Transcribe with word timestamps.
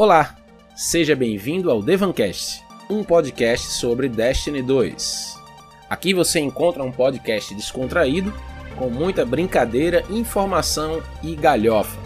Olá, 0.00 0.36
seja 0.76 1.16
bem-vindo 1.16 1.72
ao 1.72 1.82
Devancast, 1.82 2.62
um 2.88 3.02
podcast 3.02 3.66
sobre 3.72 4.08
Destiny 4.08 4.62
2. 4.62 5.34
Aqui 5.90 6.14
você 6.14 6.38
encontra 6.38 6.84
um 6.84 6.92
podcast 6.92 7.52
descontraído, 7.52 8.32
com 8.76 8.88
muita 8.90 9.26
brincadeira, 9.26 10.04
informação 10.08 11.02
e 11.20 11.34
galhofa. 11.34 11.98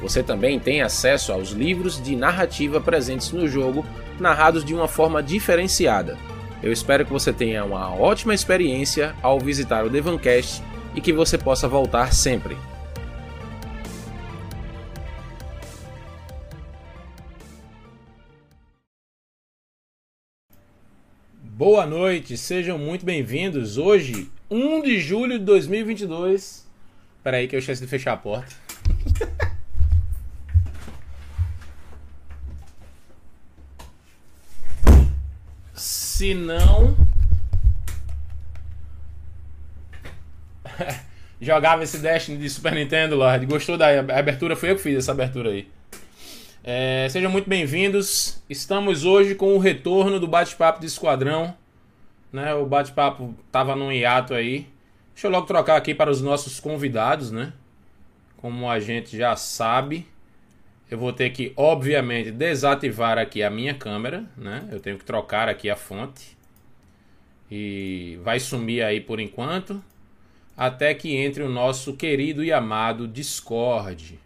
Você 0.00 0.22
também 0.22 0.60
tem 0.60 0.80
acesso 0.80 1.32
aos 1.32 1.50
livros 1.50 2.00
de 2.00 2.14
narrativa 2.14 2.80
presentes 2.80 3.32
no 3.32 3.48
jogo, 3.48 3.84
narrados 4.20 4.64
de 4.64 4.72
uma 4.72 4.86
forma 4.86 5.20
diferenciada. 5.20 6.16
Eu 6.62 6.70
espero 6.72 7.04
que 7.04 7.12
você 7.12 7.32
tenha 7.32 7.64
uma 7.64 7.92
ótima 7.96 8.32
experiência 8.32 9.12
ao 9.20 9.40
visitar 9.40 9.84
o 9.84 9.90
Devancast 9.90 10.62
e 10.94 11.00
que 11.00 11.12
você 11.12 11.36
possa 11.36 11.66
voltar 11.66 12.14
sempre. 12.14 12.56
Boa 21.64 21.86
noite, 21.86 22.36
sejam 22.36 22.76
muito 22.76 23.06
bem-vindos. 23.06 23.78
Hoje, 23.78 24.30
1 24.50 24.82
de 24.82 25.00
julho 25.00 25.38
de 25.38 25.46
2022. 25.46 26.68
Espera 27.16 27.38
aí 27.38 27.48
que 27.48 27.56
eu 27.56 27.58
esqueci 27.58 27.80
de 27.80 27.86
fechar 27.86 28.12
a 28.12 28.18
porta. 28.18 28.54
Se 35.72 36.34
não. 36.34 36.94
Jogava 41.40 41.82
esse 41.82 41.96
Destiny 41.96 42.36
de 42.36 42.50
Super 42.50 42.74
Nintendo, 42.74 43.16
Lord. 43.16 43.46
Gostou 43.46 43.78
da 43.78 44.00
abertura? 44.00 44.54
Foi 44.54 44.70
eu 44.70 44.76
que 44.76 44.82
fiz 44.82 44.98
essa 44.98 45.12
abertura 45.12 45.48
aí. 45.48 45.66
É, 46.66 47.06
sejam 47.10 47.30
muito 47.30 47.46
bem-vindos. 47.46 48.42
Estamos 48.48 49.04
hoje 49.04 49.34
com 49.34 49.54
o 49.54 49.58
retorno 49.58 50.18
do 50.18 50.26
bate-papo 50.26 50.80
de 50.80 50.86
esquadrão. 50.86 51.54
Né? 52.32 52.54
O 52.54 52.64
bate-papo 52.64 53.34
tava 53.52 53.76
num 53.76 53.92
hiato 53.92 54.32
aí. 54.32 54.66
Deixa 55.12 55.26
eu 55.26 55.30
logo 55.30 55.46
trocar 55.46 55.76
aqui 55.76 55.94
para 55.94 56.10
os 56.10 56.22
nossos 56.22 56.58
convidados, 56.58 57.30
né? 57.30 57.52
Como 58.38 58.70
a 58.70 58.80
gente 58.80 59.14
já 59.14 59.36
sabe, 59.36 60.06
eu 60.90 60.96
vou 60.96 61.12
ter 61.12 61.28
que, 61.30 61.52
obviamente, 61.54 62.30
desativar 62.30 63.18
aqui 63.18 63.42
a 63.42 63.50
minha 63.50 63.74
câmera, 63.74 64.24
né? 64.34 64.66
Eu 64.72 64.80
tenho 64.80 64.96
que 64.96 65.04
trocar 65.04 65.50
aqui 65.50 65.68
a 65.68 65.76
fonte. 65.76 66.34
E 67.50 68.18
vai 68.22 68.40
sumir 68.40 68.82
aí 68.82 69.02
por 69.02 69.20
enquanto. 69.20 69.84
Até 70.56 70.94
que 70.94 71.14
entre 71.14 71.42
o 71.42 71.48
nosso 71.50 71.92
querido 71.94 72.42
e 72.42 72.50
amado 72.50 73.06
Discord. 73.06 74.23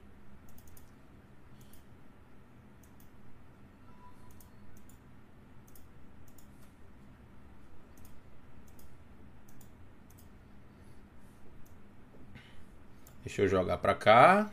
Deixa 13.29 13.43
eu 13.43 13.48
jogar 13.48 13.77
pra 13.77 13.95
cá. 13.95 14.48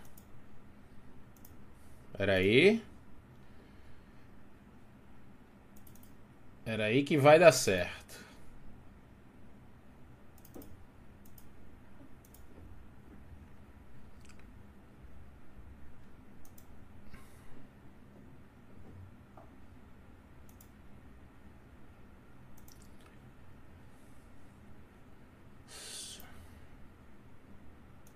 Pera 2.17 2.33
aí. 2.33 2.83
Pera 6.65 6.83
aí 6.83 7.05
que 7.05 7.17
vai 7.17 7.39
dar 7.39 7.53
certo. 7.53 8.04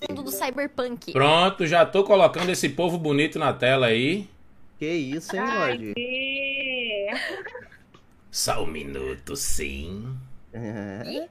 Mundo 0.07 0.23
do 0.23 0.31
cyberpunk. 0.31 1.11
Pronto, 1.11 1.65
já 1.67 1.85
tô 1.85 2.03
colocando 2.03 2.49
esse 2.49 2.69
povo 2.69 2.97
bonito 2.97 3.37
na 3.39 3.51
tela 3.53 3.87
aí. 3.87 4.29
Que 4.77 4.87
isso, 4.87 5.35
hein, 5.35 5.41
Lorde? 5.41 5.93
Só 8.31 8.63
um 8.63 8.67
minuto, 8.67 9.35
sim. 9.35 10.15
É. 10.53 11.27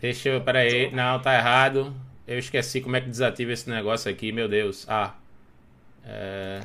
Deixa 0.00 0.28
eu. 0.28 0.40
Pera 0.40 0.58
aí. 0.60 0.90
Não, 0.92 1.20
tá 1.20 1.34
errado. 1.34 1.94
Eu 2.26 2.38
esqueci 2.38 2.80
como 2.80 2.96
é 2.96 3.00
que 3.00 3.08
desativa 3.08 3.52
esse 3.52 3.70
negócio 3.70 4.10
aqui, 4.10 4.32
meu 4.32 4.48
Deus. 4.48 4.84
Ah. 4.88 5.14
É... 6.04 6.60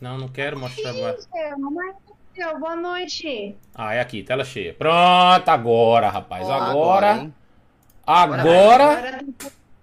Não, 0.00 0.18
não 0.18 0.28
quero 0.28 0.58
mostrar. 0.58 0.92
ba- 0.94 1.16
Marcelo, 1.58 2.58
boa 2.58 2.74
noite. 2.76 3.54
Ah, 3.74 3.94
é 3.94 4.00
aqui, 4.00 4.22
tela 4.22 4.44
cheia. 4.44 4.74
Pronto, 4.74 5.48
agora, 5.48 6.08
rapaz. 6.08 6.48
Ó, 6.48 6.52
Agora. 6.54 7.16
hein? 7.18 7.34
Agora. 8.06 9.24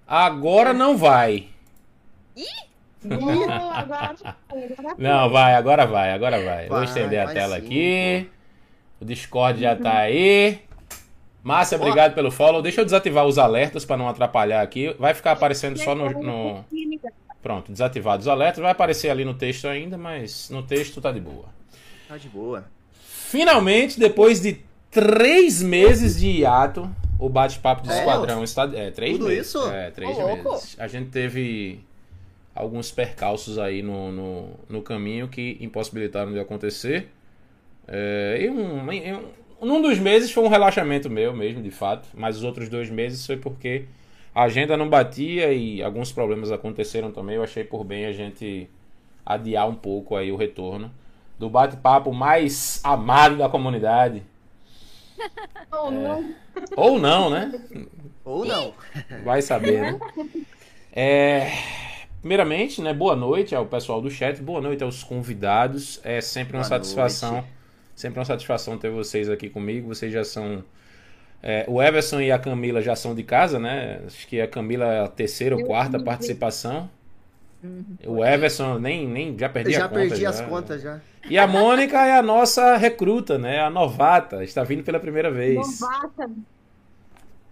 Agora 0.08 0.74
não 0.74 0.98
vai. 0.98 1.48
Foi. 3.02 3.10
Não, 4.98 5.30
vai, 5.30 5.56
agora 5.56 5.86
vai, 5.86 6.12
agora 6.12 6.44
vai. 6.44 6.68
Vou 6.68 6.84
estender 6.84 7.20
a 7.20 7.28
tela 7.34 7.56
aqui. 7.58 8.30
O 9.00 9.06
Discord 9.06 9.62
já 9.62 9.76
tá 9.76 10.00
aí. 10.00 10.60
Márcia, 11.42 11.78
obrigado 11.78 12.14
pelo 12.14 12.30
follow. 12.32 12.62
Deixa 12.62 12.82
eu 12.82 12.86
desativar 12.86 13.26
os 13.26 13.38
alertas 13.38 13.86
para 13.86 13.96
não 13.96 14.10
atrapalhar 14.10 14.62
aqui. 14.62 14.94
Vai 15.00 15.14
ficar 15.14 15.32
aparecendo 15.32 15.78
só 15.80 15.96
no, 15.96 16.10
no- 16.22 16.66
Pronto, 17.42 17.72
desativados 17.72 18.26
os 18.26 18.32
alertas. 18.32 18.62
Vai 18.62 18.72
aparecer 18.72 19.10
ali 19.10 19.24
no 19.24 19.34
texto 19.34 19.66
ainda, 19.68 19.98
mas 19.98 20.50
no 20.50 20.62
texto 20.62 21.00
tá 21.00 21.12
de 21.14 21.22
boa. 21.22 21.46
Tá 22.10 22.18
de 22.18 22.28
boa. 22.28 22.66
Finalmente, 23.02 23.98
depois 23.98 24.42
de 24.42 24.60
três 24.92 25.62
meses 25.64 26.20
de 26.20 26.28
hiato, 26.30 26.90
o 27.20 27.30
bate-papo 27.30 27.84
de 27.84 27.92
É? 27.92 28.00
esquadrão 28.00 28.44
está. 28.44 28.64
É, 28.74 28.90
três 28.90 29.18
Tudo 29.18 29.28
meses. 29.28 29.48
isso? 29.48 29.70
É, 29.70 29.92
três 29.92 30.18
Ô, 30.18 30.22
louco. 30.22 30.52
meses. 30.54 30.76
A 30.80 30.88
gente 30.88 31.10
teve 31.10 31.82
alguns 32.56 32.92
percalços 32.92 33.60
aí 33.60 33.82
no, 33.84 34.12
no, 34.12 34.50
no 34.68 34.82
caminho 34.82 35.28
que 35.28 35.58
impossibilitaram 35.62 36.32
de 36.32 36.40
acontecer. 36.40 37.10
É, 37.88 38.38
e 38.42 38.50
um, 38.50 38.92
em 38.92 39.14
um, 39.14 39.24
num 39.62 39.82
dos 39.82 40.00
meses 40.00 40.32
foi 40.32 40.44
um 40.44 40.48
relaxamento 40.48 41.10
meu 41.10 41.34
mesmo, 41.36 41.62
de 41.62 41.72
fato, 41.72 42.08
mas 42.14 42.38
os 42.38 42.44
outros 42.44 42.70
dois 42.70 42.90
meses 42.90 43.26
foi 43.26 43.36
porque 43.38 43.86
a 44.34 44.44
agenda 44.44 44.78
não 44.78 44.88
batia 44.88 45.52
e 45.52 45.84
alguns 45.84 46.12
problemas 46.12 46.52
aconteceram 46.52 47.12
também. 47.12 47.36
Eu 47.36 47.44
achei 47.44 47.64
por 47.64 47.84
bem 47.84 48.06
a 48.06 48.12
gente 48.14 48.70
adiar 49.26 49.68
um 49.68 49.76
pouco 49.76 50.16
aí 50.16 50.32
o 50.32 50.36
retorno 50.38 50.92
do 51.38 51.50
bate-papo 51.50 52.14
mais 52.14 52.80
amado 52.84 53.38
da 53.38 53.50
comunidade. 53.50 54.24
Não, 55.72 55.92
não. 55.92 56.36
Ou 56.76 57.00
não, 57.00 57.30
né? 57.30 57.52
Ou 58.26 58.46
não. 58.46 58.74
Vai 59.24 59.42
saber, 59.42 59.82
né? 59.82 60.00
É, 60.92 61.52
Primeiramente, 62.20 62.82
né? 62.82 62.94
Boa 62.94 63.16
noite 63.16 63.56
ao 63.56 63.66
pessoal 63.66 64.02
do 64.02 64.10
chat, 64.12 64.42
boa 64.42 64.60
noite 64.60 64.84
aos 64.84 65.04
convidados. 65.04 66.02
É 66.04 66.20
sempre 66.20 66.58
uma 66.58 66.64
Boa 66.64 66.70
satisfação, 66.70 67.32
noite. 67.34 67.48
sempre 67.96 68.20
uma 68.20 68.26
satisfação 68.26 68.78
ter 68.78 68.90
vocês 68.90 69.30
aqui 69.30 69.50
comigo. 69.50 69.88
Vocês 69.88 70.12
já 70.12 70.26
são 70.26 70.62
é, 71.42 71.64
o 71.68 71.82
Everson 71.82 72.20
e 72.20 72.30
a 72.30 72.38
Camila 72.38 72.82
já 72.82 72.94
são 72.94 73.16
de 73.16 73.24
casa, 73.24 73.58
né? 73.58 74.02
Acho 74.06 74.28
que 74.28 74.42
a 74.42 74.48
Camila 74.48 74.86
é 74.86 75.00
a 75.02 75.08
terceira 75.08 75.56
ou 75.56 75.64
quarta 75.64 75.98
participação. 76.04 76.90
O 78.06 78.24
Everson 78.24 78.80
nem, 78.80 79.08
nem 79.08 79.38
já 79.38 79.50
perdi 79.50 79.74
já 79.74 79.86
a 79.86 79.90
conta. 79.90 80.00
perdi 80.02 80.22
já. 80.22 80.30
as 80.30 80.42
contas 80.42 80.82
já. 80.82 81.00
E 81.30 81.38
a 81.38 81.46
Mônica 81.46 81.98
é 81.98 82.18
a 82.18 82.22
nossa 82.22 82.78
recruta, 82.78 83.38
né? 83.38 83.60
A 83.62 83.70
novata. 83.70 84.44
Está 84.44 84.64
vindo 84.64 84.84
pela 84.84 85.00
primeira 85.00 85.30
vez. 85.30 85.56
Novata. 85.80 86.30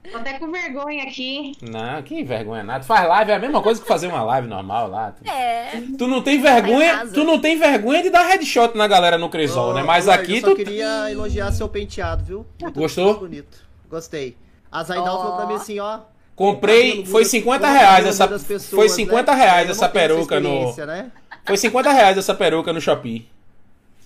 Tô 0.09 0.17
até 0.19 0.39
com 0.39 0.49
vergonha 0.49 1.03
aqui. 1.03 1.51
Não, 1.61 2.01
que 2.01 2.23
vergonha 2.23 2.63
nada. 2.63 2.81
Faz 2.85 3.05
live, 3.09 3.31
é 3.31 3.35
a 3.35 3.39
mesma 3.39 3.61
coisa 3.61 3.81
que 3.81 3.85
fazer 3.87 4.07
uma 4.07 4.23
live 4.23 4.47
normal 4.47 4.87
lá. 4.89 5.11
Tu, 5.11 5.29
É. 5.29 5.81
tu 5.97 6.07
não 6.07 6.21
tem 6.21 6.37
em 6.37 6.41
vergonha, 6.41 7.05
tu 7.13 7.25
não 7.25 7.41
tem 7.41 7.59
vergonha 7.59 8.01
de 8.01 8.09
dar 8.09 8.23
headshot 8.25 8.77
na 8.77 8.87
galera 8.87 9.17
no 9.17 9.27
Crisol, 9.29 9.71
Ô, 9.71 9.73
né? 9.73 9.83
Mas 9.83 10.07
aqui 10.07 10.35
eu 10.35 10.41
só 10.41 10.49
tu 10.51 10.55
queria 10.55 11.11
elogiar 11.11 11.51
seu 11.51 11.67
penteado, 11.67 12.23
viu? 12.23 12.45
Muito 12.61 12.79
Gostou? 12.79 13.19
bonito. 13.19 13.57
Gostei. 13.89 14.37
A 14.71 14.81
Zainal 14.83 15.17
Ó. 15.17 15.21
falou 15.23 15.35
pra 15.35 15.45
mim 15.47 15.55
assim, 15.55 15.77
ó. 15.79 15.99
Comprei, 16.37 16.91
cabelo 16.91 17.05
foi 17.05 17.21
muda- 17.21 17.29
50 17.29 17.59
como 17.67 17.73
o 17.73 17.77
reais 17.79 18.05
essa 18.05 18.23
muda 18.23 18.35
as 18.35 18.43
pessoas, 18.43 18.69
foi 18.69 18.89
50 18.89 19.31
né? 19.35 19.43
reais 19.43 19.69
essa 19.69 19.89
peruca 19.89 20.39
no 20.39 20.49
experiência, 20.49 20.85
Né? 20.85 21.11
Foi 21.45 21.57
50 21.57 21.91
reais 21.91 22.17
essa 22.17 22.33
peruca 22.35 22.71
no 22.71 22.79
Shopee. 22.79 23.27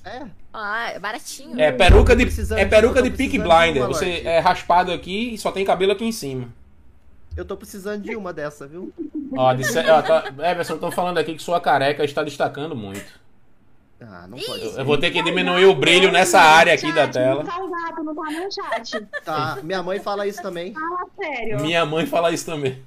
É. 0.04 0.22
Ah, 0.54 0.90
é 0.92 1.00
baratinho. 1.00 1.60
É 1.60 1.72
peruca 1.72 2.16
tô 2.16 2.24
de 2.24 2.24
é 2.56 2.66
peruca 2.66 3.00
tô 3.00 3.04
de 3.04 3.12
Peak 3.12 3.30
precisando 3.38 3.50
de 3.50 3.56
Blinder. 3.72 3.84
uma, 3.84 3.94
Você 3.94 4.22
é 4.26 4.40
raspado 4.40 4.92
aqui 4.92 5.34
e 5.34 5.38
só 5.38 5.52
tem 5.52 5.64
cabelo 5.64 5.92
aqui 5.92 6.06
em 6.06 6.12
cima. 6.12 6.50
Eu 7.38 7.46
tô 7.46 7.56
precisando 7.56 8.02
de 8.02 8.16
uma 8.16 8.34
dessa, 8.34 8.68
viu? 8.68 8.92
Ó, 9.38 9.54
disse, 9.54 9.78
ó 9.80 10.02
tá, 10.02 10.26
Everson, 10.52 10.74
estão 10.76 10.92
falando 10.92 11.18
aqui 11.18 11.34
que 11.36 11.42
sua 11.42 11.62
careca 11.62 12.04
está 12.04 12.24
destacando 12.24 12.76
muito. 12.76 13.21
Ah, 14.02 14.26
não 14.28 14.38
pode 14.38 14.64
Eu 14.64 14.86
vou 14.86 14.98
ter 14.98 15.12
que 15.12 15.22
diminuir 15.22 15.66
o 15.66 15.76
brilho 15.76 16.12
nessa 16.12 16.40
área 16.40 16.74
aqui 16.74 16.92
da 16.92 17.04
Chat, 17.04 17.14
tela. 17.14 17.44
Não 17.44 17.52
tá 17.52 17.64
o 17.64 17.70
gato, 17.70 18.04
não 18.04 18.16
tá 18.16 18.32
no 18.32 18.52
chat. 18.52 19.08
Tá, 19.24 19.60
minha 19.62 19.84
mãe 19.84 20.00
fala 20.00 20.26
isso 20.26 20.42
também. 20.42 20.74
Fala 20.74 21.06
sério. 21.16 21.62
Minha 21.62 21.86
mãe 21.86 22.06
fala 22.06 22.32
isso 22.32 22.46
também. 22.46 22.82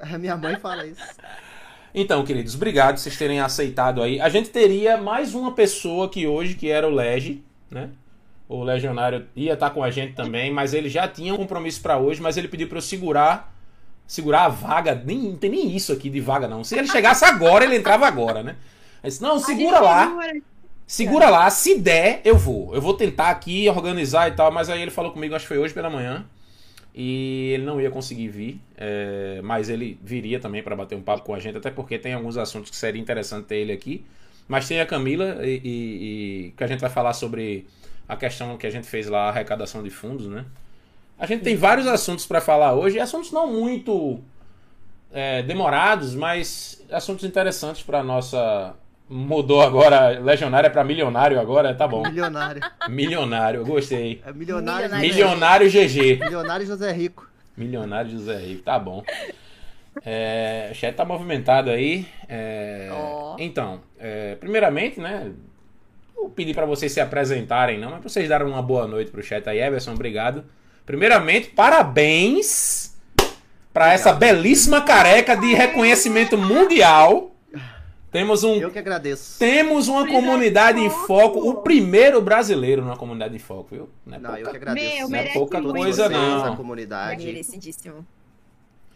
Minha 0.18 0.36
mãe 0.36 0.56
fala 0.56 0.86
isso. 0.86 1.00
Então, 1.94 2.24
queridos, 2.24 2.54
obrigado 2.54 2.96
por 2.96 3.00
vocês 3.00 3.16
terem 3.16 3.40
aceitado 3.40 4.02
aí. 4.02 4.20
A 4.20 4.28
gente 4.28 4.50
teria 4.50 4.98
mais 4.98 5.34
uma 5.34 5.52
pessoa 5.52 6.06
aqui 6.06 6.26
hoje, 6.26 6.54
que 6.54 6.68
era 6.68 6.86
o 6.86 6.90
Lege, 6.90 7.42
né? 7.70 7.90
O 8.48 8.62
Legionário 8.62 9.26
ia 9.34 9.54
estar 9.54 9.70
com 9.70 9.82
a 9.82 9.90
gente 9.90 10.12
também, 10.12 10.52
mas 10.52 10.74
ele 10.74 10.90
já 10.90 11.08
tinha 11.08 11.32
um 11.32 11.38
compromisso 11.38 11.80
para 11.80 11.96
hoje, 11.96 12.20
mas 12.20 12.36
ele 12.36 12.48
pediu 12.48 12.68
para 12.68 12.78
eu 12.78 12.82
segurar 12.82 13.54
segurar 14.06 14.44
a 14.44 14.48
vaga. 14.48 14.94
Nem, 14.94 15.18
não 15.18 15.36
tem 15.36 15.50
nem 15.50 15.74
isso 15.74 15.92
aqui 15.92 16.10
de 16.10 16.20
vaga, 16.20 16.46
não. 16.46 16.62
Se 16.62 16.76
ele 16.76 16.88
chegasse 16.88 17.24
agora, 17.24 17.64
ele 17.64 17.76
entrava 17.76 18.06
agora, 18.06 18.42
né? 18.42 18.56
Aí 19.04 19.10
disse, 19.10 19.22
não, 19.22 19.38
segura 19.38 19.80
lá. 19.80 20.18
Segura 20.86 21.30
lá, 21.30 21.50
se 21.50 21.78
der, 21.80 22.22
eu 22.24 22.36
vou. 22.38 22.74
Eu 22.74 22.82
vou 22.82 22.94
tentar 22.94 23.30
aqui 23.30 23.68
organizar 23.70 24.28
e 24.28 24.32
tal, 24.32 24.52
mas 24.52 24.70
aí 24.70 24.82
ele 24.82 24.90
falou 24.92 25.12
comigo, 25.12 25.34
acho 25.36 25.44
que 25.44 25.48
foi 25.50 25.58
hoje 25.58 25.74
pela 25.74 25.90
manhã. 25.90 26.26
E 26.94 27.50
ele 27.54 27.64
não 27.64 27.80
ia 27.80 27.90
conseguir 27.90 28.28
vir, 28.28 28.60
é, 28.76 29.40
mas 29.42 29.68
ele 29.68 29.98
viria 30.02 30.40
também 30.40 30.62
para 30.62 30.76
bater 30.76 30.96
um 30.96 31.02
papo 31.02 31.24
com 31.24 31.34
a 31.34 31.40
gente, 31.40 31.58
até 31.58 31.70
porque 31.70 31.98
tem 31.98 32.14
alguns 32.14 32.36
assuntos 32.38 32.70
que 32.70 32.76
seria 32.76 33.00
interessante 33.02 33.46
ter 33.46 33.56
ele 33.58 33.72
aqui. 33.72 34.04
Mas 34.48 34.68
tem 34.68 34.80
a 34.80 34.86
Camila 34.86 35.38
e, 35.46 35.60
e- 35.64 36.46
e 36.48 36.52
que 36.56 36.64
a 36.64 36.68
gente 36.68 36.80
vai 36.80 36.90
falar 36.90 37.14
sobre 37.14 37.66
a 38.08 38.16
questão 38.16 38.56
que 38.58 38.66
a 38.66 38.70
gente 38.70 38.86
fez 38.88 39.08
lá, 39.08 39.26
a 39.26 39.30
arrecadação 39.30 39.82
de 39.82 39.90
fundos, 39.90 40.28
né? 40.28 40.46
A 41.18 41.26
gente 41.26 41.42
tem 41.44 41.56
vários 41.56 41.86
assuntos 41.86 42.26
para 42.26 42.40
falar 42.40 42.74
hoje, 42.74 43.00
assuntos 43.00 43.32
não 43.32 43.52
muito 43.52 44.20
é, 45.12 45.42
demorados, 45.42 46.14
mas 46.14 46.82
assuntos 46.90 47.24
interessantes 47.24 47.82
para 47.82 48.02
nossa. 48.02 48.74
Mudou 49.08 49.60
agora, 49.60 50.18
legionária 50.18 50.70
para 50.70 50.82
milionário 50.82 51.38
agora, 51.38 51.74
tá 51.74 51.86
bom. 51.86 52.02
Milionário. 52.02 52.62
Milionário, 52.88 53.60
eu 53.60 53.66
gostei. 53.66 54.22
É 54.26 54.32
milionário. 54.32 54.90
Milionário. 54.90 55.68
Milionário 55.68 55.70
GG. 55.70 56.18
Milionário 56.20 56.66
José 56.66 56.90
Rico. 56.92 57.28
Milionário 57.56 58.10
José 58.10 58.36
Rico, 58.38 58.62
tá 58.62 58.78
bom. 58.78 59.04
É, 60.04 60.70
o 60.72 60.74
chat 60.74 60.94
tá 60.94 61.04
movimentado 61.04 61.70
aí. 61.70 62.06
é, 62.28 62.88
Ó. 62.92 63.36
Então, 63.38 63.80
é, 63.98 64.34
primeiramente, 64.36 64.98
né? 64.98 65.30
Não 66.16 66.30
pedi 66.30 66.54
pra 66.54 66.64
vocês 66.64 66.90
se 66.90 67.00
apresentarem, 67.00 67.78
não, 67.78 67.90
mas 67.90 68.00
pra 68.00 68.08
vocês 68.08 68.28
darem 68.28 68.46
uma 68.46 68.62
boa 68.62 68.88
noite 68.88 69.10
pro 69.10 69.22
chat 69.22 69.46
aí, 69.48 69.60
Everson, 69.60 69.92
obrigado. 69.92 70.44
Primeiramente, 70.86 71.48
parabéns 71.50 72.96
pra 73.72 73.92
essa 73.92 74.12
belíssima 74.12 74.80
careca 74.80 75.36
de 75.36 75.52
reconhecimento 75.54 76.38
mundial. 76.38 77.33
Temos 78.14 78.44
um 78.44 78.54
Eu 78.60 78.70
que 78.70 78.78
agradeço. 78.78 79.40
temos 79.40 79.88
uma 79.88 80.06
comunidade 80.06 80.78
em 80.78 80.88
foco, 80.88 81.50
o 81.50 81.62
primeiro 81.62 82.22
brasileiro 82.22 82.80
numa 82.80 82.96
comunidade 82.96 83.34
em 83.34 83.40
foco, 83.40 83.66
viu? 83.72 83.90
Não 84.06 84.14
é 84.16 84.20
Não, 84.20 84.30
eu 84.30 84.36
pouca 84.36 84.50
que 84.52 84.56
agradeço. 84.56 84.96
Meu, 84.96 85.08
Não 85.08 85.18
é 85.18 85.32
pouca 85.32 85.60
muito. 85.60 85.76
coisa, 85.76 86.04
Vocês, 86.08 86.16
não. 86.20 86.52
A 86.52 86.56
comunidade. 86.56 87.26
Merecidíssimo. 87.26 88.06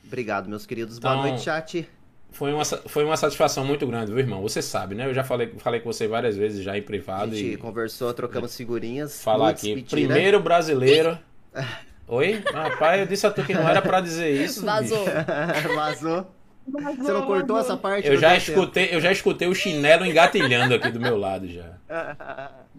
Obrigado, 0.06 0.48
meus 0.48 0.64
queridos. 0.64 1.00
Boa 1.00 1.14
Então, 1.14 1.26
noite, 1.30 1.42
chat. 1.42 1.88
Foi 2.30 2.52
uma, 2.52 2.64
foi 2.64 3.04
uma 3.04 3.16
satisfação 3.16 3.64
muito 3.64 3.84
grande, 3.88 4.12
viu, 4.12 4.20
irmão? 4.20 4.40
Você 4.40 4.62
sabe, 4.62 4.94
né? 4.94 5.06
Eu 5.08 5.14
já 5.14 5.24
falei, 5.24 5.52
falei 5.58 5.80
com 5.80 5.92
você 5.92 6.06
várias 6.06 6.36
vezes 6.36 6.62
já 6.62 6.76
em 6.76 6.80
A 6.80 6.84
privado 6.84 7.34
gente 7.34 7.54
e 7.54 7.56
conversou, 7.56 8.14
trocamos 8.14 8.56
figurinhas. 8.56 9.20
falar 9.20 9.48
aqui. 9.48 9.82
Primeiro 9.82 10.38
brasileiro. 10.38 11.18
Oi? 12.06 12.40
Rapaz, 12.54 13.00
eu 13.00 13.06
disse 13.06 13.26
a 13.26 13.32
tu 13.32 13.42
que 13.42 13.52
não 13.52 13.68
era 13.68 13.82
pra 13.82 14.00
dizer 14.00 14.30
isso. 14.30 14.64
Vazou. 14.64 15.04
Vazou. 15.74 16.37
Você 16.70 17.12
não 17.12 17.26
cortou 17.26 17.58
essa 17.58 17.76
parte? 17.76 18.06
Eu 18.08 18.16
já 18.18 18.36
escutei, 18.36 18.88
eu 18.92 19.00
já 19.00 19.10
escutei 19.12 19.48
o 19.48 19.54
chinelo 19.54 20.04
engatilhando 20.06 20.74
aqui 20.74 20.90
do 20.90 21.00
meu 21.00 21.16
lado 21.16 21.48
já. 21.48 21.78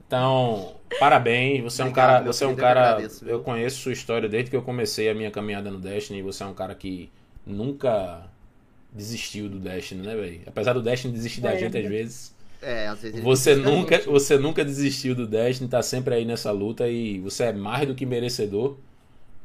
Então, 0.07 0.75
parabéns. 0.99 1.63
Você 1.63 1.81
é 1.81 1.85
um 1.85 1.91
cara, 1.91 2.21
você 2.21 2.43
é 2.43 2.47
um 2.47 2.51
eu 2.51 2.57
cara. 2.57 2.81
agradeço, 2.95 3.25
eu 3.25 3.41
conheço 3.41 3.81
sua 3.81 3.91
história 3.93 4.27
desde 4.29 4.49
que 4.49 4.55
eu 4.55 4.61
comecei 4.61 5.09
a 5.09 5.13
minha 5.13 5.31
caminhada 5.31 5.69
no 5.71 5.79
Destiny. 5.79 6.21
Você 6.21 6.43
é 6.43 6.45
um 6.45 6.53
cara 6.53 6.73
que 6.75 7.11
nunca 7.45 8.23
desistiu 8.91 9.49
do 9.49 9.59
Destiny, 9.59 10.01
né, 10.05 10.15
velho? 10.15 10.41
Apesar 10.47 10.73
do 10.73 10.81
Destiny 10.81 11.13
desistir 11.13 11.41
da 11.41 11.53
É. 11.53 11.57
gente 11.57 11.77
às 11.77 11.85
vezes, 11.87 12.35
É, 12.61 12.87
às 12.87 13.01
vezes 13.01 13.17
ele 13.17 13.23
você 13.23 13.55
nunca, 13.55 13.99
você 13.99 14.37
nunca 14.37 14.65
desistiu 14.65 15.15
do 15.15 15.27
Destiny, 15.27 15.69
tá 15.69 15.81
sempre 15.81 16.15
aí 16.15 16.25
nessa 16.25 16.51
luta 16.51 16.87
e 16.89 17.19
você 17.19 17.45
é 17.45 17.53
mais 17.53 17.87
do 17.87 17.95
que 17.95 18.05
merecedor 18.05 18.77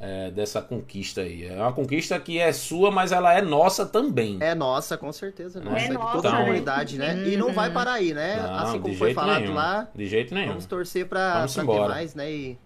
é, 0.07 0.31
dessa 0.31 0.61
conquista 0.61 1.23
aí. 1.23 1.47
É 1.47 1.55
uma 1.57 1.73
conquista 1.73 2.19
que 2.21 2.39
é 2.39 2.53
sua, 2.53 2.91
mas 2.91 3.11
ela 3.11 3.33
é 3.33 3.41
nossa 3.41 3.87
também. 3.87 4.37
É 4.41 4.55
nossa, 4.55 4.99
com 4.99 5.11
certeza. 5.13 5.61
É 5.61 5.63
Nossa, 5.63 5.87
de 5.87 5.93
nossa, 5.95 6.13
toda 6.17 6.29
a 6.29 6.33
né? 6.33 6.39
comunidade, 6.41 6.99
né? 6.99 7.27
E 7.29 7.37
não 7.37 7.53
vai 7.53 7.71
parar 7.71 7.95
aí, 7.95 8.13
né? 8.13 8.37
Não, 8.43 8.55
assim 8.57 8.73
de 8.75 8.79
como 8.81 8.95
foi 8.97 9.15
falado 9.15 9.41
nenhum. 9.41 9.55
lá, 9.55 9.89
De 9.95 10.07
jeito 10.07 10.35
nenhum. 10.35 10.49
vamos 10.49 10.67
torcer 10.67 11.07
pra, 11.07 11.35
Vamos 11.39 11.55
pra 11.55 11.63
ter 11.65 11.71
embora. 11.71 11.89
mais, 11.95 12.15
né? 12.15 12.31
E 12.31 12.59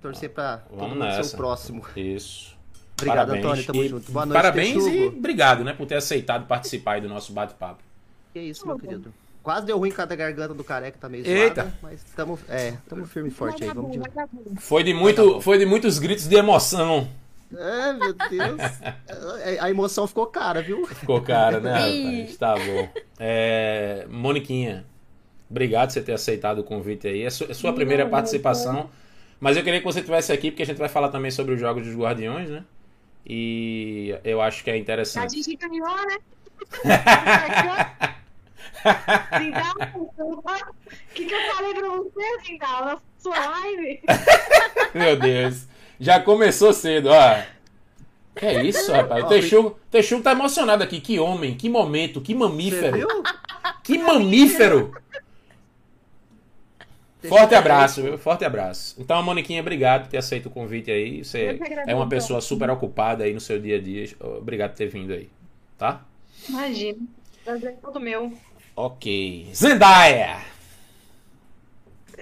torcer 0.00 0.30
pra 0.30 0.58
todo 0.58 0.78
Vamos 0.78 0.96
mundo 0.98 1.24
ser 1.24 1.34
o 1.34 1.36
próximo. 1.36 1.84
Isso. 1.96 2.56
Obrigado, 2.98 3.26
Parabéns. 3.28 3.44
Antônio. 3.44 3.66
Tamo 3.66 3.82
E 3.84 3.88
junto. 3.88 4.10
Boa 4.12 4.24
noite, 4.26 4.36
Parabéns 4.40 4.86
e 4.86 5.04
obrigado, 5.06 5.62
né, 5.64 5.74
por 5.74 5.86
ter 5.86 5.96
aceitado 5.96 6.46
participar 6.46 6.92
aí 6.92 7.00
do 7.02 7.08
nosso 7.10 7.30
bate-papo. 7.32 7.82
Que 8.32 8.40
isso, 8.40 8.66
meu 8.66 8.78
querido. 8.78 9.12
Quase 9.46 9.64
deu 9.64 9.78
ruim 9.78 9.92
cada 9.92 10.16
garganta 10.16 10.52
do 10.54 10.64
careca, 10.64 10.98
tá 11.00 11.08
meio 11.08 11.24
Eita. 11.24 11.62
zoada, 11.62 11.78
mas 11.80 12.02
tamo, 12.16 12.36
é, 12.48 12.72
tamo 12.88 13.06
firme 13.06 13.28
e 13.28 13.30
forte 13.32 13.62
aí, 13.62 13.70
vamos 13.72 13.92
de 13.92 14.00
Foi 14.58 14.82
de, 14.82 14.92
muito, 14.92 15.40
foi 15.40 15.56
de 15.56 15.64
muitos 15.64 16.00
gritos 16.00 16.26
de 16.26 16.34
emoção. 16.34 17.08
É, 17.56 17.92
meu 17.92 18.12
Deus. 18.12 18.60
É, 19.44 19.58
A 19.62 19.70
emoção 19.70 20.04
ficou 20.08 20.26
cara, 20.26 20.60
viu? 20.60 20.84
Ficou 20.88 21.20
cara, 21.22 21.60
né, 21.60 21.74
rapaz? 21.74 22.36
Tá 22.36 22.54
bom. 22.56 22.88
É, 23.20 24.04
Moniquinha, 24.10 24.84
obrigado 25.48 25.90
por 25.90 25.92
você 25.92 26.02
ter 26.02 26.14
aceitado 26.14 26.58
o 26.58 26.64
convite 26.64 27.06
aí. 27.06 27.22
É 27.22 27.30
su- 27.30 27.46
é 27.48 27.54
sua 27.54 27.72
primeira 27.72 28.04
participação. 28.08 28.90
Mas 29.38 29.56
eu 29.56 29.62
queria 29.62 29.78
que 29.78 29.86
você 29.86 30.00
estivesse 30.00 30.32
aqui, 30.32 30.50
porque 30.50 30.64
a 30.64 30.66
gente 30.66 30.78
vai 30.78 30.88
falar 30.88 31.10
também 31.10 31.30
sobre 31.30 31.54
os 31.54 31.60
Jogos 31.60 31.86
dos 31.86 31.94
Guardiões, 31.94 32.50
né? 32.50 32.64
E 33.24 34.12
eu 34.24 34.42
acho 34.42 34.64
que 34.64 34.70
é 34.70 34.72
A 34.72 34.76
interessante. 34.76 35.40
gente 35.40 35.54
ganhou, 35.54 35.86
né? 36.04 36.16
Zindal, 39.38 39.74
o 39.94 41.14
que, 41.14 41.24
que 41.24 41.34
eu 41.34 41.54
falei 41.54 41.74
pra 41.74 41.88
você, 41.88 42.44
Zindal, 42.44 42.84
na 42.84 42.98
sua 43.18 43.38
live? 43.38 44.00
Meu 44.94 45.18
Deus. 45.18 45.66
Já 45.98 46.20
começou 46.20 46.72
cedo, 46.72 47.08
ó. 47.10 47.42
Que 48.36 48.46
é 48.46 48.64
isso, 48.64 48.92
rapaz? 48.92 49.24
O 49.24 49.28
Texugo, 49.28 49.78
Texugo 49.90 50.22
tá 50.22 50.32
emocionado 50.32 50.82
aqui. 50.82 51.00
Que 51.00 51.18
homem, 51.18 51.54
que 51.54 51.70
momento, 51.70 52.20
que 52.20 52.34
Você 52.34 52.38
mamífero. 52.38 52.96
viu? 52.96 53.08
Que 53.82 53.98
mamífero! 53.98 54.92
Forte 57.26 57.54
abraço, 57.54 58.02
viu? 58.02 58.18
Forte 58.18 58.44
abraço. 58.44 58.94
Então, 58.98 59.20
Moniquinha, 59.22 59.60
obrigado 59.60 60.02
por 60.02 60.10
ter 60.10 60.18
aceito 60.18 60.46
o 60.46 60.50
convite 60.50 60.90
aí. 60.90 61.24
Você 61.24 61.58
é 61.86 61.94
uma 61.94 62.08
pessoa 62.08 62.40
super 62.40 62.70
ocupada 62.70 63.24
aí 63.24 63.32
no 63.32 63.40
seu 63.40 63.58
dia 63.58 63.76
a 63.76 63.80
dia. 63.80 64.08
Obrigado 64.20 64.72
por 64.72 64.76
ter 64.76 64.88
vindo 64.88 65.12
aí. 65.12 65.28
Tá? 65.78 66.02
Imagina. 66.48 66.98
Prazer 67.44 67.70
é 67.70 67.72
todo 67.72 67.98
meu. 67.98 68.32
Ok. 68.76 69.50
Zendaya! 69.54 70.36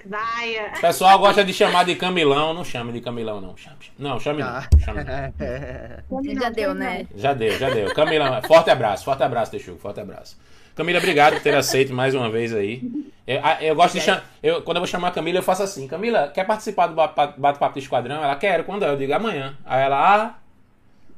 Daia. 0.05 0.71
O 0.77 0.81
pessoal 0.81 1.17
gosta 1.17 1.43
de 1.43 1.51
chamar 1.51 1.83
de 1.83 1.95
Camilão. 1.95 2.53
Não 2.53 2.63
chame 2.63 2.91
de 2.93 3.01
Camilão, 3.01 3.41
não. 3.41 3.57
Chame. 3.57 3.75
Não, 3.97 4.19
chame 4.19 4.41
não. 4.43 4.49
Ah. 4.49 4.67
Chame 4.79 5.03
não. 5.03 6.39
Já 6.39 6.49
deu, 6.49 6.73
né? 6.75 7.07
Já 7.15 7.33
deu, 7.33 7.57
já 7.57 7.69
deu. 7.71 7.93
Camila, 7.93 8.41
forte 8.43 8.69
abraço, 8.69 9.03
forte 9.03 9.23
abraço, 9.23 9.51
Texugo, 9.51 9.79
forte 9.79 9.99
abraço. 9.99 10.37
Camila, 10.75 10.99
obrigado 10.99 11.33
por 11.33 11.41
ter 11.41 11.55
aceito 11.55 11.91
mais 11.93 12.13
uma 12.13 12.29
vez 12.29 12.53
aí. 12.53 12.83
Eu, 13.25 13.41
eu 13.61 13.75
gosto 13.75 13.95
de 13.95 14.01
chamar. 14.01 14.23
Quando 14.63 14.77
eu 14.77 14.81
vou 14.81 14.87
chamar 14.87 15.07
a 15.07 15.11
Camila, 15.11 15.39
eu 15.39 15.43
faço 15.43 15.63
assim: 15.63 15.87
Camila, 15.87 16.27
quer 16.27 16.45
participar 16.45 16.87
do 16.87 16.93
ba- 16.93 17.33
bate-papo 17.37 17.73
do 17.73 17.79
esquadrão? 17.79 18.23
Ela 18.23 18.35
quer, 18.35 18.63
quando 18.63 18.83
é? 18.85 18.89
Eu 18.89 18.97
digo 18.97 19.13
amanhã. 19.13 19.57
Aí 19.65 19.81
ela, 19.83 20.15
ah, 20.15 20.35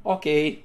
ok. 0.04 0.64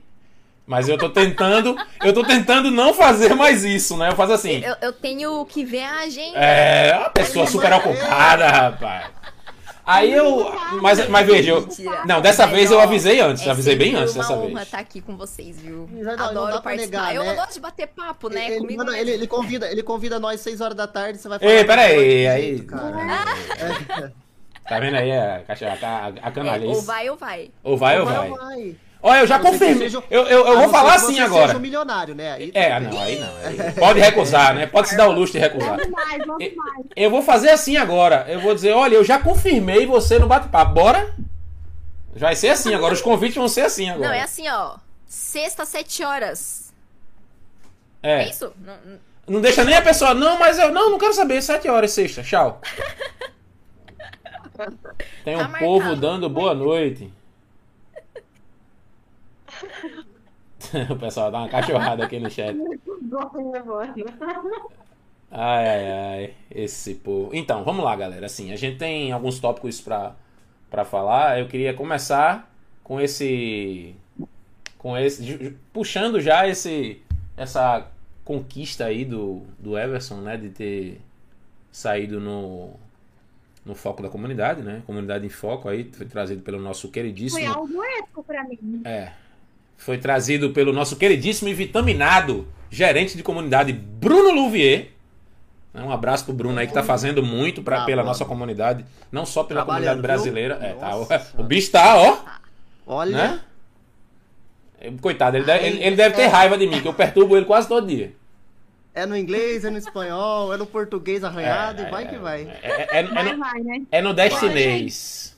Mas 0.66 0.88
eu 0.88 0.97
tô 0.97 1.09
tentando, 1.09 1.76
eu 2.04 2.12
tô 2.12 2.25
tentando 2.25 2.71
não 2.71 2.95
fazer 2.95 3.35
mais 3.35 3.64
isso, 3.64 3.97
né? 3.97 4.11
Eu 4.11 4.16
faço 4.16 4.33
assim. 4.33 4.62
Eu, 4.64 4.76
eu 4.81 4.92
tenho 4.92 5.45
que 5.45 5.64
ver 5.64 5.83
a 5.83 6.00
agenda. 6.00 6.38
É, 6.38 6.97
uma 6.97 7.11
pessoa 7.11 7.47
super 7.47 7.73
ocupada, 7.73 8.49
rapaz. 8.49 9.11
Aí 9.85 10.12
eu. 10.12 10.54
Mas, 10.81 11.09
mas 11.09 11.26
veja, 11.26 11.50
eu. 11.50 11.69
Não, 12.07 12.21
dessa 12.21 12.47
vez 12.47 12.71
eu 12.71 12.78
avisei 12.81 13.21
antes, 13.21 13.45
é 13.45 13.50
avisei 13.50 13.75
bem 13.75 13.97
antes 13.97 14.14
dessa 14.14 14.33
uma 14.35 14.42
honra 14.45 14.54
vez. 14.54 14.62
estar 14.62 14.78
aqui 14.78 15.00
com 15.00 15.16
vocês, 15.16 15.61
viu? 15.61 15.88
Adoro 16.16 16.62
participar. 16.62 17.09
negar, 17.09 17.14
eu, 17.14 17.25
né? 17.25 17.33
eu 17.33 17.37
gosto 17.37 17.54
de 17.54 17.61
bater 17.61 17.88
papo, 17.88 18.28
né? 18.28 18.47
Ele, 18.47 18.61
Comigo 18.61 18.85
mano, 18.85 18.97
ele, 18.97 19.11
ele 19.11 19.26
convida, 19.26 19.71
ele 19.71 19.83
convida 19.83 20.21
nós 20.21 20.40
6 20.40 20.61
horas 20.61 20.76
da 20.76 20.87
tarde, 20.87 21.19
você 21.19 21.28
vai 21.28 21.40
falar. 21.40 21.50
Ei, 21.50 21.64
pera 21.64 21.83
aí, 21.83 21.95
"Pode 21.97 22.28
aí. 22.28 22.42
jeito, 22.42 22.66
cara." 22.66 24.12
Tá 24.69 24.78
vendo 24.78 24.97
aí 24.97 25.11
a, 25.11 25.42
a, 25.49 26.09
a, 26.23 26.28
a 26.28 26.57
É, 26.57 26.61
ou 26.64 26.83
vai 26.83 27.11
ou 27.11 27.16
vai. 27.16 27.50
Ou 27.64 27.76
vai 27.76 27.99
ou 28.00 28.07
Vai, 28.07 28.14
vai? 28.14 28.31
vai. 28.31 28.76
Olha, 29.02 29.18
eu 29.21 29.26
já 29.26 29.38
confirmei. 29.40 29.88
seja- 29.90 30.02
Eu, 30.09 30.23
eu, 30.26 30.47
eu 30.47 30.59
vou 30.61 30.68
falar 30.68 30.94
assim 30.94 31.14
você 31.14 31.21
agora. 31.23 31.47
Seja 31.49 31.59
um 31.59 31.61
milionário, 31.61 32.14
né? 32.14 32.32
Aí 32.35 32.52
É, 32.54 32.78
bem. 32.78 32.88
não, 32.88 33.00
aí 33.02 33.18
não. 33.18 33.37
aí 33.38 33.73
Pode 33.75 33.99
recusar, 34.00 34.54
né? 34.54 34.66
Pode 34.66 34.88
se 34.88 34.97
dar 34.97 35.09
o 35.09 35.12
luxo 35.12 35.32
de 35.32 35.40
recusar. 35.40 35.76
Vamos 35.76 35.90
mais, 35.90 36.25
vamos 36.25 36.54
mais. 36.54 36.87
Eu 36.94 37.11
vou 37.11 37.21
fazer 37.23 37.50
assim 37.50 37.76
agora. 37.76 38.25
Eu 38.28 38.40
vou 38.40 38.54
dizer, 38.54 38.73
olha, 38.73 38.94
eu 38.94 39.02
já 39.04 39.18
confirmei 39.18 39.85
você 39.87 40.18
no 40.21 40.28
bate-papo. 40.28 40.73
Bora? 40.75 41.12
Vai 42.14 42.37
ser 42.37 42.50
assim 42.50 42.73
agora. 42.75 42.94
Os 42.94 43.00
convites 43.02 43.37
vão 43.37 43.49
ser 43.49 43.62
assim 43.62 43.90
agora. 43.90 44.09
Não, 44.09 44.14
é 44.14 44.21
assim, 44.23 44.49
ó. 44.49 44.76
Sexta, 45.06 45.64
sete 45.64 46.04
horas. 46.04 46.73
É, 48.02 48.23
É. 48.23 48.28
isso? 48.28 48.52
Não- 48.64 48.76
não- 48.85 48.99
Não 49.28 49.40
deixa 49.40 49.64
nem 49.64 49.75
a 49.76 49.82
pessoa. 49.82 50.14
Não, 50.14 50.38
mas 50.38 50.59
eu 50.59 50.71
não, 50.73 50.90
não 50.90 50.99
quero 50.99 51.12
saber. 51.14 51.40
Sete 51.42 51.68
horas, 51.68 51.90
sexta. 51.92 52.23
Tchau. 52.23 52.61
Tem 55.25 55.37
um 55.37 55.38
Tá 55.38 55.59
povo 55.59 55.97
dando 55.97 56.28
boa 56.28 56.54
noite. 56.54 57.12
o 60.90 60.97
pessoal 60.97 61.31
dá 61.31 61.38
uma 61.38 61.49
cachorrada 61.49 62.04
aqui 62.04 62.19
no 62.19 62.31
chat. 62.31 62.57
Ai, 65.35 65.66
ai, 65.66 65.90
ai, 65.90 66.35
esse 66.50 66.95
povo. 66.97 67.31
Então, 67.33 67.64
vamos 67.64 67.83
lá, 67.85 67.97
galera. 67.97 68.26
Assim, 68.26 68.52
a 68.52 68.57
gente 68.57 68.76
tem 68.76 69.12
alguns 69.12 69.40
tópicos 69.40 69.81
pra, 69.81 70.14
pra 70.71 70.85
falar. 70.85 71.40
Eu 71.40 71.49
queria 71.49 71.73
começar 71.73 72.52
com 72.85 73.00
esse. 73.00 73.95
Com 74.76 74.97
esse. 74.97 75.57
Puxando 75.73 76.21
já 76.21 76.47
esse. 76.47 77.00
Essa 77.35 77.88
conquista 78.25 78.85
aí 78.85 79.07
do, 79.07 79.42
do 79.59 79.78
Everson, 79.78 80.16
né? 80.16 80.37
De 80.37 80.50
ter 80.50 81.00
saído 81.71 82.21
no. 82.21 82.75
No 83.64 83.76
foco 83.76 84.02
da 84.02 84.09
comunidade, 84.09 84.61
né? 84.61 84.83
Comunidade 84.85 85.25
em 85.25 85.28
Foco 85.28 85.69
aí, 85.69 85.88
foi 85.92 86.04
trazido 86.04 86.42
pelo 86.42 86.61
nosso 86.61 86.90
queridíssimo. 86.90 87.40
Foi 87.40 87.49
algo 87.49 87.81
épico 87.85 88.25
pra 88.25 88.42
mim. 88.42 88.83
É. 88.85 89.12
Foi 89.85 89.99
trazido 89.99 90.51
pelo 90.51 90.73
nosso 90.73 90.95
queridíssimo 90.97 91.49
e 91.49 91.55
vitaminado 91.55 92.47
gerente 92.71 93.17
de 93.17 93.23
comunidade, 93.23 93.73
Bruno 93.73 94.31
Louvier. 94.31 94.91
Um 95.75 95.91
abraço 95.91 96.25
pro 96.25 96.33
Bruno 96.35 96.59
aí 96.61 96.67
que 96.69 96.73
tá 96.73 96.83
fazendo 96.85 97.23
muito 97.23 97.62
pra, 97.62 97.79
Tá 97.81 97.87
pela 97.87 98.05
nossa 98.05 98.25
comunidade, 98.25 98.85
não 99.11 99.27
só 99.27 99.43
pela 99.43 99.65
comunidade 99.65 100.01
brasileira. 100.01 100.59
É, 100.62 100.75
tá, 100.75 100.97
o, 100.97 101.09
o 101.39 101.43
bicho 101.43 101.73
tá, 101.73 101.97
ó, 101.97 102.19
Olha, 102.87 103.17
né? 103.17 103.41
Coitado, 105.01 105.37
ele 105.37 105.45
deve, 105.47 105.67
ele, 105.67 105.83
ele 105.83 105.97
deve 105.97 106.15
ter 106.15 106.23
é. 106.23 106.27
raiva 106.27 106.57
de 106.59 106.67
mim, 106.67 106.81
que 106.81 106.87
eu 106.89 106.95
perturbo 106.95 107.37
ele 107.37 107.47
quase 107.47 107.67
todo 107.69 107.87
dia. 107.87 108.12
é 108.95 109.05
no 109.07 109.17
inglês, 109.17 109.65
é 109.65 109.71
no 109.71 109.79
espanhol, 109.79 110.53
é 110.53 110.57
no 110.57 110.67
português 110.67 111.25
arranhado 111.25 111.83
É, 111.83 111.89
e 111.89 111.91
vai 111.91 112.05
é, 112.05 112.07
que 112.07 112.17
vai. 112.19 112.43
É, 112.62 112.71
é- 112.71 112.99
é 112.99 113.03
Vai, 113.03 113.33
no- 113.33 113.39
vai, 113.39 113.61
né? 113.61 113.83
É 113.91 114.01
no 114.03 114.12
destinês. 114.15 115.37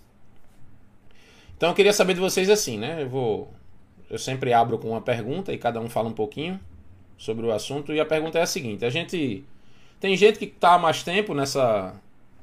Então 1.57 1.71
eu 1.71 1.75
queria 1.75 1.93
saber 1.93 2.13
de 2.15 2.21
vocês 2.21 2.51
assim, 2.51 2.79
né? 2.79 3.03
Eu 3.03 3.09
vou. 3.09 3.55
Eu 4.11 4.19
sempre 4.19 4.53
abro 4.53 4.79
com 4.79 4.91
uma 4.91 5.01
pergunta 5.01 5.53
e 5.53 5.59
cada 5.59 5.81
um 5.81 5.89
fala 5.89 6.09
um 6.09 6.13
pouquinho 6.13 6.61
sobre 7.17 7.47
o 7.47 7.53
assunto. 7.53 7.93
E 7.93 8.01
a 8.01 8.07
pergunta 8.07 8.39
é 8.39 8.43
a 8.43 8.47
seguinte: 8.47 8.85
a 8.85 8.91
gente. 8.91 9.45
Tem 10.01 10.17
gente 10.17 10.39
que 10.39 10.47
tá 10.47 10.75
há 10.75 10.79
mais 10.79 11.03
tempo 11.03 11.35
nessa. 11.35 11.95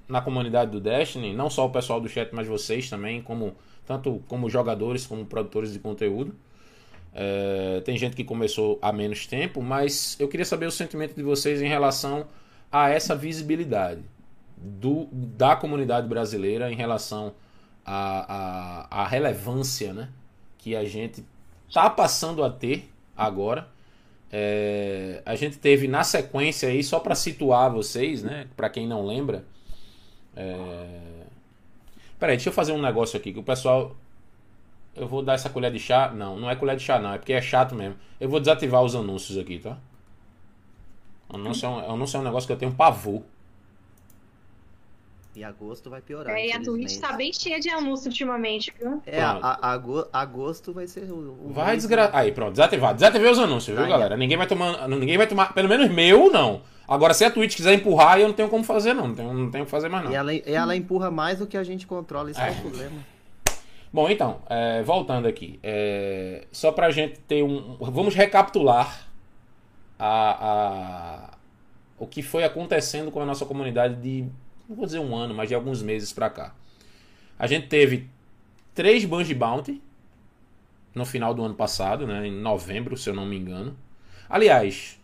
na 0.08 0.22
comunidade 0.22 0.72
do 0.72 0.80
Destiny, 0.80 1.34
não 1.34 1.50
só 1.50 1.66
o 1.66 1.70
pessoal 1.70 2.02
do 2.02 2.10
chat, 2.10 2.30
mas 2.34 2.48
vocês 2.48 2.90
também, 2.90 3.22
como 3.22 3.56
tanto 3.86 4.22
como 4.28 4.50
jogadores 4.50 5.06
como 5.06 5.26
produtores 5.26 5.74
de 5.74 5.80
conteúdo. 5.80 6.36
É, 7.14 7.82
tem 7.84 7.98
gente 7.98 8.16
que 8.16 8.24
começou 8.24 8.80
há 8.82 8.92
menos 8.94 9.28
tempo, 9.28 9.62
mas 9.62 10.16
eu 10.20 10.28
queria 10.28 10.46
saber 10.46 10.66
o 10.66 10.72
sentimento 10.72 11.14
de 11.14 11.24
vocês 11.24 11.62
em 11.62 11.68
relação 11.68 12.26
a 12.72 12.90
essa 12.90 13.16
visibilidade 13.16 14.02
do, 14.56 15.10
da 15.12 15.56
comunidade 15.56 16.08
brasileira 16.08 16.72
em 16.72 16.76
relação 16.76 17.34
à 17.86 19.08
relevância 19.10 19.92
né, 19.92 20.10
que 20.58 20.76
a 20.76 20.86
gente 20.86 21.26
está 21.72 21.90
passando 21.90 22.44
a 22.44 22.50
ter 22.50 22.92
agora. 23.16 23.68
É, 24.30 25.22
a 25.26 25.36
gente 25.36 25.58
teve 25.58 25.88
na 25.88 26.04
sequência 26.04 26.68
aí, 26.70 26.84
só 26.84 27.00
para 27.00 27.16
situar 27.16 27.72
vocês, 27.72 28.22
né, 28.22 28.48
para 28.58 28.70
quem 28.70 28.86
não 28.86 29.06
lembra. 29.06 29.46
É... 30.36 30.86
Peraí, 32.20 32.36
deixa 32.36 32.50
eu 32.50 32.54
fazer 32.54 32.74
um 32.74 32.82
negócio 32.82 33.18
aqui 33.18 33.34
que 33.34 33.40
o 33.40 33.44
pessoal. 33.44 33.96
Eu 34.94 35.08
vou 35.08 35.24
dar 35.24 35.34
essa 35.34 35.50
colher 35.50 35.72
de 35.72 35.80
chá. 35.80 36.12
Não, 36.12 36.38
não 36.38 36.50
é 36.50 36.56
colher 36.56 36.76
de 36.76 36.84
chá, 36.84 37.00
não, 37.00 37.14
é 37.14 37.18
porque 37.18 37.34
é 37.34 37.42
chato 37.42 37.74
mesmo. 37.74 37.96
Eu 38.20 38.30
vou 38.30 38.40
desativar 38.40 38.84
os 38.84 38.94
anúncios 38.94 39.38
aqui, 39.38 39.58
tá? 39.58 39.78
Anúncio 41.30 41.66
é 41.66 41.70
um, 41.70 41.94
anúncio 41.94 42.18
é 42.18 42.20
um 42.20 42.24
negócio 42.24 42.46
que 42.48 42.54
eu 42.54 42.58
tenho 42.58 42.74
pavor. 42.74 43.24
E 45.34 45.44
agosto 45.46 45.90
vai 45.90 46.02
piorar. 46.02 46.36
É, 46.36 46.48
e 46.48 46.52
a 46.52 46.62
Twitch 46.62 46.98
tá 47.00 47.14
bem 47.14 47.32
cheia 47.32 47.58
de 47.60 47.70
anúncio 47.70 48.08
ultimamente, 48.10 48.74
viu? 48.78 49.02
É, 49.06 49.22
a, 49.22 49.32
a- 49.42 49.72
ago- 49.74 50.06
agosto 50.12 50.74
vai 50.74 50.88
ser 50.88 51.10
o. 51.10 51.38
o 51.46 51.54
Vai 51.54 51.78
desgraçar. 51.78 52.14
Aí, 52.16 52.32
pronto, 52.34 52.52
desativado. 52.52 52.96
Desativei 52.96 53.32
os 53.32 53.40
anúncios, 53.40 53.74
viu, 53.76 53.86
Aí, 53.86 53.90
galera? 53.90 54.18
Ninguém 54.18 54.38
vai 54.38 54.46
tomar. 54.46 54.88
Ninguém 54.90 55.18
vai 55.18 55.28
tomar. 55.28 55.54
Pelo 55.54 55.70
menos 55.70 55.90
meu, 55.90 56.30
não. 56.32 56.62
Agora, 56.86 57.14
se 57.14 57.24
a 57.24 57.32
Twitch 57.32 57.56
quiser 57.56 57.74
empurrar, 57.74 58.20
eu 58.20 58.28
não 58.28 58.36
tenho 58.36 58.50
como 58.50 58.66
fazer, 58.66 58.94
não. 58.94 59.08
Não 59.08 59.16
tenho, 59.16 59.34
não 59.34 59.50
tenho 59.50 59.64
o 59.64 59.66
que 59.66 59.72
fazer 59.72 59.88
mais, 59.88 60.04
não. 60.04 60.12
E 60.12 60.16
ela, 60.16 60.34
e 60.34 60.44
ela 60.46 60.76
empurra 60.76 61.10
mais 61.10 61.40
do 61.40 61.48
que 61.48 61.56
a 61.56 61.64
gente 61.64 61.88
controla, 61.88 62.30
isso 62.30 62.42
é, 62.42 62.50
É. 62.50 62.52
o 62.52 62.56
problema. 62.62 63.00
Bom, 63.94 64.10
então, 64.10 64.40
é, 64.50 64.84
voltando 64.84 65.28
aqui. 65.28 65.58
É, 65.64 66.46
só 66.52 66.74
pra 66.74 66.92
gente 66.92 67.20
ter 67.22 67.42
um. 67.42 67.78
Vamos 67.80 68.14
recapitular 68.16 69.08
a, 69.98 71.30
a- 71.30 71.38
o 71.98 72.06
que 72.08 72.22
foi 72.22 72.44
acontecendo 72.44 73.12
com 73.12 73.22
a 73.22 73.26
nossa 73.26 73.46
comunidade 73.46 73.96
de. 73.96 74.26
Não 74.72 74.78
vou 74.78 74.86
dizer 74.86 75.00
um 75.00 75.14
ano, 75.14 75.34
mas 75.34 75.50
de 75.50 75.54
alguns 75.56 75.84
meses 75.84 76.14
pra 76.14 76.30
cá. 76.30 76.56
A 77.38 77.46
gente 77.46 77.68
teve 77.68 78.08
três 78.74 79.04
Bungie 79.04 79.34
Bounty 79.34 79.82
no 80.96 81.04
final 81.06 81.34
do 81.34 81.44
ano 81.44 81.54
passado, 81.56 82.08
né, 82.08 82.26
em 82.26 82.32
novembro, 82.32 82.96
se 82.96 83.10
eu 83.10 83.14
não 83.14 83.26
me 83.26 83.38
engano. 83.38 83.76
Aliás, 84.30 84.98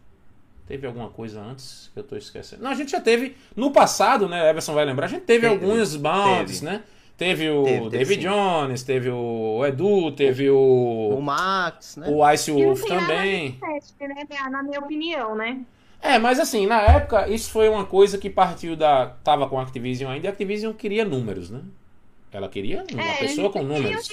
teve 0.66 0.88
alguma 0.88 1.10
coisa 1.10 1.42
antes 1.42 1.92
que 1.94 2.00
eu 2.00 2.04
tô 2.04 2.16
esquecendo? 2.16 2.64
Não, 2.64 2.72
a 2.72 2.76
gente 2.76 2.92
já 2.92 3.02
teve. 3.02 3.36
No 3.58 3.72
passado, 3.72 4.30
né, 4.30 4.50
Everson 4.50 4.74
vai 4.74 4.86
lembrar, 4.86 5.08
a 5.08 5.10
gente 5.10 5.24
teve, 5.26 5.50
Teve, 5.50 5.66
alguns 5.66 5.98
bounties, 5.98 6.62
teve. 6.62 6.72
né? 6.72 6.84
Teve 7.18 7.50
o 7.50 7.64
Teve, 7.66 7.80
teve 7.80 7.90
David 7.90 8.22
sim. 8.22 8.28
Jones, 8.30 8.84
teve 8.84 9.10
o 9.10 9.66
Edu, 9.66 10.12
teve 10.14 10.50
O 10.50 11.16
o, 11.18 11.22
Max, 11.22 11.98
né? 11.98 12.08
o 12.10 12.32
Ice 12.32 12.52
Wolf 12.52 12.84
também. 12.86 13.52
de 13.52 13.58
teste, 13.60 13.96
né? 14.08 14.24
Na 14.50 14.64
minha 14.64 14.80
opinião, 14.80 15.36
né? 15.36 15.60
É, 16.02 16.18
mas 16.20 16.40
assim, 16.40 16.66
na 16.68 16.82
época, 16.82 17.28
isso 17.28 17.50
foi 17.50 17.68
uma 17.70 17.86
coisa 17.86 18.18
que 18.18 18.30
partiu 18.30 18.76
da. 18.76 19.08
Tava 19.24 19.48
com 19.50 19.60
a 19.60 19.64
Activision 19.64 20.12
ainda 20.12 20.28
e 20.28 20.30
a 20.30 20.32
Activision 20.32 20.74
queria 20.74 21.04
números, 21.04 21.50
né? 21.50 21.62
Ela 22.32 22.48
queria 22.50 22.84
uma 22.94 23.02
É, 23.04 23.18
pessoa 23.18 23.50
com 23.50 23.64
números. 23.64 24.10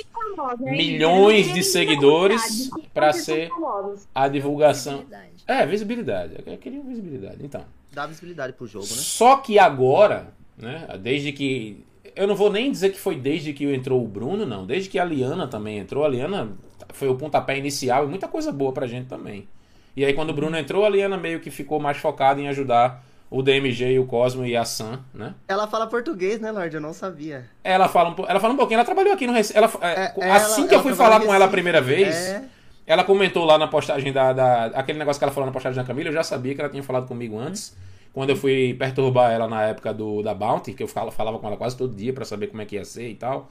né? 0.60 0.70
Milhões 0.70 1.52
de 1.52 1.62
seguidores 1.62 2.70
são 2.70 3.12
ser- 3.12 3.48
famosos. 3.48 4.08
A 4.14 4.28
divulgação. 4.28 5.04
É, 5.46 5.66
visibilidade. 5.66 6.34
Eu 6.46 6.56
queria 6.56 6.80
visibilidade. 6.82 7.38
Então. 7.40 7.64
Dá 7.92 8.06
visibilidade 8.06 8.52
pro 8.54 8.66
jogo, 8.66 8.86
né? 8.86 8.92
Só 8.92 9.36
que 9.36 9.58
agora, 9.58 10.28
né? 10.56 10.86
Desde 11.00 11.32
que. 11.32 11.84
Eu 12.16 12.26
não 12.28 12.36
vou 12.36 12.50
nem 12.50 12.70
dizer 12.70 12.90
que 12.90 12.98
foi 12.98 13.16
desde 13.16 13.52
que 13.52 13.64
entrou 13.74 14.02
o 14.02 14.08
Bruno, 14.08 14.46
não. 14.46 14.64
Desde 14.64 14.88
que 14.88 14.98
a 14.98 15.04
Liana 15.04 15.48
também 15.48 15.78
entrou. 15.78 16.04
A 16.04 16.08
Liana 16.08 16.52
foi 16.92 17.08
o 17.08 17.16
pontapé 17.16 17.58
inicial 17.58 18.04
e 18.04 18.08
muita 18.08 18.28
coisa 18.28 18.52
boa 18.52 18.72
pra 18.72 18.86
gente 18.86 19.06
também. 19.08 19.48
E 19.96 20.04
aí, 20.04 20.12
quando 20.12 20.30
o 20.30 20.34
Bruno 20.34 20.56
entrou, 20.58 20.84
a 20.84 20.88
Liana 20.88 21.16
meio 21.16 21.40
que 21.40 21.50
ficou 21.50 21.78
mais 21.80 21.96
focada 21.98 22.40
em 22.40 22.48
ajudar 22.48 23.04
o 23.30 23.42
DMG 23.42 23.92
e 23.92 23.98
o 23.98 24.06
Cosmo 24.06 24.44
e 24.44 24.56
a 24.56 24.64
Sam, 24.64 25.00
né? 25.12 25.34
Ela 25.48 25.66
fala 25.66 25.86
português, 25.86 26.40
né, 26.40 26.50
Lorde? 26.52 26.76
Eu 26.76 26.80
não 26.80 26.92
sabia. 26.92 27.46
Ela 27.62 27.88
fala 27.88 28.10
um, 28.10 28.24
ela 28.28 28.38
fala 28.40 28.54
um 28.54 28.56
pouquinho, 28.56 28.76
ela 28.78 28.84
trabalhou 28.84 29.12
aqui 29.12 29.26
no 29.26 29.32
Recife. 29.32 29.56
Ela, 29.58 29.70
é, 29.80 30.12
É, 30.20 30.30
assim 30.32 30.60
ela- 30.62 30.68
que 30.68 30.74
eu 30.74 30.82
fui 30.82 30.94
falar 30.94 31.20
com 31.20 31.34
ela 31.34 31.44
a 31.46 31.48
primeira 31.48 31.80
vez, 31.80 32.14
É, 32.14 32.44
ela 32.86 33.02
comentou 33.02 33.44
lá 33.44 33.56
na 33.58 33.66
postagem 33.66 34.12
da, 34.12 34.32
da- 34.32 34.66
Aquele 34.66 34.98
negócio 34.98 35.18
que 35.18 35.24
ela 35.24 35.32
falou 35.32 35.46
na 35.46 35.52
postagem 35.52 35.76
da 35.80 35.84
Camila, 35.86 36.10
eu 36.10 36.12
já 36.12 36.22
sabia 36.22 36.54
que 36.54 36.60
ela 36.60 36.70
tinha 36.70 36.82
falado 36.82 37.06
comigo 37.08 37.38
antes. 37.38 37.76
Quando 38.12 38.30
eu 38.30 38.36
fui 38.36 38.74
perturbar 38.78 39.32
ela 39.32 39.48
na 39.48 39.62
época 39.64 39.92
do, 39.92 40.22
da 40.22 40.32
Bounty, 40.34 40.72
que 40.72 40.82
eu 40.82 40.86
fala- 40.88 41.10
falava 41.10 41.38
com 41.40 41.46
ela 41.48 41.56
quase 41.56 41.76
todo 41.76 41.94
dia 41.96 42.12
pra 42.12 42.24
saber 42.24 42.46
como 42.48 42.62
é 42.62 42.64
que 42.64 42.76
ia 42.76 42.84
ser 42.84 43.08
e 43.08 43.14
tal. 43.14 43.50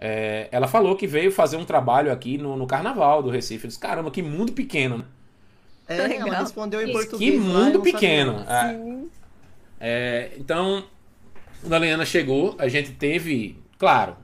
é, 0.00 0.46
ela 0.52 0.68
falou 0.68 0.94
que 0.94 1.08
veio 1.08 1.32
fazer 1.32 1.56
um 1.56 1.64
trabalho 1.64 2.12
aqui 2.12 2.38
no, 2.38 2.56
no 2.56 2.66
carnaval 2.68 3.20
do 3.20 3.30
Recife. 3.30 3.64
Eu 3.64 3.68
disse, 3.68 3.80
caramba, 3.80 4.10
que 4.12 4.22
mundo 4.22 4.52
pequeno, 4.52 4.98
né? 4.98 5.04
É, 5.88 5.96
Legal. 6.06 6.28
ela 6.28 6.38
respondeu 6.40 6.82
em 6.82 6.86
Que 6.86 6.92
português. 6.92 7.32
Que 7.32 7.38
mundo 7.38 7.80
pequeno. 7.80 8.44
Ah, 8.46 8.74
é, 9.80 10.32
então, 10.38 10.84
quando 11.60 11.72
a 11.72 11.78
Liana 11.78 12.04
chegou, 12.04 12.54
a 12.58 12.68
gente 12.68 12.92
teve. 12.92 13.58
Claro, 13.78 14.16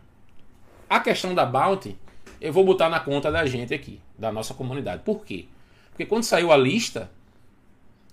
a 0.88 1.00
questão 1.00 1.34
da 1.34 1.46
Bounty, 1.46 1.96
eu 2.40 2.52
vou 2.52 2.64
botar 2.64 2.88
na 2.88 3.00
conta 3.00 3.30
da 3.30 3.46
gente 3.46 3.72
aqui, 3.72 4.00
da 4.18 4.30
nossa 4.30 4.52
comunidade. 4.52 5.02
Por 5.04 5.24
quê? 5.24 5.46
Porque 5.90 6.04
quando 6.04 6.24
saiu 6.24 6.52
a 6.52 6.56
lista, 6.56 7.10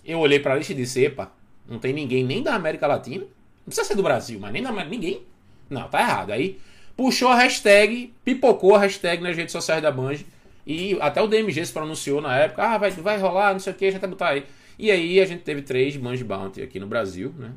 eu 0.06 0.20
olhei 0.20 0.40
pra 0.40 0.56
lista 0.56 0.72
e 0.74 0.76
disse: 0.76 1.04
epa, 1.04 1.32
não 1.68 1.80
tem 1.80 1.94
ninguém 1.94 2.24
nem 2.24 2.42
da 2.42 2.56
América 2.56 2.88
Latina. 2.88 3.24
Não 3.24 3.66
precisa 3.66 3.88
ser 3.88 3.96
do 3.96 4.04
Brasil, 4.04 4.40
mas 4.40 4.52
nem 4.54 4.64
da 4.64 4.70
América. 4.70 4.92
Ninguém. 4.92 5.24
Não, 5.70 5.88
tá 5.88 6.00
errado. 6.02 6.32
Aí 6.32 6.60
puxou 6.96 7.30
a 7.30 7.36
hashtag, 7.36 8.14
pipocou 8.24 8.76
a 8.76 8.80
hashtag 8.80 9.24
nas 9.24 9.36
redes 9.36 9.52
sociais 9.52 9.82
da 9.82 9.92
Bungie. 9.92 10.26
E 10.66 10.98
até 11.02 11.22
o 11.22 11.28
DMG 11.28 11.66
se 11.66 11.74
pronunciou 11.74 12.22
na 12.22 12.38
época, 12.38 12.64
ah, 12.64 12.78
vai, 12.78 12.92
vai 12.92 13.18
rolar, 13.18 13.54
não 13.54 13.60
sei 13.60 13.74
o 13.74 13.76
que, 13.76 13.86
a 13.86 13.92
gente 13.92 14.02
vai 14.02 14.10
botar 14.10 14.30
aí. 14.30 14.46
E 14.78 14.90
aí 14.90 15.20
a 15.20 15.26
gente 15.26 15.44
teve 15.44 15.62
três 15.62 15.96
Bungie 15.96 16.24
Bounty 16.24 16.62
aqui 16.62 16.80
no 16.80 16.88
Brasil, 16.88 17.34
né? 17.38 17.52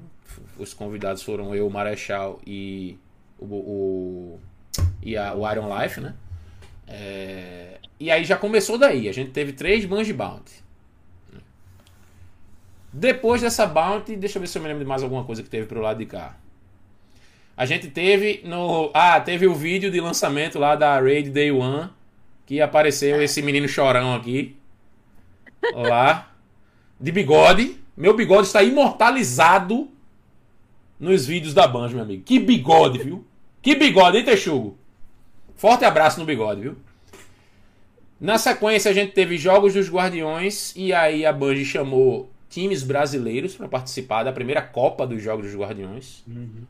Os 0.59 0.75
convidados 0.75 1.23
foram 1.23 1.55
eu, 1.55 1.67
o 1.67 1.71
Marechal 1.71 2.41
e 2.47 2.99
o, 3.39 3.45
o, 3.45 4.41
e 5.03 5.17
a, 5.17 5.35
o 5.35 5.51
Iron 5.51 5.69
Life, 5.79 6.01
né? 6.01 6.15
É, 6.87 7.79
e 7.99 8.11
aí 8.11 8.25
já 8.25 8.37
começou 8.37 8.77
daí, 8.77 9.09
a 9.09 9.13
gente 9.13 9.31
teve 9.31 9.53
três 9.53 9.85
Bungie 9.85 10.13
Bounty. 10.13 10.63
Depois 12.93 13.43
dessa 13.43 13.67
Bounty, 13.67 14.15
deixa 14.15 14.39
eu 14.39 14.41
ver 14.41 14.47
se 14.47 14.57
eu 14.57 14.63
me 14.63 14.69
lembro 14.69 14.85
de 14.85 14.89
mais 14.89 15.03
alguma 15.03 15.25
coisa 15.25 15.43
que 15.43 15.49
teve 15.49 15.67
pro 15.67 15.81
lado 15.81 15.99
de 15.99 16.07
cá. 16.07 16.37
A 17.57 17.67
gente 17.67 17.89
teve 17.89 18.43
no. 18.45 18.91
Ah, 18.95 19.21
teve 19.21 19.47
o 19.47 19.55
vídeo 19.55 19.91
de 19.91 20.01
lançamento 20.01 20.59
lá 20.59 20.75
da 20.77 21.01
Raid 21.01 21.31
Day 21.31 21.51
One. 21.51 21.91
Que 22.47 22.61
apareceu 22.61 23.23
esse 23.23 23.41
menino 23.43 23.69
chorão 23.69 24.15
aqui. 24.15 24.57
Lá. 25.75 26.31
De 27.01 27.11
bigode. 27.11 27.79
Meu 27.97 28.15
bigode 28.15 28.47
está 28.47 28.63
imortalizado 28.63 29.89
nos 30.99 31.27
vídeos 31.27 31.55
da 31.55 31.67
Banjo, 31.67 31.95
meu 31.95 32.05
amigo. 32.05 32.23
Que 32.23 32.39
bigode, 32.39 32.99
viu? 32.99 33.25
Que 33.63 33.75
bigode, 33.75 34.19
hein, 34.19 34.25
Texugo? 34.25 34.77
Forte 35.55 35.85
abraço 35.85 36.19
no 36.21 36.27
bigode, 36.27 36.61
viu? 36.61 36.77
Na 38.21 38.39
sequência, 38.39 38.91
a 38.91 38.95
gente 38.95 39.13
teve 39.13 39.37
Jogos 39.37 39.75
dos 39.75 39.91
Guardiões 39.91 40.73
e 40.77 40.93
aí 40.93 41.27
a 41.27 41.33
Band 41.33 41.65
chamou 41.65 42.31
times 42.49 42.83
brasileiros 42.83 43.55
para 43.57 43.69
participar 43.69 44.23
da 44.23 44.33
primeira 44.33 44.63
Copa 44.63 45.07
dos 45.07 45.23
Jogos 45.23 45.47
dos 45.47 45.57
Guardiões. 45.57 46.25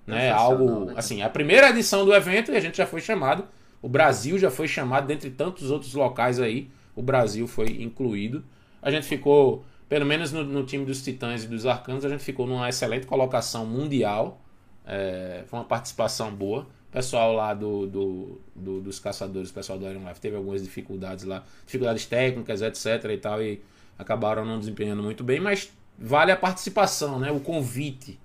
Né? 0.07 0.31
Algo, 0.31 0.87
né? 0.87 0.95
assim, 0.97 1.23
a 1.23 1.29
primeira 1.29 1.71
edição 1.71 2.05
do 2.05 2.15
evento 2.15 2.51
e 2.51 2.57
a 2.57 2.61
gente 2.61 2.77
já 2.77 2.87
foi 2.87 3.01
chamado. 3.01 3.47
O 3.85 3.89
Brasil 3.89 4.39
já 4.39 4.51
foi 4.51 4.67
chamado, 4.69 5.07
dentre 5.07 5.31
tantos 5.31 5.71
outros 5.71 5.95
locais 5.95 6.41
aí, 6.41 6.71
o 6.97 7.03
Brasil 7.03 7.47
foi 7.47 7.67
incluído. 7.83 8.45
A 8.81 8.91
gente 8.91 9.07
ficou, 9.07 9.65
pelo 9.89 10.07
menos 10.07 10.33
no, 10.33 10.43
no 10.45 10.65
time 10.65 10.85
dos 10.85 11.03
Titãs 11.03 11.45
e 11.45 11.49
dos 11.49 11.67
Arcanos, 11.67 12.05
a 12.05 12.09
gente 12.09 12.23
ficou 12.25 12.47
numa 12.47 12.69
excelente 12.69 13.07
colocação 13.07 13.67
mundial. 13.67 14.41
É, 14.87 15.45
foi 15.47 15.59
uma 15.59 15.65
participação 15.65 16.31
boa. 16.35 16.63
O 16.89 16.93
pessoal 16.93 17.33
lá 17.35 17.53
do, 17.53 17.87
do, 17.87 18.41
do- 18.55 18.81
dos 18.81 18.99
caçadores, 19.01 19.51
o 19.51 19.55
pessoal 19.55 19.79
do 19.79 19.87
Iron 19.89 20.07
Life, 20.09 20.21
teve 20.21 20.37
algumas 20.37 20.63
dificuldades 20.63 21.25
lá, 21.25 21.45
dificuldades 21.67 22.07
técnicas, 22.07 22.63
etc 22.63 23.05
e 23.11 23.17
tal, 23.19 23.43
e 23.43 23.61
acabaram 23.99 24.45
não 24.45 24.59
desempenhando 24.61 25.03
muito 25.03 25.25
bem, 25.25 25.41
mas 25.41 25.73
vale 25.99 26.31
a 26.33 26.37
participação, 26.37 27.19
né? 27.19 27.31
O 27.33 27.41
convite. 27.41 28.19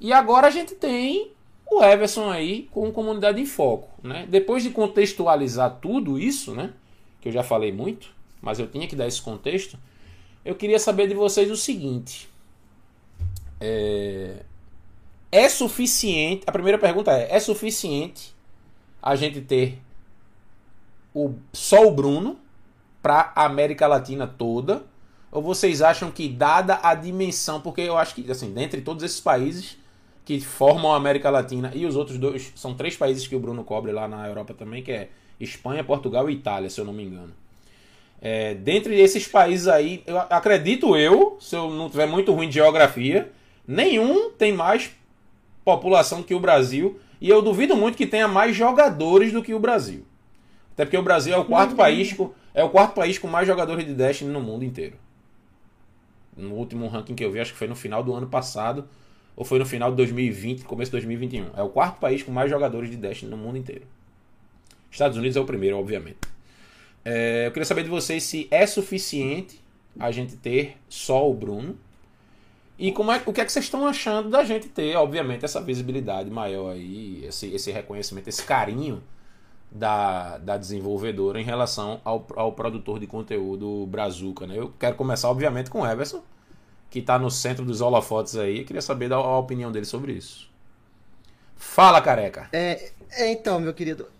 E 0.00 0.12
agora 0.12 0.46
a 0.48 0.50
gente 0.50 0.74
tem 0.74 1.32
o 1.70 1.82
Everson 1.82 2.30
aí 2.30 2.68
com 2.70 2.92
Comunidade 2.92 3.40
em 3.40 3.46
Foco, 3.46 3.88
né? 4.02 4.26
Depois 4.28 4.62
de 4.62 4.70
contextualizar 4.70 5.78
tudo 5.80 6.18
isso, 6.18 6.54
né? 6.54 6.72
Que 7.20 7.28
eu 7.28 7.32
já 7.32 7.42
falei 7.42 7.72
muito, 7.72 8.08
mas 8.40 8.58
eu 8.58 8.66
tinha 8.66 8.86
que 8.86 8.96
dar 8.96 9.06
esse 9.06 9.20
contexto. 9.20 9.78
Eu 10.44 10.54
queria 10.54 10.78
saber 10.78 11.08
de 11.08 11.14
vocês 11.14 11.50
o 11.50 11.56
seguinte: 11.56 12.28
é, 13.60 14.44
é 15.32 15.48
suficiente? 15.48 16.44
A 16.46 16.52
primeira 16.52 16.78
pergunta 16.78 17.10
é: 17.12 17.34
é 17.34 17.40
suficiente 17.40 18.34
a 19.02 19.16
gente 19.16 19.40
ter 19.40 19.78
o 21.14 21.34
só 21.52 21.86
o 21.86 21.90
Bruno 21.90 22.38
para 23.02 23.32
a 23.34 23.44
América 23.44 23.86
Latina 23.86 24.26
toda? 24.26 24.84
Ou 25.32 25.42
vocês 25.42 25.82
acham 25.82 26.10
que 26.10 26.28
dada 26.28 26.78
a 26.82 26.94
dimensão, 26.94 27.60
porque 27.60 27.80
eu 27.80 27.96
acho 27.96 28.14
que 28.14 28.30
assim, 28.30 28.52
dentre 28.52 28.80
todos 28.80 29.02
esses 29.02 29.20
países 29.20 29.76
que 30.26 30.40
formam 30.40 30.92
a 30.92 30.96
América 30.96 31.30
Latina 31.30 31.70
e 31.72 31.86
os 31.86 31.94
outros 31.94 32.18
dois, 32.18 32.52
são 32.56 32.74
três 32.74 32.96
países 32.96 33.28
que 33.28 33.36
o 33.36 33.38
Bruno 33.38 33.62
cobre 33.62 33.92
lá 33.92 34.08
na 34.08 34.26
Europa 34.26 34.52
também, 34.52 34.82
que 34.82 34.90
é 34.90 35.08
Espanha, 35.38 35.84
Portugal 35.84 36.28
e 36.28 36.32
Itália, 36.32 36.68
se 36.68 36.80
eu 36.80 36.84
não 36.84 36.92
me 36.92 37.04
engano. 37.04 37.32
É, 38.20 38.52
dentre 38.54 38.98
esses 39.00 39.28
países 39.28 39.68
aí, 39.68 40.02
eu 40.04 40.18
acredito 40.18 40.96
eu, 40.96 41.36
se 41.40 41.54
eu 41.54 41.70
não 41.70 41.88
tiver 41.88 42.06
muito 42.06 42.32
ruim 42.32 42.48
de 42.48 42.54
geografia, 42.54 43.30
nenhum 43.68 44.30
tem 44.30 44.52
mais 44.52 44.90
população 45.64 46.24
que 46.24 46.34
o 46.34 46.40
Brasil. 46.40 46.98
E 47.20 47.28
eu 47.28 47.40
duvido 47.40 47.76
muito 47.76 47.96
que 47.96 48.06
tenha 48.06 48.26
mais 48.26 48.56
jogadores 48.56 49.32
do 49.32 49.42
que 49.42 49.54
o 49.54 49.60
Brasil. 49.60 50.04
Até 50.74 50.84
porque 50.84 50.98
o 50.98 51.02
Brasil 51.02 51.34
é 51.34 51.38
o 51.38 51.44
quarto 51.44 51.76
país 51.76 52.12
com, 52.12 52.32
é 52.52 52.64
o 52.64 52.68
quarto 52.68 52.94
país 52.94 53.16
com 53.16 53.28
mais 53.28 53.46
jogadores 53.46 53.86
de 53.86 53.94
Destiny 53.94 54.30
no 54.30 54.40
mundo 54.40 54.64
inteiro. 54.64 54.96
No 56.36 56.54
último 56.54 56.88
ranking 56.88 57.14
que 57.14 57.24
eu 57.24 57.30
vi, 57.30 57.40
acho 57.40 57.52
que 57.52 57.58
foi 57.58 57.68
no 57.68 57.76
final 57.76 58.02
do 58.02 58.12
ano 58.12 58.26
passado, 58.26 58.86
ou 59.36 59.44
foi 59.44 59.58
no 59.58 59.66
final 59.66 59.90
de 59.90 59.96
2020, 59.98 60.64
começo 60.64 60.90
de 60.90 60.92
2021. 60.92 61.50
É 61.54 61.62
o 61.62 61.68
quarto 61.68 62.00
país 62.00 62.22
com 62.22 62.32
mais 62.32 62.50
jogadores 62.50 62.90
de 62.90 62.96
Destiny 62.96 63.30
no 63.30 63.36
mundo 63.36 63.58
inteiro. 63.58 63.82
Estados 64.90 65.18
Unidos 65.18 65.36
é 65.36 65.40
o 65.40 65.44
primeiro, 65.44 65.78
obviamente. 65.78 66.18
É, 67.04 67.46
eu 67.46 67.52
queria 67.52 67.66
saber 67.66 67.84
de 67.84 67.90
vocês 67.90 68.22
se 68.22 68.48
é 68.50 68.66
suficiente 68.66 69.60
a 69.98 70.10
gente 70.10 70.36
ter 70.36 70.76
só 70.88 71.30
o 71.30 71.34
Bruno. 71.34 71.78
E 72.78 72.90
como 72.92 73.12
é, 73.12 73.22
o 73.24 73.32
que 73.32 73.40
é 73.40 73.44
que 73.44 73.52
vocês 73.52 73.66
estão 73.66 73.86
achando 73.86 74.28
da 74.30 74.42
gente 74.42 74.68
ter, 74.68 74.96
obviamente, 74.96 75.44
essa 75.44 75.60
visibilidade 75.60 76.30
maior 76.30 76.72
aí, 76.72 77.24
esse, 77.24 77.46
esse 77.54 77.70
reconhecimento, 77.70 78.28
esse 78.28 78.42
carinho 78.42 79.02
da, 79.70 80.38
da 80.38 80.56
desenvolvedora 80.56 81.40
em 81.40 81.44
relação 81.44 82.00
ao, 82.04 82.26
ao 82.36 82.52
produtor 82.52 82.98
de 82.98 83.06
conteúdo 83.06 83.86
Brazuca, 83.86 84.46
né? 84.46 84.58
Eu 84.58 84.72
quero 84.78 84.96
começar, 84.96 85.30
obviamente, 85.30 85.70
com 85.70 85.80
o 85.80 85.86
Everson, 85.86 86.22
que 86.90 87.00
está 87.00 87.18
no 87.18 87.30
centro 87.30 87.64
dos 87.64 87.80
holofotes 87.80 88.36
aí. 88.36 88.60
Eu 88.60 88.64
queria 88.66 88.82
saber 88.82 89.08
da 89.08 89.16
a 89.16 89.38
opinião 89.38 89.72
dele 89.72 89.86
sobre 89.86 90.12
isso. 90.12 90.50
Fala, 91.56 92.00
careca! 92.00 92.50
É, 92.52 92.92
é, 93.10 93.32
então, 93.32 93.60
meu 93.60 93.74
querido, 93.74 94.10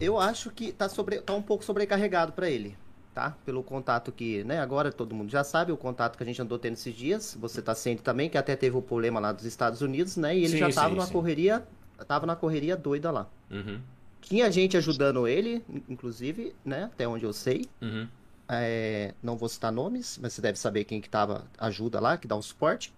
eu 0.00 0.18
acho 0.18 0.50
que 0.50 0.72
tá, 0.72 0.88
sobre, 0.88 1.20
tá 1.20 1.34
um 1.34 1.42
pouco 1.42 1.64
sobrecarregado 1.64 2.32
pra 2.32 2.48
ele, 2.50 2.76
tá? 3.14 3.32
Pelo 3.44 3.62
contato 3.64 4.12
que, 4.12 4.44
né, 4.44 4.60
agora 4.60 4.92
todo 4.92 5.14
mundo 5.14 5.30
já 5.30 5.42
sabe, 5.44 5.72
o 5.72 5.76
contato 5.76 6.16
que 6.16 6.22
a 6.22 6.26
gente 6.26 6.40
andou 6.42 6.58
tendo 6.58 6.74
esses 6.74 6.94
dias, 6.94 7.36
você 7.38 7.60
tá 7.62 7.74
sendo 7.74 8.02
também, 8.02 8.30
que 8.30 8.38
até 8.38 8.56
teve 8.56 8.76
o 8.76 8.82
problema 8.82 9.20
lá 9.20 9.32
dos 9.32 9.44
Estados 9.44 9.82
Unidos, 9.82 10.16
né? 10.16 10.36
E 10.36 10.44
ele 10.44 10.56
Sim, 10.56 10.58
já 10.58 10.70
tava 10.70 10.94
sim, 10.94 10.94
numa 10.94 11.06
sim. 11.06 11.12
correria, 11.12 11.66
tava 12.06 12.26
na 12.26 12.36
correria 12.36 12.76
doida 12.76 13.10
lá. 13.10 13.28
Uhum, 13.50 13.82
Tinha 14.22 14.50
gente 14.52 14.76
ajudando 14.76 15.26
ele, 15.28 15.64
inclusive, 15.88 16.54
né, 16.64 16.84
até 16.84 17.06
onde 17.08 17.24
eu 17.24 17.32
sei. 17.32 17.70
uhum, 17.82 18.08
É, 18.52 19.14
não 19.22 19.36
vou 19.36 19.48
citar 19.48 19.70
nomes, 19.70 20.18
mas 20.20 20.32
você 20.32 20.40
deve 20.42 20.58
saber 20.58 20.84
quem 20.84 21.00
que 21.00 21.08
tava 21.08 21.44
ajuda 21.58 22.00
lá, 22.00 22.16
que 22.18 22.26
dá 22.26 22.36
um 22.36 22.42
suporte. 22.42 22.92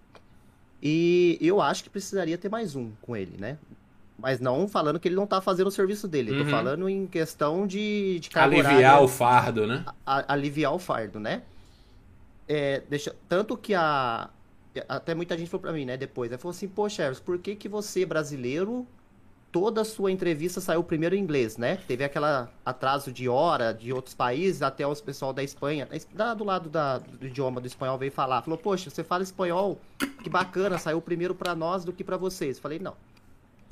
E 0.82 1.38
eu 1.40 1.60
acho 1.60 1.84
que 1.84 1.90
precisaria 1.90 2.38
ter 2.38 2.48
mais 2.48 2.74
um 2.74 2.90
com 3.02 3.16
ele, 3.16 3.36
né? 3.38 3.58
Mas 4.18 4.40
não 4.40 4.68
falando 4.68 4.98
que 5.00 5.08
ele 5.08 5.14
não 5.16 5.26
tá 5.26 5.40
fazendo 5.40 5.66
o 5.68 5.70
serviço 5.70 6.08
dele. 6.08 6.32
Uhum. 6.32 6.44
Tô 6.44 6.50
falando 6.50 6.88
em 6.88 7.06
questão 7.06 7.66
de, 7.66 8.18
de 8.20 8.30
Aliviar 8.38 8.74
horária, 8.74 9.00
o 9.00 9.08
fardo, 9.08 9.66
né? 9.66 9.84
a- 10.06 10.32
aliviar 10.32 10.72
o 10.74 10.78
fardo, 10.78 11.20
né? 11.20 11.42
É, 12.48 12.82
deixa, 12.88 13.14
tanto 13.28 13.56
que 13.56 13.74
a. 13.74 14.28
Até 14.88 15.14
muita 15.14 15.36
gente 15.36 15.50
falou 15.50 15.62
pra 15.62 15.72
mim, 15.72 15.84
né, 15.84 15.96
depois. 15.96 16.30
Né, 16.30 16.38
falou 16.38 16.50
assim, 16.54 16.66
poxa, 16.68 17.02
Everson, 17.04 17.22
por 17.24 17.38
que 17.38 17.54
que 17.54 17.68
você, 17.68 18.06
brasileiro, 18.06 18.86
toda 19.52 19.82
a 19.82 19.84
sua 19.84 20.10
entrevista 20.10 20.60
saiu 20.60 20.82
primeiro 20.82 21.14
em 21.14 21.18
inglês, 21.20 21.58
né? 21.58 21.76
Teve 21.86 22.02
aquele 22.02 22.24
atraso 22.64 23.12
de 23.12 23.28
hora 23.28 23.72
de 23.74 23.92
outros 23.92 24.14
países, 24.14 24.62
até 24.62 24.86
os 24.86 25.00
pessoal 25.00 25.32
da 25.32 25.44
Espanha, 25.44 25.86
da- 26.14 26.32
do 26.32 26.42
lado 26.42 26.70
da- 26.70 26.98
do 26.98 27.26
idioma 27.26 27.60
do 27.60 27.66
espanhol 27.66 27.98
veio 27.98 28.10
falar. 28.10 28.40
Falou, 28.42 28.58
poxa, 28.58 28.88
você 28.88 29.04
fala 29.04 29.22
espanhol, 29.22 29.78
que 30.24 30.30
bacana, 30.30 30.78
saiu 30.78 31.00
primeiro 31.02 31.34
pra 31.34 31.54
nós 31.54 31.84
do 31.84 31.92
que 31.92 32.02
pra 32.02 32.16
vocês. 32.16 32.58
Falei, 32.58 32.78
não. 32.78 32.94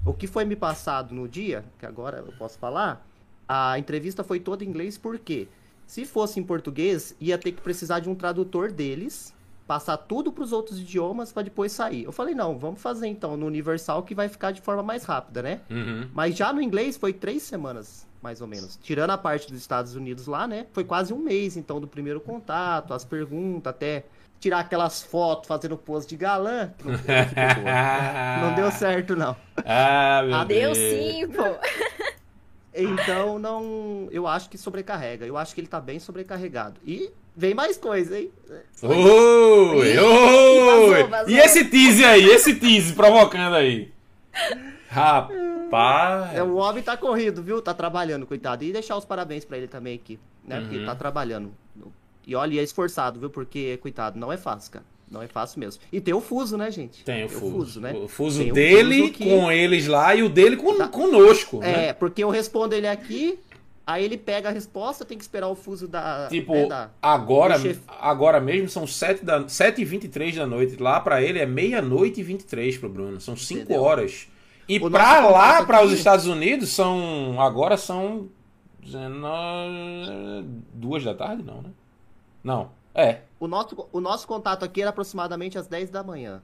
O 0.04 0.12
que 0.12 0.26
foi 0.26 0.44
me 0.44 0.54
passado 0.54 1.14
no 1.14 1.26
dia, 1.26 1.64
que 1.78 1.86
agora 1.86 2.18
eu 2.26 2.32
posso 2.38 2.58
falar, 2.58 3.04
a 3.48 3.78
entrevista 3.78 4.22
foi 4.22 4.38
toda 4.38 4.62
em 4.64 4.68
inglês, 4.68 4.98
por 4.98 5.18
quê? 5.18 5.48
Se 5.86 6.04
fosse 6.04 6.38
em 6.38 6.42
português, 6.42 7.16
ia 7.18 7.36
ter 7.36 7.52
que 7.52 7.60
precisar 7.60 8.00
de 8.00 8.08
um 8.08 8.14
tradutor 8.14 8.70
deles, 8.70 9.34
passar 9.70 9.96
tudo 9.98 10.32
para 10.32 10.42
os 10.42 10.50
outros 10.50 10.80
idiomas 10.80 11.30
para 11.30 11.44
depois 11.44 11.70
sair. 11.70 12.02
Eu 12.02 12.10
falei, 12.10 12.34
não, 12.34 12.58
vamos 12.58 12.82
fazer 12.82 13.06
então 13.06 13.36
no 13.36 13.46
Universal 13.46 14.02
que 14.02 14.16
vai 14.16 14.28
ficar 14.28 14.50
de 14.50 14.60
forma 14.60 14.82
mais 14.82 15.04
rápida, 15.04 15.42
né? 15.42 15.60
Uhum. 15.70 16.08
Mas 16.12 16.36
já 16.36 16.52
no 16.52 16.60
inglês 16.60 16.96
foi 16.96 17.12
três 17.12 17.44
semanas, 17.44 18.04
mais 18.20 18.40
ou 18.40 18.48
menos. 18.48 18.76
Tirando 18.82 19.10
a 19.10 19.16
parte 19.16 19.46
dos 19.48 19.60
Estados 19.60 19.94
Unidos 19.94 20.26
lá, 20.26 20.48
né? 20.48 20.66
Foi 20.72 20.82
quase 20.82 21.12
um 21.12 21.18
mês, 21.18 21.56
então, 21.56 21.80
do 21.80 21.86
primeiro 21.86 22.20
contato, 22.20 22.92
as 22.92 23.04
perguntas, 23.04 23.70
até 23.70 24.06
tirar 24.40 24.58
aquelas 24.58 25.04
fotos 25.04 25.46
fazendo 25.46 25.76
pose 25.76 26.08
de 26.08 26.16
galã. 26.16 26.72
que 26.76 26.84
Não, 26.88 26.96
boa. 26.98 28.40
Não 28.50 28.54
deu 28.56 28.72
certo, 28.72 29.14
não. 29.14 29.36
Ah, 29.64 30.22
meu 30.26 30.34
Ah, 30.34 30.44
Deus. 30.44 30.76
Deu 30.76 31.00
sim, 31.00 31.28
pô. 31.28 31.44
Então, 32.74 33.38
não. 33.38 34.08
Eu 34.10 34.26
acho 34.26 34.48
que 34.50 34.58
sobrecarrega. 34.58 35.26
Eu 35.26 35.36
acho 35.36 35.54
que 35.54 35.60
ele 35.60 35.68
tá 35.68 35.80
bem 35.80 36.00
sobrecarregado. 36.00 36.80
E 36.84 37.12
vem 37.40 37.54
mais 37.54 37.78
coisa, 37.78 38.18
hein? 38.18 38.30
Oi, 38.82 39.98
oi! 39.98 41.06
E 41.28 41.38
esse 41.38 41.64
tease 41.64 42.04
aí, 42.04 42.24
esse 42.26 42.54
tease 42.54 42.92
provocando 42.92 43.54
aí. 43.56 43.90
Rapaz. 44.88 46.34
É, 46.36 46.42
o 46.42 46.56
homem 46.56 46.82
tá 46.82 46.96
corrido, 46.96 47.42
viu? 47.42 47.62
Tá 47.62 47.72
trabalhando, 47.72 48.26
coitado. 48.26 48.62
E 48.64 48.72
deixar 48.72 48.96
os 48.96 49.04
parabéns 49.04 49.44
pra 49.44 49.56
ele 49.56 49.66
também 49.68 49.94
aqui, 49.94 50.18
né? 50.46 50.60
Porque 50.60 50.74
Uhum. 50.74 50.80
ele 50.82 50.86
tá 50.86 50.94
trabalhando. 50.94 51.52
E 52.26 52.34
olha, 52.34 52.54
e 52.54 52.58
é 52.58 52.62
esforçado, 52.62 53.18
viu? 53.18 53.30
Porque, 53.30 53.78
coitado, 53.78 54.18
não 54.18 54.30
é 54.32 54.36
fácil, 54.36 54.72
cara. 54.72 54.84
Não 55.10 55.22
é 55.22 55.26
fácil 55.26 55.58
mesmo. 55.58 55.80
E 55.92 56.00
tem 56.00 56.14
o 56.14 56.20
fuso, 56.20 56.56
né, 56.56 56.70
gente? 56.70 57.02
Tem 57.04 57.24
o 57.24 57.28
fuso. 57.28 57.80
né? 57.80 57.92
O 57.94 58.06
fuso 58.06 58.40
Tem 58.42 58.50
o 58.52 58.54
dele 58.54 59.00
fuso 59.00 59.12
que- 59.14 59.24
com 59.24 59.50
eles 59.50 59.86
lá 59.88 60.14
e 60.14 60.22
o 60.22 60.28
dele 60.28 60.56
com, 60.56 60.76
Tá. 60.76 60.86
conosco. 60.86 61.58
né? 61.58 61.88
É, 61.88 61.92
porque 61.92 62.22
eu 62.22 62.30
respondo 62.30 62.74
ele 62.76 62.86
aqui, 62.86 63.38
aí 63.92 64.04
ele 64.04 64.16
pega 64.16 64.48
a 64.48 64.52
resposta, 64.52 65.04
tem 65.04 65.16
que 65.18 65.24
esperar 65.24 65.48
o 65.48 65.54
fuso 65.54 65.86
da. 65.88 66.28
Tipo, 66.28 66.52
né, 66.54 66.66
da- 66.66 66.90
agora, 67.02 67.56
agora 68.00 68.40
mesmo 68.40 68.68
são 68.68 68.86
7 68.86 69.24
da, 69.24 69.48
7 69.48 69.80
e 69.80 69.84
23 69.84 70.36
da 70.36 70.46
noite. 70.46 70.76
Lá 70.82 71.00
pra 71.00 71.22
ele 71.22 71.38
é 71.38 71.46
meia-noite 71.46 72.20
e 72.20 72.22
23 72.22 72.78
pro 72.78 72.88
Bruno. 72.88 73.20
São 73.20 73.36
5 73.36 73.60
Entendeu? 73.62 73.82
horas. 73.82 74.28
E 74.68 74.78
pra 74.78 75.28
lá, 75.28 75.64
para 75.64 75.84
os 75.84 75.92
Estados 75.92 76.26
Unidos, 76.26 76.70
são. 76.70 77.40
Agora 77.40 77.76
são. 77.76 78.28
19. 78.82 80.44
Duas 80.72 81.04
da 81.04 81.14
tarde, 81.14 81.42
não, 81.42 81.62
né? 81.62 81.70
Não. 82.42 82.70
É. 82.94 83.20
O 83.38 83.46
nosso, 83.46 83.88
o 83.92 84.00
nosso 84.00 84.26
contato 84.26 84.64
aqui 84.64 84.80
era 84.80 84.90
aproximadamente 84.90 85.58
às 85.58 85.66
10 85.66 85.90
da 85.90 86.02
manhã. 86.02 86.42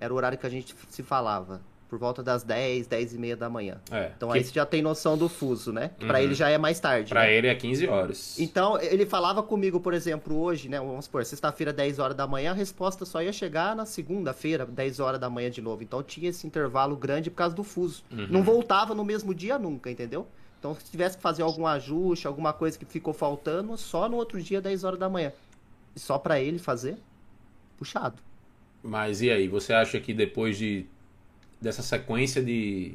Era 0.00 0.12
o 0.12 0.16
horário 0.16 0.36
que 0.38 0.46
a 0.46 0.50
gente 0.50 0.74
se 0.88 1.02
falava. 1.02 1.60
Por 1.92 1.98
volta 1.98 2.22
das 2.22 2.42
10, 2.42 2.86
10 2.86 3.12
e 3.12 3.18
meia 3.18 3.36
da 3.36 3.50
manhã. 3.50 3.78
é. 3.90 4.12
Então 4.16 4.30
Que 4.30 4.38
aí 4.38 4.44
você 4.44 4.50
já 4.54 4.64
tem 4.64 4.80
noção 4.80 5.18
do 5.18 5.28
fuso, 5.28 5.74
né? 5.74 5.90
Que 5.98 6.06
Pra 6.06 6.16
Uhum. 6.16 6.24
ele 6.24 6.34
já 6.34 6.48
é 6.48 6.56
mais 6.56 6.80
tarde. 6.80 7.10
Pra 7.10 7.20
né? 7.24 7.34
ele 7.34 7.48
é 7.48 7.54
15 7.54 7.86
horas. 7.86 8.38
Então, 8.40 8.80
ele 8.80 9.04
falava 9.04 9.42
comigo, 9.42 9.78
por 9.78 9.92
exemplo, 9.92 10.34
hoje, 10.40 10.70
né? 10.70 10.78
Vamos 10.80 11.04
supor, 11.04 11.22
sexta-feira, 11.26 11.70
10 11.70 11.98
horas 11.98 12.16
da 12.16 12.26
manhã, 12.26 12.52
a 12.52 12.54
resposta 12.54 13.04
só 13.04 13.20
ia 13.22 13.30
chegar 13.30 13.76
na 13.76 13.84
segunda-feira, 13.84 14.64
10 14.64 15.00
horas 15.00 15.20
da 15.20 15.28
manhã 15.28 15.50
de 15.50 15.60
novo. 15.60 15.82
Então 15.82 16.02
tinha 16.02 16.30
esse 16.30 16.46
intervalo 16.46 16.96
grande 16.96 17.28
por 17.28 17.36
causa 17.36 17.54
do 17.54 17.62
fuso. 17.62 18.02
Uhum. 18.10 18.26
Não 18.30 18.42
voltava 18.42 18.94
no 18.94 19.04
mesmo 19.04 19.34
dia 19.34 19.58
nunca, 19.58 19.90
entendeu? 19.90 20.26
Então, 20.60 20.74
se 20.74 20.90
tivesse 20.90 21.18
que 21.18 21.22
fazer 21.22 21.42
algum 21.42 21.66
ajuste, 21.66 22.26
alguma 22.26 22.54
coisa 22.54 22.78
que 22.78 22.86
ficou 22.86 23.12
faltando, 23.12 23.76
só 23.76 24.08
no 24.08 24.16
outro 24.16 24.40
dia, 24.40 24.62
10 24.62 24.82
horas 24.82 24.98
da 24.98 25.10
manhã. 25.10 25.30
E 25.94 26.00
só 26.00 26.16
pra 26.16 26.40
ele 26.40 26.58
fazer, 26.58 26.96
puxado. 27.76 28.16
Mas 28.82 29.20
e 29.20 29.30
aí, 29.30 29.46
você 29.46 29.74
acha 29.74 30.00
que 30.00 30.14
depois 30.14 30.56
de 30.56 30.86
dessa 31.62 31.82
sequência 31.82 32.42
de, 32.42 32.94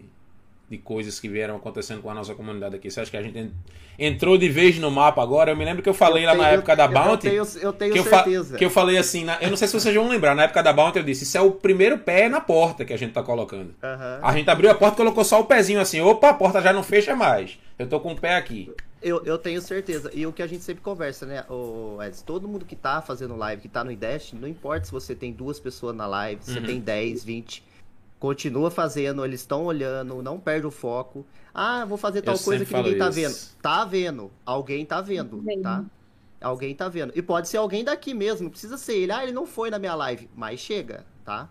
de 0.69 0.77
coisas 0.77 1.19
que 1.19 1.27
vieram 1.29 1.55
acontecendo 1.55 2.01
com 2.01 2.09
a 2.09 2.13
nossa 2.13 2.35
comunidade 2.35 2.75
aqui, 2.75 2.91
você 2.91 2.99
acha 3.01 3.09
que 3.09 3.17
a 3.17 3.21
gente 3.23 3.37
en- 3.39 3.51
entrou 3.97 4.37
de 4.37 4.49
vez 4.49 4.77
no 4.77 4.91
mapa 4.91 5.23
agora? 5.23 5.51
Eu 5.51 5.55
me 5.57 5.63
lembro 5.65 5.81
que 5.81 5.89
eu 5.89 5.93
falei 5.93 6.25
lá 6.25 6.35
na 6.35 6.43
tenho- 6.43 6.55
época 6.55 6.75
da 6.75 6.85
eu- 6.85 6.89
Bounty. 6.91 7.27
Eu 7.27 7.45
tenho, 7.45 7.63
eu 7.63 7.73
tenho 7.73 7.93
que 7.93 7.99
eu, 7.99 8.03
certeza. 8.03 8.57
que 8.57 8.65
eu 8.65 8.69
falei 8.69 8.97
assim, 8.97 9.23
na- 9.23 9.41
eu 9.41 9.49
não 9.49 9.57
sei 9.57 9.67
se 9.67 9.73
vocês 9.79 9.95
vão 9.95 10.07
lembrar, 10.09 10.35
na 10.35 10.43
época 10.43 10.61
da 10.61 10.73
Bounty 10.73 10.97
eu 10.99 11.03
disse, 11.03 11.23
isso 11.23 11.37
é 11.37 11.41
o 11.41 11.51
primeiro 11.51 11.97
pé 11.99 12.27
na 12.29 12.41
porta 12.41 12.83
que 12.85 12.93
a 12.93 12.97
gente 12.97 13.13
tá 13.13 13.23
colocando. 13.23 13.73
Aham. 13.81 14.19
A 14.21 14.33
gente 14.33 14.49
abriu 14.49 14.69
a 14.69 14.75
porta 14.75 14.95
e 14.95 14.97
colocou 14.97 15.23
só 15.23 15.39
o 15.39 15.45
pezinho 15.45 15.79
assim, 15.79 16.01
opa, 16.01 16.29
a 16.29 16.33
porta 16.33 16.61
já 16.61 16.73
não 16.73 16.83
fecha 16.83 17.15
mais. 17.15 17.57
Eu 17.79 17.87
tô 17.87 17.99
com 17.99 18.11
o 18.11 18.15
pé 18.19 18.35
aqui. 18.35 18.71
Eu, 18.99 19.23
eu 19.25 19.37
tenho 19.37 19.61
certeza. 19.61 20.09
E 20.11 20.25
o 20.25 20.33
que 20.33 20.41
a 20.41 20.47
gente 20.47 20.63
sempre 20.63 20.83
conversa, 20.83 21.23
né, 21.27 21.43
o 21.49 21.99
Edson? 22.01 22.25
Todo 22.25 22.47
mundo 22.47 22.65
que 22.65 22.75
tá 22.75 22.99
fazendo 22.99 23.35
live, 23.37 23.61
que 23.61 23.67
tá 23.69 23.83
no 23.83 23.91
IDEST, 23.91 24.33
não 24.35 24.47
importa 24.47 24.85
se 24.85 24.91
você 24.91 25.13
tem 25.13 25.31
duas 25.31 25.59
pessoas 25.59 25.95
na 25.95 26.07
live, 26.07 26.41
se 26.43 26.51
você 26.51 26.59
Uhum. 26.59 26.65
tem 26.65 26.79
10, 26.79 27.23
20. 27.23 27.63
Continua 28.19 28.71
fazendo, 28.71 29.23
eles 29.23 29.41
estão 29.41 29.65
olhando, 29.65 30.23
não 30.23 30.39
perde 30.39 30.65
o 30.65 30.71
foco. 30.71 31.25
Ah, 31.53 31.85
vou 31.85 31.97
fazer 31.97 32.21
tal 32.23 32.35
Eu 32.35 32.39
coisa 32.41 32.65
que 32.65 32.73
ninguém 32.73 32.97
tá 32.97 33.09
isso. 33.09 33.15
vendo. 33.19 33.61
Tá 33.61 33.85
vendo. 33.85 34.31
Alguém 34.45 34.85
tá 34.85 35.01
vendo, 35.01 35.37
Vendo. 35.41 35.61
tá? 35.61 35.85
Alguém 36.41 36.73
tá 36.75 36.87
vendo. 36.89 37.13
E 37.15 37.21
pode 37.21 37.47
ser 37.47 37.57
alguém 37.57 37.83
daqui 37.83 38.13
mesmo, 38.13 38.45
não 38.45 38.51
precisa 38.51 38.77
ser 38.77 38.95
ele. 38.97 39.11
Ah, 39.11 39.23
ele 39.23 39.31
não 39.31 39.45
foi 39.45 39.69
na 39.69 39.77
minha 39.79 39.93
live. 39.95 40.29
Mas 40.35 40.59
chega, 40.59 41.05
tá? 41.23 41.49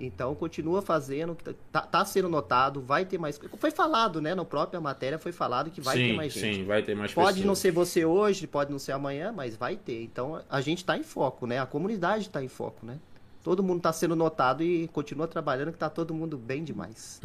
Então 0.00 0.32
continua 0.36 0.80
fazendo, 0.80 1.34
que 1.34 1.52
tá, 1.72 1.80
tá 1.80 2.04
sendo 2.04 2.28
notado, 2.28 2.80
vai 2.80 3.04
ter 3.04 3.18
mais. 3.18 3.36
Foi 3.58 3.70
falado, 3.72 4.20
né? 4.20 4.32
Na 4.32 4.44
própria 4.44 4.80
matéria 4.80 5.18
foi 5.18 5.32
falado 5.32 5.72
que 5.72 5.80
vai 5.80 5.96
sim, 5.96 6.06
ter 6.08 6.12
mais 6.12 6.32
gente. 6.32 6.56
sim, 6.58 6.64
vai 6.64 6.82
ter 6.84 6.94
mais 6.94 7.12
Pode 7.12 7.28
pessoas. 7.30 7.44
não 7.46 7.54
ser 7.56 7.72
você 7.72 8.04
hoje, 8.04 8.46
pode 8.46 8.70
não 8.70 8.78
ser 8.78 8.92
amanhã, 8.92 9.32
mas 9.32 9.56
vai 9.56 9.76
ter. 9.76 10.00
Então 10.04 10.40
a 10.48 10.60
gente 10.60 10.84
tá 10.84 10.96
em 10.96 11.02
foco, 11.02 11.48
né? 11.48 11.58
A 11.58 11.66
comunidade 11.66 12.30
tá 12.30 12.40
em 12.40 12.46
foco, 12.46 12.86
né? 12.86 13.00
Todo 13.48 13.62
mundo 13.62 13.80
tá 13.80 13.90
sendo 13.94 14.14
notado 14.14 14.62
e 14.62 14.88
continua 14.88 15.26
trabalhando 15.26 15.72
que 15.72 15.78
tá 15.78 15.88
todo 15.88 16.12
mundo 16.12 16.36
bem 16.36 16.62
demais. 16.62 17.18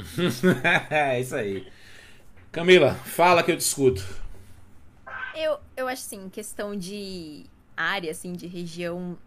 é 0.89 1.19
isso 1.19 1.36
aí. 1.36 1.67
Camila, 2.49 2.93
fala 2.93 3.43
que 3.43 3.51
eu 3.51 3.57
te 3.57 3.59
escuto. 3.59 4.01
Eu, 5.36 5.59
eu 5.75 5.86
acho 5.86 6.01
assim, 6.01 6.29
questão 6.29 6.77
de 6.77 7.45
área, 7.75 8.09
assim, 8.09 8.31
de 8.31 8.47
região, 8.47 9.17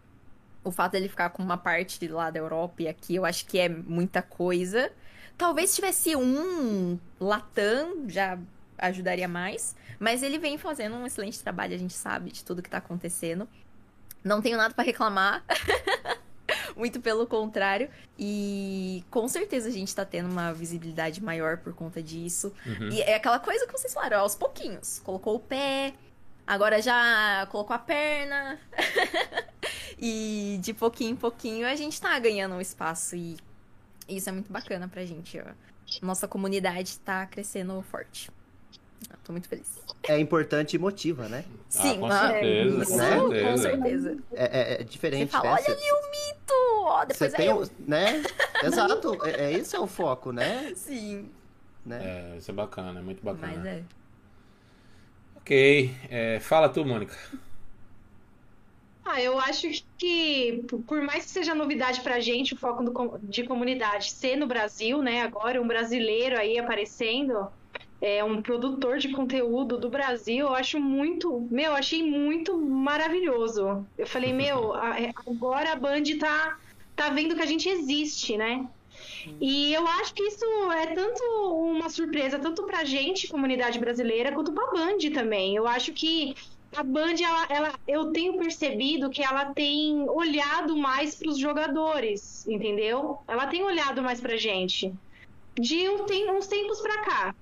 o 0.63 0.71
fato 0.71 0.93
dele 0.93 1.07
ficar 1.07 1.29
com 1.29 1.43
uma 1.43 1.55
parte 1.55 2.07
lá 2.07 2.31
da 2.31 2.39
Europa 2.39 2.81
e 2.81 2.87
aqui, 2.87 3.13
eu 3.13 3.25
acho 3.25 3.45
que 3.45 3.59
é 3.59 3.69
muita 3.69 4.23
coisa. 4.23 4.91
Talvez 5.37 5.69
se 5.69 5.75
tivesse 5.75 6.15
um 6.15 6.97
Latam, 7.19 8.09
já 8.09 8.39
ajudaria 8.75 9.27
mais. 9.27 9.75
Mas 9.99 10.23
ele 10.23 10.39
vem 10.39 10.57
fazendo 10.57 10.95
um 10.95 11.05
excelente 11.05 11.39
trabalho, 11.43 11.75
a 11.75 11.77
gente 11.77 11.93
sabe 11.93 12.31
de 12.31 12.43
tudo 12.43 12.63
que 12.63 12.71
tá 12.71 12.79
acontecendo. 12.79 13.47
Não 14.23 14.41
tenho 14.41 14.57
nada 14.57 14.73
pra 14.73 14.83
reclamar. 14.83 15.43
Muito 16.77 17.01
pelo 17.01 17.25
contrário. 17.25 17.89
E 18.17 19.03
com 19.09 19.27
certeza 19.27 19.67
a 19.67 19.71
gente 19.71 19.93
tá 19.93 20.05
tendo 20.05 20.29
uma 20.29 20.53
visibilidade 20.53 21.23
maior 21.23 21.57
por 21.57 21.73
conta 21.73 22.01
disso. 22.01 22.53
Uhum. 22.65 22.89
E 22.89 23.01
é 23.01 23.15
aquela 23.15 23.39
coisa 23.39 23.65
que 23.65 23.71
vocês 23.71 23.93
falaram, 23.93 24.19
aos 24.19 24.35
pouquinhos. 24.35 24.99
Colocou 24.99 25.35
o 25.35 25.39
pé, 25.39 25.93
agora 26.45 26.81
já 26.81 27.47
colocou 27.49 27.75
a 27.75 27.79
perna. 27.79 28.59
e 29.97 30.59
de 30.61 30.73
pouquinho 30.73 31.11
em 31.11 31.15
pouquinho 31.15 31.67
a 31.67 31.75
gente 31.75 31.99
tá 31.99 32.17
ganhando 32.19 32.55
um 32.55 32.61
espaço. 32.61 33.15
E 33.15 33.37
isso 34.07 34.29
é 34.29 34.31
muito 34.31 34.51
bacana 34.51 34.87
pra 34.87 35.03
gente. 35.05 35.39
Ó. 35.39 36.05
Nossa 36.05 36.27
comunidade 36.27 36.99
tá 36.99 37.25
crescendo 37.25 37.81
forte. 37.81 38.29
Eu 39.09 39.17
tô 39.23 39.31
muito 39.31 39.47
feliz. 39.47 39.77
É 40.03 40.17
importante 40.19 40.75
e 40.75 40.79
motiva, 40.79 41.27
né? 41.27 41.43
Sim, 41.69 41.99
com 41.99 42.05
ah, 42.07 42.27
certeza, 42.29 42.81
isso, 42.83 42.91
com 42.91 42.97
com 42.97 43.19
com 43.27 43.57
certeza. 43.57 43.59
certeza. 43.59 44.17
É, 44.33 44.43
é- 44.45 44.73
é 44.73 44.77
Você 44.77 44.83
diferente, 44.85 45.31
fala, 45.31 45.43
né? 45.45 45.51
olha 45.53 45.63
Cê- 45.63 45.71
ali 45.71 45.81
o 45.91 46.11
mito! 46.11 46.53
Ó, 46.85 46.99
Você 46.99 47.05
depois 47.07 47.33
é 47.33 47.37
tem, 47.37 47.47
eu. 47.47 47.61
o- 47.61 47.69
né? 47.79 48.23
Exato, 48.63 49.25
é, 49.25 49.31
é 49.45 49.51
esse 49.53 49.75
é 49.75 49.79
o 49.79 49.87
foco, 49.87 50.31
né? 50.31 50.73
Sim. 50.75 51.29
né? 51.85 52.33
É, 52.33 52.37
isso 52.37 52.49
é 52.51 52.53
bacana, 52.53 52.99
é 52.99 53.03
muito 53.03 53.23
bacana. 53.23 53.53
Mas 53.57 53.65
é. 53.65 53.83
Ok, 55.37 55.95
é, 56.09 56.39
fala 56.39 56.69
tu, 56.69 56.83
Mônica. 56.85 57.15
Ah, 59.05 59.21
eu 59.21 59.39
acho 59.39 59.67
que, 59.97 60.65
por 60.85 61.01
mais 61.01 61.23
que 61.25 61.31
seja 61.31 61.55
novidade 61.55 62.01
pra 62.01 62.19
gente, 62.19 62.53
o 62.53 62.57
foco 62.57 62.83
do 62.83 63.17
de 63.23 63.43
comunidade 63.45 64.11
ser 64.11 64.35
no 64.35 64.45
Brasil, 64.45 65.01
né? 65.01 65.21
Agora, 65.21 65.61
um 65.61 65.67
brasileiro 65.67 66.37
aí 66.37 66.59
aparecendo, 66.59 67.47
é 68.01 68.23
um 68.23 68.41
produtor 68.41 68.97
de 68.99 69.09
conteúdo 69.11 69.77
do 69.77 69.89
Brasil, 69.89 70.47
eu 70.47 70.53
acho 70.53 70.79
muito, 70.79 71.47
meu, 71.51 71.71
eu 71.71 71.75
achei 71.75 72.03
muito 72.03 72.57
maravilhoso. 72.59 73.85
Eu 73.97 74.05
falei, 74.07 74.31
meu, 74.33 74.75
é- 74.75 75.11
agora 75.25 75.73
a 75.73 75.75
Band 75.75 76.03
tá, 76.19 76.57
tá 76.95 77.09
vendo 77.09 77.35
que 77.35 77.41
a 77.41 77.45
gente 77.47 77.67
existe, 77.67 78.37
né? 78.37 78.65
E 79.39 79.73
eu 79.73 79.85
acho 79.87 80.13
que 80.13 80.23
isso 80.23 80.45
é 80.71 80.87
tanto 80.87 81.21
uma 81.53 81.89
surpresa, 81.89 82.39
tanto 82.39 82.63
pra 82.65 82.83
gente, 82.83 83.27
comunidade 83.27 83.79
brasileira, 83.79 84.31
quanto 84.31 84.51
pra 84.53 84.71
Band 84.71 84.97
também. 85.13 85.55
Eu 85.55 85.67
acho 85.67 85.93
que 85.93 86.33
a 86.75 86.83
Band, 86.83 87.15
ela, 87.23 87.45
ela- 87.49 87.79
eu 87.87 88.11
tenho 88.11 88.37
percebido 88.37 89.09
que 89.09 89.23
ela 89.23 89.53
tem 89.53 90.07
olhado 90.09 90.75
mais 90.75 91.15
para 91.15 91.29
os 91.29 91.37
jogadores, 91.37 92.45
entendeu? 92.47 93.19
Ela 93.27 93.47
tem 93.47 93.63
olhado 93.63 94.01
mais 94.01 94.19
pra 94.19 94.35
gente. 94.37 94.93
De 95.59 95.89
um, 95.89 96.05
tem, 96.05 96.31
uns 96.31 96.47
tempos 96.47 96.79
pra 96.81 97.01
cá. 97.03 97.35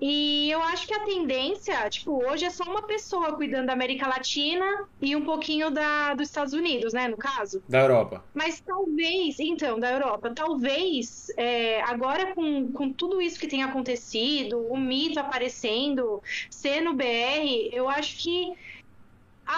E 0.00 0.50
eu 0.50 0.62
acho 0.62 0.86
que 0.86 0.94
a 0.94 1.04
tendência, 1.04 1.88
tipo, 1.90 2.24
hoje 2.26 2.46
é 2.46 2.50
só 2.50 2.64
uma 2.64 2.82
pessoa 2.82 3.34
cuidando 3.34 3.66
da 3.66 3.74
América 3.74 4.08
Latina 4.08 4.64
e 5.00 5.14
um 5.14 5.24
pouquinho 5.24 5.70
da, 5.70 6.14
dos 6.14 6.28
Estados 6.28 6.54
Unidos, 6.54 6.94
né, 6.94 7.06
no 7.06 7.18
caso. 7.18 7.62
Da 7.68 7.80
Europa. 7.80 8.24
Mas 8.32 8.60
talvez, 8.60 9.38
então, 9.38 9.78
da 9.78 9.92
Europa, 9.92 10.32
talvez, 10.34 11.30
é, 11.36 11.82
agora 11.82 12.34
com, 12.34 12.72
com 12.72 12.90
tudo 12.90 13.20
isso 13.20 13.38
que 13.38 13.46
tem 13.46 13.62
acontecido, 13.62 14.66
o 14.70 14.76
mito 14.76 15.20
aparecendo, 15.20 16.22
sendo 16.48 16.94
BR, 16.94 17.68
eu 17.72 17.86
acho 17.88 18.16
que 18.16 18.54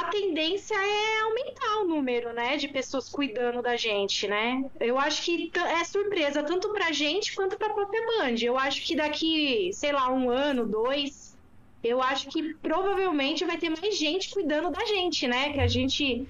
a 0.01 0.05
tendência 0.05 0.75
é 0.75 1.21
aumentar 1.23 1.83
o 1.83 1.85
número, 1.85 2.33
né, 2.33 2.57
de 2.57 2.69
pessoas 2.69 3.09
cuidando 3.09 3.61
da 3.61 3.77
gente, 3.77 4.27
né? 4.27 4.65
Eu 4.81 4.99
acho 4.99 5.23
que 5.23 5.51
é 5.55 5.85
surpresa 5.85 6.43
tanto 6.43 6.71
pra 6.71 6.93
gente 6.93 7.35
quanto 7.35 7.59
pra 7.59 7.69
própria 7.71 8.01
Band. 8.07 8.37
Eu 8.41 8.57
acho 8.57 8.83
que 8.83 8.97
daqui, 8.97 9.71
sei 9.75 9.93
lá, 9.93 10.11
um 10.11 10.31
ano, 10.31 10.67
dois, 10.67 11.37
eu 11.85 12.03
acho 12.03 12.29
que 12.29 12.55
provavelmente 12.55 13.45
vai 13.45 13.59
ter 13.59 13.69
mais 13.69 13.99
gente 13.99 14.31
cuidando 14.31 14.71
da 14.71 14.85
gente, 14.85 15.29
né? 15.29 15.53
Que 15.53 15.61
a 15.61 15.67
gente 15.69 16.27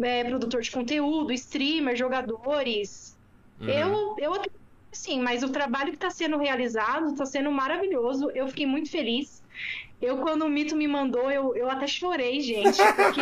é 0.00 0.24
produtor 0.24 0.60
de 0.60 0.70
conteúdo, 0.70 1.32
streamer, 1.32 1.96
jogadores. 1.96 3.16
Uhum. 3.60 3.68
Eu, 3.68 4.16
eu 4.18 4.34
acredito 4.34 4.58
sim, 4.92 5.20
mas 5.20 5.42
o 5.42 5.48
trabalho 5.48 5.90
que 5.90 5.96
está 5.96 6.10
sendo 6.10 6.36
realizado 6.36 7.12
está 7.12 7.24
sendo 7.24 7.50
maravilhoso. 7.50 8.30
Eu 8.32 8.48
fiquei 8.48 8.66
muito 8.66 8.90
feliz. 8.90 9.42
Eu, 10.00 10.18
quando 10.18 10.42
o 10.42 10.48
Mito 10.48 10.76
me 10.76 10.86
mandou, 10.86 11.30
eu, 11.30 11.56
eu 11.56 11.68
até 11.68 11.86
chorei, 11.86 12.40
gente, 12.40 12.78
porque. 12.94 13.20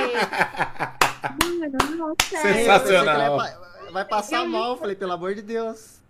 Mano. 1.45 2.15
Sensacional. 2.23 3.37
Vai, 3.39 3.57
vai 3.93 4.05
passar 4.05 4.45
Eu 4.45 4.49
mal, 4.49 4.73
eu 4.73 4.77
falei, 4.77 4.95
pelo 4.95 5.13
amor 5.13 5.35
de 5.35 5.43
Deus. 5.43 6.01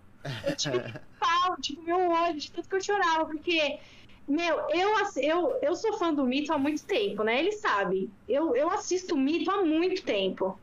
Eu 0.45 0.57
tive 0.57 0.79
pau, 1.21 1.57
tipo, 1.61 1.83
meu 1.83 2.11
olho, 2.11 2.39
de 2.39 2.51
tanto 2.51 2.69
que 2.69 2.75
eu 2.75 2.81
chorava, 2.81 3.27
porque, 3.27 3.79
meu, 4.27 4.59
eu, 4.71 4.93
eu, 5.17 5.59
eu 5.63 5.77
sou 5.77 5.93
fã 5.93 6.13
do 6.13 6.25
Mito 6.25 6.53
há 6.53 6.59
muito 6.59 6.85
tempo, 6.85 7.23
né? 7.23 7.39
Ele 7.39 7.53
sabe. 7.53 8.11
Eu, 8.29 8.57
eu 8.57 8.69
assisto 8.69 9.15
o 9.15 9.19
Mito 9.19 9.49
há 9.51 9.65
muito 9.65 10.03
tempo. 10.03 10.59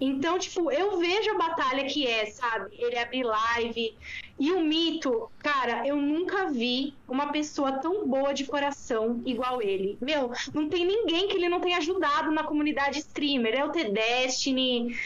Então, 0.00 0.38
tipo, 0.38 0.70
eu 0.70 0.98
vejo 0.98 1.30
a 1.30 1.38
batalha 1.38 1.84
que 1.86 2.06
é, 2.06 2.26
sabe? 2.26 2.74
Ele 2.78 2.98
abrir 2.98 3.24
live. 3.24 3.96
E 4.38 4.52
o 4.52 4.62
Mito, 4.62 5.30
cara, 5.38 5.86
eu 5.86 5.96
nunca 5.96 6.50
vi 6.50 6.94
uma 7.08 7.32
pessoa 7.32 7.72
tão 7.72 8.06
boa 8.06 8.32
de 8.34 8.44
coração 8.44 9.22
igual 9.24 9.62
ele. 9.62 9.96
Meu, 10.00 10.30
não 10.52 10.68
tem 10.68 10.84
ninguém 10.84 11.28
que 11.28 11.36
ele 11.36 11.48
não 11.48 11.60
tenha 11.60 11.78
ajudado 11.78 12.30
na 12.30 12.44
comunidade 12.44 12.98
streamer. 12.98 13.54
É 13.54 13.64
o 13.64 13.72
T-Destiny. 13.72 14.96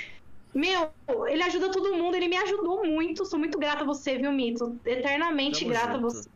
Meu, 0.53 0.91
ele 1.29 1.43
ajuda 1.45 1.71
todo 1.71 1.97
mundo, 1.97 2.17
ele 2.17 2.29
me 2.29 2.37
ajudou 2.37 2.85
muito. 2.85 3.25
Sou 3.25 3.39
muito 3.39 3.59
grata 3.59 3.83
a 3.85 3.87
você, 3.87 4.19
viu, 4.19 4.33
Mito? 4.33 4.79
Eternamente 4.85 5.61
Tamo 5.61 5.71
grata 5.71 5.91
a 5.91 6.01
junto. 6.01 6.03
você. 6.03 6.29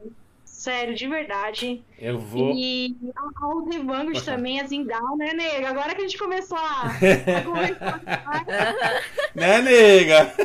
Sério, 0.65 0.95
de 0.95 1.07
verdade. 1.07 1.83
Eu 1.99 2.19
vou. 2.19 2.55
E 2.57 2.97
ao- 3.43 3.67
The 3.69 3.79
Vanguard 3.81 4.25
também, 4.25 4.61
a 4.63 4.67
Zindal, 4.67 5.15
né, 5.19 5.35
nega? 5.35 5.69
Agora 5.69 5.95
que 5.95 6.01
a 6.01 6.05
gente 6.05 6.17
começou 6.17 6.57
a, 6.57 6.87
a 6.87 7.43
conversar. 7.43 8.01
Né, 9.37 9.61
nega? 9.61 10.33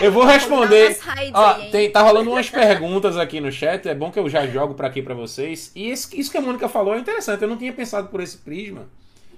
Eu 0.00 0.12
vou 0.12 0.24
responder. 0.24 0.96
Ó, 1.32 1.54
tem, 1.70 1.90
tá 1.90 2.02
rolando 2.02 2.30
umas 2.30 2.48
perguntas 2.50 3.16
aqui 3.16 3.40
no 3.40 3.50
chat. 3.50 3.88
É 3.88 3.94
bom 3.94 4.10
que 4.12 4.18
eu 4.18 4.28
já 4.28 4.46
jogo 4.46 4.74
pra 4.74 4.86
aqui 4.88 5.00
pra 5.02 5.14
vocês. 5.14 5.72
E 5.74 5.88
esse- 5.90 6.18
isso 6.20 6.30
que 6.30 6.36
a 6.36 6.40
Mônica 6.40 6.68
falou 6.68 6.94
é 6.94 6.98
interessante. 6.98 7.42
Eu 7.42 7.48
não 7.48 7.56
tinha 7.56 7.72
pensado 7.72 8.08
por 8.08 8.20
esse 8.20 8.36
prisma. 8.38 8.86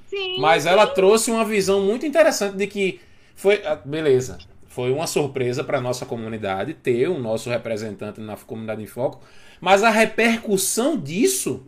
Sim. 0.08 0.38
Mas 0.40 0.66
ela 0.66 0.86
trouxe 0.86 1.30
uma 1.30 1.44
visão 1.44 1.80
muito 1.80 2.04
interessante 2.04 2.56
de 2.56 2.66
que 2.66 3.00
foi. 3.36 3.62
ah, 3.64 3.76
Beleza. 3.84 4.38
Foi 4.70 4.92
uma 4.92 5.08
surpresa 5.08 5.64
para 5.64 5.80
nossa 5.80 6.06
comunidade 6.06 6.74
ter 6.74 7.08
o 7.08 7.18
nosso 7.18 7.50
representante 7.50 8.20
na 8.20 8.36
comunidade 8.36 8.80
em 8.80 8.86
foco, 8.86 9.20
mas 9.60 9.82
a 9.82 9.90
repercussão 9.90 10.96
disso 10.96 11.66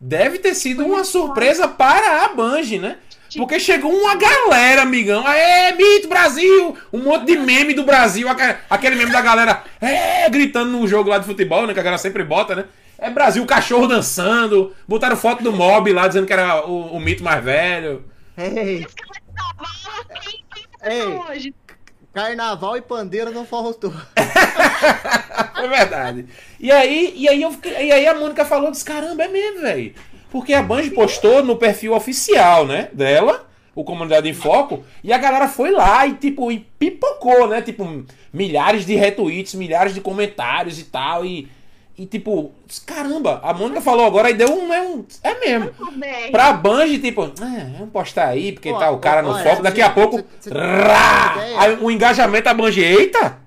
deve 0.00 0.40
ter 0.40 0.52
sido 0.56 0.84
uma 0.84 1.04
surpresa 1.04 1.68
para 1.68 2.24
a 2.24 2.28
Bungie, 2.30 2.80
né? 2.80 2.98
Porque 3.36 3.60
chegou 3.60 3.92
uma 3.92 4.16
galera, 4.16 4.82
amigão. 4.82 5.26
É, 5.28 5.72
Mito 5.76 6.08
Brasil! 6.08 6.76
Um 6.92 7.04
monte 7.04 7.26
de 7.26 7.36
meme 7.38 7.72
do 7.72 7.84
Brasil. 7.84 8.26
Aquele 8.68 8.96
meme 8.96 9.12
da 9.12 9.22
galera 9.22 9.62
é, 9.80 10.28
gritando 10.28 10.72
no 10.72 10.88
jogo 10.88 11.10
lá 11.10 11.18
de 11.18 11.26
futebol, 11.26 11.68
né? 11.68 11.72
Que 11.72 11.80
a 11.80 11.84
galera 11.84 12.02
sempre 12.02 12.24
bota, 12.24 12.56
né? 12.56 12.64
É 12.98 13.10
Brasil, 13.10 13.46
cachorro 13.46 13.86
dançando. 13.86 14.74
Botaram 14.88 15.16
foto 15.16 15.42
do 15.42 15.52
mob 15.52 15.92
lá 15.92 16.08
dizendo 16.08 16.26
que 16.26 16.32
era 16.32 16.66
o, 16.66 16.96
o 16.96 17.00
mito 17.00 17.22
mais 17.22 17.42
velho. 17.44 18.04
Ei. 18.36 18.84
Ei. 20.82 21.54
Carnaval 22.14 22.76
e 22.76 22.80
pandeira 22.80 23.32
não 23.32 23.44
faltou. 23.44 23.92
é 25.56 25.68
verdade. 25.68 26.26
E 26.60 26.70
aí, 26.70 27.12
e 27.16 27.28
aí, 27.28 27.42
eu, 27.42 27.52
e 27.64 27.90
aí 27.90 28.06
a 28.06 28.14
Mônica 28.14 28.44
falou, 28.44 28.70
disse, 28.70 28.84
caramba, 28.84 29.24
é 29.24 29.28
mesmo, 29.28 29.62
velho. 29.62 29.92
Porque 30.30 30.54
a 30.54 30.62
Band 30.62 30.90
postou 30.90 31.44
no 31.44 31.56
perfil 31.56 31.92
oficial, 31.92 32.66
né, 32.66 32.88
dela, 32.92 33.48
o 33.74 33.82
Comunidade 33.82 34.28
em 34.28 34.32
Foco, 34.32 34.84
e 35.02 35.12
a 35.12 35.18
galera 35.18 35.48
foi 35.48 35.72
lá 35.72 36.06
e, 36.06 36.14
tipo, 36.14 36.52
e 36.52 36.60
pipocou, 36.78 37.48
né? 37.48 37.60
Tipo, 37.60 38.04
milhares 38.32 38.86
de 38.86 38.94
retweets, 38.94 39.54
milhares 39.54 39.92
de 39.92 40.00
comentários 40.00 40.78
e 40.78 40.84
tal, 40.84 41.26
e... 41.26 41.48
E 41.96 42.06
tipo, 42.06 42.52
caramba, 42.84 43.40
a 43.42 43.54
Mônica 43.54 43.80
falou 43.80 44.04
agora 44.04 44.28
e 44.28 44.34
deu 44.34 44.52
um. 44.52 44.72
É, 44.72 44.82
um, 44.82 45.06
é 45.22 45.38
mesmo. 45.38 45.72
Pra 46.32 46.52
Band, 46.52 46.88
tipo, 46.98 47.22
é, 47.22 47.64
vamos 47.78 47.90
postar 47.92 48.28
aí, 48.28 48.52
porque 48.52 48.72
Pô, 48.72 48.78
tá 48.78 48.90
o 48.90 48.98
cara 48.98 49.22
no 49.22 49.38
foco. 49.38 49.62
Daqui 49.62 49.80
a 49.80 49.90
pouco. 49.90 50.18
Cê, 50.40 50.50
cê 50.50 50.56
aí 51.56 51.78
o 51.80 51.90
engajamento 51.90 52.44
da 52.44 52.54
Band, 52.54 52.72
eita! 52.76 53.38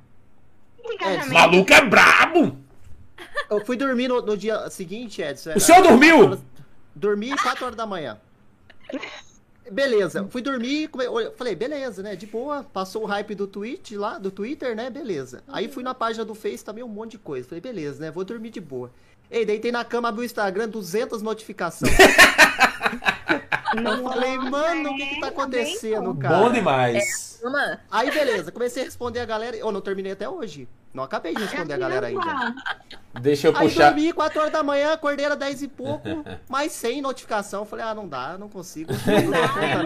É, 1.01 1.25
maluco 1.25 1.73
é 1.73 1.81
brabo! 1.81 2.57
Eu 3.49 3.65
fui 3.65 3.75
dormir 3.75 4.07
no, 4.07 4.21
no 4.21 4.37
dia 4.37 4.69
seguinte, 4.69 5.21
Edson. 5.21 5.53
O 5.55 5.59
senhor 5.59 5.81
dormiu? 5.81 6.39
Dormi 6.95 7.35
4 7.35 7.65
horas 7.65 7.77
da 7.77 7.85
manhã. 7.85 8.17
Beleza, 9.71 10.25
fui 10.29 10.41
dormir, 10.41 10.89
falei, 11.35 11.55
beleza, 11.55 12.01
né? 12.01 12.15
De 12.15 12.25
boa, 12.25 12.63
passou 12.63 13.03
o 13.03 13.05
hype 13.05 13.35
do 13.35 13.47
tweet 13.47 13.97
lá, 13.97 14.17
do 14.17 14.31
Twitter, 14.31 14.75
né? 14.75 14.89
Beleza. 14.89 15.43
Aí 15.47 15.67
fui 15.67 15.83
na 15.83 15.93
página 15.93 16.23
do 16.23 16.35
Face 16.35 16.63
também, 16.63 16.83
um 16.83 16.87
monte 16.87 17.11
de 17.11 17.17
coisa. 17.17 17.47
Falei, 17.47 17.61
beleza, 17.61 17.99
né? 17.99 18.11
Vou 18.11 18.23
dormir 18.23 18.49
de 18.49 18.61
boa. 18.61 18.91
Ei, 19.29 19.45
deitei 19.45 19.71
na 19.71 19.83
cama, 19.83 20.09
abri 20.09 20.21
o 20.21 20.25
Instagram, 20.25 20.69
200 20.69 21.21
notificações. 21.21 21.91
Não 23.81 24.03
falei, 24.03 24.37
mano, 24.37 24.91
o 24.91 24.95
que 24.95 25.05
que 25.07 25.19
tá 25.19 25.27
acontecendo, 25.27 26.15
cara? 26.15 26.37
Bom 26.37 26.51
demais. 26.51 27.39
É, 27.43 27.77
Aí, 27.91 28.11
beleza, 28.11 28.51
comecei 28.51 28.83
a 28.83 28.85
responder 28.85 29.19
a 29.19 29.25
galera. 29.25 29.55
Eu 29.55 29.71
não 29.71 29.81
terminei 29.81 30.13
até 30.13 30.27
hoje. 30.27 30.67
Não 30.93 31.03
acabei 31.03 31.35
de 31.35 31.43
responder 31.43 31.73
a 31.73 31.77
galera 31.77 32.07
ainda. 32.07 32.55
Deixa 33.21 33.47
eu 33.47 33.53
puxar. 33.53 33.89
Aí 33.89 33.93
dormi 33.93 34.13
4 34.13 34.39
horas 34.39 34.51
da 34.51 34.63
manhã, 34.63 34.93
acordei 34.93 35.25
era 35.25 35.35
10 35.35 35.61
e 35.63 35.67
pouco, 35.67 36.07
mas 36.49 36.71
sem 36.71 37.01
notificação. 37.01 37.65
Falei, 37.65 37.85
ah, 37.85 37.93
não 37.93 38.07
dá, 38.07 38.37
não 38.37 38.49
consigo. 38.49 38.91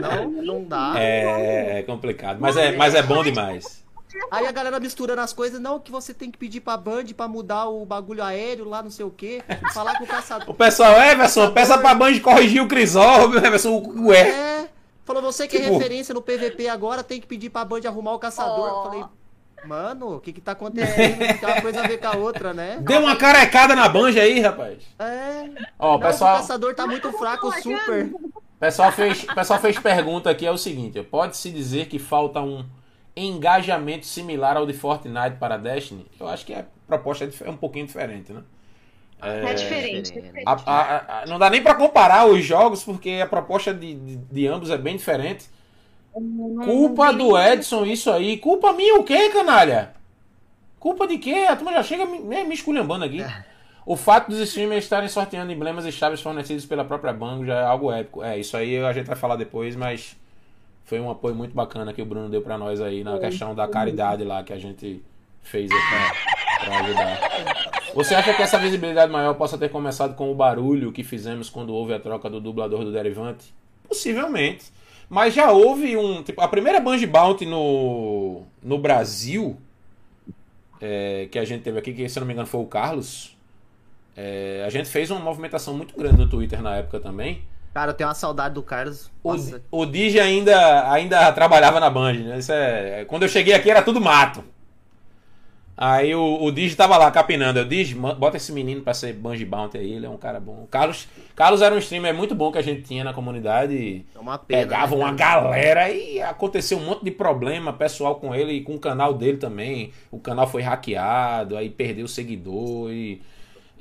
Não, 0.02 0.32
não, 0.32 0.44
não 0.44 0.64
dá. 0.64 0.94
É, 0.96 1.80
é 1.80 1.84
complicado, 1.84 2.38
mas 2.40 2.56
é, 2.56 2.72
mas 2.76 2.96
é 2.96 3.04
bom 3.04 3.24
demais. 3.24 3.84
Aí 4.30 4.46
a 4.46 4.52
galera 4.52 4.80
misturando 4.80 5.22
as 5.22 5.34
coisas, 5.34 5.60
não, 5.60 5.80
que 5.80 5.92
você 5.92 6.14
tem 6.14 6.30
que 6.30 6.38
pedir 6.38 6.62
pra 6.62 6.78
Band 6.78 7.06
pra 7.16 7.28
mudar 7.28 7.68
o 7.68 7.86
bagulho 7.86 8.24
aéreo 8.24 8.68
lá, 8.68 8.82
não 8.84 8.92
sei 8.92 9.06
o 9.06 9.12
quê. 9.12 9.44
Falar 9.74 9.98
com 9.98 10.04
o 10.04 10.08
caçador. 10.08 10.50
O 10.50 10.54
pessoal, 10.54 11.00
Everson, 11.02 11.52
peça 11.52 11.78
pra 11.78 11.96
Band 11.96 12.20
corrigir 12.20 12.62
o 12.62 12.68
Crisol, 12.68 13.36
Everson, 13.36 13.82
ué. 14.06 14.30
É. 14.30 14.70
Falou, 15.04 15.22
você 15.22 15.48
que 15.48 15.58
é 15.58 15.62
tipo... 15.62 15.74
é 15.74 15.78
referência 15.78 16.14
no 16.14 16.22
PVP 16.22 16.68
agora, 16.68 17.04
tem 17.04 17.20
que 17.20 17.28
pedir 17.28 17.50
pra 17.50 17.66
Band 17.66 17.82
arrumar 17.86 18.14
o 18.14 18.20
caçador. 18.20 18.72
Oh. 18.72 18.84
Falei, 18.84 19.04
Mano, 19.66 20.16
o 20.16 20.20
que 20.20 20.34
que 20.34 20.42
tá 20.42 20.54
acontecendo? 20.54 21.20
Tem 21.20 21.50
uma 21.50 21.62
coisa 21.62 21.84
a 21.84 21.88
ver 21.88 22.00
com 22.00 22.08
a 22.08 22.18
outra, 22.18 22.54
né? 22.54 22.80
Deu 22.82 23.00
uma 23.00 23.16
carecada 23.16 23.76
na 23.76 23.88
banja 23.88 24.22
aí, 24.22 24.40
rapaz. 24.40 24.80
É. 24.98 25.50
Ó, 25.78 25.98
o 25.98 26.00
pessoal... 26.00 26.36
O 26.36 26.38
caçador 26.40 26.74
tá 26.74 26.88
muito 26.88 27.12
fraco, 27.14 27.52
super. 27.62 28.12
Pessoal 28.60 28.92
fez, 28.92 29.24
pessoal 29.24 29.60
fez 29.60 29.78
pergunta 29.78 30.30
aqui, 30.30 30.46
é 30.46 30.52
o 30.52 30.58
seguinte. 30.58 31.02
Pode-se 31.04 31.52
dizer 31.52 31.88
que 31.88 32.00
falta 32.00 32.42
um 32.42 32.66
engajamento 33.16 34.06
similar 34.06 34.58
ao 34.58 34.66
de 34.66 34.74
Fortnite 34.74 35.38
para 35.40 35.58
Destiny? 35.58 36.06
Eu 36.20 36.28
acho 36.28 36.46
que 36.46 36.54
a 36.54 36.66
proposta 36.88 37.30
é 37.44 37.50
um 37.50 37.58
pouquinho 37.58 37.86
diferente, 37.86 38.32
né? 38.32 38.44
É, 39.22 39.52
é 39.52 39.54
diferente. 39.54 40.14
A, 40.46 40.54
a, 40.54 41.22
a, 41.22 41.26
não 41.28 41.38
dá 41.38 41.50
nem 41.50 41.62
para 41.62 41.76
comparar 41.76 42.26
os 42.28 42.44
jogos, 42.44 42.84
porque 42.84 43.20
a 43.22 43.28
proposta 43.28 43.74
de, 43.74 43.94
de, 43.94 44.18
de 44.18 44.48
ambos 44.48 44.70
é 44.72 44.78
bem 44.78 44.98
diferente. 44.98 45.46
Culpa 46.12 47.14
do 47.14 47.38
Edson, 47.38 47.86
isso 47.86 48.12
aí. 48.12 48.38
Culpa 48.38 48.74
minha 48.74 49.00
o 49.00 49.04
quê, 49.04 49.30
canalha? 49.30 49.94
Culpa 50.80 51.08
de 51.08 51.18
quê? 51.18 51.46
A 51.48 51.56
turma 51.56 51.72
já 51.74 51.84
chega 51.84 52.06
me, 52.06 52.20
me 52.20 52.54
esculhambando 52.54 53.06
aqui. 53.06 53.22
É. 53.22 53.46
O 53.86 53.96
fato 53.96 54.30
dos 54.30 54.40
streamers 54.40 54.84
estarem 54.84 55.08
sorteando 55.08 55.52
emblemas 55.52 55.86
e 55.86 55.92
chaves 55.92 56.22
fornecidos 56.22 56.66
pela 56.66 56.84
própria 56.84 57.14
Bango 57.14 57.46
já 57.46 57.56
é 57.56 57.64
algo 57.64 57.92
épico. 57.92 58.24
É, 58.24 58.38
isso 58.38 58.58
aí 58.58 58.78
a 58.78 58.92
gente 58.92 59.06
vai 59.06 59.16
falar 59.16 59.36
depois, 59.36 59.76
mas 59.76 60.16
foi 60.86 61.00
um 61.00 61.10
apoio 61.10 61.36
muito 61.36 61.56
bacana 61.56 61.94
que 61.94 62.02
o 62.02 62.06
Bruno 62.06 62.30
deu 62.30 62.42
para 62.42 62.58
nós 62.58 62.82
aí 62.82 63.04
na 63.04 63.18
questão 63.18 63.56
da 63.56 63.68
caridade 63.68 64.24
lá 64.24 64.44
que 64.44 64.54
a 64.54 64.58
gente 64.58 65.02
fez 65.42 65.70
pra, 65.70 66.66
pra 66.66 66.80
ajudar. 66.82 67.82
Você 67.94 68.16
acha 68.16 68.34
que 68.34 68.42
essa 68.42 68.58
visibilidade 68.58 69.12
maior 69.12 69.34
possa 69.34 69.58
ter 69.58 69.70
começado 69.70 70.16
com 70.16 70.32
o 70.32 70.36
barulho 70.36 70.92
que 70.92 71.04
fizemos 71.04 71.50
quando 71.50 71.74
houve 71.74 71.94
a 71.94 72.00
troca 72.00 72.30
do 72.30 72.40
dublador 72.40 72.84
do 72.84 72.92
Derivante? 72.92 73.54
Possivelmente. 73.88 74.72
Mas 75.10 75.34
já 75.34 75.52
houve 75.52 75.98
um. 75.98 76.24
Tipo, 76.24 76.40
a 76.42 76.48
primeira 76.48 76.80
Bungie 76.80 77.06
Bounty 77.06 77.46
no, 77.46 78.44
no 78.64 78.78
Brasil, 78.78 79.58
é, 80.80 81.28
que 81.30 81.38
a 81.38 81.44
gente 81.44 81.64
teve 81.64 81.78
aqui, 81.78 81.94
que 81.94 82.08
se 82.08 82.18
não 82.18 82.26
me 82.26 82.32
engano 82.32 82.48
foi 82.48 82.62
o 82.62 82.66
Carlos. 82.66 83.36
É, 84.16 84.64
a 84.66 84.70
gente 84.70 84.90
fez 84.90 85.12
uma 85.12 85.20
movimentação 85.20 85.76
muito 85.76 85.98
grande 85.98 86.18
no 86.18 86.30
Twitter 86.30 86.62
na 86.62 86.78
época 86.78 87.00
também. 87.00 87.42
Cara, 87.74 87.92
eu 87.92 87.96
tenho 87.96 88.10
uma 88.10 88.16
saudade 88.16 88.54
do 88.54 88.64
Carlos. 88.64 89.10
O, 89.24 89.34
o 89.72 89.86
Digi 89.86 90.20
ainda, 90.20 90.92
ainda 90.92 91.32
trabalhava 91.32 91.80
na 91.80 91.90
Band, 91.90 92.14
né? 92.14 92.40
Isso 92.40 92.52
é, 92.52 93.06
quando 93.06 93.24
eu 93.24 93.30
cheguei 93.30 93.54
aqui 93.54 93.70
era 93.72 93.82
tudo 93.82 94.02
mato. 94.02 94.44
Aí 95.84 96.14
o, 96.14 96.44
o 96.44 96.52
Digi 96.52 96.76
tava 96.76 96.98
lá 96.98 97.10
capinando. 97.10 97.58
Eu 97.58 97.66
disse, 97.66 97.96
bota 97.96 98.38
esse 98.38 98.52
menino 98.52 98.82
pra 98.82 98.94
ser 98.94 99.14
Bungie 99.14 99.46
Bounty 99.46 99.78
aí, 99.80 99.94
ele 99.94 100.06
é 100.06 100.10
um 100.10 100.18
cara 100.18 100.40
bom. 100.40 100.64
O 100.64 100.68
Carlos, 100.68 101.08
Carlos 101.36 101.62
era 101.62 101.74
um 101.74 101.80
streamer 101.80 102.14
muito 102.14 102.36
bom 102.36 102.52
que 102.52 102.60
a 102.60 102.62
gente 102.62 102.84
tinha 102.84 103.04
na 103.04 103.14
comunidade. 103.14 104.06
É 104.14 104.20
uma 104.20 104.38
pena, 104.38 104.62
Pegava 104.62 104.96
né? 104.96 105.04
uma 105.04 105.12
galera 105.14 105.90
e 105.90 106.22
aconteceu 106.22 106.78
um 106.78 106.86
monte 106.86 107.04
de 107.04 107.10
problema 107.10 107.74
pessoal 107.74 108.16
com 108.16 108.36
ele 108.36 108.52
e 108.54 108.62
com 108.62 108.76
o 108.76 108.80
canal 108.80 109.14
dele 109.14 109.38
também. 109.38 109.92
O 110.12 110.20
canal 110.20 110.46
foi 110.46 110.62
hackeado, 110.62 111.58
aí 111.58 111.70
perdeu 111.70 112.06
o 112.06 112.10
seguidor 112.10 112.92
e. 112.92 113.22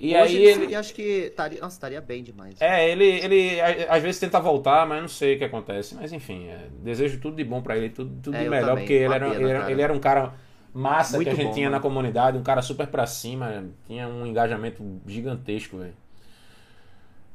E 0.02 0.16
Hoje 0.16 0.38
aí 0.38 0.44
ele, 0.44 0.74
acho 0.74 0.94
que 0.94 1.02
estaria, 1.02 1.60
nossa, 1.60 1.76
estaria 1.76 2.00
bem 2.00 2.22
demais. 2.22 2.54
É, 2.58 2.88
ele, 2.88 3.04
ele 3.04 3.60
às 3.86 4.02
vezes 4.02 4.18
tenta 4.18 4.40
voltar, 4.40 4.86
mas 4.86 5.02
não 5.02 5.08
sei 5.08 5.34
o 5.34 5.38
que 5.38 5.44
acontece. 5.44 5.94
Mas 5.94 6.10
enfim, 6.10 6.48
é, 6.48 6.68
desejo 6.82 7.20
tudo 7.20 7.36
de 7.36 7.44
bom 7.44 7.60
para 7.60 7.76
ele, 7.76 7.90
tudo, 7.90 8.10
tudo 8.22 8.34
é, 8.34 8.44
de 8.44 8.48
melhor, 8.48 8.70
também. 8.70 8.84
porque 8.84 8.94
ele 8.94 9.14
era, 9.14 9.30
pena, 9.30 9.42
ele, 9.42 9.50
era, 9.50 9.70
ele 9.70 9.82
era 9.82 9.92
um 9.92 9.98
cara 9.98 10.32
massa 10.72 11.16
Muito 11.16 11.26
que 11.28 11.32
a 11.32 11.36
gente 11.36 11.48
bom, 11.48 11.52
tinha 11.52 11.68
mano. 11.68 11.76
na 11.76 11.82
comunidade, 11.82 12.38
um 12.38 12.42
cara 12.42 12.62
super 12.62 12.86
pra 12.86 13.06
cima, 13.06 13.66
tinha 13.86 14.08
um 14.08 14.26
engajamento 14.26 14.82
gigantesco, 15.06 15.76
velho. 15.76 15.92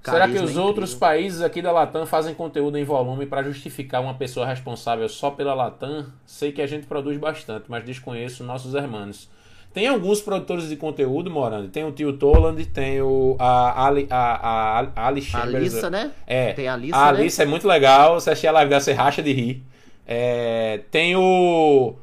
Será 0.01 0.27
que 0.27 0.33
os 0.33 0.41
incrível. 0.41 0.63
outros 0.63 0.95
países 0.95 1.41
aqui 1.41 1.61
da 1.61 1.71
Latam 1.71 2.05
fazem 2.05 2.33
conteúdo 2.33 2.77
em 2.77 2.83
volume 2.83 3.27
para 3.27 3.43
justificar 3.43 4.01
uma 4.01 4.13
pessoa 4.15 4.45
responsável 4.45 5.07
só 5.07 5.29
pela 5.31 5.53
Latam? 5.53 6.07
Sei 6.25 6.51
que 6.51 6.61
a 6.61 6.67
gente 6.67 6.87
produz 6.87 7.17
bastante, 7.17 7.65
mas 7.69 7.83
desconheço 7.83 8.43
nossos 8.43 8.73
irmãos. 8.73 9.29
Tem 9.75 9.87
alguns 9.87 10.21
produtores 10.21 10.69
de 10.69 10.77
conteúdo, 10.77 11.29
Morando. 11.29 11.67
Tem 11.67 11.83
o 11.83 11.91
Tio 11.91 12.13
Toland, 12.13 12.65
tem 12.67 13.01
o 13.01 13.35
a 13.37 13.85
Ali, 13.85 14.07
a, 14.09 14.15
a, 14.17 14.87
a 14.95 15.07
Ali 15.07 15.21
Chambers. 15.21 15.53
Alissa, 15.53 15.89
né? 15.89 16.11
É. 16.25 16.53
Tem 16.53 16.69
a 16.69 16.73
Alissa, 16.75 16.95
A 16.95 17.07
Alissa 17.09 17.43
né? 17.43 17.47
é 17.47 17.51
muito 17.51 17.67
legal. 17.67 18.13
Você 18.17 18.29
assistir 18.29 18.47
a 18.47 18.53
live 18.53 18.69
dela, 18.69 18.79
você 18.79 18.93
racha 18.93 19.21
de 19.21 19.33
rir. 19.33 19.61
É, 20.07 20.79
tem 20.89 21.17
o 21.17 21.93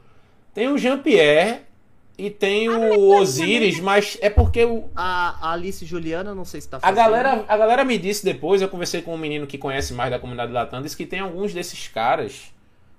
tem 0.53 0.69
o 0.69 0.77
Jean-Pierre 0.77 1.61
e 2.19 2.29
tem 2.29 2.69
ah, 2.69 2.77
o 2.77 3.17
Osiris, 3.17 3.81
mas 3.81 4.19
é 4.21 4.29
porque 4.29 4.67
o. 4.67 4.91
A 4.95 5.53
Alice 5.53 5.87
Juliana, 5.87 6.35
não 6.35 6.45
sei 6.45 6.61
se 6.61 6.69
tá 6.69 6.79
fazendo. 6.79 6.99
A 6.99 7.03
galera, 7.03 7.45
a 7.49 7.57
galera 7.57 7.85
me 7.87 7.97
disse 7.97 8.23
depois, 8.23 8.61
eu 8.61 8.69
conversei 8.69 9.01
com 9.01 9.15
um 9.15 9.19
menino 9.19 9.47
que 9.47 9.57
conhece 9.57 9.95
mais 9.95 10.11
da 10.11 10.19
comunidade 10.19 10.53
Latam, 10.53 10.83
disse 10.83 10.95
que 10.95 11.07
tem 11.07 11.21
alguns 11.21 11.55
desses 11.55 11.89
caras 11.89 12.53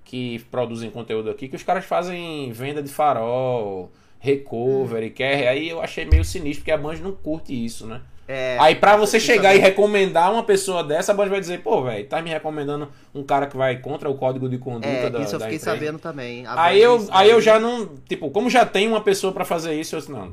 que 0.04 0.40
produzem 0.50 0.90
conteúdo 0.90 1.30
aqui, 1.30 1.46
que 1.46 1.54
os 1.54 1.62
caras 1.62 1.84
fazem 1.84 2.50
venda 2.50 2.82
de 2.82 2.88
farol, 2.88 3.92
recovery, 4.24 5.08
hum. 5.08 5.12
quer. 5.14 5.48
Aí 5.48 5.68
eu 5.68 5.80
achei 5.82 6.06
meio 6.06 6.24
sinistro, 6.24 6.60
porque 6.60 6.72
a 6.72 6.78
Band 6.78 6.96
não 6.96 7.12
curte 7.12 7.52
isso, 7.52 7.86
né? 7.86 8.00
É, 8.26 8.56
Aí 8.58 8.74
pra 8.74 8.96
você 8.96 9.20
chegar 9.20 9.50
também. 9.50 9.58
e 9.58 9.60
recomendar 9.60 10.32
uma 10.32 10.42
pessoa 10.42 10.82
dessa, 10.82 11.12
a 11.12 11.14
Band 11.14 11.28
vai 11.28 11.40
dizer, 11.40 11.60
pô, 11.60 11.82
velho, 11.82 12.06
tá 12.06 12.22
me 12.22 12.30
recomendando 12.30 12.88
um 13.14 13.22
cara 13.22 13.46
que 13.46 13.54
vai 13.54 13.76
contra 13.76 14.08
o 14.08 14.14
código 14.14 14.48
de 14.48 14.56
conduta 14.56 14.88
é, 14.88 15.10
da 15.10 15.20
Isso 15.20 15.36
eu 15.36 15.40
fiquei 15.40 15.58
sabendo 15.58 15.98
também. 15.98 16.42
aí 16.46 16.80
eu, 16.80 17.06
aí 17.10 17.28
eu 17.28 17.38
já 17.38 17.60
não, 17.60 17.86
tipo, 18.08 18.30
como 18.30 18.48
já 18.48 18.64
tem 18.64 18.88
uma 18.88 19.02
pessoa 19.02 19.30
para 19.30 19.44
fazer 19.44 19.78
isso, 19.78 19.94
eu 19.94 20.02
não, 20.08 20.32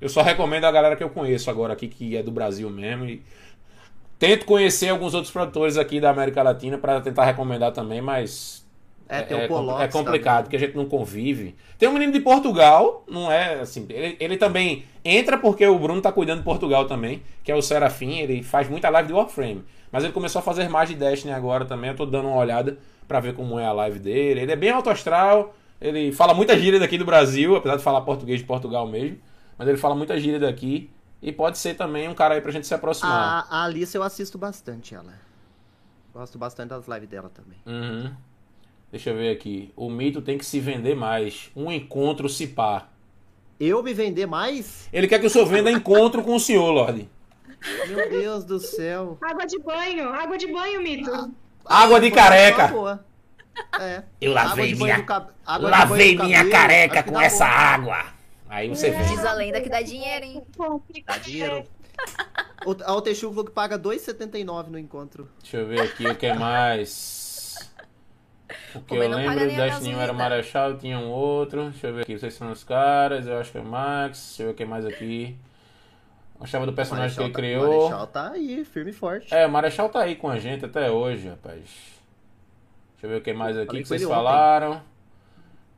eu 0.00 0.08
só 0.08 0.22
recomendo 0.22 0.64
a 0.64 0.72
galera 0.72 0.96
que 0.96 1.04
eu 1.04 1.10
conheço 1.10 1.48
agora 1.48 1.72
aqui, 1.72 1.86
que 1.86 2.16
é 2.16 2.22
do 2.22 2.32
Brasil 2.32 2.68
mesmo, 2.68 3.04
e 3.04 3.22
tento 4.18 4.44
conhecer 4.44 4.88
alguns 4.88 5.14
outros 5.14 5.32
produtores 5.32 5.76
aqui 5.76 6.00
da 6.00 6.10
América 6.10 6.42
Latina 6.42 6.78
para 6.78 7.00
tentar 7.00 7.24
recomendar 7.26 7.70
também, 7.70 8.00
mas 8.00 8.66
É, 9.18 9.22
tem 9.22 9.36
o 9.36 9.40
compl- 9.40 9.54
Polox 9.54 9.82
é 9.82 9.88
complicado, 9.88 10.44
porque 10.44 10.56
a 10.56 10.58
gente 10.58 10.76
não 10.76 10.86
convive. 10.86 11.56
Tem 11.78 11.88
um 11.88 11.92
menino 11.92 12.12
de 12.12 12.20
Portugal, 12.20 13.04
não 13.08 13.30
é 13.30 13.60
assim. 13.60 13.86
Ele, 13.88 14.16
ele 14.20 14.36
também 14.36 14.84
entra 15.04 15.36
porque 15.38 15.66
o 15.66 15.78
Bruno 15.78 16.00
tá 16.00 16.12
cuidando 16.12 16.38
de 16.38 16.44
Portugal 16.44 16.86
também, 16.86 17.22
que 17.42 17.50
é 17.50 17.54
o 17.54 17.62
Serafim. 17.62 18.18
Ele 18.18 18.42
faz 18.42 18.68
muita 18.68 18.88
live 18.88 19.08
de 19.08 19.14
Warframe. 19.14 19.64
Mas 19.90 20.04
ele 20.04 20.12
começou 20.12 20.38
a 20.38 20.42
fazer 20.42 20.68
mais 20.68 20.88
de 20.88 20.94
Destiny 20.94 21.32
agora 21.32 21.64
também. 21.64 21.90
Eu 21.90 21.96
tô 21.96 22.06
dando 22.06 22.28
uma 22.28 22.36
olhada 22.36 22.78
pra 23.08 23.18
ver 23.18 23.34
como 23.34 23.58
é 23.58 23.66
a 23.66 23.72
live 23.72 23.98
dele. 23.98 24.40
Ele 24.40 24.52
é 24.52 24.56
bem 24.56 24.70
alto 24.70 24.88
astral. 24.90 25.54
Ele 25.80 26.12
fala 26.12 26.32
muita 26.34 26.56
gíria 26.58 26.78
daqui 26.78 26.96
do 26.96 27.04
Brasil, 27.04 27.56
apesar 27.56 27.76
de 27.76 27.82
falar 27.82 28.02
português 28.02 28.38
de 28.40 28.46
Portugal 28.46 28.86
mesmo. 28.86 29.18
Mas 29.58 29.66
ele 29.66 29.78
fala 29.78 29.94
muita 29.96 30.18
gíria 30.20 30.38
daqui. 30.38 30.90
E 31.22 31.32
pode 31.32 31.58
ser 31.58 31.74
também 31.74 32.08
um 32.08 32.14
cara 32.14 32.34
aí 32.34 32.40
pra 32.40 32.52
gente 32.52 32.66
se 32.66 32.72
aproximar. 32.74 33.46
A, 33.50 33.58
a 33.60 33.64
Alice 33.64 33.96
eu 33.96 34.02
assisto 34.02 34.38
bastante 34.38 34.94
ela. 34.94 35.12
Gosto 36.14 36.38
bastante 36.38 36.70
das 36.70 36.86
lives 36.88 37.08
dela 37.08 37.30
também. 37.30 37.58
Uhum. 37.66 38.12
Deixa 38.90 39.10
eu 39.10 39.16
ver 39.16 39.30
aqui. 39.30 39.72
O 39.76 39.88
mito 39.88 40.20
tem 40.20 40.36
que 40.36 40.44
se 40.44 40.58
vender 40.58 40.94
mais. 40.96 41.50
Um 41.54 41.70
encontro 41.70 42.28
se 42.28 42.46
pá. 42.48 42.88
Eu 43.58 43.82
me 43.82 43.92
vender 43.92 44.26
mais? 44.26 44.88
Ele 44.92 45.06
quer 45.06 45.18
que 45.20 45.26
o 45.26 45.30
senhor 45.30 45.46
venda 45.46 45.70
encontro 45.70 46.22
com 46.22 46.34
o 46.34 46.40
senhor, 46.40 46.70
Lorde. 46.70 47.08
Meu 47.88 48.08
Deus 48.10 48.42
do 48.44 48.58
céu. 48.58 49.18
Água 49.22 49.46
de 49.46 49.58
banho, 49.58 50.08
água 50.08 50.38
de 50.38 50.46
banho, 50.50 50.80
Mito. 50.82 51.10
Água 51.64 52.00
de 52.00 52.06
uma 52.08 52.16
careca. 52.16 53.00
É. 53.78 54.02
Eu 54.20 54.32
lavei 54.32 54.74
minha, 54.74 55.02
cab- 55.02 55.28
lavei 55.46 56.16
minha 56.16 56.38
cabelo, 56.38 56.50
careca 56.50 57.02
com 57.02 57.20
essa 57.20 57.44
água. 57.44 58.06
Aí 58.48 58.68
você 58.68 58.90
vê. 58.90 59.02
Diz 59.04 59.24
a 59.24 59.34
lenda 59.34 59.60
que 59.60 59.68
dá 59.68 59.82
dinheiro, 59.82 60.24
hein? 60.24 60.42
Dá 61.06 61.18
dinheiro. 61.18 61.64
O, 62.64 62.74
a 62.84 62.94
Otexu 62.94 63.28
falou 63.28 63.44
que 63.44 63.50
paga 63.52 63.78
2,79 63.78 64.68
no 64.68 64.78
encontro. 64.78 65.28
Deixa 65.42 65.58
eu 65.58 65.66
ver 65.66 65.80
aqui 65.82 66.06
o 66.06 66.16
que 66.16 66.32
mais. 66.32 67.19
O 68.74 68.80
que 68.80 68.86
Pô, 68.86 68.96
mas 68.96 69.10
eu 69.10 69.16
lembro 69.16 69.46
Destiny 69.46 69.94
era 69.94 70.12
o. 70.12 70.14
Marechal, 70.14 70.76
tinha 70.76 70.98
um 70.98 71.08
outro. 71.10 71.70
Deixa 71.70 71.88
eu 71.88 71.94
ver 71.94 72.02
aqui, 72.02 72.18
vocês 72.18 72.34
são 72.34 72.50
os 72.50 72.64
caras, 72.64 73.26
eu 73.26 73.38
acho 73.38 73.52
que 73.52 73.58
é 73.58 73.60
o 73.60 73.64
Max. 73.64 74.26
Deixa 74.28 74.42
eu 74.42 74.46
ver 74.46 74.52
o 74.52 74.56
que 74.56 74.64
mais 74.64 74.86
aqui. 74.86 75.36
Gostava 76.38 76.64
do 76.64 76.72
personagem 76.72 77.14
que 77.14 77.22
ele 77.22 77.32
tá, 77.32 77.38
criou. 77.38 77.82
Marechal 77.82 78.06
tá 78.06 78.30
aí, 78.30 78.64
firme 78.64 78.90
e 78.90 78.94
forte. 78.94 79.34
É, 79.34 79.46
o 79.46 79.50
Marechal 79.50 79.88
tá 79.90 80.00
aí 80.00 80.16
com 80.16 80.30
a 80.30 80.38
gente 80.38 80.64
até 80.64 80.90
hoje, 80.90 81.28
rapaz. 81.28 81.60
Deixa 82.92 83.06
eu 83.06 83.10
ver 83.10 83.16
o 83.16 83.20
que 83.20 83.32
mais 83.32 83.58
aqui 83.58 83.82
que 83.82 83.88
vocês 83.88 84.00
ele 84.00 84.10
ontem. 84.10 84.16
falaram. 84.16 84.82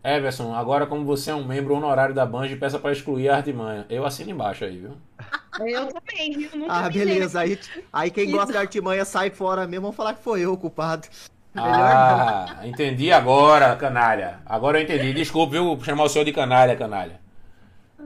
Everson, 0.05 0.53
agora 0.53 0.85
como 0.87 1.05
você 1.05 1.31
é 1.31 1.35
um 1.35 1.45
membro 1.45 1.75
honorário 1.75 2.15
da 2.15 2.27
Band, 2.27 2.57
peça 2.59 2.79
pra 2.79 2.91
excluir 2.91 3.29
a 3.29 3.37
artimanha. 3.37 3.87
Eu 3.89 4.05
assino 4.05 4.31
embaixo 4.31 4.65
aí, 4.65 4.79
viu? 4.79 4.97
Eu 5.61 5.87
também, 5.89 6.33
viu? 6.33 6.51
Nunca 6.57 6.73
Ah, 6.73 6.91
beleza. 6.91 7.41
Aí, 7.41 7.59
aí 7.93 8.11
quem 8.11 8.31
gosta 8.31 8.53
de 8.53 8.59
artimanha 8.59 9.05
sai 9.05 9.31
fora 9.31 9.67
mesmo, 9.67 9.83
vão 9.83 9.93
falar 9.93 10.15
que 10.15 10.23
foi 10.23 10.41
eu 10.41 10.53
o 10.53 10.57
culpado. 10.57 11.07
Ah, 11.55 12.61
entendi 12.65 13.13
agora, 13.13 13.77
canalha. 13.77 14.41
Agora 14.47 14.79
eu 14.79 14.85
entendi. 14.85 15.13
Desculpe, 15.13 15.53
viu, 15.53 15.79
chamar 15.83 16.05
o 16.05 16.09
senhor 16.09 16.25
de 16.25 16.33
canalha, 16.33 16.77
canalha. 16.77 17.21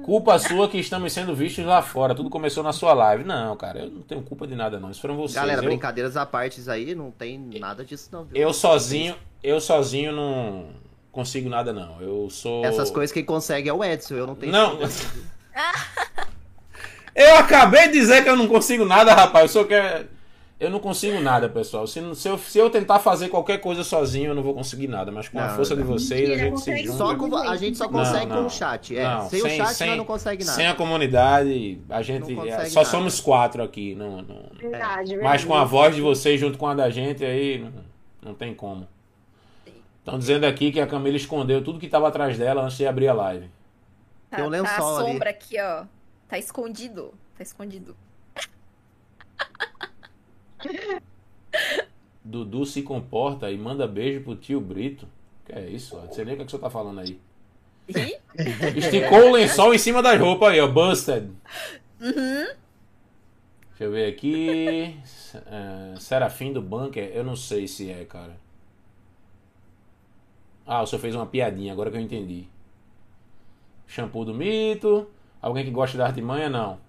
Culpa 0.02 0.38
sua 0.38 0.68
que 0.68 0.78
estamos 0.78 1.12
sendo 1.12 1.35
vistos 1.35 1.64
lá 1.64 1.80
fora. 1.80 2.14
Tudo 2.14 2.28
começou 2.28 2.62
na 2.62 2.72
sua 2.72 2.92
live. 2.92 3.24
Não, 3.24 3.56
cara, 3.56 3.80
eu 3.80 3.90
não 3.90 4.02
tenho 4.02 4.22
culpa 4.22 4.46
de 4.46 4.54
nada, 4.54 4.78
não. 4.78 4.90
Isso 4.90 5.00
foram 5.00 5.16
vocês. 5.16 5.35
Galera, 5.35 5.61
eu, 5.61 5.64
brincadeiras 5.64 6.16
à 6.16 6.26
parte 6.26 6.68
aí, 6.70 6.94
não 6.94 7.11
tem 7.11 7.38
nada 7.59 7.85
disso 7.85 8.09
não, 8.12 8.24
viu? 8.24 8.37
eu 8.37 8.52
sozinho, 8.52 9.16
eu 9.42 9.61
sozinho 9.61 10.12
não 10.12 10.66
consigo 11.11 11.48
nada, 11.48 11.72
não. 11.72 12.00
Eu 12.00 12.28
sou. 12.30 12.64
Essas 12.64 12.90
coisas 12.90 13.12
quem 13.12 13.24
consegue 13.24 13.68
é 13.68 13.72
o 13.72 13.82
Edson, 13.82 14.14
eu 14.14 14.26
não 14.26 14.35
tenho 14.35 14.52
Não. 14.52 14.78
eu 17.14 17.37
acabei 17.37 17.88
de 17.88 17.94
dizer 17.94 18.22
que 18.22 18.28
eu 18.28 18.37
não 18.37 18.46
consigo 18.46 18.85
nada, 18.85 19.14
rapaz. 19.14 19.54
Eu 19.54 19.62
só 19.62 19.64
quero. 19.66 20.15
Eu 20.59 20.71
não 20.71 20.79
consigo 20.81 21.21
nada, 21.21 21.51
pessoal. 21.51 21.87
Se, 21.87 22.01
se, 22.14 22.29
eu, 22.29 22.38
se 22.38 22.59
eu 22.59 22.71
tentar 22.71 22.99
fazer 22.99 23.29
qualquer 23.29 23.59
coisa 23.59 23.85
sozinho, 23.85 24.29
eu 24.31 24.35
não 24.35 24.42
vou 24.42 24.55
conseguir 24.55 24.88
nada. 24.88 25.12
Mas 25.12 25.29
com 25.29 25.38
a 25.38 25.49
Não, 25.49 25.55
força 25.57 25.77
de 25.77 25.83
não. 25.83 25.88
vocês, 25.88 26.31
a 26.31 26.37
gente 26.37 26.61
se 26.61 26.79
junta. 26.79 26.97
Só 26.97 27.14
com, 27.14 27.37
a 27.37 27.57
gente 27.57 27.77
só 27.77 27.87
consegue 27.88 28.27
Não, 28.27 28.37
com 28.40 28.47
o 28.47 28.51
chat. 28.51 28.97
É, 28.97 29.05
Não, 29.05 29.29
sem, 29.29 29.42
o 29.42 29.49
chat 29.51 29.87
nós 29.87 29.97
não 29.99 30.05
consegue 30.07 30.45
nada. 30.45 30.57
Sem 30.57 30.66
a 30.66 30.75
comunidade, 30.75 31.79
a 31.90 32.01
gente. 32.01 32.35
Consegue 32.35 32.71
só 32.71 32.81
nada. 32.81 32.90
somos 32.90 33.21
quatro 33.21 33.62
aqui. 33.62 33.95
Não, 33.95 34.23
não, 34.23 34.42
Verdade, 34.59 35.11
verdade. 35.11 35.16
mas 35.23 35.45
com 35.45 35.55
a 35.55 35.64
voz 35.64 35.95
de 35.95 36.01
vocês 36.01 36.40
junto 36.40 36.57
com 36.57 36.66
a 36.66 36.75
da 36.75 36.88
gente, 36.88 37.23
aí 37.23 37.59
não, 37.59 37.73
não 38.31 38.35
tem 38.35 38.55
como. 38.55 38.88
Estão 39.99 40.19
dizendo 40.19 40.45
aqui 40.47 40.73
que 40.73 40.81
a 40.81 40.87
Camila 40.87 41.16
escondeu 41.19 41.62
tudo 41.62 41.79
que 41.79 41.87
estava 41.87 42.09
atrás 42.09 42.38
dela 42.38 42.62
antes 42.62 42.79
de 42.79 42.87
abrir 42.87 43.09
a 43.09 43.12
live. 43.12 43.51
Tá, 44.31 44.38
Tem 44.38 44.47
um 44.47 44.51
tá 44.51 44.57
lençol 44.57 44.97
a 44.97 45.01
ali. 45.01 45.12
sombra 45.12 45.31
aqui, 45.31 45.61
ó. 45.61 45.85
Tá 46.29 46.38
escondido. 46.38 47.12
Tá 47.37 47.42
escondido. 47.42 47.95
Dudu 52.25 52.66
se 52.66 52.83
comporta 52.83 53.51
e 53.51 53.57
manda 53.57 53.87
beijo 53.87 54.23
pro 54.23 54.37
tio 54.37 54.61
Brito. 54.61 55.09
Que 55.45 55.53
é 55.53 55.69
isso? 55.69 55.97
ó? 55.97 56.03
Não 56.03 56.12
sei 56.12 56.25
nem 56.25 56.35
o 56.35 56.37
que, 56.38 56.42
é 56.42 56.47
que 56.47 56.51
você 56.51 56.59
tá 56.59 56.71
falando 56.71 57.01
aí. 57.01 57.21
Ih, 57.88 58.19
Esticou 58.77 59.29
o 59.29 59.33
lençol 59.33 59.73
em 59.73 59.79
cima 59.79 60.03
das 60.03 60.19
roupas 60.21 60.51
aí, 60.51 60.61
ó. 60.61 60.66
Busted. 60.66 61.31
Uhum. 62.01 62.47
Deixa 63.69 63.85
eu 63.85 63.92
ver 63.92 64.12
aqui. 64.12 64.97
É, 65.47 65.95
Serafim 66.01 66.53
do 66.53 66.61
Bunker. 66.61 67.11
Eu 67.14 67.23
não 67.23 67.37
sei 67.37 67.69
se 67.69 67.90
é, 67.90 68.05
cara. 68.05 68.37
Ah, 70.66 70.83
o 70.83 70.87
senhor 70.87 71.01
fez 71.01 71.14
uma 71.14 71.27
piadinha, 71.27 71.73
agora 71.73 71.90
que 71.90 71.97
eu 71.97 72.01
entendi. 72.01 72.49
Shampoo 73.87 74.25
do 74.25 74.35
mito. 74.35 75.09
Alguém 75.40 75.64
que 75.64 75.71
gosta 75.71 75.97
da 75.97 76.07
artimanha? 76.07 76.49
Não. 76.49 76.81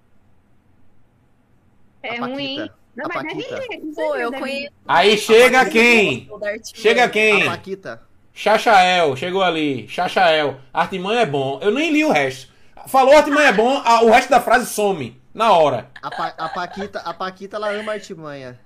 É 2.02 2.18
A 2.18 2.26
ruim. 2.26 2.68
Não, 2.98 3.06
A 3.06 3.10
mas 3.14 3.24
deve 3.28 3.44
Paquita. 3.44 3.78
Pô, 3.96 4.16
eu 4.16 4.32
deve 4.32 4.42
conheço. 4.44 4.74
Aí 4.88 5.18
chega 5.18 5.66
quem? 5.70 6.30
Chega 6.74 7.08
quem? 7.08 7.44
A 7.44 7.52
Paquita. 7.52 8.02
Chachael, 8.34 9.16
chegou 9.16 9.44
ali. 9.44 9.88
Chachael. 9.88 10.58
Artimanha 10.74 11.22
é 11.22 11.26
bom. 11.26 11.60
Eu 11.62 11.72
nem 11.72 11.92
li 11.92 12.04
o 12.04 12.12
resto. 12.12 12.52
Falou 12.88 13.16
artimanha 13.16 13.50
é 13.50 13.54
bom, 13.54 13.82
a- 13.84 14.02
o 14.04 14.10
resto 14.10 14.30
da 14.30 14.42
frase 14.42 14.66
some. 14.68 15.20
Na 15.34 15.52
hora. 15.54 15.90
A, 16.02 16.10
Pa- 16.10 16.34
a 16.38 16.50
Paquita, 16.50 17.00
a 17.00 17.14
Paquita, 17.14 17.58
ela 17.58 17.72
ama 17.72 17.92
artimanha. 17.94 18.60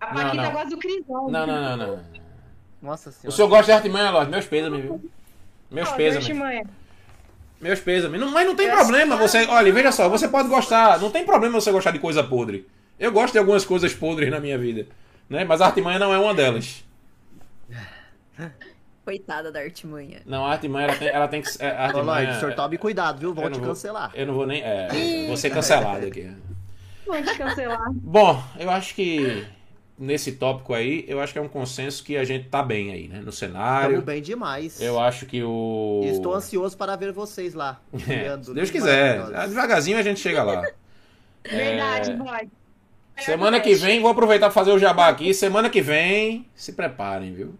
A 0.00 0.06
Não, 0.06 0.14
Paquita 0.22 0.42
não. 0.42 0.52
gosta 0.52 0.68
do 0.70 0.78
Crisão. 0.78 1.28
Não, 1.30 1.46
não, 1.46 1.76
não, 1.76 1.76
não. 1.76 2.00
Nossa 2.80 3.10
senhora. 3.10 3.28
O 3.28 3.32
senhor 3.32 3.48
gosta 3.48 3.64
de 3.66 3.72
artimanha, 3.72 4.10
Lorde? 4.10 4.30
Meus 4.30 4.46
pêsames, 4.46 4.82
viu? 4.82 5.10
Meus 5.70 5.88
Ó, 5.88 5.94
pêsames. 5.94 6.28
Meus 7.60 7.80
pêsames. 7.80 8.20
Não, 8.20 8.30
mas 8.30 8.46
não 8.46 8.54
tem 8.56 8.66
Eu 8.66 8.76
problema. 8.76 9.16
Você, 9.16 9.44
olha, 9.46 9.72
veja 9.72 9.90
só, 9.92 10.08
você 10.08 10.28
pode 10.28 10.48
gostar. 10.48 11.00
Não 11.00 11.10
tem 11.10 11.24
problema 11.24 11.60
você 11.60 11.70
gostar 11.72 11.92
de 11.92 11.98
coisa 12.00 12.22
podre. 12.22 12.68
Eu 12.98 13.10
gosto 13.12 13.32
de 13.32 13.38
algumas 13.38 13.64
coisas 13.64 13.92
podres 13.94 14.30
na 14.30 14.38
minha 14.40 14.56
vida. 14.58 14.86
Né? 15.28 15.44
Mas 15.44 15.60
a 15.60 15.66
artimanha 15.66 15.98
não 15.98 16.12
é 16.12 16.18
uma 16.18 16.34
delas. 16.34 16.84
Coitada 19.04 19.50
da 19.50 19.58
artimanha. 19.60 20.20
Não, 20.24 20.44
a 20.46 20.52
artimanha 20.52 20.86
ela 20.88 20.96
tem, 20.96 21.08
ela 21.08 21.28
tem 21.28 21.42
que. 21.42 21.48
é, 21.58 21.70
A 21.70 21.72
Ô, 21.72 21.84
artimanha, 21.86 22.04
Lorde, 22.24 22.36
o 22.36 22.40
senhor 22.40 22.54
tome 22.54 22.78
cuidado, 22.78 23.18
viu? 23.18 23.34
Vão 23.34 23.50
te 23.50 23.58
vou- 23.58 23.68
cancelar. 23.68 24.12
Eu 24.14 24.26
não 24.26 24.34
vou 24.34 24.46
nem. 24.46 24.62
É, 24.62 25.26
vou 25.26 25.36
ser 25.36 25.50
cancelado 25.50 26.06
aqui. 26.06 26.30
Pode 27.04 27.36
cancelar. 27.36 27.90
Bom, 27.92 28.42
eu 28.60 28.70
acho 28.70 28.94
que 28.94 29.44
nesse 29.98 30.32
tópico 30.32 30.72
aí, 30.72 31.04
eu 31.08 31.20
acho 31.20 31.32
que 31.32 31.38
é 31.38 31.42
um 31.42 31.48
consenso 31.48 32.04
que 32.04 32.16
a 32.16 32.22
gente 32.24 32.48
tá 32.48 32.62
bem 32.62 32.92
aí, 32.92 33.08
né? 33.08 33.14
No 33.20 33.30
Estamos 33.30 33.38
cenário. 33.38 34.02
bem 34.02 34.22
demais. 34.22 34.80
Eu 34.80 35.00
acho 35.00 35.26
que 35.26 35.42
o. 35.42 36.02
Estou 36.04 36.32
ansioso 36.32 36.76
para 36.76 36.94
ver 36.94 37.10
vocês 37.10 37.54
lá. 37.54 37.80
É, 38.08 38.40
se 38.40 38.54
Deus 38.54 38.70
quiser. 38.70 39.20
Devagarzinho 39.48 39.98
a 39.98 40.02
gente 40.02 40.20
chega 40.20 40.44
lá. 40.44 40.62
Verdade, 41.44 42.16
pode. 42.16 42.48
Semana 43.24 43.60
que 43.60 43.74
vem, 43.74 44.00
vou 44.00 44.10
aproveitar 44.10 44.46
para 44.46 44.54
fazer 44.54 44.70
o 44.72 44.78
jabá 44.78 45.08
aqui. 45.08 45.32
Semana 45.34 45.68
que 45.70 45.80
vem, 45.80 46.46
se 46.54 46.72
preparem, 46.72 47.32
viu? 47.32 47.54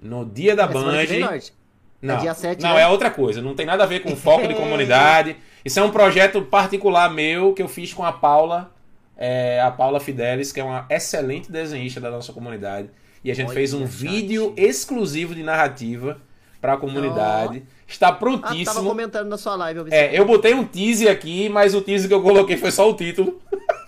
No 0.00 0.24
dia 0.24 0.54
da 0.54 0.64
É 0.64 0.66
Band. 0.68 0.80
Lorde? 0.82 1.52
Não, 2.00 2.18
dia 2.18 2.32
7, 2.32 2.62
não 2.62 2.74
né? 2.74 2.82
é 2.82 2.86
outra 2.86 3.10
coisa. 3.10 3.42
Não 3.42 3.54
tem 3.54 3.66
nada 3.66 3.82
a 3.82 3.86
ver 3.86 4.00
com 4.00 4.14
foco 4.14 4.46
de 4.46 4.54
comunidade. 4.56 5.36
Isso 5.64 5.80
é 5.80 5.82
um 5.82 5.90
projeto 5.90 6.40
particular 6.42 7.10
meu 7.10 7.52
que 7.52 7.62
eu 7.62 7.68
fiz 7.68 7.92
com 7.92 8.04
a 8.04 8.12
Paula, 8.12 8.72
é, 9.16 9.60
a 9.60 9.70
Paula 9.70 9.98
Fidelis, 9.98 10.52
que 10.52 10.60
é 10.60 10.64
uma 10.64 10.86
excelente 10.88 11.50
desenhista 11.50 12.00
da 12.00 12.10
nossa 12.10 12.32
comunidade. 12.32 12.88
E 13.24 13.30
a 13.32 13.34
gente 13.34 13.46
Olha, 13.48 13.54
fez 13.54 13.74
um 13.74 13.84
vídeo 13.84 14.54
exclusivo 14.56 15.34
de 15.34 15.42
narrativa 15.42 16.20
para 16.60 16.74
a 16.74 16.76
comunidade. 16.76 17.64
Está 17.86 18.08
Ah, 18.08 18.10
tava 18.12 18.18
prontíssimo. 18.20 18.84
comentando 18.88 19.28
na 19.28 19.36
sua 19.36 19.56
live. 19.56 19.80
Eu 19.80 19.86
É, 19.90 20.16
eu 20.16 20.24
botei 20.24 20.54
um 20.54 20.64
teaser 20.64 21.10
aqui, 21.10 21.48
mas 21.48 21.74
o 21.74 21.80
teaser 21.80 22.06
que 22.06 22.14
eu 22.14 22.22
coloquei 22.22 22.56
foi 22.56 22.70
só 22.70 22.88
o 22.88 22.94
título. 22.94 23.40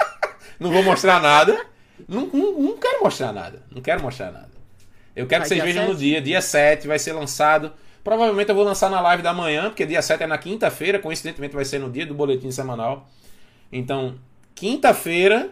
não 0.61 0.70
vou 0.70 0.82
mostrar 0.82 1.20
nada. 1.20 1.66
Não, 2.06 2.26
não, 2.26 2.52
não 2.61 2.76
quero 2.76 3.02
mostrar 3.02 3.32
nada. 3.32 3.62
Não 3.70 3.80
quero 3.80 4.02
mostrar 4.02 4.30
nada. 4.30 4.50
Eu 5.16 5.26
quero 5.26 5.40
Vai 5.40 5.48
que 5.48 5.54
vocês 5.54 5.64
vejam 5.64 5.84
no 5.84 5.92
7? 5.92 5.98
dia. 5.98 6.20
Dia 6.20 6.40
7 6.40 6.86
vai 6.86 6.98
ser 6.98 7.12
lançado. 7.12 7.72
Provavelmente 8.04 8.48
eu 8.50 8.54
vou 8.54 8.64
lançar 8.64 8.90
na 8.90 9.00
live 9.00 9.22
da 9.22 9.32
manhã, 9.32 9.64
porque 9.70 9.84
dia 9.84 10.00
7 10.00 10.22
é 10.22 10.26
na 10.26 10.38
quinta-feira. 10.38 10.98
Coincidentemente 10.98 11.54
vai 11.54 11.64
ser 11.64 11.78
no 11.78 11.90
dia 11.90 12.06
do 12.06 12.14
boletim 12.14 12.50
semanal. 12.50 13.08
Então, 13.72 14.14
quinta-feira 14.54 15.50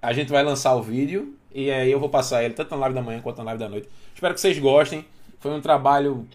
a 0.00 0.12
gente 0.12 0.30
vai 0.30 0.42
lançar 0.42 0.74
o 0.74 0.82
vídeo. 0.82 1.34
E 1.52 1.70
aí 1.70 1.90
eu 1.90 1.98
vou 1.98 2.08
passar 2.08 2.44
ele 2.44 2.54
tanto 2.54 2.70
na 2.70 2.76
live 2.76 2.94
da 2.94 3.02
manhã 3.02 3.20
quanto 3.20 3.38
na 3.38 3.44
live 3.44 3.58
da 3.58 3.68
noite. 3.68 3.88
Espero 4.14 4.34
que 4.34 4.40
vocês 4.40 4.58
gostem. 4.58 5.04
Foi 5.40 5.50
um 5.50 5.60
trabalho 5.60 6.26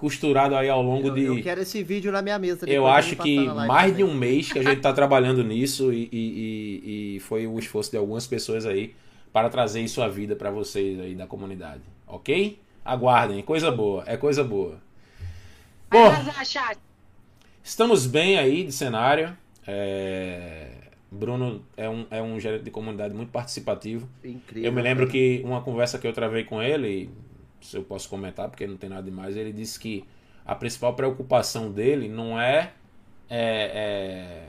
costurado 0.00 0.56
aí 0.56 0.68
ao 0.68 0.82
longo 0.82 1.08
Eu, 1.08 1.14
de. 1.14 1.24
eu 1.24 1.42
quero 1.42 1.60
esse 1.60 1.82
vídeo 1.82 2.10
na 2.10 2.22
minha 2.22 2.38
mesa. 2.38 2.68
Eu 2.68 2.86
acho 2.86 3.14
que 3.16 3.38
mais 3.46 3.94
de 3.96 4.02
um 4.02 4.14
mês 4.14 4.50
que 4.52 4.58
a 4.58 4.62
gente 4.62 4.80
tá 4.80 4.92
trabalhando 4.92 5.44
nisso 5.44 5.92
e, 5.92 6.08
e- 6.10 7.16
e- 7.16 7.20
foi 7.20 7.46
o 7.46 7.58
esforço 7.58 7.90
de 7.90 7.96
algumas 7.98 8.26
pessoas 8.26 8.64
aí 8.66 8.94
para 9.32 9.48
trazer 9.48 9.80
isso 9.82 10.02
à 10.02 10.08
vida 10.08 10.34
para 10.34 10.50
vocês 10.50 10.98
aí 10.98 11.14
da 11.14 11.26
comunidade, 11.26 11.82
ok? 12.06 12.58
Aguardem, 12.84 13.42
coisa 13.42 13.70
boa, 13.70 14.02
é 14.06 14.16
coisa 14.16 14.42
boa. 14.42 14.78
Bom, 15.90 16.10
estamos 17.62 18.06
bem 18.06 18.38
aí 18.38 18.64
de 18.64 18.72
cenário. 18.72 19.36
É, 19.66 20.68
Bruno 21.10 21.62
é 21.76 21.88
um, 21.88 22.06
é 22.10 22.22
um 22.22 22.38
gerente 22.40 22.64
de 22.64 22.70
comunidade 22.70 23.14
muito 23.14 23.30
participativo. 23.30 24.08
Incrível. 24.24 24.64
Eu 24.68 24.72
me 24.72 24.80
lembro 24.82 25.06
cara. 25.06 25.12
que 25.18 25.42
uma 25.44 25.60
conversa 25.60 25.98
que 25.98 26.06
eu 26.06 26.12
travei 26.12 26.44
com 26.44 26.62
ele, 26.62 27.10
se 27.60 27.76
eu 27.76 27.82
posso 27.82 28.08
comentar, 28.08 28.48
porque 28.48 28.66
não 28.66 28.76
tem 28.76 28.88
nada 28.90 29.02
demais, 29.02 29.36
ele 29.36 29.52
disse 29.52 29.78
que 29.78 30.04
a 30.44 30.54
principal 30.54 30.94
preocupação 30.94 31.70
dele 31.70 32.08
não 32.08 32.40
é, 32.40 32.72
é- 33.28 33.70
é- 33.74 34.48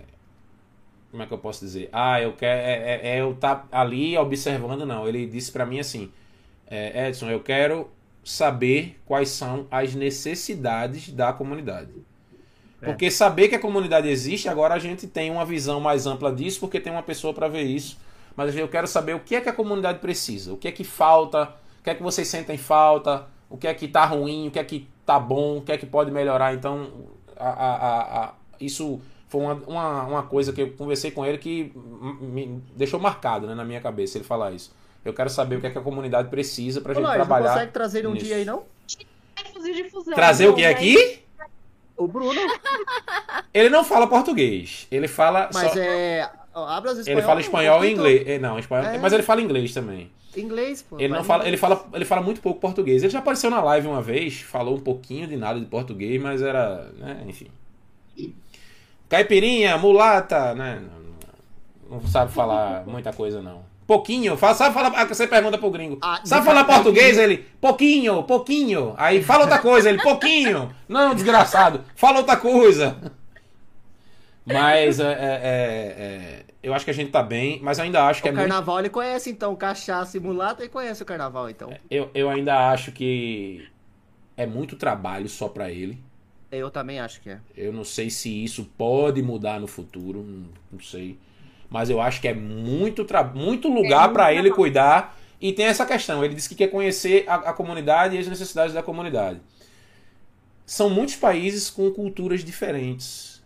como 1.11 1.23
é 1.23 1.25
que 1.25 1.33
eu 1.33 1.37
posso 1.37 1.63
dizer? 1.63 1.89
Ah, 1.91 2.21
eu 2.21 2.33
quero 2.33 2.61
é, 2.61 2.73
é- 2.73 3.17
é 3.17 3.21
eu 3.21 3.31
estar 3.33 3.67
ali 3.71 4.17
observando, 4.17 4.85
não. 4.85 5.07
Ele 5.07 5.25
disse 5.25 5.51
pra 5.51 5.65
mim 5.65 5.79
assim, 5.79 6.09
é, 6.67 7.07
Edson, 7.07 7.29
eu 7.29 7.41
quero 7.41 7.89
saber 8.23 8.99
quais 9.05 9.29
são 9.29 9.67
as 9.69 9.93
necessidades 9.93 11.11
da 11.11 11.33
comunidade. 11.33 11.91
É. 12.81 12.85
Porque 12.85 13.11
saber 13.11 13.49
que 13.49 13.55
a 13.55 13.59
comunidade 13.59 14.07
existe, 14.07 14.47
agora 14.47 14.73
a 14.73 14.79
gente 14.79 15.05
tem 15.05 15.29
uma 15.29 15.45
visão 15.45 15.79
mais 15.79 16.07
ampla 16.07 16.33
disso, 16.33 16.59
porque 16.59 16.79
tem 16.79 16.91
uma 16.91 17.03
pessoa 17.03 17.33
para 17.33 17.47
ver 17.47 17.63
isso. 17.63 17.97
Mas 18.35 18.55
eu 18.55 18.67
quero 18.67 18.87
saber 18.87 19.13
o 19.13 19.19
que 19.19 19.35
é 19.35 19.41
que 19.41 19.49
a 19.49 19.53
comunidade 19.53 19.99
precisa, 19.99 20.53
o 20.53 20.57
que 20.57 20.67
é 20.67 20.71
que 20.71 20.83
falta, 20.83 21.53
o 21.81 21.83
que 21.83 21.89
é 21.89 21.95
que 21.95 22.01
vocês 22.03 22.27
sentem 22.27 22.57
falta, 22.57 23.25
o 23.49 23.57
que 23.57 23.67
é 23.67 23.73
que 23.73 23.87
tá 23.87 24.05
ruim, 24.05 24.47
o 24.47 24.51
que 24.51 24.59
é 24.59 24.63
que 24.63 24.87
tá 25.05 25.19
bom, 25.19 25.57
o 25.57 25.61
que 25.61 25.71
é 25.71 25.77
que 25.77 25.85
pode 25.85 26.11
melhorar. 26.11 26.53
Então, 26.53 26.87
a- 27.35 27.49
a- 27.49 27.75
a- 27.75 28.23
a- 28.25 28.33
isso 28.59 29.01
foi 29.27 29.41
uma, 29.41 29.53
uma, 29.67 30.03
uma 30.03 30.23
coisa 30.23 30.53
que 30.53 30.61
eu 30.61 30.71
conversei 30.73 31.11
com 31.11 31.25
ele 31.25 31.37
que 31.37 31.73
me 32.21 32.61
deixou 32.75 32.99
marcado 32.99 33.47
né, 33.47 33.55
na 33.55 33.65
minha 33.65 33.81
cabeça, 33.81 34.17
ele 34.17 34.25
falar 34.25 34.51
isso. 34.51 34.73
Eu 35.03 35.13
quero 35.13 35.29
saber 35.29 35.55
o 35.55 35.59
que 35.61 35.65
é 35.67 35.69
que 35.71 35.77
a 35.77 35.81
comunidade 35.81 36.29
precisa 36.29 36.79
pra 36.79 36.91
Ô, 36.91 36.95
gente 36.95 37.03
não 37.05 37.13
trabalhar. 37.13 37.53
consegue 37.53 37.71
trazer 37.71 37.99
ele 37.99 38.07
um 38.07 38.13
nisso. 38.13 38.25
dia 38.25 38.35
aí, 38.35 38.45
não? 38.45 38.63
Fuzil 39.53 39.73
de 39.73 39.89
fusão. 39.89 40.13
Trazer 40.13 40.47
o 40.47 40.53
que 40.53 40.61
mas- 40.63 40.71
aqui? 40.75 41.21
O 41.97 42.07
Bruno, 42.07 42.39
Ele 43.53 43.69
não 43.69 43.83
fala 43.83 44.07
português. 44.07 44.87
Ele 44.91 45.07
fala. 45.07 45.49
mas 45.53 45.71
só- 45.71 45.79
é. 45.79 46.29
Ó, 46.53 46.65
Abre 46.67 46.91
as 46.91 46.97
espanhol. 46.99 47.19
Ele 47.19 47.27
fala 47.27 47.41
espanhol 47.41 47.85
e 47.85 47.91
inglês. 47.91 48.27
É, 48.27 48.39
Não, 48.39 48.59
espanhol. 48.59 48.85
É. 48.85 48.97
Mas 48.97 49.13
ele 49.13 49.23
fala 49.23 49.41
inglês 49.41 49.73
também. 49.73 50.11
Inglês, 50.35 50.81
pô. 50.81 50.97
Ele 50.97 51.09
vai 51.09 51.17
não 51.17 51.25
fala, 51.25 51.43
ele 51.43 51.57
inglês. 51.57 51.59
fala, 51.59 51.85
ele 51.93 52.05
fala 52.05 52.21
muito 52.21 52.41
pouco 52.41 52.59
português. 52.59 53.03
Ele 53.03 53.11
já 53.11 53.19
apareceu 53.19 53.49
na 53.49 53.61
live 53.61 53.87
uma 53.87 54.01
vez, 54.01 54.41
falou 54.41 54.75
um 54.75 54.79
pouquinho 54.79 55.27
de 55.27 55.35
nada 55.35 55.59
de 55.59 55.65
português, 55.65 56.21
mas 56.21 56.41
era, 56.41 56.89
né, 56.97 57.23
enfim. 57.27 57.47
Caipirinha, 59.09 59.77
mulata, 59.77 60.55
né? 60.55 60.81
Não, 61.89 61.99
não 61.99 62.07
sabe 62.07 62.31
falar 62.31 62.85
muita 62.87 63.11
coisa 63.11 63.41
não. 63.41 63.69
Pouquinho, 63.85 64.37
fala, 64.37 64.53
sabe 64.53 64.73
falar, 64.73 64.93
ah, 64.95 65.03
você 65.05 65.27
pergunta 65.27 65.57
pro 65.57 65.69
gringo. 65.69 65.97
Ah, 66.01 66.21
sabe 66.23 66.45
falar 66.45 66.63
caipirinha. 66.63 66.83
português? 66.83 67.17
Ele, 67.17 67.45
pouquinho, 67.59 68.23
pouquinho. 68.23 68.93
Aí 68.97 69.21
fala 69.21 69.41
outra 69.41 69.59
coisa, 69.59 69.89
ele, 69.89 70.01
pouquinho. 70.01 70.73
Não, 70.87 71.13
desgraçado, 71.13 71.83
fala 71.93 72.19
outra 72.19 72.37
coisa. 72.37 72.95
Mas 74.45 74.99
é, 74.99 75.03
é, 75.03 75.07
é, 75.07 75.17
é, 75.17 76.45
eu 76.63 76.73
acho 76.73 76.83
que 76.83 76.91
a 76.91 76.93
gente 76.93 77.11
tá 77.11 77.21
bem, 77.21 77.59
mas 77.61 77.77
eu 77.77 77.85
ainda 77.85 78.05
acho 78.05 78.21
que 78.21 78.27
O 78.27 78.29
é 78.29 78.31
muito 78.31 78.47
carnaval 78.47 78.79
ele 78.79 78.89
conhece, 78.89 79.29
então. 79.29 79.55
Cachaça 79.55 80.17
e 80.17 80.19
mulata, 80.19 80.63
ele 80.63 80.69
conhece 80.69 81.03
o 81.03 81.05
carnaval, 81.05 81.49
então. 81.49 81.71
Eu, 81.89 82.09
eu 82.13 82.29
ainda 82.29 82.69
acho 82.71 82.91
que 82.91 83.67
é 84.35 84.45
muito 84.45 84.75
trabalho 84.75 85.29
só 85.29 85.47
pra 85.47 85.71
ele. 85.71 85.99
Eu 86.51 86.69
também 86.69 86.99
acho 86.99 87.21
que 87.21 87.29
é. 87.29 87.39
Eu 87.55 87.71
não 87.71 87.83
sei 87.83 88.09
se 88.09 88.43
isso 88.43 88.65
pode 88.77 89.21
mudar 89.21 89.59
no 89.59 89.67
futuro, 89.67 90.23
não, 90.23 90.49
não 90.71 90.79
sei. 90.79 91.17
Mas 91.69 91.89
eu 91.89 92.01
acho 92.01 92.19
que 92.19 92.27
é 92.27 92.33
muito, 92.33 93.05
tra... 93.05 93.23
muito 93.23 93.69
lugar 93.69 94.01
muito 94.01 94.13
pra 94.13 94.31
ele 94.33 94.49
trabalho. 94.49 94.55
cuidar. 94.55 95.17
E 95.39 95.53
tem 95.53 95.65
essa 95.65 95.85
questão, 95.85 96.23
ele 96.23 96.35
disse 96.35 96.49
que 96.49 96.55
quer 96.55 96.67
conhecer 96.67 97.25
a, 97.27 97.35
a 97.35 97.53
comunidade 97.53 98.15
e 98.15 98.19
as 98.19 98.27
necessidades 98.27 98.73
da 98.73 98.83
comunidade. 98.83 99.39
São 100.65 100.89
muitos 100.89 101.15
países 101.15 101.69
com 101.69 101.89
culturas 101.91 102.43
diferentes. 102.43 103.40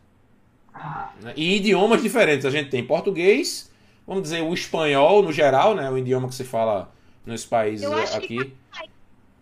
Né? 1.21 1.33
E 1.35 1.55
idiomas 1.57 2.01
diferentes. 2.01 2.45
A 2.45 2.49
gente 2.49 2.69
tem 2.69 2.83
português, 2.85 3.71
vamos 4.05 4.23
dizer, 4.23 4.41
o 4.41 4.53
espanhol 4.53 5.23
no 5.23 5.31
geral, 5.31 5.75
né? 5.75 5.89
O 5.89 5.97
idioma 5.97 6.27
que 6.27 6.35
se 6.35 6.43
fala 6.43 6.91
nos 7.25 7.45
países 7.45 7.83
Eu 7.85 7.93
acho 7.97 8.19
que 8.21 8.39
aqui. 8.39 8.53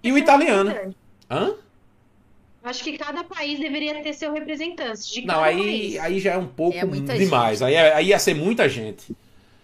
E 0.04 0.12
o 0.12 0.18
italiano. 0.18 0.72
Hã? 1.30 1.56
Eu 2.64 2.70
Acho 2.70 2.84
que 2.84 2.98
cada 2.98 3.24
país 3.24 3.60
deveria 3.60 4.02
ter 4.02 4.14
seu 4.14 4.32
representante. 4.32 5.14
De 5.14 5.26
Não, 5.26 5.36
cada 5.36 5.48
aí, 5.48 5.58
país. 5.58 6.00
aí 6.00 6.20
já 6.20 6.34
é 6.34 6.38
um 6.38 6.48
pouco 6.48 6.78
É 6.78 6.86
demais. 6.86 7.62
Aí, 7.62 7.74
é- 7.74 7.94
aí 7.94 8.08
ia 8.08 8.20
ser 8.20 8.34
muita 8.34 8.70
gente. 8.70 9.16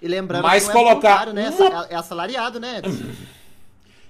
E 0.02 0.08
lembrando 0.08 0.44
Mas 0.44 0.68
que 0.68 0.74
não 0.74 0.80
é 0.80 0.84
colocar 0.84 1.26
voluntário, 1.26 1.34
né? 1.34 1.50
uma- 1.50 1.86
É 1.90 1.96
assalariado, 1.96 2.60
né? 2.60 2.82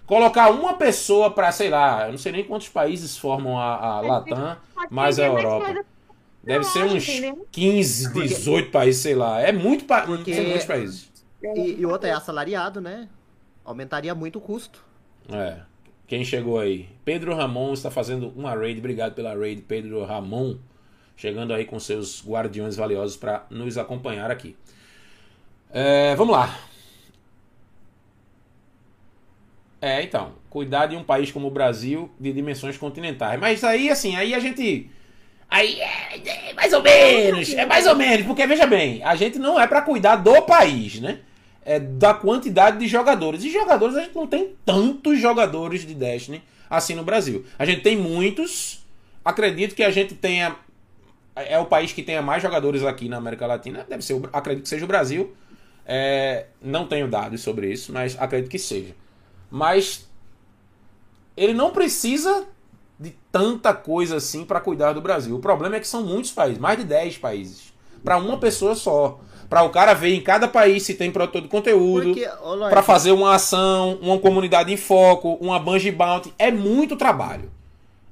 Colocar 0.05 0.49
uma 0.49 0.74
pessoa 0.74 1.30
pra, 1.30 1.51
sei 1.51 1.70
lá, 1.70 2.07
eu 2.07 2.12
não 2.14 2.18
sei 2.18 2.32
nem 2.32 2.43
quantos 2.43 2.68
países 2.68 3.16
formam 3.16 3.60
a, 3.60 3.76
a 3.76 4.01
Latam, 4.01 4.57
mas 4.76 4.88
a 4.88 4.88
mais 4.89 5.20
Europa. 5.20 5.86
Deve 6.43 6.63
ser 6.63 6.83
uns 6.85 7.07
entendeu? 7.07 7.47
15, 7.51 8.13
18 8.13 8.71
países, 8.71 9.01
sei 9.01 9.13
lá. 9.15 9.41
É 9.41 9.51
muito 9.51 9.85
pa... 9.85 10.01
Porque- 10.01 10.33
São 10.33 10.43
muitos 10.45 10.65
países. 10.65 11.11
E, 11.43 11.81
e 11.81 11.85
outra 11.85 12.09
é 12.09 12.11
assalariado, 12.13 12.81
né? 12.81 13.07
Aumentaria 13.63 14.15
muito 14.15 14.39
o 14.39 14.41
custo. 14.41 14.83
É. 15.31 15.59
Quem 16.07 16.25
chegou 16.25 16.59
aí? 16.59 16.89
Pedro 17.05 17.35
Ramon 17.35 17.73
está 17.73 17.91
fazendo 17.91 18.29
uma 18.35 18.55
raid. 18.55 18.79
Obrigado 18.79 19.13
pela 19.13 19.35
raid, 19.35 19.61
Pedro 19.61 20.03
Ramon. 20.05 20.57
Chegando 21.15 21.53
aí 21.53 21.65
com 21.65 21.79
seus 21.79 22.25
guardiões 22.25 22.75
valiosos 22.75 23.15
para 23.17 23.45
nos 23.49 23.77
acompanhar 23.77 24.31
aqui. 24.31 24.55
É, 25.71 26.15
vamos 26.15 26.33
lá. 26.33 26.57
É, 29.81 30.01
então, 30.01 30.33
cuidar 30.49 30.87
de 30.87 30.95
um 30.95 31.03
país 31.03 31.31
como 31.31 31.47
o 31.47 31.51
Brasil 31.51 32.09
de 32.19 32.33
dimensões 32.33 32.77
continentais. 32.77 33.39
Mas 33.39 33.63
aí, 33.63 33.89
assim, 33.89 34.15
aí 34.15 34.33
a 34.33 34.39
gente. 34.39 34.89
Aí 35.49 35.79
é, 35.79 36.49
é 36.49 36.53
mais 36.53 36.71
ou 36.73 36.83
menos, 36.83 37.53
é 37.53 37.65
mais 37.65 37.87
ou 37.87 37.95
menos, 37.95 38.25
porque 38.25 38.45
veja 38.45 38.67
bem, 38.67 39.03
a 39.03 39.15
gente 39.15 39.39
não 39.39 39.59
é 39.59 39.65
para 39.65 39.81
cuidar 39.81 40.17
do 40.17 40.41
país, 40.43 40.99
né? 40.99 41.19
É 41.65 41.79
da 41.79 42.13
quantidade 42.13 42.77
de 42.77 42.87
jogadores. 42.87 43.43
E 43.43 43.49
jogadores, 43.49 43.95
a 43.95 44.01
gente 44.01 44.15
não 44.15 44.27
tem 44.27 44.55
tantos 44.65 45.19
jogadores 45.19 45.85
de 45.85 45.93
Destiny 45.93 46.43
assim 46.69 46.93
no 46.93 47.03
Brasil. 47.03 47.45
A 47.57 47.65
gente 47.65 47.81
tem 47.81 47.97
muitos. 47.97 48.85
Acredito 49.25 49.75
que 49.75 49.83
a 49.83 49.89
gente 49.89 50.13
tenha. 50.13 50.55
É 51.35 51.57
o 51.57 51.65
país 51.65 51.91
que 51.91 52.03
tenha 52.03 52.21
mais 52.21 52.43
jogadores 52.43 52.83
aqui 52.83 53.09
na 53.09 53.17
América 53.17 53.47
Latina. 53.47 53.85
Deve 53.89 54.03
ser, 54.03 54.19
acredito 54.31 54.63
que 54.63 54.69
seja 54.69 54.85
o 54.85 54.87
Brasil. 54.87 55.35
É, 55.85 56.45
não 56.61 56.85
tenho 56.85 57.07
dados 57.07 57.41
sobre 57.41 57.71
isso, 57.71 57.91
mas 57.91 58.19
acredito 58.19 58.51
que 58.51 58.59
seja. 58.59 58.95
Mas 59.49 60.07
ele 61.35 61.53
não 61.53 61.71
precisa 61.71 62.47
de 62.99 63.11
tanta 63.31 63.73
coisa 63.73 64.17
assim 64.17 64.43
para 64.43 64.59
cuidar 64.59 64.93
do 64.93 65.01
Brasil. 65.01 65.35
O 65.35 65.39
problema 65.39 65.77
é 65.77 65.79
que 65.79 65.87
são 65.87 66.03
muitos 66.03 66.31
países, 66.31 66.57
mais 66.59 66.77
de 66.77 66.83
10 66.83 67.17
países, 67.17 67.73
para 68.03 68.17
uma 68.17 68.37
pessoa 68.37 68.75
só. 68.75 69.19
Para 69.49 69.63
o 69.63 69.69
cara 69.71 69.93
ver 69.95 70.13
em 70.13 70.21
cada 70.21 70.47
país 70.47 70.83
se 70.83 70.93
tem 70.93 71.09
produtor 71.11 71.41
de 71.41 71.47
conteúdo, 71.47 72.13
para 72.69 72.83
fazer 72.83 73.11
uma 73.11 73.33
ação, 73.33 73.97
uma 74.01 74.19
comunidade 74.19 74.71
em 74.71 74.77
foco, 74.77 75.39
uma 75.41 75.57
Bungie 75.59 75.91
Bounty, 75.91 76.31
é 76.37 76.51
muito 76.51 76.95
trabalho. 76.95 77.51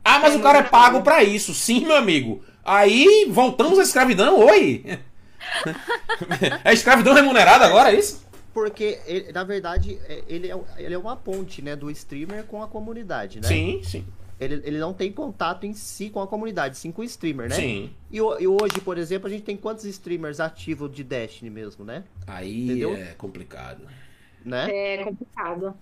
Ah, 0.03 0.17
mas 0.19 0.33
É 0.33 0.37
o 0.37 0.41
cara 0.41 0.59
é 0.59 0.63
pago 0.63 1.01
para 1.01 1.23
isso. 1.23 1.53
Sim, 1.53 1.85
meu 1.85 1.95
amigo. 1.95 2.41
Aí 2.65 3.27
voltamos 3.29 3.77
à 3.77 3.83
escravidão, 3.83 4.39
oi. 4.39 4.83
é 6.63 6.73
escravidão 6.73 7.13
remunerada 7.13 7.65
agora, 7.65 7.91
é 7.93 7.99
isso? 7.99 8.25
Porque, 8.53 8.99
ele- 9.05 9.31
na 9.31 9.43
verdade, 9.43 9.99
é- 10.07 10.23
ele 10.27 10.51
é, 10.51 10.57
ele 10.77 10.93
é 10.93 10.97
uma 10.97 11.15
ponte, 11.15 11.61
né? 11.61 11.75
Do 11.75 11.91
streamer 11.91 12.45
com 12.45 12.63
a 12.63 12.67
comunidade, 12.67 13.39
né? 13.39 13.47
Sim, 13.47 13.81
sim. 13.83 14.05
Ele, 14.39 14.61
ele 14.63 14.77
não 14.77 14.93
tem 14.93 15.11
contato 15.11 15.65
em 15.65 15.73
si 15.73 16.09
com 16.11 16.21
a 16.21 16.27
comunidade, 16.27 16.77
sim 16.77 16.91
com 16.91 17.01
o 17.01 17.05
streamer, 17.05 17.49
né? 17.49 17.55
Sim. 17.55 17.89
E, 18.11 18.17
e 18.17 18.21
hoje, 18.47 18.79
por 18.83 18.97
exemplo, 18.97 19.27
a 19.27 19.31
gente 19.31 19.43
tem 19.43 19.57
quantos 19.57 19.83
streamers 19.85 20.39
ativos 20.39 20.93
de 20.93 21.03
Destiny 21.03 21.49
mesmo, 21.49 21.83
né? 21.83 22.03
Aí 22.27 22.65
Entendeu? 22.65 22.95
é 22.95 23.13
complicado. 23.17 23.81
né? 24.45 24.67
É 24.69 25.03
complicado. 25.03 25.73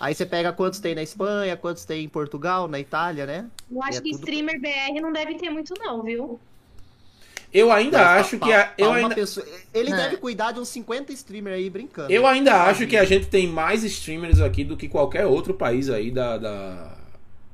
Aí 0.00 0.14
você 0.14 0.24
pega 0.26 0.52
quantos 0.52 0.80
tem 0.80 0.94
na 0.94 1.02
Espanha, 1.02 1.56
quantos 1.56 1.84
tem 1.84 2.04
em 2.04 2.08
Portugal, 2.08 2.66
na 2.66 2.78
Itália, 2.80 3.26
né? 3.26 3.46
Eu 3.70 3.82
acho 3.82 3.98
É 3.98 4.02
que 4.02 4.10
tudo- 4.10 4.20
streamer 4.20 4.58
BR 4.60 5.00
não 5.02 5.12
deve 5.12 5.34
ter 5.36 5.50
muito, 5.50 5.74
não, 5.78 6.02
viu? 6.02 6.40
Eu 7.52 7.72
ainda 7.72 7.96
Mas 7.98 8.20
acho 8.26 8.38
pra- 8.38 8.46
que 8.48 8.52
a, 8.54 8.74
eu 8.76 8.92
ainda 8.92 9.14
pessoa- 9.14 9.46
Ele 9.72 9.90
É. 9.90 9.96
deve 9.96 10.16
cuidar 10.18 10.52
de 10.52 10.60
uns 10.60 10.68
50 10.68 11.12
streamers 11.12 11.56
aí 11.56 11.70
brincando. 11.70 12.12
Eu 12.12 12.26
ainda 12.26 12.54
acho 12.64 12.86
que 12.86 12.96
a 12.96 13.04
gente 13.04 13.26
tem 13.26 13.46
mais 13.46 13.82
streamers 13.84 14.40
aqui 14.40 14.64
do 14.64 14.76
que 14.76 14.88
qualquer 14.88 15.24
outro 15.26 15.54
país 15.54 15.88
aí 15.88 16.10
da, 16.10 16.36
da, 16.36 16.97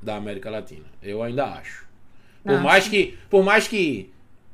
da 0.05 0.15
América 0.15 0.49
Latina. 0.49 0.85
Eu 1.01 1.21
ainda 1.21 1.45
acho. 1.45 1.85
Por 2.43 2.61
mais 2.61 2.87
que. 2.87 3.17
Por 3.29 3.43
mais 3.43 3.67
que 3.67 4.13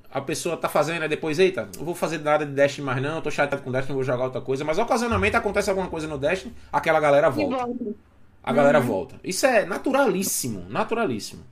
a 0.09 0.19
pessoa 0.19 0.57
tá 0.57 0.67
fazendo, 0.67 1.03
aí 1.03 1.09
depois, 1.09 1.39
eita, 1.39 1.69
não 1.77 1.85
vou 1.85 1.95
fazer 1.95 2.17
nada 2.19 2.45
de 2.45 2.51
Destiny 2.51 2.85
mais 2.85 3.01
não, 3.01 3.21
tô 3.21 3.31
chateado 3.31 3.63
com 3.63 3.71
Destiny, 3.71 3.95
vou 3.95 4.03
jogar 4.03 4.25
outra 4.25 4.41
coisa. 4.41 4.63
Mas 4.65 4.77
ocasionalmente 4.77 5.37
acontece 5.37 5.69
alguma 5.69 5.87
coisa 5.87 6.07
no 6.07 6.17
Destiny, 6.17 6.53
aquela 6.71 6.99
galera 6.99 7.29
volta. 7.29 7.65
volta. 7.65 7.95
A 8.43 8.51
galera 8.51 8.79
volta. 8.79 9.15
Isso 9.23 9.45
é 9.45 9.65
naturalíssimo, 9.65 10.65
naturalíssimo. 10.67 11.43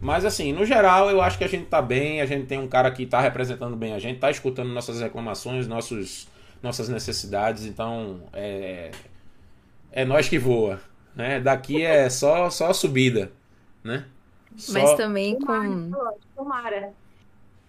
Mas 0.00 0.24
assim, 0.24 0.52
no 0.52 0.64
geral, 0.64 1.10
eu 1.10 1.22
acho 1.22 1.38
que 1.38 1.44
a 1.44 1.48
gente 1.48 1.66
tá 1.66 1.80
bem, 1.80 2.20
a 2.20 2.26
gente 2.26 2.46
tem 2.46 2.58
um 2.58 2.68
cara 2.68 2.90
que 2.90 3.06
tá 3.06 3.20
representando 3.20 3.76
bem 3.76 3.92
a 3.92 3.98
gente, 3.98 4.18
tá 4.18 4.30
escutando 4.30 4.68
nossas 4.68 5.00
reclamações, 5.00 5.66
nossos, 5.66 6.26
nossas 6.62 6.88
necessidades, 6.88 7.64
então 7.64 8.20
é, 8.32 8.90
é 9.92 10.04
nós 10.04 10.28
que 10.28 10.38
voa. 10.38 10.80
Né? 11.20 11.38
Daqui 11.38 11.84
é 11.84 12.08
só, 12.08 12.48
só 12.48 12.72
subida. 12.72 13.30
Né? 13.84 14.06
Só... 14.56 14.72
Mas 14.72 14.94
também 14.94 15.38
com. 15.38 15.90
Tomara, 15.90 16.14
tomara. 16.34 16.92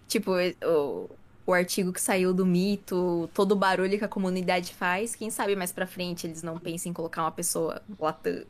Tipo, 0.08 0.32
o, 0.66 1.10
o 1.46 1.54
artigo 1.54 1.92
que 1.92 2.00
saiu 2.00 2.34
do 2.34 2.46
mito, 2.46 3.30
todo 3.34 3.52
o 3.52 3.56
barulho 3.56 3.98
que 3.98 4.06
a 4.06 4.08
comunidade 4.08 4.74
faz, 4.74 5.16
quem 5.16 5.30
sabe 5.30 5.54
mais 5.56 5.72
pra 5.74 5.86
frente 5.86 6.26
eles 6.28 6.42
não 6.42 6.58
pensem 6.58 6.92
em 6.92 6.94
colocar 6.94 7.24
uma 7.24 7.32
pessoa 7.32 7.82
latã. 8.00 8.44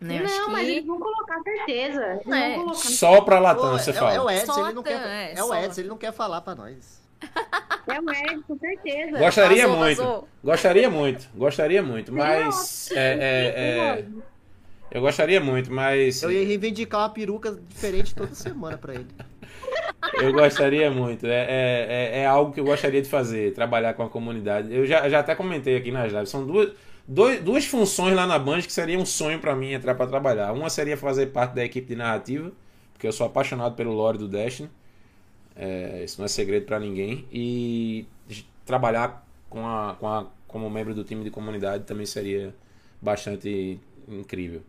Né? 0.00 0.22
Não, 0.22 0.46
que... 0.46 0.52
mas 0.52 0.68
eles 0.68 0.86
vão 0.86 1.00
colocar 1.00 1.42
certeza. 1.42 2.20
Eles 2.24 2.26
É. 2.28 2.54
vão 2.54 2.64
colocar. 2.66 2.78
Só 2.78 3.20
pra 3.22 3.38
Latam, 3.40 3.74
é, 3.74 3.78
você 3.78 3.90
é 3.90 3.92
fala. 3.92 4.24
o 4.24 4.30
Edson, 4.30 4.64
ele 4.66 4.74
não 4.74 4.82
quer. 4.84 5.06
É, 5.06 5.34
É 5.36 5.42
o. 5.42 5.52
Edson, 5.52 5.80
ele 5.80 5.88
não 5.88 5.98
quer 5.98 6.12
falar 6.12 6.40
pra 6.42 6.54
nós. 6.54 6.97
É 7.88 8.36
com 8.46 8.58
certeza. 8.58 9.18
Gostaria 9.18 9.66
Vazou, 9.66 9.78
muito. 9.78 9.98
vazou. 9.98 10.28
Gostaria 10.44 10.90
muito. 10.90 11.28
Gostaria 11.34 11.82
muito. 11.82 12.12
Mas. 12.12 12.90
É, 12.92 12.96
é, 12.96 14.00
é, 14.00 14.04
eu 14.90 15.00
gostaria 15.00 15.40
muito, 15.40 15.72
mas. 15.72 16.22
Eu 16.22 16.30
ia 16.30 16.46
reivindicar 16.46 17.00
uma 17.00 17.10
peruca 17.10 17.58
diferente 17.68 18.14
toda 18.14 18.34
semana 18.34 18.78
pra 18.78 18.94
ele. 18.94 19.06
Eu 20.14 20.32
gostaria 20.32 20.90
muito. 20.90 21.26
É, 21.26 21.30
é, 21.30 21.86
é, 21.88 22.20
é 22.20 22.26
algo 22.26 22.52
que 22.52 22.60
eu 22.60 22.64
gostaria 22.64 23.02
de 23.02 23.08
fazer, 23.08 23.52
trabalhar 23.52 23.94
com 23.94 24.02
a 24.02 24.08
comunidade. 24.08 24.74
Eu 24.74 24.86
já, 24.86 25.08
já 25.08 25.18
até 25.20 25.34
comentei 25.34 25.76
aqui 25.76 25.90
nas 25.90 26.12
lives. 26.12 26.30
São 26.30 26.46
duas, 26.46 26.72
dois, 27.06 27.40
duas 27.40 27.64
funções 27.66 28.14
lá 28.14 28.26
na 28.26 28.38
Band 28.38 28.62
que 28.62 28.72
seria 28.72 28.98
um 28.98 29.04
sonho 29.04 29.38
pra 29.38 29.54
mim 29.56 29.72
entrar 29.72 29.94
pra 29.94 30.06
trabalhar. 30.06 30.52
Uma 30.52 30.70
seria 30.70 30.96
fazer 30.96 31.26
parte 31.26 31.54
da 31.54 31.64
equipe 31.64 31.88
de 31.88 31.96
narrativa, 31.96 32.52
porque 32.92 33.06
eu 33.06 33.12
sou 33.12 33.26
apaixonado 33.26 33.74
pelo 33.74 33.92
lore 33.92 34.18
do 34.18 34.28
Destiny. 34.28 34.70
É, 35.58 36.04
isso 36.04 36.20
não 36.20 36.24
é 36.24 36.28
segredo 36.28 36.64
pra 36.64 36.78
ninguém. 36.78 37.26
E 37.32 38.06
trabalhar 38.64 39.26
com 39.50 39.66
a, 39.66 39.96
com 39.98 40.06
a, 40.06 40.26
como 40.46 40.70
membro 40.70 40.94
do 40.94 41.02
time 41.02 41.24
de 41.24 41.30
comunidade 41.30 41.84
também 41.84 42.06
seria 42.06 42.54
bastante 43.02 43.80
incrível. 44.06 44.62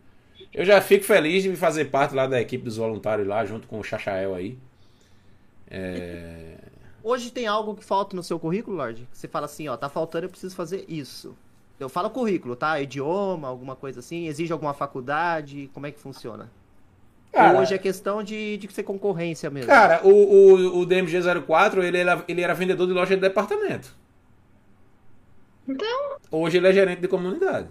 Eu 0.52 0.64
já 0.64 0.80
fico 0.80 1.04
feliz 1.04 1.44
de 1.44 1.54
fazer 1.54 1.86
parte 1.86 2.14
lá 2.14 2.26
da 2.26 2.40
equipe 2.40 2.64
dos 2.64 2.76
voluntários 2.76 3.26
lá, 3.26 3.44
junto 3.44 3.68
com 3.68 3.78
o 3.78 3.84
Chachael 3.84 4.34
aí. 4.34 4.58
É, 5.70 6.56
Hoje 7.02 7.30
tem 7.30 7.46
algo 7.46 7.74
que 7.74 7.84
falta 7.84 8.14
no 8.14 8.22
seu 8.22 8.38
currículo, 8.38 8.76
Lorde? 8.76 9.08
Você 9.12 9.26
fala 9.26 9.46
assim, 9.46 9.68
ó, 9.68 9.76
tá 9.76 9.88
faltando, 9.88 10.26
eu 10.26 10.30
preciso 10.30 10.54
fazer 10.54 10.84
isso. 10.86 11.34
Eu 11.78 11.88
falo 11.88 12.10
currículo, 12.10 12.54
tá? 12.54 12.78
Idioma, 12.78 13.48
alguma 13.48 13.74
coisa 13.74 14.00
assim, 14.00 14.26
exige 14.26 14.52
alguma 14.52 14.74
faculdade, 14.74 15.70
como 15.72 15.86
é 15.86 15.90
que 15.90 15.98
funciona? 15.98 16.50
Cara, 17.32 17.54
Ou 17.54 17.60
hoje 17.62 17.74
é 17.74 17.78
questão 17.78 18.22
de, 18.22 18.56
de 18.56 18.72
ser 18.72 18.82
concorrência 18.82 19.48
mesmo. 19.50 19.68
Cara, 19.68 20.00
o, 20.04 20.10
o, 20.10 20.80
o 20.80 20.86
DMG04, 20.86 21.82
ele 21.84 21.98
era, 21.98 22.24
ele 22.26 22.40
era 22.42 22.54
vendedor 22.54 22.86
de 22.86 22.92
loja 22.92 23.14
de 23.14 23.20
departamento. 23.22 23.94
Então, 25.68 26.16
Hoje 26.30 26.56
ele 26.58 26.68
é 26.68 26.72
gerente 26.72 27.00
de 27.00 27.08
comunidade. 27.08 27.68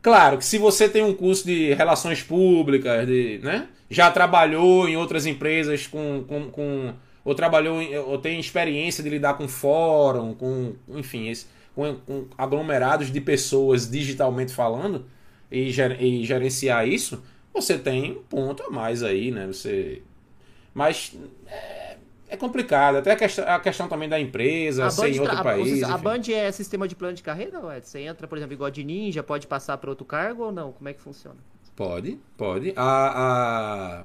Claro 0.00 0.36
que 0.38 0.44
se 0.44 0.58
você 0.58 0.88
tem 0.88 1.04
um 1.04 1.14
curso 1.14 1.46
de 1.46 1.72
relações 1.74 2.22
públicas, 2.22 3.06
de, 3.06 3.38
né? 3.42 3.68
já 3.88 4.10
trabalhou 4.10 4.88
em 4.88 4.96
outras 4.96 5.26
empresas 5.26 5.86
com, 5.86 6.24
com, 6.26 6.50
com 6.50 6.94
ou 7.24 7.34
trabalhou 7.36 7.80
em- 7.80 7.96
ou 7.98 8.18
tem 8.18 8.40
experiência 8.40 9.02
de 9.04 9.08
lidar 9.10 9.34
com 9.34 9.46
fórum, 9.46 10.34
com 10.34 10.72
enfim, 10.88 11.28
esse, 11.28 11.46
com, 11.74 11.94
com 12.04 12.26
aglomerados 12.36 13.12
de 13.12 13.20
pessoas 13.20 13.88
digitalmente 13.88 14.52
falando 14.52 15.06
e, 15.50 15.70
ger- 15.70 16.02
e 16.02 16.24
gerenciar 16.24 16.88
isso, 16.88 17.22
você 17.52 17.78
tem 17.78 18.12
um 18.12 18.22
ponto 18.22 18.62
a 18.64 18.70
mais 18.70 19.02
aí, 19.02 19.30
né? 19.30 19.46
Você 19.46 20.02
mas 20.74 21.14
é, 21.46 21.96
é 22.28 22.36
complicado, 22.36 22.96
até 22.96 23.12
a 23.12 23.16
questão, 23.16 23.46
a 23.46 23.60
questão 23.60 23.88
também 23.88 24.08
da 24.08 24.18
empresa, 24.18 24.86
A 24.86 24.90
ser 24.90 25.08
em 25.14 25.20
outro 25.20 25.34
tra- 25.34 25.44
país. 25.44 25.82
a 25.82 25.94
enfim. 25.94 26.02
Band 26.02 26.22
é 26.32 26.50
sistema 26.52 26.88
de 26.88 26.96
plano 26.96 27.14
de 27.14 27.22
carreira, 27.22 27.60
ou 27.60 27.70
é? 27.70 27.80
Você 27.80 28.00
entra, 28.00 28.26
por 28.26 28.38
exemplo, 28.38 28.54
igual 28.54 28.70
de 28.70 28.82
ninja, 28.84 29.22
pode 29.22 29.46
passar 29.46 29.76
para 29.78 29.90
outro 29.90 30.04
cargo 30.06 30.44
ou 30.44 30.52
não? 30.52 30.72
Como 30.72 30.88
é 30.88 30.94
que 30.94 31.00
funciona? 31.00 31.38
Pode, 31.74 32.18
pode. 32.36 32.72
A, 32.76 34.00
a, 34.00 34.04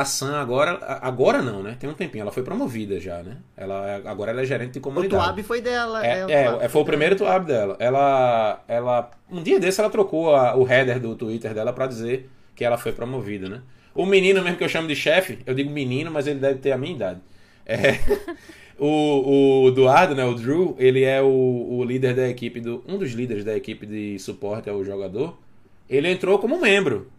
a 0.00 0.04
Sam 0.04 0.36
agora. 0.40 0.78
Agora 1.02 1.42
não, 1.42 1.62
né? 1.62 1.76
Tem 1.78 1.88
um 1.88 1.94
tempinho. 1.94 2.22
Ela 2.22 2.32
foi 2.32 2.42
promovida 2.42 2.98
já, 3.00 3.22
né? 3.22 3.38
Ela, 3.56 3.90
é- 3.90 4.02
agora 4.08 4.30
ela 4.30 4.42
é 4.42 4.44
gerente 4.44 4.72
de 4.72 4.78
O 4.78 4.82
comunidade. 4.82 5.22
Tuab 5.22 5.42
foi 5.42 5.60
dela. 5.60 6.04
É, 6.04 6.24
o 6.24 6.30
é, 6.30 6.44
Tuab 6.44 6.64
é, 6.64 6.68
foi 6.68 6.82
o 6.82 6.84
primeiro 6.84 7.16
Tuab 7.16 7.46
dela. 7.46 7.76
Ela, 7.78 8.62
ela. 8.68 9.10
Um 9.30 9.42
dia 9.42 9.58
desse 9.58 9.80
ela 9.80 9.90
trocou 9.90 10.34
a- 10.34 10.56
o 10.56 10.66
header 10.70 11.00
do 11.00 11.14
Twitter 11.14 11.54
dela 11.54 11.72
pra 11.72 11.86
dizer 11.86 12.28
que 12.54 12.64
ela 12.64 12.78
foi 12.78 12.92
promovida, 12.92 13.48
né? 13.48 13.60
O 13.94 14.04
menino 14.04 14.42
mesmo 14.42 14.58
que 14.58 14.64
eu 14.64 14.68
chamo 14.68 14.86
de 14.88 14.94
chefe, 14.94 15.38
eu 15.46 15.54
digo 15.54 15.70
menino, 15.70 16.10
mas 16.10 16.26
ele 16.26 16.38
deve 16.38 16.58
ter 16.58 16.72
a 16.72 16.78
minha 16.78 16.94
idade. 16.94 17.20
É, 17.64 17.98
o, 18.78 19.62
o 19.64 19.68
Eduardo, 19.68 20.14
né, 20.14 20.24
o 20.24 20.34
Drew, 20.34 20.76
ele 20.78 21.02
é 21.02 21.22
o, 21.22 21.26
o 21.26 21.84
líder 21.84 22.14
da 22.14 22.28
equipe, 22.28 22.60
do, 22.60 22.84
um 22.86 22.98
dos 22.98 23.12
líderes 23.12 23.44
da 23.44 23.56
equipe 23.56 23.86
de 23.86 24.18
suporte 24.18 24.68
ao 24.68 24.84
jogador. 24.84 25.38
Ele 25.88 26.10
entrou 26.10 26.38
como 26.38 26.60
membro 26.60 27.10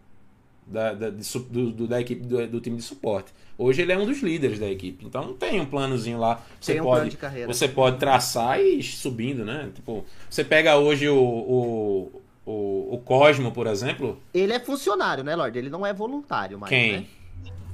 da, 0.70 0.92
da, 0.92 1.10
de 1.10 1.38
do, 1.50 1.86
da 1.86 2.00
equipe 2.00 2.22
do, 2.24 2.46
do 2.46 2.60
time 2.60 2.76
de 2.76 2.82
suporte. 2.82 3.32
Hoje 3.56 3.82
ele 3.82 3.92
é 3.92 3.98
um 3.98 4.06
dos 4.06 4.20
líderes 4.22 4.58
da 4.58 4.68
equipe. 4.68 5.04
Então 5.04 5.32
tem 5.34 5.60
um 5.60 5.66
planozinho 5.66 6.18
lá. 6.18 6.40
Você 6.60 6.72
Tem 6.72 6.80
um 6.80 6.84
plano 6.84 7.00
pode, 7.00 7.10
de 7.10 7.16
carreira. 7.16 7.52
você 7.52 7.66
pode 7.68 7.98
traçar 7.98 8.60
e 8.60 8.78
ir 8.78 8.82
subindo, 8.82 9.44
né? 9.44 9.70
Tipo, 9.74 10.04
você 10.30 10.44
pega 10.44 10.76
hoje 10.76 11.08
o, 11.08 11.16
o, 11.18 12.22
o, 12.46 12.94
o 12.94 12.98
Cosmo, 13.04 13.50
por 13.50 13.66
exemplo. 13.66 14.18
Ele 14.32 14.52
é 14.52 14.60
funcionário, 14.60 15.24
né, 15.24 15.34
Lorde? 15.34 15.58
Ele 15.58 15.70
não 15.70 15.84
é 15.84 15.92
voluntário 15.92 16.58
mais, 16.58 16.68
Quem? 16.70 16.92
né? 16.92 17.04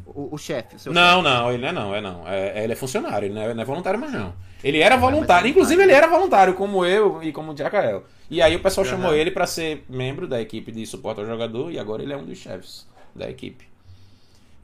O, 0.06 0.34
o 0.34 0.38
chefe, 0.38 0.74
Não, 0.90 1.22
chefe. 1.22 1.22
não, 1.22 1.52
ele 1.52 1.62
não 1.62 1.68
é 1.68 1.72
não, 1.72 1.94
é 1.96 2.00
não. 2.00 2.28
É, 2.28 2.62
ele 2.64 2.72
é 2.72 2.76
funcionário, 2.76 3.26
ele 3.26 3.34
não 3.34 3.42
é, 3.42 3.52
não 3.54 3.62
é 3.62 3.64
voluntário 3.66 3.98
mais 3.98 4.12
não. 4.12 4.32
Ele 4.62 4.78
era 4.78 4.94
é 4.94 4.98
voluntário. 4.98 5.48
inclusive 5.50 5.82
ele 5.82 5.92
era 5.92 6.06
voluntário, 6.06 6.54
como 6.54 6.84
eu 6.86 7.22
e 7.22 7.32
como 7.32 7.52
o 7.52 7.56
Jacael. 7.56 8.04
E 8.30 8.40
aí 8.40 8.56
o 8.56 8.60
pessoal 8.60 8.84
chamou 8.84 9.08
Aham. 9.10 9.16
ele 9.16 9.30
pra 9.30 9.46
ser 9.46 9.84
membro 9.88 10.26
da 10.26 10.40
equipe 10.40 10.72
de 10.72 10.86
suporte 10.86 11.20
ao 11.20 11.26
jogador 11.26 11.70
e 11.70 11.78
agora 11.78 12.02
ele 12.02 12.12
é 12.12 12.16
um 12.16 12.24
dos 12.24 12.38
chefes 12.38 12.86
da 13.14 13.28
equipe. 13.28 13.66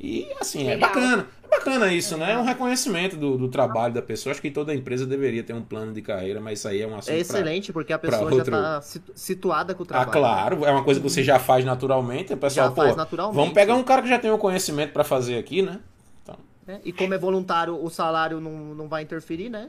E 0.02 0.26
assim, 0.40 0.66
é 0.66 0.74
Legal. 0.76 0.88
bacana. 0.88 1.26
É 1.44 1.48
bacana 1.48 1.92
isso, 1.92 2.16
né? 2.16 2.32
É 2.32 2.38
um 2.38 2.42
reconhecimento 2.44 3.16
do, 3.16 3.36
do 3.36 3.48
trabalho 3.48 3.92
da 3.92 4.00
pessoa. 4.00 4.30
Acho 4.32 4.40
que 4.40 4.50
toda 4.50 4.74
empresa 4.74 5.04
deveria 5.04 5.42
ter 5.42 5.52
um 5.52 5.60
plano 5.60 5.92
de 5.92 6.00
carreira, 6.00 6.40
mas 6.40 6.58
isso 6.58 6.68
aí 6.68 6.80
é 6.80 6.86
um 6.86 6.96
assunto 6.96 7.10
É 7.10 7.12
pra- 7.12 7.20
excelente, 7.20 7.70
porque 7.70 7.92
a 7.92 7.98
pra 7.98 8.10
pessoa 8.10 8.32
outro- 8.32 8.50
já 8.50 8.62
tá 8.62 8.80
situ- 8.80 9.12
situada 9.14 9.74
com 9.74 9.82
o 9.82 9.84
Ah, 9.84 9.88
trabalho. 9.88 10.10
claro, 10.10 10.64
é 10.64 10.70
uma 10.70 10.82
coisa 10.82 10.98
que 11.00 11.06
você 11.08 11.22
já 11.22 11.38
faz 11.38 11.62
naturalmente. 11.66 12.32
O 12.32 12.36
pessoal, 12.38 12.68
Já 12.70 12.74
faz 12.74 12.90
pô, 12.92 12.96
naturalmente. 12.96 13.36
vamos 13.36 13.52
pegar 13.52 13.74
um 13.74 13.82
cara 13.82 14.00
que 14.00 14.08
já 14.08 14.18
tem 14.18 14.30
o 14.30 14.38
conhecimento 14.38 14.92
pra 14.92 15.04
fazer 15.04 15.36
aqui, 15.36 15.60
né? 15.60 15.80
Então, 16.22 16.36
né? 16.66 16.80
E 16.82 16.92
como 16.94 17.12
é 17.12 17.18
voluntário, 17.18 17.74
o 17.84 17.90
salário 17.90 18.40
não, 18.40 18.74
não 18.74 18.88
vai 18.88 19.02
interferir, 19.02 19.50
né? 19.50 19.68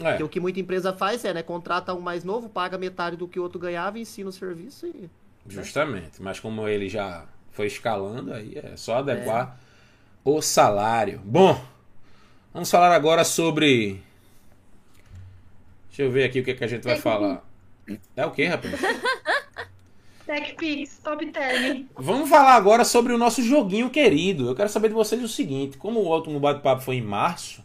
É. 0.00 0.10
Porque 0.10 0.22
o 0.24 0.28
que 0.28 0.40
muita 0.40 0.60
empresa 0.60 0.92
faz 0.92 1.24
é, 1.24 1.34
né? 1.34 1.42
Contrata 1.42 1.94
um 1.94 2.00
mais 2.00 2.24
novo, 2.24 2.48
paga 2.48 2.78
metade 2.78 3.16
do 3.16 3.28
que 3.28 3.38
o 3.38 3.42
outro 3.42 3.58
ganhava, 3.58 3.98
ensina 3.98 4.28
o 4.28 4.32
serviço 4.32 4.86
e. 4.86 5.10
Justamente, 5.46 6.20
mas 6.20 6.38
como 6.38 6.68
ele 6.68 6.88
já 6.88 7.26
foi 7.50 7.66
escalando, 7.66 8.32
aí 8.32 8.56
é 8.56 8.76
só 8.76 8.96
adequar 8.96 9.58
o 10.24 10.40
salário. 10.42 11.20
Bom, 11.24 11.60
vamos 12.52 12.70
falar 12.70 12.94
agora 12.94 13.24
sobre. 13.24 14.02
Deixa 15.88 16.02
eu 16.02 16.10
ver 16.10 16.24
aqui 16.24 16.40
o 16.40 16.44
que, 16.44 16.52
é 16.52 16.54
que 16.54 16.64
a 16.64 16.68
gente 16.68 16.84
vai 16.84 16.96
falar. 16.96 17.44
É 18.14 18.24
o 18.24 18.30
que, 18.30 18.44
rapaz? 18.44 18.74
TechPix, 20.30 20.98
top 21.02 21.26
term. 21.26 21.86
Vamos 21.96 22.28
falar 22.28 22.54
agora 22.54 22.84
sobre 22.84 23.12
o 23.12 23.18
nosso 23.18 23.42
joguinho 23.42 23.90
querido. 23.90 24.48
Eu 24.48 24.54
quero 24.54 24.68
saber 24.68 24.88
de 24.88 24.94
vocês 24.94 25.20
o 25.22 25.28
seguinte: 25.28 25.76
como 25.76 25.98
o 25.98 26.08
último 26.08 26.38
bate-papo 26.38 26.82
foi 26.82 26.96
em 26.96 27.02
março, 27.02 27.64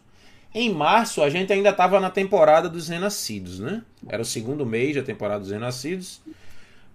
em 0.58 0.72
março 0.72 1.22
a 1.22 1.28
gente 1.28 1.52
ainda 1.52 1.68
estava 1.68 2.00
na 2.00 2.08
temporada 2.10 2.68
dos 2.68 2.88
Renascidos, 2.88 3.60
né? 3.60 3.82
Era 4.08 4.22
o 4.22 4.24
segundo 4.24 4.64
mês 4.64 4.96
da 4.96 5.02
temporada 5.02 5.40
dos 5.40 5.50
Renascidos. 5.50 6.20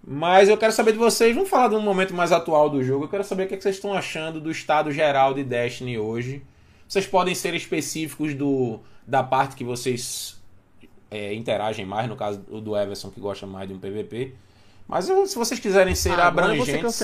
Mas 0.04 0.48
eu 0.48 0.56
quero 0.58 0.72
saber 0.72 0.92
de 0.92 0.98
vocês, 0.98 1.32
vamos 1.32 1.48
falar 1.48 1.68
de 1.68 1.76
um 1.76 1.80
momento 1.80 2.12
mais 2.12 2.32
atual 2.32 2.68
do 2.68 2.82
jogo. 2.82 3.04
Eu 3.04 3.08
quero 3.08 3.22
saber 3.22 3.44
o 3.44 3.46
que, 3.48 3.54
é 3.54 3.56
que 3.56 3.62
vocês 3.62 3.76
estão 3.76 3.92
achando 3.94 4.40
do 4.40 4.50
estado 4.50 4.90
geral 4.90 5.32
de 5.32 5.44
Destiny 5.44 5.96
hoje. 5.96 6.42
Vocês 6.88 7.06
podem 7.06 7.34
ser 7.36 7.54
específicos 7.54 8.34
do, 8.34 8.80
da 9.06 9.22
parte 9.22 9.54
que 9.54 9.62
vocês 9.62 10.42
é, 11.08 11.32
interagem 11.32 11.86
mais, 11.86 12.08
no 12.08 12.16
caso 12.16 12.40
do 12.40 12.76
Everson, 12.76 13.10
que 13.10 13.20
gosta 13.20 13.46
mais 13.46 13.68
de 13.68 13.74
um 13.74 13.78
PVP. 13.78 14.34
Mas 14.88 15.08
eu- 15.08 15.24
se 15.26 15.36
vocês 15.36 15.60
quiserem 15.60 15.94
ser 15.94 16.18
Ah, 16.18 16.26
abrangentes. 16.26 16.98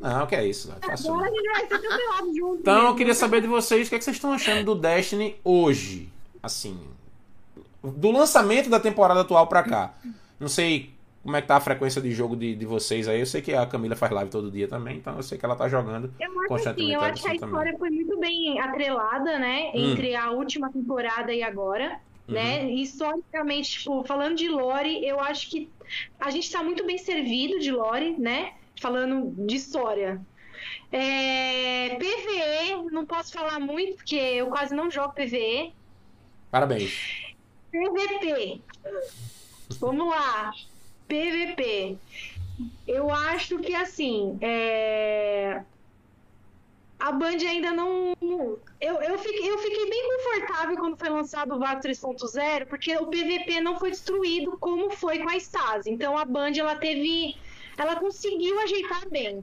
Não, 0.00 0.26
que 0.26 0.34
é 0.34 0.46
isso, 0.46 0.72
é 0.80 0.86
fácil. 0.86 1.12
Agora 1.12 1.30
não. 1.30 1.34
a 1.34 1.36
gente 1.36 1.50
vai 1.50 1.60
ser 1.60 1.88
cancelado 1.88 2.36
junto. 2.36 2.60
Então 2.60 2.74
eu 2.74 2.82
mesmo. 2.82 2.96
queria 2.96 3.14
saber 3.14 3.40
de 3.40 3.46
vocês 3.46 3.86
o 3.86 3.90
que, 3.90 3.96
é 3.96 3.98
que 3.98 4.04
vocês 4.04 4.16
estão 4.16 4.32
achando 4.32 4.64
do 4.64 4.74
Destiny 4.74 5.36
hoje. 5.42 6.08
Assim. 6.42 6.78
Do 7.82 8.10
lançamento 8.10 8.70
da 8.70 8.78
temporada 8.78 9.20
atual 9.20 9.46
pra 9.46 9.62
cá. 9.62 9.94
Não 10.38 10.48
sei 10.48 10.92
como 11.22 11.36
é 11.36 11.42
que 11.42 11.48
tá 11.48 11.56
a 11.56 11.60
frequência 11.60 12.00
de 12.00 12.12
jogo 12.12 12.36
de, 12.36 12.54
de 12.54 12.64
vocês 12.64 13.08
aí. 13.08 13.20
Eu 13.20 13.26
sei 13.26 13.42
que 13.42 13.52
a 13.52 13.66
Camila 13.66 13.96
faz 13.96 14.12
live 14.12 14.30
todo 14.30 14.50
dia 14.50 14.68
também, 14.68 14.96
então 14.96 15.16
eu 15.16 15.22
sei 15.22 15.36
que 15.36 15.44
ela 15.44 15.56
tá 15.56 15.68
jogando. 15.68 16.12
Eu 16.18 16.40
acho 16.40 16.48
Constantemente 16.48 16.94
assim, 16.94 16.94
eu 16.94 17.00
acho 17.00 17.22
que 17.22 17.28
a 17.28 17.34
Everson 17.34 17.46
história 17.46 17.78
foi 17.78 17.90
muito 17.90 18.18
bem 18.18 18.60
atrelada, 18.60 19.38
né? 19.38 19.72
Hum. 19.74 19.92
Entre 19.92 20.14
a 20.14 20.30
última 20.30 20.70
temporada 20.70 21.32
e 21.32 21.42
agora. 21.42 22.00
Uhum. 22.26 22.34
Né? 22.34 22.70
Historicamente, 22.70 23.78
tipo, 23.78 24.04
falando 24.04 24.36
de 24.36 24.48
lore, 24.48 25.06
eu 25.06 25.18
acho 25.18 25.50
que 25.50 25.68
a 26.20 26.30
gente 26.30 26.50
tá 26.50 26.62
muito 26.62 26.84
bem 26.84 26.98
servido 26.98 27.58
de 27.58 27.72
lore, 27.72 28.14
né? 28.18 28.52
Falando 28.80 29.34
de 29.46 29.56
história. 29.56 30.20
É, 30.90 31.96
PVE, 31.96 32.90
não 32.90 33.04
posso 33.04 33.32
falar 33.32 33.60
muito, 33.60 33.96
porque 33.96 34.16
eu 34.16 34.46
quase 34.48 34.74
não 34.74 34.90
jogo 34.90 35.14
PVE. 35.14 35.72
Parabéns. 36.50 37.34
PVP. 37.70 38.60
Vamos 39.80 40.08
lá. 40.08 40.52
PVP. 41.06 41.98
Eu 42.86 43.10
acho 43.10 43.58
que 43.58 43.74
assim, 43.74 44.38
é... 44.40 45.62
a 46.98 47.12
Band 47.12 47.38
ainda 47.46 47.70
não. 47.72 48.14
Eu, 48.80 49.00
eu, 49.02 49.18
fiquei, 49.18 49.50
eu 49.50 49.58
fiquei 49.58 49.88
bem 49.88 50.16
confortável 50.16 50.76
quando 50.76 50.96
foi 50.96 51.08
lançado 51.08 51.54
o 51.54 51.58
VAC 51.58 51.82
3.0, 51.82 52.66
porque 52.66 52.96
o 52.96 53.06
PVP 53.06 53.60
não 53.60 53.78
foi 53.78 53.90
destruído 53.90 54.56
como 54.58 54.90
foi 54.90 55.18
com 55.18 55.28
a 55.28 55.36
Stasi. 55.36 55.90
Então 55.90 56.16
a 56.16 56.24
Band 56.24 56.52
ela 56.58 56.76
teve. 56.76 57.36
Ela 57.78 57.96
conseguiu 57.96 58.58
ajeitar 58.60 59.08
bem 59.08 59.42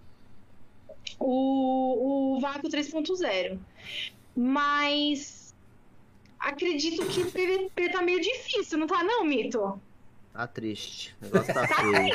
o, 1.18 2.36
o 2.36 2.40
Vácuo 2.42 2.70
3.0. 2.70 3.58
Mas 4.36 5.56
acredito 6.38 7.06
que 7.08 7.22
o 7.22 7.32
PVP 7.32 7.90
tá 7.90 8.02
meio 8.02 8.20
difícil, 8.20 8.78
não 8.78 8.88
tá 8.88 9.02
não, 9.04 9.24
Mito? 9.24 9.82
Tá 10.34 10.46
triste. 10.46 11.16
O 11.22 11.26
negócio 11.26 11.54
tá 11.54 11.66
feio. 11.66 12.14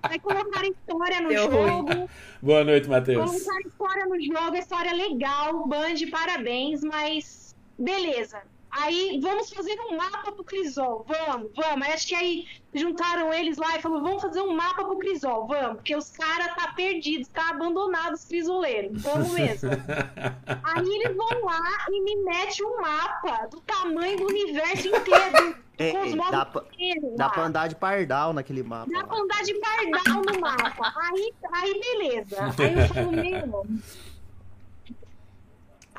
Vai 0.00 0.18
colocar 0.18 0.64
história 0.64 1.20
no 1.20 1.28
Deu 1.28 1.42
jogo. 1.42 1.92
ruim. 1.92 2.08
Boa 2.40 2.64
noite, 2.64 2.88
Matheus. 2.88 3.30
Colocar 3.30 3.60
história 3.60 4.06
no 4.06 4.18
jogo, 4.18 4.56
a 4.56 4.58
história 4.58 4.88
é 4.88 4.94
legal, 4.94 5.66
Band, 5.68 5.96
parabéns, 6.10 6.82
mas 6.82 7.54
beleza. 7.78 8.42
Aí 8.70 9.18
vamos 9.22 9.50
fazer 9.50 9.78
um 9.80 9.96
mapa 9.96 10.30
pro 10.32 10.44
Crisol, 10.44 11.04
vamos, 11.08 11.50
vamos. 11.56 11.86
Aí 11.86 11.92
acho 11.92 12.06
que 12.06 12.14
aí 12.14 12.46
juntaram 12.74 13.32
eles 13.32 13.56
lá 13.56 13.76
e 13.76 13.80
falaram, 13.82 14.02
vamos 14.04 14.22
fazer 14.22 14.40
um 14.42 14.54
mapa 14.54 14.84
pro 14.84 14.98
Crisol, 14.98 15.46
vamos, 15.46 15.76
porque 15.76 15.96
os 15.96 16.10
caras 16.10 16.54
tá 16.54 16.72
perdidos, 16.74 17.28
tá 17.28 17.50
abandonados 17.50 18.20
os 18.22 18.26
crisoleiros, 18.28 19.02
vamos 19.02 19.32
mesmo. 19.32 19.70
aí 20.64 20.86
eles 20.86 21.16
vão 21.16 21.44
lá 21.44 21.86
e 21.90 22.00
me 22.02 22.16
metem 22.24 22.66
um 22.66 22.80
mapa 22.80 23.46
do 23.46 23.60
tamanho 23.62 24.16
do 24.18 24.26
universo 24.26 24.88
inteiro, 24.88 25.56
É, 25.80 25.92
com 25.92 26.00
os 26.00 26.12
é, 26.12 26.16
modos 26.16 26.32
dá 26.32 26.44
pra- 26.44 26.64
inteiros 26.72 27.16
Dá 27.16 27.28
pra 27.28 27.44
andar 27.44 27.68
de 27.68 27.76
pardal 27.76 28.32
naquele 28.32 28.64
mapa. 28.64 28.90
Dá 28.90 28.98
lá. 28.98 29.04
pra 29.06 29.16
andar 29.16 29.42
de 29.44 29.54
pardal 29.54 30.22
no 30.26 30.40
mapa. 30.40 30.92
Aí, 30.96 31.32
aí 31.52 31.80
beleza. 31.80 32.36
Aí 32.58 32.74
eu 32.80 32.88
falo, 32.88 33.12
meu. 33.12 33.64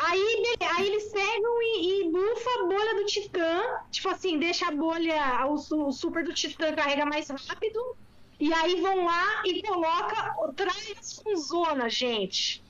Aí, 0.01 0.43
aí 0.61 0.87
eles 0.87 1.11
pegam 1.11 1.61
e, 1.61 2.01
e 2.01 2.09
bufa 2.09 2.49
a 2.49 2.63
bolha 2.63 2.95
do 2.95 3.05
Titã. 3.05 3.61
Tipo 3.91 4.09
assim, 4.09 4.39
deixa 4.39 4.67
a 4.67 4.71
bolha, 4.71 5.45
o, 5.45 5.55
o 5.55 5.91
super 5.91 6.23
do 6.23 6.33
Titã 6.33 6.73
carrega 6.73 7.05
mais 7.05 7.29
rápido. 7.29 7.97
E 8.39 8.53
aí 8.53 8.79
vão 8.79 9.03
lá 9.03 9.43
e 9.45 9.61
coloca 9.61 10.33
trás 10.55 11.21
com 11.21 11.35
zona, 11.35 11.89
gente. 11.89 12.63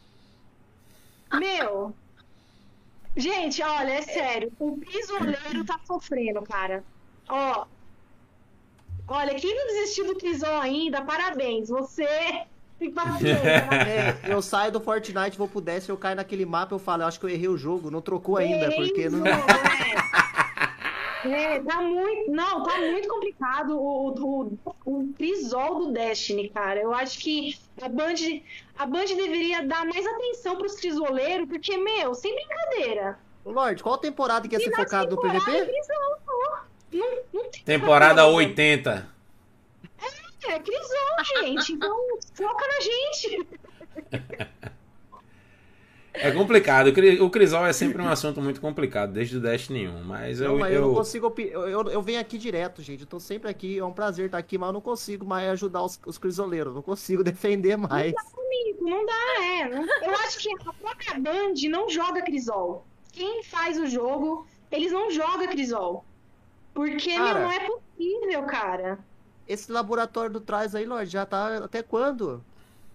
Meu. 1.32 1.94
Gente, 3.16 3.62
olha, 3.62 3.92
é 3.92 4.02
sério. 4.02 4.52
O 4.58 4.78
pisoleiro 4.78 5.64
tá 5.64 5.80
sofrendo, 5.86 6.42
cara. 6.42 6.84
Ó, 7.28 7.68
Olha, 9.08 9.34
quem 9.34 9.56
não 9.56 9.66
desistiu 9.68 10.06
do 10.06 10.16
Crisol 10.16 10.62
ainda, 10.62 11.02
parabéns. 11.02 11.70
Você 11.70 12.08
tem? 12.80 12.94
É, 14.30 14.34
eu 14.34 14.42
saio 14.42 14.72
do 14.72 14.80
Fortnite, 14.80 15.38
vou 15.38 15.48
pro 15.48 15.62
Destiny, 15.62 15.92
eu 15.92 15.98
caio 15.98 16.16
naquele 16.16 16.46
mapa, 16.46 16.74
eu 16.74 16.80
falo, 16.80 17.04
eu 17.04 17.08
acho 17.08 17.20
que 17.20 17.26
eu 17.26 17.30
errei 17.30 17.48
o 17.48 17.58
jogo, 17.58 17.92
não 17.92 18.02
trocou 18.02 18.38
ainda, 18.38 18.72
porque 18.72 19.10
não. 19.10 19.24
É. 19.30 20.00
É, 21.26 21.60
tá 21.60 21.82
muito. 21.82 22.32
Não, 22.32 22.64
tá 22.64 22.78
muito 22.78 23.08
complicado 23.08 23.78
o, 23.78 24.14
o, 24.14 24.60
o 24.86 25.14
Crisol 25.18 25.80
do 25.80 25.92
Destiny, 25.92 26.50
cara. 26.50 26.80
Eu 26.80 26.94
acho 26.94 27.20
que 27.20 27.58
a 27.82 27.90
Band, 27.90 28.16
a 28.78 28.86
Band 28.86 29.06
deveria 29.06 29.62
dar 29.64 29.86
mais 29.86 30.06
atenção 30.06 30.56
pros 30.56 30.76
crisoleiros, 30.76 31.48
porque, 31.50 31.78
meu, 31.78 32.14
sem 32.14 32.34
brincadeira. 32.34 33.20
Lorde, 33.46 33.84
qual 33.84 33.98
temporada 33.98 34.48
que 34.48 34.56
ia 34.56 34.60
ser 34.60 34.74
focado 34.74 35.16
no 35.16 35.28
é 35.28 35.32
PVP? 35.32 35.66
Crisol. 35.66 36.20
Não, 36.92 37.18
não 37.34 37.52
tem 37.52 37.64
Temporada 37.64 38.24
como. 38.24 38.38
80. 38.38 39.19
É 40.48 40.60
Crisol, 40.60 41.44
gente. 41.44 41.74
Então, 41.74 41.98
foca 42.34 42.66
na 42.68 42.80
gente. 42.82 43.48
É 46.12 46.32
complicado. 46.32 46.88
O 46.88 46.94
Cri- 46.94 47.22
O 47.22 47.30
Crisol 47.30 47.66
é 47.66 47.72
sempre 47.72 48.02
um 48.02 48.10
assunto 48.10 48.42
muito 48.42 48.60
complicado, 48.60 49.14
desde 49.14 49.38
o 49.38 49.40
Destiny 49.40 49.88
1. 49.88 50.04
Mas 50.04 50.42
eu. 50.42 50.50
Não, 50.50 50.58
mas 50.58 50.74
eu, 50.74 50.82
não 50.82 50.88
eu- 50.90 50.94
consigo. 50.96 51.28
opi- 51.28 51.50
Eu, 51.52 51.70
eu, 51.70 51.84
eu 51.90 52.02
venho 52.02 52.20
aqui 52.20 52.38
direto, 52.38 52.82
gente. 52.82 53.02
Eu 53.02 53.08
tô 53.08 53.20
sempre 53.20 53.50
aqui. 53.50 53.78
É 53.78 53.86
um 53.86 53.94
prazer 53.94 54.26
estar 54.26 54.38
aqui, 54.38 54.58
mas 54.58 54.68
eu 54.68 54.74
não 54.74 54.82
consigo 54.82 55.24
mais 55.26 55.48
ajudar 55.52 55.84
os, 55.84 56.00
os 56.06 56.18
crisoleiros. 56.18 56.74
Não 56.74 56.82
consigo 56.82 57.24
defender 57.24 57.78
mais. 57.78 58.14
Não 58.82 59.06
dá, 59.06 59.44
é. 59.46 59.70
não- 59.70 59.86
Eu 60.04 60.16
acho 60.26 60.40
que 60.40 60.50
a 60.52 60.74
própria 60.74 61.14
Band 61.20 61.54
não 61.70 61.88
joga 61.90 62.22
Crisol. 62.24 62.86
Quem 63.14 63.44
faz 63.44 63.78
o 63.80 63.86
jogo, 63.88 64.48
eles 64.72 64.92
não 64.92 65.12
jogam 65.12 65.48
Crisol. 65.48 66.04
Porque, 66.74 67.10
meu, 67.18 67.28
Cara. 67.28 67.40
não 67.42 67.52
é 67.52 67.60
possível, 67.60 68.44
cara. 68.44 69.00
Esse 69.50 69.72
laboratório 69.72 70.32
do 70.32 70.40
Trás 70.40 70.76
aí, 70.76 70.86
Lorde, 70.86 71.12
já 71.12 71.26
tá 71.26 71.58
até 71.58 71.82
quando? 71.84 72.42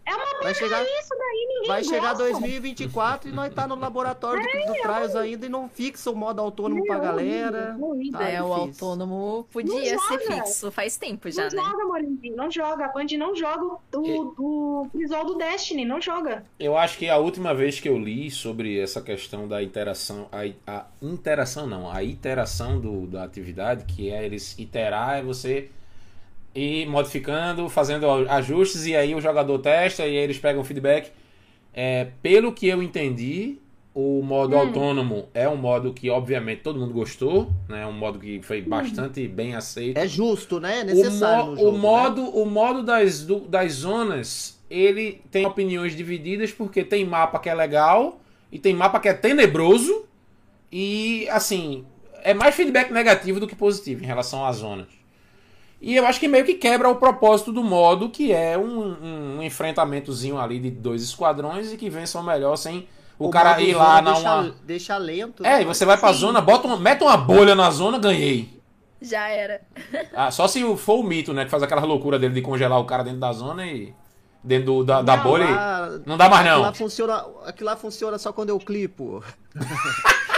É 0.07 0.15
uma 0.15 0.25
Vai 0.43 0.55
chegar, 0.55 0.83
isso 0.85 1.09
daí, 1.19 1.47
ninguém 1.49 1.67
vai 1.67 1.83
chegar 1.83 2.09
gosta. 2.15 2.25
2024 2.25 3.31
e 3.31 3.33
nós 3.33 3.55
tá 3.55 3.67
no 3.67 3.75
laboratório 3.75 4.43
do, 4.43 4.67
do 4.67 4.73
Trials 4.83 5.17
ainda 5.17 5.47
e 5.47 5.49
não 5.49 5.67
fixa 5.67 6.11
o 6.11 6.15
modo 6.15 6.43
autônomo 6.43 6.85
pra 6.85 6.97
É 6.97 7.01
galera. 7.01 7.77
Tá 8.13 8.29
é, 8.29 8.43
o 8.43 8.49
difícil. 8.55 8.87
autônomo 8.87 9.49
podia 9.51 9.97
Não 9.97 10.03
ser 10.03 10.21
joga. 10.21 10.45
fixo 10.45 10.71
faz 10.71 10.99
tempo 10.99 11.31
já, 11.31 11.49
Não 11.49 11.51
né? 11.57 11.71
joga, 11.71 11.85
Morinho, 11.87 12.37
não 12.37 12.51
joga. 12.51 12.85
A 12.85 12.89
Band 12.89 13.07
não 13.17 13.35
joga 13.35 13.65
o, 13.65 14.35
o 14.83 14.89
Crisol 14.91 15.25
do 15.25 15.35
Destiny, 15.37 15.87
não 15.87 15.99
joga. 16.03 16.45
Eu 16.61 16.77
acho 16.77 16.99
que 16.99 17.09
a 17.09 17.17
última 17.17 17.55
vez 17.55 17.81
que 17.81 17.89
eu 17.89 17.99
li 17.99 18.31
sobre 18.31 18.79
essa 18.79 19.01
questão 19.01 19.49
da 19.49 19.63
interação, 19.63 20.29
a, 20.31 20.43
a 20.71 20.85
interação 21.01 21.67
não, 21.67 21.91
a 21.91 22.03
iteração 22.03 22.79
do, 22.79 23.07
da 23.07 23.25
atividade, 23.25 23.87
que 23.87 24.11
é 24.11 24.23
eles 24.23 24.55
iterar, 24.59 25.17
é 25.21 25.23
você 25.23 25.71
ir 26.55 26.87
modificando, 26.87 27.69
fazendo 27.69 28.07
ajustes 28.29 28.87
e 28.87 28.95
aí 28.95 29.15
o 29.15 29.21
jogador 29.21 29.59
testa 29.59 30.03
e 30.07 30.11
aí 30.11 30.17
eles 30.17 30.39
pegam 30.39 30.63
feedback. 30.65 31.11
É, 31.73 32.09
pelo 32.23 32.53
que 32.53 32.69
eu 32.69 32.83
entendi, 32.83 33.59
o 33.93 34.23
modo 34.23 34.57
autônomo 34.57 35.29
é 35.35 35.49
um 35.49 35.57
modo 35.57 35.93
que 35.93 36.09
obviamente 36.11 36.63
todo 36.63 36.79
mundo 36.79 36.93
gostou, 36.93 37.51
né? 37.69 37.83
É 37.83 37.87
um 37.87 37.93
modo 37.93 38.19
que 38.19 38.41
foi 38.43 38.63
bastante 38.63 39.27
bem 39.27 39.55
aceito. 39.55 39.97
É 39.99 40.07
justo, 40.07 40.61
né? 40.61 40.81
É 40.81 40.83
O, 40.83 40.87
necessário 40.87 41.45
mo- 41.45 41.51
no 41.51 41.57
jogo, 41.57 41.69
o 41.69 41.73
né? 41.73 41.79
modo, 41.79 42.23
o 42.23 42.47
modo 42.47 42.83
das, 42.83 43.25
do- 43.25 43.41
das 43.41 43.73
zonas, 43.73 44.61
ele 44.71 45.21
tem 45.31 45.45
opiniões 45.47 45.97
divididas 45.97 46.53
porque 46.53 46.85
tem 46.85 47.05
mapa 47.05 47.39
que 47.41 47.49
é 47.49 47.55
legal 47.55 48.21
e 48.53 48.59
tem 48.59 48.73
mapa 48.75 49.01
que 49.01 49.09
é 49.09 49.15
tenebroso 49.15 50.05
e 50.71 51.29
assim 51.31 51.85
é 52.23 52.33
mais 52.33 52.55
feedback 52.55 52.91
negativo 52.93 53.39
do 53.39 53.47
que 53.47 53.55
positivo 53.57 54.03
em 54.03 54.07
relação 54.07 54.45
às 54.47 54.57
zonas. 54.57 54.87
E 55.87 55.97
eu 55.97 56.07
acho 56.07 56.19
que 56.19 56.27
meio 56.27 56.47
que 56.47 56.55
quebra 56.55 56.89
o 56.89 56.97
propósito 56.97 57.53
do 57.53 57.63
modo, 57.63 58.09
que 58.09 58.33
é 58.33 58.57
um, 58.57 59.37
um 59.39 59.43
enfrentamentozinho 59.43 60.39
ali 60.39 60.59
de 60.59 60.71
dois 60.71 61.03
esquadrões 61.03 61.71
e 61.73 61.77
que 61.77 61.91
vençam 61.91 62.23
melhor 62.23 62.57
sem 62.57 62.89
o, 63.19 63.29
cara 63.29 63.51
modo 63.51 63.61
ir 63.63 63.75
lá 63.75 64.01
na 64.01 64.13
deixa, 64.13 64.35
uma. 64.35 64.55
deixa 64.65 64.97
lento. 64.97 65.45
É, 65.45 65.57
né? 65.57 65.63
e 65.63 65.65
você 65.67 65.85
vai 65.85 65.99
pra 65.99 66.13
Sim. 66.15 66.21
zona, 66.21 66.41
bota 66.41 66.67
uma, 66.67 66.79
mete 66.79 67.03
uma 67.05 67.19
bolha 67.19 67.55
na 67.55 67.71
zona, 67.71 67.99
ganhei. 67.99 68.49
Já 69.03 69.29
era. 69.29 69.61
Ah, 70.17 70.31
só 70.31 70.49
se 70.49 70.63
for 70.79 71.01
o 71.01 71.03
mito, 71.03 71.33
né? 71.35 71.45
Que 71.45 71.51
faz 71.51 71.63
aquela 71.63 71.83
loucura 71.85 72.19
dele 72.19 72.33
de 72.35 72.41
congelar 72.41 72.79
o 72.81 72.85
cara 72.87 73.03
dentro 73.05 73.21
da 73.21 73.33
zona 73.33 73.67
e. 73.67 73.93
Dentro 74.43 74.67
do- 74.67 74.85
da, 74.85 75.03
da 75.03 75.17
Não, 75.19 75.23
bolha. 75.25 75.45
e- 75.45 75.51
lá- 75.51 75.91
Não 76.07 76.17
dá 76.17 76.29
mais 76.29 76.43
Aquilo 76.43 76.57
não. 76.57 76.63
lá 76.63 76.73
funciona, 76.73 77.27
aquilo 77.47 77.67
lá 77.71 77.77
funciona 77.77 78.19
só 78.19 78.33
quando 78.33 78.51
eu 78.51 78.59
clipo. 78.59 79.23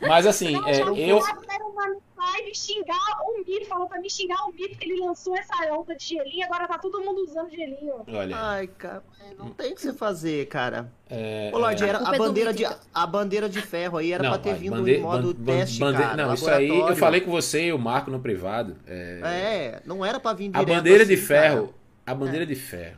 Mas 0.00 0.26
assim, 0.26 0.52
Não, 0.52 0.66
é, 0.66 0.80
eu. 0.80 1.18
uma 1.18 1.96
live 2.32 2.54
xingar 2.54 2.96
o 3.24 3.38
Mito, 3.46 3.66
falou 3.66 3.88
pra 3.88 4.00
me 4.00 4.10
xingar 4.10 4.44
o 4.46 4.52
Mito 4.52 4.76
que 4.76 4.84
ele 4.84 5.00
lançou 5.00 5.36
essa 5.36 5.54
onda 5.72 5.94
de 5.96 6.04
gelinho, 6.04 6.44
agora 6.44 6.66
tá 6.68 6.78
todo 6.78 7.00
mundo 7.02 7.22
usando 7.24 7.50
gelinho. 7.50 8.04
Olha. 8.08 8.36
Ai, 8.36 8.66
cara, 8.66 9.02
não 9.38 9.50
tem 9.50 9.72
o 9.72 9.74
que 9.74 9.80
você 9.80 9.92
fazer, 9.92 10.46
cara. 10.48 10.90
É, 11.08 11.50
Ô, 11.52 11.58
Lorde, 11.58 11.82
é, 11.84 11.88
era 11.88 11.98
a 12.10 12.14
é 12.14 12.18
bandeira, 12.18 12.52
de, 12.52 12.64
a 12.94 13.06
bandeira 13.06 13.48
de 13.48 13.60
ferro 13.62 13.98
aí 13.98 14.12
era 14.12 14.22
não, 14.22 14.30
pra 14.30 14.38
ter 14.38 14.54
vindo 14.54 14.76
bande- 14.76 14.92
em 14.94 15.00
modo 15.00 15.34
ban- 15.34 15.44
ban- 15.44 15.58
teste, 15.58 15.78
bande- 15.80 15.98
cara. 16.02 16.16
Não, 16.16 16.34
isso 16.34 16.50
aí 16.50 16.68
eu 16.68 16.96
falei 16.96 17.20
com 17.22 17.30
você 17.30 17.66
e 17.68 17.72
o 17.72 17.78
Marco 17.78 18.10
no 18.10 18.20
privado. 18.20 18.76
É, 18.86 19.20
É, 19.24 19.82
não 19.86 20.04
era 20.04 20.20
pra 20.20 20.32
vir 20.32 20.50
a 20.54 20.60
direto 20.60 20.68
bandeira 20.76 21.06
de 21.06 21.14
assim, 21.14 21.24
ferro. 21.26 21.74
A 22.06 22.14
bandeira 22.14 22.46
de 22.46 22.54
ferro. 22.54 22.96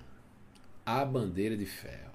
A 0.85 1.05
bandeira 1.05 1.57
de 1.57 1.67
ferro. 1.67 2.13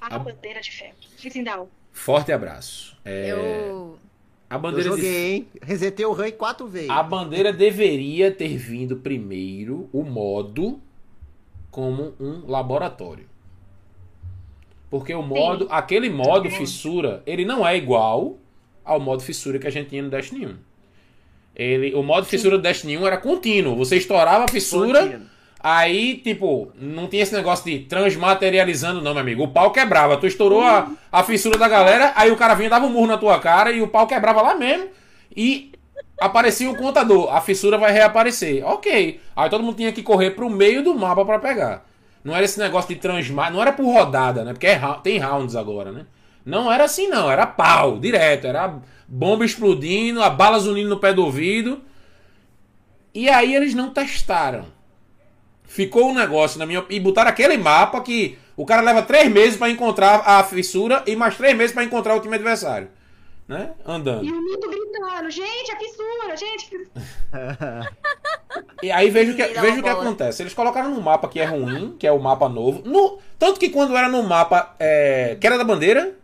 A, 0.00 0.16
A- 0.16 0.18
bandeira 0.18 0.60
de 0.60 0.70
ferro. 0.70 0.94
Trindal. 1.20 1.68
Forte 1.92 2.32
abraço. 2.32 2.96
É, 3.04 3.30
Eu. 3.30 3.36
a 3.36 3.38
Cara. 3.38 4.58
Eu 4.58 4.58
bandeira 4.58 4.90
de 4.90 4.96
joguei, 4.96 5.32
hein? 5.32 5.48
Resetei 5.62 6.04
o 6.04 6.12
rank 6.12 6.36
quatro 6.36 6.66
vezes. 6.66 6.90
A 6.90 7.02
bandeira 7.02 7.52
deveria 7.52 8.30
ter 8.30 8.56
vindo 8.56 8.96
primeiro 8.96 9.88
o 9.92 10.02
modo 10.02 10.80
como 11.70 12.14
um 12.18 12.46
laboratório. 12.46 13.26
Porque 14.90 15.14
o 15.14 15.22
modo, 15.22 15.68
aquele 15.70 16.10
modo 16.10 16.50
fissura, 16.50 17.22
ele 17.24 17.44
não 17.44 17.66
é 17.66 17.76
igual 17.76 18.38
ao 18.84 18.98
modo 18.98 19.22
fissura 19.22 19.58
que 19.58 19.68
a 19.68 19.70
gente 19.70 19.90
tinha 19.90 20.02
no 20.02 20.10
Destiny 20.10 20.46
1. 20.46 20.56
Ele, 21.54 21.94
o 21.94 22.02
modo 22.02 22.26
fissura 22.26 22.56
do 22.56 22.62
Destiny 22.62 22.98
1 22.98 23.06
era 23.06 23.16
contínuo. 23.16 23.76
Você 23.76 23.96
estourava 23.96 24.44
a 24.44 24.48
fissura, 24.48 25.02
Contínuo. 25.02 25.26
Aí, 25.62 26.16
tipo, 26.16 26.72
não 26.74 27.06
tinha 27.06 27.22
esse 27.22 27.34
negócio 27.34 27.64
de 27.64 27.80
transmaterializando, 27.80 29.00
não, 29.00 29.12
meu 29.12 29.20
amigo. 29.20 29.44
O 29.44 29.48
pau 29.48 29.70
quebrava. 29.70 30.16
Tu 30.16 30.26
estourou 30.26 30.62
a, 30.62 30.90
a 31.12 31.22
fissura 31.22 31.58
da 31.58 31.68
galera, 31.68 32.12
aí 32.16 32.30
o 32.30 32.36
cara 32.36 32.54
vinha 32.54 32.70
dava 32.70 32.86
um 32.86 32.90
murro 32.90 33.06
na 33.06 33.18
tua 33.18 33.38
cara 33.38 33.70
e 33.70 33.82
o 33.82 33.88
pau 33.88 34.06
quebrava 34.06 34.42
lá 34.42 34.54
mesmo. 34.54 34.88
E 35.34 35.72
aparecia 36.20 36.70
o 36.70 36.76
contador, 36.76 37.34
a 37.34 37.40
fissura 37.40 37.78
vai 37.78 37.92
reaparecer. 37.92 38.64
Ok. 38.66 39.20
Aí 39.34 39.50
todo 39.50 39.62
mundo 39.62 39.76
tinha 39.76 39.92
que 39.92 40.02
correr 40.02 40.32
pro 40.32 40.50
meio 40.50 40.82
do 40.82 40.94
mapa 40.94 41.24
para 41.24 41.38
pegar. 41.38 41.86
Não 42.22 42.34
era 42.34 42.44
esse 42.44 42.58
negócio 42.58 42.94
de 42.94 43.00
transmar, 43.00 43.50
não 43.50 43.62
era 43.62 43.72
por 43.72 43.86
rodada, 43.86 44.44
né? 44.44 44.52
Porque 44.52 44.66
é, 44.66 44.80
tem 45.02 45.18
rounds 45.18 45.56
agora, 45.56 45.90
né? 45.90 46.04
Não 46.44 46.70
era 46.70 46.84
assim, 46.84 47.08
não. 47.08 47.30
Era 47.30 47.46
pau, 47.46 47.98
direto. 47.98 48.46
Era 48.46 48.74
bomba 49.08 49.44
explodindo, 49.44 50.22
a 50.22 50.30
bala 50.30 50.58
zunindo 50.58 50.88
no 50.88 50.98
pé 50.98 51.12
do 51.12 51.24
ouvido. 51.24 51.80
E 53.14 53.28
aí 53.28 53.54
eles 53.54 53.74
não 53.74 53.90
testaram. 53.90 54.66
Ficou 55.70 56.10
um 56.10 56.14
negócio 56.14 56.58
na 56.58 56.66
minha. 56.66 56.84
E 56.90 56.98
botaram 56.98 57.30
aquele 57.30 57.56
mapa 57.56 58.00
que 58.00 58.36
o 58.56 58.66
cara 58.66 58.82
leva 58.82 59.04
três 59.04 59.30
meses 59.30 59.56
para 59.56 59.70
encontrar 59.70 60.20
a 60.26 60.42
fissura 60.42 61.04
e 61.06 61.14
mais 61.14 61.36
três 61.36 61.56
meses 61.56 61.72
para 61.72 61.84
encontrar 61.84 62.16
o 62.16 62.20
time 62.20 62.34
adversário. 62.34 62.88
Né? 63.46 63.70
Andando. 63.86 64.24
E 64.24 64.32
o 64.32 64.34
mundo 64.34 64.68
gritando, 64.68 65.30
gente, 65.30 65.70
a 65.70 65.78
fissura, 65.78 66.36
gente, 66.36 66.64
a 66.64 67.54
fissura. 67.54 67.90
E 68.82 68.90
aí 68.90 69.10
veja 69.10 69.30
o 69.30 69.36
que, 69.36 69.44
uma 69.44 69.78
o 69.78 69.82
que 69.84 69.88
acontece. 69.88 70.42
Eles 70.42 70.54
colocaram 70.54 70.90
num 70.90 71.00
mapa 71.00 71.28
que 71.28 71.38
é 71.38 71.44
ruim, 71.44 71.94
que 71.96 72.06
é 72.06 72.10
o 72.10 72.18
mapa 72.18 72.48
novo. 72.48 72.82
No, 72.84 73.20
tanto 73.38 73.60
que 73.60 73.68
quando 73.70 73.96
era 73.96 74.08
no 74.08 74.24
mapa 74.24 74.74
é, 74.80 75.36
que 75.40 75.46
era 75.46 75.56
da 75.56 75.62
bandeira. 75.62 76.16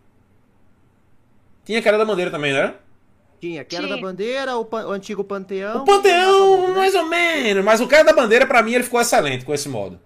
Tinha 1.63 1.81
que 1.81 1.87
era 1.87 1.97
da 1.97 2.03
bandeira 2.03 2.29
também, 2.29 2.51
não 2.51 2.59
era? 2.59 2.79
Tinha, 3.39 3.63
que 3.63 3.75
era 3.75 3.87
da 3.87 3.97
bandeira, 3.97 4.57
o, 4.57 4.65
pan- 4.65 4.87
o 4.87 4.91
antigo 4.91 5.23
Panteão. 5.23 5.83
O 5.83 5.85
Panteão, 5.85 6.67
né? 6.69 6.73
mais 6.73 6.95
ou 6.95 7.05
menos. 7.05 7.63
Mas 7.63 7.79
o 7.79 7.87
cara 7.87 8.03
da 8.03 8.13
bandeira, 8.13 8.45
pra 8.47 8.63
mim, 8.63 8.73
ele 8.73 8.83
ficou 8.83 8.99
excelente 8.99 9.45
com 9.45 9.53
esse 9.53 9.69
modo. 9.69 9.99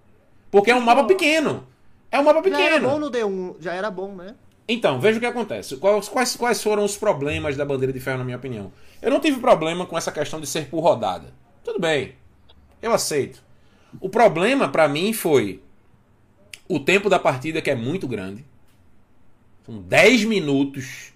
Porque 0.49 0.69
é 0.71 0.75
um 0.75 0.82
mapa 0.82 1.05
pequeno. 1.05 1.65
É 2.11 2.19
um 2.19 2.23
mapa 2.23 2.41
Já 2.49 2.59
era 2.61 2.79
bom 2.79 2.99
pequeno. 2.99 2.99
no 2.99 3.11
D1, 3.11 3.55
já 3.61 3.73
era 3.73 3.89
bom, 3.89 4.13
né? 4.13 4.36
Então, 4.67 4.99
veja 4.99 5.17
o 5.17 5.19
que 5.21 5.25
acontece. 5.25 5.77
Quais, 5.77 6.09
quais, 6.09 6.36
quais 6.36 6.61
foram 6.61 6.84
os 6.84 6.97
problemas 6.97 7.55
da 7.55 7.63
bandeira 7.65 7.93
de 7.93 7.99
ferro, 8.01 8.17
na 8.19 8.23
minha 8.25 8.38
opinião? 8.38 8.71
Eu 9.01 9.09
não 9.09 9.19
tive 9.19 9.39
problema 9.39 9.86
com 9.86 9.97
essa 9.97 10.11
questão 10.11 10.39
de 10.41 10.47
ser 10.47 10.67
por 10.67 10.82
rodada. 10.82 11.34
Tudo 11.63 11.79
bem. 11.79 12.15
Eu 12.82 12.91
aceito. 12.93 13.41
O 13.99 14.09
problema, 14.09 14.67
pra 14.69 14.88
mim, 14.88 15.13
foi 15.13 15.61
o 16.67 16.79
tempo 16.79 17.09
da 17.09 17.17
partida, 17.19 17.61
que 17.61 17.69
é 17.69 17.75
muito 17.75 18.07
grande. 18.07 18.45
São 19.65 19.77
10 19.82 20.25
minutos. 20.25 21.11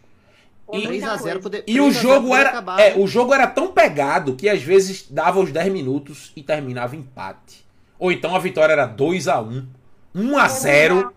E, 0.74 0.88
3x0 0.88 1.42
poder. 1.42 1.64
e 1.68 1.80
o 1.80 1.92
jogo 1.92 2.36
era, 2.36 2.64
é, 2.80 2.96
o 2.98 3.06
jogo 3.06 3.34
era 3.34 3.46
tão 3.46 3.72
pegado 3.72 4.36
que 4.36 4.50
às 4.50 4.64
vezes 4.64 5.06
dava 5.10 5.40
os 5.40 5.52
10 5.52 5.72
minutos 5.72 6.32
e 6.36 6.42
terminava 6.42 6.96
empate. 6.96 7.64
Ou 8.00 8.12
então 8.12 8.36
a 8.36 8.40
vitória 8.40 8.74
era 8.74 8.86
2 8.86 9.28
a 9.28 9.40
1 9.42 9.68
1 10.16 10.38
a 10.38 10.48
0 10.48 11.14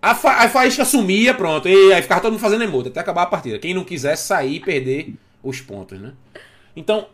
a, 0.00 0.14
fa 0.14 0.44
a 0.44 0.48
faísca 0.48 0.84
sumia, 0.84 1.34
pronto. 1.34 1.68
E 1.68 1.92
aí 1.92 2.02
ficava 2.02 2.20
todo 2.20 2.32
mundo 2.32 2.40
fazendo 2.40 2.64
emote 2.64 2.88
até 2.88 3.00
acabar 3.00 3.22
a 3.22 3.26
partida. 3.26 3.58
Quem 3.58 3.74
não 3.74 3.84
quisesse 3.84 4.26
sair 4.26 4.56
e 4.56 4.60
perder 4.60 5.14
os 5.42 5.60
pontos, 5.60 6.00
né? 6.00 6.12
Então, 6.74 7.08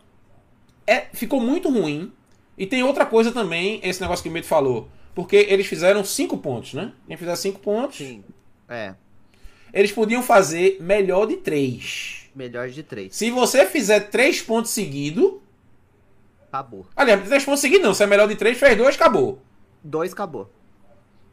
é, 0.85 1.07
ficou 1.13 1.39
muito 1.39 1.69
ruim. 1.69 2.11
E 2.55 2.67
tem 2.67 2.83
outra 2.83 3.05
coisa 3.05 3.31
também, 3.31 3.79
esse 3.83 3.99
negócio 3.99 4.21
que 4.21 4.29
o 4.29 4.31
Medo 4.31 4.45
falou. 4.45 4.87
Porque 5.15 5.35
eles 5.35 5.65
fizeram 5.65 6.03
5 6.03 6.37
pontos, 6.37 6.73
né? 6.73 6.91
Quem 7.07 7.17
fizer 7.17 7.35
5 7.35 7.59
pontos, 7.59 7.97
Sim. 7.97 8.23
É, 8.69 8.93
eles 9.73 9.91
podiam 9.91 10.21
fazer 10.21 10.77
melhor 10.79 11.25
de 11.25 11.37
3. 11.37 12.29
melhor 12.35 12.69
de 12.69 12.83
3. 12.83 13.13
Se 13.13 13.31
você 13.31 13.65
fizer 13.65 13.99
3 14.01 14.41
pontos 14.41 14.71
seguidos. 14.71 15.33
Acabou. 16.47 16.85
Aliás, 16.95 17.27
3 17.27 17.43
pontos 17.43 17.61
seguidos 17.61 17.83
não. 17.85 17.93
Se 17.93 18.03
é 18.03 18.07
melhor 18.07 18.27
de 18.27 18.35
3, 18.35 18.57
fez 18.57 18.77
2, 18.77 18.95
acabou. 18.95 19.41
2 19.83 20.13
acabou. 20.13 20.49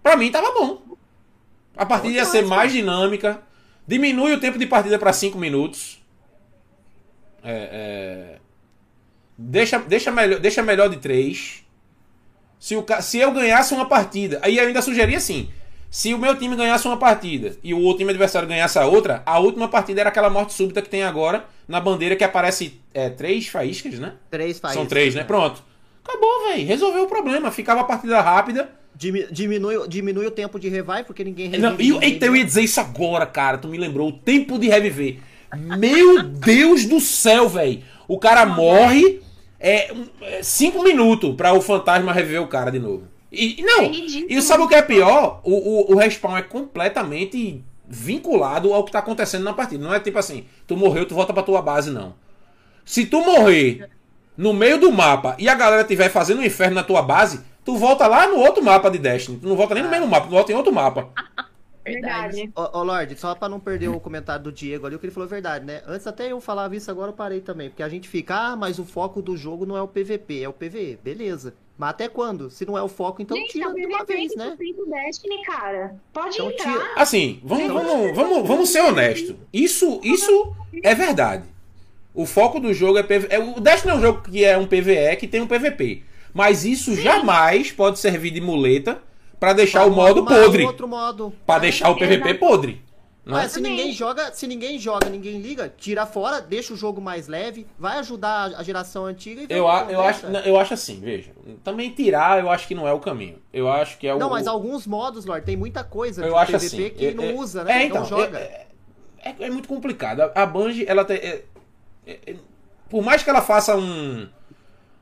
Pra 0.02 0.16
mim 0.16 0.30
tava 0.30 0.50
bom. 0.52 0.96
A 1.76 1.84
partida 1.84 2.14
ia 2.14 2.24
ser 2.24 2.46
mais 2.46 2.72
dinâmica. 2.72 3.42
Diminui 3.86 4.32
o 4.32 4.40
tempo 4.40 4.58
de 4.58 4.66
partida 4.66 4.98
pra 4.98 5.12
5 5.12 5.36
minutos. 5.38 6.00
É, 7.42 8.36
é, 8.36 8.38
Deixa, 9.36 9.78
deixa, 9.78 10.10
melhor, 10.10 10.38
deixa 10.38 10.62
melhor 10.62 10.88
de 10.88 10.96
3. 10.98 11.64
Se, 12.58 12.76
o, 12.76 12.84
se 13.00 13.18
eu 13.18 13.32
ganhasse 13.32 13.72
uma 13.72 13.86
partida. 13.88 14.38
Aí 14.42 14.58
eu 14.58 14.66
ainda 14.66 14.82
sugeria 14.82 15.16
assim. 15.16 15.50
Se 15.90 16.14
o 16.14 16.18
meu 16.18 16.36
time 16.36 16.54
ganhasse 16.54 16.86
uma 16.86 16.96
partida 16.96 17.56
e 17.64 17.74
o 17.74 17.80
outro 17.80 17.98
time 17.98 18.10
adversário 18.10 18.46
ganhasse 18.48 18.78
a 18.78 18.86
outra, 18.86 19.22
a 19.26 19.38
última 19.40 19.66
partida 19.66 20.00
era 20.00 20.08
aquela 20.08 20.30
morte 20.30 20.52
súbita 20.52 20.80
que 20.80 20.88
tem 20.88 21.02
agora 21.02 21.44
na 21.66 21.80
bandeira 21.80 22.14
que 22.14 22.22
aparece 22.22 22.80
é, 22.94 23.10
três 23.10 23.48
faíscas, 23.48 23.98
né? 23.98 24.12
3 24.30 24.58
faíscas. 24.60 24.72
São 24.80 24.86
três, 24.86 25.14
né? 25.16 25.24
Pronto. 25.24 25.62
Acabou, 26.04 26.48
velho. 26.48 26.66
Resolveu 26.66 27.04
o 27.04 27.08
problema. 27.08 27.50
Ficava 27.50 27.80
a 27.80 27.84
partida 27.84 28.20
rápida. 28.20 28.70
Dimi- 28.94 29.26
Diminui, 29.32 29.88
diminui 29.88 30.26
o 30.26 30.30
tempo 30.30 30.58
de 30.60 30.68
revive, 30.68 31.04
porque 31.04 31.24
ninguém 31.24 31.48
Não, 31.50 31.70
revive 31.70 31.82
e, 31.88 31.92
ninguém, 31.92 32.08
eita, 32.12 32.26
eu 32.26 32.32
né? 32.32 32.38
ia 32.38 32.44
dizer 32.44 32.62
isso 32.62 32.80
agora, 32.80 33.26
cara. 33.26 33.58
Tu 33.58 33.66
me 33.68 33.76
lembrou. 33.78 34.08
O 34.08 34.12
tempo 34.12 34.58
de 34.58 34.68
reviver. 34.68 35.18
Meu 35.56 36.22
Deus 36.22 36.84
do 36.84 37.00
céu, 37.00 37.48
velho. 37.48 37.82
O 38.06 38.18
cara 38.18 38.46
morre 38.46 39.20
é, 39.58 39.92
um- 39.92 40.06
é 40.22 40.42
cinco 40.42 40.82
minutos 40.82 41.34
pra 41.34 41.52
o 41.52 41.60
fantasma 41.60 42.12
reviver 42.12 42.42
o 42.42 42.46
cara 42.48 42.70
de 42.70 42.78
novo. 42.78 43.04
E, 43.32 43.62
não, 43.62 43.84
É 43.84 43.86
ridículo. 43.86 44.28
e 44.28 44.42
sabe 44.42 44.62
o 44.64 44.68
que 44.68 44.74
é 44.74 44.82
pior? 44.82 45.40
O, 45.44 45.92
o, 45.92 45.92
o 45.94 45.96
respawn 45.96 46.36
é 46.36 46.42
completamente 46.42 47.64
vinculado 47.86 48.72
ao 48.72 48.84
que 48.84 48.92
tá 48.92 48.98
acontecendo 49.00 49.44
na 49.44 49.52
partida. 49.52 49.84
Não 49.84 49.94
é 49.94 50.00
tipo 50.00 50.18
assim, 50.18 50.46
tu 50.66 50.76
morreu, 50.76 51.06
tu 51.06 51.14
volta 51.14 51.32
pra 51.32 51.42
tua 51.42 51.62
base, 51.62 51.90
não. 51.90 52.14
Se 52.84 53.06
tu 53.06 53.20
morrer 53.24 53.86
no 54.36 54.52
meio 54.52 54.78
do 54.80 54.92
mapa 54.92 55.36
e 55.38 55.48
a 55.48 55.54
galera 55.54 55.82
estiver 55.82 56.08
fazendo 56.10 56.40
um 56.40 56.44
inferno 56.44 56.76
na 56.76 56.84
tua 56.84 57.02
base, 57.02 57.42
tu 57.64 57.76
volta 57.76 58.06
lá 58.06 58.26
no 58.28 58.36
outro 58.38 58.62
mapa 58.64 58.90
de 58.90 58.98
Destiny. 58.98 59.38
Tu 59.38 59.48
não 59.48 59.56
volta 59.56 59.74
nem 59.74 59.84
no 59.84 59.90
mesmo 59.90 60.06
mapa, 60.08 60.26
tu 60.26 60.30
volta 60.32 60.52
em 60.52 60.56
outro 60.56 60.72
mapa. 60.72 61.10
Verdade. 61.84 62.52
Ô, 62.54 62.78
ô, 62.78 62.82
Lorde, 62.84 63.16
só 63.18 63.34
pra 63.34 63.48
não 63.48 63.58
perder 63.58 63.88
o 63.88 64.00
comentário 64.00 64.44
do 64.44 64.52
Diego 64.52 64.86
ali, 64.86 64.96
o 64.96 64.98
que 64.98 65.06
ele 65.06 65.12
falou 65.12 65.26
é 65.26 65.30
verdade, 65.30 65.64
né? 65.64 65.82
Antes 65.86 66.06
até 66.06 66.30
eu 66.30 66.40
falava 66.40 66.76
isso, 66.76 66.90
agora 66.90 67.10
eu 67.10 67.14
parei 67.16 67.40
também. 67.40 67.70
Porque 67.70 67.82
a 67.82 67.88
gente 67.88 68.08
fica, 68.08 68.34
ah, 68.52 68.56
mas 68.56 68.78
o 68.78 68.84
foco 68.84 69.22
do 69.22 69.36
jogo 69.36 69.64
não 69.66 69.76
é 69.76 69.82
o 69.82 69.88
PVP, 69.88 70.42
é 70.42 70.48
o 70.48 70.52
PVE. 70.52 70.98
Beleza. 71.02 71.54
Mas 71.80 71.90
até 71.90 72.08
quando? 72.10 72.50
Se 72.50 72.66
não 72.66 72.76
é 72.76 72.82
o 72.82 72.88
foco, 72.88 73.22
então 73.22 73.34
gente, 73.38 73.52
tira 73.52 73.68
tá 73.68 73.72
de 73.74 73.86
uma 73.86 74.04
vez, 74.04 74.36
né? 74.36 74.54
do 74.76 74.84
Destiny, 74.86 75.42
cara. 75.44 75.96
Pode 76.12 76.34
Então 76.34 76.50
entrar. 76.50 76.72
tira. 76.72 76.90
Assim, 76.94 77.40
vamos, 77.42 77.68
vamos, 77.72 78.14
vamos, 78.14 78.46
vamos 78.48 78.68
ser 78.68 78.82
honestos. 78.82 79.34
Isso, 79.50 79.98
isso 80.04 80.54
é 80.82 80.94
verdade. 80.94 81.44
O 82.14 82.26
foco 82.26 82.60
do 82.60 82.74
jogo 82.74 82.98
é 82.98 83.02
PVE. 83.02 83.28
é, 83.30 83.38
O 83.38 83.58
Destiny 83.60 83.94
é 83.94 83.96
um 83.96 84.00
jogo 84.02 84.20
que 84.30 84.44
é 84.44 84.58
um 84.58 84.66
PVE 84.66 85.16
que 85.18 85.26
tem 85.26 85.40
um 85.40 85.46
PVP. 85.46 86.02
Mas 86.34 86.66
isso 86.66 86.94
jamais 86.94 87.72
pode 87.72 87.98
servir 87.98 88.30
de 88.30 88.42
muleta 88.42 88.98
pra 89.40 89.54
deixar 89.54 89.86
o 89.86 89.90
modo 89.90 90.22
podre. 90.26 90.66
Outro 90.66 90.86
modo. 90.86 91.32
Pra 91.46 91.56
É. 91.56 91.60
deixar 91.60 91.88
o 91.88 91.96
PVP 91.96 92.34
podre. 92.34 92.82
Mas 93.30 93.52
se 93.52 93.58
Também. 93.58 93.76
ninguém 93.76 93.92
joga, 93.92 94.32
se 94.32 94.46
ninguém 94.46 94.78
joga, 94.78 95.08
ninguém 95.08 95.40
liga, 95.40 95.72
tira 95.76 96.04
fora, 96.06 96.40
deixa 96.40 96.72
o 96.72 96.76
jogo 96.76 97.00
mais 97.00 97.28
leve, 97.28 97.66
vai 97.78 97.98
ajudar 97.98 98.52
a 98.56 98.62
geração 98.62 99.04
antiga 99.06 99.42
e 99.42 99.46
Eu, 99.48 99.68
a- 99.68 99.86
eu, 99.90 100.00
acho, 100.02 100.26
eu 100.26 100.58
acho 100.58 100.74
assim, 100.74 101.00
veja. 101.00 101.30
Também 101.64 101.90
tirar, 101.90 102.40
eu 102.40 102.50
acho 102.50 102.66
que 102.68 102.74
não 102.74 102.86
é 102.88 102.92
o 102.92 103.00
caminho. 103.00 103.38
Eu 103.52 103.70
acho 103.70 103.98
que 103.98 104.06
é 104.06 104.14
o. 104.14 104.18
Não, 104.18 104.30
mas 104.30 104.46
alguns 104.46 104.86
modos, 104.86 105.24
Lord, 105.24 105.44
tem 105.44 105.56
muita 105.56 105.82
coisa 105.84 106.24
Eu 106.24 106.32
de 106.34 106.38
acho 106.38 106.52
PVP 106.52 106.66
assim. 106.66 106.90
que 106.90 107.06
é- 107.06 107.14
não 107.14 107.24
é- 107.24 107.32
usa, 107.34 107.64
né? 107.64 107.82
É, 107.82 107.86
então. 107.86 108.00
não 108.00 108.06
joga. 108.08 108.38
É, 108.38 108.66
é- 109.22 109.34
é 109.40 109.50
muito 109.50 109.68
complicado. 109.68 110.20
A, 110.20 110.32
a 110.42 110.46
Bungie, 110.46 110.84
ela 110.88 111.04
tem. 111.04 111.16
é- 111.18 111.44
é- 112.06 112.18
é- 112.26 112.34
por 112.88 113.02
mais 113.02 113.22
que 113.22 113.30
ela 113.30 113.40
faça 113.42 113.76
um. 113.76 114.28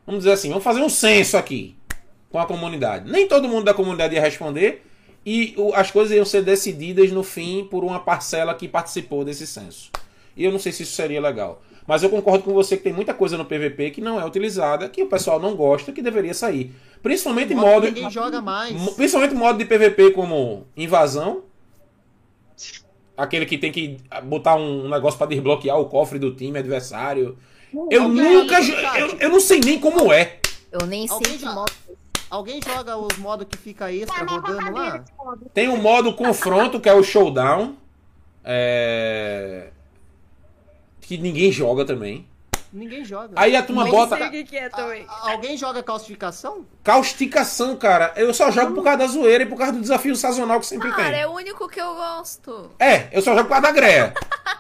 Vamos 0.07 0.21
dizer 0.25 0.33
assim, 0.33 0.49
vamos 0.49 0.65
fazer 0.65 0.81
um 0.81 0.89
censo 0.89 1.37
aqui 1.37 1.77
com 2.31 2.39
a 2.39 2.47
comunidade. 2.47 3.11
Nem 3.11 3.29
todo 3.29 3.49
mundo 3.49 3.65
da 3.65 3.75
comunidade 3.75 4.15
ia 4.15 4.21
responder. 4.21 4.85
E 5.31 5.53
o- 5.59 5.75
as 5.75 5.91
coisas 5.91 6.17
iam 6.17 6.25
ser 6.25 6.43
decididas 6.43 7.13
no 7.13 7.23
fim 7.23 7.67
por 7.71 7.85
uma 7.85 8.01
parcela 8.01 8.55
que 8.55 8.67
participou 8.67 9.25
desse 9.27 9.47
censo. 9.47 9.91
E 10.35 10.43
eu 10.43 10.51
não 10.51 10.59
sei 10.59 10.73
se 10.73 10.85
isso 10.85 10.93
seria 10.93 11.21
legal. 11.21 11.61
Mas 11.87 12.03
eu 12.03 12.09
concordo 12.09 12.45
com 12.45 12.55
você 12.55 12.79
que 12.79 12.83
tem 12.85 12.93
muita 12.95 13.13
coisa 13.13 13.37
no 13.37 13.45
PVP 13.45 13.91
que 13.91 14.01
não 14.01 14.19
é 14.19 14.25
utilizada, 14.25 14.89
que 14.89 15.03
o 15.03 15.07
pessoal 15.07 15.39
não 15.39 15.55
gosta, 15.55 15.93
que 15.93 16.01
deveria 16.01 16.33
sair. 16.33 16.73
Principalmente 17.03 17.55
Modo 17.55 17.67
modo. 17.67 17.87
ninguém 17.89 18.11
joga 18.11 18.41
mais. 18.41 18.75
Principalmente 18.95 19.35
modo 19.35 19.59
de 19.59 19.67
PVP 19.67 20.13
como 20.13 20.67
invasão. 20.75 21.43
Aquele 23.17 23.45
que 23.47 23.59
tem 23.59 23.73
que 23.73 23.99
botar 24.25 24.55
um 24.55 24.89
negócio 24.89 25.19
pra 25.19 25.27
desbloquear 25.27 25.79
o 25.79 25.87
cofre 25.87 26.19
do 26.19 26.35
time 26.35 26.59
adversário. 26.59 27.37
Eu 27.91 28.05
Alguém 28.05 28.23
nunca. 28.35 28.61
Eu, 28.99 29.17
eu 29.19 29.29
não 29.29 29.41
sei 29.41 29.61
nem 29.61 29.79
como 29.79 30.11
é. 30.13 30.39
Eu 30.73 30.87
nem 30.87 31.07
sei 31.09 31.37
já- 31.39 31.53
modo. 31.53 31.73
Alguém 32.31 32.61
joga 32.63 32.97
os 32.97 33.17
modos 33.19 33.47
que 33.49 33.57
fica 33.57 33.91
extra 33.93 34.25
rodando 34.25 34.73
lá? 34.73 35.05
Tem 35.55 35.69
um 35.69 35.77
modo 35.81 36.13
confronto, 36.15 36.79
que 36.81 36.89
é 36.89 36.93
o 36.93 37.03
showdown. 37.03 37.75
É... 38.45 39.69
Que 41.01 41.17
ninguém 41.17 41.51
joga 41.51 41.85
também. 41.85 42.27
Ninguém 42.71 43.03
joga. 43.03 43.31
Aí 43.35 43.57
a 43.57 43.63
turma 43.63 43.87
bota. 43.87 44.17
sei 44.19 44.27
o 44.27 44.31
que, 44.31 44.45
que 44.45 44.57
é 44.59 44.69
também. 44.69 45.07
A- 45.09 45.33
Alguém 45.33 45.57
joga 45.57 45.83
calcificação? 45.83 46.67
Causticação, 46.85 47.75
cara. 47.77 48.13
Eu 48.15 48.35
só 48.35 48.51
jogo 48.51 48.75
por 48.75 48.85
causa 48.85 48.99
da 48.99 49.07
zoeira 49.07 49.45
e 49.45 49.47
por 49.47 49.57
causa 49.57 49.73
do 49.73 49.81
desafio 49.81 50.15
sazonal 50.15 50.61
que 50.61 50.67
sempre 50.67 50.91
Cara, 50.91 51.05
tem. 51.11 51.21
é 51.21 51.27
o 51.27 51.33
único 51.33 51.67
que 51.67 51.81
eu 51.81 51.95
gosto. 51.95 52.71
É, 52.79 53.09
eu 53.11 53.23
só 53.23 53.31
jogo 53.35 53.45
por 53.45 53.51
causa 53.55 53.63
da 53.69 53.73
greia. 53.73 54.13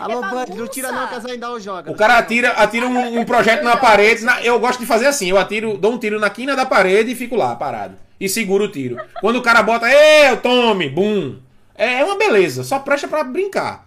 Alô, 0.00 0.22
Bud, 0.22 0.56
não 0.56 0.66
tira 0.68 0.90
não 0.92 1.06
que 1.06 1.14
a 1.14 1.18
Zaindal 1.20 1.60
joga. 1.60 1.90
O 1.90 1.94
cara 1.94 2.18
atira, 2.18 2.50
atira 2.52 2.86
um, 2.86 3.20
um 3.20 3.24
projeto 3.24 3.62
na 3.62 3.76
parede. 3.76 4.24
na- 4.24 4.42
eu 4.42 4.58
gosto 4.58 4.80
de 4.80 4.86
fazer 4.86 5.06
assim: 5.06 5.28
eu 5.28 5.38
atiro, 5.38 5.76
dou 5.76 5.92
um 5.92 5.98
tiro 5.98 6.18
na 6.18 6.30
quina 6.30 6.56
da 6.56 6.64
parede 6.66 7.12
e 7.12 7.14
fico 7.14 7.36
lá, 7.36 7.54
parado. 7.56 7.96
E 8.18 8.28
seguro 8.28 8.64
o 8.64 8.68
tiro. 8.72 8.96
Quando 9.20 9.36
o 9.36 9.42
cara 9.42 9.62
bota, 9.62 9.86
eu 9.90 10.36
tome, 10.38 10.88
bum. 10.88 11.36
É, 11.74 12.00
é 12.00 12.04
uma 12.04 12.16
beleza, 12.18 12.62
só 12.64 12.78
presta 12.78 13.08
pra 13.08 13.24
brincar. 13.24 13.86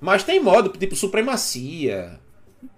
Mas 0.00 0.22
tem 0.22 0.38
modo, 0.40 0.68
tipo 0.70 0.94
supremacia. 0.94 2.18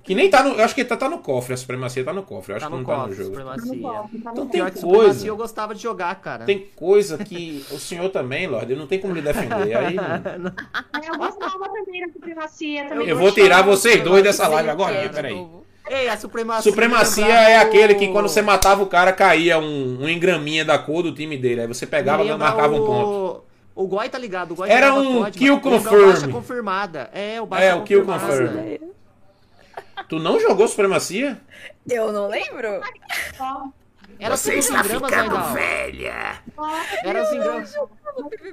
Que 0.06 0.14
nem 0.14 0.30
tá 0.30 0.42
no. 0.42 0.54
Eu 0.54 0.64
acho 0.64 0.74
que 0.74 0.84
tá, 0.84 0.96
tá 0.96 1.08
no 1.08 1.18
cofre, 1.18 1.52
a 1.54 1.56
supremacia 1.56 2.04
tá 2.04 2.12
no 2.12 2.22
cofre. 2.22 2.52
Eu 2.52 2.56
acho 2.56 2.64
Tá 2.64 2.70
que 2.70 2.76
no 2.76 2.78
não 2.82 2.86
tá 2.86 2.96
no 2.96 3.02
cofre, 3.08 3.16
jogo. 3.16 3.28
supremacia. 3.30 4.02
Então 4.14 4.46
tem 4.46 4.60
coisa. 4.62 4.76
supremacia 4.80 5.28
eu 5.28 5.36
gostava 5.36 5.74
de 5.74 5.82
jogar, 5.82 6.14
cara. 6.20 6.44
Tem 6.44 6.66
coisa 6.76 7.18
que 7.18 7.64
o 7.72 7.78
senhor 7.78 8.08
também, 8.10 8.46
Lorde, 8.46 8.76
não 8.76 8.86
tem 8.86 9.00
como 9.00 9.12
lhe 9.12 9.20
defender. 9.20 9.76
Aí 9.76 9.94
não- 9.94 10.52
Eu 11.06 11.18
gostava 11.18 11.68
também 11.68 12.06
da 12.06 12.12
supremacia. 12.12 12.84
Também 12.88 13.08
eu 13.08 13.16
vou 13.18 13.32
tirar 13.32 13.62
vocês 13.62 14.00
dois 14.02 14.22
dessa 14.22 14.46
live 14.48 14.70
agora. 14.70 15.08
Peraí. 15.08 15.46
Ei, 15.88 16.08
a 16.08 16.16
supremacia. 16.16 16.70
Supremacia 16.70 17.26
é 17.26 17.58
o- 17.58 17.62
aquele 17.62 17.94
que 17.94 18.08
quando 18.08 18.28
você 18.28 18.42
matava 18.42 18.82
o 18.82 18.86
cara 18.86 19.12
caía 19.12 19.58
um, 19.58 19.98
um 20.02 20.08
engraminha 20.08 20.64
da 20.64 20.78
cor 20.78 21.02
do 21.02 21.12
time 21.12 21.36
dele. 21.36 21.60
Aí 21.62 21.66
você 21.66 21.86
pegava 21.86 22.24
e 22.24 22.36
marcava 22.36 22.74
um 22.74 22.82
o... 22.82 22.86
ponto. 22.86 23.44
O 23.74 23.86
Goi 23.86 24.08
tá 24.08 24.18
ligado, 24.18 24.52
o 24.52 24.54
Goi 24.54 24.70
Era 24.70 24.94
um 24.94 25.30
kill 25.30 25.60
confirm. 25.60 26.06
Baixa 26.06 26.28
confirmada. 26.28 27.10
É, 27.12 27.40
o 27.40 27.46
baixa 27.46 27.64
É, 27.66 27.74
o 27.74 27.82
kill 27.82 28.04
confirm. 28.04 28.78
Tu 30.08 30.18
não 30.18 30.38
jogou 30.40 30.68
supremacia? 30.68 31.40
Eu 31.88 32.12
não 32.12 32.28
lembro. 32.28 32.80
Era 34.18 34.36
tudo 34.38 34.58
os 34.58 34.70
engramas, 34.70 35.12
Aidal. 35.12 35.52
velha. 35.52 36.42
Era 37.04 37.22
os 37.22 37.32
engramas. 37.32 37.74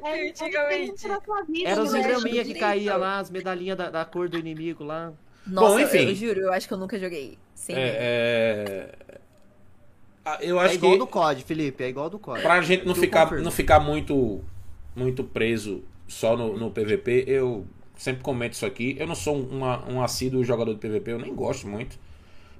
é, 0.03 0.29
Antigamente. 0.29 1.07
é 1.07 1.69
Era 1.69 1.83
os 1.83 1.93
né? 1.93 1.99
engraminha 1.99 2.43
que 2.43 2.53
caía 2.55 2.97
lá, 2.97 3.19
as 3.19 3.29
medalhinhas 3.29 3.77
da, 3.77 3.89
da 3.89 4.03
cor 4.05 4.27
do 4.27 4.37
inimigo 4.37 4.83
lá. 4.83 5.13
Nossa, 5.45 5.67
Bom, 5.73 5.79
enfim. 5.79 5.97
eu, 5.99 6.09
eu 6.09 6.15
juro, 6.15 6.39
eu 6.41 6.53
acho 6.53 6.67
que 6.67 6.73
eu 6.73 6.77
nunca 6.77 6.97
joguei. 6.99 7.37
Sem 7.55 7.75
medo. 7.75 7.87
É, 7.87 8.89
é... 9.09 9.13
Ah, 10.25 10.37
Eu 10.41 10.59
É 10.59 10.65
acho 10.65 10.75
igual 10.75 10.93
que 10.93 10.99
do 10.99 11.07
COD, 11.07 11.43
Felipe, 11.43 11.83
é 11.83 11.89
igual 11.89 12.09
do 12.09 12.17
COD. 12.17 12.41
pra 12.41 12.61
gente 12.61 12.85
não 12.85 12.95
ficar, 12.95 13.31
não 13.41 13.51
ficar 13.51 13.79
muito, 13.79 14.41
muito 14.95 15.23
preso 15.23 15.83
só 16.07 16.35
no, 16.37 16.57
no 16.57 16.71
PVP, 16.71 17.25
eu 17.27 17.65
sempre 18.03 18.21
comento 18.21 18.53
isso 18.53 18.65
aqui. 18.65 18.95
Eu 18.99 19.07
não 19.07 19.15
sou 19.15 19.35
um, 19.37 19.57
uma- 19.57 19.89
um 19.91 20.03
assíduo 20.03 20.43
jogador 20.43 20.73
de 20.73 20.79
PVP, 20.79 21.11
eu 21.13 21.19
nem 21.19 21.33
gosto 21.33 21.67
muito. 21.67 21.97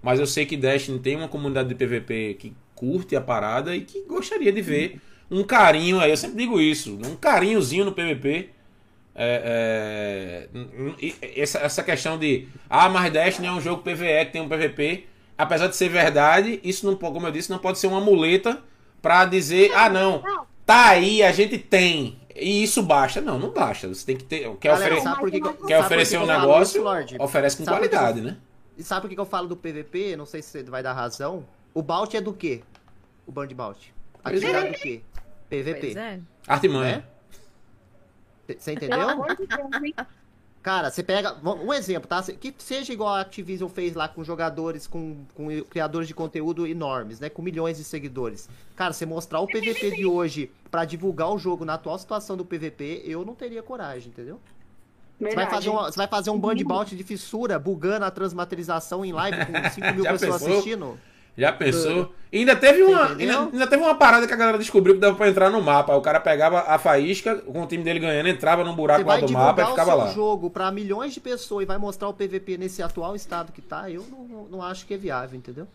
Mas 0.01 0.19
eu 0.19 0.27
sei 0.27 0.45
que 0.45 0.57
Destiny 0.57 0.99
tem 0.99 1.15
uma 1.15 1.27
comunidade 1.27 1.69
de 1.69 1.75
PVP 1.75 2.35
que 2.39 2.53
curte 2.75 3.15
a 3.15 3.21
parada 3.21 3.75
e 3.75 3.81
que 3.81 4.01
gostaria 4.03 4.51
de 4.51 4.61
ver 4.61 4.99
um 5.31 5.43
carinho 5.43 5.99
aí. 5.99 6.11
Eu 6.11 6.17
sempre 6.17 6.37
digo 6.37 6.59
isso, 6.59 6.97
um 7.05 7.15
carinhozinho 7.15 7.85
no 7.85 7.91
PVP. 7.93 8.49
É, 9.15 10.47
é, 11.01 11.39
essa, 11.39 11.59
essa 11.59 11.83
questão 11.83 12.17
de 12.17 12.47
ah, 12.69 12.89
mas 12.89 13.11
Destiny 13.13 13.47
é 13.47 13.51
um 13.51 13.61
jogo 13.61 13.83
PVE 13.83 14.25
que 14.25 14.31
tem 14.31 14.41
um 14.41 14.49
PVP, 14.49 15.05
apesar 15.37 15.67
de 15.67 15.75
ser 15.75 15.87
verdade, 15.89 16.59
isso 16.63 16.85
não 16.85 16.95
como 16.95 17.27
eu 17.27 17.31
disse, 17.31 17.49
não 17.51 17.59
pode 17.59 17.77
ser 17.77 17.87
uma 17.87 18.01
muleta 18.01 18.59
pra 19.01 19.25
dizer, 19.25 19.71
ah 19.75 19.89
não, 19.89 20.23
tá 20.65 20.89
aí, 20.89 21.21
a 21.21 21.31
gente 21.31 21.57
tem. 21.59 22.17
E 22.35 22.63
isso 22.63 22.81
basta. 22.83 23.21
Não, 23.21 23.37
não 23.37 23.51
basta. 23.51 23.87
Você 23.87 24.05
tem 24.05 24.17
que 24.17 24.23
ter. 24.23 24.41
Quer, 24.57 24.69
Galera, 24.69 24.93
ofere- 24.95 25.03
sabe 25.03 25.19
por 25.19 25.31
que 25.31 25.39
que 25.41 25.47
eu- 25.47 25.53
quer 25.67 25.79
oferecer 25.79 26.17
um 26.17 26.25
negócio, 26.25 26.77
isso, 26.79 26.83
Lorde? 26.83 27.17
oferece 27.19 27.57
com 27.57 27.63
Sabe 27.65 27.77
qualidade, 27.77 28.19
eu- 28.19 28.25
né? 28.25 28.37
E 28.77 28.83
sabe 28.83 29.01
por 29.01 29.09
que 29.13 29.19
eu 29.19 29.25
falo 29.25 29.47
do 29.47 29.55
PVP? 29.55 30.15
Não 30.15 30.25
sei 30.25 30.41
se 30.41 30.49
você 30.49 30.63
vai 30.63 30.81
dar 30.81 30.93
razão. 30.93 31.45
O 31.73 31.81
Bout 31.81 32.15
é 32.17 32.21
do 32.21 32.33
quê? 32.33 32.63
O 33.27 33.31
Band 33.31 33.47
Bout. 33.49 33.93
Pois 34.23 34.41
é. 34.43 34.47
Atividade 34.47 34.71
do 34.73 34.79
quê? 34.79 35.01
PVP. 35.49 35.79
Pois 35.79 35.95
é. 35.95 36.19
Artimanha. 36.47 37.07
Você 38.47 38.75
Pelo 38.75 38.95
entendeu? 38.95 39.25
Cara, 40.63 40.89
você 40.89 41.03
pega. 41.03 41.35
Um 41.43 41.73
exemplo, 41.73 42.07
tá? 42.07 42.23
Que 42.23 42.55
seja 42.57 42.93
igual 42.93 43.09
a 43.15 43.19
Activision 43.19 43.69
fez 43.69 43.93
lá 43.93 44.07
com 44.07 44.23
jogadores, 44.23 44.87
com, 44.87 45.17
com 45.35 45.61
criadores 45.65 46.07
de 46.07 46.13
conteúdo 46.13 46.65
enormes, 46.65 47.19
né? 47.19 47.29
Com 47.29 47.41
milhões 47.41 47.75
de 47.77 47.83
seguidores. 47.83 48.47
Cara, 48.73 48.93
você 48.93 49.05
mostrar 49.05 49.41
o 49.41 49.45
PVP 49.45 49.91
de 49.91 50.05
hoje 50.05 50.49
pra 50.71 50.85
divulgar 50.85 51.29
o 51.33 51.37
jogo 51.37 51.65
na 51.65 51.73
atual 51.73 51.99
situação 51.99 52.37
do 52.37 52.45
PVP, 52.45 53.03
eu 53.05 53.25
não 53.25 53.35
teria 53.35 53.61
coragem, 53.61 54.07
entendeu? 54.07 54.39
Você 55.19 55.35
vai, 55.35 55.49
fazer 55.49 55.69
uma- 55.69 55.91
você 55.91 55.97
vai 55.97 56.07
fazer 56.07 56.29
um 56.31 56.39
band 56.39 56.55
bout 56.63 56.95
de 56.95 57.03
fissura, 57.03 57.59
bugando 57.59 58.05
a 58.05 58.11
transmaterização 58.11 59.03
em 59.05 59.11
live 59.11 59.37
com 59.45 59.69
5 59.69 59.91
mil 59.93 60.03
Já 60.05 60.11
pessoas 60.13 60.41
pensou? 60.41 60.53
assistindo. 60.59 60.99
Já 61.37 61.51
pensou? 61.51 62.13
E 62.31 62.39
ainda 62.39 62.55
teve 62.55 62.83
uma. 62.83 63.09
Ainda, 63.11 63.39
ainda 63.51 63.67
teve 63.67 63.81
uma 63.83 63.95
parada 63.95 64.27
que 64.27 64.33
a 64.33 64.35
galera 64.35 64.57
descobriu 64.57 64.95
que 64.95 64.99
dava 65.01 65.15
pra 65.15 65.27
entrar 65.29 65.49
no 65.49 65.61
mapa. 65.61 65.95
O 65.95 66.01
cara 66.01 66.19
pegava 66.19 66.61
a 66.61 66.77
faísca, 66.79 67.35
com 67.37 67.63
o 67.63 67.67
time 67.67 67.83
dele 67.83 67.99
ganhando, 67.99 68.27
entrava 68.29 68.63
num 68.63 68.75
buraco 68.75 69.07
lá 69.07 69.17
do 69.17 69.31
mapa 69.31 69.61
e 69.61 69.65
divulgar 69.65 69.67
o 69.67 69.69
ficava 69.71 69.91
seu 69.91 69.97
lá. 69.99 70.07
jogo 70.13 70.49
pra 70.49 70.71
milhões 70.71 71.13
de 71.13 71.19
pessoas 71.19 71.63
e 71.63 71.65
vai 71.65 71.77
mostrar 71.77 72.07
o 72.09 72.13
PVP 72.13 72.57
nesse 72.57 72.81
atual 72.83 73.15
estado 73.15 73.51
que 73.51 73.61
tá, 73.61 73.89
eu 73.89 74.05
não, 74.11 74.23
não- 74.27 74.45
não 74.45 74.61
acho 74.63 74.85
que 74.85 74.93
é 74.93 74.97
viável, 74.97 75.37
entendeu? 75.37 75.67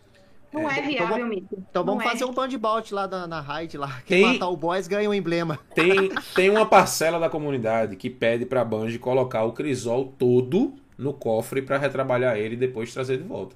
Não 0.52 0.62
é 0.70 0.78
Então 0.78 0.88
viável, 0.90 1.08
vamos- 1.08 1.28
Mito. 1.28 1.48
Então 1.70 1.84
vamos 1.84 2.02
Não 2.02 2.08
é. 2.10 2.12
fazer 2.12 2.24
um 2.24 2.32
band 2.32 2.48
bout 2.58 2.94
lá 2.94 3.06
na, 3.06 3.26
na 3.26 3.40
raid 3.40 3.76
lá. 3.76 4.00
Quem 4.06 4.22
Tem- 4.24 4.32
matar 4.32 4.48
o 4.48 4.56
boss 4.56 4.86
ganha 4.88 5.08
um 5.10 5.14
emblema. 5.14 5.58
Tem, 5.74 6.10
tem 6.34 6.50
uma 6.50 6.64
parcela 6.66 7.18
da 7.20 7.28
comunidade 7.28 7.94
que 7.96 8.08
pede 8.08 8.46
pra 8.46 8.64
Bungie 8.64 8.98
colocar 8.98 9.44
o 9.44 9.52
Crisol 9.52 10.12
todo 10.18 10.72
no 10.96 11.12
cofre 11.12 11.60
pra 11.62 11.76
retrabalhar 11.78 12.36
ele 12.38 12.54
e 12.54 12.58
depois 12.58 12.92
trazer 12.94 13.18
de 13.18 13.24
volta. 13.24 13.54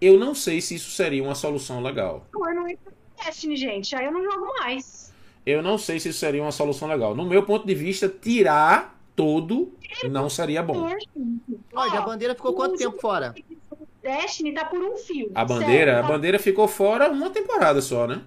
Eu 0.00 0.18
não 0.18 0.34
sei 0.34 0.60
se 0.60 0.74
isso 0.76 0.90
seria 0.90 1.22
uma 1.22 1.34
solução 1.34 1.82
legal. 1.82 2.26
Não, 2.32 2.48
eu 2.48 2.54
não 2.54 2.68
entro 2.68 2.90
no 2.90 3.24
Destiny, 3.24 3.56
gente. 3.56 3.94
Aí 3.94 4.06
eu 4.06 4.12
não 4.12 4.22
jogo 4.24 4.46
mais. 4.60 5.12
Eu 5.44 5.62
não 5.62 5.76
sei 5.76 6.00
se 6.00 6.08
isso 6.08 6.18
seria 6.18 6.42
uma 6.42 6.52
solução 6.52 6.88
legal. 6.88 7.14
No 7.14 7.24
meu 7.26 7.42
ponto 7.42 7.66
de 7.66 7.74
vista, 7.74 8.08
tirar 8.08 8.98
todo 9.14 9.74
não 10.10 10.30
seria 10.30 10.62
bom. 10.62 10.88
Olha, 11.74 11.98
a 11.98 12.02
bandeira 12.02 12.34
ficou 12.34 12.54
quanto 12.54 12.76
tempo 12.76 12.98
fora? 13.00 13.34
Destiny 14.02 14.54
tá 14.54 14.64
por 14.64 14.80
um 14.82 14.96
fio. 14.96 15.30
A 15.34 15.44
bandeira, 15.44 15.92
a 15.92 15.94
Sério, 15.96 16.02
tá- 16.02 16.08
bandeira 16.08 16.38
ficou 16.38 16.66
fora 16.66 17.10
uma 17.10 17.28
temporada 17.28 17.82
só, 17.82 18.06
né? 18.06 18.22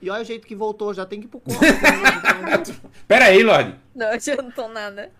E 0.00 0.10
olha 0.10 0.22
o 0.22 0.24
jeito 0.24 0.46
que 0.46 0.54
voltou, 0.54 0.92
já 0.92 1.06
tem 1.06 1.20
que 1.20 1.26
ir 1.26 1.28
pro 1.28 1.40
cofre. 1.40 1.66
Então, 1.80 2.74
Pera 3.08 3.26
aí, 3.26 3.42
Lorde. 3.42 3.74
Não 3.94 4.08
adiantou 4.08 4.68
nada. 4.68 5.10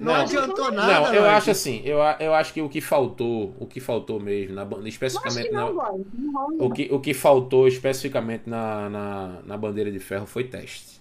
não, 0.00 0.14
Não. 0.14 0.14
adiantou 0.14 0.72
nada. 0.72 0.92
Não, 1.00 1.14
eu 1.14 1.22
Lorde. 1.22 1.36
acho 1.36 1.50
assim, 1.50 1.82
eu, 1.84 1.98
eu 2.20 2.32
acho 2.34 2.52
que 2.52 2.62
o 2.62 2.68
que 2.68 2.80
faltou, 2.80 3.54
o 3.60 3.66
que 3.66 3.80
faltou 3.80 4.18
mesmo, 4.20 4.54
na, 4.54 4.66
especificamente 4.88 5.48
que 5.48 5.54
na, 5.54 5.60
não. 5.66 5.74
Não 6.14 6.54
o 6.58 6.68
não. 6.68 6.70
que, 6.70 6.88
o 6.90 7.00
que 7.00 7.12
faltou 7.14 7.68
especificamente 7.68 8.48
na, 8.48 8.88
na, 8.88 9.42
na 9.44 9.56
bandeira 9.58 9.90
de 9.90 9.98
ferro 9.98 10.26
foi 10.26 10.44
teste. 10.44 11.00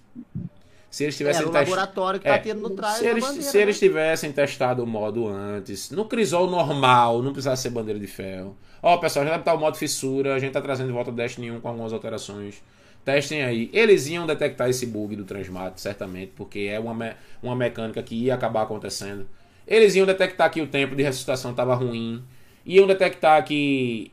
Se 0.89 1.03
eles 1.03 1.15
É, 1.15 1.17
tivessem 1.17 1.45
o 1.45 1.49
testado. 1.49 1.69
laboratório 1.69 2.19
que 2.19 2.27
É, 2.27 2.37
tá 2.37 2.39
tendo 2.39 2.61
no 2.61 2.69
trás 2.71 2.97
Se 2.99 3.05
eles, 3.07 3.23
bandeira, 3.23 3.41
se 3.41 3.57
eles 3.57 3.75
né? 3.75 3.87
tivessem 3.87 4.31
testado 4.31 4.83
o 4.83 4.87
modo 4.87 5.27
antes, 5.27 5.89
no 5.91 6.05
Crisol 6.05 6.49
normal, 6.49 7.21
não 7.23 7.31
precisava 7.31 7.55
ser 7.55 7.69
bandeira 7.71 7.99
de 7.99 8.07
ferro. 8.07 8.55
Ó, 8.81 8.97
pessoal, 8.97 9.25
já 9.25 9.31
deve 9.31 9.41
estar 9.41 9.53
o 9.55 9.59
modo 9.59 9.77
fissura, 9.77 10.35
a 10.35 10.39
gente 10.39 10.51
tá 10.53 10.61
trazendo 10.61 10.87
de 10.87 10.93
volta 10.93 11.09
o 11.09 11.13
Destiny 11.13 11.51
1 11.51 11.61
com 11.61 11.67
algumas 11.69 11.93
alterações. 11.93 12.61
Testem 13.05 13.43
aí. 13.43 13.69
Eles 13.73 14.07
iam 14.07 14.25
detectar 14.25 14.69
esse 14.69 14.85
bug 14.85 15.15
do 15.15 15.25
Transmat, 15.25 15.77
certamente, 15.77 16.31
porque 16.35 16.69
é 16.71 16.79
uma, 16.79 16.93
me- 16.93 17.13
uma 17.41 17.55
mecânica 17.55 18.01
que 18.01 18.15
ia 18.15 18.33
acabar 18.33 18.61
acontecendo. 18.63 19.27
Eles 19.67 19.95
iam 19.95 20.05
detectar 20.05 20.49
que 20.51 20.61
o 20.61 20.67
tempo 20.67 20.95
de 20.95 21.03
ressuscitação 21.03 21.51
estava 21.51 21.75
ruim. 21.75 22.23
Iam 22.65 22.87
detectar 22.87 23.43
que 23.43 24.11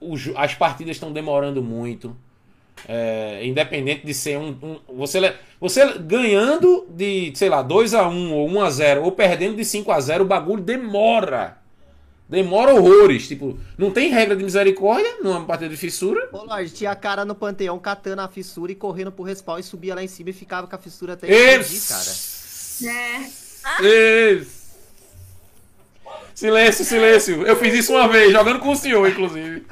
o 0.00 0.16
jo- 0.16 0.34
as 0.36 0.54
partidas 0.54 0.96
estão 0.96 1.12
demorando 1.12 1.62
muito. 1.62 2.16
É, 2.88 3.40
independente 3.44 4.06
de 4.06 4.14
ser 4.14 4.38
um. 4.38 4.56
um- 4.62 4.78
você, 4.96 5.34
você 5.60 5.98
ganhando 5.98 6.86
de, 6.90 7.32
sei 7.34 7.48
lá, 7.48 7.60
2x1 7.60 8.30
ou 8.32 8.48
1x0, 8.48 9.02
ou 9.02 9.10
perdendo 9.10 9.56
de 9.56 9.64
5x0, 9.64 10.20
o 10.22 10.24
bagulho 10.24 10.62
demora. 10.62 11.58
Demora 12.28 12.74
horrores. 12.74 13.26
Tipo, 13.26 13.58
não 13.76 13.90
tem 13.90 14.10
regra 14.10 14.36
de 14.36 14.44
misericórdia 14.44 15.16
numa 15.22 15.44
partida 15.44 15.70
de 15.70 15.76
fissura. 15.76 16.28
Ô, 16.32 16.44
Lorde, 16.44 16.70
tinha 16.70 16.90
a 16.90 16.96
cara 16.96 17.24
no 17.24 17.34
panteão 17.34 17.78
catando 17.78 18.20
a 18.20 18.28
fissura 18.28 18.70
e 18.70 18.74
correndo 18.74 19.10
pro 19.10 19.24
respawn 19.24 19.58
e 19.58 19.62
subia 19.62 19.94
lá 19.94 20.02
em 20.02 20.08
cima 20.08 20.30
e 20.30 20.34
ficava 20.34 20.66
com 20.66 20.76
a 20.76 20.78
fissura 20.78 21.14
até 21.14 21.26
explodir, 21.26 21.88
cara. 21.88 22.10
É. 23.80 24.32
Esse. 24.32 24.58
Silêncio, 26.34 26.84
silêncio. 26.84 27.46
Eu 27.46 27.56
fiz 27.56 27.74
isso 27.74 27.92
uma 27.92 28.06
vez, 28.06 28.30
jogando 28.30 28.60
com 28.60 28.70
o 28.70 28.76
senhor, 28.76 29.08
inclusive. 29.08 29.66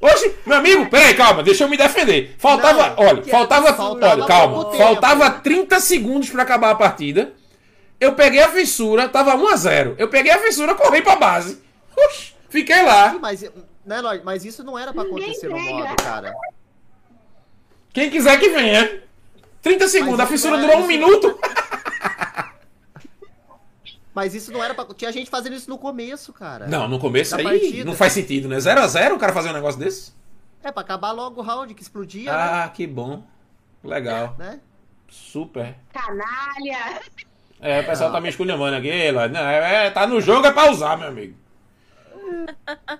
Oxe, 0.00 0.34
meu 0.46 0.56
amigo, 0.58 0.90
peraí, 0.90 1.14
calma, 1.14 1.42
deixa 1.42 1.64
eu 1.64 1.68
me 1.68 1.76
defender. 1.76 2.34
Faltava, 2.38 2.90
Não, 2.90 3.04
olha, 3.06 3.22
faltava, 3.24 3.72
faltava 3.72 4.14
olha, 4.14 4.26
calma, 4.26 4.72
faltava 4.76 5.30
30 5.30 5.80
segundos 5.80 6.30
pra 6.30 6.42
acabar 6.42 6.70
a 6.70 6.74
partida. 6.74 7.32
Eu 8.02 8.16
peguei 8.16 8.40
a 8.40 8.48
fissura, 8.48 9.08
tava 9.08 9.36
1 9.36 9.48
a 9.48 9.54
0. 9.56 9.94
Eu 9.96 10.08
peguei 10.08 10.32
a 10.32 10.38
fissura, 10.40 10.74
corri 10.74 11.02
pra 11.02 11.14
base. 11.14 11.62
Oxe, 11.96 12.34
fiquei 12.48 12.82
lá. 12.82 13.16
Mas, 13.20 13.42
né, 13.86 14.00
Lorde, 14.00 14.24
mas 14.24 14.44
isso 14.44 14.64
não 14.64 14.76
era 14.76 14.92
pra 14.92 15.02
acontecer 15.04 15.48
no 15.48 15.56
modo, 15.56 15.94
cara. 16.02 16.34
Quem 17.92 18.10
quiser 18.10 18.40
que 18.40 18.48
venha. 18.48 19.04
30 19.62 19.86
segundos, 19.86 20.18
a 20.18 20.26
fissura 20.26 20.56
é- 20.56 20.60
durou 20.60 20.78
um 20.78 20.86
minuto. 20.88 21.38
Mas 24.14 24.34
isso 24.34 24.52
não 24.52 24.62
era 24.62 24.74
pra. 24.74 24.84
Tinha 24.94 25.10
gente 25.10 25.30
fazendo 25.30 25.54
isso 25.54 25.70
no 25.70 25.78
começo, 25.78 26.34
cara. 26.34 26.66
Não, 26.66 26.86
no 26.86 26.98
começo 26.98 27.30
Da 27.30 27.38
aí 27.38 27.44
partida. 27.44 27.84
não 27.86 27.94
faz 27.94 28.12
sentido, 28.12 28.46
né? 28.46 28.60
0 28.60 28.82
a 28.82 28.86
0 28.86 29.14
o 29.14 29.18
cara 29.18 29.32
fazer 29.32 29.48
um 29.48 29.54
negócio 29.54 29.80
desse? 29.80 30.12
É, 30.62 30.70
pra 30.70 30.82
acabar 30.82 31.12
logo 31.12 31.40
o 31.40 31.42
round 31.42 31.72
que 31.72 31.80
explodia, 31.82 32.30
né? 32.30 32.38
Ah, 32.38 32.68
que 32.68 32.86
bom. 32.86 33.24
Legal. 33.82 34.36
né? 34.38 34.60
Super. 35.08 35.76
Canalha. 35.94 37.00
É, 37.62 37.80
o 37.80 37.86
pessoal 37.86 38.10
tá 38.10 38.20
me 38.20 38.28
esculhambando 38.28 38.76
aqui, 38.76 39.10
lá. 39.12 39.28
Não, 39.28 39.40
é, 39.40 39.86
é, 39.86 39.90
tá 39.90 40.04
no 40.04 40.20
jogo 40.20 40.44
é 40.44 40.50
pra 40.52 40.68
usar, 40.70 40.98
meu 40.98 41.06
amigo. 41.08 41.36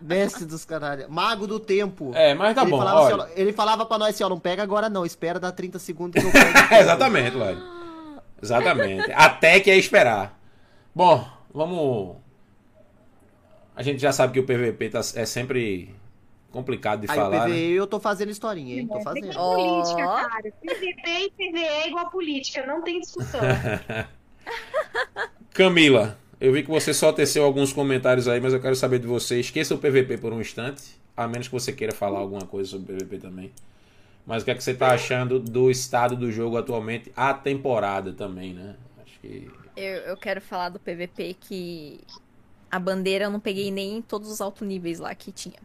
Mestre 0.01 0.45
dos 0.45 0.65
caralho. 0.65 1.11
Mago 1.11 1.49
do 1.49 1.59
tempo. 1.59 2.13
É, 2.15 2.33
mas 2.33 2.55
tá 2.55 2.63
ele 2.63 2.71
bom, 2.71 2.79
falava 2.79 3.07
assim, 3.07 3.21
ó, 3.21 3.27
ele 3.35 3.53
falava 3.53 3.85
pra 3.85 3.99
nós 3.99 4.11
assim, 4.15 4.23
ó, 4.23 4.29
não 4.29 4.39
pega 4.39 4.63
agora 4.63 4.89
não, 4.89 5.05
espera 5.05 5.41
dar 5.41 5.51
30 5.51 5.81
segundos 5.81 6.23
que 6.23 6.27
eu 6.29 6.31
pego. 6.33 6.75
Exatamente, 6.75 7.37
Lório. 7.37 7.61
Exatamente. 8.41 9.11
Até 9.13 9.59
que 9.59 9.71
é 9.71 9.77
esperar. 9.77 10.39
Bom, 10.95 11.27
vamos. 11.53 12.17
A 13.75 13.83
gente 13.83 14.01
já 14.01 14.13
sabe 14.13 14.35
que 14.35 14.41
o 14.41 14.45
PVP 14.45 14.91
tá, 14.91 15.01
é 15.17 15.25
sempre 15.25 15.93
complicado 16.53 17.01
de 17.01 17.11
Aí 17.11 17.17
falar, 17.17 17.29
o 17.29 17.31
né? 17.31 17.47
PVE 17.47 17.73
eu 17.73 17.87
tô 17.87 17.99
fazendo 17.99 18.31
historinha, 18.31 18.77
hein? 18.81 18.87
Tô 18.87 18.99
É 18.99 19.03
fazendo. 19.03 19.27
igual 19.31 19.55
política, 19.57 20.07
cara. 20.07 20.43
PVP 20.61 21.11
e 21.11 21.31
PVE 21.31 21.65
é 21.65 21.89
igual 21.89 22.07
a 22.07 22.11
política, 22.11 22.65
não 22.67 22.83
tem 22.83 23.01
discussão. 23.01 23.41
Camila, 25.53 26.18
eu 26.40 26.53
vi 26.53 26.62
que 26.62 26.70
você 26.70 26.93
só 26.93 27.12
teceu 27.12 27.45
alguns 27.45 27.72
comentários 27.72 28.26
aí, 28.26 28.40
mas 28.40 28.53
eu 28.53 28.61
quero 28.61 28.74
saber 28.74 28.99
de 28.99 29.07
você. 29.07 29.38
Esqueça 29.38 29.74
o 29.74 29.78
PVP 29.78 30.18
por 30.18 30.32
um 30.32 30.40
instante, 30.40 30.99
a 31.16 31.28
menos 31.28 31.49
que 31.49 31.55
você 31.55 31.72
queira 31.72 31.93
falar 31.93 32.18
alguma 32.18 32.47
coisa 32.47 32.70
sobre 32.70 32.93
o 32.93 32.97
PVP 32.97 33.18
também. 33.18 33.53
Mas 34.26 34.43
o 34.43 34.45
que 34.45 34.51
é 34.51 34.55
que 34.55 34.62
você 34.62 34.74
tá 34.74 34.93
achando 34.93 35.38
do 35.38 35.70
estado 35.70 36.16
do 36.16 36.30
jogo 36.30 36.57
atualmente, 36.57 37.12
a 37.16 37.34
temporada 37.34 38.12
também, 38.12 38.55
né? 38.55 38.76
Acho 39.05 39.18
que. 39.20 39.51
Eu, 39.76 39.99
eu 40.01 40.16
quero 40.16 40.40
falar 40.40 40.68
do 40.68 40.78
PVP 40.78 41.36
que 41.40 42.01
a 42.70 42.78
bandeira 42.78 43.26
eu 43.26 43.30
não 43.30 43.40
peguei 43.40 43.70
nem 43.70 43.99
em 43.99 44.03
todos 44.03 44.30
os 44.30 44.40
altos 44.40 44.66
níveis 44.66 44.99
lá 44.99 45.14
que 45.14 45.30
tinha. 45.32 45.59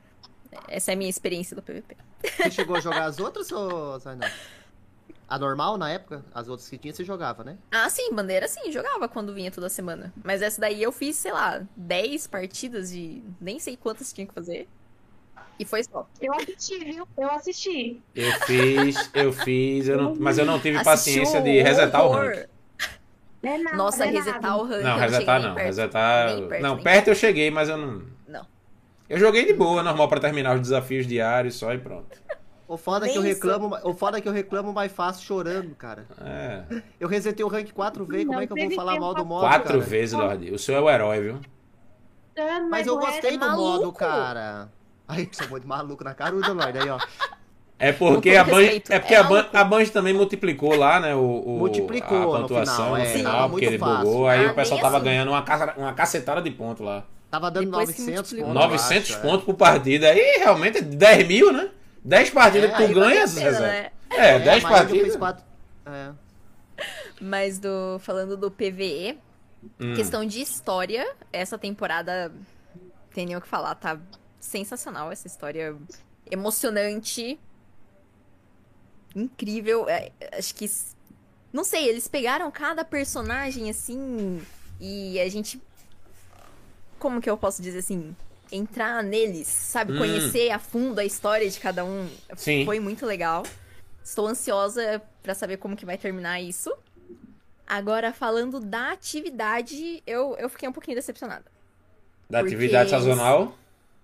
Essa 0.67 0.91
é 0.91 0.93
a 0.93 0.97
minha 0.97 1.09
experiência 1.09 1.55
do 1.55 1.61
PVP. 1.61 1.95
Você 2.23 2.51
chegou 2.51 2.75
a 2.75 2.79
jogar 2.79 3.05
as 3.05 3.19
outras 3.19 3.51
ou 3.51 3.99
só 3.99 4.15
não? 4.15 4.27
A 5.29 5.37
normal 5.37 5.77
na 5.77 5.89
época? 5.89 6.23
As 6.33 6.47
outras 6.47 6.69
que 6.69 6.77
tinha 6.77 6.93
você 6.93 7.03
jogava, 7.03 7.43
né? 7.43 7.57
Ah, 7.71 7.89
sim, 7.89 8.13
bandeira 8.13 8.47
sim, 8.47 8.71
jogava 8.71 9.09
quando 9.09 9.33
vinha 9.33 9.51
toda 9.51 9.67
semana. 9.67 10.13
Mas 10.23 10.41
essa 10.41 10.61
daí 10.61 10.81
eu 10.81 10.91
fiz, 10.91 11.17
sei 11.17 11.33
lá, 11.33 11.61
10 11.75 12.27
partidas 12.27 12.91
de 12.91 13.21
nem 13.41 13.59
sei 13.59 13.75
quantas 13.75 14.13
tinha 14.13 14.25
que 14.25 14.33
fazer. 14.33 14.67
E 15.59 15.65
foi 15.65 15.83
só. 15.83 16.07
Eu 16.21 16.33
assisti, 16.33 16.77
viu? 16.85 17.07
Eu 17.17 17.31
assisti. 17.31 18.01
Eu 18.15 18.31
fiz, 18.41 19.09
eu 19.13 19.33
fiz, 19.33 19.87
eu 19.89 19.97
não- 19.97 20.15
mas 20.17 20.37
eu 20.37 20.45
não 20.45 20.59
tive 20.59 20.77
Assistiu 20.77 21.23
paciência 21.23 21.41
de 21.41 21.61
resetar 21.61 22.03
o 22.03 22.09
horror. 22.09 22.25
rank. 22.35 22.45
Não 23.43 23.51
é 23.51 23.57
nada, 23.57 23.77
Nossa, 23.77 23.97
não 23.99 24.05
é 24.05 24.09
resetar 24.11 24.41
nada. 24.41 24.55
o 24.57 24.63
rank. 24.65 24.83
Não, 24.83 24.97
resetar 24.97 25.41
não. 25.41 25.55
perto. 25.55 25.65
Resetar. 25.67 26.27
Perto, 26.47 26.61
não, 26.61 26.75
nem 26.75 26.83
perto 26.83 27.07
eu 27.09 27.15
cheguei, 27.15 27.51
mas 27.51 27.67
eu 27.69 27.77
não. 27.77 28.03
Não. 28.27 28.45
Eu 29.09 29.17
joguei 29.17 29.45
de 29.45 29.53
boa, 29.53 29.81
normal, 29.83 30.07
pra 30.07 30.19
terminar 30.19 30.55
os 30.55 30.61
desafios 30.61 31.05
diários 31.07 31.55
só 31.55 31.73
e 31.73 31.77
pronto. 31.79 32.17
O 32.67 32.75
foda 32.75 33.05
é 33.05 33.09
que 33.09 33.17
eu 33.17 33.21
isso. 33.25 33.33
reclamo, 33.35 33.77
o 33.83 33.93
foda 33.93 34.17
é 34.17 34.21
que 34.21 34.27
eu 34.27 34.33
reclamo 34.33 34.73
mais 34.73 34.91
fácil 34.91 35.23
chorando, 35.25 35.73
cara. 35.75 36.05
É. 36.21 36.63
Eu 36.99 37.07
resetei 37.07 37.45
o 37.45 37.47
rank 37.47 37.71
quatro 37.71 38.05
vezes, 38.05 38.27
como 38.27 38.39
é 38.41 38.45
que 38.47 38.51
eu 38.53 38.57
vou 38.67 38.75
falar 38.75 38.99
mal 38.99 39.13
do 39.13 39.23
modo, 39.25 39.41
Quatro 39.47 39.67
cara? 39.67 39.79
vezes, 39.79 40.13
Lorde. 40.13 40.51
O 40.51 40.59
senhor 40.59 40.79
é 40.79 40.81
o 40.81 40.89
herói, 40.89 41.21
viu? 41.21 41.39
Dano, 42.35 42.69
Mas 42.69 42.85
eu 42.85 42.95
não 42.95 43.01
é- 43.01 43.05
gostei 43.11 43.37
do 43.37 43.45
maluco. 43.45 43.61
modo, 43.79 43.91
cara. 43.93 44.69
Aí, 45.07 45.29
chamou 45.31 45.57
de 45.59 45.65
maluco 45.65 46.03
na 46.03 46.13
caruda, 46.13 46.51
Lorde, 46.51 46.77
aí, 46.79 46.89
ó. 46.89 46.99
É 47.79 47.93
porque 47.93 48.31
a 48.35 48.43
Band, 48.43 48.63
é 48.89 48.99
porque 48.99 49.13
é 49.13 49.17
a 49.17 49.23
Band, 49.23 49.45
a 49.53 49.63
Band 49.63 49.85
também 49.85 50.13
multiplicou 50.13 50.75
lá, 50.75 50.99
né, 50.99 51.15
o, 51.15 51.19
o- 51.19 51.57
Multiplicou 51.59 52.35
a 52.35 52.39
no 52.39 52.47
pontuação 52.47 52.75
final, 52.75 52.89
no 52.89 52.97
é, 52.97 53.05
final, 53.05 53.31
tava 53.33 53.49
porque 53.49 53.65
ele 53.65 53.77
fácil. 53.77 53.97
bugou, 54.05 54.27
aí 54.27 54.45
Ah, 54.47 54.51
o 54.51 54.55
pessoal 54.55 54.81
tava 54.81 54.97
assim. 54.97 55.05
ganhando 55.05 55.29
uma, 55.29 55.41
ca- 55.43 55.73
uma 55.77 55.93
cacetada 55.93 56.41
de 56.41 56.51
ponto 56.51 56.83
lá. 56.83 57.03
Tava 57.29 57.51
dando 57.51 57.65
Depois 57.65 57.91
que 57.91 58.01
900 58.01 58.15
multiplicou. 58.33 58.47
pontos. 58.53 58.63
eu 58.65 58.69
900 58.71 59.09
acho, 59.11 59.19
é. 59.19 59.21
pontos 59.29 59.45
por 59.45 59.53
partida, 59.55 60.07
aí 60.09 60.37
realmente 60.39 60.79
é 60.79 60.81
10 60.81 61.27
mil, 61.27 61.53
né? 61.53 61.69
10 62.07 62.29
partidas 62.29 62.71
É, 62.71 62.73
que 62.77 62.87
tu 62.87 62.93
ganha, 62.93 63.27
Zezé. 63.27 63.59
né? 63.59 63.91
É, 64.09 64.35
É, 64.35 64.39
10 64.39 64.63
a 64.63 64.69
maioria 64.69 64.69
partidas. 64.69 65.15
quatro- 65.17 65.45
É. 65.85 66.11
Mas 67.19 67.59
do 67.59 67.99
falando 67.99 68.37
do 68.37 68.49
PVE, 68.49 69.17
Hum. 69.79 69.93
questão 69.95 70.25
de 70.25 70.39
história, 70.41 71.15
essa 71.33 71.57
temporada 71.57 72.31
tem 73.13 73.25
nem 73.25 73.35
o 73.35 73.41
que 73.41 73.47
falar, 73.47 73.75
tá 73.75 73.99
sensacional 74.39 75.11
essa 75.11 75.27
história 75.27 75.75
emocionante, 76.31 77.37
incrível. 79.15 79.89
É, 79.89 80.11
acho 80.33 80.53
que 80.55 80.69
não 81.51 81.63
sei, 81.63 81.87
eles 81.89 82.07
pegaram 82.07 82.49
cada 82.51 82.85
personagem 82.85 83.69
assim 83.69 84.41
e 84.79 85.19
a 85.19 85.27
gente 85.29 85.61
como 86.99 87.19
que 87.21 87.29
eu 87.29 87.37
posso 87.37 87.61
dizer 87.61 87.79
assim, 87.79 88.15
entrar 88.51 89.03
neles, 89.03 89.47
sabe, 89.47 89.93
Hum. 89.93 89.97
conhecer 89.97 90.49
a 90.51 90.59
fundo 90.59 90.99
a 90.99 91.05
história 91.05 91.49
de 91.49 91.59
cada 91.59 91.83
um. 91.83 92.09
Sim. 92.35 92.65
Foi 92.65 92.79
muito 92.79 93.05
legal. 93.05 93.43
Estou 94.03 94.27
ansiosa 94.27 95.01
pra 95.21 95.35
saber 95.35 95.57
como 95.57 95.75
que 95.75 95.85
vai 95.85 95.97
terminar 95.97 96.41
isso. 96.41 96.73
Agora, 97.67 98.13
falando 98.13 98.59
da 98.59 98.91
atividade, 98.91 100.01
eu, 100.07 100.35
eu 100.39 100.47
fiquei 100.49 100.69
um 100.69 100.71
pouquinho 100.71 100.95
decepcionada. 100.95 101.43
Da 102.29 102.39
porque 102.39 102.55
atividade 102.55 102.89
sazonal. 102.89 103.55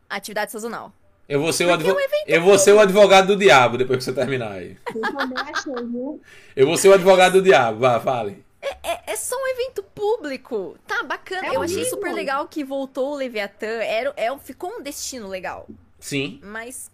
Atividade 0.09 0.51
sazonal. 0.51 0.91
Eu 1.27 1.39
vou 1.39 1.53
ser 1.53 1.65
o, 1.65 1.69
é 1.69 1.71
um 1.71 1.73
advo... 1.75 1.95
eu 2.27 2.41
vou 2.41 2.59
ser 2.59 2.73
o 2.73 2.79
advogado 2.81 3.27
do 3.27 3.37
diabo 3.37 3.77
depois 3.77 3.99
que 3.99 4.03
você 4.03 4.11
terminar 4.13 4.51
aí. 4.51 4.77
Eu 4.93 5.01
achei, 5.37 5.73
viu? 5.87 6.21
Eu 6.53 6.67
vou 6.67 6.75
ser 6.75 6.89
o 6.89 6.93
advogado 6.93 7.33
do 7.33 7.41
diabo, 7.41 7.79
vá, 7.79 7.99
fale. 8.01 8.43
É, 8.83 9.11
é 9.11 9.15
só 9.15 9.35
um 9.35 9.47
evento 9.47 9.83
público. 9.83 10.77
Tá, 10.87 11.03
bacana. 11.03 11.47
É 11.47 11.55
eu 11.55 11.61
achei 11.61 11.83
super 11.85 12.13
legal 12.13 12.47
que 12.47 12.63
voltou 12.63 13.11
o 13.11 13.15
Leviatã. 13.15 13.67
Era, 13.67 14.13
é, 14.15 14.35
ficou 14.37 14.71
um 14.71 14.81
destino 14.81 15.27
legal. 15.27 15.67
Sim. 15.99 16.39
Mas. 16.43 16.89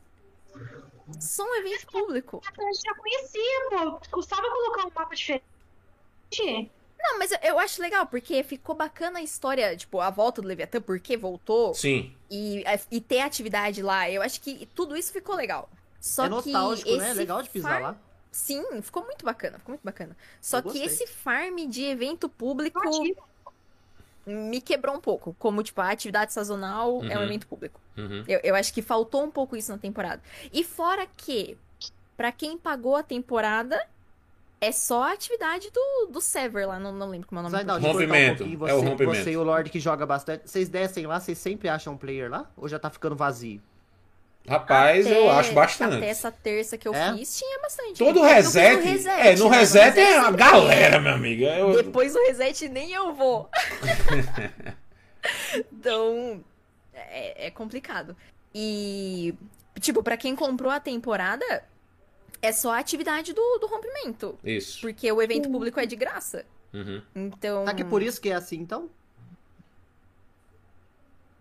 Só 1.20 1.44
um 1.44 1.56
evento 1.56 1.88
público. 1.88 2.42
A 2.46 2.62
gente 2.64 2.82
já 2.82 2.94
conhecia, 2.96 3.70
pô. 3.70 4.00
Custava 4.12 4.42
colocar 4.42 4.88
um 4.88 4.92
mapa 4.94 5.16
diferente. 5.16 5.44
Não, 7.02 7.18
mas 7.18 7.32
eu, 7.32 7.38
eu 7.42 7.60
acho 7.60 7.82
legal, 7.82 8.06
porque 8.08 8.44
ficou 8.44 8.76
bacana 8.76 9.20
a 9.20 9.24
história, 9.24 9.76
tipo, 9.76 10.02
a 10.02 10.10
volta 10.10 10.42
do 10.42 10.48
Leviatã, 10.48 10.82
porque 10.82 11.16
voltou. 11.16 11.74
Sim. 11.74 12.14
e, 12.30 12.64
e 12.92 13.00
ter 13.00 13.22
atividade 13.22 13.82
lá. 13.82 14.10
Eu 14.10 14.22
acho 14.22 14.42
que 14.42 14.68
tudo 14.76 14.98
isso 14.98 15.12
ficou 15.12 15.36
legal. 15.36 15.70
Só 16.02 16.26
é 16.26 16.30
nostálgico, 16.30 16.90
que 16.90 16.98
né? 16.98 17.10
esse 17.10 17.18
Legal 17.20 17.42
de 17.42 17.50
pisar 17.50 17.70
farm- 17.70 17.84
lá. 17.84 17.98
Sim, 18.32 18.64
ficou 18.82 19.04
muito 19.06 19.26
bacana, 19.26 19.58
ficou 19.58 19.74
muito 19.74 19.84
bacana. 19.84 20.16
Só 20.42 20.62
que 20.62 20.78
esse 20.84 21.08
farm 21.08 21.68
de 21.68 21.84
evento 21.84 22.30
público 22.30 22.80
me 24.26 24.62
quebrou 24.62 24.96
um 24.96 25.00
pouco. 25.02 25.36
Como, 25.40 25.64
tipo, 25.64 25.82
a 25.82 25.90
atividade 25.90 26.34
sazonal 26.34 27.04
é 27.06 27.16
um 27.16 27.20
Uhum. 27.20 27.24
evento 27.24 27.48
público. 27.48 27.80
Uhum. 27.98 28.24
Eu, 28.28 28.40
eu 28.44 28.56
acho 28.56 28.74
que 28.74 28.82
faltou 28.82 29.24
um 29.24 29.32
pouco 29.32 29.56
isso 29.56 29.72
na 29.72 29.78
temporada. 29.78 30.22
E 30.54 30.64
fora 30.64 31.08
que, 31.18 31.58
pra 32.16 32.32
quem 32.32 32.58
pagou 32.58 32.96
a 32.96 33.02
temporada, 33.04 33.84
é 34.62 34.72
só 34.72 35.04
a 35.04 35.14
atividade 35.14 35.72
do, 35.72 36.08
do 36.12 36.22
Sever 36.22 36.68
lá. 36.68 36.80
Não, 36.80 36.92
não 36.92 37.10
lembro 37.10 37.28
como 37.28 37.40
é 37.40 37.42
o 37.42 37.44
nome. 37.50 37.56
Sai 37.56 37.64
onde 37.64 37.72
cortar 37.72 37.88
um 37.88 37.92
Rompimento, 37.94 38.38
pouquinho, 38.40 38.68
é 38.68 38.74
o 38.74 38.78
você, 38.80 38.86
rompimento. 38.90 39.24
você 39.24 39.32
e 39.32 39.38
o 39.38 39.44
Lorde 39.44 39.70
que 39.72 39.80
joga 39.80 40.06
bastante. 40.06 40.48
Vocês 40.50 40.70
descem 40.70 41.08
lá, 41.08 41.20
vocês 41.20 41.38
sempre 41.38 41.68
acham 41.68 41.94
um 41.94 41.98
player 41.98 42.30
lá? 42.30 42.48
Ou 42.56 42.68
já 42.70 42.78
tá 42.78 42.90
ficando 42.92 43.16
vazio? 43.16 43.60
Rapaz, 44.50 45.06
Até- 45.06 45.16
eu 45.18 45.30
acho 45.30 45.54
bastante. 45.54 45.98
Até 45.98 46.08
essa 46.08 46.32
terça 46.32 46.78
que 46.78 46.88
eu 46.88 46.94
É? 46.96 47.14
fiz, 47.16 47.38
tinha 47.38 47.60
bastante. 47.62 48.00
Todo 48.00 48.22
reset, 48.24 48.78
no 49.04 49.10
é, 49.12 49.36
no 49.36 49.50
né? 49.50 49.58
reset 49.58 50.00
é 50.00 50.20
sempre 50.22 50.38
galera, 50.38 51.00
minha 51.00 51.14
amiga. 51.14 51.46
Eu- 51.56 51.84
Depois 51.84 52.14
do 52.14 52.20
reset 52.24 52.68
nem 52.68 52.92
eu 52.92 53.14
vou. 53.14 53.48
então, 55.72 56.44
é, 56.94 57.48
é 57.48 57.52
complicado. 57.52 58.16
E, 58.54 59.34
tipo, 59.80 60.02
pra 60.02 60.18
quem 60.18 60.36
comprou 60.36 60.72
a 60.72 60.80
temporada, 60.80 61.64
é 62.42 62.52
só 62.52 62.74
a 62.74 62.80
atividade 62.80 63.34
do, 63.34 63.58
do 63.60 63.68
rompimento. 63.68 64.38
Isso. 64.44 64.82
Porque 64.82 65.12
o 65.12 65.22
evento 65.22 65.50
público 65.50 65.80
é 65.80 65.86
de 65.86 65.96
graça. 65.96 66.46
Uhum. 66.74 67.02
Então. 67.16 67.62
Será 67.66 67.76
que 67.76 67.82
é 67.82 67.86
por 67.86 68.02
isso 68.02 68.22
que 68.22 68.30
é 68.30 68.36
assim, 68.36 68.58
então? 68.58 68.90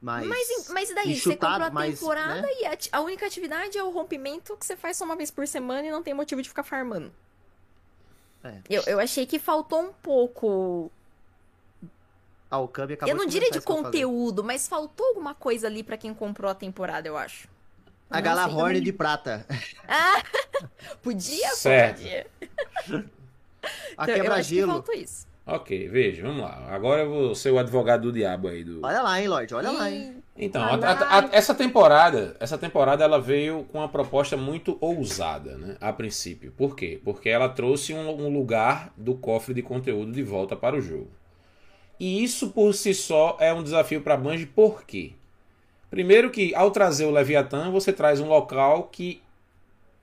Mas... 0.01 0.27
Mas, 0.29 0.69
mas 0.69 0.95
daí, 0.95 1.07
você 1.07 1.31
enxutado, 1.31 1.65
comprou 1.65 1.83
a 1.83 1.87
temporada 1.87 2.43
né? 2.43 2.49
e 2.61 2.67
a, 2.67 2.79
a 2.93 3.01
única 3.01 3.27
atividade 3.27 3.77
é 3.77 3.83
o 3.83 3.91
rompimento 3.91 4.57
que 4.57 4.65
você 4.65 4.77
faz 4.77 4.97
só 4.97 5.05
uma 5.05 5.17
vez 5.17 5.31
por 5.31 5.47
semana 5.47 5.87
e 5.87 5.91
não 5.91 6.03
tem 6.03 6.15
motivo 6.15 6.41
de 6.41 6.49
ficar 6.49 6.63
farmando. 6.63 7.13
É. 8.45 8.59
Eu, 8.71 8.83
eu 8.87 9.01
achei 9.01 9.27
que 9.27 9.39
faltou 9.39 9.81
um 9.81 9.93
pouco 9.93 10.91
Ah, 12.49 12.59
o 12.59 12.69
Kami 12.69 12.95
acabou 12.95 13.13
eu 13.13 13.19
não 13.19 13.27
de 13.27 13.33
diria 13.33 13.51
de 13.51 13.61
conteúdo, 13.61 14.45
mas 14.45 14.69
faltou 14.69 15.07
alguma 15.09 15.35
coisa 15.35 15.67
ali 15.67 15.83
pra 15.83 15.97
quem 15.97 16.15
comprou 16.15 16.51
a 16.51 16.55
temporada, 16.55 17.09
eu 17.09 17.17
acho. 17.17 17.49
A 18.09 18.21
Galahorn 18.21 18.81
de 18.81 18.93
prata. 18.93 19.47
Podia, 21.03 21.55
Certo. 21.57 21.99
podia. 21.99 22.27
A 23.97 24.07
Então, 24.07 24.15
acho 24.37 24.53
que 24.53 24.63
quebra-gelo. 24.63 24.73
faltou 24.73 24.95
isso. 24.95 25.27
Ok, 25.51 25.89
veja, 25.89 26.23
vamos 26.23 26.43
lá. 26.43 26.67
Agora 26.69 27.03
eu 27.03 27.11
vou 27.11 27.35
ser 27.35 27.51
o 27.51 27.59
advogado 27.59 28.03
do 28.03 28.13
diabo 28.13 28.49
aí. 28.49 28.63
Do... 28.63 28.81
Olha 28.85 29.01
lá, 29.01 29.19
hein, 29.21 29.29
Lorde. 29.29 29.55
Olha 29.55 29.71
lá, 29.71 29.91
hein. 29.91 30.17
Então, 30.37 30.63
a- 30.63 30.75
a- 30.75 31.19
a- 31.21 31.29
essa 31.33 31.55
temporada, 31.55 32.37
essa 32.39 32.59
temporada 32.59 33.03
ela 33.03 33.19
veio 33.19 33.65
com 33.73 33.79
uma 33.79 33.89
proposta 33.89 34.37
muito 34.37 34.77
ousada, 34.81 35.57
né? 35.57 35.77
A 35.81 35.91
princípio. 35.93 36.53
Por 36.53 36.77
quê? 36.77 37.01
Porque 37.03 37.31
ela 37.31 37.49
trouxe 37.49 37.95
um, 37.95 38.09
um 38.27 38.29
lugar 38.33 38.93
do 38.97 39.15
cofre 39.15 39.55
de 39.55 39.63
conteúdo 39.63 40.13
de 40.13 40.23
volta 40.23 40.55
para 40.55 40.77
o 40.77 40.83
jogo. 40.83 41.09
E 41.99 42.23
isso 42.23 42.51
por 42.51 42.75
si 42.75 42.93
só 42.93 43.37
é 43.41 43.53
um 43.53 43.63
desafio 43.63 44.03
para 44.03 44.15
a 44.15 44.19
Bungie, 44.19 44.47
por 44.47 44.85
quê? 44.85 45.13
Primeiro 45.91 46.31
que 46.31 46.55
ao 46.55 46.71
trazer 46.71 47.07
o 47.07 47.11
Leviathan, 47.11 47.71
você 47.71 47.91
traz 47.93 48.21
um 48.21 48.29
local 48.29 48.85
que 48.93 49.23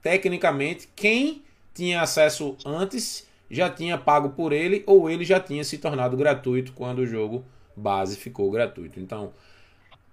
tecnicamente 0.02 0.88
quem 0.94 1.42
tinha 1.72 2.02
acesso 2.02 2.56
antes 2.66 3.26
já 3.50 3.70
tinha 3.70 3.96
pago 3.96 4.30
por 4.30 4.52
ele 4.52 4.82
ou 4.86 5.08
ele 5.08 5.24
já 5.24 5.40
tinha 5.40 5.64
se 5.64 5.78
tornado 5.78 6.16
gratuito 6.16 6.72
quando 6.72 7.00
o 7.00 7.06
jogo 7.06 7.44
base 7.76 8.16
ficou 8.16 8.50
gratuito. 8.50 8.98
Então, 8.98 9.32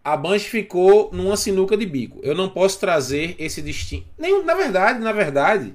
a 0.04 0.18
Bungie 0.18 0.50
ficou 0.50 1.10
numa 1.14 1.38
sinuca 1.38 1.78
de 1.78 1.86
bico. 1.86 2.20
Eu 2.24 2.36
não 2.36 2.50
posso 2.50 2.80
trazer 2.80 3.36
esse 3.40 3.62
destino. 3.62 4.06
Nenhum, 4.18 4.44
na 4.44 4.54
verdade, 4.54 5.00
na 5.00 5.14
verdade, 5.14 5.74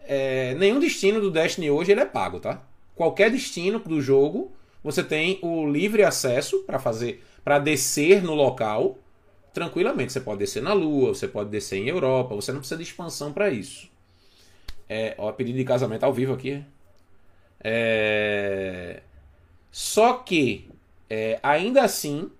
é, 0.00 0.54
nenhum 0.54 0.80
destino 0.80 1.20
do 1.20 1.30
Destiny 1.30 1.70
hoje 1.70 1.92
ele 1.92 2.00
é 2.00 2.06
pago, 2.06 2.40
tá? 2.40 2.62
Qualquer 2.94 3.30
destino 3.30 3.78
do 3.78 4.00
jogo, 4.00 4.52
você 4.82 5.02
tem 5.02 5.38
o 5.42 5.66
livre 5.68 6.02
acesso 6.02 6.60
para 6.64 6.78
fazer 6.78 7.22
para 7.44 7.58
descer 7.58 8.22
no 8.22 8.34
local, 8.34 8.98
tranquilamente. 9.52 10.12
Você 10.12 10.20
pode 10.20 10.38
descer 10.38 10.62
na 10.62 10.72
Lua, 10.72 11.14
você 11.14 11.28
pode 11.28 11.50
descer 11.50 11.78
em 11.78 11.88
Europa, 11.88 12.34
você 12.34 12.50
não 12.50 12.60
precisa 12.60 12.78
de 12.78 12.84
expansão 12.84 13.32
para 13.32 13.50
isso. 13.50 13.88
É, 14.88 15.14
ó, 15.18 15.30
pedido 15.30 15.58
de 15.58 15.64
casamento 15.64 16.04
ao 16.04 16.12
vivo 16.12 16.32
aqui. 16.32 16.64
É... 17.64 19.00
Só 19.72 20.12
que, 20.12 20.68
é, 21.10 21.40
ainda 21.42 21.82
assim, 21.82 22.30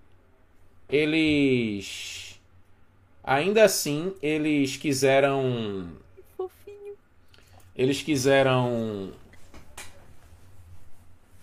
eles. 0.87 2.39
Ainda 3.23 3.65
assim, 3.65 4.13
eles 4.21 4.77
quiseram. 4.77 5.89
Fofinho. 6.37 6.95
Eles 7.75 8.01
quiseram 8.01 9.11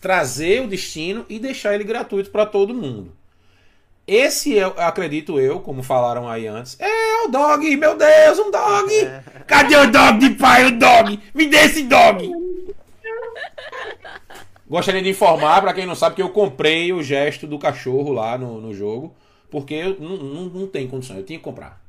trazer 0.00 0.62
o 0.62 0.66
destino 0.66 1.26
e 1.28 1.38
deixar 1.38 1.74
ele 1.74 1.84
gratuito 1.84 2.30
para 2.30 2.46
todo 2.46 2.74
mundo. 2.74 3.12
Esse, 4.06 4.54
eu 4.54 4.74
acredito 4.78 5.38
eu, 5.38 5.60
como 5.60 5.82
falaram 5.82 6.28
aí 6.28 6.46
antes, 6.46 6.76
é 6.80 7.24
o 7.24 7.28
dog, 7.28 7.76
meu 7.76 7.96
Deus, 7.96 8.38
um 8.40 8.50
dog! 8.50 8.92
Cadê 9.46 9.76
o 9.76 9.90
dog 9.90 10.18
de 10.18 10.30
pai, 10.34 10.66
o 10.66 10.78
dog? 10.78 11.20
Me 11.32 11.46
dê 11.46 11.58
esse 11.58 11.84
dog! 11.84 12.28
Gostaria 14.68 15.02
de 15.02 15.10
informar, 15.10 15.60
para 15.60 15.74
quem 15.74 15.86
não 15.86 15.94
sabe, 15.94 16.16
que 16.16 16.22
eu 16.22 16.30
comprei 16.30 16.92
o 16.92 17.02
gesto 17.02 17.46
do 17.46 17.58
cachorro 17.58 18.12
lá 18.12 18.38
no, 18.38 18.60
no 18.60 18.72
jogo, 18.72 19.14
porque 19.50 19.74
eu, 19.74 19.98
não, 20.00 20.16
não, 20.16 20.44
não 20.46 20.66
tem 20.66 20.88
condição, 20.88 21.16
eu 21.16 21.24
tinha 21.24 21.38
que 21.38 21.44
comprar. 21.44 21.82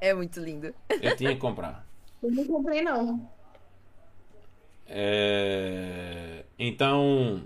É 0.00 0.12
muito 0.12 0.38
lindo. 0.40 0.74
Eu 1.00 1.12
tinha 1.14 1.34
que 1.34 1.40
comprar. 1.40 1.86
Eu 2.22 2.30
não 2.32 2.46
comprei, 2.46 2.82
não. 2.82 3.30
É, 4.86 6.44
Então, 6.58 7.42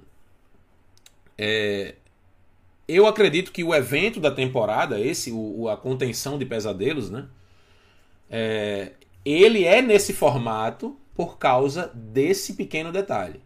é, 1.38 1.94
eu 2.88 3.06
acredito 3.06 3.52
que 3.52 3.64
o 3.64 3.74
evento 3.74 4.20
da 4.20 4.30
temporada, 4.30 5.00
esse, 5.00 5.32
o, 5.32 5.62
o- 5.62 5.68
a 5.68 5.76
contenção 5.76 6.38
de 6.38 6.46
pesadelos, 6.46 7.10
né? 7.10 7.28
É, 8.30 8.92
ele 9.24 9.64
é 9.64 9.80
nesse 9.82 10.12
formato 10.12 10.96
por 11.14 11.38
causa 11.38 11.90
desse 11.94 12.54
pequeno 12.54 12.92
detalhe. 12.92 13.40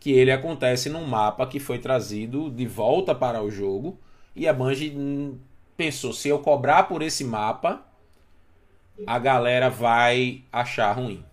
Que 0.00 0.12
ele 0.12 0.30
acontece 0.30 0.88
num 0.88 1.06
mapa 1.06 1.46
que 1.46 1.58
foi 1.60 1.78
trazido 1.78 2.50
de 2.50 2.66
volta 2.66 3.14
para 3.14 3.42
o 3.42 3.50
jogo. 3.50 3.98
E 4.34 4.46
a 4.46 4.52
Bungie 4.52 4.94
hum, 4.96 5.38
pensou: 5.76 6.12
se 6.12 6.28
eu 6.28 6.38
cobrar 6.38 6.84
por 6.84 7.02
esse 7.02 7.24
mapa, 7.24 7.82
a 9.06 9.18
galera 9.18 9.68
vai 9.70 10.42
achar 10.52 10.92
ruim. 10.92 11.24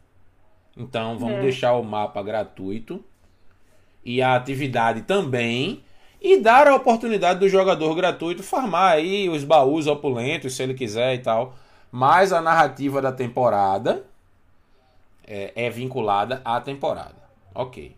Então 0.77 1.17
vamos 1.17 1.37
É. 1.37 1.41
deixar 1.41 1.73
o 1.73 1.83
mapa 1.83 2.21
gratuito 2.23 3.03
e 4.03 4.21
a 4.21 4.35
atividade 4.35 5.01
também. 5.03 5.83
E 6.21 6.37
dar 6.41 6.67
a 6.67 6.75
oportunidade 6.75 7.39
do 7.39 7.47
jogador 7.47 7.93
gratuito 7.93 8.41
farmar 8.41 8.93
aí 8.93 9.29
os 9.29 9.43
baús 9.43 9.85
opulentos, 9.85 10.55
se 10.55 10.63
ele 10.63 10.73
quiser 10.73 11.13
e 11.15 11.19
tal. 11.19 11.53
Mas 11.91 12.33
a 12.33 12.41
narrativa 12.41 12.99
da 13.01 13.11
temporada 13.11 14.03
é, 15.27 15.51
é 15.55 15.69
vinculada 15.69 16.41
à 16.43 16.59
temporada. 16.59 17.15
Ok. 17.53 17.95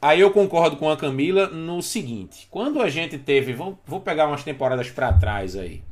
Aí 0.00 0.20
eu 0.20 0.30
concordo 0.30 0.76
com 0.76 0.90
a 0.90 0.96
Camila 0.96 1.48
no 1.48 1.82
seguinte: 1.82 2.46
quando 2.50 2.80
a 2.80 2.88
gente 2.88 3.18
teve. 3.18 3.52
Vou, 3.52 3.78
vou 3.86 4.00
pegar 4.00 4.26
umas 4.26 4.44
temporadas 4.44 4.90
pra 4.90 5.12
trás 5.12 5.56
aí. 5.56 5.82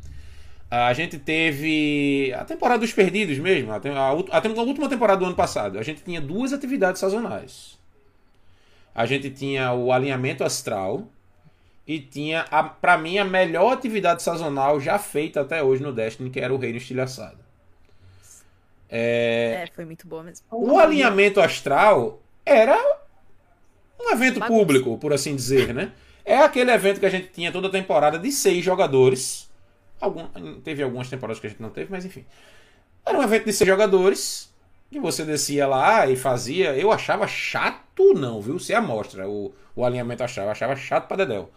A 0.70 0.92
gente 0.92 1.18
teve 1.18 2.32
a 2.36 2.44
temporada 2.44 2.80
dos 2.80 2.92
perdidos 2.92 3.38
mesmo, 3.38 3.70
a, 3.70 3.76
a, 3.76 4.10
a 4.10 4.12
a 4.12 4.62
última 4.62 4.88
temporada 4.88 5.20
do 5.20 5.26
ano 5.26 5.34
passado. 5.34 5.78
A 5.78 5.82
gente 5.82 6.02
tinha 6.02 6.20
duas 6.20 6.52
atividades 6.52 7.00
sazonais. 7.00 7.78
A 8.92 9.06
gente 9.06 9.30
tinha 9.30 9.72
o 9.72 9.92
alinhamento 9.92 10.42
astral 10.42 11.06
e 11.86 12.00
tinha, 12.00 12.46
a, 12.50 12.64
pra 12.64 12.98
mim, 12.98 13.16
a 13.18 13.24
melhor 13.24 13.72
atividade 13.72 14.22
sazonal 14.22 14.80
já 14.80 14.98
feita 14.98 15.42
até 15.42 15.62
hoje 15.62 15.82
no 15.82 15.92
Destiny, 15.92 16.30
que 16.30 16.40
era 16.40 16.52
o 16.52 16.56
Reino 16.56 16.78
Estilhaçado. 16.78 17.38
É, 18.88 19.68
foi 19.74 19.84
muito 19.84 20.06
boa 20.06 20.22
mesmo. 20.22 20.46
O 20.50 20.78
alinhamento 20.78 21.40
astral 21.40 22.20
era 22.44 22.76
um 24.00 24.10
evento 24.12 24.40
Bagunça. 24.40 24.58
público, 24.60 24.98
por 24.98 25.12
assim 25.12 25.34
dizer, 25.34 25.72
né? 25.74 25.92
É 26.24 26.38
aquele 26.38 26.70
evento 26.70 27.00
que 27.00 27.06
a 27.06 27.10
gente 27.10 27.28
tinha 27.28 27.52
toda 27.52 27.68
a 27.68 27.70
temporada 27.70 28.18
de 28.18 28.30
seis 28.32 28.64
jogadores. 28.64 29.48
Algum, 30.00 30.26
teve 30.60 30.82
algumas 30.82 31.08
temporadas 31.08 31.40
que 31.40 31.46
a 31.46 31.50
gente 31.50 31.62
não 31.62 31.70
teve, 31.70 31.90
mas 31.90 32.04
enfim. 32.04 32.24
Era 33.04 33.16
um 33.18 33.22
evento 33.22 33.44
de 33.44 33.52
seis 33.52 33.68
jogadores 33.68 34.52
que 34.90 34.98
você 35.00 35.24
descia 35.24 35.66
lá 35.66 36.06
e 36.08 36.16
fazia. 36.16 36.76
Eu 36.76 36.90
achava 36.92 37.26
chato, 37.26 38.12
não, 38.14 38.40
viu? 38.42 38.58
Se 38.58 38.74
amostra 38.74 39.28
o, 39.28 39.54
o 39.74 39.84
alinhamento 39.84 40.22
astral. 40.24 40.46
Eu 40.46 40.52
achava 40.52 40.74
chato 40.76 41.06
pra 41.06 41.16
Dedéu. 41.16 41.50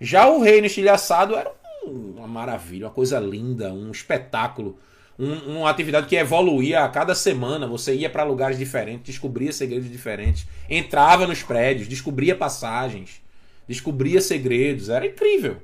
Já 0.00 0.28
o 0.28 0.40
Reino 0.40 0.66
Estilhaçado 0.66 1.34
era 1.36 1.50
um- 1.84 2.14
uma 2.16 2.28
maravilha, 2.28 2.86
uma 2.86 2.92
coisa 2.92 3.18
linda, 3.18 3.72
um 3.72 3.90
espetáculo. 3.90 4.78
Um- 5.18 5.58
uma 5.58 5.70
atividade 5.70 6.06
que 6.06 6.16
evoluía 6.16 6.82
a 6.84 6.88
cada 6.88 7.14
semana. 7.14 7.66
Você 7.66 7.94
ia 7.94 8.08
para 8.10 8.24
lugares 8.24 8.58
diferentes, 8.58 9.04
descobria 9.06 9.52
segredos 9.52 9.90
diferentes, 9.90 10.46
entrava 10.68 11.26
nos 11.26 11.42
prédios, 11.42 11.86
descobria 11.86 12.34
passagens, 12.34 13.22
descobria 13.68 14.20
segredos. 14.20 14.88
Era 14.88 15.06
incrível. 15.06 15.58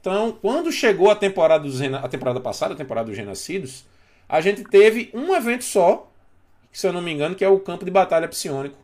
Então, 0.00 0.36
quando 0.40 0.70
chegou 0.70 1.10
a 1.10 1.16
temporada, 1.16 1.64
dos, 1.64 1.82
a 1.82 2.08
temporada 2.08 2.40
passada, 2.40 2.74
a 2.74 2.76
temporada 2.76 3.08
dos 3.08 3.18
Renascidos, 3.18 3.84
a 4.28 4.40
gente 4.40 4.62
teve 4.64 5.10
um 5.12 5.34
evento 5.34 5.64
só, 5.64 6.10
se 6.72 6.86
eu 6.86 6.92
não 6.92 7.02
me 7.02 7.12
engano, 7.12 7.34
que 7.34 7.44
é 7.44 7.48
o 7.48 7.58
campo 7.58 7.84
de 7.84 7.90
batalha 7.90 8.28
psionico. 8.28 8.76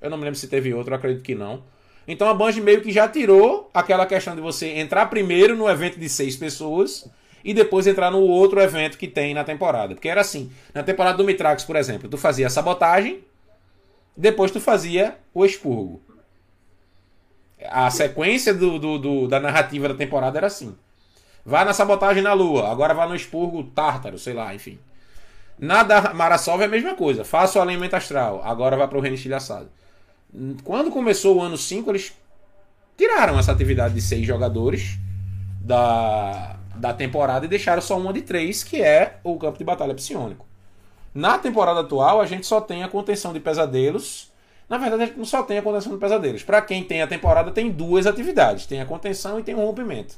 Eu 0.00 0.10
não 0.10 0.18
me 0.18 0.24
lembro 0.24 0.38
se 0.38 0.48
teve 0.48 0.74
outro, 0.74 0.94
acredito 0.94 1.22
que 1.22 1.34
não. 1.34 1.62
Então 2.08 2.28
a 2.28 2.34
Bungie 2.34 2.60
meio 2.60 2.80
que 2.82 2.92
já 2.92 3.08
tirou 3.08 3.70
aquela 3.72 4.06
questão 4.06 4.34
de 4.34 4.40
você 4.40 4.68
entrar 4.68 5.06
primeiro 5.06 5.56
no 5.56 5.68
evento 5.68 5.98
de 5.98 6.08
seis 6.08 6.36
pessoas 6.36 7.08
e 7.46 7.54
depois 7.54 7.86
entrar 7.86 8.10
no 8.10 8.18
outro 8.20 8.60
evento 8.60 8.98
que 8.98 9.06
tem 9.06 9.32
na 9.32 9.44
temporada. 9.44 9.94
Porque 9.94 10.08
era 10.08 10.20
assim, 10.20 10.50
na 10.74 10.82
temporada 10.82 11.16
do 11.16 11.24
Mitrax, 11.24 11.62
por 11.64 11.76
exemplo, 11.76 12.08
tu 12.08 12.18
fazia 12.18 12.48
a 12.48 12.50
sabotagem, 12.50 13.20
depois 14.16 14.50
tu 14.50 14.60
fazia 14.60 15.16
o 15.32 15.44
expurgo. 15.44 16.02
A 17.70 17.88
sequência 17.90 18.52
do, 18.52 18.78
do- 18.78 18.98
do- 18.98 19.28
da 19.28 19.38
narrativa 19.40 19.88
da 19.88 19.94
temporada 19.94 20.38
era 20.38 20.48
assim. 20.48 20.74
Vá 21.44 21.64
na 21.64 21.72
sabotagem 21.72 22.22
na 22.22 22.32
Lua, 22.32 22.68
agora 22.70 22.92
vá 22.92 23.06
no 23.06 23.14
expurgo 23.14 23.62
tártaro, 23.64 24.18
sei 24.18 24.34
lá, 24.34 24.52
enfim. 24.52 24.78
Na 25.58 25.84
da 25.84 26.12
Marasov 26.12 26.60
é 26.60 26.64
a 26.64 26.68
mesma 26.68 26.94
coisa. 26.96 27.24
Faça 27.24 27.58
o 27.58 27.62
alimento 27.62 27.94
astral, 27.94 28.42
agora 28.44 28.76
vá 28.76 28.88
para 28.88 28.98
o 28.98 29.00
reino 29.00 29.14
estilhaçado. 29.16 29.68
Quando 30.64 30.90
começou 30.90 31.36
o 31.36 31.42
ano 31.42 31.56
5, 31.56 31.88
eles 31.90 32.12
tiraram 32.98 33.38
essa 33.38 33.52
atividade 33.52 33.94
de 33.94 34.00
seis 34.02 34.26
jogadores 34.26 34.98
da, 35.60 36.55
da 36.78 36.92
temporada 36.92 37.44
e 37.46 37.48
deixaram 37.48 37.82
só 37.82 37.98
uma 37.98 38.12
de 38.12 38.22
três, 38.22 38.62
que 38.62 38.82
é 38.82 39.18
o 39.24 39.36
campo 39.38 39.58
de 39.58 39.64
batalha 39.64 39.94
psionico. 39.94 40.46
Na 41.14 41.38
temporada 41.38 41.80
atual, 41.80 42.20
a 42.20 42.26
gente 42.26 42.46
só 42.46 42.60
tem 42.60 42.82
a 42.82 42.88
contenção 42.88 43.32
de 43.32 43.40
pesadelos. 43.40 44.30
Na 44.68 44.78
verdade, 44.78 45.02
a 45.02 45.06
gente 45.06 45.18
não 45.18 45.24
só 45.24 45.42
tem 45.42 45.58
a 45.58 45.62
contenção 45.62 45.92
de 45.92 45.98
pesadelos. 45.98 46.42
Para 46.42 46.60
quem 46.60 46.84
tem 46.84 47.00
a 47.00 47.06
temporada, 47.06 47.50
tem 47.50 47.70
duas 47.70 48.06
atividades: 48.06 48.66
tem 48.66 48.80
a 48.80 48.86
contenção 48.86 49.38
e 49.40 49.42
tem 49.42 49.54
o 49.54 49.58
rompimento. 49.58 50.16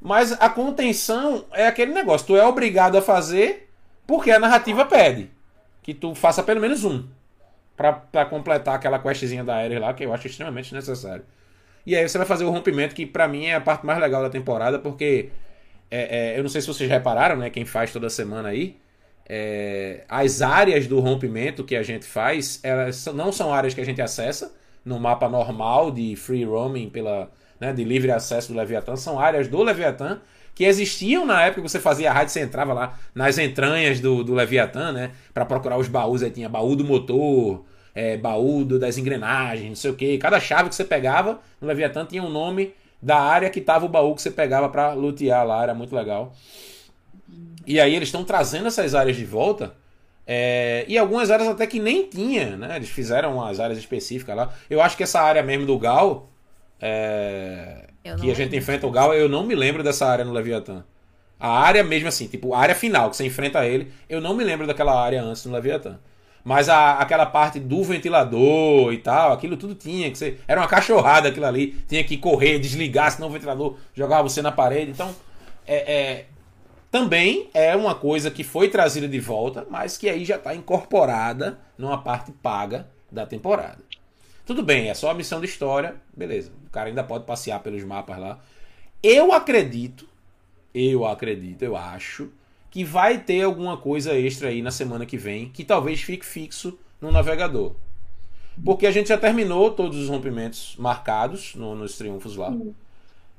Mas 0.00 0.32
a 0.32 0.48
contenção 0.48 1.44
é 1.52 1.66
aquele 1.66 1.92
negócio: 1.92 2.26
tu 2.26 2.36
é 2.36 2.46
obrigado 2.46 2.96
a 2.96 3.02
fazer 3.02 3.68
porque 4.06 4.30
a 4.30 4.38
narrativa 4.38 4.86
pede 4.86 5.30
que 5.82 5.92
tu 5.92 6.14
faça 6.14 6.42
pelo 6.42 6.60
menos 6.60 6.84
um 6.84 7.06
para 7.76 8.24
completar 8.24 8.74
aquela 8.74 8.98
questzinha 8.98 9.44
da 9.44 9.56
Ares 9.56 9.80
lá, 9.80 9.94
que 9.94 10.04
eu 10.04 10.12
acho 10.12 10.26
extremamente 10.26 10.74
necessário. 10.74 11.24
E 11.88 11.96
aí 11.96 12.08
você 12.08 12.18
vai 12.18 12.26
fazer 12.26 12.44
o 12.44 12.50
rompimento, 12.50 12.94
que 12.94 13.06
pra 13.06 13.26
mim 13.28 13.46
é 13.46 13.54
a 13.54 13.60
parte 13.60 13.84
mais 13.86 13.98
legal 14.00 14.22
da 14.22 14.30
temporada, 14.30 14.78
porque 14.78 15.30
é, 15.90 16.34
é, 16.34 16.38
eu 16.38 16.42
não 16.42 16.50
sei 16.50 16.60
se 16.60 16.66
vocês 16.66 16.90
repararam, 16.90 17.36
né? 17.36 17.50
Quem 17.50 17.64
faz 17.64 17.92
toda 17.92 18.10
semana 18.10 18.50
aí. 18.50 18.76
é, 19.28 20.04
as 20.08 20.42
áreas 20.42 20.86
do 20.86 21.00
rompimento 21.00 21.64
que 21.64 21.76
a 21.76 21.82
gente 21.82 22.06
faz, 22.06 22.60
elas 22.62 23.06
não 23.14 23.30
são 23.32 23.52
áreas 23.52 23.74
que 23.74 23.80
a 23.80 23.84
gente 23.84 24.00
acessa 24.00 24.54
no 24.84 24.98
mapa 24.98 25.28
normal 25.28 25.90
de 25.90 26.16
free 26.16 26.44
roaming 26.44 26.88
pela, 26.90 27.30
né, 27.60 27.72
de 27.72 27.84
livre 27.84 28.10
acesso 28.10 28.52
do 28.52 28.58
Leviatã, 28.58 28.96
são 28.96 29.18
áreas 29.20 29.48
do 29.48 29.62
Leviatã 29.62 30.20
que 30.54 30.64
existiam 30.64 31.24
na 31.26 31.42
época 31.42 31.62
que 31.62 31.68
você 31.68 31.78
fazia 31.78 32.10
a 32.10 32.12
rádio, 32.14 32.32
você 32.32 32.40
entrava 32.40 32.72
lá 32.72 32.98
nas 33.14 33.38
entranhas 33.38 34.00
do, 34.00 34.24
do 34.24 34.34
Leviatã, 34.34 34.92
né, 34.92 35.12
para 35.32 35.44
procurar 35.44 35.78
os 35.78 35.88
baús, 35.88 36.22
aí 36.22 36.30
tinha 36.30 36.48
baú 36.48 36.74
do 36.74 36.84
motor, 36.84 37.64
é, 37.94 38.16
baú 38.16 38.64
do- 38.64 38.78
das 38.78 38.98
engrenagens, 38.98 39.68
não 39.68 39.76
sei 39.76 39.90
o 39.90 39.94
que. 39.94 40.18
Cada 40.18 40.38
chave 40.40 40.68
que 40.68 40.74
você 40.74 40.84
pegava 40.84 41.40
no 41.60 41.66
Leviatã 41.68 42.04
tinha 42.04 42.22
um 42.22 42.30
nome 42.30 42.74
da 43.00 43.18
área 43.20 43.48
que 43.50 43.60
tava 43.60 43.86
o 43.86 43.88
baú 43.88 44.14
que 44.14 44.22
você 44.22 44.30
pegava 44.30 44.68
para 44.68 44.92
lutear 44.92 45.46
lá, 45.46 45.62
era 45.62 45.74
muito 45.74 45.94
legal. 45.94 46.32
E 47.66 47.78
aí 47.80 47.94
eles 47.94 48.08
estão 48.08 48.24
trazendo 48.24 48.68
essas 48.68 48.94
áreas 48.94 49.16
de 49.16 49.24
volta. 49.24 49.74
é, 50.30 50.84
e 50.86 50.98
algumas 50.98 51.30
áreas 51.30 51.48
até 51.48 51.66
que 51.66 51.80
nem 51.80 52.06
tinha, 52.08 52.54
né? 52.56 52.76
Eles 52.76 52.90
fizeram 52.90 53.42
as 53.42 53.58
áreas 53.60 53.78
específicas 53.78 54.36
lá. 54.36 54.52
Eu 54.68 54.80
acho 54.82 54.94
que 54.96 55.02
essa 55.02 55.20
área 55.20 55.42
mesmo 55.42 55.64
do 55.64 55.78
Gal, 55.78 56.28
é, 56.80 57.86
que 58.20 58.30
a 58.30 58.34
gente 58.34 58.54
enfrenta 58.56 58.86
o 58.86 58.90
Gal, 58.90 59.14
eu 59.14 59.26
não 59.28 59.44
me 59.46 59.54
lembro 59.54 59.82
dessa 59.82 60.06
área 60.06 60.24
no 60.26 60.32
Leviatã. 60.32 60.84
A 61.40 61.48
área 61.60 61.82
mesmo 61.84 62.08
assim, 62.08 62.26
tipo, 62.26 62.52
a 62.52 62.58
área 62.58 62.74
final 62.74 63.08
que 63.10 63.16
você 63.16 63.24
enfrenta 63.24 63.64
ele, 63.66 63.90
eu 64.08 64.20
não 64.20 64.34
me 64.34 64.44
lembro 64.44 64.66
daquela 64.66 65.00
área 65.00 65.22
antes 65.22 65.46
no 65.46 65.52
Leviatã. 65.52 65.98
Mas 66.48 66.70
a, 66.70 66.94
aquela 66.94 67.26
parte 67.26 67.60
do 67.60 67.84
ventilador 67.84 68.90
e 68.94 68.96
tal, 68.96 69.34
aquilo 69.34 69.54
tudo 69.54 69.74
tinha 69.74 70.10
que 70.10 70.16
ser. 70.16 70.40
Era 70.48 70.62
uma 70.62 70.66
cachorrada 70.66 71.28
aquilo 71.28 71.44
ali. 71.44 71.72
Tinha 71.86 72.02
que 72.02 72.16
correr, 72.16 72.58
desligar, 72.58 73.12
senão 73.12 73.28
o 73.28 73.30
ventilador 73.30 73.76
jogava 73.94 74.26
você 74.26 74.40
na 74.40 74.50
parede. 74.50 74.90
Então, 74.90 75.14
é, 75.66 75.76
é 75.92 76.24
também 76.90 77.50
é 77.52 77.76
uma 77.76 77.94
coisa 77.94 78.30
que 78.30 78.42
foi 78.42 78.70
trazida 78.70 79.06
de 79.06 79.20
volta, 79.20 79.66
mas 79.68 79.98
que 79.98 80.08
aí 80.08 80.24
já 80.24 80.36
está 80.36 80.54
incorporada 80.54 81.58
numa 81.76 81.98
parte 81.98 82.32
paga 82.32 82.88
da 83.12 83.26
temporada. 83.26 83.80
Tudo 84.46 84.62
bem, 84.62 84.88
é 84.88 84.94
só 84.94 85.10
a 85.10 85.14
missão 85.14 85.40
de 85.40 85.46
história, 85.46 85.96
beleza. 86.16 86.50
O 86.66 86.70
cara 86.70 86.88
ainda 86.88 87.04
pode 87.04 87.26
passear 87.26 87.60
pelos 87.60 87.84
mapas 87.84 88.18
lá. 88.18 88.40
Eu 89.02 89.34
acredito, 89.34 90.08
eu 90.74 91.04
acredito, 91.04 91.62
eu 91.62 91.76
acho 91.76 92.30
que 92.70 92.84
vai 92.84 93.18
ter 93.18 93.42
alguma 93.42 93.76
coisa 93.76 94.14
extra 94.14 94.48
aí 94.48 94.62
na 94.62 94.70
semana 94.70 95.06
que 95.06 95.16
vem, 95.16 95.48
que 95.48 95.64
talvez 95.64 96.00
fique 96.00 96.24
fixo 96.24 96.78
no 97.00 97.10
navegador. 97.10 97.74
Porque 98.64 98.86
a 98.86 98.90
gente 98.90 99.08
já 99.08 99.16
terminou 99.16 99.70
todos 99.70 99.96
os 99.96 100.08
rompimentos 100.08 100.74
marcados 100.78 101.54
no, 101.54 101.74
nos 101.74 101.96
triunfos 101.96 102.36
lá. 102.36 102.52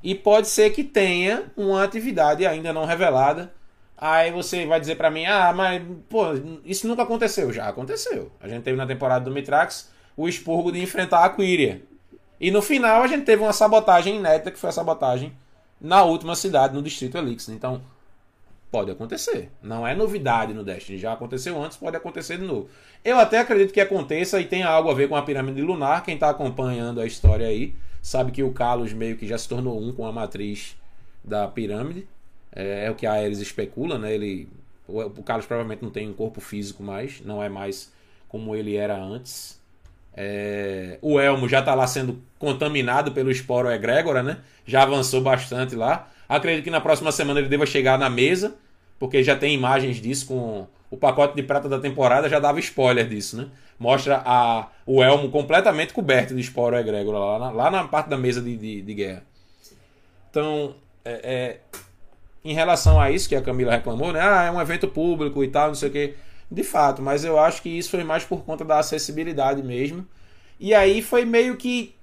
E 0.01 0.15
pode 0.15 0.47
ser 0.47 0.69
que 0.69 0.84
tenha 0.84 1.51
uma 1.57 1.84
atividade 1.84 2.45
ainda 2.45 2.72
não 2.72 2.85
revelada. 2.85 3.51
Aí 3.97 4.31
você 4.31 4.65
vai 4.65 4.80
dizer 4.80 4.95
para 4.95 5.11
mim: 5.11 5.26
"Ah, 5.26 5.51
mas 5.53 5.84
pô, 6.07 6.27
isso 6.64 6.88
nunca 6.88 7.03
aconteceu". 7.03 7.51
Já 7.51 7.68
aconteceu. 7.68 8.31
A 8.39 8.47
gente 8.47 8.64
teve 8.64 8.77
na 8.77 8.88
temporada 8.88 9.26
do 9.26 9.31
Mitrax 9.31 9.91
o 10.15 10.27
expurgo 10.27 10.72
de 10.72 10.81
enfrentar 10.81 11.26
a 11.26 11.30
Quiria. 11.30 11.81
E 12.39 12.49
no 12.49 12.61
final 12.61 13.03
a 13.03 13.07
gente 13.07 13.26
teve 13.26 13.43
uma 13.43 13.51
sabotagem 13.51 14.22
neta, 14.22 14.49
que 14.49 14.57
foi 14.57 14.69
a 14.69 14.73
sabotagem 14.73 15.34
na 15.81 16.03
última 16.03 16.35
cidade, 16.35 16.73
no 16.73 16.81
distrito 16.81 17.18
Elixir. 17.18 17.53
Então, 17.53 17.81
pode 18.71 18.91
acontecer. 18.91 19.49
Não 19.61 19.85
é 19.85 19.95
novidade 19.95 20.53
no 20.53 20.63
Destiny. 20.63 20.97
Já 20.97 21.13
aconteceu 21.13 21.61
antes, 21.61 21.77
pode 21.77 21.97
acontecer 21.97 22.37
de 22.37 22.45
novo. 22.45 22.69
Eu 23.03 23.19
até 23.19 23.39
acredito 23.39 23.73
que 23.73 23.81
aconteça 23.81 24.39
e 24.39 24.45
tenha 24.45 24.67
algo 24.67 24.89
a 24.89 24.93
ver 24.93 25.09
com 25.09 25.15
a 25.15 25.21
pirâmide 25.21 25.61
lunar. 25.61 26.03
Quem 26.03 26.15
está 26.15 26.29
acompanhando 26.29 27.01
a 27.01 27.05
história 27.05 27.47
aí 27.47 27.73
sabe 28.01 28.31
que 28.31 28.43
o 28.43 28.51
Kalos 28.51 28.93
meio 28.93 29.17
que 29.17 29.27
já 29.27 29.37
se 29.37 29.47
tornou 29.47 29.81
um 29.81 29.91
com 29.91 30.05
a 30.05 30.11
matriz 30.11 30.75
da 31.23 31.47
pirâmide. 31.47 32.07
É, 32.55 32.85
é 32.85 32.91
o 32.91 32.95
que 32.95 33.05
a 33.05 33.13
Ares 33.13 33.39
especula, 33.39 33.97
né? 33.97 34.13
Ele, 34.13 34.47
o, 34.87 35.01
o 35.01 35.23
Kalos 35.23 35.45
provavelmente 35.45 35.83
não 35.83 35.91
tem 35.91 36.09
um 36.09 36.13
corpo 36.13 36.39
físico 36.39 36.83
mais, 36.83 37.21
não 37.21 37.41
é 37.41 37.49
mais 37.49 37.91
como 38.27 38.55
ele 38.55 38.75
era 38.75 38.97
antes. 38.97 39.59
É, 40.15 40.97
o 41.01 41.19
Elmo 41.19 41.47
já 41.47 41.59
está 41.59 41.73
lá 41.73 41.87
sendo 41.87 42.21
contaminado 42.37 43.11
pelo 43.11 43.31
esporo 43.31 43.71
egrégora, 43.71 44.21
né? 44.21 44.39
Já 44.65 44.83
avançou 44.83 45.21
bastante 45.21 45.75
lá. 45.75 46.09
Acredito 46.30 46.64
que 46.64 46.69
na 46.69 46.80
próxima 46.80 47.11
semana 47.11 47.39
ele 47.39 47.49
deva 47.49 47.65
chegar 47.65 47.97
na 47.97 48.10
mesa, 48.10 48.56
porque 48.99 49.23
já 49.23 49.35
tem 49.35 49.56
imagens 49.56 49.99
disso 49.99 50.27
com 50.27 50.68
o 50.91 50.97
pacote 50.97 51.35
de 51.35 51.43
prata 51.43 51.68
da 51.68 51.80
temporada 51.80 52.30
já 52.30 52.39
dava 52.39 52.60
spoiler 52.60 53.07
disso, 53.07 53.38
né? 53.38 53.47
Mostra 53.77 54.22
a, 54.26 54.68
o 54.85 55.01
elmo 55.03 55.30
completamente 55.30 55.93
coberto 55.93 56.35
de 56.35 56.41
esporo 56.41 56.76
egrégora 56.76 57.18
lá 57.18 57.39
na, 57.39 57.51
lá 57.51 57.72
na 57.72 57.88
parte 57.88 58.10
da 58.10 58.18
mesa 58.18 58.41
de, 58.41 58.56
de, 58.56 58.81
de 58.81 58.93
guerra. 58.93 59.23
Então, 60.30 60.76
é, 61.03 61.11
é, 61.23 61.60
em 62.43 62.53
relação 62.53 62.99
a 62.99 63.10
isso 63.11 63.27
que 63.27 63.35
a 63.35 63.41
Camila 63.41 63.72
reclamou, 63.72 64.11
né? 64.11 64.19
Ah, 64.22 64.43
é 64.45 64.51
um 64.51 64.61
evento 64.61 64.88
público 64.88 65.43
e 65.43 65.47
tal, 65.47 65.69
não 65.69 65.76
sei 65.76 65.89
o 65.89 65.91
quê. 65.91 66.15
De 66.51 66.64
fato, 66.64 67.01
mas 67.01 67.23
eu 67.23 67.39
acho 67.39 67.61
que 67.61 67.69
isso 67.69 67.91
foi 67.91 68.03
mais 68.03 68.23
por 68.23 68.43
conta 68.43 68.65
da 68.65 68.80
acessibilidade 68.80 69.61
mesmo. 69.61 70.07
E 70.60 70.73
aí 70.73 71.01
foi 71.01 71.23
meio 71.23 71.56
que 71.56 71.95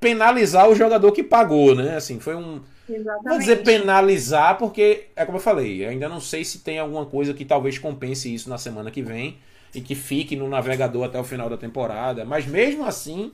penalizar 0.00 0.68
o 0.68 0.74
jogador 0.74 1.12
que 1.12 1.22
pagou, 1.22 1.74
né? 1.74 1.96
Assim, 1.96 2.18
foi 2.18 2.34
um. 2.34 2.60
Exatamente. 2.88 3.28
Vou 3.28 3.38
dizer 3.38 3.62
penalizar, 3.62 4.58
porque 4.58 5.06
é 5.14 5.24
como 5.24 5.38
eu 5.38 5.42
falei, 5.42 5.84
eu 5.84 5.90
ainda 5.90 6.08
não 6.08 6.20
sei 6.20 6.44
se 6.44 6.60
tem 6.60 6.78
alguma 6.78 7.06
coisa 7.06 7.32
que 7.32 7.44
talvez 7.44 7.78
compense 7.78 8.32
isso 8.32 8.50
na 8.50 8.58
semana 8.58 8.90
que 8.90 9.02
vem 9.02 9.38
e 9.74 9.80
que 9.80 9.94
fique 9.94 10.36
no 10.36 10.48
navegador 10.48 11.04
até 11.04 11.18
o 11.18 11.24
final 11.24 11.48
da 11.48 11.56
temporada. 11.56 12.24
Mas 12.24 12.46
mesmo 12.46 12.84
assim, 12.84 13.32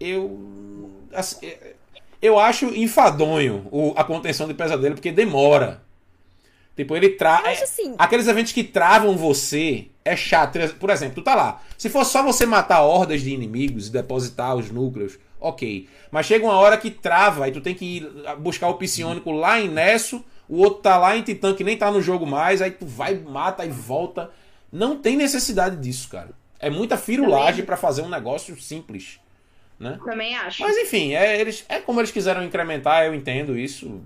eu. 0.00 0.90
assim, 1.12 1.46
é, 1.46 1.74
eu 2.22 2.38
acho 2.38 2.66
enfadonho 2.66 3.66
o- 3.70 3.92
a 3.96 4.04
contenção 4.04 4.48
de 4.48 4.54
pesadelo, 4.54 4.94
porque 4.94 5.12
demora. 5.12 5.82
Tipo, 6.76 6.94
ele 6.96 7.10
tra... 7.10 7.38
Acho 7.38 7.64
assim. 7.64 7.94
Aqueles 7.98 8.28
eventos 8.28 8.52
que 8.52 8.62
travam 8.62 9.16
você 9.16 9.88
é 10.04 10.16
chato. 10.16 10.58
Por 10.78 10.90
exemplo, 10.90 11.16
tu 11.16 11.22
tá 11.22 11.34
lá. 11.34 11.60
Se 11.76 11.88
for 11.88 12.04
só 12.04 12.22
você 12.22 12.46
matar 12.46 12.82
hordas 12.82 13.20
de 13.20 13.30
inimigos 13.34 13.88
e 13.88 13.92
depositar 13.92 14.54
os 14.56 14.70
núcleos, 14.70 15.18
ok. 15.40 15.88
Mas 16.10 16.26
chega 16.26 16.44
uma 16.44 16.54
hora 16.56 16.76
que 16.76 16.90
trava 16.90 17.48
e 17.48 17.52
tu 17.52 17.60
tem 17.60 17.74
que 17.74 17.98
ir 17.98 18.12
buscar 18.38 18.68
o 18.68 18.74
psionico 18.74 19.30
lá 19.30 19.60
em 19.60 19.68
Nesso, 19.68 20.24
o 20.48 20.58
outro 20.58 20.80
tá 20.82 20.96
lá 20.96 21.16
em 21.16 21.22
Titã 21.22 21.54
que 21.54 21.62
nem 21.64 21.76
tá 21.76 21.90
no 21.90 22.00
jogo 22.00 22.26
mais, 22.26 22.62
aí 22.62 22.70
tu 22.70 22.86
vai, 22.86 23.14
mata 23.16 23.64
e 23.64 23.70
volta. 23.70 24.30
Não 24.72 24.96
tem 24.98 25.16
necessidade 25.16 25.76
disso, 25.76 26.08
cara. 26.08 26.30
É 26.60 26.68
muita 26.70 26.96
firulagem 26.96 27.64
pra 27.64 27.76
fazer 27.76 28.02
um 28.02 28.08
negócio 28.08 28.60
simples, 28.60 29.20
né? 29.78 29.98
Também 30.04 30.34
acho. 30.36 30.62
Mas 30.62 30.76
enfim, 30.76 31.14
é, 31.14 31.40
eles, 31.40 31.64
é 31.68 31.78
como 31.80 32.00
eles 32.00 32.10
quiseram 32.10 32.42
incrementar, 32.44 33.04
eu 33.06 33.14
entendo 33.14 33.56
isso. 33.58 34.00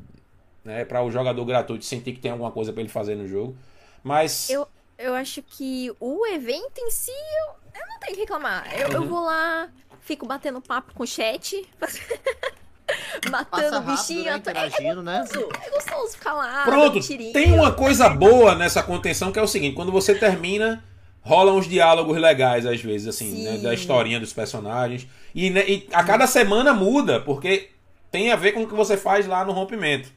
Né, 0.65 0.85
para 0.85 1.03
o 1.03 1.11
jogador 1.11 1.45
gratuito 1.45 1.85
sentir 1.85 2.13
que 2.13 2.21
tem 2.21 2.31
alguma 2.31 2.53
coisa 2.53 2.73
pra 2.73 2.81
ele 2.83 2.89
fazer 2.89 3.17
no 3.17 3.27
jogo. 3.27 3.57
Mas. 4.05 4.49
Eu, 4.49 4.69
eu 4.97 5.13
acho 5.15 5.43
que 5.43 5.91
o 5.99 6.25
evento 6.29 6.79
em 6.79 6.89
si, 6.91 7.11
eu, 7.11 7.81
eu 7.81 7.87
não 7.89 7.99
tenho 7.99 8.15
que 8.15 8.21
reclamar. 8.21 8.73
Eu, 8.73 8.89
eu 8.91 9.03
Uhum. 9.03 9.09
vou 9.09 9.25
lá, 9.25 9.69
fico 10.03 10.27
batendo 10.27 10.61
papo 10.61 10.93
com 10.95 11.03
o 11.05 11.07
chat, 11.07 11.67
matando 13.31 13.77
o 13.77 13.81
rápido, 13.81 13.93
bichinho. 13.97 14.25
né? 14.25 14.31
É, 14.31 14.35
é 14.35 14.37
Interagindo, 14.37 15.03
né? 15.03 15.21
gostoso, 15.21 15.49
é 15.63 15.71
gostoso 15.71 16.13
ficar 16.13 16.35
lá. 16.35 16.65
Pronto, 16.65 17.01
tem 17.33 17.53
uma 17.53 17.73
coisa 17.73 18.09
boa 18.11 18.55
nessa 18.55 18.83
contenção 18.83 19.33
que 19.33 19.39
é 19.39 19.43
o 19.43 19.49
seguinte: 19.49 19.75
quando 19.75 19.91
você 19.93 20.15
termina, 20.15 20.85
rolam 21.23 21.57
uns 21.57 21.69
diálogos 21.69 22.17
legais 22.19 22.67
às 22.67 22.81
vezes, 22.81 23.09
assim, 23.09 23.35
Sim. 23.35 23.45
né, 23.45 23.59
da 23.59 23.73
historinha 23.73 24.21
dos 24.21 24.33
personagens. 24.33 25.07
E, 25.35 25.49
né, 25.51 25.65
e 25.69 25.89
a 25.93 26.05
cada 26.05 26.27
semana 26.27 26.75
muda, 26.75 27.21
porque 27.21 27.71
tem 28.11 28.31
a 28.31 28.37
ver 28.37 28.53
com 28.53 28.65
o 28.65 28.69
que 28.69 28.75
você 28.75 28.97
faz 28.97 29.27
lá 29.27 29.45
no 29.45 29.53
rompimento, 29.53 30.11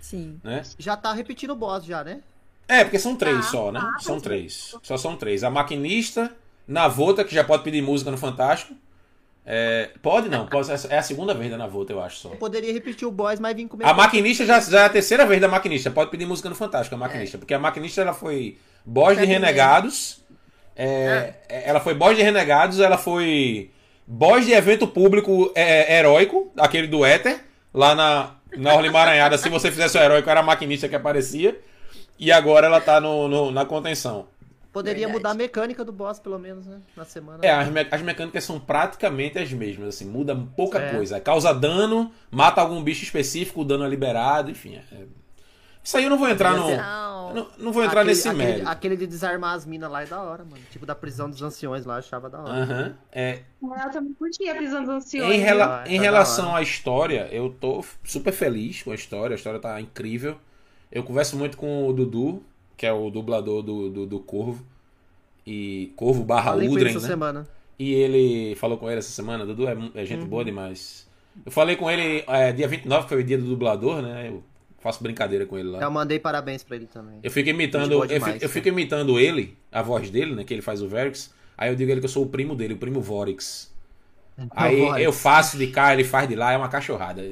Sim. 0.00 0.40
né? 0.42 0.62
Já 0.78 0.96
tá 0.96 1.12
repetindo 1.12 1.50
o 1.50 1.56
boss 1.56 1.84
já, 1.84 2.02
né? 2.02 2.20
É, 2.68 2.84
porque 2.84 2.98
são 2.98 3.16
três 3.16 3.44
Tá, 3.46 3.50
só, 3.50 3.72
né? 3.72 3.80
tá, 3.80 3.98
são 4.00 4.16
tá. 4.16 4.22
três. 4.22 4.74
Só 4.82 4.96
são 4.96 5.16
três. 5.16 5.44
A 5.44 5.50
maquinista, 5.50 6.34
Navota, 6.66 7.24
que 7.24 7.34
já 7.34 7.44
pode 7.44 7.62
pedir 7.64 7.82
música 7.82 8.10
no 8.10 8.16
Fantástico. 8.18 8.74
É, 9.44 9.90
pode 10.00 10.28
não, 10.28 10.46
pode- 10.46 10.70
é 10.70 10.98
a 10.98 11.02
segunda 11.02 11.34
vez 11.34 11.50
da 11.50 11.56
Navota, 11.58 11.92
eu 11.92 12.00
acho 12.00 12.16
só. 12.18 12.28
Eu 12.30 12.36
poderia 12.36 12.72
repetir 12.72 13.06
o 13.08 13.10
boss, 13.10 13.40
mas 13.40 13.56
vim 13.56 13.66
comer. 13.66 13.84
A 13.84 13.92
maquinista 13.92 14.46
já, 14.46 14.60
já 14.60 14.82
é 14.82 14.84
a 14.84 14.88
terceira 14.88 15.26
vez 15.26 15.40
da 15.40 15.48
maquinista. 15.48 15.90
Pode 15.90 16.10
pedir 16.10 16.26
música 16.26 16.48
no 16.48 16.54
Fantástico, 16.54 16.94
a 16.94 16.98
maquinista. 16.98 17.38
Porque 17.38 17.52
a 17.52 17.58
maquinista 17.58 18.02
ela 18.02 18.14
foi 18.14 18.56
boss 18.86 19.08
de 19.10 19.14
Foi 19.16 19.24
a 19.24 19.26
primeira. 19.26 19.46
Renegados. 19.46 20.20
é, 20.76 21.34
Ela 21.48 21.80
foi 21.80 21.94
boss 21.94 22.16
de 22.16 22.22
Renegados, 22.22 22.78
ela 22.78 22.96
foi 22.96 23.70
boss 24.06 24.46
de 24.46 24.52
evento 24.52 24.86
público 24.86 25.50
é, 25.56 25.98
heróico, 25.98 26.52
aquele 26.56 26.86
do 26.86 27.04
Éter, 27.04 27.40
lá 27.74 27.94
na, 27.96 28.34
na 28.56 28.74
Orla 28.74 28.86
Emaranhada. 28.86 29.36
Se 29.38 29.48
você 29.48 29.70
fizesse 29.72 29.98
o 29.98 30.00
heróico, 30.00 30.30
era 30.30 30.38
a 30.38 30.42
maquinista 30.44 30.88
que 30.88 30.94
aparecia. 30.94 31.58
E 32.16 32.30
agora 32.30 32.66
ela 32.68 32.80
tá 32.80 33.00
no, 33.00 33.26
no- 33.26 33.50
na 33.50 33.64
contenção. 33.64 34.28
Poderia 34.72 35.06
Verdade. 35.06 35.18
mudar 35.18 35.30
a 35.30 35.34
mecânica 35.34 35.84
do 35.84 35.92
boss, 35.92 36.18
pelo 36.18 36.38
menos, 36.38 36.66
né? 36.66 36.80
Na 36.96 37.04
semana. 37.04 37.44
É, 37.44 37.50
as, 37.50 37.68
me- 37.68 37.86
as 37.90 38.00
mecânicas 38.02 38.42
são 38.44 38.58
praticamente 38.58 39.38
as 39.38 39.52
mesmas, 39.52 39.88
assim, 39.88 40.06
muda 40.06 40.34
pouca 40.56 40.78
É. 40.78 40.94
coisa. 40.94 41.20
Causa 41.20 41.52
dano, 41.52 42.10
mata 42.30 42.60
algum 42.62 42.82
bicho 42.82 43.02
específico, 43.04 43.60
o 43.60 43.64
dano 43.64 43.84
é 43.84 43.88
liberado, 43.88 44.50
enfim. 44.50 44.76
é- 44.76 45.04
Isso 45.84 45.96
aí 45.96 46.04
eu 46.04 46.10
não 46.10 46.16
vou 46.16 46.28
entrar 46.28 46.56
no. 46.56 46.70
Não. 46.74 47.34
Não, 47.34 47.48
não 47.58 47.72
vou 47.72 47.82
entrar 47.82 48.00
Aquele- 48.02 48.14
nesse 48.14 48.28
aquele, 48.28 48.44
mérito. 48.44 48.68
Aquele 48.68 48.96
de 48.96 49.06
desarmar 49.06 49.54
as 49.54 49.64
minas 49.66 49.90
lá 49.90 50.02
é 50.02 50.06
da 50.06 50.22
hora, 50.22 50.44
mano. 50.44 50.62
Tipo 50.70 50.84
da 50.86 50.94
prisão 50.94 51.28
dos 51.28 51.42
anciões 51.42 51.84
lá, 51.84 51.94
eu 51.94 51.98
achava 51.98 52.30
da 52.30 52.40
hora. 52.40 52.52
Aham. 52.62 52.94
É, 53.10 53.40
Eu 53.62 53.90
também 53.90 54.12
curti 54.14 54.48
a 54.48 54.54
prisão 54.54 54.80
dos 54.84 54.90
anciões. 54.94 55.34
em 55.34 55.38
rela- 55.38 55.82
Ah, 55.82 55.88
em 55.88 55.92
tá 55.92 55.96
da 55.96 56.02
relação 56.02 56.54
à 56.54 56.62
história, 56.62 57.28
eu 57.32 57.50
tô 57.60 57.84
super 58.04 58.32
feliz 58.32 58.82
com 58.82 58.90
a 58.92 58.94
história. 58.94 59.34
A 59.34 59.36
história 59.36 59.58
tá 59.60 59.80
incrível. 59.80 60.38
Eu 60.90 61.02
converso 61.02 61.36
muito 61.36 61.56
com 61.56 61.88
o 61.88 61.92
Dudu, 61.92 62.44
que 62.82 62.86
é 62.86 62.92
o 62.92 63.10
dublador 63.10 63.62
do, 63.62 63.88
do, 63.88 64.06
do 64.06 64.18
Corvo. 64.18 64.66
E 65.46 65.92
Corvo 65.94 66.24
barra 66.24 66.50
Falei 66.50 66.68
Udren, 66.68 66.94
né? 66.94 66.98
semana. 66.98 67.48
E 67.78 67.94
ele 67.94 68.56
falou 68.56 68.76
com 68.76 68.90
ele 68.90 68.98
essa 68.98 69.12
semana, 69.12 69.46
Dudu 69.46 69.68
é, 69.68 69.70
é 69.70 69.74
Uhum. 69.76 70.04
gente 70.04 70.24
boa 70.24 70.44
demais. 70.44 71.06
Eu 71.46 71.52
falei 71.52 71.76
com 71.76 71.88
ele 71.88 72.24
é, 72.26 72.50
dia 72.50 72.66
29, 72.66 73.04
que 73.04 73.08
foi 73.10 73.20
o 73.20 73.24
dia 73.24 73.38
do 73.38 73.44
dublador, 73.44 74.02
né? 74.02 74.30
Eu 74.30 74.42
faço 74.80 75.00
brincadeira 75.00 75.46
com 75.46 75.56
ele 75.56 75.68
lá. 75.68 75.80
Eu 75.80 75.92
mandei 75.92 76.18
parabéns 76.18 76.64
pra 76.64 76.74
ele 76.74 76.86
também. 76.86 77.20
Eu 77.22 77.30
fico 77.30 77.48
imitando, 77.50 77.92
eu 77.92 78.04
demais, 78.04 78.32
fico, 78.32 78.44
eu 78.44 78.48
fico 78.48 78.66
imitando 78.66 79.16
ele, 79.16 79.56
a 79.70 79.80
voz 79.80 80.10
dele, 80.10 80.34
né? 80.34 80.42
Que 80.42 80.52
ele 80.52 80.60
faz 80.60 80.82
o 80.82 80.88
Verix. 80.88 81.32
Aí 81.56 81.70
eu 81.70 81.76
digo 81.76 81.88
a 81.88 81.92
ele 81.92 82.00
que 82.00 82.06
eu 82.06 82.10
sou 82.10 82.24
o 82.24 82.28
primo 82.28 82.56
dele, 82.56 82.74
o 82.74 82.78
primo 82.78 83.00
Vorix. 83.00 83.72
Aí 84.50 84.80
Vorix. 84.80 85.04
eu 85.04 85.12
faço 85.12 85.56
de 85.56 85.68
cá, 85.68 85.92
ele 85.94 86.02
faz 86.02 86.28
de 86.28 86.34
lá, 86.34 86.50
é 86.50 86.56
uma 86.56 86.68
cachorrada. 86.68 87.22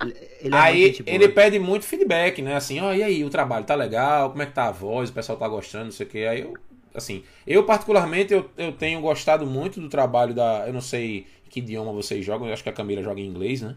Ele, 0.00 0.14
ele 0.40 0.56
é 0.56 0.60
aí 0.60 1.02
ele 1.06 1.28
pede 1.28 1.58
muito 1.58 1.84
feedback, 1.84 2.42
né? 2.42 2.56
Assim, 2.56 2.80
ó, 2.80 2.92
e 2.92 3.02
aí, 3.02 3.24
o 3.24 3.30
trabalho 3.30 3.64
tá 3.64 3.74
legal, 3.74 4.30
como 4.30 4.42
é 4.42 4.46
que 4.46 4.52
tá 4.52 4.66
a 4.68 4.72
voz, 4.72 5.10
o 5.10 5.12
pessoal 5.12 5.38
tá 5.38 5.48
gostando, 5.48 5.84
não 5.86 5.92
sei 5.92 6.06
o 6.06 6.08
que. 6.10 6.26
Aí 6.26 6.40
eu, 6.42 6.58
assim, 6.94 7.22
eu 7.46 7.64
particularmente, 7.64 8.32
eu, 8.32 8.50
eu 8.56 8.72
tenho 8.72 9.00
gostado 9.00 9.46
muito 9.46 9.80
do 9.80 9.88
trabalho 9.88 10.34
da. 10.34 10.66
Eu 10.66 10.72
não 10.72 10.80
sei 10.80 11.26
que 11.48 11.60
idioma 11.60 11.92
vocês 11.92 12.24
jogam, 12.24 12.46
eu 12.48 12.52
acho 12.54 12.62
que 12.62 12.68
a 12.68 12.72
Camila 12.72 13.02
joga 13.02 13.20
em 13.20 13.26
inglês, 13.26 13.60
né? 13.62 13.76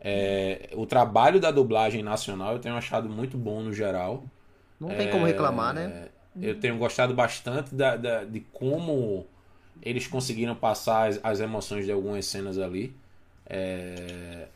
É, 0.00 0.70
o 0.74 0.86
trabalho 0.86 1.40
da 1.40 1.50
dublagem 1.50 2.02
nacional 2.02 2.54
eu 2.54 2.58
tenho 2.60 2.76
achado 2.76 3.08
muito 3.08 3.36
bom 3.38 3.62
no 3.62 3.72
geral. 3.72 4.24
Não 4.80 4.94
tem 4.94 5.08
como 5.08 5.24
reclamar, 5.26 5.74
né? 5.74 5.92
Eu 6.40 6.58
tenho 6.60 6.78
gostado 6.78 7.14
bastante 7.14 7.74
da, 7.74 7.96
da- 7.96 8.24
de 8.24 8.40
como 8.52 9.26
eles 9.82 10.06
conseguiram 10.06 10.54
passar 10.54 11.08
as, 11.08 11.20
as 11.22 11.40
emoções 11.40 11.84
de 11.86 11.92
algumas 11.92 12.26
cenas 12.26 12.58
ali. 12.58 12.94
É, 13.46 14.48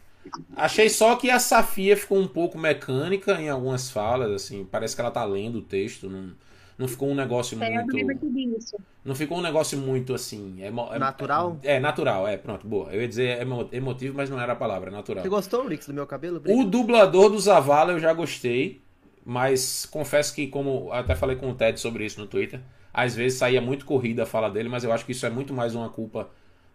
Achei 0.57 0.89
só 0.89 1.17
que 1.17 1.31
a 1.31 1.39
Safia 1.39 1.97
ficou 1.97 2.19
um 2.19 2.29
pouco 2.29 2.59
mecânica 2.59 3.41
em 3.41 3.49
algumas 3.49 3.91
falas, 3.91 4.31
assim, 4.31 4.65
parece 4.65 4.95
que 4.95 5.01
ela 5.01 5.11
tá 5.11 5.25
lendo 5.25 5.59
o 5.59 5.63
texto, 5.63 6.09
não, 6.09 6.33
não 6.79 6.89
ficou 6.89 7.09
um 7.09 7.15
negócio 7.15 7.59
É, 7.59 7.67
eu 7.79 7.87
também 7.87 8.05
muito. 8.05 8.07
percebi 8.07 8.57
isso. 8.57 8.77
Não 9.05 9.15
ficou 9.15 9.39
um 9.39 9.43
negócio 9.43 9.77
muito 9.79 10.15
assim. 10.15 10.63
emo- 10.63 10.89
é- 10.93 10.99
Natural? 10.99 11.59
É, 11.63 11.81
natural, 11.81 12.27
é, 12.29 12.37
pronto, 12.37 12.67
boa. 12.67 12.93
Eu 12.93 13.01
ia 13.03 13.09
dizer 13.09 13.41
emo- 13.43 13.69
emotivo, 13.73 14.17
mas 14.17 14.31
não 14.31 14.41
era 14.41 14.53
a 14.53 14.57
palavra, 14.57 14.91
é 14.91 14.93
natural. 14.93 15.25
Você 15.25 15.29
gostou, 15.29 15.67
Rix, 15.67 15.87
do 15.87 15.95
meu 15.95 16.07
cabelo? 16.07 16.41
O 16.47 16.65
dublador 16.65 17.31
do 17.31 17.39
Zavala 17.39 17.93
eu 17.93 17.99
já 17.99 18.13
gostei, 18.13 18.81
mas 19.25 19.87
confesso 19.87 20.35
que, 20.35 20.47
como 20.47 20.93
até 20.93 21.15
falei 21.15 21.37
com 21.37 21.51
o 21.51 21.55
Ted 21.55 21.79
sobre 21.81 22.05
isso 22.05 22.21
no 22.21 22.27
Twitter, 22.27 22.61
às 22.93 23.15
vezes 23.15 23.39
saía 23.39 23.61
muito 23.61 23.85
corrida 23.87 24.25
a 24.25 24.27
fala 24.27 24.51
dele, 24.51 24.69
mas 24.69 24.85
eu 24.85 24.93
acho 24.93 25.05
que 25.05 25.13
isso 25.13 25.25
é 25.27 25.31
muito 25.31 25.53
mais 25.55 25.75
uma 25.75 25.89
culpa 25.89 26.29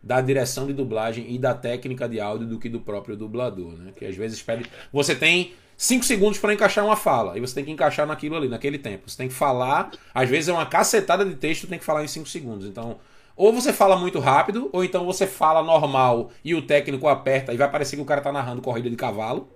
da 0.07 0.21
direção 0.21 0.65
de 0.65 0.71
dublagem 0.71 1.25
e 1.29 1.37
da 1.37 1.53
técnica 1.53 2.07
de 2.07 2.21
áudio 2.21 2.47
do 2.47 2.57
que 2.57 2.69
do 2.69 2.79
próprio 2.79 3.17
dublador, 3.17 3.73
né? 3.73 3.91
Que 3.93 4.05
às 4.05 4.15
vezes 4.15 4.41
pede. 4.41 4.65
Você 4.91 5.13
tem 5.13 5.53
5 5.75 6.05
segundos 6.05 6.39
para 6.39 6.53
encaixar 6.53 6.85
uma 6.85 6.95
fala, 6.95 7.37
e 7.37 7.41
você 7.41 7.55
tem 7.55 7.65
que 7.65 7.71
encaixar 7.71 8.07
naquilo 8.07 8.37
ali, 8.37 8.47
naquele 8.47 8.77
tempo. 8.77 9.09
Você 9.09 9.17
tem 9.17 9.27
que 9.27 9.33
falar, 9.33 9.91
às 10.13 10.29
vezes 10.29 10.47
é 10.47 10.53
uma 10.53 10.65
cacetada 10.65 11.25
de 11.25 11.35
texto, 11.35 11.67
tem 11.67 11.77
que 11.77 11.83
falar 11.83 12.05
em 12.05 12.07
5 12.07 12.25
segundos. 12.29 12.65
Então, 12.65 12.97
ou 13.35 13.51
você 13.51 13.73
fala 13.73 13.97
muito 13.97 14.17
rápido, 14.17 14.69
ou 14.71 14.81
então 14.81 15.05
você 15.05 15.27
fala 15.27 15.61
normal 15.61 16.31
e 16.43 16.55
o 16.55 16.61
técnico 16.61 17.09
aperta 17.09 17.53
e 17.53 17.57
vai 17.57 17.69
parecer 17.69 17.97
que 17.97 18.01
o 18.01 18.05
cara 18.05 18.21
tá 18.21 18.31
narrando 18.31 18.61
corrida 18.61 18.89
de 18.89 18.95
cavalo. 18.95 19.49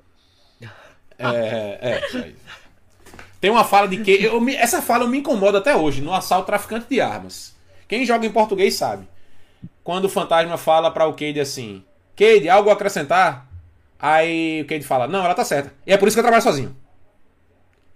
É, 1.18 1.78
é, 1.82 2.02
aí. 2.18 2.36
Tem 3.40 3.49
uma 3.49 3.64
fala 3.64 3.88
de 3.88 3.98
que. 3.98 4.11
Eu, 4.11 4.45
essa 4.49 4.82
fala 4.82 5.07
me 5.07 5.19
incomoda 5.19 5.60
até 5.60 5.76
hoje, 5.76 6.02
no 6.02 6.14
assalto 6.14 6.48
traficante 6.48 6.88
de 6.90 6.99
armas. 6.99 7.56
Quem 7.88 8.06
joga 8.06 8.26
em 8.26 8.32
português 8.32 8.76
sabe. 8.76 9.07
Quando 9.83 10.05
o 10.05 10.09
fantasma 10.09 10.57
fala 10.57 10.91
pra 10.91 11.07
o 11.07 11.13
Cade 11.13 11.39
assim: 11.39 11.83
Cade, 12.15 12.49
algo 12.49 12.69
a 12.69 12.73
acrescentar? 12.73 13.47
Aí 13.99 14.61
o 14.61 14.67
Cade 14.67 14.83
fala: 14.83 15.07
Não, 15.07 15.23
ela 15.23 15.33
tá 15.33 15.43
certa. 15.43 15.73
E 15.85 15.93
é 15.93 15.97
por 15.97 16.07
isso 16.07 16.15
que 16.15 16.19
eu 16.19 16.23
trabalho 16.23 16.43
sozinho. 16.43 16.75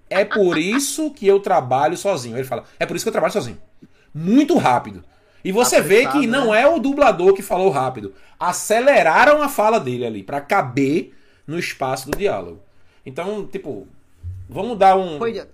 É 0.10 0.24
por 0.24 0.58
isso 0.58 1.14
que 1.16 1.30
eu 1.30 1.40
trabalho 1.40 1.98
sozinho. 1.98 2.38
Ele 2.38 2.44
fala: 2.44 2.64
É 2.80 2.86
por 2.86 2.96
isso 2.96 3.06
que 3.06 3.10
eu 3.10 3.14
trabalho 3.14 3.34
sozinho. 3.34 3.62
Muito 4.14 4.58
rápido. 4.58 5.04
E 5.44 5.52
você 5.52 5.80
vê 5.80 6.02
que 6.02 6.06
Apressado, 6.08 6.28
não 6.28 6.52
né? 6.52 6.62
é 6.62 6.68
o 6.68 6.80
dublador 6.80 7.34
que 7.34 7.44
falou 7.44 7.70
rápido. 7.70 8.14
Aceleraram 8.40 9.44
a 9.44 9.48
fala 9.48 9.80
dele 9.80 10.06
ali 10.06 10.24
pra 10.24 10.42
caber 10.42 11.14
no 11.46 11.60
espaço 11.60 12.10
do 12.10 12.18
diálogo. 12.18 12.60
Então, 13.06 13.46
tipo, 13.46 13.88
vamos 14.50 14.78
dar 14.78 14.98
um. 14.98 15.20
Foi, 15.20 15.46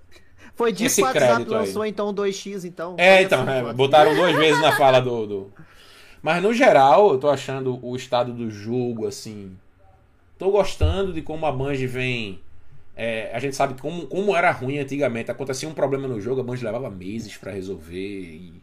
foi 0.56 0.72
disso 0.72 0.96
que 0.98 1.02
o 1.02 1.06
WhatsApp 1.06 1.34
crédito 1.34 1.54
aí. 1.54 1.60
lançou, 1.60 1.86
então, 1.86 2.14
2x, 2.14 2.64
então. 2.64 2.96
É, 2.98 3.22
então, 3.22 3.42
assim, 3.42 3.52
é, 3.52 3.64
pô. 3.64 3.74
botaram 3.74 4.16
duas 4.16 4.36
vezes 4.36 4.62
na 4.62 4.78
fala 4.78 5.02
do, 5.02 5.28
do. 5.28 5.54
Mas 6.22 6.42
no 6.44 6.54
geral, 6.54 7.12
eu 7.12 7.18
tô 7.20 7.30
achando 7.30 7.80
o 7.86 7.96
estado 7.96 8.32
do 8.34 8.50
jogo, 8.50 9.08
assim. 9.08 9.58
Tô 10.38 10.52
gostando 10.52 11.14
de 11.14 11.22
como 11.22 11.46
a 11.46 11.52
Bungie 11.52 11.88
vem. 11.88 12.40
é, 12.96 13.32
a 13.34 13.40
gente 13.40 13.56
sabe 13.56 13.80
como, 13.82 14.08
como 14.08 14.36
era 14.36 14.52
ruim 14.52 14.78
antigamente. 14.80 15.32
Acontecia 15.32 15.68
um 15.70 15.74
problema 15.74 16.08
no 16.08 16.20
jogo, 16.22 16.42
a 16.42 16.44
Bungie 16.44 16.66
levava 16.66 16.90
meses 16.90 17.38
pra 17.38 17.52
resolver. 17.52 17.98
E 17.98 18.54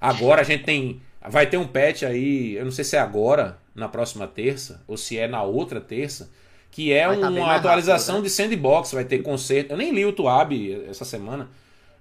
agora 0.00 0.40
a 0.42 0.44
gente 0.44 0.64
tem. 0.64 1.00
Vai 1.28 1.46
ter 1.48 1.56
um 1.56 1.66
patch 1.66 2.02
aí, 2.02 2.54
eu 2.56 2.64
não 2.64 2.72
sei 2.72 2.84
se 2.84 2.96
é 2.96 3.00
agora, 3.00 3.58
na 3.74 3.88
próxima 3.88 4.26
terça, 4.26 4.82
ou 4.88 4.96
se 4.96 5.16
é 5.18 5.28
na 5.28 5.42
outra 5.42 5.80
terça, 5.80 6.30
que 6.70 6.92
é 6.92 7.06
Vai 7.06 7.18
tá 7.20 7.28
uma 7.30 7.54
atualização 7.54 8.16
rápido, 8.16 8.24
né? 8.24 8.28
de 8.28 8.34
sandbox, 8.34 8.92
vai 8.92 9.04
ter 9.04 9.18
conserto. 9.22 9.70
Eu 9.70 9.76
nem 9.76 9.92
li 9.92 10.04
o 10.04 10.12
Tuab 10.12 10.52
essa 10.88 11.04
semana. 11.04 11.48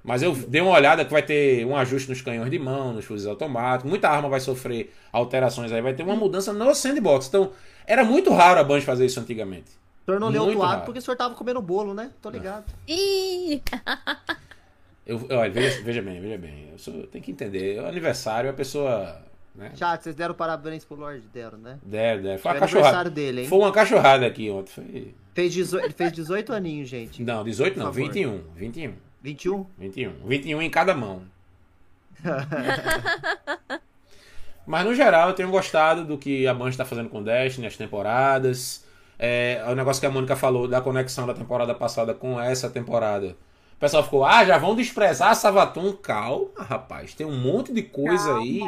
Mas 0.04 0.24
eu 0.24 0.34
dei 0.34 0.62
uma 0.62 0.72
olhada 0.72 1.06
que 1.06 1.12
vai 1.12 1.22
ter 1.22 1.66
um 1.66 1.76
ajuste 1.76 2.10
nos 2.10 2.22
canhões 2.22 2.50
de 2.50 2.58
mão, 2.58 2.94
nos 2.94 3.06
fuzis 3.06 3.28
automáticos. 3.28 3.90
Muita 3.90 4.10
arma 4.10 4.28
vai 4.30 4.40
sofrer 4.40 4.94
alterações 5.12 5.72
aí. 5.72 5.82
Vai 5.82 5.94
ter 5.94 6.04
uma 6.04 6.16
mudança 6.16 6.52
no 6.52 6.74
sandbox. 6.74 7.28
Então, 7.28 7.52
era 7.86 8.04
muito 8.04 8.32
raro 8.34 8.60
a 8.60 8.64
Bungie 8.64 8.86
fazer 8.86 9.06
isso 9.06 9.20
antigamente. 9.20 9.72
O 10.02 10.06
senhor 10.06 10.20
não 10.20 10.30
leu 10.30 10.44
o 10.44 10.82
porque 10.82 11.00
o 11.00 11.02
senhor 11.02 11.16
tava 11.16 11.36
comendo 11.36 11.62
bolo, 11.62 11.94
né? 11.94 12.10
Tô 12.22 12.30
ligado. 12.30 12.66
Ih! 12.88 13.62
Eu, 15.06 15.28
olha, 15.32 15.50
veja, 15.50 15.82
veja 15.82 16.02
bem, 16.02 16.22
veja 16.22 16.38
bem. 16.38 16.70
Eu 16.72 16.78
sou- 16.78 17.08
tem 17.08 17.22
que 17.22 17.32
entender. 17.32 17.78
É 17.78 17.82
o 17.82 17.88
aniversário, 17.88 18.50
a 18.50 18.54
pessoa. 18.54 19.20
Né? 19.56 19.72
Chat, 19.76 20.04
vocês 20.04 20.16
deram 20.16 20.34
parabéns 20.34 20.86
pro 20.86 20.96
Lorde? 20.96 21.24
Deram, 21.34 21.58
né? 21.58 21.80
Deve, 21.84 22.22
deve. 22.24 22.38
Foi 22.38 22.44
Foi 22.44 22.52
uma 22.52 22.60
cachorrada. 22.60 22.88
aniversário 22.88 23.12
dele, 23.12 23.42
hein? 23.42 23.48
Foi 23.48 23.60
uma 23.60 23.72
cachorrada 23.72 24.26
aqui 24.26 24.50
ontem. 24.50 24.72
Foi... 24.72 25.16
Fez 25.34 25.54
18, 25.54 25.86
ele 25.86 25.94
fez 25.94 26.12
18 26.12 26.54
aninhos, 26.54 26.88
gente. 26.88 27.24
Não, 27.24 27.44
18 27.44 27.80
não, 27.80 27.88
Por 27.88 27.94
favor. 27.96 28.14
21. 28.14 28.42
21. 28.56 28.94
21? 29.22 29.66
21. 29.78 30.14
21 30.26 30.62
em 30.62 30.70
cada 30.70 30.94
mão. 30.96 31.22
Mas 34.66 34.86
no 34.86 34.94
geral 34.94 35.30
eu 35.30 35.36
tenho 35.36 35.50
gostado 35.50 36.06
do 36.06 36.18
que 36.18 36.48
a 36.48 36.54
Bungie 36.54 36.70
está 36.72 36.86
fazendo 36.86 37.10
com 37.10 37.22
Destiny, 37.24 37.68
as 37.68 37.76
temporadas. 37.76 38.86
É, 39.18 39.64
o 39.68 39.76
negócio 39.76 40.00
que 40.00 40.06
a 40.06 40.12
Mônica 40.12 40.36
falou 40.36 40.68
da 40.68 40.82
conexão 40.82 41.28
da 41.28 41.34
temporada 41.34 41.74
passada 41.76 42.14
com 42.14 42.40
essa 42.40 42.70
temporada. 42.70 43.36
O 43.76 43.80
pessoal 43.80 44.04
ficou, 44.04 44.24
ah, 44.26 44.46
já 44.46 44.58
vão 44.58 44.76
desprezar 44.76 45.36
Savatun. 45.36 45.94
Calma, 45.94 46.50
rapaz, 46.58 47.14
tem 47.14 47.26
um 47.26 47.36
monte 47.38 47.74
de 47.74 47.82
coisa 47.84 48.38
aí. 48.38 48.62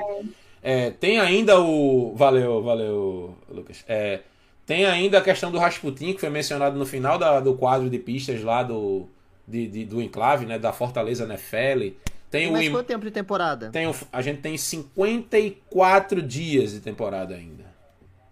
É, 0.61 0.89
tem 0.91 1.19
ainda 1.19 1.59
o. 1.59 2.13
Valeu, 2.15 2.63
valeu, 2.63 3.37
Lucas. 3.49 3.83
É, 3.87 4.21
tem 4.65 4.85
ainda 4.85 5.19
a 5.19 5.21
questão 5.21 5.51
do 5.51 5.59
Rasputin, 5.59 6.13
que 6.13 6.19
foi 6.21 6.29
mencionado 6.29 6.77
no 6.77 6.85
final 6.85 7.17
da- 7.19 7.39
do 7.39 7.53
quadro 7.55 7.89
de 7.89 7.99
pistas 7.99 8.41
lá 8.43 8.63
do, 8.63 9.07
de- 9.47 9.67
de- 9.67 9.85
do 9.85 10.01
Enclave, 10.01 10.45
né? 10.45 10.57
Da 10.59 10.71
Fortaleza 10.73 11.25
Nefeli. 11.25 11.97
Tem 12.31 12.41
Tem 12.41 12.49
o 12.49 12.53
mais 12.53 12.65
im- 12.67 12.71
quanto 12.71 12.87
tempo 12.87 13.05
de 13.05 13.11
temporada? 13.11 13.69
tem 13.69 13.87
o- 13.87 13.95
a 14.11 14.21
gente 14.21 14.41
tem 14.41 14.57
54 14.57 16.21
dias 16.21 16.71
de 16.71 16.79
temporada 16.79 17.35
ainda. 17.35 17.63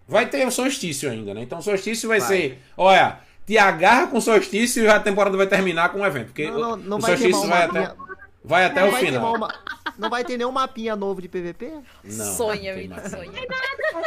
Vai 0.08 0.26
ter 0.28 0.46
o 0.46 0.50
solstício 0.50 1.10
ainda, 1.10 1.32
né? 1.32 1.42
Então 1.42 1.58
o 1.58 1.62
solstício 1.62 2.08
vai, 2.08 2.18
Vai. 2.18 2.28
ser. 2.28 2.58
Olha, 2.76 3.20
te 3.46 3.56
agarra 3.56 4.08
com 4.08 4.18
o 4.18 4.20
solstício 4.20 4.82
e 4.84 4.88
a 4.88 4.98
temporada 5.00 5.36
vai 5.36 5.46
terminar 5.46 5.90
com 5.90 6.00
o 6.00 6.06
evento. 6.06 6.26
Porque 6.26 6.50
Não, 6.50 6.58
não, 6.60 6.72
o, 6.72 6.76
não 6.76 6.96
o 6.98 7.00
vai 7.00 7.12
ter 7.12 7.18
solstício 7.18 7.46
uma 7.46 7.56
vai 7.56 7.66
mapinha- 7.66 7.84
até, 7.84 7.96
vai 8.44 8.64
até 8.64 8.80
não, 8.80 8.88
o 8.88 8.90
vai 8.92 9.04
final. 9.04 9.34
uma- 9.36 9.54
não 9.98 10.10
vai 10.10 10.24
ter 10.24 10.36
nenhum 10.36 10.50
mapinha 10.52 10.96
novo 10.96 11.22
de 11.22 11.28
PVP? 11.28 11.72
Não, 12.04 12.34
sonha, 12.36 12.74
Vitor, 12.74 13.08
sonha. 13.08 13.30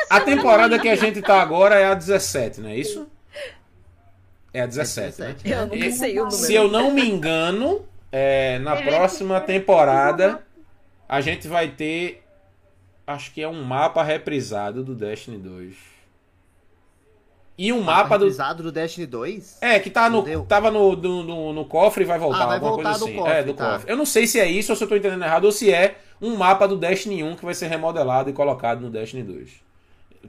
A 0.10 0.20
temporada 0.20 0.78
que 0.78 0.90
a 0.90 0.96
gente 0.96 1.22
tá 1.22 1.42
agora 1.42 1.76
é 1.76 1.86
a 1.86 1.94
17, 1.94 2.60
não 2.60 2.70
é 2.70 2.76
isso? 2.76 3.08
É 4.58 4.62
a 4.62 4.66
17, 4.66 5.20
né? 5.22 5.30
É 5.30 5.34
17. 5.34 5.50
Eu 5.52 5.68
nunca 5.68 5.92
sei 5.92 6.12
o 6.14 6.16
número. 6.26 6.32
Se 6.32 6.54
eu 6.54 6.68
não 6.72 6.92
me 6.92 7.08
engano, 7.08 7.86
é, 8.12 8.58
na 8.60 8.76
próxima 8.78 9.42
temporada 9.42 10.42
a 11.10 11.22
gente 11.22 11.48
vai 11.48 11.70
ter. 11.70 12.24
Acho 13.08 13.32
que 13.34 13.42
é 13.42 13.48
um 13.48 13.64
mapa 13.64 14.02
reprisado 14.02 14.84
do 14.84 14.96
Destiny 14.96 15.38
2. 15.38 15.76
E 17.58 17.72
um 17.72 17.82
mapa 17.82 18.18
do. 18.18 18.26
Reprisado 18.26 18.64
do 18.64 18.72
Destiny 18.72 19.06
2? 19.06 19.58
É, 19.62 19.80
que 19.80 19.90
tá 19.90 20.10
no, 20.10 20.20
Entendeu? 20.20 20.46
tava 20.46 20.70
no, 20.70 20.96
no, 20.96 21.24
no- 21.24 21.54
no 21.54 21.66
cofre 21.66 22.04
e 22.04 22.08
vai 22.08 22.20
voltar, 22.20 22.44
Ah, 22.44 22.46
vai 22.48 22.56
alguma 22.56 22.72
voltar 22.74 22.90
coisa 22.92 23.00
do 23.00 23.06
assim. 23.06 23.16
cofre, 23.18 23.34
é, 23.34 23.44
do 23.44 23.54
tá. 23.54 23.74
cofre. 23.74 23.92
Eu 23.92 23.98
não 23.98 24.06
sei 24.06 24.28
se 24.28 24.40
é 24.40 24.46
isso 24.50 24.72
ou 24.72 24.76
se 24.76 24.84
eu 24.84 24.88
tô 24.90 24.96
entendendo 24.96 25.24
errado, 25.24 25.46
ou 25.46 25.52
se 25.52 25.72
é 25.72 25.96
um 26.22 26.36
mapa 26.36 26.68
do 26.68 26.76
Destiny 26.78 27.24
1 27.24 27.36
que 27.36 27.46
vai 27.46 27.54
ser 27.54 27.68
remodelado 27.68 28.30
e 28.30 28.34
colocado 28.34 28.82
no 28.82 28.90
Destiny 28.90 29.24
2. 29.24 29.50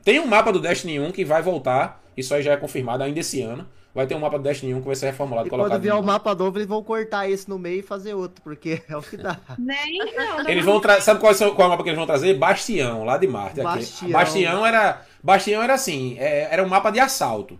Tem 0.04 0.20
um 0.20 0.26
mapa 0.26 0.52
do 0.52 0.60
Destiny 0.60 1.00
1 1.00 1.10
que 1.10 1.24
vai 1.24 1.42
voltar, 1.42 2.00
isso 2.16 2.32
aí 2.34 2.42
já 2.42 2.52
é 2.52 2.56
confirmado 2.56 3.02
ainda 3.02 3.18
esse 3.18 3.40
ano. 3.42 3.66
Vai 3.96 4.06
ter 4.06 4.14
um 4.14 4.20
mapa 4.20 4.36
do 4.38 4.44
Destiny 4.44 4.74
1 4.74 4.80
que 4.80 4.86
vai 4.86 4.94
ser 4.94 5.06
reformulado 5.06 5.48
e 5.48 5.50
colocado 5.50 5.72
quando 5.72 5.82
vier 5.82 5.94
o 5.94 6.02
mapa 6.02 6.34
novo, 6.34 6.58
eles 6.58 6.68
vão 6.68 6.82
cortar 6.82 7.28
esse 7.30 7.48
no 7.48 7.58
meio 7.58 7.80
e 7.80 7.82
fazer 7.82 8.12
outro, 8.14 8.42
porque 8.42 8.82
é 8.88 8.96
o 8.96 9.00
que 9.02 9.16
dá. 9.16 9.40
Né? 9.58 9.74
Então, 9.88 10.48
Eles 10.48 10.64
vão 10.64 10.78
trazer. 10.80 11.00
Sabe 11.02 11.18
qual, 11.18 11.32
é 11.32 11.46
o- 11.46 11.54
qual 11.54 11.62
é 11.62 11.66
o 11.66 11.70
mapa 11.70 11.82
que 11.82 11.88
eles 11.88 11.96
vão 11.98 12.06
trazer? 12.06 12.34
Bastião, 12.34 13.04
lá 13.04 13.16
de 13.16 13.26
Marte. 13.26 13.60
aqui. 13.60 13.62
Bastião. 13.62 14.10
Bastião 14.12 14.66
era. 14.66 15.02
Bastião 15.22 15.62
era 15.62 15.74
assim, 15.74 16.16
é- 16.18 16.48
era 16.52 16.62
um 16.62 16.68
mapa 16.68 16.90
de 16.90 17.00
assalto. 17.00 17.58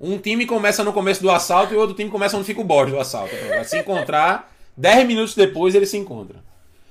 Um 0.00 0.16
time 0.18 0.46
começa 0.46 0.84
no 0.84 0.92
começo 0.92 1.20
do 1.22 1.30
assalto 1.30 1.74
e 1.74 1.76
o 1.76 1.80
outro 1.80 1.96
time 1.96 2.08
começa 2.10 2.36
onde 2.36 2.46
fica 2.46 2.60
o 2.60 2.64
boss 2.64 2.90
do 2.90 2.98
assalto. 3.00 3.34
Vai 3.48 3.64
se 3.64 3.78
encontrar, 3.78 4.52
10 4.76 5.06
minutos 5.06 5.34
depois 5.34 5.74
eles 5.74 5.88
se 5.88 5.96
encontram. 5.96 6.38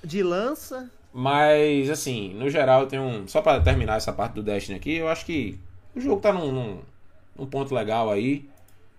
De 0.04 0.22
lança, 0.22 0.90
Mas, 1.14 1.90
assim, 1.90 2.34
no 2.34 2.50
geral, 2.50 2.82
eu 2.82 2.88
tenho 2.88 3.04
um. 3.04 3.28
Só 3.28 3.42
pra 3.42 3.60
terminar 3.62 3.98
essa 3.98 4.12
parte 4.12 4.34
do 4.34 4.44
Destiny 4.44 4.76
aqui, 4.78 4.96
eu 4.98 5.08
acho 5.08 5.26
que 5.26 5.58
o 5.96 6.02
jogo 6.02 6.20
tá 6.20 6.34
num, 6.34 6.52
num, 6.52 6.80
num 7.38 7.46
ponto 7.46 7.74
legal 7.74 8.10
aí. 8.12 8.46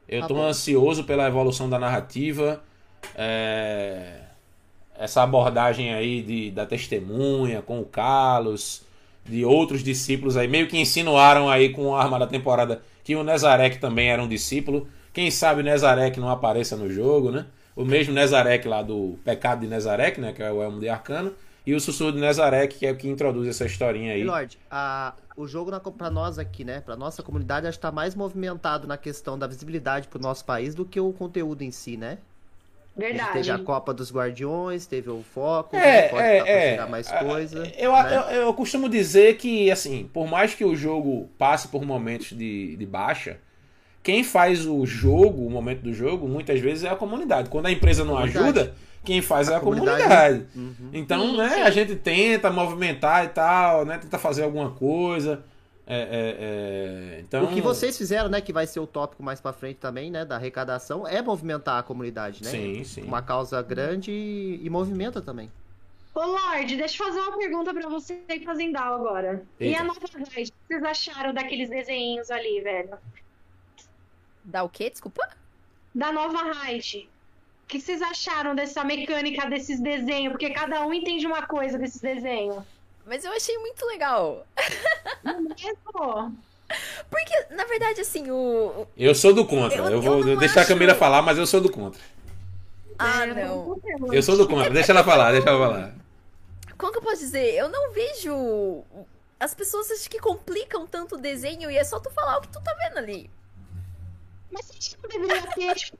Eu 0.09 0.23
Tá 0.23 0.29
tô 0.29 0.35
bom. 0.35 0.43
ansioso 0.45 1.05
pela 1.05 1.27
evolução 1.27 1.69
da 1.69 1.79
narrativa. 1.79 2.63
é, 3.15 4.21
Essa 4.99 5.23
abordagem 5.23 5.93
aí 5.93 6.23
de, 6.23 6.51
da 6.53 6.65
testemunha 6.67 7.61
com 7.63 7.81
o 7.81 7.85
Carlos, 7.85 8.83
de 9.25 9.45
outros 9.45 9.83
discípulos 9.83 10.37
aí, 10.37 10.47
meio 10.47 10.69
que 10.69 10.79
insinuaram 10.79 11.49
aí 11.51 11.71
com 11.71 11.95
a 11.97 12.03
arma 12.03 12.19
da 12.19 12.27
temporada 12.27 12.83
que 13.03 13.17
o 13.17 13.25
Nezarek 13.25 13.79
também 13.79 14.09
era 14.11 14.23
um 14.23 14.29
discípulo. 14.29 14.87
Quem 15.13 15.31
sabe 15.31 15.61
o 15.61 15.65
Nezarek 15.65 16.19
não 16.21 16.29
apareça 16.31 16.77
no 16.77 16.91
jogo, 16.91 17.31
né? 17.31 17.47
O 17.77 17.85
mesmo 17.85 18.15
Nezarek 18.15 18.69
lá 18.69 18.83
do 18.83 19.19
Pecado 19.25 19.61
de 19.63 19.67
Nezarek, 19.67 20.21
né? 20.21 20.33
Que 20.33 20.43
é 20.43 20.53
o 20.53 20.63
Elmo 20.63 20.79
de 20.81 20.89
Arcano. 20.89 21.33
E 21.67 21.75
o 21.75 21.81
Sussurro 21.81 22.13
de 22.13 22.21
Nezarek, 22.21 22.79
que 22.79 22.87
é 22.87 22.93
o 22.93 22.97
que 22.97 23.09
introduz 23.09 23.49
essa 23.49 23.65
historinha 23.65 24.13
aí. 24.13 24.23
Lorde, 24.23 24.59
a, 24.71 25.15
o 25.37 25.47
jogo 25.47 25.71
na, 25.71 25.81
pra 25.81 26.11
nós 26.11 26.39
aqui, 26.39 26.63
né? 26.65 26.81
Pra 26.81 26.95
nossa 26.95 27.23
comunidade, 27.23 27.67
acho 27.67 27.79
que 27.79 27.83
tá 27.83 27.91
mais 27.91 28.15
movimentado 28.15 28.87
na 28.87 28.99
questão 28.99 29.39
da 29.39 29.47
visibilidade 29.47 30.09
pro 30.09 30.21
nosso 30.21 30.45
país 30.45 30.75
do 30.75 30.85
que 30.85 31.01
o 31.01 31.13
conteúdo 31.13 31.63
em 31.63 31.71
si, 31.71 31.97
né? 31.97 32.19
A 32.97 33.01
gente 33.01 33.09
Verdade. 33.15 33.33
teve 33.33 33.51
a 33.51 33.59
Copa 33.59 33.93
dos 33.93 34.13
Guardiões, 34.13 34.87
teve 34.87 35.11
o 35.11 35.23
Foco, 35.23 35.75
É, 35.75 36.09
pode 36.09 36.23
é, 36.23 36.75
é. 36.77 36.87
mais 36.87 37.11
coisa. 37.11 37.67
Eu, 37.77 37.93
né? 37.93 38.15
eu, 38.31 38.43
eu 38.43 38.55
costumo 38.55 38.89
dizer 38.89 39.37
que, 39.37 39.69
assim, 39.71 40.09
por 40.13 40.29
mais 40.29 40.55
que 40.55 40.65
o 40.65 40.77
jogo 40.77 41.29
passe 41.37 41.67
por 41.69 41.85
momentos 41.85 42.29
de, 42.37 42.77
de 42.77 42.87
baixa, 42.87 43.39
quem 44.01 44.23
faz 44.23 44.65
o 44.65 44.87
jogo, 44.87 45.45
o 45.45 45.51
momento 45.51 45.81
do 45.81 45.93
jogo, 45.93 46.29
muitas 46.29 46.61
vezes 46.61 46.85
é 46.85 46.91
a 46.91 46.95
comunidade. 46.95 47.49
Quando 47.49 47.67
a 47.67 47.73
empresa 47.73 48.05
não 48.05 48.15
Comunidade. 48.15 48.45
ajuda, 48.45 48.75
quem 49.05 49.23
faz 49.23 49.49
é 49.49 49.55
A 49.55 49.59
a 49.59 49.61
comunidade. 49.61 50.03
comunidade. 50.03 50.47
Uhum. 50.57 50.91
Então, 50.93 51.37
né, 51.37 51.63
a 51.63 51.71
gente 51.71 51.95
tenta 51.97 52.51
movimentar 52.51 53.25
e 53.25 53.29
tal, 53.29 53.85
né, 53.85 53.99
tenta 53.99 54.19
fazer 54.19 54.43
alguma 54.45 54.71
coisa. 54.71 55.45
É, 55.87 55.97
é, 55.97 57.17
é, 57.19 57.21
então, 57.21 57.45
O 57.45 57.49
que 57.49 57.61
vocês 57.61 57.97
fizeram, 57.99 58.31
né, 58.31 58.41
que 58.41 58.53
vai 58.53 58.67
ser 58.67 58.81
o 58.81 58.87
tópico 58.87 59.23
mais 59.23 59.41
pra 59.41 59.53
frente 59.53 59.77
também, 59.77 60.11
né, 60.11 60.25
da 60.25 60.37
arrecadação, 60.37 61.07
é 61.07 61.21
movimentar 61.21 61.79
a 61.79 61.83
comunidade, 61.83 62.43
né? 62.43 62.51
Sim, 62.51 62.85
sim. 62.85 63.03
Uma 63.03 63.21
causa 63.21 63.61
grande 63.61 64.11
e, 64.11 64.61
e 64.65 64.71
movimenta 64.71 65.21
também. 65.21 65.51
Ô, 66.15 66.21
Lorde, 66.25 66.77
deixa 66.77 67.03
eu 67.03 67.07
fazer 67.09 67.21
uma 67.21 67.37
pergunta 67.37 67.75
pra 67.75 67.89
você 67.89 68.23
e 68.29 68.41
Fazendal 68.45 68.95
agora. 68.95 69.43
E 69.61 69.67
Eita. 69.67 69.81
a 69.81 69.85
nova 69.85 70.01
raid? 70.35 70.51
O 70.51 70.69
que 70.69 70.75
vocês 70.81 70.85
acharam 70.85 71.35
daqueles 71.35 71.69
desenhos 71.69 72.31
ali, 72.31 72.61
velho? 72.61 72.97
Dá 74.45 74.63
o 74.63 74.69
quê? 74.69 74.89
Desculpa? 74.89 75.29
Da 75.95 76.13
nova 76.13 76.39
raid. 76.53 77.09
O 77.75 77.77
que 77.77 77.81
vocês 77.83 78.01
acharam 78.03 78.55
dessa 78.55 78.85
mecânica 78.85 79.49
desses 79.51 79.81
desenhos? 79.81 80.31
Porque 80.31 80.49
cada 80.51 80.87
um 80.87 80.95
entende 80.95 81.27
uma 81.27 81.45
coisa 81.45 81.77
desses 81.77 82.01
desenhos. 82.01 82.63
Mas 83.05 83.25
eu 83.25 83.33
achei 83.33 83.59
muito 83.59 83.85
legal. 83.87 84.47
Mesmo? 85.25 86.37
Porque, 87.11 87.47
na 87.51 87.65
verdade, 87.65 88.01
assim, 88.01 88.31
o. 88.31 88.87
Eu 88.97 89.13
sou 89.13 89.35
do 89.35 89.45
contra. 89.45 89.77
Eu- 89.77 89.85
Eu, 89.87 89.91
eu 89.91 90.03
vou 90.03 90.25
não 90.25 90.37
deixar 90.37 90.61
a 90.61 90.63
acho- 90.63 90.73
Camila 90.73 90.95
falar, 90.95 91.21
mas 91.23 91.37
eu 91.37 91.49
sou 91.49 91.61
do 91.61 91.69
contra. 91.69 92.01
Ah, 92.97 93.25
É, 93.25 93.45
não. 93.45 93.77
Eu 94.13 94.23
sou 94.23 94.37
do 94.37 94.47
contra. 94.47 94.71
Deixa 94.71 94.93
ela 94.93 95.03
falar, 95.03 95.33
deixa 95.33 95.49
ela 95.51 95.59
falar. 95.59 95.95
Como 96.79 96.93
que 96.93 96.99
eu 96.99 97.03
posso 97.03 97.19
dizer? 97.19 97.55
Eu 97.55 97.69
não 97.69 97.91
vejo. 97.93 98.85
As 99.41 99.53
pessoas 99.53 99.91
acho 99.91 100.09
que 100.09 100.21
complicam 100.21 100.87
tanto 100.87 101.17
o 101.17 101.19
desenho 101.21 101.69
e 101.73 101.77
é 101.77 101.83
só 101.83 101.99
tu 101.99 102.09
falar 102.11 102.39
o 102.39 102.43
que 102.43 102.49
tu 102.49 102.61
tá 102.63 102.73
vendo 102.75 102.99
ali. 102.99 103.29
Mas 104.53 104.67
você 104.67 104.75
acha 104.79 104.97
que 104.97 105.09
deveria 105.09 105.43
ter, 105.53 105.75
tipo, 105.75 105.99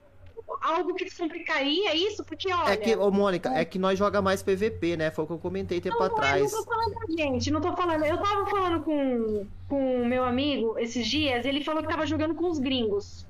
algo 0.61 0.93
que 0.95 1.09
complicaria 1.15 1.95
isso? 1.95 2.23
Porque, 2.23 2.51
olha... 2.53 2.73
É 2.73 2.77
que, 2.77 2.95
ô 2.95 3.11
Mônica, 3.11 3.49
é 3.49 3.65
que 3.65 3.79
nós 3.79 3.97
joga 3.97 4.21
mais 4.21 4.41
PVP, 4.41 4.97
né? 4.97 5.11
Foi 5.11 5.23
o 5.23 5.27
que 5.27 5.33
eu 5.33 5.39
comentei 5.39 5.81
tempo 5.81 5.97
Não, 5.99 6.07
não, 6.07 6.15
atrás. 6.15 6.51
Eu 6.51 6.57
não 6.57 6.65
tô 6.65 6.71
falando 6.71 6.93
da 6.93 7.23
gente, 7.23 7.51
não 7.51 7.61
tô 7.61 7.75
falando. 7.75 8.05
Eu 8.05 8.17
tava 8.17 8.45
falando 8.47 8.83
com 8.83 9.47
com 9.67 10.01
o 10.01 10.05
meu 10.05 10.23
amigo 10.23 10.77
esses 10.77 11.07
dias, 11.07 11.45
ele 11.45 11.63
falou 11.63 11.81
que 11.81 11.89
tava 11.89 12.05
jogando 12.05 12.35
com 12.35 12.49
os 12.49 12.59
gringos. 12.59 13.25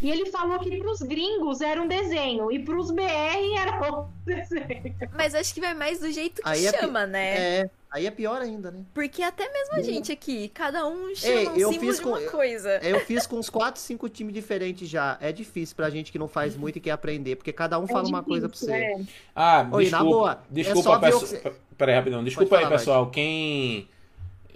E 0.00 0.10
ele 0.10 0.26
falou 0.26 0.60
que 0.60 0.76
pros 0.78 1.00
gringos 1.00 1.60
era 1.60 1.82
um 1.82 1.88
desenho 1.88 2.52
e 2.52 2.58
pros 2.60 2.90
BR 2.90 3.58
era 3.58 3.80
outro 3.84 4.12
desenho. 4.24 4.94
Mas 5.12 5.34
acho 5.34 5.52
que 5.52 5.60
vai 5.60 5.74
mais 5.74 5.98
do 5.98 6.10
jeito 6.12 6.40
que 6.40 6.48
Aí 6.48 6.66
é 6.66 6.72
chama, 6.72 7.04
né? 7.04 7.36
É, 7.36 7.70
aí 7.90 8.06
é 8.06 8.10
pior 8.10 8.40
ainda, 8.40 8.70
né? 8.70 8.84
Porque 8.94 9.22
até 9.22 9.50
mesmo 9.52 9.74
a 9.76 9.82
gente 9.82 10.10
aqui, 10.12 10.48
cada 10.48 10.86
um 10.86 11.14
chama 11.14 11.34
Ei, 11.34 11.48
um 11.48 11.56
eu 11.56 11.72
símbolo 11.72 11.80
fiz 11.80 11.96
de 11.96 12.02
com- 12.02 12.08
uma 12.10 12.20
coisa. 12.30 12.70
É, 12.70 12.92
Eu 12.92 13.00
fiz 13.00 13.26
com 13.26 13.36
uns 13.36 13.48
4, 13.50 13.80
5 13.80 14.08
times 14.08 14.34
diferentes 14.34 14.88
já. 14.88 15.16
É 15.20 15.32
difícil 15.32 15.74
pra 15.76 15.88
gente 15.90 16.10
que 16.12 16.18
não 16.18 16.28
faz 16.28 16.56
muito 16.56 16.76
e 16.76 16.80
quer 16.80 16.90
aprender, 16.92 17.36
porque 17.36 17.52
cada 17.52 17.78
um 17.78 17.86
fala 17.86 18.06
uma 18.08 18.22
coisa 18.22 18.48
pra 18.48 18.54
difícil, 18.54 18.74
você. 18.74 18.82
é. 18.82 19.00
Ah, 19.34 19.68
Oi, 19.72 19.84
desculpa. 19.84 20.04
na 20.04 20.10
boa, 20.10 20.32
é 20.32 20.54
Desculpa, 20.54 20.96
o 20.96 21.00
pessoal. 21.00 21.42
que 21.52 21.58
Peraí, 21.76 21.94
rapidão. 21.94 22.24
Desculpa 22.24 22.48
Pode 22.50 22.62
aí, 22.62 22.64
falar, 22.68 22.78
pessoal. 22.78 23.10
Quem. 23.10 23.88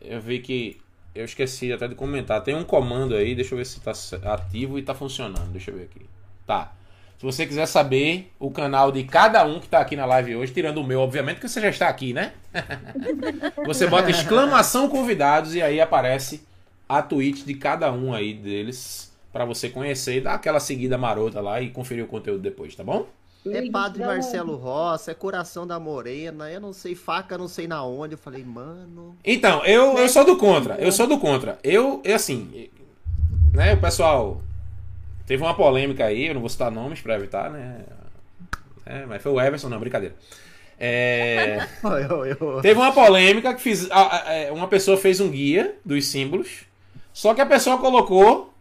Eu 0.02 0.20
vi 0.20 0.40
que. 0.40 0.80
Eu 1.14 1.24
esqueci 1.26 1.70
até 1.72 1.86
de 1.86 1.94
comentar. 1.94 2.42
Tem 2.42 2.54
um 2.54 2.64
comando 2.64 3.14
aí, 3.14 3.34
deixa 3.34 3.52
eu 3.54 3.58
ver 3.58 3.66
se 3.66 3.78
tá 3.80 3.92
ativo 4.32 4.78
e 4.78 4.82
tá 4.82 4.94
funcionando. 4.94 5.52
Deixa 5.52 5.70
eu 5.70 5.76
ver 5.76 5.84
aqui. 5.84 6.06
Tá. 6.46 6.72
Se 7.22 7.26
você 7.26 7.46
quiser 7.46 7.66
saber 7.66 8.32
o 8.36 8.50
canal 8.50 8.90
de 8.90 9.04
cada 9.04 9.46
um 9.46 9.60
que 9.60 9.68
tá 9.68 9.78
aqui 9.78 9.94
na 9.94 10.04
live 10.04 10.34
hoje, 10.34 10.52
tirando 10.52 10.78
o 10.78 10.84
meu, 10.84 10.98
obviamente, 10.98 11.38
que 11.38 11.48
você 11.48 11.60
já 11.60 11.68
está 11.68 11.86
aqui, 11.86 12.12
né? 12.12 12.32
você 13.64 13.86
bota 13.86 14.10
exclamação 14.10 14.88
convidados 14.88 15.54
e 15.54 15.62
aí 15.62 15.80
aparece 15.80 16.42
a 16.88 17.00
tweet 17.00 17.44
de 17.44 17.54
cada 17.54 17.92
um 17.92 18.12
aí 18.12 18.34
deles 18.34 19.12
pra 19.32 19.44
você 19.44 19.68
conhecer 19.68 20.16
e 20.16 20.20
dar 20.20 20.34
aquela 20.34 20.58
seguida 20.58 20.98
marota 20.98 21.40
lá 21.40 21.60
e 21.60 21.70
conferir 21.70 22.04
o 22.04 22.08
conteúdo 22.08 22.40
depois, 22.40 22.74
tá 22.74 22.82
bom? 22.82 23.06
É 23.46 23.70
Padre 23.70 24.04
Marcelo 24.04 24.56
Roça, 24.56 25.12
é 25.12 25.14
Coração 25.14 25.64
da 25.64 25.78
Morena, 25.78 26.50
eu 26.50 26.60
não 26.60 26.72
sei, 26.72 26.96
faca 26.96 27.38
não 27.38 27.46
sei 27.46 27.68
na 27.68 27.84
onde. 27.84 28.14
Eu 28.14 28.18
falei, 28.18 28.42
mano. 28.42 29.16
Então, 29.24 29.64
eu, 29.64 29.96
eu 29.96 30.08
sou 30.08 30.24
do 30.24 30.36
contra. 30.36 30.74
Eu 30.74 30.90
sou 30.90 31.06
do 31.06 31.20
contra. 31.20 31.56
Eu, 31.62 32.00
eu 32.02 32.16
assim, 32.16 32.68
né, 33.54 33.74
o 33.74 33.80
pessoal 33.80 34.42
teve 35.26 35.42
uma 35.42 35.54
polêmica 35.54 36.04
aí, 36.04 36.26
eu 36.26 36.34
não 36.34 36.40
vou 36.40 36.50
citar 36.50 36.70
nomes 36.70 37.00
pra 37.00 37.16
evitar, 37.16 37.50
né? 37.50 37.80
É, 38.84 39.06
mas 39.06 39.22
foi 39.22 39.32
o 39.32 39.40
Everson, 39.40 39.68
não, 39.68 39.78
brincadeira. 39.80 40.14
É, 40.78 41.66
teve 42.62 42.80
uma 42.80 42.92
polêmica 42.92 43.54
que 43.54 43.60
fiz, 43.60 43.88
é, 44.26 44.50
uma 44.50 44.66
pessoa 44.66 44.96
fez 44.96 45.20
um 45.20 45.30
guia 45.30 45.76
dos 45.84 46.06
símbolos, 46.06 46.64
só 47.12 47.34
que 47.34 47.40
a 47.40 47.46
pessoa 47.46 47.78
colocou 47.78 48.52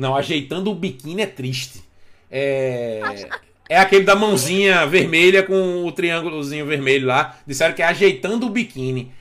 não, 0.00 0.16
ajeitando 0.16 0.70
o 0.70 0.74
biquíni 0.74 1.22
é 1.22 1.26
triste. 1.26 1.82
É, 2.30 3.28
é 3.68 3.78
aquele 3.78 4.04
da 4.04 4.14
mãozinha 4.14 4.86
vermelha 4.86 5.42
com 5.42 5.84
o 5.84 5.92
triângulozinho 5.92 6.64
vermelho 6.64 7.06
lá. 7.06 7.38
Disseram 7.46 7.74
que 7.74 7.82
é 7.82 7.86
ajeitando 7.86 8.46
o 8.46 8.50
biquíni. 8.50 9.12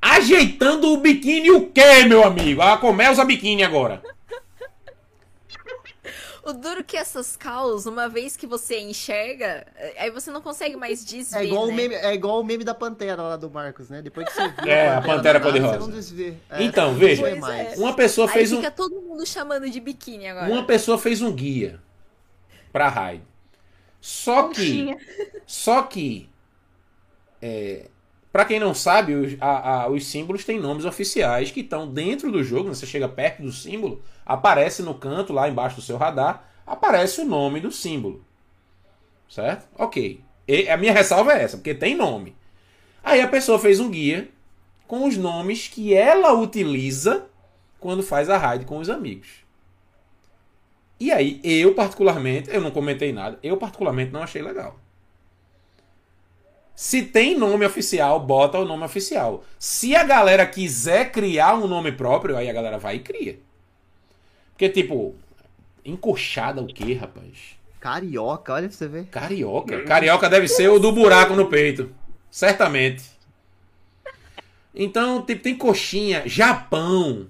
Ajeitando 0.00 0.92
o 0.92 0.98
biquíni 0.98 1.50
o 1.50 1.66
quê, 1.66 2.04
meu 2.06 2.24
amigo? 2.24 2.62
A 2.62 2.76
Comé 2.76 3.10
usa 3.10 3.24
biquíni 3.24 3.64
agora. 3.64 4.00
O 6.48 6.52
duro 6.54 6.82
que 6.82 6.96
essas 6.96 7.36
caos, 7.36 7.84
uma 7.84 8.08
vez 8.08 8.36
que 8.36 8.46
você 8.46 8.80
enxerga, 8.80 9.66
aí 9.98 10.10
você 10.10 10.30
não 10.30 10.40
consegue 10.40 10.76
mais 10.76 11.04
desver, 11.04 11.40
É 11.40 11.44
igual, 11.44 11.66
né? 11.66 11.72
o 11.72 11.76
meme, 11.76 11.94
é 11.94 12.14
igual 12.14 12.40
o 12.40 12.44
meme 12.44 12.64
da 12.64 12.74
Pantera 12.74 13.20
lá 13.20 13.36
do 13.36 13.50
Marcos, 13.50 13.90
né? 13.90 14.00
Depois 14.00 14.26
que 14.28 14.34
você 14.34 14.48
viu 14.48 14.54
É, 14.72 14.88
a 14.94 15.02
Pantera 15.02 15.40
cor-de-rosa. 15.40 15.74
Você 15.74 15.80
não 15.80 15.90
desvê. 15.90 16.34
É, 16.48 16.62
Então, 16.62 16.94
veja. 16.94 17.28
é. 17.28 17.74
Uma 17.76 17.94
pessoa 17.94 18.26
Aí 18.28 18.32
fez 18.32 18.52
um, 18.52 18.56
fica 18.56 18.70
todo 18.70 19.00
mundo 19.00 19.26
chamando 19.26 19.68
de 19.68 19.78
biquíni 19.78 20.26
agora. 20.26 20.50
uma 20.50 20.64
pessoa 20.64 20.96
fez 20.96 21.20
um 21.20 21.32
guia 21.32 21.80
pra 22.72 22.88
raid. 22.88 23.22
Só 24.00 24.48
que. 24.48 24.96
Só 25.46 25.82
que, 25.82 26.28
é, 27.42 27.88
para 28.38 28.44
quem 28.44 28.60
não 28.60 28.72
sabe, 28.72 29.14
os, 29.14 29.36
a- 29.40 29.82
a- 29.82 29.88
os 29.88 30.06
símbolos 30.06 30.44
têm 30.44 30.60
nomes 30.60 30.84
oficiais 30.84 31.50
que 31.50 31.58
estão 31.58 31.88
dentro 31.92 32.30
do 32.30 32.40
jogo. 32.44 32.68
né? 32.68 32.74
Você 32.76 32.86
chega 32.86 33.08
perto 33.08 33.42
do 33.42 33.50
símbolo, 33.50 34.00
aparece 34.24 34.80
no 34.80 34.94
canto, 34.94 35.32
lá 35.32 35.48
embaixo 35.48 35.74
do 35.74 35.82
seu 35.82 35.96
radar, 35.96 36.48
aparece 36.64 37.20
o 37.20 37.24
nome 37.24 37.58
do 37.58 37.72
símbolo. 37.72 38.24
Certo? 39.28 39.66
Ok. 39.76 40.20
E 40.46 40.68
a 40.68 40.76
minha 40.76 40.92
ressalva 40.92 41.32
é 41.32 41.42
essa, 41.42 41.56
porque 41.56 41.74
tem 41.74 41.96
nome. 41.96 42.36
Aí 43.02 43.20
a 43.20 43.26
pessoa 43.26 43.58
fez 43.58 43.80
um 43.80 43.90
guia 43.90 44.28
com 44.86 45.04
os 45.08 45.16
nomes 45.16 45.66
que 45.66 45.92
ela 45.92 46.32
utiliza 46.32 47.26
quando 47.80 48.04
faz 48.04 48.30
a 48.30 48.38
raid 48.38 48.64
com 48.66 48.78
os 48.78 48.88
amigos. 48.88 49.30
E 51.00 51.10
aí, 51.10 51.40
eu 51.42 51.74
particularmente, 51.74 52.50
eu 52.54 52.60
não 52.60 52.70
comentei 52.70 53.12
nada, 53.12 53.36
eu 53.42 53.56
particularmente 53.56 54.12
não 54.12 54.22
achei 54.22 54.40
legal. 54.42 54.78
Se 56.80 57.02
tem 57.02 57.36
nome 57.36 57.66
oficial, 57.66 58.20
bota 58.20 58.56
o 58.56 58.64
nome 58.64 58.84
oficial. 58.84 59.42
Se 59.58 59.96
a 59.96 60.04
galera 60.04 60.46
quiser 60.46 61.10
criar 61.10 61.54
um 61.56 61.66
nome 61.66 61.90
próprio, 61.90 62.36
aí 62.36 62.48
a 62.48 62.52
galera 62.52 62.78
vai 62.78 62.94
e 62.94 62.98
cria. 63.00 63.36
Porque, 64.52 64.68
tipo, 64.68 65.12
encoxada 65.84 66.62
o 66.62 66.68
quê, 66.68 66.94
rapaz? 66.94 67.56
Carioca, 67.80 68.52
olha 68.52 68.68
pra 68.68 68.76
você 68.76 68.86
ver. 68.86 69.06
Carioca. 69.06 69.82
Carioca 69.82 70.30
deve 70.30 70.46
ser 70.46 70.68
o 70.68 70.78
do 70.78 70.92
buraco 70.92 71.34
no 71.34 71.48
peito. 71.48 71.92
Certamente. 72.30 73.02
Então, 74.72 75.20
tipo, 75.22 75.42
tem 75.42 75.56
coxinha. 75.56 76.22
Japão. 76.26 77.26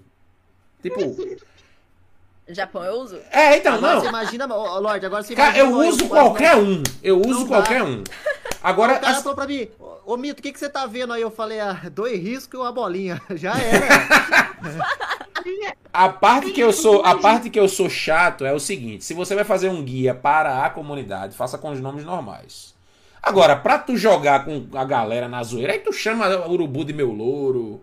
Tipo. 0.82 1.16
Japão 2.48 2.84
eu 2.84 3.00
uso? 3.00 3.18
É, 3.30 3.56
então, 3.56 3.76
Agora 3.76 3.94
não. 3.94 4.00
você 4.02 4.08
imagina, 4.08 4.44
Lorde, 4.44 5.06
agora 5.06 5.22
você 5.22 5.34
Cara, 5.34 5.56
imagina. 5.56 5.82
eu 5.82 5.88
uso 5.88 6.06
qualquer 6.06 6.54
um. 6.56 6.82
Eu 7.02 7.18
uso 7.18 7.46
qualquer 7.46 7.82
um. 7.82 8.04
Agora, 8.68 8.96
O 8.96 9.00
cara 9.00 9.16
as- 9.16 9.22
falou 9.22 9.34
pra 9.34 9.46
mim, 9.46 9.66
ô 9.78 10.12
ô, 10.12 10.16
Mito, 10.16 10.40
o 10.40 10.42
que, 10.42 10.52
que 10.52 10.58
você 10.58 10.68
tá 10.68 10.84
vendo 10.86 11.12
aí? 11.12 11.22
Eu 11.22 11.30
falei, 11.30 11.58
ah, 11.60 11.80
dois 11.90 12.20
riscos 12.22 12.58
e 12.58 12.62
uma 12.62 12.70
bolinha. 12.72 13.20
Já 13.34 13.54
era. 13.58 14.48
A 15.92 16.08
parte 16.08 16.50
que 16.50 16.60
eu 16.60 16.72
sou, 16.72 17.02
a 17.04 17.16
parte 17.18 17.48
que 17.50 17.58
eu 17.58 17.68
sou 17.68 17.88
chato 17.88 18.44
é 18.44 18.52
o 18.52 18.60
seguinte: 18.60 19.04
se 19.04 19.14
você 19.14 19.34
vai 19.34 19.44
fazer 19.44 19.68
um 19.68 19.82
guia 19.82 20.14
para 20.14 20.64
a 20.64 20.70
comunidade, 20.70 21.36
faça 21.36 21.56
com 21.56 21.70
os 21.70 21.80
nomes 21.80 22.04
normais. 22.04 22.74
Agora, 23.22 23.56
pra 23.56 23.78
tu 23.78 23.96
jogar 23.96 24.44
com 24.44 24.66
a 24.74 24.84
galera 24.84 25.28
na 25.28 25.42
zoeira, 25.42 25.72
aí 25.72 25.78
tu 25.80 25.92
chama 25.92 26.46
urubu 26.46 26.84
de 26.84 26.92
meu 26.92 27.10
louro, 27.10 27.82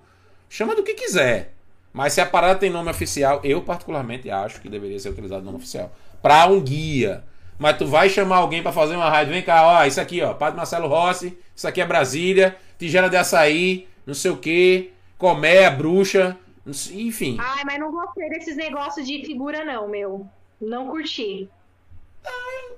chama 0.50 0.76
do 0.76 0.84
que 0.84 0.94
quiser. 0.94 1.54
Mas 1.92 2.14
se 2.14 2.22
a 2.22 2.26
parada 2.26 2.60
tem 2.60 2.70
nome 2.70 2.90
oficial, 2.92 3.40
eu 3.44 3.62
particularmente 3.62 4.30
acho 4.30 4.62
que 4.62 4.70
deveria 4.70 5.00
ser 5.00 5.10
utilizado 5.10 5.44
nome 5.44 5.58
oficial 5.58 5.92
pra 6.22 6.46
um 6.48 6.60
guia. 6.62 7.24
Mas 7.58 7.78
tu 7.78 7.88
vai 7.88 8.10
chamar 8.10 8.38
alguém 8.38 8.62
pra 8.62 8.72
fazer 8.72 8.96
uma 8.96 9.10
raid, 9.10 9.32
vem 9.32 9.42
cá, 9.42 9.66
ó, 9.66 9.86
isso 9.86 10.02
aqui, 10.02 10.22
ó, 10.22 10.34
Padre 10.34 10.58
Marcelo 10.58 10.88
Rossi, 10.88 11.38
isso 11.56 11.68
aqui 11.68 11.80
é 11.82 11.86
Brasília, 11.86 12.58
tigela 12.78 13.10
de 13.10 13.16
açaí, 13.16 13.88
não 14.06 14.14
sei 14.14 14.32
o 14.32 14.38
que, 14.38 14.92
colmeia, 15.18 15.72
bruxa, 15.72 16.38
sei- 16.74 17.08
enfim. 17.08 17.38
Ai, 17.40 17.64
mas 17.66 17.80
não 17.80 17.92
gostei 17.92 18.28
desses 18.30 18.58
negócios 18.58 19.08
de 19.08 19.26
figura, 19.26 19.64
não, 19.64 19.88
meu. 19.88 20.28
Não 20.60 20.88
curti. 20.88 21.50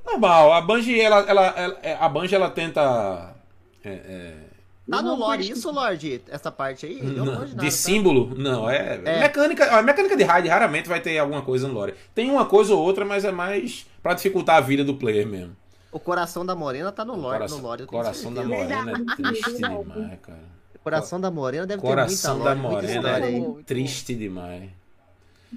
Normal. 0.05 0.53
A 0.53 0.61
Bungie, 0.61 0.99
ela, 1.01 1.19
ela, 1.27 1.45
ela- 1.57 1.79
é, 1.83 1.93
a 1.99 2.07
Bungie, 2.09 2.35
ela 2.35 2.49
tenta. 2.49 3.35
é, 3.83 3.89
é, 3.89 4.33
Tá 4.89 5.01
no 5.01 5.15
lore 5.15 5.39
curti. 5.39 5.51
isso, 5.51 5.72
Lorde? 5.72 6.22
Essa 6.30 6.49
parte 6.51 6.85
aí? 6.85 6.99
Eu 6.99 7.03
não 7.05 7.26
não, 7.26 7.26
manjo 7.26 7.55
nada, 7.55 7.55
de 7.55 7.65
tá? 7.65 7.72
símbolo, 7.72 8.34
não. 8.38 8.69
É, 8.69 9.01
É. 9.03 9.19
mecânica. 9.19 9.77
A 9.77 9.81
mecânica 9.81 10.15
de 10.15 10.23
raid 10.23 10.47
raramente 10.47 10.88
vai 10.88 11.01
ter 11.01 11.18
alguma 11.18 11.41
coisa 11.41 11.68
no 11.68 11.73
lore. 11.73 11.93
Tem 12.15 12.30
uma 12.31 12.45
coisa 12.45 12.73
ou 12.73 12.81
outra, 12.81 13.03
mas 13.03 13.26
é 13.26 13.31
mais 13.31 13.85
pra 14.01 14.14
dificultar 14.14 14.55
a 14.57 14.61
vida 14.61 14.84
do 14.85 14.95
player 14.95 15.27
mesmo. 15.27 15.55
O 15.91 15.99
coração 15.99 16.45
da 16.45 16.55
morena 16.55 16.91
tá 16.91 17.03
no 17.03 17.15
lore, 17.15 17.38
coração 17.38 17.57
no 17.57 17.64
lore, 17.64 17.85
coração 17.85 18.34
da 18.34 18.43
morena 18.43 18.91
é 18.91 19.15
triste 19.15 19.53
demais, 19.57 20.19
cara. 20.22 20.57
O 20.76 20.80
coração 20.80 21.19
da 21.19 21.31
morena 21.31 21.65
deve 21.68 21.81
Coração 21.81 22.38
ter 22.38 22.43
da 22.45 22.55
muita 22.55 22.69
lore, 22.76 22.88
muita 22.88 23.01
morena 23.11 23.59
é 23.59 23.64
triste 23.64 24.15
demais. 24.15 24.69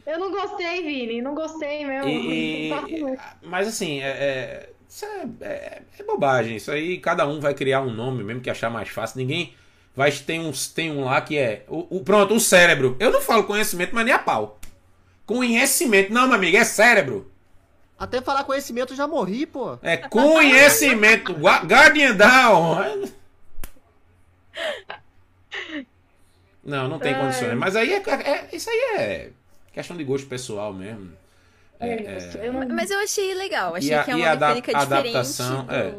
Eu 0.06 0.18
não 0.18 0.30
gostei, 0.32 0.82
Vini. 0.82 1.20
Não 1.22 1.34
gostei 1.34 1.84
mesmo. 1.84 2.08
E, 2.08 2.70
e- 2.70 3.18
mas 3.42 3.68
assim, 3.68 4.00
é, 4.00 4.08
é- 4.08 4.70
isso 4.90 5.04
é, 5.06 5.26
é- 5.40 5.82
é 5.98 6.02
bobagem. 6.02 6.56
Isso 6.56 6.70
aí 6.70 6.98
cada 6.98 7.26
um 7.26 7.40
vai 7.40 7.54
criar 7.54 7.80
um 7.80 7.90
nome 7.94 8.22
mesmo 8.24 8.42
que 8.42 8.50
achar 8.50 8.68
mais 8.68 8.88
fácil. 8.90 9.18
Ninguém 9.18 9.54
vai 9.96 10.10
tem 10.12 10.40
uns 10.40 10.66
tem 10.68 10.90
um 10.90 11.04
lá 11.04 11.20
que 11.20 11.38
é 11.38 11.64
o, 11.68 11.96
o- 11.98 12.04
pronto 12.04 12.34
o 12.34 12.40
cérebro. 12.40 12.96
Eu 13.00 13.10
não 13.10 13.20
falo 13.22 13.44
conhecimento, 13.44 13.94
mas 13.94 14.04
nem 14.04 14.12
a 14.14 14.18
pau. 14.18 14.58
Conhecimento, 15.24 16.12
não, 16.12 16.26
meu 16.26 16.34
amigo, 16.36 16.56
é 16.56 16.64
cérebro. 16.64 17.30
Até 17.98 18.20
falar 18.20 18.44
conhecimento 18.44 18.92
eu 18.92 18.96
já 18.96 19.06
morri, 19.06 19.46
pô. 19.46 19.78
É 19.82 19.96
conhecimento. 19.96 21.34
Gua- 21.34 21.60
Guardian 21.64 22.14
Down. 22.16 23.10
Não, 26.64 26.88
não 26.88 26.98
tem 26.98 27.14
condições. 27.14 27.54
Mas 27.56 27.76
aí 27.76 27.92
é, 27.94 28.02
é- 28.10 28.48
isso 28.52 28.68
aí 28.68 28.76
é 28.98 29.30
questão 29.72 29.96
de 29.96 30.04
gosto 30.04 30.26
pessoal 30.28 30.72
mesmo. 30.72 31.12
É, 31.80 31.88
É, 31.88 32.18
é- 32.42 32.48
eu 32.48 32.52
não- 32.52 32.68
Mas 32.68 32.90
eu 32.90 32.98
achei 33.00 33.34
legal. 33.34 33.74
Achei 33.74 33.90
E 33.90 33.94
a- 33.94 34.04
que 34.04 34.10
é 34.10 34.16
uma 34.16 34.30
mecânica 34.36 34.72
diferente 34.74 34.92
adaptação, 34.92 35.64
do, 35.66 35.72
é. 35.72 35.94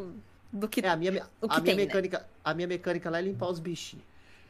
do 0.54 0.68
que 0.70 0.82
É, 0.82 0.90
a 0.90 0.96
minha, 0.96 1.12
O 1.42 1.50
que 1.50 1.56
a 1.58 1.60
minha 1.62 1.62
tem, 1.62 1.76
né? 1.76 1.86
mecânica, 1.86 2.26
a 2.44 2.54
minha 2.54 2.68
mecânica 2.68 3.10
lá 3.10 3.20
é 3.20 3.22
limpar 3.22 3.50
os 3.50 3.60
bichinhos. 3.60 4.06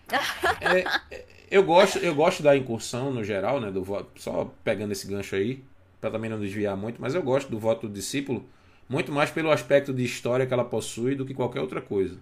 É, 0.62 1.26
eu 1.49 1.64
gosto, 1.64 1.99
eu 1.99 2.14
gosto 2.16 2.44
da 2.44 2.56
incursão 2.56 3.12
no 3.14 3.24
geral, 3.24 3.60
né, 3.60 3.72
do 3.72 3.84
voto, 3.84 4.10
só 4.22 4.53
pegando 4.64 4.91
esse 4.91 5.08
gancho 5.08 5.36
aí, 5.36 5.64
para 5.99 6.12
também 6.12 6.30
não 6.30 6.40
desviar 6.40 6.76
muito, 6.76 7.02
mas 7.02 7.16
eu 7.16 7.22
gosto 7.24 7.49
do 7.49 7.60
voto 7.60 7.88
do 7.88 7.94
discípulo 7.94 8.45
muito 8.90 9.12
mais 9.12 9.30
pelo 9.32 9.52
aspecto 9.52 9.94
de 9.94 10.03
história 10.03 10.45
que 10.45 10.53
ela 10.53 10.66
possui 10.66 11.16
do 11.16 11.26
que 11.26 11.34
qualquer 11.34 11.62
outra 11.62 11.82
coisa. 11.82 12.18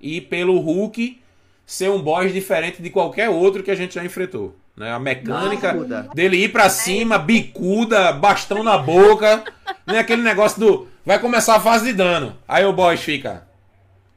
E 0.00 0.20
pelo 0.20 0.58
Hulk 0.58 1.20
ser 1.68 1.90
um 1.90 2.00
boss 2.00 2.32
diferente 2.32 2.80
de 2.80 2.88
qualquer 2.88 3.28
outro 3.28 3.62
que 3.62 3.70
a 3.70 3.74
gente 3.74 3.94
já 3.94 4.02
enfrentou, 4.02 4.56
né? 4.74 4.90
A 4.90 4.98
mecânica 4.98 5.74
Bicuda. 5.74 6.08
dele 6.14 6.38
ir 6.38 6.48
pra 6.48 6.70
cima, 6.70 7.18
bicuda, 7.18 8.10
bastão 8.10 8.64
na 8.64 8.78
boca, 8.78 9.44
nem 9.86 9.98
aquele 9.98 10.22
negócio 10.22 10.58
do 10.58 10.88
vai 11.04 11.18
começar 11.18 11.56
a 11.56 11.60
fase 11.60 11.84
de 11.84 11.92
dano. 11.92 12.34
Aí 12.48 12.64
o 12.64 12.72
boss 12.72 13.00
fica 13.00 13.46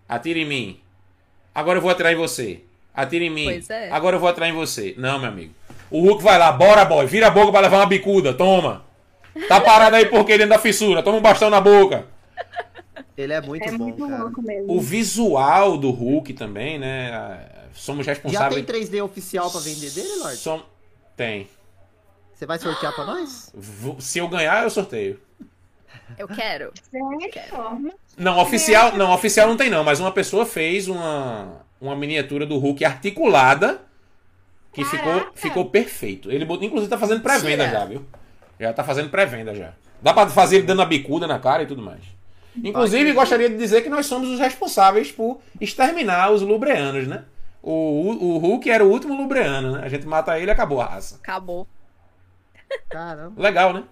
atira 0.07 0.39
em 0.39 0.45
mim. 0.45 0.79
Agora 1.53 1.77
eu 1.77 1.81
vou 1.81 1.91
atirar 1.91 2.13
em 2.13 2.15
você. 2.15 2.61
Atira 2.95 3.25
em 3.25 3.29
mim. 3.29 3.45
Pois 3.45 3.69
é. 3.69 3.91
Agora 3.91 4.15
eu 4.15 4.19
vou 4.21 4.29
atirar 4.29 4.47
em 4.47 4.53
você. 4.53 4.95
Não, 4.97 5.19
meu 5.19 5.27
amigo. 5.27 5.53
O 5.89 5.99
Hulk 6.07 6.23
vai 6.23 6.37
lá, 6.39 6.53
bora, 6.53 6.85
boy. 6.85 7.05
Vira 7.05 7.27
a 7.27 7.31
boca 7.31 7.51
pra 7.51 7.59
levar 7.59 7.79
uma 7.79 7.85
bicuda. 7.85 8.33
Toma. 8.33 8.85
Tá 9.49 9.59
parado 9.59 9.97
aí 9.97 10.05
porque 10.05 10.37
dentro 10.37 10.51
da 10.51 10.59
fissura. 10.59 11.03
Toma 11.03 11.17
um 11.17 11.21
bastão 11.21 11.49
na 11.49 11.59
boca. 11.59 12.05
Ele 13.21 13.33
é 13.33 13.41
muito 13.41 13.63
É 13.67 13.71
bom, 13.71 13.77
muito 13.85 14.07
cara. 14.07 14.23
louco 14.23 14.41
mesmo. 14.41 14.71
O 14.71 14.79
visual 14.81 15.77
do 15.77 15.91
Hulk 15.91 16.33
também, 16.33 16.79
né? 16.79 17.47
Somos 17.73 18.05
Já 18.05 18.13
responsáveis. 18.13 18.65
tem 18.65 18.81
3D 18.81 19.03
oficial 19.03 19.49
pra 19.49 19.59
vender 19.61 19.91
dele, 19.91 20.15
Lorde? 20.19 20.37
Som... 20.37 20.61
Tem. 21.15 21.47
Você 22.33 22.45
vai 22.45 22.57
sortear 22.57 22.93
pra 22.93 23.05
nós? 23.05 23.53
Se 23.99 24.19
eu 24.19 24.27
ganhar, 24.27 24.63
eu 24.63 24.69
sorteio. 24.69 25.19
eu 26.17 26.27
quero. 26.27 26.73
Não, 28.17 28.39
oficial, 28.39 28.97
não, 28.97 29.11
oficial 29.13 29.47
não 29.47 29.55
tem 29.57 29.69
não, 29.69 29.83
mas 29.83 29.99
uma 29.99 30.11
pessoa 30.11 30.45
fez 30.45 30.87
uma, 30.87 31.61
uma 31.79 31.95
miniatura 31.95 32.45
do 32.45 32.57
Hulk 32.57 32.83
articulada 32.83 33.81
que 34.73 34.83
ficou, 34.85 35.13
Caraca! 35.13 35.31
ficou 35.35 35.65
perfeito. 35.69 36.31
Ele 36.31 36.45
inclusive 36.45 36.89
tá 36.89 36.97
fazendo 36.97 37.21
pré-venda 37.21 37.69
já, 37.69 37.85
viu? 37.85 38.05
Já 38.59 38.73
tá 38.73 38.83
fazendo 38.83 39.09
pré-venda 39.09 39.53
já. 39.53 39.73
Dá 40.01 40.13
pra 40.13 40.27
fazer 40.29 40.57
ele 40.57 40.65
dando 40.65 40.81
a 40.81 40.85
bicuda 40.85 41.27
na 41.27 41.37
cara 41.39 41.63
e 41.63 41.67
tudo 41.67 41.81
mais. 41.81 42.01
Inclusive, 42.55 43.13
gostaria 43.13 43.49
de 43.49 43.57
dizer 43.57 43.81
que 43.81 43.89
nós 43.89 44.05
somos 44.05 44.27
os 44.29 44.39
responsáveis 44.39 45.11
por 45.11 45.39
exterminar 45.59 46.31
os 46.31 46.41
lubreanos, 46.41 47.07
né? 47.07 47.23
O, 47.63 47.71
o, 47.71 48.23
o 48.33 48.37
Hulk 48.39 48.69
era 48.69 48.83
o 48.83 48.89
último 48.89 49.15
lubreano, 49.15 49.73
né? 49.73 49.81
A 49.83 49.89
gente 49.89 50.05
mata 50.07 50.37
ele 50.37 50.47
e 50.47 50.51
acabou 50.51 50.81
a 50.81 50.85
raça. 50.85 51.15
Acabou. 51.21 51.67
Caramba. 52.89 53.41
Legal, 53.41 53.73
né? 53.73 53.83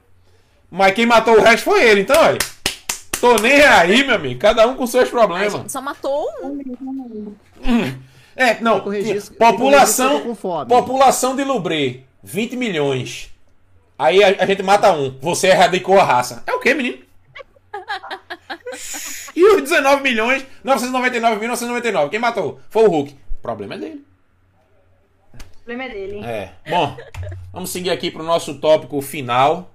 Mas 0.72 0.94
quem 0.94 1.06
matou 1.06 1.36
o 1.36 1.42
resto 1.42 1.64
foi 1.66 1.84
ele, 1.84 2.02
então, 2.02 2.20
olha. 2.22 2.38
Tô 3.20 3.36
nem 3.36 3.62
aí, 3.62 4.04
meu 4.06 4.16
amigo. 4.16 4.40
Cada 4.40 4.66
um 4.68 4.76
com 4.76 4.88
seus 4.88 5.08
A 5.08 5.12
problemas. 5.12 5.52
gente 5.54 5.72
só 5.72 5.82
matou 5.82 6.26
um. 6.42 7.34
É, 8.36 8.60
não. 8.62 8.88
Registro- 8.88 9.36
população, 9.36 10.36
população 10.68 11.36
de 11.36 11.44
Lubré, 11.44 12.02
20 12.24 12.56
milhões. 12.56 13.30
Aí 13.98 14.24
a, 14.24 14.28
a 14.44 14.46
gente 14.46 14.64
mata 14.64 14.94
um. 14.94 15.18
Você 15.20 15.48
erradicou 15.48 16.00
a 16.00 16.04
raça. 16.06 16.44
É 16.48 16.54
o 16.54 16.60
quê, 16.60 16.74
menino? 16.74 17.00
E 19.36 19.44
os 19.56 19.62
19 19.62 20.02
milhões, 20.04 20.46
999.999. 20.66 22.10
Quem 22.10 22.20
matou? 22.20 22.60
Foi 22.70 22.84
o 22.84 22.90
Hulk. 22.90 23.14
O 23.14 23.42
problema 23.42 23.76
é 23.76 23.78
dele. 23.78 24.06
O 25.34 25.64
problema 25.64 25.84
é 25.84 25.90
dele. 25.90 26.26
É. 26.26 26.54
Bom, 26.70 26.98
vamos 27.54 27.70
seguir 27.70 27.90
aqui 27.92 28.12
pro 28.12 28.24
nosso 28.24 28.60
tópico 28.60 29.02
final. 29.02 29.72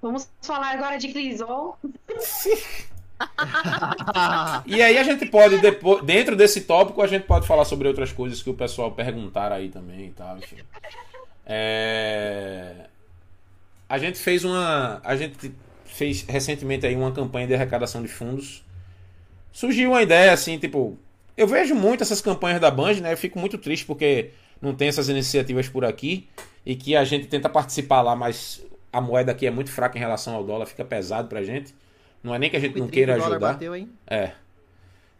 Vamos 0.00 0.28
falar 0.40 0.72
agora 0.72 0.96
de 0.98 1.08
Clisol. 1.08 1.78
E 4.66 4.82
aí 4.82 4.98
a 4.98 5.02
gente 5.04 5.26
pode, 5.26 5.58
depois, 5.58 6.02
dentro 6.02 6.34
desse 6.34 6.62
tópico, 6.62 7.02
a 7.02 7.06
gente 7.06 7.24
pode 7.24 7.46
falar 7.46 7.64
sobre 7.64 7.86
outras 7.88 8.12
coisas 8.12 8.42
que 8.42 8.50
o 8.50 8.54
pessoal 8.54 8.90
perguntaram 8.92 9.56
aí 9.56 9.68
também 9.68 10.06
e 10.06 10.10
tal, 10.10 10.38
enfim. 10.38 10.56
É, 11.46 12.86
A 13.88 13.98
gente 13.98 14.18
fez 14.18 14.44
uma. 14.44 15.00
A 15.04 15.16
gente 15.16 15.52
fez 16.02 16.24
recentemente 16.28 16.84
aí 16.84 16.96
uma 16.96 17.12
campanha 17.12 17.46
de 17.46 17.54
arrecadação 17.54 18.02
de 18.02 18.08
fundos. 18.08 18.64
Surgiu 19.52 19.90
uma 19.90 20.02
ideia 20.02 20.32
assim, 20.32 20.58
tipo. 20.58 20.98
Eu 21.36 21.46
vejo 21.46 21.74
muito 21.74 22.02
essas 22.02 22.20
campanhas 22.20 22.60
da 22.60 22.70
Band, 22.70 22.94
né? 22.94 23.12
Eu 23.12 23.16
fico 23.16 23.38
muito 23.38 23.56
triste 23.56 23.86
porque 23.86 24.30
não 24.60 24.74
tem 24.74 24.88
essas 24.88 25.08
iniciativas 25.08 25.68
por 25.68 25.84
aqui 25.84 26.28
e 26.66 26.74
que 26.74 26.94
a 26.94 27.04
gente 27.04 27.26
tenta 27.26 27.48
participar 27.48 28.02
lá, 28.02 28.14
mas 28.14 28.62
a 28.92 29.00
moeda 29.00 29.32
aqui 29.32 29.46
é 29.46 29.50
muito 29.50 29.70
fraca 29.70 29.96
em 29.96 30.00
relação 30.00 30.34
ao 30.34 30.44
dólar, 30.44 30.66
fica 30.66 30.84
pesado 30.84 31.28
pra 31.28 31.42
gente. 31.42 31.74
Não 32.22 32.34
é 32.34 32.38
nem 32.38 32.50
que 32.50 32.56
a 32.56 32.60
gente 32.60 32.78
não 32.78 32.86
queira 32.86 33.14
ajudar. 33.14 33.38
bateu? 33.38 33.74
É. 34.06 34.32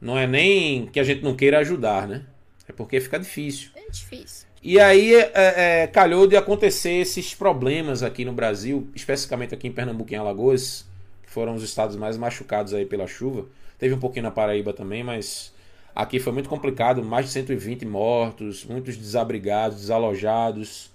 Não 0.00 0.18
é 0.18 0.26
nem 0.26 0.86
que 0.86 1.00
a 1.00 1.04
gente 1.04 1.22
não 1.22 1.34
queira 1.34 1.58
ajudar, 1.60 2.06
né? 2.06 2.26
É 2.68 2.72
porque 2.72 3.00
fica 3.00 3.18
difícil. 3.18 3.70
É 3.74 3.90
difícil. 3.90 4.46
E 4.62 4.78
aí 4.78 5.14
é, 5.14 5.82
é, 5.82 5.86
calhou 5.88 6.26
de 6.26 6.36
acontecer 6.36 6.92
esses 6.92 7.34
problemas 7.34 8.02
aqui 8.02 8.24
no 8.24 8.32
Brasil, 8.32 8.88
especificamente 8.94 9.54
aqui 9.54 9.66
em 9.68 9.72
Pernambuco 9.72 10.12
e 10.12 10.14
em 10.14 10.18
Alagoas, 10.18 10.86
que 11.22 11.30
foram 11.30 11.54
os 11.54 11.62
estados 11.64 11.96
mais 11.96 12.16
machucados 12.16 12.72
aí 12.72 12.86
pela 12.86 13.06
chuva. 13.08 13.46
Teve 13.78 13.94
um 13.94 13.98
pouquinho 13.98 14.24
na 14.24 14.30
Paraíba 14.30 14.72
também, 14.72 15.02
mas 15.02 15.52
aqui 15.94 16.20
foi 16.20 16.32
muito 16.32 16.48
complicado, 16.48 17.02
mais 17.02 17.26
de 17.26 17.32
120 17.32 17.84
mortos, 17.84 18.64
muitos 18.64 18.96
desabrigados, 18.96 19.78
desalojados. 19.80 20.90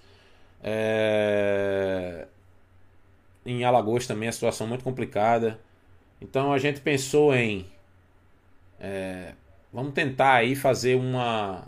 É, 0.64 2.28
Em 3.46 3.64
Alagoas 3.64 4.06
também 4.06 4.30
a 4.30 4.32
situação 4.32 4.68
muito 4.68 4.84
complicada. 4.84 5.60
Então 6.22 6.54
a 6.54 6.58
gente 6.60 6.82
pensou 6.82 7.34
em 7.36 7.66
é, 8.80 9.34
vamos 9.72 9.94
tentar 9.94 10.36
aí 10.36 10.56
fazer 10.56 10.96
uma 10.96 11.66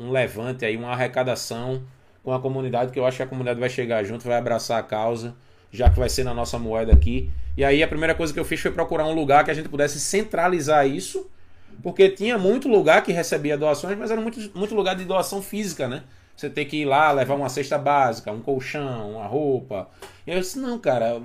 um 0.00 0.10
levante 0.10 0.64
aí, 0.64 0.76
uma 0.76 0.92
arrecadação 0.92 1.82
com 2.22 2.32
a 2.32 2.40
comunidade, 2.40 2.92
que 2.92 2.98
eu 2.98 3.06
acho 3.06 3.16
que 3.16 3.22
a 3.22 3.26
comunidade 3.26 3.60
vai 3.60 3.68
chegar 3.68 4.02
junto, 4.04 4.26
vai 4.26 4.36
abraçar 4.36 4.78
a 4.78 4.82
causa, 4.82 5.34
já 5.70 5.88
que 5.88 5.98
vai 5.98 6.08
ser 6.08 6.24
na 6.24 6.34
nossa 6.34 6.58
moeda 6.58 6.92
aqui. 6.92 7.30
E 7.56 7.64
aí 7.64 7.82
a 7.82 7.88
primeira 7.88 8.14
coisa 8.14 8.32
que 8.32 8.40
eu 8.40 8.44
fiz 8.44 8.60
foi 8.60 8.70
procurar 8.70 9.06
um 9.06 9.14
lugar 9.14 9.44
que 9.44 9.50
a 9.50 9.54
gente 9.54 9.68
pudesse 9.68 10.00
centralizar 10.00 10.86
isso, 10.86 11.30
porque 11.82 12.08
tinha 12.08 12.36
muito 12.36 12.68
lugar 12.68 13.02
que 13.02 13.12
recebia 13.12 13.56
doações, 13.56 13.96
mas 13.96 14.10
era 14.10 14.20
muito, 14.20 14.38
muito 14.56 14.74
lugar 14.74 14.96
de 14.96 15.04
doação 15.04 15.40
física, 15.40 15.88
né? 15.88 16.02
Você 16.36 16.48
tem 16.48 16.66
que 16.66 16.78
ir 16.78 16.84
lá 16.86 17.12
levar 17.12 17.34
uma 17.34 17.48
cesta 17.48 17.76
básica, 17.76 18.32
um 18.32 18.40
colchão, 18.40 19.12
uma 19.12 19.26
roupa. 19.26 19.88
E 20.26 20.32
eu 20.32 20.40
disse, 20.40 20.58
não, 20.58 20.78
cara, 20.78 21.20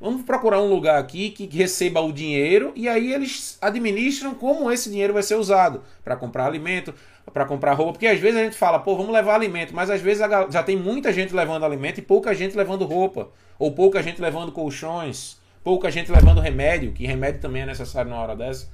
vamos 0.00 0.22
procurar 0.22 0.60
um 0.60 0.68
lugar 0.68 1.00
aqui 1.00 1.30
que 1.30 1.46
receba 1.46 2.00
o 2.00 2.12
dinheiro 2.12 2.72
e 2.76 2.88
aí 2.88 3.12
eles 3.12 3.58
administram 3.60 4.34
como 4.34 4.70
esse 4.70 4.88
dinheiro 4.88 5.12
vai 5.12 5.22
ser 5.22 5.34
usado 5.34 5.82
para 6.04 6.16
comprar 6.16 6.46
alimento, 6.46 6.94
para 7.30 7.44
comprar 7.44 7.72
roupa, 7.74 7.92
porque 7.92 8.06
às 8.06 8.18
vezes 8.18 8.40
a 8.40 8.44
gente 8.44 8.56
fala, 8.56 8.78
pô, 8.78 8.96
vamos 8.96 9.12
levar 9.12 9.34
alimento, 9.34 9.74
mas 9.74 9.90
às 9.90 10.00
vezes 10.00 10.22
já 10.50 10.62
tem 10.62 10.76
muita 10.76 11.12
gente 11.12 11.34
levando 11.34 11.64
alimento 11.64 11.98
e 11.98 12.02
pouca 12.02 12.34
gente 12.34 12.56
levando 12.56 12.84
roupa, 12.84 13.28
ou 13.58 13.72
pouca 13.72 14.02
gente 14.02 14.20
levando 14.20 14.50
colchões, 14.50 15.38
pouca 15.62 15.90
gente 15.90 16.10
levando 16.10 16.40
remédio, 16.40 16.92
que 16.92 17.06
remédio 17.06 17.40
também 17.40 17.62
é 17.62 17.66
necessário 17.66 18.10
na 18.10 18.20
hora 18.20 18.34
dessa. 18.34 18.68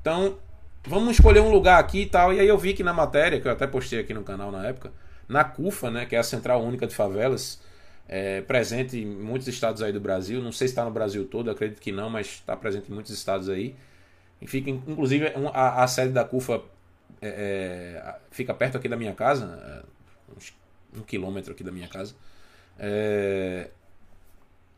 Então, 0.00 0.38
vamos 0.86 1.12
escolher 1.12 1.40
um 1.40 1.50
lugar 1.50 1.78
aqui 1.78 2.02
e 2.02 2.06
tal. 2.06 2.32
E 2.32 2.40
aí 2.40 2.48
eu 2.48 2.56
vi 2.56 2.72
que 2.72 2.82
na 2.82 2.92
matéria, 2.92 3.40
que 3.40 3.46
eu 3.46 3.52
até 3.52 3.66
postei 3.66 4.00
aqui 4.00 4.14
no 4.14 4.22
canal 4.22 4.50
na 4.50 4.66
época, 4.66 4.92
na 5.28 5.44
CUFA, 5.44 5.90
né, 5.90 6.06
que 6.06 6.16
é 6.16 6.18
a 6.18 6.22
Central 6.22 6.62
Única 6.62 6.86
de 6.86 6.94
Favelas, 6.94 7.60
é, 8.08 8.40
presente 8.40 8.98
em 8.98 9.06
muitos 9.06 9.46
estados 9.48 9.82
aí 9.82 9.92
do 9.92 10.00
Brasil. 10.00 10.40
Não 10.40 10.52
sei 10.52 10.68
se 10.68 10.72
está 10.72 10.84
no 10.84 10.90
Brasil 10.90 11.24
todo, 11.26 11.50
acredito 11.50 11.80
que 11.80 11.92
não, 11.92 12.08
mas 12.08 12.26
está 12.26 12.56
presente 12.56 12.90
em 12.90 12.94
muitos 12.94 13.12
estados 13.12 13.48
aí. 13.48 13.74
E 14.40 14.46
fica, 14.46 14.70
inclusive, 14.70 15.32
a, 15.52 15.82
a 15.82 15.86
sede 15.86 16.12
da 16.12 16.24
CUFA 16.24 16.62
é, 17.22 17.28
é, 18.02 18.14
fica 18.30 18.54
perto 18.54 18.78
aqui 18.78 18.88
da 18.88 18.96
minha 18.96 19.14
casa, 19.14 19.84
é, 19.86 20.98
um 20.98 21.02
quilômetro 21.02 21.52
aqui 21.52 21.62
da 21.62 21.70
minha 21.70 21.88
casa. 21.88 22.14
É, 22.78 23.68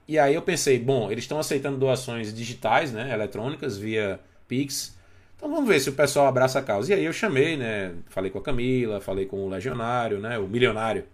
e 0.06 0.19
aí 0.19 0.35
eu 0.35 0.43
pensei, 0.43 0.78
bom, 0.78 1.10
eles 1.10 1.24
estão 1.24 1.39
aceitando 1.39 1.78
doações 1.78 2.35
digitais, 2.35 2.93
né, 2.93 3.12
eletrônicas, 3.12 3.78
via 3.78 4.20
Pix. 4.48 4.97
Então 5.36 5.48
vamos 5.51 5.69
ver 5.69 5.81
se 5.81 5.89
o 5.89 5.93
pessoal 5.93 6.27
abraça 6.27 6.59
a 6.59 6.62
causa. 6.62 6.93
E 6.93 6.94
aí 6.94 7.05
eu 7.05 7.12
chamei, 7.12 7.56
né, 7.56 7.94
falei 8.09 8.31
com 8.31 8.39
a 8.39 8.43
Camila, 8.43 9.01
falei 9.01 9.27
com 9.27 9.44
o 9.44 9.48
Legionário, 9.48 10.19
né, 10.19 10.39
o 10.39 10.48
Milionário. 10.48 11.05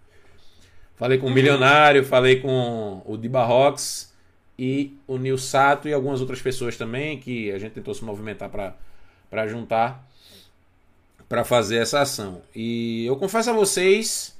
Falei 0.95 1.17
com 1.17 1.27
o 1.27 1.31
Milionário, 1.31 2.03
falei 2.03 2.41
com 2.41 3.01
o 3.05 3.15
Di 3.15 3.29
Barrox 3.29 4.13
e 4.57 4.97
o 5.07 5.17
Nil 5.17 5.37
Sato 5.37 5.87
e 5.87 5.93
algumas 5.93 6.19
outras 6.19 6.41
pessoas 6.41 6.75
também 6.75 7.17
que 7.19 7.49
a 7.51 7.57
gente 7.57 7.71
tentou 7.71 7.93
se 7.93 8.03
movimentar 8.03 8.49
para 8.49 9.47
juntar 9.47 10.08
para 11.29 11.45
fazer 11.45 11.77
essa 11.77 12.01
ação. 12.01 12.41
E 12.55 13.05
eu 13.05 13.15
confesso 13.15 13.51
a 13.51 13.53
vocês 13.53 14.35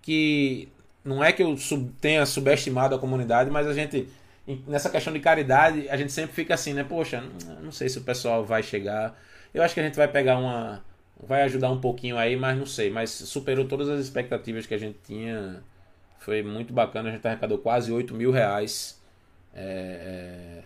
que 0.00 0.68
não 1.04 1.22
é 1.22 1.32
que 1.32 1.42
eu 1.42 1.56
sub, 1.56 1.92
tenha 2.00 2.24
subestimado 2.24 2.94
a 2.94 2.98
comunidade, 2.98 3.50
mas 3.50 3.66
a 3.66 3.74
gente, 3.74 4.08
nessa 4.66 4.88
questão 4.88 5.12
de 5.12 5.18
caridade, 5.18 5.88
a 5.88 5.96
gente 5.96 6.12
sempre 6.12 6.32
fica 6.32 6.54
assim, 6.54 6.72
né? 6.72 6.84
Poxa, 6.84 7.22
não 7.60 7.72
sei 7.72 7.88
se 7.88 7.98
o 7.98 8.02
pessoal 8.02 8.44
vai 8.44 8.62
chegar. 8.62 9.18
Eu 9.52 9.62
acho 9.62 9.74
que 9.74 9.80
a 9.80 9.82
gente 9.82 9.96
vai 9.96 10.06
pegar 10.06 10.38
uma. 10.38 10.84
Vai 11.22 11.42
ajudar 11.42 11.70
um 11.70 11.80
pouquinho 11.80 12.16
aí, 12.16 12.36
mas 12.36 12.56
não 12.56 12.64
sei. 12.64 12.90
Mas 12.90 13.10
superou 13.10 13.66
todas 13.66 13.88
as 13.88 14.00
expectativas 14.00 14.66
que 14.66 14.74
a 14.74 14.78
gente 14.78 14.98
tinha. 15.04 15.62
Foi 16.18 16.42
muito 16.42 16.72
bacana. 16.72 17.08
A 17.08 17.12
gente 17.12 17.26
arrecadou 17.26 17.58
quase 17.58 17.92
8 17.92 18.14
mil 18.14 18.30
reais. 18.30 19.00
É, 19.52 19.62
é, 19.62 20.62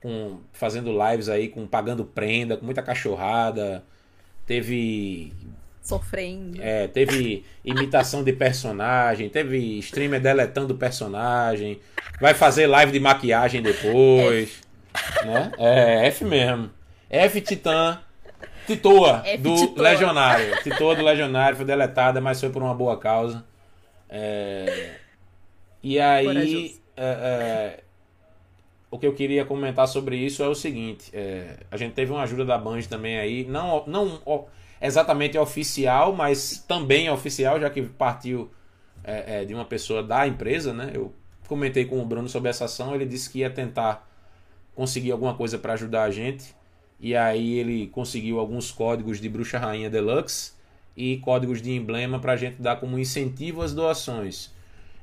com, 0.00 0.40
fazendo 0.52 0.92
lives 0.92 1.28
aí, 1.28 1.48
com 1.48 1.66
pagando 1.66 2.04
prenda, 2.04 2.56
com 2.56 2.64
muita 2.64 2.82
cachorrada. 2.82 3.82
Teve 4.46 5.32
sofrendo. 5.82 6.62
É, 6.62 6.86
teve 6.86 7.44
imitação 7.64 8.22
de 8.22 8.32
personagem, 8.32 9.28
teve 9.28 9.78
streamer 9.78 10.20
deletando 10.20 10.74
personagem, 10.74 11.80
vai 12.20 12.34
fazer 12.34 12.66
live 12.66 12.92
de 12.92 13.00
maquiagem 13.00 13.62
depois. 13.62 14.60
F. 14.94 15.26
Né? 15.26 15.52
É, 15.58 16.06
F 16.06 16.24
mesmo. 16.24 16.70
F 17.10 17.40
Titã. 17.40 18.00
Titoa 18.66 19.22
F 19.24 19.42
do 19.42 19.56
Titoa. 19.56 19.82
Legionário. 19.82 20.62
Titoa 20.62 20.94
do 20.94 21.02
Legionário 21.02 21.56
foi 21.56 21.66
deletada, 21.66 22.20
mas 22.20 22.40
foi 22.40 22.50
por 22.50 22.62
uma 22.62 22.74
boa 22.74 22.96
causa. 22.96 23.44
É... 24.08 24.92
E 25.82 25.98
aí. 25.98 26.80
É, 26.96 27.04
é... 27.04 27.81
O 28.92 28.98
que 28.98 29.06
eu 29.06 29.14
queria 29.14 29.42
comentar 29.42 29.88
sobre 29.88 30.16
isso 30.16 30.42
é 30.42 30.48
o 30.48 30.54
seguinte: 30.54 31.10
é, 31.14 31.56
a 31.70 31.78
gente 31.78 31.94
teve 31.94 32.12
uma 32.12 32.24
ajuda 32.24 32.44
da 32.44 32.58
Band 32.58 32.82
também 32.82 33.18
aí. 33.18 33.46
Não, 33.46 33.82
não 33.86 34.20
exatamente 34.82 35.38
oficial, 35.38 36.12
mas 36.12 36.62
também 36.68 37.08
oficial, 37.08 37.58
já 37.58 37.70
que 37.70 37.80
partiu 37.80 38.50
é, 39.02 39.40
é, 39.40 39.44
de 39.46 39.54
uma 39.54 39.64
pessoa 39.64 40.02
da 40.02 40.28
empresa, 40.28 40.74
né? 40.74 40.90
Eu 40.92 41.10
comentei 41.48 41.86
com 41.86 42.02
o 42.02 42.04
Bruno 42.04 42.28
sobre 42.28 42.50
essa 42.50 42.66
ação, 42.66 42.94
ele 42.94 43.06
disse 43.06 43.30
que 43.30 43.38
ia 43.38 43.48
tentar 43.48 44.06
conseguir 44.74 45.12
alguma 45.12 45.32
coisa 45.32 45.58
para 45.58 45.72
ajudar 45.72 46.02
a 46.02 46.10
gente. 46.10 46.54
E 47.00 47.16
aí 47.16 47.58
ele 47.58 47.86
conseguiu 47.86 48.38
alguns 48.38 48.70
códigos 48.70 49.18
de 49.18 49.26
Bruxa 49.26 49.58
Rainha 49.58 49.88
Deluxe 49.88 50.52
e 50.94 51.16
códigos 51.16 51.62
de 51.62 51.72
emblema 51.72 52.18
para 52.18 52.34
a 52.34 52.36
gente 52.36 52.60
dar 52.60 52.76
como 52.76 52.98
incentivo 52.98 53.62
às 53.62 53.72
doações. 53.72 54.52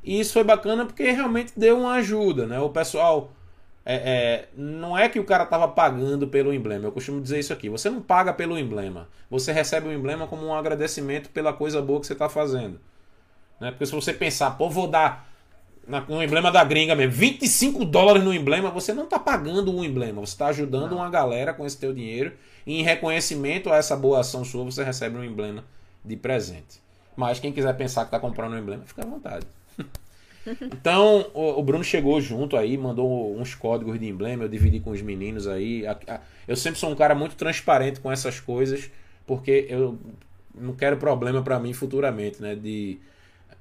E 0.03 0.19
isso 0.19 0.33
foi 0.33 0.43
bacana 0.43 0.85
porque 0.85 1.09
realmente 1.09 1.53
deu 1.57 1.79
uma 1.79 1.93
ajuda, 1.93 2.45
né? 2.45 2.59
O 2.59 2.69
pessoal 2.69 3.31
é, 3.91 3.95
é, 3.95 4.49
não 4.55 4.95
é 4.95 5.09
que 5.09 5.19
o 5.19 5.23
cara 5.23 5.45
estava 5.45 5.67
pagando 5.67 6.27
pelo 6.27 6.53
emblema. 6.53 6.85
Eu 6.85 6.91
costumo 6.91 7.19
dizer 7.19 7.39
isso 7.39 7.51
aqui. 7.51 7.69
Você 7.69 7.89
não 7.89 7.99
paga 7.99 8.31
pelo 8.31 8.55
emblema. 8.55 9.09
Você 9.31 9.51
recebe 9.51 9.87
o 9.87 9.91
emblema 9.91 10.27
como 10.27 10.45
um 10.45 10.53
agradecimento 10.53 11.31
pela 11.31 11.51
coisa 11.51 11.81
boa 11.81 11.99
que 11.99 12.05
você 12.05 12.13
está 12.13 12.29
fazendo. 12.29 12.79
Né? 13.59 13.71
Porque 13.71 13.87
se 13.87 13.91
você 13.91 14.13
pensar, 14.13 14.51
pô, 14.51 14.69
vou 14.69 14.87
dar 14.87 15.27
no 16.07 16.21
emblema 16.21 16.51
da 16.51 16.63
gringa 16.63 16.95
mesmo, 16.95 17.13
25 17.13 17.83
dólares 17.83 18.23
no 18.23 18.31
emblema, 18.31 18.69
você 18.69 18.93
não 18.93 19.05
está 19.05 19.17
pagando 19.17 19.75
o 19.75 19.83
emblema. 19.83 20.21
Você 20.21 20.33
está 20.33 20.49
ajudando 20.49 20.93
uma 20.93 21.09
galera 21.09 21.51
com 21.51 21.65
esse 21.65 21.79
teu 21.79 21.91
dinheiro. 21.91 22.33
E 22.67 22.79
em 22.79 22.83
reconhecimento 22.83 23.73
a 23.73 23.77
essa 23.77 23.97
boa 23.97 24.19
ação 24.19 24.45
sua, 24.45 24.65
você 24.65 24.83
recebe 24.83 25.17
um 25.17 25.23
emblema 25.23 25.65
de 26.05 26.15
presente. 26.15 26.79
Mas 27.17 27.39
quem 27.39 27.51
quiser 27.51 27.75
pensar 27.75 28.01
que 28.01 28.09
está 28.09 28.19
comprando 28.19 28.53
um 28.53 28.59
emblema, 28.59 28.83
fica 28.85 29.01
à 29.01 29.07
vontade. 29.07 29.47
Então, 30.71 31.27
o, 31.33 31.61
Bruno 31.61 31.83
chegou 31.83 32.19
junto 32.21 32.55
aí, 32.57 32.77
mandou 32.77 33.37
uns 33.37 33.55
códigos 33.55 33.99
de 33.99 34.07
emblema, 34.07 34.43
eu 34.43 34.49
dividi 34.49 34.79
com 34.79 34.91
os 34.91 35.01
meninos 35.01 35.47
aí. 35.47 35.83
Eu 36.47 36.55
sempre 36.55 36.79
sou 36.79 36.91
um 36.91 36.95
cara 36.95 37.13
muito 37.13 37.35
transparente 37.35 37.99
com 37.99 38.11
essas 38.11 38.39
coisas, 38.39 38.89
porque 39.27 39.67
eu 39.69 39.97
não 40.55 40.73
quero 40.73 40.97
problema 40.97 41.41
para 41.41 41.59
mim 41.59 41.73
futuramente, 41.73 42.41
né? 42.41 42.55
De 42.55 42.99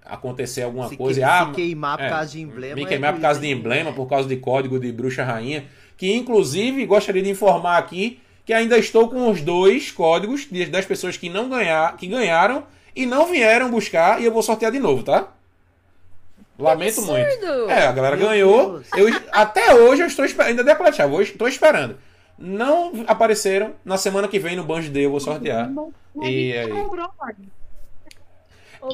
acontecer 0.05 0.63
alguma 0.63 0.89
se 0.89 0.97
coisa. 0.97 1.21
Que, 1.21 1.25
ah, 1.25 1.47
se 1.47 1.53
queimar 1.53 2.01
é, 2.01 2.05
por 2.05 2.11
causa 2.11 2.33
de 2.33 2.41
emblema. 2.41 2.75
Me 2.75 2.87
queimar 2.87 3.11
é 3.11 3.13
por 3.15 3.21
causa 3.21 3.41
de 3.41 3.49
emblema, 3.49 3.93
por 3.93 4.07
causa 4.07 4.29
de 4.29 4.37
código 4.37 4.79
de 4.79 4.91
bruxa 4.91 5.25
rainha. 5.25 5.65
Que 5.97 6.15
inclusive 6.15 6.85
gostaria 6.87 7.23
de 7.23 7.31
informar 7.31 7.79
aqui 7.79 8.21
que 8.45 8.53
ainda 8.53 8.79
estou 8.79 9.09
com 9.11 9.31
os 9.31 9.43
dois 9.43 9.91
códigos 9.91 10.49
das 10.71 10.87
pessoas 10.87 11.19
que 11.19 11.29
não 11.29 11.51
ganhar, 11.51 11.97
que 11.99 12.07
ganharam 12.07 12.65
e 12.97 13.05
não 13.05 13.27
vieram 13.27 13.71
buscar 13.71 14.23
e 14.23 14.25
eu 14.25 14.33
vou 14.33 14.43
sortear 14.43 14.73
de 14.73 14.79
novo, 14.79 15.03
tá? 15.03 15.35
Lamento 16.59 17.03
muito. 17.03 17.47
É, 17.71 17.87
a 17.87 17.93
galera 17.93 18.17
Meu 18.17 18.27
ganhou. 18.27 18.83
Eu, 18.97 19.09
até 19.31 19.75
hoje 19.75 20.03
eu 20.03 20.07
estou 20.07 20.25
esperando. 20.25 20.59
Ainda 20.59 20.75
pra 20.75 21.07
hoje 21.07 21.33
estou 21.33 21.47
esperando. 21.47 21.97
Não 22.37 23.05
apareceram. 23.07 23.75
Na 23.85 23.97
semana 23.97 24.27
que 24.27 24.41
vem 24.41 24.57
no 24.57 24.65
Banjo 24.65 24.91
Day 24.91 25.05
eu 25.05 25.11
vou 25.11 25.21
sortear. 25.21 25.71
E 26.21 26.53
aí. 26.53 26.71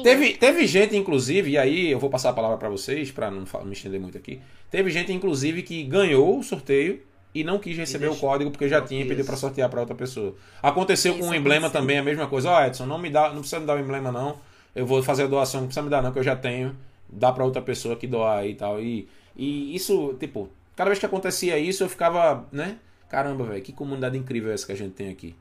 Teve, 0.03 0.33
teve 0.33 0.65
gente, 0.65 0.95
inclusive, 0.97 1.51
e 1.51 1.57
aí 1.57 1.91
eu 1.91 1.99
vou 1.99 2.09
passar 2.09 2.29
a 2.29 2.33
palavra 2.33 2.57
para 2.57 2.69
vocês, 2.69 3.11
para 3.11 3.29
não 3.29 3.45
me 3.63 3.73
estender 3.73 3.99
muito 3.99 4.17
aqui. 4.17 4.41
Teve 4.69 4.89
gente, 4.89 5.13
inclusive, 5.13 5.61
que 5.61 5.83
ganhou 5.83 6.39
o 6.39 6.43
sorteio 6.43 7.01
e 7.33 7.43
não 7.43 7.59
quis 7.59 7.77
receber 7.77 8.07
o 8.07 8.15
código 8.15 8.49
porque 8.49 8.67
já 8.67 8.81
tinha 8.81 9.03
e 9.03 9.07
pediu 9.07 9.25
para 9.25 9.35
sortear 9.35 9.69
para 9.69 9.81
outra 9.81 9.95
pessoa. 9.95 10.35
Aconteceu 10.61 11.13
Isso 11.13 11.21
com 11.21 11.29
o 11.29 11.35
emblema 11.35 11.69
também, 11.69 11.99
a 11.99 12.03
mesma 12.03 12.27
coisa. 12.27 12.49
Ó, 12.49 12.57
oh, 12.57 12.65
Edson, 12.65 12.85
não 12.85 12.97
me 12.97 13.09
dá, 13.09 13.29
não 13.29 13.39
precisa 13.39 13.59
me 13.59 13.67
dar 13.67 13.77
o 13.77 13.79
emblema, 13.79 14.11
não. 14.11 14.37
Eu 14.75 14.85
vou 14.85 15.03
fazer 15.03 15.23
a 15.23 15.27
doação, 15.27 15.61
não 15.61 15.67
precisa 15.67 15.83
me 15.83 15.89
dar, 15.89 16.01
não, 16.01 16.11
que 16.11 16.19
eu 16.19 16.23
já 16.23 16.35
tenho 16.35 16.75
dá 17.09 17.31
para 17.31 17.43
outra 17.43 17.61
pessoa 17.61 17.95
que 17.95 18.07
doar 18.07 18.45
e 18.45 18.55
tal. 18.55 18.81
E, 18.81 19.07
e 19.35 19.75
isso, 19.75 20.15
tipo, 20.19 20.49
cada 20.75 20.89
vez 20.89 20.99
que 20.99 21.05
acontecia 21.05 21.57
isso, 21.57 21.83
eu 21.83 21.89
ficava, 21.89 22.47
né? 22.51 22.77
Caramba, 23.09 23.43
velho, 23.45 23.61
que 23.61 23.71
comunidade 23.71 24.17
incrível 24.17 24.51
é 24.51 24.53
essa 24.53 24.65
que 24.65 24.71
a 24.71 24.75
gente 24.75 24.93
tem 24.93 25.09
aqui. 25.09 25.35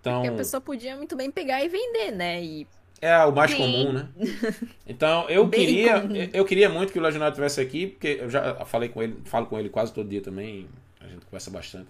Então, 0.00 0.22
Porque 0.22 0.34
a 0.34 0.36
pessoa 0.36 0.60
podia 0.60 0.96
muito 0.96 1.16
bem 1.16 1.30
pegar 1.30 1.64
e 1.64 1.68
vender, 1.68 2.12
né? 2.12 2.42
E... 2.42 2.66
É 3.00 3.16
o 3.24 3.32
mais 3.32 3.52
comum, 3.52 3.92
né? 3.92 4.08
Então, 4.86 5.28
eu 5.28 5.48
queria, 5.48 6.04
eu 6.32 6.44
queria 6.44 6.68
muito 6.68 6.92
que 6.92 6.98
o 6.98 7.02
Legionário 7.02 7.34
tivesse 7.34 7.60
aqui, 7.60 7.88
porque 7.88 8.18
eu 8.20 8.30
já 8.30 8.64
falei 8.64 8.88
com 8.88 9.02
ele, 9.02 9.18
falo 9.24 9.46
com 9.46 9.58
ele 9.58 9.68
quase 9.68 9.92
todo 9.92 10.08
dia 10.08 10.22
também, 10.22 10.68
a 11.00 11.06
gente 11.06 11.24
conversa 11.26 11.50
bastante. 11.50 11.88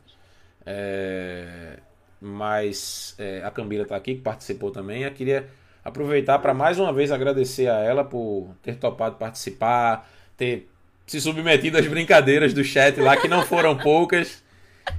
É, 0.66 1.78
mas 2.20 3.14
é, 3.18 3.42
a 3.44 3.50
Cambira 3.50 3.84
tá 3.84 3.96
aqui, 3.96 4.14
que 4.14 4.22
participou 4.22 4.70
também. 4.70 5.02
Eu 5.02 5.12
queria 5.12 5.48
aproveitar 5.84 6.38
para 6.38 6.54
mais 6.54 6.78
uma 6.78 6.92
vez 6.92 7.12
agradecer 7.12 7.68
a 7.68 7.78
ela 7.80 8.02
por 8.02 8.48
ter 8.62 8.76
topado 8.76 9.16
participar, 9.16 10.08
ter 10.36 10.68
se 11.06 11.20
submetido 11.20 11.76
às 11.76 11.86
brincadeiras 11.86 12.54
do 12.54 12.64
chat 12.64 12.98
lá, 13.00 13.16
que 13.16 13.28
não 13.28 13.44
foram 13.44 13.76
poucas. 13.76 14.42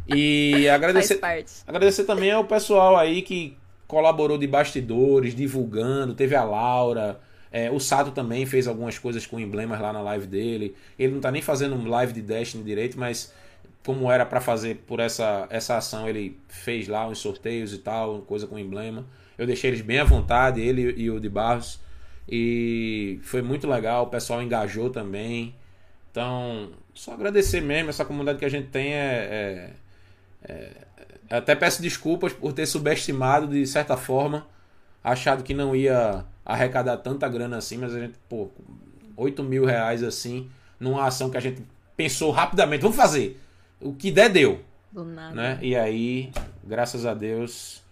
E 0.07 0.67
agradecer, 0.69 1.19
agradecer 1.67 2.03
também 2.03 2.31
ao 2.31 2.45
pessoal 2.45 2.95
aí 2.95 3.21
que 3.21 3.57
colaborou 3.87 4.37
de 4.37 4.47
bastidores, 4.47 5.35
divulgando. 5.35 6.13
Teve 6.13 6.35
a 6.35 6.43
Laura, 6.43 7.19
é, 7.51 7.71
o 7.71 7.79
Sato 7.79 8.11
também 8.11 8.45
fez 8.45 8.67
algumas 8.67 8.99
coisas 8.99 9.25
com 9.25 9.39
emblemas 9.39 9.79
lá 9.79 9.93
na 9.93 10.01
live 10.01 10.27
dele. 10.27 10.75
Ele 10.97 11.13
não 11.13 11.21
tá 11.21 11.31
nem 11.31 11.41
fazendo 11.41 11.75
um 11.75 11.87
live 11.87 12.13
de 12.13 12.21
Destiny 12.21 12.63
direito, 12.63 12.99
mas 12.99 13.33
como 13.85 14.11
era 14.11 14.25
para 14.25 14.41
fazer 14.41 14.83
por 14.87 14.99
essa, 14.99 15.47
essa 15.49 15.77
ação, 15.77 16.09
ele 16.09 16.37
fez 16.47 16.87
lá 16.87 17.07
uns 17.07 17.19
sorteios 17.19 17.73
e 17.73 17.77
tal, 17.77 18.21
coisa 18.21 18.47
com 18.47 18.57
emblema. 18.57 19.05
Eu 19.37 19.45
deixei 19.45 19.69
eles 19.69 19.81
bem 19.81 19.99
à 19.99 20.03
vontade, 20.03 20.61
ele 20.61 20.93
e 20.97 21.09
o 21.09 21.19
de 21.19 21.29
Barros. 21.29 21.79
E 22.27 23.19
foi 23.23 23.41
muito 23.41 23.67
legal, 23.67 24.05
o 24.05 24.07
pessoal 24.07 24.41
engajou 24.41 24.89
também. 24.89 25.53
Então, 26.11 26.71
só 26.93 27.13
agradecer 27.13 27.61
mesmo. 27.61 27.89
Essa 27.89 28.05
comunidade 28.05 28.39
que 28.39 28.45
a 28.45 28.49
gente 28.49 28.67
tem 28.69 28.93
é, 28.93 29.73
é, 30.47 30.53
é 30.53 30.71
até 31.29 31.55
peço 31.55 31.81
desculpas 31.81 32.33
por 32.33 32.53
ter 32.53 32.65
subestimado 32.65 33.47
de 33.47 33.65
certa 33.65 33.97
forma, 33.97 34.47
achado 35.03 35.43
que 35.43 35.53
não 35.53 35.75
ia 35.75 36.23
arrecadar 36.45 36.97
tanta 36.97 37.27
grana 37.27 37.57
assim, 37.57 37.77
mas 37.77 37.93
a 37.95 37.99
gente, 37.99 38.15
pô, 38.29 38.49
8 39.17 39.43
mil 39.43 39.65
reais 39.65 40.03
assim, 40.03 40.49
numa 40.79 41.05
ação 41.05 41.29
que 41.29 41.37
a 41.37 41.41
gente 41.41 41.61
pensou 41.97 42.31
rapidamente, 42.31 42.81
vamos 42.81 42.97
fazer. 42.97 43.39
O 43.79 43.93
que 43.93 44.11
der, 44.11 44.29
deu. 44.29 44.61
Do 44.91 45.03
nada. 45.03 45.35
Né? 45.35 45.59
E 45.61 45.75
aí, 45.75 46.31
graças 46.63 47.05
a 47.05 47.13
Deus, 47.13 47.83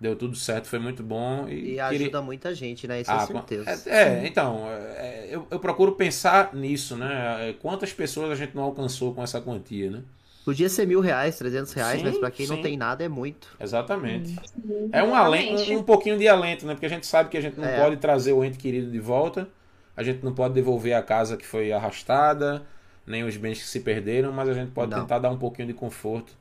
Deu 0.00 0.14
tudo 0.14 0.36
certo, 0.36 0.66
foi 0.68 0.78
muito 0.78 1.02
bom. 1.02 1.48
E, 1.48 1.72
E 1.74 1.80
ajuda 1.80 2.04
queria- 2.04 2.22
muita 2.22 2.54
gente, 2.54 2.86
né? 2.86 3.00
Isso 3.00 3.10
Ah, 3.10 3.22
é 3.22 3.26
certeza. 3.26 3.90
É, 3.90 4.02
é, 4.02 4.26
então, 4.28 4.66
é, 4.70 5.26
eu, 5.28 5.44
eu 5.50 5.58
procuro 5.58 5.92
pensar 5.92 6.54
nisso, 6.54 6.96
né? 6.96 7.50
É, 7.50 7.52
Quantas 7.54 7.92
pessoas 7.92 8.30
a 8.30 8.34
gente 8.36 8.54
não 8.54 8.62
alcançou 8.62 9.12
com 9.12 9.22
essa 9.22 9.40
quantia, 9.40 9.90
né? 9.90 10.02
Podia 10.44 10.68
ser 10.68 10.86
mil 10.86 11.00
reais, 11.00 11.36
trezentos 11.36 11.72
reais, 11.72 11.98
Sim, 12.00 12.06
mas 12.06 12.16
pra 12.16 12.30
quem 12.30 12.46
sim. 12.46 12.54
não 12.54 12.62
tem 12.62 12.76
nada 12.76 13.04
é 13.04 13.08
muito. 13.08 13.48
Exatamente. 13.60 14.34
É 14.92 15.02
um, 15.02 15.14
alento, 15.14 15.70
um, 15.72 15.78
um 15.78 15.82
pouquinho 15.82 16.16
de 16.16 16.26
alento, 16.28 16.64
né? 16.64 16.72
Porque 16.74 16.86
a 16.86 16.88
gente 16.88 17.06
sabe 17.06 17.28
que 17.28 17.36
a 17.36 17.40
gente 17.40 17.58
não 17.58 17.66
É. 17.68 17.78
pode 17.82 17.96
trazer 17.96 18.32
o 18.32 18.42
ente 18.44 18.56
querido 18.56 18.90
de 18.90 19.00
volta, 19.00 19.48
a 19.96 20.02
gente 20.02 20.24
não 20.24 20.32
pode 20.32 20.54
devolver 20.54 20.94
a 20.94 21.02
casa 21.02 21.36
que 21.36 21.44
foi 21.44 21.70
arrastada, 21.72 22.62
nem 23.06 23.24
os 23.24 23.36
bens 23.36 23.58
que 23.58 23.66
se 23.66 23.80
perderam, 23.80 24.32
mas 24.32 24.48
a 24.48 24.54
gente 24.54 24.70
pode 24.70 24.90
Não. 24.92 25.00
tentar 25.00 25.18
dar 25.18 25.30
um 25.30 25.36
pouquinho 25.38 25.66
de 25.68 25.74
conforto, 25.74 26.32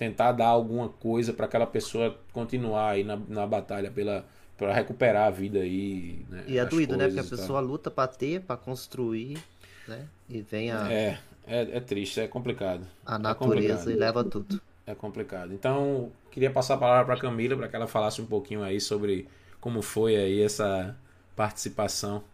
tentar 0.00 0.32
dar 0.32 0.46
alguma 0.46 0.88
coisa 0.88 1.30
para 1.34 1.44
aquela 1.44 1.66
pessoa 1.66 2.18
continuar 2.32 2.92
aí 2.92 3.04
na, 3.04 3.16
na 3.28 3.46
batalha 3.46 3.90
pela 3.90 4.24
para 4.56 4.72
recuperar 4.72 5.26
a 5.26 5.30
vida 5.30 5.58
aí, 5.60 6.24
né? 6.30 6.44
E 6.46 6.58
é 6.58 6.64
doído, 6.64 6.96
né? 6.96 7.06
Porque 7.06 7.20
a 7.20 7.24
pessoa 7.24 7.60
luta 7.60 7.90
pra 7.90 8.06
ter, 8.06 8.40
pra 8.40 8.56
construir, 8.56 9.38
né? 9.86 10.08
E 10.28 10.40
vem 10.40 10.70
a, 10.70 10.90
É, 10.90 11.18
é, 11.46 11.76
é 11.76 11.80
triste, 11.80 12.18
é 12.18 12.26
complicado. 12.26 12.86
a 13.04 13.16
é 13.16 13.18
natureza 13.18 13.84
complicado. 13.84 13.90
e 13.90 13.94
leva 13.94 14.24
tudo. 14.24 14.60
É 14.86 14.94
complicado. 14.94 15.52
Então, 15.52 16.10
queria 16.30 16.50
passar 16.50 16.74
a 16.74 16.78
palavra 16.78 17.04
para 17.04 17.16
Camila 17.18 17.56
para 17.56 17.68
que 17.68 17.76
ela 17.76 17.86
falasse 17.86 18.22
um 18.22 18.26
pouquinho 18.26 18.62
aí 18.62 18.80
sobre 18.80 19.28
como 19.60 19.82
foi 19.82 20.16
aí 20.16 20.42
essa 20.42 20.96
participação. 21.36 22.24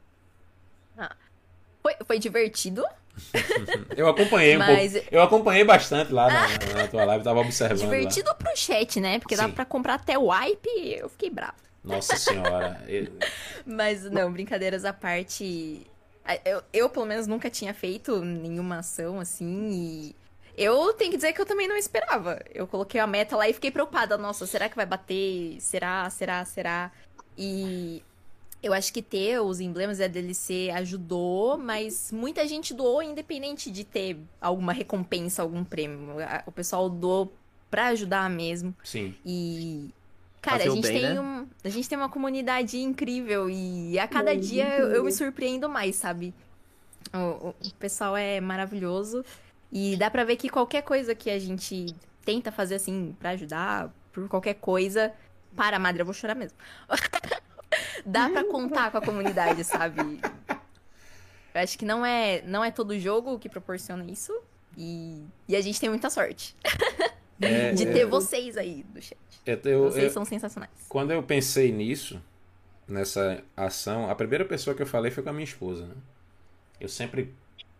Foi, 1.82 1.94
foi 2.04 2.18
divertido. 2.18 2.84
Eu 3.96 4.08
acompanhei 4.08 4.56
um 4.56 4.58
Mas- 4.60 4.92
pouco. 4.92 5.08
Eu 5.10 5.22
acompanhei 5.22 5.64
bastante 5.64 6.12
lá 6.12 6.28
na, 6.30 6.74
na 6.82 6.88
tua 6.88 7.04
live, 7.04 7.24
tava 7.24 7.40
observando 7.40 7.80
Divertido 7.80 8.34
pro 8.36 8.56
chat, 8.56 9.00
né? 9.00 9.18
Porque 9.18 9.36
dá 9.36 9.44
Sim. 9.46 9.52
pra 9.52 9.64
comprar 9.64 9.94
até 9.94 10.18
o 10.18 10.26
wipe 10.30 10.68
e 10.68 10.94
eu 10.94 11.08
fiquei 11.08 11.30
bravo. 11.30 11.54
lá. 11.84 11.94
Nossa 11.96 12.16
senhora. 12.16 12.82
Eu- 12.88 13.08
Mas 13.64 14.02
não, 14.10 14.32
brincadeiras 14.32 14.84
à 14.84 14.92
parte. 14.92 15.86
Eu, 16.44 16.62
eu, 16.72 16.90
pelo 16.90 17.06
menos, 17.06 17.26
nunca 17.26 17.48
tinha 17.48 17.72
feito 17.72 18.24
nenhuma 18.24 18.78
ação 18.78 19.20
assim 19.20 19.70
e. 19.72 20.16
Eu 20.58 20.94
tenho 20.94 21.10
que 21.10 21.16
dizer 21.18 21.34
que 21.34 21.40
eu 21.40 21.44
também 21.44 21.68
não 21.68 21.76
esperava. 21.76 22.40
Eu 22.54 22.66
coloquei 22.66 22.98
a 22.98 23.06
meta 23.06 23.36
lá 23.36 23.46
e 23.46 23.52
fiquei 23.52 23.70
preocupada. 23.70 24.16
Nossa, 24.16 24.46
será 24.46 24.70
que 24.70 24.74
vai 24.74 24.86
bater? 24.86 25.58
Será? 25.60 26.08
Será? 26.08 26.42
Será? 26.46 26.90
E 27.36 28.02
eu 28.66 28.72
acho 28.72 28.92
que 28.92 29.00
ter 29.02 29.40
os 29.40 29.60
emblemas 29.60 29.98
da 29.98 30.06
DLC 30.06 30.70
ajudou, 30.74 31.56
mas 31.56 32.10
muita 32.12 32.46
gente 32.46 32.74
doou 32.74 33.02
independente 33.02 33.70
de 33.70 33.84
ter 33.84 34.18
alguma 34.40 34.72
recompensa, 34.72 35.42
algum 35.42 35.64
prêmio. 35.64 36.16
O 36.46 36.52
pessoal 36.52 36.88
doou 36.90 37.32
pra 37.70 37.86
ajudar 37.88 38.28
mesmo. 38.30 38.74
Sim. 38.84 39.14
E. 39.24 39.90
Cara, 40.42 40.62
a 40.62 40.68
gente, 40.68 40.82
bem, 40.82 41.00
tem 41.00 41.14
né? 41.14 41.20
um, 41.20 41.46
a 41.64 41.68
gente 41.68 41.88
tem 41.88 41.98
uma 41.98 42.08
comunidade 42.08 42.78
incrível 42.78 43.50
e 43.50 43.98
a 43.98 44.06
cada 44.06 44.36
dia 44.36 44.78
eu, 44.78 44.86
eu 44.92 45.04
me 45.04 45.10
surpreendo 45.10 45.68
mais, 45.68 45.96
sabe? 45.96 46.32
O, 47.12 47.48
o- 47.48 47.54
o 47.64 47.74
pessoal 47.80 48.16
é 48.16 48.40
maravilhoso 48.40 49.24
e 49.72 49.96
dá 49.96 50.08
pra 50.08 50.22
ver 50.22 50.36
que 50.36 50.48
qualquer 50.48 50.82
coisa 50.82 51.16
que 51.16 51.28
a 51.30 51.38
gente 51.40 51.86
tenta 52.24 52.52
fazer 52.52 52.76
assim 52.76 53.16
pra 53.18 53.30
ajudar, 53.30 53.92
por 54.12 54.28
qualquer 54.28 54.54
coisa. 54.54 55.12
Para, 55.56 55.78
madre, 55.80 56.02
eu 56.02 56.04
vou 56.06 56.14
chorar 56.14 56.34
mesmo. 56.36 56.56
dá 58.04 58.28
pra 58.28 58.44
contar 58.44 58.90
com 58.90 58.98
a 58.98 59.02
comunidade, 59.02 59.62
sabe? 59.64 60.20
Eu 61.54 61.60
acho 61.62 61.78
que 61.78 61.84
não 61.84 62.04
é, 62.04 62.42
não 62.42 62.62
é 62.64 62.70
todo 62.70 62.98
jogo 62.98 63.38
que 63.38 63.48
proporciona 63.48 64.04
isso 64.04 64.32
e, 64.76 65.24
e 65.48 65.56
a 65.56 65.60
gente 65.60 65.80
tem 65.80 65.88
muita 65.88 66.10
sorte 66.10 66.54
É, 67.40 67.72
de 67.74 67.84
é, 67.88 67.92
ter 67.92 68.04
vocês 68.04 68.56
aí 68.56 68.82
do 68.90 69.00
chat. 69.00 69.16
eu- 69.46 69.58
eu- 69.64 69.84
Vocês 69.84 70.04
eu- 70.04 70.10
são 70.10 70.24
sensacionais. 70.24 70.70
quando 70.88 71.12
eu 71.12 71.22
pensei 71.22 71.72
nisso, 71.72 72.20
nessa 72.86 73.42
ação, 73.56 74.10
a 74.10 74.14
primeira 74.14 74.44
pessoa 74.44 74.76
que 74.76 74.82
eu 74.82 74.86
falei 74.86 75.10
foi 75.10 75.22
com 75.22 75.30
a 75.30 75.32
minha 75.32 75.44
esposa, 75.44 75.86
né? 75.86 75.94
Eu 76.78 76.88
sempre 76.90 77.32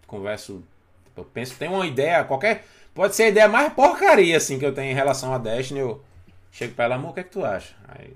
converso, 0.07 0.65
tipo, 1.05 1.21
eu 1.21 1.25
penso, 1.25 1.55
tem 1.59 1.69
uma 1.69 1.87
ideia, 1.87 2.25
qualquer. 2.25 2.65
Pode 2.95 3.15
ser 3.15 3.25
a 3.25 3.29
ideia 3.29 3.47
mais 3.49 3.71
porcaria 3.75 4.39
assim 4.39 4.59
que 4.59 4.65
eu 4.65 4.73
tenho 4.75 4.91
em 4.91 4.95
relação 4.95 5.35
a 5.35 5.39
Destiny, 5.39 5.81
eu 5.81 6.03
chego 6.51 6.75
pra 6.75 6.87
ela, 6.87 6.95
amor, 6.95 7.11
o 7.11 7.13
que 7.15 7.21
é 7.21 7.25
que 7.25 7.31
tu 7.31 7.45
acha? 7.45 7.75
Aí, 7.89 8.11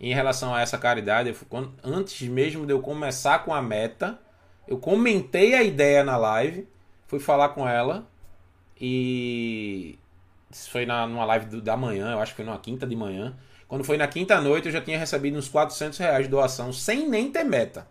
em 0.00 0.14
relação 0.14 0.54
a 0.54 0.60
essa 0.60 0.78
caridade, 0.78 1.28
eu 1.28 1.36
quando- 1.48 1.74
antes 1.84 2.26
mesmo 2.28 2.66
de 2.66 2.72
eu 2.72 2.80
começar 2.80 3.40
com 3.44 3.54
a 3.54 3.60
meta, 3.62 4.18
eu 4.66 4.78
comentei 4.78 5.54
a 5.54 5.62
ideia 5.62 6.02
na 6.04 6.16
live, 6.16 6.68
fui 7.06 7.20
falar 7.20 7.50
com 7.50 7.68
ela 7.68 8.06
e 8.80 9.98
isso 10.50 10.70
foi 10.70 10.86
na, 10.86 11.06
numa 11.06 11.24
live 11.24 11.46
do- 11.46 11.62
da 11.62 11.76
manhã, 11.76 12.12
eu 12.12 12.20
acho 12.20 12.32
que 12.32 12.36
foi 12.36 12.44
numa 12.44 12.58
quinta 12.58 12.86
de 12.86 12.96
manhã. 12.96 13.36
Quando 13.68 13.84
foi 13.84 13.96
na 13.96 14.08
quinta 14.08 14.40
noite, 14.40 14.66
eu 14.66 14.72
já 14.72 14.80
tinha 14.80 14.98
recebido 14.98 15.38
uns 15.38 15.48
400 15.48 15.98
reais 15.98 16.24
de 16.24 16.30
doação, 16.30 16.72
sem 16.72 17.08
nem 17.08 17.30
ter 17.30 17.44
meta. 17.44 17.86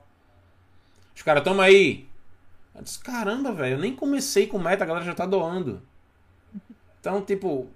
Os 1.16 1.22
caras, 1.22 1.44
toma 1.44 1.64
aí. 1.64 2.08
Eu 2.76 2.84
disse, 2.84 3.00
caramba, 3.00 3.52
velho, 3.54 3.76
eu 3.76 3.80
nem 3.80 3.96
comecei 3.96 4.48
com 4.48 4.60
meta, 4.60 4.84
a 4.84 4.88
galera 4.88 5.06
já 5.06 5.14
tá 5.16 5.26
doando. 5.26 5.82
Então, 7.00 7.22
tipo, 7.22 7.68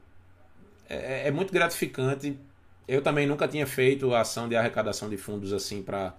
é, 0.90 1.28
é 1.28 1.32
muito 1.32 1.54
gratificante. 1.54 2.38
Eu 2.88 3.02
também 3.02 3.26
nunca 3.26 3.48
tinha 3.48 3.66
feito 3.66 4.14
ação 4.14 4.50
de 4.50 4.56
arrecadação 4.56 5.10
de 5.10 5.18
fundos 5.18 5.54
assim 5.54 5.82
pra 5.82 6.14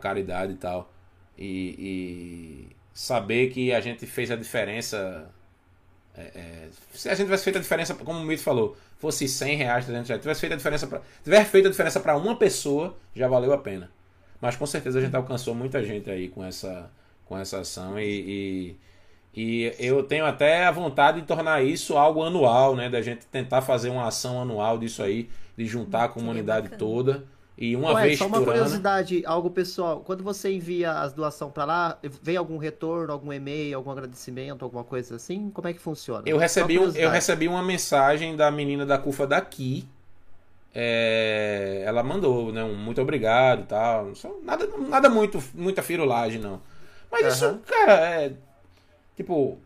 caridade 0.00 0.52
e 0.52 0.56
tal. 0.56 0.92
E, 1.36 1.74
e 1.78 2.76
saber 2.94 3.50
que 3.50 3.72
a 3.72 3.80
gente 3.80 4.06
fez 4.06 4.30
a 4.30 4.36
diferença. 4.36 5.28
é, 6.16 6.22
é, 6.22 6.68
se 6.92 7.08
a 7.08 7.14
gente 7.14 7.26
tivesse 7.26 7.44
feito 7.44 7.56
a 7.56 7.60
diferença, 7.60 7.94
como 7.94 8.20
o 8.20 8.24
Mito 8.24 8.42
falou, 8.42 8.76
fosse 8.98 9.26
100 9.26 9.56
reais, 9.56 9.84
300 9.84 10.08
reais, 10.08 10.22
tivesse 10.22 10.40
feito 10.40 10.52
a 10.52 10.56
diferença 10.56 10.86
pra, 10.86 11.00
tiver 11.22 11.44
feito 11.44 11.66
a 11.66 11.70
diferença 11.70 12.00
para 12.00 12.16
uma 12.16 12.36
pessoa, 12.36 12.96
já 13.14 13.26
valeu 13.26 13.52
a 13.52 13.58
pena. 13.58 13.90
Mas 14.40 14.56
com 14.56 14.66
certeza 14.66 14.98
a 14.98 15.02
gente 15.02 15.16
alcançou 15.16 15.54
muita 15.54 15.82
gente 15.82 16.08
aí 16.10 16.28
com 16.28 16.44
essa, 16.44 16.90
com 17.26 17.36
essa 17.36 17.60
ação 17.60 17.98
e, 17.98 18.76
e, 19.34 19.64
e 19.66 19.74
eu 19.78 20.02
tenho 20.04 20.24
até 20.24 20.64
a 20.66 20.70
vontade 20.70 21.20
de 21.20 21.26
tornar 21.26 21.64
isso 21.64 21.96
algo 21.96 22.22
anual, 22.22 22.76
né? 22.76 22.88
Da 22.88 23.02
gente 23.02 23.26
tentar 23.26 23.62
fazer 23.62 23.90
uma 23.90 24.06
ação 24.06 24.40
anual 24.40 24.78
disso 24.78 25.02
aí, 25.02 25.28
de 25.56 25.66
juntar 25.66 26.04
a 26.04 26.08
comunidade 26.08 26.68
bacana. 26.68 26.78
toda 26.78 27.24
e 27.56 27.76
uma 27.76 27.92
Ué, 27.92 28.02
vez 28.02 28.18
só 28.18 28.26
uma 28.26 28.38
por 28.38 28.48
ano. 28.48 28.52
curiosidade, 28.52 29.22
algo 29.24 29.48
pessoal. 29.48 30.00
Quando 30.00 30.24
você 30.24 30.52
envia 30.52 30.92
as 30.92 31.12
doações 31.12 31.52
pra 31.52 31.64
lá, 31.64 31.98
vem 32.20 32.36
algum 32.36 32.58
retorno, 32.58 33.12
algum 33.12 33.32
e-mail, 33.32 33.76
algum 33.76 33.92
agradecimento, 33.92 34.64
alguma 34.64 34.82
coisa 34.82 35.14
assim? 35.14 35.50
Como 35.50 35.68
é 35.68 35.72
que 35.72 35.78
funciona? 35.78 36.24
Eu 36.26 36.36
recebi, 36.36 36.78
um, 36.78 36.90
eu 36.90 37.10
recebi 37.10 37.46
uma 37.46 37.62
mensagem 37.62 38.34
da 38.34 38.50
menina 38.50 38.84
da 38.84 38.98
CUFA 38.98 39.26
daqui. 39.26 39.86
É, 40.74 41.84
ela 41.86 42.02
mandou, 42.02 42.52
né? 42.52 42.64
Um 42.64 42.74
muito 42.74 43.00
obrigado 43.00 43.62
e 43.62 43.66
tal. 43.66 44.12
Nada, 44.42 44.68
nada 44.88 45.08
muito, 45.08 45.40
muita 45.54 45.80
firulagem, 45.80 46.40
não. 46.40 46.60
Mas 47.08 47.34
isso, 47.34 47.44
Aham. 47.44 47.60
cara, 47.64 47.92
é. 48.22 48.32
Tipo. 49.16 49.56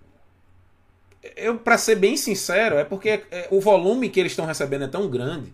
Eu, 1.34 1.58
pra 1.58 1.78
ser 1.78 1.96
bem 1.96 2.16
sincero, 2.16 2.76
é 2.76 2.84
porque 2.84 3.24
é, 3.30 3.48
o 3.50 3.60
volume 3.60 4.08
que 4.10 4.20
eles 4.20 4.32
estão 4.32 4.44
recebendo 4.44 4.84
é 4.84 4.88
tão 4.88 5.08
grande, 5.08 5.52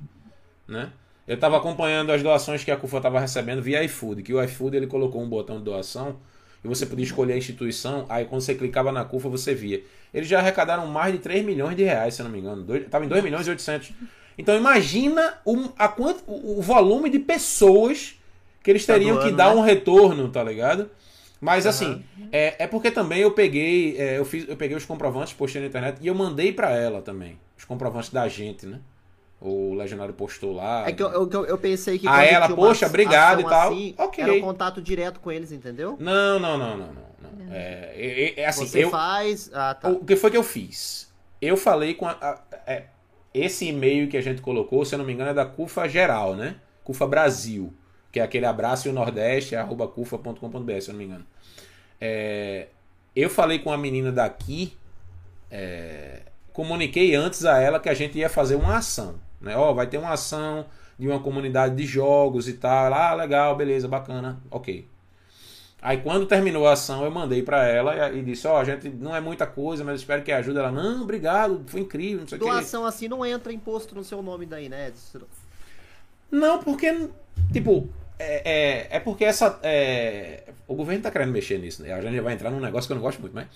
né? 0.66 0.90
Eu 1.26 1.38
tava 1.38 1.56
acompanhando 1.56 2.12
as 2.12 2.22
doações 2.22 2.62
que 2.62 2.70
a 2.70 2.76
CUFA 2.76 3.00
tava 3.00 3.18
recebendo 3.18 3.62
via 3.62 3.82
iFood, 3.84 4.22
que 4.22 4.34
o 4.34 4.42
iFood 4.42 4.76
ele 4.76 4.86
colocou 4.86 5.22
um 5.22 5.28
botão 5.28 5.58
de 5.58 5.64
doação 5.64 6.16
e 6.62 6.68
você 6.68 6.84
podia 6.86 7.04
escolher 7.04 7.34
a 7.34 7.36
instituição, 7.36 8.04
aí 8.08 8.24
quando 8.24 8.42
você 8.42 8.54
clicava 8.54 8.92
na 8.92 9.04
CUFA 9.04 9.28
você 9.28 9.54
via. 9.54 9.82
Eles 10.12 10.28
já 10.28 10.38
arrecadaram 10.38 10.86
mais 10.86 11.12
de 11.12 11.18
3 11.18 11.44
milhões 11.44 11.76
de 11.76 11.82
reais, 11.82 12.14
se 12.14 12.22
eu 12.22 12.24
não 12.24 12.30
me 12.30 12.38
engano. 12.38 12.62
Dois, 12.62 12.86
tava 12.88 13.04
em 13.04 13.08
2 13.08 13.22
milhões 13.22 13.46
e 13.46 13.50
800. 13.50 13.92
Então 14.36 14.56
imagina 14.56 15.38
o, 15.44 15.70
a 15.78 15.88
quanto, 15.88 16.22
o, 16.26 16.60
volume 16.60 17.08
de 17.08 17.18
pessoas 17.18 18.16
que 18.62 18.70
eles 18.70 18.84
Tá 18.84 18.94
teriam 18.94 19.16
que 19.16 19.24
doando, 19.24 19.36
dar 19.36 19.54
né? 19.54 19.60
um 19.60 19.64
retorno, 19.64 20.28
tá 20.28 20.42
ligado? 20.42 20.90
Mas 21.40 21.66
Aham. 21.66 21.70
assim, 21.70 22.04
é, 22.32 22.64
é 22.64 22.66
porque 22.66 22.90
também 22.90 23.20
eu 23.20 23.30
peguei, 23.30 23.96
é, 23.98 24.18
eu 24.18 24.24
fiz, 24.24 24.48
eu 24.48 24.56
peguei 24.56 24.76
os 24.76 24.84
comprovantes, 24.84 25.32
postei 25.32 25.60
na 25.60 25.68
internet 25.68 25.98
e 26.00 26.06
eu 26.06 26.14
mandei 26.14 26.52
pra 26.52 26.70
ela 26.70 27.02
também. 27.02 27.38
Os 27.56 27.64
comprovantes 27.64 28.10
da 28.10 28.26
gente, 28.28 28.66
né? 28.66 28.80
O 29.46 29.74
legionário 29.74 30.14
postou 30.14 30.54
lá. 30.54 30.88
É 30.88 30.92
que 30.92 31.02
eu, 31.02 31.10
eu, 31.30 31.44
eu- 31.44 31.58
pensei 31.58 31.98
que 31.98 32.08
Ah, 32.08 32.24
ela, 32.24 32.48
poxa, 32.48 32.86
obrigado 32.86 33.40
e 33.40 33.44
tal. 33.44 33.72
assim, 33.72 33.94
Ok. 33.98 34.24
Era 34.24 34.32
um 34.32 34.40
contato 34.40 34.80
direto 34.80 35.20
com 35.20 35.30
eles, 35.30 35.52
entendeu? 35.52 35.96
Não, 36.00 36.38
não, 36.40 36.56
não, 36.56 36.76
não, 36.78 36.86
não. 36.86 36.94
não. 36.94 37.52
É, 37.54 37.92
é- 37.94 38.40
é 38.40 38.46
assim, 38.46 38.66
Você 38.66 38.84
eu, 38.84 38.90
faz. 38.90 39.50
Ah, 39.52 39.74
tá. 39.74 39.90
o 39.90 40.02
que 40.02 40.16
foi 40.16 40.30
que 40.30 40.36
eu 40.38 40.42
fiz? 40.42 41.12
Eu 41.42 41.58
falei 41.58 41.92
com 41.92 42.06
a, 42.08 42.12
a- 42.12 42.40
é, 42.66 42.84
esse 43.34 43.66
e-mail 43.66 44.08
que 44.08 44.16
a 44.16 44.22
gente 44.22 44.40
colocou, 44.40 44.82
se 44.84 44.94
eu 44.94 44.98
não 44.98 45.04
me 45.04 45.12
engano, 45.12 45.30
é 45.30 45.34
da 45.34 45.44
CUFA 45.44 45.86
geral, 45.88 46.34
né? 46.34 46.56
CUFA 46.82 47.06
Brasil, 47.06 47.70
que 48.10 48.20
é 48.20 48.22
aquele 48.22 48.46
abraço 48.46 48.88
e 48.88 48.90
o 48.90 48.94
Nordeste, 48.94 49.54
é 49.54 49.58
arroba 49.58 49.86
cufa.com.br, 49.86 50.80
se 50.80 50.88
eu 50.88 50.92
não 50.92 50.98
me 50.98 51.04
engano. 51.04 51.26
É, 52.00 52.68
eu 53.14 53.28
falei 53.28 53.58
com 53.58 53.70
a 53.70 53.76
menina 53.76 54.10
daqui, 54.10 54.74
é, 55.50 56.22
comuniquei 56.52 57.14
antes 57.14 57.44
a 57.44 57.58
ela 57.60 57.78
que 57.80 57.88
a 57.88 57.94
gente 57.94 58.18
ia 58.18 58.28
fazer 58.28 58.54
uma 58.56 58.76
ação, 58.78 59.20
né? 59.44 59.56
Ó, 59.56 59.72
vai 59.72 59.86
ter 59.86 59.98
uma 59.98 60.10
ação 60.10 60.66
de 60.98 61.06
uma 61.08 61.20
comunidade 61.20 61.74
de 61.76 61.86
jogos 61.86 62.48
e 62.48 62.54
tal. 62.54 62.86
Ela, 62.86 63.10
Ah, 63.10 63.14
legal, 63.14 63.56
beleza, 63.56 63.86
bacana, 63.86 64.40
ok. 64.50 64.86
Aí 65.84 65.98
quando 65.98 66.24
terminou 66.24 66.66
a 66.66 66.72
ação, 66.72 67.04
eu 67.04 67.10
mandei 67.10 67.42
pra 67.42 67.66
ela 67.68 68.08
e, 68.08 68.20
e 68.20 68.22
disse, 68.22 68.46
ó, 68.46 68.58
a 68.58 68.64
gente 68.64 68.88
não 68.88 69.14
é 69.14 69.20
muita 69.20 69.46
coisa, 69.46 69.84
mas 69.84 70.00
espero 70.00 70.22
que 70.22 70.32
ajude. 70.32 70.58
Ela, 70.58 70.72
não, 70.72 71.02
obrigado, 71.02 71.62
foi 71.66 71.80
incrível, 71.80 72.20
não 72.20 72.26
sei 72.26 72.38
o 72.38 72.40
quê. 72.40 72.46
Doação 72.46 72.86
assim 72.86 73.06
não 73.06 73.24
entra 73.24 73.52
imposto 73.52 73.94
no 73.94 74.02
seu 74.02 74.22
nome 74.22 74.46
daí, 74.46 74.70
né? 74.70 74.90
Não, 76.30 76.62
porque, 76.62 77.10
tipo, 77.52 77.86
é, 78.18 78.88
é, 78.90 78.96
é 78.96 79.00
porque 79.00 79.24
essa. 79.24 79.58
é, 79.62 80.44
o 80.66 80.74
governo 80.74 81.02
tá 81.02 81.10
querendo 81.10 81.32
mexer 81.32 81.58
nisso, 81.58 81.82
né? 81.82 81.92
A 81.92 82.00
gente 82.00 82.20
vai 82.20 82.32
entrar 82.32 82.50
num 82.50 82.60
negócio 82.60 82.88
que 82.88 82.92
eu 82.92 82.96
não 82.96 83.02
gosto 83.02 83.20
muito, 83.20 83.34
mas. 83.34 83.46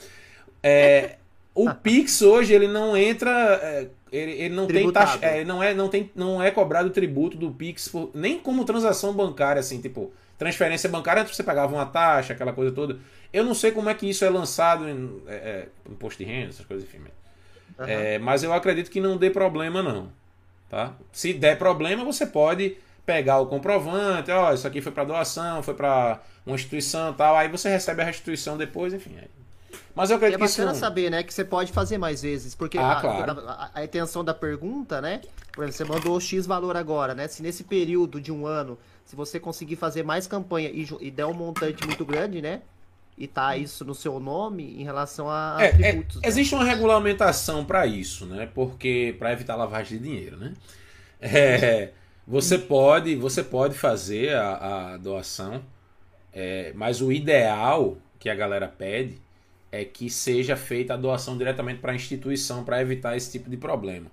É, 0.62 1.16
o 1.54 1.72
Pix 1.72 2.20
hoje, 2.22 2.52
ele 2.52 2.68
não 2.68 2.96
entra. 2.96 3.88
Ele, 4.12 4.32
ele 4.32 4.54
não 4.54 4.66
tem 4.66 4.76
Tributado. 4.76 5.20
taxa. 5.20 5.26
é, 5.26 5.44
não 5.44 5.62
é, 5.62 5.74
não 5.74 5.88
tem, 5.88 6.10
não 6.14 6.42
é 6.42 6.50
cobrado 6.50 6.90
tributo 6.90 7.36
do 7.36 7.50
Pix, 7.50 7.88
por- 7.88 8.10
nem 8.14 8.38
como 8.38 8.64
transação 8.64 9.12
bancária, 9.12 9.60
assim, 9.60 9.80
tipo, 9.80 10.12
transferência 10.38 10.88
bancária, 10.88 11.22
antes 11.22 11.34
você 11.36 11.42
pagava 11.42 11.74
uma 11.74 11.86
taxa, 11.86 12.32
aquela 12.32 12.52
coisa 12.52 12.72
toda. 12.72 12.98
Eu 13.32 13.44
não 13.44 13.54
sei 13.54 13.72
como 13.72 13.88
é 13.90 13.94
que 13.94 14.08
isso 14.08 14.24
é 14.24 14.30
lançado 14.30 14.88
em 14.88 15.22
é, 15.26 15.34
é, 15.34 15.68
imposto 15.90 16.22
de 16.22 16.30
renda, 16.30 16.50
essas 16.50 16.64
coisas, 16.66 16.88
enfim. 16.88 17.00
Aham. 17.78 17.88
É, 17.88 18.18
mas 18.18 18.42
eu 18.42 18.52
acredito 18.52 18.90
que 18.90 19.00
não 19.00 19.16
dê 19.16 19.30
problema, 19.30 19.82
não. 19.82 20.10
Tá? 20.68 20.94
Se 21.12 21.32
der 21.32 21.58
problema, 21.58 22.04
você 22.04 22.26
pode 22.26 22.76
pegar 23.06 23.38
o 23.38 23.46
comprovante, 23.46 24.30
ó, 24.30 24.52
isso 24.52 24.66
aqui 24.66 24.80
foi 24.82 24.92
para 24.92 25.04
doação, 25.04 25.62
foi 25.62 25.74
para 25.74 26.20
uma 26.44 26.54
instituição 26.56 27.12
tal, 27.14 27.36
aí 27.36 27.48
você 27.48 27.68
recebe 27.70 28.02
a 28.02 28.04
restituição 28.04 28.56
depois, 28.58 28.92
enfim. 28.92 29.16
aí. 29.18 29.28
Mas 29.94 30.10
eu 30.10 30.18
E 30.26 30.32
é 30.32 30.36
que 30.36 30.44
isso. 30.44 30.60
bacana 30.60 30.74
saber, 30.74 31.10
né, 31.10 31.22
que 31.22 31.32
você 31.32 31.44
pode 31.44 31.72
fazer 31.72 31.96
mais 31.98 32.20
vezes, 32.22 32.54
porque 32.54 32.78
Ah, 32.78 32.96
a, 32.96 33.00
claro. 33.00 33.34
a- 33.46 33.70
a 33.74 33.84
intenção 33.84 34.22
da 34.24 34.34
pergunta, 34.34 35.00
né, 35.00 35.22
por 35.54 35.62
exemplo, 35.64 35.76
você 35.78 35.84
mandou 35.84 36.20
X 36.20 36.46
valor 36.46 36.76
agora, 36.76 37.14
né, 37.14 37.26
se 37.28 37.42
nesse 37.42 37.64
período 37.64 38.20
de 38.20 38.30
um 38.30 38.46
ano, 38.46 38.78
se 39.04 39.16
você 39.16 39.40
conseguir 39.40 39.76
fazer 39.76 40.02
mais 40.02 40.26
campanha 40.26 40.68
e, 40.70 40.86
e 41.00 41.10
der 41.10 41.26
um 41.26 41.32
montante 41.34 41.82
muito 41.84 42.04
grande, 42.04 42.42
né, 42.42 42.62
e 43.16 43.26
tá 43.26 43.56
isso 43.56 43.84
no 43.84 43.94
seu 43.94 44.20
nome 44.20 44.64
em 44.80 44.84
relação 44.84 45.30
a 45.30 45.70
É, 45.80 45.90
é, 45.90 46.04
né? 46.16 46.18
existe 46.22 46.54
uma 46.54 46.64
regulamentação 46.64 47.64
para 47.64 47.84
isso, 47.86 48.26
né? 48.26 48.46
Porque 48.54 49.14
para 49.18 49.32
evitar 49.32 49.56
lavagem 49.56 49.98
de 49.98 50.04
dinheiro, 50.04 50.36
né? 50.36 50.54
É, 51.20 51.92
você 52.26 52.58
pode, 52.58 53.16
você 53.16 53.42
pode 53.44 53.76
fazer 53.78 54.34
a, 54.36 54.94
a 54.94 54.96
doação, 54.98 55.62
é, 56.32 56.72
mas 56.74 57.00
o 57.02 57.12
ideal 57.12 57.98
que 58.18 58.30
a 58.30 58.34
galera 58.34 58.68
pede 58.68 59.20
é 59.70 59.84
que 59.84 60.08
seja 60.08 60.56
feita 60.56 60.94
a 60.94 60.96
doação 60.96 61.36
diretamente 61.36 61.80
para 61.80 61.92
a 61.92 61.94
instituição 61.94 62.64
para 62.64 62.80
evitar 62.80 63.16
esse 63.16 63.30
tipo 63.30 63.50
de 63.50 63.56
problema. 63.56 64.10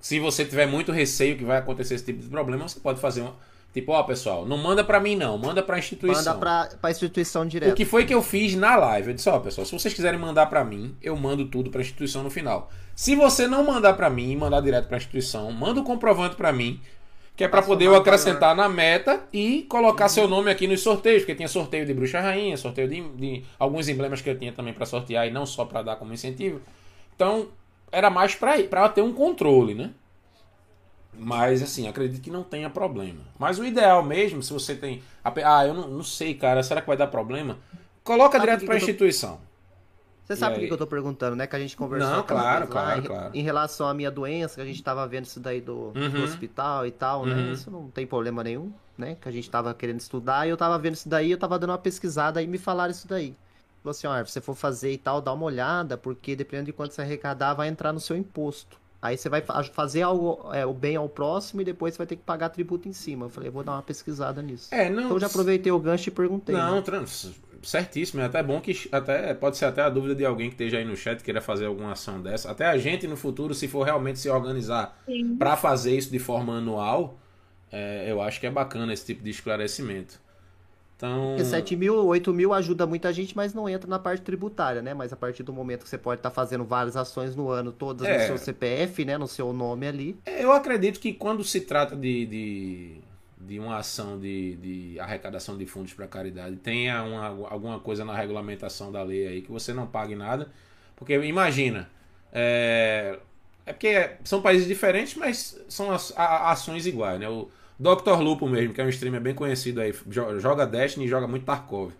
Se 0.00 0.18
você 0.18 0.44
tiver 0.44 0.66
muito 0.66 0.90
receio 0.92 1.36
que 1.36 1.44
vai 1.44 1.58
acontecer 1.58 1.94
esse 1.94 2.04
tipo 2.04 2.22
de 2.22 2.28
problema, 2.28 2.68
você 2.68 2.80
pode 2.80 3.00
fazer 3.00 3.20
uma 3.20 3.34
tipo, 3.72 3.92
ó, 3.92 4.02
pessoal, 4.02 4.44
não 4.46 4.58
manda 4.58 4.82
para 4.82 4.98
mim 4.98 5.14
não, 5.14 5.38
manda 5.38 5.62
para 5.62 5.76
a 5.76 5.78
instituição. 5.78 6.24
Manda 6.34 6.38
pra, 6.38 6.76
pra 6.80 6.90
instituição 6.90 7.42
O 7.42 7.46
direta. 7.46 7.74
que 7.74 7.84
foi 7.84 8.04
que 8.04 8.12
eu 8.12 8.22
fiz 8.22 8.54
na 8.56 8.76
live? 8.76 9.08
Eu 9.08 9.14
disse, 9.14 9.28
ó, 9.28 9.38
pessoal, 9.38 9.64
se 9.64 9.72
vocês 9.72 9.94
quiserem 9.94 10.18
mandar 10.18 10.46
pra 10.46 10.64
mim, 10.64 10.96
eu 11.00 11.16
mando 11.16 11.46
tudo 11.46 11.70
pra 11.70 11.80
instituição 11.80 12.22
no 12.22 12.30
final. 12.30 12.70
Se 12.96 13.14
você 13.14 13.46
não 13.46 13.64
mandar 13.64 13.94
pra 13.94 14.10
mim 14.10 14.32
e 14.32 14.36
mandar 14.36 14.60
direto 14.60 14.88
pra 14.88 14.96
instituição, 14.96 15.50
manda 15.52 15.80
o 15.80 15.84
comprovante 15.84 16.34
pra 16.34 16.52
mim, 16.52 16.80
que 17.36 17.44
é 17.44 17.48
pra 17.48 17.60
Passa 17.60 17.68
poder 17.68 17.86
eu 17.86 17.94
acrescentar 17.94 18.54
na 18.54 18.68
meta 18.68 19.22
e 19.32 19.62
colocar 19.62 20.08
seu 20.08 20.28
nome 20.28 20.50
aqui 20.50 20.66
nos 20.66 20.82
sorteios, 20.82 21.22
porque 21.22 21.34
tinha 21.34 21.48
sorteio 21.48 21.86
de 21.86 21.94
bruxa 21.94 22.20
rainha, 22.20 22.56
sorteio 22.56 22.88
de, 22.88 23.00
de 23.16 23.44
alguns 23.58 23.88
emblemas 23.88 24.20
que 24.20 24.28
eu 24.28 24.38
tinha 24.38 24.52
também 24.52 24.74
pra 24.74 24.84
sortear 24.84 25.26
e 25.26 25.30
não 25.30 25.46
só 25.46 25.64
pra 25.64 25.82
dar 25.82 25.96
como 25.96 26.12
incentivo. 26.12 26.60
Então, 27.16 27.48
era 27.90 28.10
mais 28.10 28.34
pra 28.34 28.62
para 28.64 28.88
ter 28.90 29.02
um 29.02 29.12
controle, 29.12 29.74
né? 29.74 29.90
Mas, 31.18 31.62
assim, 31.62 31.88
acredito 31.88 32.22
que 32.22 32.30
não 32.30 32.42
tenha 32.42 32.70
problema. 32.70 33.20
Mas 33.38 33.58
o 33.58 33.64
ideal 33.64 34.02
mesmo, 34.02 34.42
se 34.42 34.52
você 34.52 34.74
tem. 34.74 35.02
Ah, 35.24 35.66
eu 35.66 35.74
não, 35.74 35.88
não 35.88 36.02
sei, 36.04 36.34
cara, 36.34 36.62
será 36.62 36.80
que 36.80 36.86
vai 36.86 36.96
dar 36.96 37.08
problema? 37.08 37.58
Coloca 38.04 38.38
Sabe 38.38 38.44
direto 38.46 38.60
eu 38.62 38.66
tô- 38.66 38.84
instituição. 38.86 39.40
Você 40.30 40.36
sabe 40.36 40.54
por 40.60 40.66
que 40.66 40.72
eu 40.72 40.78
tô 40.78 40.86
perguntando, 40.86 41.34
né? 41.34 41.46
Que 41.46 41.56
a 41.56 41.58
gente 41.58 41.76
conversou 41.76 42.08
Não, 42.18 42.22
claro, 42.22 42.66
vez 42.66 42.74
lá, 42.74 42.82
claro, 42.84 43.00
em, 43.00 43.02
claro. 43.02 43.30
em 43.34 43.42
relação 43.42 43.88
à 43.88 43.94
minha 43.94 44.10
doença, 44.10 44.54
que 44.54 44.60
a 44.60 44.64
gente 44.64 44.80
tava 44.82 45.06
vendo 45.08 45.24
isso 45.24 45.40
daí 45.40 45.60
do, 45.60 45.90
do 45.90 45.98
Uhum. 45.98 46.24
hospital 46.24 46.86
e 46.86 46.92
tal, 46.92 47.26
né? 47.26 47.34
Uhum. 47.34 47.52
Isso 47.52 47.70
não 47.70 47.90
tem 47.90 48.06
problema 48.06 48.44
nenhum, 48.44 48.72
né? 48.96 49.16
Que 49.16 49.28
a 49.28 49.32
gente 49.32 49.50
tava 49.50 49.74
querendo 49.74 49.98
estudar 50.00 50.46
e 50.46 50.50
eu 50.50 50.56
tava 50.56 50.78
vendo 50.78 50.94
isso 50.94 51.08
daí, 51.08 51.30
eu 51.32 51.38
tava 51.38 51.58
dando 51.58 51.70
uma 51.70 51.78
pesquisada 51.78 52.40
e 52.42 52.46
me 52.46 52.58
falaram 52.58 52.92
isso 52.92 53.08
daí. 53.08 53.36
Falou 53.82 53.90
assim, 53.90 54.06
ó, 54.06 54.24
se 54.24 54.32
você 54.32 54.40
for 54.40 54.54
fazer 54.54 54.92
e 54.92 54.98
tal, 54.98 55.20
dá 55.20 55.32
uma 55.32 55.44
olhada, 55.46 55.96
porque 55.98 56.36
dependendo 56.36 56.66
de 56.66 56.72
quanto 56.72 56.94
você 56.94 57.02
arrecadar, 57.02 57.54
vai 57.54 57.68
entrar 57.68 57.92
no 57.92 58.00
seu 58.00 58.16
imposto. 58.16 58.79
Aí 59.02 59.16
você 59.16 59.28
vai 59.28 59.40
fa- 59.40 59.62
fazer 59.64 60.02
algo, 60.02 60.52
é, 60.52 60.66
o 60.66 60.74
bem 60.74 60.96
ao 60.96 61.08
próximo 61.08 61.62
e 61.62 61.64
depois 61.64 61.94
você 61.94 61.98
vai 61.98 62.06
ter 62.06 62.16
que 62.16 62.22
pagar 62.22 62.50
tributo 62.50 62.86
em 62.88 62.92
cima. 62.92 63.26
Eu 63.26 63.30
falei, 63.30 63.48
eu 63.48 63.52
vou 63.52 63.64
dar 63.64 63.72
uma 63.72 63.82
pesquisada 63.82 64.42
nisso. 64.42 64.68
É, 64.74 64.90
não. 64.90 65.04
Então 65.04 65.16
eu 65.16 65.20
já 65.20 65.26
aproveitei 65.26 65.72
o 65.72 65.78
gancho 65.78 66.08
e 66.08 66.12
perguntei. 66.12 66.54
Não, 66.54 66.76
né? 66.76 66.82
trans, 66.82 67.32
certíssimo. 67.62 68.20
É 68.20 68.24
até 68.26 68.42
bom 68.42 68.60
que 68.60 68.88
até 68.92 69.32
pode 69.34 69.56
ser 69.56 69.64
até 69.64 69.82
a 69.82 69.88
dúvida 69.88 70.14
de 70.14 70.24
alguém 70.24 70.48
que 70.48 70.54
esteja 70.54 70.78
aí 70.78 70.84
no 70.84 70.96
chat 70.96 71.22
queira 71.22 71.40
fazer 71.40 71.66
alguma 71.66 71.92
ação 71.92 72.20
dessa. 72.20 72.50
Até 72.50 72.66
a 72.66 72.76
gente 72.76 73.06
no 73.06 73.16
futuro, 73.16 73.54
se 73.54 73.68
for 73.68 73.84
realmente 73.84 74.18
se 74.18 74.28
organizar 74.28 74.98
para 75.38 75.56
fazer 75.56 75.96
isso 75.96 76.10
de 76.10 76.18
forma 76.18 76.58
anual, 76.58 77.18
é, 77.72 78.10
eu 78.10 78.20
acho 78.20 78.40
que 78.40 78.46
é 78.46 78.50
bacana 78.50 78.92
esse 78.92 79.06
tipo 79.06 79.22
de 79.22 79.30
esclarecimento. 79.30 80.20
Então, 81.00 81.28
Porque 81.30 81.44
7 81.46 81.76
mil, 81.76 81.94
8 82.04 82.30
mil 82.34 82.52
ajuda 82.52 82.86
muita 82.86 83.10
gente, 83.10 83.34
mas 83.34 83.54
não 83.54 83.66
entra 83.66 83.88
na 83.88 83.98
parte 83.98 84.20
tributária, 84.20 84.82
né? 84.82 84.92
Mas 84.92 85.14
a 85.14 85.16
partir 85.16 85.42
do 85.42 85.50
momento 85.50 85.82
que 85.84 85.88
você 85.88 85.96
pode 85.96 86.18
estar 86.18 86.30
fazendo 86.30 86.62
várias 86.62 86.94
ações 86.94 87.34
no 87.34 87.48
ano, 87.48 87.72
todas 87.72 88.06
É. 88.06 88.18
no 88.18 88.26
seu 88.26 88.36
CPF, 88.38 89.02
né? 89.06 89.16
No 89.16 89.26
seu 89.26 89.50
nome 89.50 89.86
ali. 89.86 90.18
eu 90.26 90.52
acredito 90.52 91.00
que 91.00 91.14
quando 91.14 91.42
se 91.42 91.62
trata 91.62 91.96
de, 91.96 92.26
de, 92.26 92.94
de 93.40 93.58
uma 93.58 93.78
ação 93.78 94.18
de, 94.20 94.56
de 94.56 95.00
arrecadação 95.00 95.56
de 95.56 95.64
fundos 95.64 95.94
para 95.94 96.06
caridade, 96.06 96.56
tenha 96.56 97.02
uma, 97.02 97.28
alguma 97.48 97.80
coisa 97.80 98.04
na 98.04 98.14
regulamentação 98.14 98.92
da 98.92 99.02
lei 99.02 99.26
aí 99.26 99.40
que 99.40 99.50
você 99.50 99.72
não 99.72 99.86
pague 99.86 100.14
nada. 100.14 100.48
Porque 100.96 101.14
imagina, 101.14 101.88
é, 102.30 103.18
é 103.64 103.72
porque 103.72 104.10
são 104.22 104.42
países 104.42 104.68
diferentes, 104.68 105.14
mas 105.14 105.58
são 105.66 105.88
ações 105.90 106.86
iguais, 106.86 107.18
né? 107.18 107.26
O 107.26 107.48
Dr. 107.80 108.20
Lupo 108.20 108.48
mesmo, 108.48 108.74
que 108.74 108.80
é 108.80 108.84
um 108.84 108.88
streamer 108.88 109.20
bem 109.20 109.34
conhecido 109.34 109.80
aí, 109.80 109.92
jo- 110.06 110.38
joga 110.38 110.66
Destiny 110.66 111.06
e 111.06 111.08
joga 111.08 111.26
muito 111.26 111.46
Tarkov. 111.46 111.92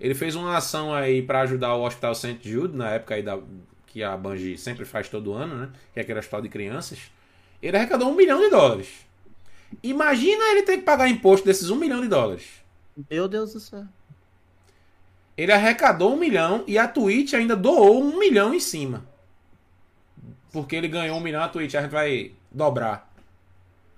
Ele 0.00 0.14
fez 0.14 0.34
uma 0.34 0.56
ação 0.56 0.92
aí 0.94 1.22
para 1.22 1.42
ajudar 1.42 1.74
o 1.74 1.84
Hospital 1.84 2.14
St. 2.14 2.38
Jude, 2.42 2.76
na 2.76 2.90
época 2.90 3.14
aí 3.14 3.22
da, 3.22 3.38
que 3.86 4.02
a 4.02 4.16
Bungie 4.16 4.58
sempre 4.58 4.84
faz 4.84 5.08
todo 5.08 5.32
ano, 5.32 5.54
né? 5.56 5.70
Que 5.94 6.00
é 6.00 6.02
aquele 6.02 6.18
hospital 6.18 6.42
de 6.42 6.48
crianças. 6.48 6.98
Ele 7.62 7.76
arrecadou 7.76 8.10
um 8.10 8.14
milhão 8.16 8.40
de 8.40 8.50
dólares. 8.50 8.88
Imagina 9.82 10.44
ele 10.52 10.62
ter 10.64 10.78
que 10.78 10.84
pagar 10.84 11.08
imposto 11.08 11.46
desses 11.46 11.70
um 11.70 11.76
milhão 11.76 12.00
de 12.02 12.08
dólares. 12.08 12.44
Meu 13.10 13.28
Deus 13.28 13.52
do 13.52 13.60
céu. 13.60 13.86
Ele 15.36 15.52
arrecadou 15.52 16.14
um 16.14 16.18
milhão 16.18 16.64
e 16.66 16.78
a 16.78 16.88
Twitch 16.88 17.34
ainda 17.34 17.54
doou 17.56 18.02
um 18.02 18.18
milhão 18.18 18.54
em 18.54 18.60
cima. 18.60 19.04
Porque 20.52 20.76
ele 20.76 20.88
ganhou 20.88 21.16
um 21.16 21.20
milhão, 21.20 21.42
a 21.42 21.48
Twitch, 21.48 21.74
a 21.74 21.82
gente 21.82 21.90
vai 21.90 22.32
dobrar. 22.50 23.11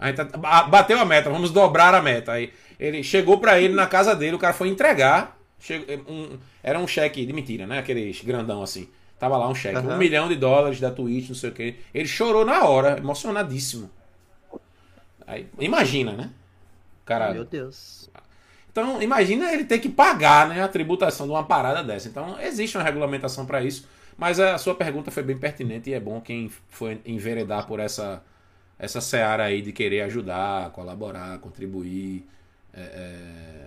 A 0.04 0.08
gente 0.08 0.16
tá- 0.16 0.36
ba- 0.36 0.64
bateu 0.64 0.98
a 1.00 1.04
meta, 1.04 1.30
vamos 1.30 1.50
dobrar 1.50 1.94
a 1.94 2.02
meta. 2.02 2.32
Aí 2.32 2.52
ele 2.78 3.02
chegou 3.02 3.38
pra 3.38 3.58
ele 3.58 3.72
na 3.74 3.86
casa 3.86 4.14
dele, 4.14 4.36
o 4.36 4.38
cara 4.38 4.52
foi 4.52 4.68
entregar. 4.68 5.38
chegou- 5.58 5.96
um- 6.06 6.36
era 6.62 6.78
um 6.78 6.86
cheque 6.86 7.24
de 7.24 7.32
mentira, 7.32 7.66
né? 7.66 7.78
Aqueles 7.78 8.20
grandão 8.22 8.62
assim. 8.62 8.86
Tava 9.18 9.38
lá 9.38 9.48
um 9.48 9.54
cheque, 9.54 9.76
Aham. 9.76 9.94
um 9.94 9.96
milhão 9.96 10.28
de 10.28 10.36
dólares 10.36 10.78
da 10.78 10.90
Twitch, 10.90 11.28
não 11.28 11.34
sei 11.34 11.48
o 11.48 11.52
que. 11.54 11.76
Ele 11.94 12.06
chorou 12.06 12.44
na 12.44 12.64
hora, 12.64 12.98
emocionadíssimo. 12.98 13.90
Aí, 15.26 15.46
imagina, 15.58 16.12
né? 16.12 16.30
Cara, 17.06 17.32
Meu 17.32 17.44
Deus. 17.46 18.10
então, 18.70 19.00
imagina 19.00 19.52
ele 19.54 19.64
ter 19.64 19.78
que 19.78 19.88
pagar 19.88 20.48
né, 20.48 20.62
a 20.62 20.68
tributação 20.68 21.26
de 21.26 21.32
uma 21.32 21.44
parada 21.44 21.82
dessa. 21.82 22.08
Então, 22.08 22.38
existe 22.40 22.76
uma 22.76 22.84
regulamentação 22.84 23.46
para 23.46 23.62
isso. 23.62 23.88
Mas 24.18 24.38
a 24.38 24.58
sua 24.58 24.74
pergunta 24.74 25.10
foi 25.10 25.22
bem 25.22 25.36
pertinente 25.38 25.88
e 25.90 25.94
é 25.94 26.00
bom 26.00 26.20
quem 26.20 26.50
foi 26.68 27.00
enveredar 27.06 27.66
por 27.66 27.80
essa, 27.80 28.22
essa 28.84 29.00
seara 29.00 29.44
aí 29.44 29.60
de 29.62 29.72
querer 29.72 30.02
ajudar, 30.02 30.70
colaborar, 30.70 31.38
contribuir, 31.38 32.24
é, 32.72 32.80
é, 32.80 33.66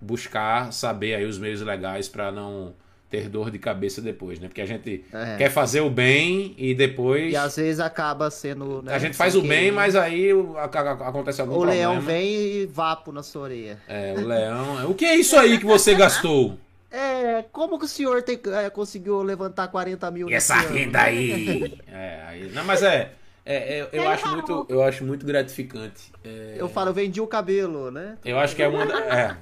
buscar 0.00 0.72
saber 0.72 1.14
aí 1.14 1.24
os 1.24 1.38
meios 1.38 1.60
legais 1.60 2.08
para 2.08 2.30
não 2.30 2.74
ter 3.08 3.28
dor 3.28 3.50
de 3.52 3.58
cabeça 3.58 4.02
depois, 4.02 4.38
né? 4.40 4.48
Porque 4.48 4.60
a 4.60 4.66
gente 4.66 5.04
É. 5.12 5.36
quer 5.36 5.48
fazer 5.50 5.80
o 5.80 5.88
bem 5.88 6.54
e 6.58 6.74
depois 6.74 7.32
E 7.32 7.36
às 7.36 7.56
vezes 7.56 7.78
acaba 7.80 8.30
sendo. 8.30 8.82
né, 8.82 8.92
a 8.94 8.98
gente 8.98 9.16
faz 9.16 9.34
o 9.36 9.40
bem, 9.42 9.48
querer. 9.50 9.72
mas 9.72 9.94
aí 9.94 10.32
o- 10.34 10.58
acontece 10.58 11.40
algum 11.40 11.54
O 11.54 11.56
problema. 11.60 11.92
leão 11.92 12.00
vem 12.00 12.26
e 12.34 12.66
vapo 12.66 13.12
na 13.12 13.22
sua 13.22 13.42
orelha. 13.42 13.78
É, 13.88 14.12
o 14.16 14.26
leão. 14.26 14.90
O 14.90 14.94
que 14.94 15.04
é 15.04 15.14
isso 15.16 15.36
aí 15.36 15.58
que 15.58 15.64
você 15.64 15.94
gastou? 15.94 16.58
É, 16.98 17.44
como 17.52 17.78
que 17.78 17.84
o 17.84 17.88
senhor 17.88 18.22
tem, 18.22 18.40
é, 18.64 18.70
conseguiu 18.70 19.20
levantar 19.22 19.68
40 19.68 20.10
mil 20.10 20.30
E 20.30 20.34
essa 20.34 20.54
renda 20.54 21.02
aí? 21.02 21.74
É, 21.88 22.22
aí. 22.26 22.50
Não, 22.54 22.64
mas 22.64 22.82
é. 22.82 23.10
É, 23.46 23.78
é, 23.80 23.88
eu, 23.92 24.08
acho 24.08 24.28
muito, 24.28 24.66
eu 24.68 24.82
acho 24.82 25.04
muito 25.04 25.24
gratificante. 25.24 26.12
É, 26.24 26.56
Eu 26.58 26.68
falo, 26.68 26.90
eu 26.90 26.94
vendi 26.94 27.20
o 27.20 27.26
cabelo, 27.26 27.90
né? 27.90 28.18
eu 28.24 28.38
acho 28.38 28.54
que 28.56 28.62
é 28.62 28.68
uma. 28.68 28.84
da- 28.84 28.98
É, 28.98 29.36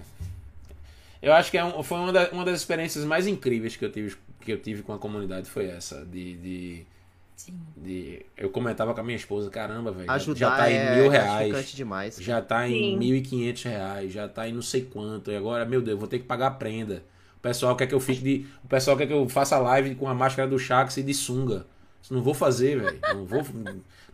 eu 1.23 1.33
acho 1.33 1.51
que 1.51 1.57
é 1.59 1.65
um- 1.65 1.83
foi 1.83 1.99
uma, 1.99 2.13
da- 2.13 2.29
uma 2.31 2.45
das 2.45 2.61
experiências 2.61 3.05
mais 3.05 3.27
incríveis 3.27 3.77
que 3.77 3.85
eu 3.85 3.91
tive, 3.91 4.17
que 4.41 4.53
eu 4.53 4.59
tive 4.59 4.83
com 4.83 4.93
a 4.93 4.99
comunidade. 4.99 5.49
Foi 5.49 5.67
essa. 5.67 6.05
De. 6.05 6.37
de, 6.37 6.87
Sim. 7.35 7.59
de- 7.77 8.25
eu 8.37 8.51
comentava 8.51 8.93
com 8.95 9.01
a 9.01 9.05
minha 9.05 9.17
esposa: 9.17 9.49
caramba, 9.51 9.91
velho. 9.91 10.07
já- 10.07 10.13
Ajudar 10.13 10.39
já 10.39 10.57
tá 10.57 10.71
em 10.71 10.75
é 10.77 10.97
mil 10.97 11.11
reais. 11.11 11.73
demais. 11.73 12.17
Já 12.21 12.43
tá 12.43 12.69
em 12.69 12.93
Sim. 12.93 12.99
1.500 12.99 13.63
reais, 13.65 14.13
já 14.13 14.29
tá 14.29 14.47
em 14.49 14.53
não 14.53 14.63
sei 14.63 14.83
quanto. 14.83 15.31
E 15.31 15.37
agora, 15.37 15.65
meu 15.65 15.81
Deus, 15.81 15.99
vou 15.99 16.07
ter 16.09 16.19
que 16.19 16.25
pagar 16.27 16.49
a 16.49 16.51
prenda. 16.51 17.03
O 17.39 17.41
pessoal 17.41 17.75
quer 17.77 17.87
que 17.87 17.95
eu 17.95 18.01
fique 18.01 18.23
de. 18.23 18.47
O 18.63 18.69
pessoal 18.69 18.97
quer 18.97 19.07
que 19.07 19.13
eu 19.13 19.27
faça 19.29 19.57
live 19.59 19.95
com 19.95 20.07
a 20.09 20.15
máscara 20.15 20.49
do 20.49 20.59
Shax 20.59 20.99
e 20.99 21.03
de 21.03 21.15
sunga. 21.15 21.67
Isso 22.03 22.13
não 22.13 22.21
vou 22.23 22.35
fazer, 22.35 22.79
velho. 22.81 22.99
Não 23.15 23.25
vou, 23.25 23.43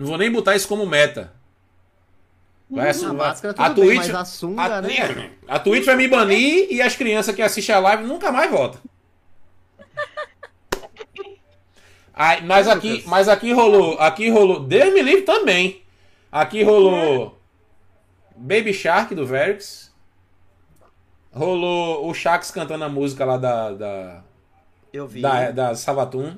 não 0.01 0.07
vou 0.07 0.19
nem 0.19 0.31
botar 0.33 0.57
isso 0.57 0.67
como 0.67 0.87
meta. 0.87 1.33
Vai, 2.71 2.89
A 2.91 2.93
vai- 2.93 3.13
máscara 3.13 3.55
a 3.59 3.69
tudo 3.69 3.81
bem, 3.83 3.91
Twitch, 3.97 4.07
mas 4.07 4.15
a 4.15 4.25
sunga, 4.25 4.63
a, 4.63 4.81
né? 4.83 5.31
a 5.47 5.59
Twitch 5.59 5.85
vai 5.85 5.97
me 5.97 6.09
banir 6.09 6.69
e 6.71 6.81
as 6.81 6.95
crianças 6.97 7.35
que 7.35 7.43
assistem 7.43 7.75
a 7.75 7.79
live 7.81 8.05
nunca 8.05 8.31
mais 8.33 8.51
voltam. 8.51 8.81
Ai, 12.15 12.41
mas 12.43 12.69
aqui, 12.69 13.03
mas 13.07 13.29
aqui 13.29 13.53
rolou, 13.53 13.99
aqui 13.99 14.29
rolou, 14.31 14.61
Deus 14.61 14.93
me 14.93 15.03
livre 15.03 15.23
também. 15.23 15.83
Aqui 16.31 16.63
rolou 16.63 17.39
Baby 18.37 18.73
Shark 18.73 19.15
do 19.15 19.27
Verix. 19.27 19.91
Rolou 21.33 22.09
o 22.09 22.13
Shax 22.15 22.51
cantando 22.51 22.85
a 22.85 22.89
música 22.89 23.25
lá 23.25 23.37
da 23.37 23.71
da 23.73 24.23
Eu 24.93 25.07
vi. 25.07 25.21
da, 25.23 25.51
da 25.51 25.75
Savatun. 25.77 26.37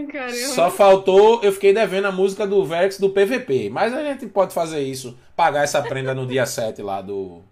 Ai, 0.00 0.06
caramba. 0.06 0.34
Só 0.54 0.70
faltou, 0.70 1.42
eu 1.42 1.52
fiquei 1.52 1.72
devendo 1.72 2.06
a 2.06 2.12
música 2.12 2.46
do 2.46 2.64
Verix 2.64 2.98
do 2.98 3.10
PVP. 3.10 3.70
Mas 3.70 3.92
a 3.94 4.02
gente 4.02 4.26
pode 4.26 4.52
fazer 4.54 4.80
isso, 4.80 5.18
pagar 5.34 5.62
essa 5.64 5.82
prenda 5.82 6.14
no 6.14 6.26
dia 6.26 6.46
7 6.46 6.82
lá 6.82 7.00
do. 7.00 7.42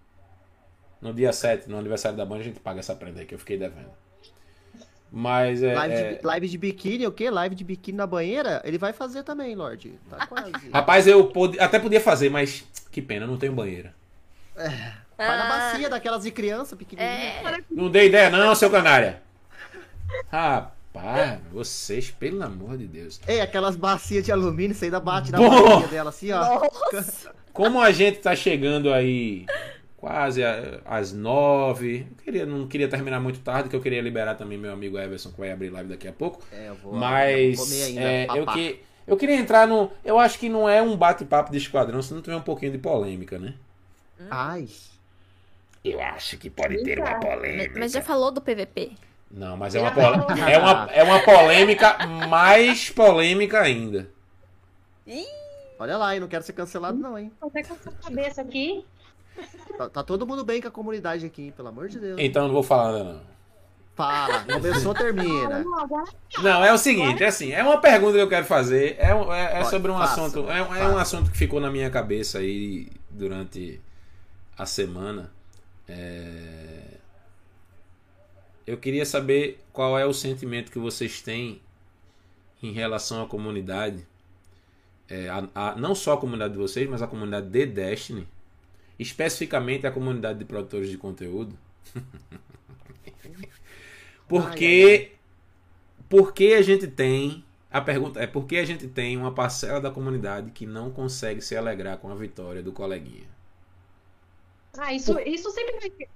No 1.01 1.13
dia 1.13 1.33
7, 1.33 1.69
no 1.69 1.79
aniversário 1.79 2.17
da 2.17 2.25
banda, 2.25 2.41
a 2.41 2.45
gente 2.45 2.61
paga 2.61 2.81
essa 2.81 2.95
prenda 2.95 3.21
aí 3.21 3.27
que 3.27 3.35
eu 3.35 3.39
fiquei 3.39 3.59
devendo. 3.59 3.91
Mas 5.13 5.63
é. 5.63 5.75
Live, 5.75 5.95
é- 5.95 6.13
de, 6.15 6.27
live 6.27 6.49
de 6.49 6.59
biquíni, 6.59 7.07
o 7.07 7.13
quê? 7.13 7.31
Live 7.31 7.55
de 7.55 7.63
biquíni 7.63 7.99
na 7.99 8.07
banheira? 8.07 8.61
Ele 8.65 8.79
vai 8.79 8.93
fazer 8.93 9.23
também, 9.23 9.55
Lorde. 9.55 9.93
Tá 10.11 10.27
quase. 10.27 10.53
Rapaz, 10.73 11.07
eu 11.07 11.27
pod- 11.29 11.59
até 11.61 11.79
podia 11.79 12.01
fazer, 12.01 12.31
mas 12.31 12.65
que 12.91 13.01
pena, 13.01 13.27
não 13.27 13.37
tenho 13.37 13.53
banheira. 13.53 13.95
Vai 14.57 14.69
na 15.39 15.45
Ah, 15.45 15.49
bacia 15.73 15.89
daquelas 15.89 16.25
de 16.25 16.31
criança 16.33 16.75
pequenininha. 16.75 17.13
É, 17.15 17.65
Não 17.71 17.89
dei 17.91 18.07
ideia, 18.07 18.29
não, 18.31 18.55
seu 18.55 18.71
canária. 18.71 19.23
Rapaz, 20.33 20.73
vocês, 21.53 22.11
pelo 22.11 22.43
amor 22.43 22.77
de 22.77 22.87
Deus. 22.87 23.21
Ei, 23.27 23.41
aquelas 23.41 23.77
bacias 23.77 24.25
de 24.25 24.33
alumínio, 24.33 24.75
você 24.75 24.87
ainda 24.87 25.01
bate 25.01 25.33
na 25.33 25.39
Bom. 25.39 25.51
barriga 25.51 25.89
dela 25.89 26.11
assim, 26.11 26.31
ó. 26.33 26.69
nossa. 26.93 27.35
Como 27.53 27.81
a 27.81 27.93
gente 27.93 28.19
tá 28.19 28.35
chegando 28.35 28.93
aí 28.93 29.47
quase 29.97 30.43
às 30.85 31.13
nove, 31.13 32.07
eu 32.19 32.25
queria, 32.25 32.45
não 32.45 32.67
queria 32.69 32.89
terminar 32.89 33.21
muito 33.21 33.41
tarde, 33.41 33.69
que 33.69 33.77
eu 33.77 33.81
queria 33.81 34.03
liberar 34.03 34.35
também 34.35 34.59
meu 34.59 34.73
amigo 34.73 34.99
Everson, 34.99 35.31
que 35.31 35.39
vai 35.39 35.51
abrir 35.51 35.71
live 35.71 35.89
daqui 35.89 36.07
a 36.07 36.13
pouco. 36.13 36.43
É, 36.53 36.69
eu 36.69 36.75
vou, 36.75 36.93
Mas 36.95 37.57
vou 37.57 37.67
comer 37.67 37.83
ainda, 37.85 38.01
é, 38.03 38.27
eu, 38.35 38.47
que, 38.47 38.81
eu 39.07 39.17
queria 39.17 39.37
entrar 39.37 39.67
no. 39.67 39.91
Eu 40.05 40.19
acho 40.19 40.39
que 40.39 40.49
não 40.49 40.69
é 40.69 40.83
um 40.83 40.97
bate-papo 40.97 41.51
de 41.51 41.59
esquadrão 41.59 42.03
se 42.03 42.13
não 42.13 42.21
tiver 42.21 42.37
um 42.37 42.43
pouquinho 42.43 42.73
de 42.73 42.79
polêmica, 42.79 43.39
né? 43.39 43.55
Ai, 44.31 44.69
Eu 45.85 46.01
acho 46.01 46.39
que 46.39 46.51
pode 46.51 46.83
ter 46.83 46.99
uma 46.99 47.19
polêmica. 47.19 47.79
Mas 47.79 47.93
já 47.93 48.03
falou 48.03 48.31
do 48.31 48.41
PVP? 48.41 48.93
Não, 49.35 49.57
mas 49.57 49.75
é 49.75 49.81
uma, 49.81 49.91
falou. 49.91 50.27
é, 50.31 50.59
uma, 50.59 50.89
é 50.93 51.03
uma 51.03 51.21
polêmica 51.25 52.07
mais 52.29 52.89
polêmica 52.89 53.61
ainda. 53.61 54.09
olha 55.79 55.97
lá, 55.97 56.15
eu 56.15 56.21
não 56.21 56.29
quero 56.29 56.45
ser 56.45 56.53
cancelado 56.53 56.97
não, 56.97 57.19
hein. 57.19 57.33
Tô 57.41 57.49
até 57.49 57.65
com 57.65 57.75
essa 57.75 57.91
cabeça 57.91 58.41
aqui. 58.43 58.85
Tá, 59.77 59.91
tá 59.91 60.03
todo 60.05 60.25
mundo 60.25 60.45
bem 60.45 60.63
com 60.63 60.69
a 60.69 60.71
comunidade 60.71 61.27
aqui, 61.27 61.47
hein, 61.47 61.53
pelo 61.57 61.67
amor 61.69 61.89
de 61.89 61.99
Deus. 61.99 62.17
Então 62.21 62.43
eu 62.43 62.47
não 62.47 62.55
vou 62.55 62.63
falar 62.63 62.93
nada, 62.93 63.13
não. 63.15 63.35
Fala, 63.97 64.45
começou, 64.45 64.95
termina. 64.95 65.61
Não, 65.61 65.79
agora 65.81 66.05
Não, 66.41 66.65
é 66.65 66.73
o 66.73 66.79
seguinte, 66.79 67.23
é 67.23 67.27
assim, 67.27 67.53
é 67.53 67.63
uma 67.63 67.81
pergunta 67.81 68.15
que 68.15 68.21
eu 68.23 68.29
quero 68.29 68.45
fazer, 68.45 68.97
é, 68.99 69.11
é- 69.11 69.45
é 69.45 69.57
Pode, 69.59 69.71
sobre 69.71 69.91
um 69.91 69.99
faça, 69.99 70.21
assunto, 70.21 70.51
é, 70.51 70.63
um- 70.63 70.75
é 70.75 70.89
um 70.89 70.99
assunto 70.99 71.31
que 71.31 71.37
ficou 71.39 71.61
na 71.61 71.71
minha 71.71 71.89
cabeça 71.91 72.39
aí 72.39 72.89
durante 73.11 73.81
a 74.59 74.67
semana. 74.67 75.31
É, 75.89 76.94
Eu 78.67 78.79
queria 78.79 79.05
saber 79.07 79.61
qual 79.73 79.99
é 79.99 80.07
o 80.07 80.13
sentimento 80.15 80.71
que 80.73 80.79
vocês 80.79 81.21
têm 81.23 81.61
em 82.63 82.73
relação 82.73 83.23
à 83.23 83.27
comunidade, 83.29 84.07
É, 85.09 85.29
a- 85.29 85.49
a- 85.55 85.77
não 85.77 85.95
só 85.95 86.15
a 86.15 86.19
comunidade 86.19 86.55
de 86.55 86.59
vocês, 86.59 86.89
mas 86.89 87.03
a 87.03 87.07
comunidade 87.07 87.49
de 87.49 87.67
Destiny, 87.67 88.27
especificamente 88.99 89.87
a 89.87 89.93
comunidade 89.93 90.41
de 90.41 90.47
produtores 90.47 90.91
de 90.91 90.99
conteúdo. 90.99 91.59
Porque 94.29 95.13
porque 96.09 96.55
a 96.55 96.63
gente 96.63 96.87
tem 96.89 97.45
a 97.71 97.81
pergunta 97.81 98.21
é 98.21 98.27
por 98.27 98.47
que 98.47 98.57
a 98.59 98.65
gente 98.65 98.87
tem 98.89 99.17
uma 99.17 99.35
parcela 99.35 99.81
da 99.81 99.91
comunidade 99.91 100.51
que 100.53 100.67
não 100.67 100.91
consegue 100.91 101.41
se 101.43 101.57
alegrar 101.57 101.99
com 101.99 102.11
a 102.11 102.15
vitória 102.15 102.63
do 102.63 102.73
coleguinha. 102.73 103.27
Ah, 104.77 104.93
isso, 104.93 105.19
isso 105.21 105.51
sempre 105.51 105.79
vai 105.81 105.91
ter. 105.91 106.09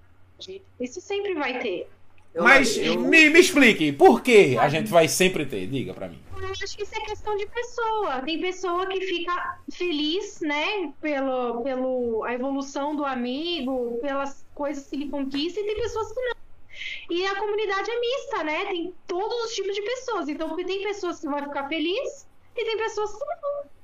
Isso 0.81 1.01
sempre 1.01 1.35
vai 1.35 1.59
ter. 1.59 1.89
Eu- 2.35 2.45
Mas 2.45 2.77
eu- 2.77 3.01
me, 3.01 3.31
me 3.31 3.41
explique, 3.41 3.91
por 3.93 4.23
que 4.23 4.57
a 4.59 4.69
gente 4.69 4.89
vai 4.91 5.09
sempre 5.09 5.45
ter? 5.47 5.67
Diga 5.67 5.93
pra 5.95 6.09
mim. 6.09 6.21
Eu 6.41 6.47
acho 6.49 6.77
que 6.77 6.83
isso 6.85 6.95
é 6.95 7.01
questão 7.01 7.37
de 7.37 7.47
pessoa. 7.47 8.21
Tem 8.23 8.41
pessoa 8.41 8.87
que 8.87 9.01
fica 9.01 9.59
feliz, 9.73 10.41
né, 10.41 10.93
pelo, 11.01 11.63
pelo 11.63 12.23
a 12.25 12.33
evolução 12.33 12.95
do 12.95 13.05
amigo, 13.05 13.99
pelas 14.01 14.45
coisas 14.55 14.87
que 14.87 14.95
ele 14.97 15.09
conquista, 15.09 15.59
e 15.61 15.65
tem 15.65 15.75
pessoas 15.81 16.13
que 16.13 16.21
não. 16.21 16.39
E 17.11 17.27
a 17.27 17.35
comunidade 17.35 17.91
é 17.91 18.01
mista, 18.01 18.45
né? 18.45 18.65
Tem 18.67 18.95
todos 19.09 19.47
os 19.47 19.55
tipos 19.55 19.75
de 19.75 19.83
pessoas. 19.83 20.29
Então, 20.29 20.49
porque 20.49 20.65
tem 20.65 20.83
pessoas 20.83 21.19
que 21.19 21.27
vão 21.27 21.39
ficar 21.43 21.67
felizes 21.69 22.27
e 22.57 22.65
tem 22.65 22.77
pessoas 22.77 23.11
que 23.13 23.19
não. 23.25 23.78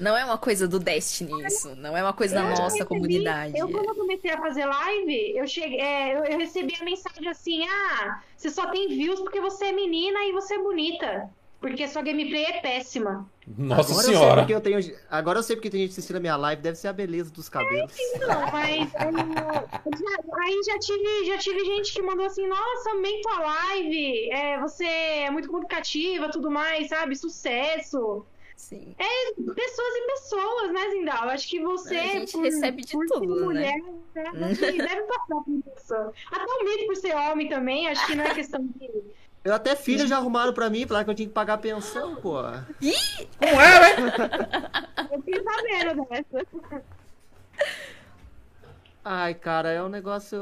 Não 0.00 0.16
é 0.16 0.24
uma 0.24 0.38
coisa 0.38 0.66
do 0.66 0.78
Destiny 0.78 1.30
isso. 1.46 1.76
Não 1.76 1.96
é 1.96 2.02
uma 2.02 2.12
coisa 2.12 2.34
da 2.34 2.40
Eu 2.42 2.48
nossa 2.48 2.62
recebi- 2.62 2.86
comunidade. 2.88 3.58
Eu, 3.58 3.68
quando 3.68 3.86
eu 3.90 3.94
comecei 3.94 4.30
a 4.30 4.38
fazer 4.38 4.64
live, 4.64 5.36
eu 5.36 5.46
cheguei, 5.46 5.78
é, 5.80 6.16
eu, 6.16 6.24
eu 6.24 6.38
recebi 6.38 6.74
a 6.80 6.84
mensagem 6.84 7.28
assim: 7.28 7.64
ah, 7.68 8.20
você 8.36 8.48
só 8.50 8.66
tem 8.70 8.88
views 8.88 9.20
porque 9.20 9.40
você 9.40 9.66
é 9.66 9.72
menina 9.72 10.18
e 10.24 10.32
você 10.32 10.54
é 10.54 10.58
bonita. 10.58 11.28
Porque 11.60 11.86
sua 11.86 12.00
gameplay 12.00 12.42
é 12.46 12.60
péssima. 12.62 13.28
Nossa 13.46 13.90
agora 13.90 13.90
Eu 13.90 13.94
sei 14.02 14.14
senhora. 14.14 14.40
porque 14.40 14.54
eu 14.54 14.60
tenho, 14.62 14.96
agora 15.10 15.38
eu 15.40 15.42
sei 15.42 15.56
porque 15.56 15.68
tem 15.68 15.80
gente 15.82 15.90
assistindo 15.90 16.16
a 16.16 16.20
minha 16.20 16.34
live, 16.34 16.62
deve 16.62 16.78
ser 16.78 16.88
a 16.88 16.92
beleza 16.94 17.30
dos 17.30 17.50
cabelos. 17.50 17.92
Não, 18.18 18.50
mas 18.50 18.90
eu- 18.94 19.98
já- 19.98 20.42
aí 20.42 20.60
já 20.64 20.78
tive, 20.78 21.26
já 21.26 21.36
tive 21.36 21.62
gente 21.66 21.92
que 21.92 22.00
mandou 22.00 22.24
assim, 22.24 22.46
nossa, 22.46 22.92
amei 22.92 23.20
tua 23.20 23.40
live, 23.40 24.30
é, 24.32 24.58
você 24.58 24.86
é 24.86 25.30
muito 25.30 25.48
comunicativa, 25.48 26.30
tudo 26.30 26.50
mais, 26.50 26.88
sabe? 26.88 27.14
Sucesso. 27.14 28.24
Sim. 28.60 28.94
Pessoas 29.54 29.94
e 29.96 30.06
pessoas, 30.06 30.72
né, 30.72 30.90
Zindal? 30.90 31.28
Acho 31.30 31.48
que 31.48 31.60
você. 31.60 31.96
A 31.96 32.06
gente 32.08 32.36
recebe 32.36 32.84
de 32.84 32.92
por 32.92 33.08
ser 33.08 33.14
tudo, 33.14 33.34
né? 33.34 33.42
mulher, 33.42 33.82
né? 34.14 34.54
que 34.54 34.76
deve 34.78 35.02
passar 35.02 35.40
por 35.42 35.62
isso. 35.76 35.94
Até 36.30 36.44
o 36.44 36.64
mito 36.64 36.86
por 36.86 36.96
ser 36.96 37.16
homem 37.16 37.48
também, 37.48 37.88
acho 37.88 38.06
que 38.06 38.14
não 38.14 38.24
é 38.24 38.34
questão 38.34 38.64
de. 38.64 39.02
Eu 39.42 39.54
até 39.54 39.74
filho 39.74 40.06
já 40.06 40.18
arrumaram 40.18 40.52
pra 40.52 40.68
mim, 40.68 40.86
falaram 40.86 41.06
que 41.06 41.10
eu 41.10 41.14
tinha 41.14 41.28
que 41.28 41.34
pagar 41.34 41.56
pensão, 41.56 42.16
pô. 42.16 42.34
Como 42.42 43.60
é, 43.60 43.94
velho? 43.94 44.12
Eu 45.10 45.22
fiquei 45.22 45.42
sabendo 45.42 46.06
dessa. 46.06 46.84
Ai, 49.02 49.34
cara, 49.34 49.70
é 49.70 49.82
um 49.82 49.88
negócio. 49.88 50.38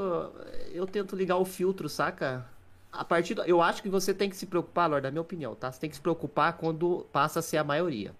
Eu 0.72 0.86
tento 0.88 1.14
ligar 1.14 1.36
o 1.36 1.44
filtro, 1.44 1.88
saca? 1.88 2.44
A 2.98 3.04
partir 3.04 3.34
do... 3.34 3.42
Eu 3.44 3.62
acho 3.62 3.82
que 3.82 3.88
você 3.88 4.12
tem 4.14 4.28
que 4.30 4.36
se 4.36 4.46
preocupar, 4.46 4.90
Lorde, 4.90 5.04
na 5.06 5.10
minha 5.10 5.22
opinião, 5.22 5.54
tá? 5.54 5.70
Você 5.72 5.80
tem 5.80 5.90
que 5.90 5.96
se 5.96 6.02
preocupar 6.02 6.54
quando 6.58 7.06
passa 7.12 7.38
a 7.40 7.42
ser 7.42 7.58
a 7.58 7.64
maioria. 7.64 8.14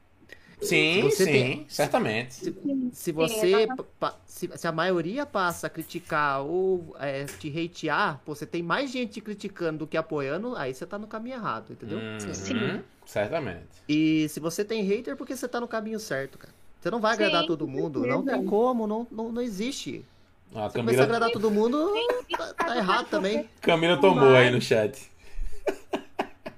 Sim, 0.61 1.03
Você 1.03 1.25
sim, 1.25 1.33
tem- 1.33 1.67
certamente. 1.69 2.53
Se 2.93 3.13
você. 3.13 3.67
pa- 3.99 4.17
se, 4.27 4.49
se 4.57 4.67
a 4.67 4.73
maioria 4.73 5.25
passa 5.27 5.67
a 5.67 5.71
criticar 5.71 6.43
ou 6.45 6.97
é, 6.99 7.25
te 7.27 7.49
hatear, 7.49 8.21
pô, 8.25 8.35
você 8.35 8.47
tem 8.47 8.63
mais 8.63 8.91
gente 8.91 9.15
te 9.15 9.21
criticando 9.21 9.79
do 9.81 9.87
que 9.87 9.97
apoiando, 9.97 10.57
aí 10.57 10.75
você 10.75 10.87
tá 10.87 10.99
no 10.99 11.07
caminho 11.07 11.37
errado, 11.37 11.73
entendeu? 11.73 11.99
Uhum, 12.01 12.83
Sim. 12.83 12.85
certamente. 13.05 13.83
E 13.89 14.29
se 14.29 14.41
você 14.41 14.65
tem 14.65 14.83
hater, 14.85 15.15
é 15.15 15.17
porque 15.17 15.37
você 15.37 15.49
tá 15.49 15.61
no 15.61 15.69
caminho 15.69 15.99
certo, 15.99 16.39
cara. 16.39 16.55
Você 16.81 16.91
não 16.91 17.01
vai 17.01 17.13
agradar 17.15 17.43
Sim, 17.43 17.47
todo 17.47 17.67
mundo, 17.67 18.07
não 18.07 18.23
tem 18.23 18.43
como, 18.43 18.87
não, 18.87 19.07
não, 19.11 19.33
não 19.33 19.43
existe. 19.43 20.05
A 20.55 20.69
Se 20.69 20.77
começar 20.77 21.03
a 21.03 21.05
Camila, 21.05 21.05
agradar 21.05 21.31
todo 21.31 21.51
mundo, 21.51 21.93
tá, 22.37 22.55
tá 22.55 22.77
errado 22.77 23.09
também. 23.09 23.49
Camila 23.61 23.97
tomou 24.01 24.35
aí 24.35 24.51
no 24.51 24.61
chat. 24.61 25.11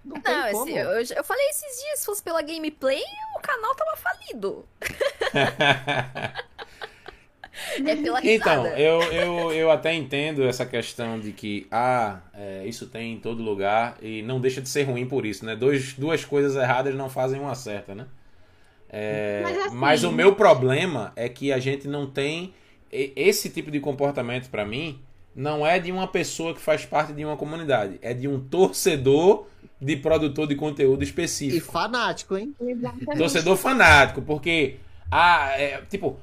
Não 0.05 0.21
tem 0.21 0.35
Não, 0.35 0.51
como. 0.51 0.67
esse- 0.71 1.13
eu, 1.13 1.19
eu 1.19 1.25
falei 1.25 1.47
esses 1.51 1.83
dias, 1.83 2.01
se 2.01 2.07
fosse 2.07 2.23
pela 2.23 2.43
gameplay, 2.43 3.03
o 3.37 3.41
canal 3.41 3.75
tava 3.75 3.97
falido. 3.97 4.67
É 7.85 7.97
pela 7.97 8.21
Então, 8.23 8.63
risada. 8.63 8.79
eu, 8.81 9.13
eu, 9.13 9.53
eu 9.53 9.71
até 9.71 9.93
entendo 9.95 10.45
essa 10.45 10.65
questão 10.65 11.19
de 11.19 11.33
que, 11.33 11.67
ah, 11.71 12.21
é, 12.33 12.65
isso 12.67 12.87
tem 12.87 13.15
em 13.15 13.21
todo 13.21 13.43
lugar 13.43 13.97
e 14.01 14.23
não 14.23 14.41
deixa 14.41 14.61
de 14.63 14.69
ser 14.69 14.85
ruim 14.85 15.07
por 15.07 15.27
isso, 15.27 15.45
né? 15.45 15.57
Dois, 15.57 15.95
duas 15.95 16.25
coisas 16.25 16.55
erradas 16.57 16.95
não 16.95 17.09
fazem 17.11 17.41
uma 17.41 17.55
certa, 17.55 17.95
né? 17.95 18.07
É, 18.89 19.41
Mas 19.43 19.59
assim- 19.59 19.77
mas 19.77 20.05
o 20.05 20.13
meu 20.13 20.35
problema 20.35 21.13
é 21.17 21.29
que 21.29 21.53
a 21.53 21.59
gente 21.59 21.89
não 21.89 22.07
tem 22.11 22.55
esse 22.91 23.51
tipo 23.51 23.71
de 23.71 23.81
comportamento 23.81 24.49
pra 24.51 24.65
mim 24.65 25.01
não 25.35 25.67
é 25.67 25.79
de 25.79 25.93
uma 25.93 26.09
pessoa 26.09 26.55
que 26.55 26.61
faz 26.61 26.85
parte 26.85 27.13
de 27.13 27.25
uma 27.25 27.37
comunidade, 27.37 27.99
é 28.03 28.13
de 28.13 28.27
um 28.27 28.41
torcedor 28.41 29.47
de 29.81 29.97
produtor 29.97 30.47
de 30.47 30.57
conteúdo 30.57 31.03
E 31.03 31.05
específico. 31.05 31.73
fanático, 31.73 32.37
hein? 32.37 32.55
Exatamente. 32.61 33.17
Torcedor 33.17 33.57
fanático, 33.57 34.23
porque 34.23 34.77
ah, 35.11 35.51
é, 35.57 35.83
tipo, 35.89 36.19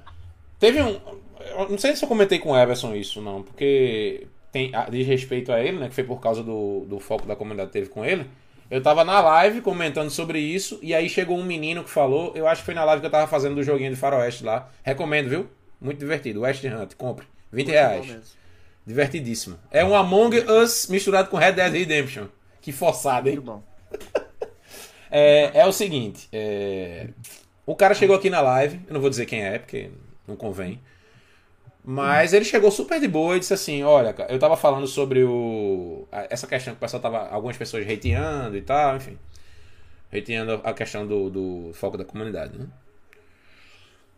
teve 0.59 0.81
um, 0.81 0.99
eu 1.39 1.69
não 1.69 1.77
sei 1.77 1.95
se 1.95 2.03
eu 2.03 2.09
comentei 2.09 2.39
com 2.39 2.51
o 2.51 2.57
Everson 2.57 2.95
isso 2.95 3.21
não, 3.21 3.41
porque 3.41 4.27
tem 4.51 4.71
ah, 4.75 4.87
diz 4.89 5.07
respeito 5.07 5.51
a 5.51 5.59
ele, 5.61 5.77
né, 5.77 5.87
que 5.89 5.95
foi 5.95 6.03
por 6.03 6.19
causa 6.19 6.43
do, 6.43 6.85
do 6.87 6.99
foco 6.99 7.25
da 7.25 7.35
comunidade 7.35 7.69
que 7.69 7.73
teve 7.73 7.89
com 7.89 8.03
ele. 8.05 8.25
Eu 8.69 8.81
tava 8.83 9.05
na 9.05 9.21
live 9.21 9.61
comentando 9.61 10.09
sobre 10.09 10.39
isso, 10.39 10.77
e 10.81 10.93
aí 10.93 11.07
chegou 11.07 11.37
um 11.37 11.43
menino 11.43 11.83
que 11.85 11.89
falou, 11.89 12.33
eu 12.35 12.45
acho 12.45 12.61
que 12.61 12.65
foi 12.65 12.73
na 12.73 12.83
live 12.83 12.99
que 12.99 13.07
eu 13.07 13.11
tava 13.11 13.25
fazendo 13.25 13.55
do 13.55 13.63
joguinho 13.63 13.91
de 13.91 13.95
faroeste 13.95 14.43
lá. 14.43 14.69
Recomendo, 14.83 15.29
viu? 15.29 15.47
Muito 15.79 15.99
divertido. 15.99 16.41
West 16.41 16.63
Hunt, 16.63 16.93
compre. 16.95 17.25
20 17.51 17.67
reais. 17.69 18.37
Divertidíssimo. 18.85 19.57
É 19.71 19.83
um 19.83 19.95
Among 19.95 20.37
Us 20.49 20.87
misturado 20.87 21.29
com 21.29 21.37
Red 21.37 21.53
Dead 21.53 21.71
Redemption. 21.71 22.27
Que 22.61 22.71
forçado, 22.71 23.27
hein? 23.27 23.35
Muito 23.35 23.45
bom. 23.45 23.63
É, 25.09 25.61
é 25.61 25.65
o 25.65 25.71
seguinte, 25.71 26.27
é, 26.33 27.07
o 27.65 27.73
cara 27.73 27.93
chegou 27.93 28.13
aqui 28.13 28.29
na 28.29 28.41
live, 28.41 28.79
eu 28.87 28.93
não 28.93 28.99
vou 28.99 29.09
dizer 29.09 29.25
quem 29.25 29.41
é, 29.41 29.57
porque 29.57 29.89
não 30.27 30.35
convém. 30.35 30.81
Mas 31.83 32.33
ele 32.33 32.43
chegou 32.43 32.69
super 32.69 32.99
de 32.99 33.07
boa 33.07 33.37
e 33.37 33.39
disse 33.39 33.53
assim: 33.53 33.81
Olha, 33.83 34.11
cara, 34.11 34.29
eu 34.29 34.37
tava 34.37 34.57
falando 34.57 34.85
sobre 34.87 35.23
o. 35.23 36.05
Essa 36.11 36.45
questão 36.45 36.73
que 36.73 36.77
o 36.77 36.81
pessoal 36.81 37.01
tava. 37.01 37.29
Algumas 37.29 37.55
pessoas 37.55 37.89
hateando 37.89 38.57
e 38.57 38.61
tal, 38.61 38.97
enfim. 38.97 39.17
Hateando 40.13 40.59
a 40.65 40.73
questão 40.73 41.07
do, 41.07 41.29
do 41.29 41.71
foco 41.73 41.97
da 41.97 42.03
comunidade, 42.03 42.57
né? 42.57 42.67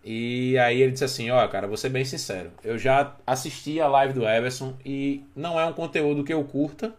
E 0.03 0.57
aí 0.57 0.81
ele 0.81 0.91
disse 0.91 1.03
assim: 1.03 1.29
Ó, 1.29 1.47
cara, 1.47 1.67
vou 1.67 1.77
ser 1.77 1.89
bem 1.89 2.05
sincero. 2.05 2.51
Eu 2.63 2.77
já 2.77 3.15
assisti 3.27 3.79
a 3.81 3.87
live 3.87 4.13
do 4.13 4.27
Everson 4.27 4.75
e 4.85 5.23
não 5.35 5.59
é 5.59 5.65
um 5.65 5.73
conteúdo 5.73 6.23
que 6.23 6.33
eu 6.33 6.43
curta. 6.43 6.93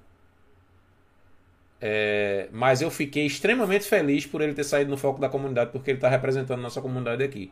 É, 1.80 2.48
mas 2.52 2.82
eu 2.82 2.90
fiquei 2.90 3.24
extremamente 3.24 3.86
feliz 3.86 4.26
por 4.26 4.42
ele 4.42 4.52
ter 4.52 4.64
saído 4.64 4.90
no 4.90 4.98
foco 4.98 5.18
da 5.20 5.30
comunidade, 5.30 5.70
porque 5.72 5.90
ele 5.90 5.96
está 5.98 6.08
representando 6.08 6.60
nossa 6.60 6.80
comunidade 6.80 7.22
aqui. 7.22 7.50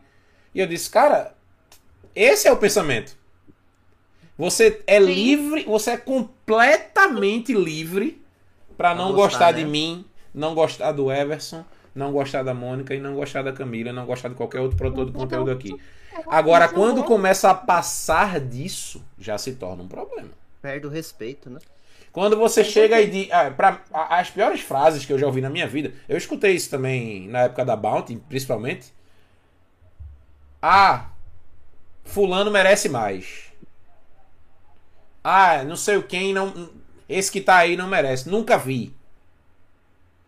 E 0.55 0.61
eu 0.61 0.67
disse, 0.67 0.91
cara, 0.91 1.35
esse 2.15 2.47
é 2.47 2.53
o 2.53 2.57
pensamento. 2.57 3.17
Você 4.37 4.83
é 4.87 5.01
Sim. 5.01 5.07
livre, 5.07 5.65
você 5.65 5.93
é 5.93 5.97
completamente 5.97 7.53
livre 7.55 8.23
para 8.77 8.95
Pra 8.95 8.95
não 8.95 9.13
gostar, 9.13 9.47
gostar 9.47 9.53
de 9.53 9.65
né? 9.65 9.71
mim, 9.71 10.05
não 10.33 10.55
gostar 10.55 10.93
do 10.93 11.11
Everson, 11.11 11.65
não 11.99 12.13
gostar 12.13 12.43
da 12.43 12.55
Mônica 12.55 12.95
e 12.95 13.01
não 13.01 13.15
gostar 13.15 13.43
da 13.43 13.53
Camila, 13.53 13.93
não 13.93 14.07
gostar 14.07 14.29
de 14.29 14.35
qualquer 14.35 14.61
outro 14.61 14.77
produtor 14.77 15.07
de 15.07 15.13
conteúdo 15.13 15.51
aqui. 15.51 15.77
Agora, 16.27 16.69
quando 16.69 17.05
começa 17.05 17.51
a 17.51 17.55
passar 17.55 18.41
disso, 18.41 19.05
já 19.19 19.37
se 19.37 19.53
torna 19.55 19.83
um 19.83 19.89
problema. 19.89 20.31
Perde 20.63 20.87
o 20.87 20.91
respeito, 20.91 21.51
né? 21.51 21.59
Quando 22.13 22.37
você 22.37 22.65
chega 22.65 23.01
e 23.01 23.09
diz. 23.09 23.29
Ah, 23.31 23.51
pra, 23.51 23.83
as 23.93 24.31
piores 24.31 24.61
frases 24.61 25.05
que 25.05 25.13
eu 25.13 25.19
já 25.19 25.27
ouvi 25.27 25.41
na 25.41 25.51
minha 25.51 25.67
vida, 25.67 25.93
eu 26.09 26.17
escutei 26.17 26.55
isso 26.55 26.71
também 26.71 27.29
na 27.29 27.41
época 27.41 27.65
da 27.65 27.77
Bounty, 27.77 28.17
principalmente. 28.29 28.93
Ah, 30.61 31.11
Fulano 32.05 32.51
merece 32.51 32.89
mais. 32.89 33.53
Ah, 35.23 35.63
não 35.65 35.77
sei 35.77 35.97
o 35.97 36.03
quem 36.03 36.33
não. 36.33 36.71
Esse 37.09 37.31
que 37.31 37.41
tá 37.41 37.59
aí 37.59 37.77
não 37.77 37.87
merece. 37.87 38.29
Nunca 38.29 38.57
vi. 38.57 38.98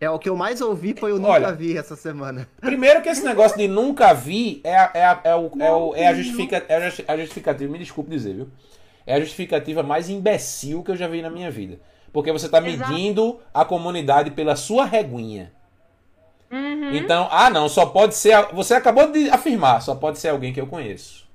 É 0.01 0.09
o 0.09 0.19
que 0.19 0.29
eu 0.31 0.35
mais 0.37 0.61
ouvi 0.63 0.95
foi 0.99 1.13
o 1.13 1.17
nunca 1.19 1.33
Olha. 1.33 1.53
vi 1.53 1.77
essa 1.77 1.95
semana. 1.95 2.49
Primeiro 2.61 3.03
que 3.03 3.09
esse 3.11 3.23
negócio 3.23 3.59
de 3.59 3.69
nunca 3.69 4.15
vi 4.15 4.61
é, 4.65 4.75
a- 4.75 4.91
é, 4.95 5.29
é, 5.31 5.35
o, 5.37 5.51
é, 5.61 5.71
o- 5.73 5.95
é 5.95 6.07
a, 6.07 6.15
justifica, 6.15 6.65
é 6.69 6.77
a 6.77 6.81
justi- 6.89 7.05
a 7.07 7.17
justificativa, 7.19 7.71
me 7.71 7.79
desculpe 7.79 8.09
dizer, 8.11 8.35
viu? 8.35 8.49
É 9.07 9.15
a 9.15 9.21
justificativa 9.21 9.83
mais 9.83 10.09
imbecil 10.09 10.83
que 10.83 10.91
eu 10.91 10.97
já 10.97 11.07
vi 11.07 11.21
na 11.21 11.29
minha 11.29 11.51
vida. 11.51 11.79
Porque 12.13 12.33
você 12.33 12.49
tá 12.49 12.67
Exato. 12.67 12.91
medindo 12.91 13.41
a 13.53 13.65
comunidade 13.65 14.31
pela 14.31 14.57
sua 14.57 14.85
reguinha. 14.87 15.53
Uhum. 16.51 16.95
Então, 16.95 17.29
ah 17.31 17.51
não, 17.51 17.69
só 17.69 17.87
pode 17.87 18.15
ser. 18.15 18.35
Você 18.55 18.75
acabou 18.75 19.13
de 19.13 19.29
afirmar, 19.31 19.81
só 19.83 19.95
pode 19.95 20.19
ser 20.19 20.31
alguém 20.31 20.53
que 20.53 20.61
eu 20.61 20.67
conheço. 20.67 21.29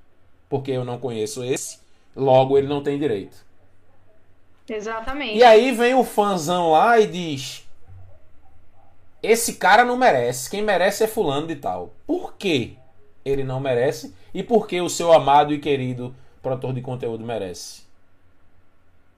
Porque 0.50 0.72
eu 0.72 0.84
não 0.84 0.98
conheço 0.98 1.44
esse, 1.44 1.80
logo 2.16 2.58
ele 2.58 2.68
não 2.68 2.82
tem 2.82 2.98
direito. 3.00 3.38
Exatamente. 4.68 5.38
E 5.38 5.44
aí 5.44 5.72
vem 5.72 5.94
o 5.94 6.04
fãzão 6.04 6.72
lá 6.72 7.00
e 7.00 7.08
diz: 7.08 7.65
Esse 9.22 9.56
cara 9.56 9.84
não 9.84 9.98
merece, 9.98 10.50
quem 10.50 10.62
merece 10.62 11.04
é 11.04 11.08
fulano 11.08 11.48
de 11.48 11.56
tal. 11.56 11.94
Por 12.06 12.36
que 12.36 12.78
ele 13.24 13.44
não 13.44 13.60
merece? 13.60 14.14
E 14.34 14.44
por 14.44 14.68
que 14.68 14.80
o 14.80 14.90
seu 14.90 15.12
amado 15.12 15.54
e 15.54 15.60
querido 15.60 16.16
produtor 16.42 16.74
de 16.74 16.82
conteúdo 16.82 17.26
merece? 17.26 17.86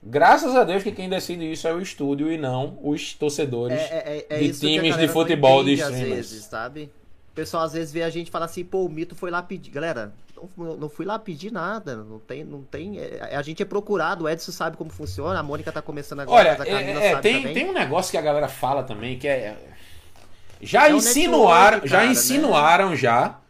Graças 0.02 0.54
a 0.54 0.64
Deus 0.64 0.82
que 0.82 0.92
quem 0.92 1.08
decide 1.08 1.50
isso 1.50 1.66
é 1.66 1.74
o 1.74 1.80
estúdio 1.80 2.30
e 2.32 2.38
não 2.38 2.78
os 2.82 3.14
torcedores. 3.14 3.76
É, 3.78 4.26
é, 4.30 4.36
é 4.36 4.38
de 4.38 4.52
que 4.52 4.78
a 4.78 4.80
times 4.80 4.96
de 4.96 5.08
futebol 5.08 5.64
de 5.64 5.72
entende 5.72 5.82
às 5.82 5.90
streamers. 5.90 6.30
vezes, 6.30 6.44
sabe? 6.44 6.90
O 7.32 7.34
pessoal 7.34 7.64
às 7.64 7.72
vezes 7.72 7.92
vê 7.92 8.02
a 8.02 8.10
gente 8.10 8.28
e 8.28 8.30
fala 8.30 8.44
assim, 8.44 8.64
pô, 8.64 8.84
o 8.84 8.88
Mito 8.88 9.14
foi 9.14 9.30
lá 9.30 9.42
pedir. 9.42 9.70
Galera, 9.70 10.12
não, 10.56 10.76
não 10.76 10.88
fui 10.88 11.04
lá 11.04 11.18
pedir 11.18 11.52
nada. 11.52 11.96
Não 11.96 12.20
tem. 12.20 12.44
Não 12.44 12.62
tem 12.62 12.98
é- 12.98 13.34
a 13.34 13.42
gente 13.42 13.60
é 13.62 13.66
procurado, 13.66 14.24
o 14.24 14.28
Edson 14.28 14.52
sabe 14.52 14.76
como 14.76 14.90
funciona, 14.90 15.38
a 15.38 15.42
Mônica 15.42 15.70
tá 15.72 15.82
começando 15.82 16.20
agora, 16.20 16.56
Olha, 16.58 16.68
é- 16.68 17.08
é, 17.08 17.16
tem, 17.16 17.52
tem 17.52 17.68
um 17.68 17.72
negócio 17.72 18.10
que 18.10 18.16
a 18.16 18.22
galera 18.22 18.48
fala 18.48 18.84
também 18.84 19.18
que 19.18 19.26
é. 19.26 19.56
Já 20.60 20.88
É 20.88 20.94
o 20.94 20.96
insinuaram, 20.96 21.78
network, 21.78 21.88
já 21.88 21.98
cara, 21.98 22.06
né? 22.06 22.12
insinuaram 22.12 22.96
já 22.96 23.40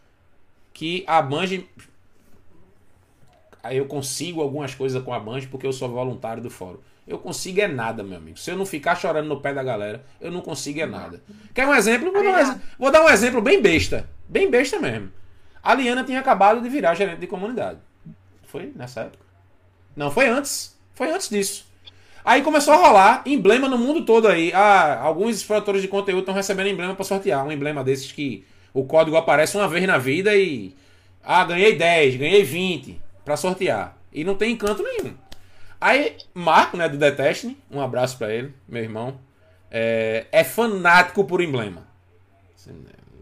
que 0.75 1.05
a 1.07 1.23
Band. 1.23 1.65
Aí 3.63 3.77
eu 3.77 3.87
consigo 3.87 4.41
algumas 4.41 4.75
coisas 4.75 5.03
com 5.03 5.13
a 5.13 5.19
Band 5.21 5.41
porque 5.51 5.67
eu 5.67 5.73
sou 5.73 5.89
voluntário 5.89 6.43
do 6.43 6.51
fórum. 6.51 6.79
Eu 7.07 7.19
consigo 7.19 7.61
é 7.61 7.67
nada, 7.67 8.03
meu 8.03 8.19
amigo. 8.19 8.39
Se 8.39 8.51
eu 8.51 8.57
não 8.57 8.67
ficar 8.67 8.95
chorando 8.95 9.27
no 9.29 9.41
pé 9.41 9.55
da 9.55 9.63
galera, 9.63 10.05
eu 10.21 10.31
não 10.31 10.41
consigo 10.43 10.81
é 10.81 10.87
nada. 10.87 11.23
Quer 11.55 11.67
um 11.67 11.75
exemplo? 11.75 12.13
Vou 12.13 12.23
dar 12.23 12.31
um, 12.35 12.39
ex- 12.39 12.57
vou 12.79 12.91
dar 12.91 13.03
um 13.05 13.09
exemplo 13.09 13.41
bem 13.41 13.61
besta. 13.63 14.09
Bem 14.29 14.51
besta 14.51 14.79
mesmo. 14.79 15.11
A 15.63 15.75
Liana 15.75 16.05
tinha 16.05 16.21
acabado 16.21 16.61
de 16.61 16.69
virar 16.69 16.95
gerente 16.95 17.21
de 17.21 17.27
comunidade. 17.27 17.79
Foi 18.45 18.73
nessa 18.77 19.03
época? 19.03 19.25
Não, 19.97 20.11
foi 20.11 20.29
antes. 20.29 20.79
Foi 20.95 21.11
antes 21.11 21.29
disso. 21.31 21.68
Aí 22.29 22.43
começou 22.43 22.75
a 22.75 22.77
rolar 22.77 23.23
emblema 23.25 23.71
no 23.71 23.79
mundo 23.79 24.05
todo 24.05 24.29
aí. 24.29 24.53
Ah, 24.53 25.01
alguns 25.01 25.43
produtores 25.43 25.81
de 25.81 25.89
conteúdo 25.89 26.21
estão 26.21 26.35
recebendo 26.35 26.69
emblema 26.69 26.95
para 26.95 27.03
sortear. 27.03 27.43
Um 27.43 27.51
emblema 27.51 27.83
desses 27.83 28.13
que 28.13 28.45
o 28.75 28.85
código 28.85 29.17
aparece 29.17 29.57
uma 29.57 29.67
vez 29.67 29.87
na 29.87 29.97
vida 29.97 30.37
e. 30.37 30.77
Ah, 31.25 31.43
ganhei 31.43 31.75
10, 31.75 32.17
ganhei 32.17 32.45
20 32.45 33.01
para 33.25 33.35
sortear. 33.35 33.97
E 34.13 34.25
não 34.25 34.35
tem 34.35 34.53
encanto 34.53 34.83
nenhum. 34.83 35.15
Aí, 35.81 36.19
Marco, 36.35 36.77
né, 36.77 36.87
do 36.87 36.99
Deteste, 36.99 37.57
um 37.71 37.81
abraço 37.81 38.19
para 38.19 38.31
ele, 38.31 38.53
meu 38.69 38.83
irmão, 38.83 39.19
é, 39.71 40.27
é 40.31 40.45
fanático 40.45 41.25
por 41.25 41.41
emblema. 41.41 41.89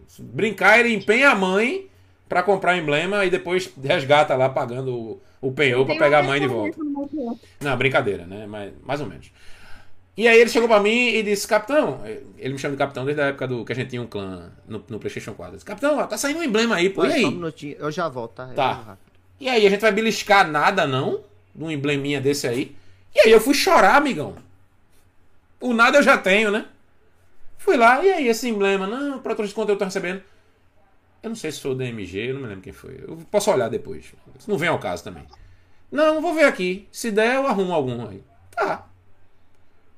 Se 0.09 0.21
brincar, 0.21 0.81
ele 0.81 0.93
empenha 0.93 1.31
a 1.31 1.35
mãe 1.37 1.89
para 2.29 2.43
comprar 2.43 2.77
emblema 2.77 3.25
e 3.25 3.31
depois 3.31 3.71
resgata 3.85 4.35
lá 4.35 4.49
pagando 4.49 5.21
o, 5.49 5.53
penhor 5.53 5.85
para 5.87 5.97
pegar 5.97 6.19
a 6.21 6.23
mãe 6.23 6.41
de 6.41 6.47
volta. 6.47 6.79
meu- 6.83 7.39
Não, 7.61 7.77
brincadeira, 7.77 8.25
né? 8.27 8.47
Mas, 8.47 8.73
mais 8.85 9.01
ou 9.01 9.07
menos. 9.07 9.31
E 10.17 10.27
aí 10.27 10.41
ele 10.41 10.49
chegou 10.49 10.67
pra 10.69 10.81
mim 10.81 11.09
e 11.09 11.23
disse, 11.23 11.47
capitão, 11.47 12.01
ele 12.39 12.55
me 12.55 12.59
chama 12.59 12.73
de 12.73 12.79
capitão 12.79 13.05
desde 13.05 13.21
a 13.21 13.27
época 13.27 13.47
do 13.47 13.65
que 13.65 13.73
a 13.73 13.77
gente 13.77 13.91
tinha 13.91 14.01
um 14.01 14.07
clã 14.07 14.51
no, 14.67 14.83
no 14.89 14.99
Playstation 14.99 15.35
4. 15.35 15.53
Ele 15.53 15.57
disse, 15.57 15.67
capitão, 15.67 15.99
ó, 15.99 16.07
tá 16.07 16.17
saindo 16.17 16.41
um 16.41 16.43
emblema 16.43 16.77
aí, 16.77 16.89
pô, 16.89 17.05
e 17.05 17.09
Olha, 17.09 17.21
só 17.21 17.27
um 17.27 17.29
aí? 17.29 17.35
minutinho, 17.35 17.77
eu 17.79 17.91
já 17.91 18.09
volto, 18.09 18.33
tá? 18.33 18.49
Eu 18.49 18.55
Tá. 18.55 18.97
E 19.39 19.49
aí, 19.49 19.67
a 19.67 19.71
gente 19.71 19.81
vai 19.83 19.93
beliscar 19.93 20.51
nada, 20.51 20.87
não? 20.87 21.21
De 21.55 21.63
um 21.63 21.71
embleminha 21.71 22.19
desse 22.21 22.47
aí. 22.49 22.75
E 23.15 23.21
aí 23.21 23.31
eu 23.31 23.41
fui 23.41 23.53
chorar, 23.53 23.97
amigão. 23.97 24.35
O 25.61 25.75
nada 25.75 25.99
eu 25.99 26.03
já 26.03 26.17
tenho, 26.17 26.51
né? 26.51 26.65
Fui 27.59 27.77
lá, 27.77 28.03
e 28.05 28.11
aí 28.11 28.29
esse 28.29 28.49
emblema? 28.49 28.87
Não, 28.87 29.17
o 29.17 29.21
produtor 29.21 29.47
de 29.47 29.53
conteúdo 29.55 29.79
tá 29.79 29.85
recebendo. 29.85 30.23
Eu 31.27 31.31
não 31.31 31.35
sei 31.37 31.51
se 31.51 31.61
foi 31.61 31.73
o 31.73 31.75
DMG, 31.75 32.31
eu 32.31 32.35
não 32.35 32.43
me 32.43 32.47
lembro 32.47 32.63
quem 32.63 32.73
foi. 32.73 33.03
Eu 33.03 33.17
posso 33.29 33.51
olhar 33.51 33.69
depois. 33.69 34.15
Isso 34.39 34.49
não 34.49 34.57
vem 34.57 34.69
ao 34.69 34.79
caso 34.79 35.03
também. 35.03 35.27
Não, 35.91 36.23
vou 36.23 36.33
ver 36.33 36.45
aqui. 36.45 36.87
Se 36.93 37.11
der, 37.11 37.35
eu 37.35 37.49
arrumo 37.49 37.75
algum 37.75 38.07
aí. 38.07 38.23
Tá. 38.53 38.87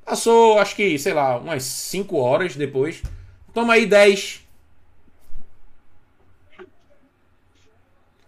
Passou, 0.06 0.58
acho 0.58 0.74
que, 0.74 0.98
sei 0.98 1.12
lá, 1.12 1.36
umas 1.36 1.62
5 1.64 2.16
horas 2.16 2.56
depois. 2.56 3.02
Toma 3.52 3.74
aí 3.74 3.84
10. 3.84 4.48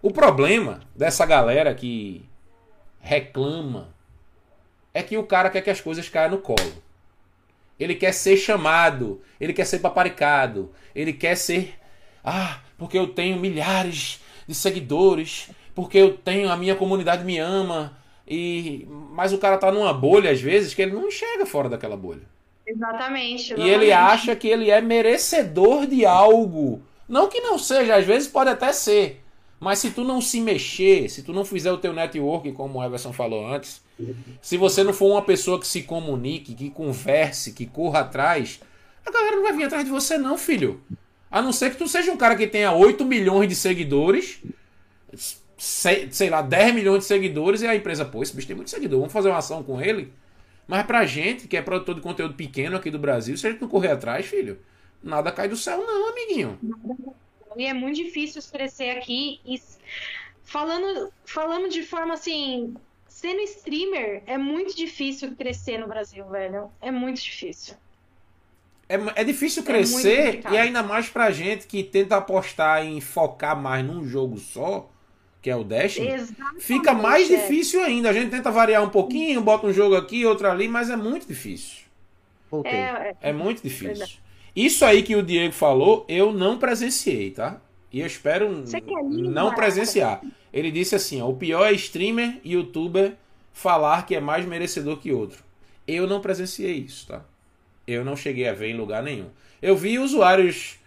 O 0.02 0.10
problema 0.10 0.80
dessa 0.94 1.24
galera 1.24 1.74
que 1.74 2.22
reclama 3.00 3.94
é 4.92 5.02
que 5.02 5.16
o 5.16 5.24
cara 5.24 5.48
quer 5.48 5.62
que 5.62 5.70
as 5.70 5.80
coisas 5.80 6.06
caiam 6.06 6.32
no 6.32 6.38
colo. 6.38 6.82
Ele 7.78 7.94
quer 7.94 8.12
ser 8.12 8.36
chamado, 8.36 9.22
ele 9.40 9.54
quer 9.54 9.64
ser 9.64 9.78
paparicado, 9.78 10.70
ele 10.94 11.14
quer 11.14 11.34
ser. 11.34 11.78
Ah, 12.22 12.60
porque 12.80 12.98
eu 12.98 13.08
tenho 13.08 13.38
milhares 13.38 14.22
de 14.48 14.54
seguidores, 14.54 15.50
porque 15.74 15.98
eu 15.98 16.16
tenho. 16.16 16.48
A 16.50 16.56
minha 16.56 16.74
comunidade 16.74 17.22
me 17.22 17.36
ama. 17.38 17.94
E, 18.26 18.88
mas 19.12 19.34
o 19.34 19.38
cara 19.38 19.58
tá 19.58 19.70
numa 19.70 19.92
bolha, 19.92 20.30
às 20.30 20.40
vezes, 20.40 20.72
que 20.72 20.80
ele 20.80 20.92
não 20.92 21.06
enxerga 21.06 21.44
fora 21.44 21.68
daquela 21.68 21.96
bolha. 21.96 22.22
Exatamente. 22.66 23.52
E 23.52 23.68
ele 23.68 23.86
exatamente. 23.86 23.92
acha 23.92 24.34
que 24.36 24.48
ele 24.48 24.70
é 24.70 24.80
merecedor 24.80 25.86
de 25.86 26.06
algo. 26.06 26.80
Não 27.06 27.28
que 27.28 27.40
não 27.40 27.58
seja, 27.58 27.96
às 27.96 28.06
vezes 28.06 28.28
pode 28.28 28.48
até 28.48 28.72
ser. 28.72 29.22
Mas 29.58 29.78
se 29.80 29.90
tu 29.90 30.02
não 30.02 30.22
se 30.22 30.40
mexer, 30.40 31.10
se 31.10 31.22
tu 31.22 31.34
não 31.34 31.44
fizer 31.44 31.70
o 31.70 31.76
teu 31.76 31.92
network, 31.92 32.50
como 32.52 32.78
o 32.78 32.82
Everson 32.82 33.12
falou 33.12 33.46
antes, 33.46 33.82
se 34.40 34.56
você 34.56 34.82
não 34.82 34.94
for 34.94 35.10
uma 35.10 35.22
pessoa 35.22 35.60
que 35.60 35.66
se 35.66 35.82
comunique, 35.82 36.54
que 36.54 36.70
converse, 36.70 37.52
que 37.52 37.66
corra 37.66 38.00
atrás, 38.00 38.58
a 39.04 39.10
galera 39.10 39.36
não 39.36 39.42
vai 39.42 39.52
vir 39.52 39.64
atrás 39.64 39.84
de 39.84 39.90
você 39.90 40.16
não, 40.16 40.38
filho. 40.38 40.80
A 41.30 41.40
não 41.40 41.52
ser 41.52 41.70
que 41.70 41.76
tu 41.76 41.86
seja 41.86 42.10
um 42.10 42.16
cara 42.16 42.34
que 42.34 42.46
tenha 42.46 42.72
8 42.72 43.04
milhões 43.04 43.48
de 43.48 43.54
seguidores, 43.54 44.42
sei, 45.56 46.10
sei 46.10 46.28
lá, 46.28 46.42
10 46.42 46.74
milhões 46.74 47.00
de 47.00 47.04
seguidores, 47.04 47.62
e 47.62 47.66
a 47.66 47.76
empresa, 47.76 48.04
pô, 48.04 48.22
esse 48.22 48.34
bicho 48.34 48.48
tem 48.48 48.56
muito 48.56 48.70
seguidor, 48.70 48.98
vamos 48.98 49.12
fazer 49.12 49.28
uma 49.28 49.38
ação 49.38 49.62
com 49.62 49.80
ele. 49.80 50.12
Mas 50.66 50.84
pra 50.86 51.06
gente, 51.06 51.46
que 51.46 51.56
é 51.56 51.62
produtor 51.62 51.94
de 51.94 52.00
conteúdo 52.00 52.34
pequeno 52.34 52.76
aqui 52.76 52.90
do 52.90 52.98
Brasil, 52.98 53.36
se 53.36 53.46
a 53.46 53.50
gente 53.50 53.60
não 53.60 53.68
correr 53.68 53.90
atrás, 53.90 54.26
filho, 54.26 54.58
nada 55.02 55.30
cai 55.32 55.48
do 55.48 55.56
céu, 55.56 55.84
não, 55.84 56.10
amiguinho. 56.10 56.58
E 57.56 57.66
é 57.66 57.74
muito 57.74 57.96
difícil 57.96 58.42
crescer 58.50 58.90
aqui. 58.90 59.40
E 59.44 59.60
falando, 60.44 61.12
falando 61.24 61.68
de 61.68 61.82
forma 61.82 62.14
assim, 62.14 62.74
sendo 63.08 63.40
streamer, 63.40 64.22
é 64.26 64.38
muito 64.38 64.74
difícil 64.76 65.34
crescer 65.36 65.78
no 65.78 65.88
Brasil, 65.88 66.24
velho. 66.26 66.70
É 66.80 66.90
muito 66.90 67.20
difícil. 67.20 67.74
É, 68.90 69.20
é 69.20 69.24
difícil 69.24 69.62
crescer 69.62 70.40
é 70.44 70.52
e 70.52 70.58
ainda 70.58 70.82
mais 70.82 71.08
pra 71.08 71.30
gente 71.30 71.64
que 71.64 71.80
tenta 71.80 72.16
apostar 72.16 72.84
em 72.84 73.00
focar 73.00 73.56
mais 73.56 73.86
num 73.86 74.04
jogo 74.04 74.36
só, 74.36 74.90
que 75.40 75.48
é 75.48 75.54
o 75.54 75.62
Destiny, 75.62 76.08
Exatamente, 76.08 76.64
fica 76.64 76.92
mais 76.92 77.30
é. 77.30 77.36
difícil 77.36 77.80
ainda. 77.84 78.10
A 78.10 78.12
gente 78.12 78.30
tenta 78.30 78.50
variar 78.50 78.82
um 78.82 78.88
pouquinho, 78.88 79.40
bota 79.42 79.68
um 79.68 79.72
jogo 79.72 79.94
aqui, 79.94 80.26
outro 80.26 80.50
ali, 80.50 80.66
mas 80.66 80.90
é 80.90 80.96
muito 80.96 81.24
difícil. 81.28 81.84
Voltei. 82.50 82.72
É, 82.72 83.16
é. 83.22 83.28
É 83.28 83.32
muito 83.32 83.62
difícil. 83.62 84.18
Isso 84.56 84.84
aí 84.84 85.04
que 85.04 85.14
o 85.14 85.22
Diego 85.22 85.54
falou, 85.54 86.04
eu 86.08 86.32
não 86.32 86.58
presenciei, 86.58 87.30
tá? 87.30 87.60
E 87.92 88.00
eu 88.00 88.06
espero 88.08 88.64
não 89.08 89.54
presenciar. 89.54 90.20
Ele 90.52 90.72
disse 90.72 90.96
assim: 90.96 91.22
ó, 91.22 91.28
o 91.28 91.36
pior 91.36 91.64
é 91.64 91.72
streamer 91.74 92.40
e 92.42 92.54
youtuber 92.54 93.12
falar 93.52 94.04
que 94.04 94.16
é 94.16 94.20
mais 94.20 94.44
merecedor 94.44 94.96
que 94.96 95.12
outro. 95.12 95.44
Eu 95.86 96.08
não 96.08 96.20
presenciei 96.20 96.74
isso, 96.74 97.06
tá? 97.06 97.24
Eu 97.92 98.04
não 98.04 98.16
cheguei 98.16 98.48
a 98.48 98.52
ver 98.52 98.68
em 98.70 98.76
lugar 98.76 99.02
nenhum. 99.02 99.26
Eu 99.60 99.76
vi 99.76 99.98
usuários. 99.98 100.78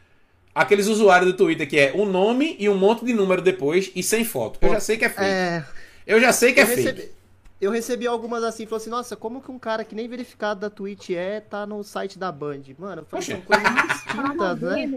Aqueles 0.56 0.88
usuários 0.88 1.32
do 1.32 1.38
Twitter 1.38 1.68
que 1.68 1.80
é 1.80 1.92
o 1.96 2.06
nome 2.06 2.56
e 2.60 2.70
um 2.70 2.78
monte 2.78 3.04
de 3.06 3.14
número 3.14 3.42
depois 3.42 3.92
e 3.96 4.04
sem 4.04 4.24
foto. 4.24 4.60
Eu 4.62 4.70
já 4.70 4.80
sei 4.80 4.98
que 4.98 5.06
é 5.06 5.10
fake. 5.10 5.22
É, 5.24 5.66
Eu 6.06 6.20
já 6.22 6.32
sei 6.32 6.54
que 6.54 6.60
é 6.60 6.64
eu, 6.64 6.68
fake. 6.68 6.82
recebi, 6.82 7.12
eu 7.60 7.72
recebi 7.72 8.06
algumas 8.08 8.44
assim, 8.44 8.66
falou 8.66 8.78
assim, 8.78 8.90
nossa, 8.90 9.16
como 9.16 9.42
que 9.42 9.50
um 9.50 9.58
cara 9.58 9.84
que 9.84 9.96
nem 9.96 10.08
verificado 10.08 10.60
da 10.60 10.70
Twitch 10.70 11.12
é, 11.12 11.40
tá 11.40 11.66
no 11.66 11.84
site 11.84 12.20
da 12.20 12.32
Band? 12.32 12.62
Mano, 12.78 13.02
eu 13.02 13.06
falei, 13.06 13.26
Poxa. 13.26 13.32
são 13.32 13.42
coisas 13.42 13.74
distintas, 13.88 14.62
né? 14.62 14.90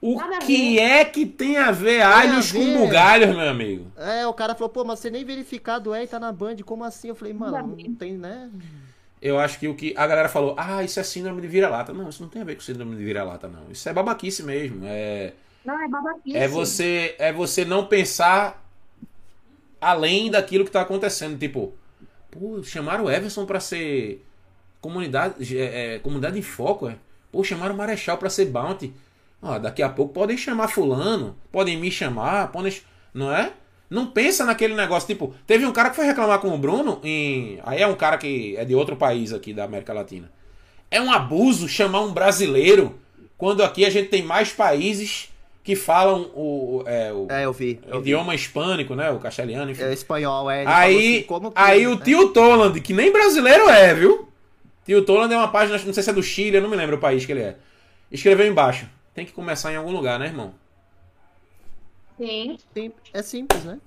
O 0.00 0.20
que 0.38 0.78
é 0.78 1.04
que 1.04 1.24
tem 1.24 1.56
a 1.56 1.70
ver 1.70 2.02
alhos 2.02 2.50
ver. 2.50 2.58
com 2.58 2.78
bugalhos, 2.78 3.30
meu 3.34 3.48
amigo? 3.48 3.90
É, 3.96 4.26
o 4.26 4.34
cara 4.34 4.54
falou, 4.54 4.68
pô, 4.68 4.84
mas 4.84 4.98
você 5.00 5.10
nem 5.10 5.24
verificado 5.24 5.94
é 5.94 6.04
e 6.04 6.06
tá 6.06 6.20
na 6.20 6.30
Band, 6.30 6.56
como 6.64 6.84
assim? 6.84 7.08
Eu 7.08 7.14
falei, 7.14 7.32
mano, 7.32 7.76
não 7.76 7.94
tem, 7.94 8.12
né? 8.18 8.50
Eu 9.24 9.38
acho 9.38 9.58
que 9.58 9.66
o 9.66 9.74
que 9.74 9.94
a 9.96 10.06
galera 10.06 10.28
falou, 10.28 10.54
ah, 10.58 10.84
isso 10.84 11.00
é 11.00 11.02
síndrome 11.02 11.40
de 11.40 11.48
vira-lata. 11.48 11.94
Não, 11.94 12.10
isso 12.10 12.22
não 12.22 12.28
tem 12.28 12.42
a 12.42 12.44
ver 12.44 12.56
com 12.56 12.60
síndrome 12.60 12.94
de 12.94 13.02
vira-lata, 13.02 13.48
não. 13.48 13.70
Isso 13.72 13.88
é 13.88 13.92
babaquice 13.94 14.42
mesmo. 14.42 14.82
É, 14.84 15.32
Não, 15.64 15.82
é 15.82 15.88
babaquice. 15.88 16.36
é 16.36 16.46
você 16.46 17.14
é 17.18 17.32
você 17.32 17.64
não 17.64 17.86
pensar 17.86 18.62
além 19.80 20.30
daquilo 20.30 20.62
que 20.66 20.70
tá 20.70 20.82
acontecendo. 20.82 21.38
Tipo, 21.38 21.72
pô, 22.30 22.62
chamaram 22.62 23.04
o 23.04 23.10
Everson 23.10 23.46
pra 23.46 23.60
ser 23.60 24.22
comunidade, 24.78 25.56
é, 25.56 25.94
é, 25.94 25.98
comunidade 26.00 26.38
em 26.38 26.42
foco, 26.42 26.86
é? 26.88 26.96
Pô, 27.32 27.42
chamaram 27.42 27.74
o 27.74 27.78
Marechal 27.78 28.18
pra 28.18 28.28
ser 28.28 28.44
bounty. 28.44 28.92
Ah, 29.40 29.56
daqui 29.58 29.82
a 29.82 29.88
pouco 29.88 30.12
podem 30.12 30.36
chamar 30.36 30.68
fulano, 30.68 31.34
podem 31.50 31.78
me 31.78 31.90
chamar, 31.90 32.52
podem... 32.52 32.78
Não 33.14 33.34
é? 33.34 33.52
Não 33.88 34.06
pensa 34.06 34.44
naquele 34.44 34.74
negócio, 34.74 35.06
tipo, 35.06 35.34
teve 35.46 35.66
um 35.66 35.72
cara 35.72 35.90
que 35.90 35.96
foi 35.96 36.06
reclamar 36.06 36.40
com 36.40 36.48
o 36.48 36.58
Bruno 36.58 37.00
em... 37.04 37.60
Aí 37.64 37.80
é 37.80 37.86
um 37.86 37.94
cara 37.94 38.16
que 38.18 38.56
é 38.56 38.64
de 38.64 38.74
outro 38.74 38.96
país 38.96 39.32
aqui 39.32 39.52
da 39.52 39.64
América 39.64 39.92
Latina. 39.92 40.30
É 40.90 41.00
um 41.00 41.12
abuso 41.12 41.68
chamar 41.68 42.00
um 42.00 42.12
brasileiro 42.12 42.98
quando 43.36 43.62
aqui 43.62 43.84
a 43.84 43.90
gente 43.90 44.08
tem 44.08 44.22
mais 44.22 44.52
países 44.52 45.28
que 45.62 45.74
falam 45.74 46.30
o, 46.34 46.84
é, 46.86 47.12
o 47.12 47.26
É, 47.30 47.44
eu 47.46 47.52
vi. 47.52 47.80
Eu 47.86 48.00
vi. 48.00 48.10
idioma 48.10 48.34
hispânico, 48.34 48.94
né? 48.94 49.10
O 49.10 49.18
castelhano, 49.18 49.70
enfim. 49.70 49.82
É 49.82 49.92
espanhol, 49.92 50.50
é. 50.50 50.64
Aí, 50.66 51.26
assim, 51.26 51.52
aí 51.54 51.86
o 51.86 51.96
né? 51.96 52.04
tio 52.04 52.28
Toland, 52.28 52.78
que 52.80 52.92
nem 52.92 53.10
brasileiro 53.10 53.68
é, 53.68 53.94
viu? 53.94 54.28
Tio 54.84 55.04
Toland 55.04 55.32
é 55.32 55.36
uma 55.36 55.48
página, 55.48 55.78
não 55.78 55.94
sei 55.94 56.02
se 56.02 56.10
é 56.10 56.12
do 56.12 56.22
Chile, 56.22 56.58
eu 56.58 56.62
não 56.62 56.68
me 56.68 56.76
lembro 56.76 56.96
o 56.96 57.00
país 57.00 57.24
que 57.24 57.32
ele 57.32 57.40
é. 57.40 57.56
Escreveu 58.12 58.46
embaixo. 58.46 58.86
Tem 59.14 59.24
que 59.24 59.32
começar 59.32 59.72
em 59.72 59.76
algum 59.76 59.90
lugar, 59.90 60.18
né, 60.18 60.26
irmão? 60.26 60.52
Sim. 62.18 62.58
Sim, 62.72 62.92
É 63.12 63.22
simples, 63.22 63.64
né? 63.64 63.78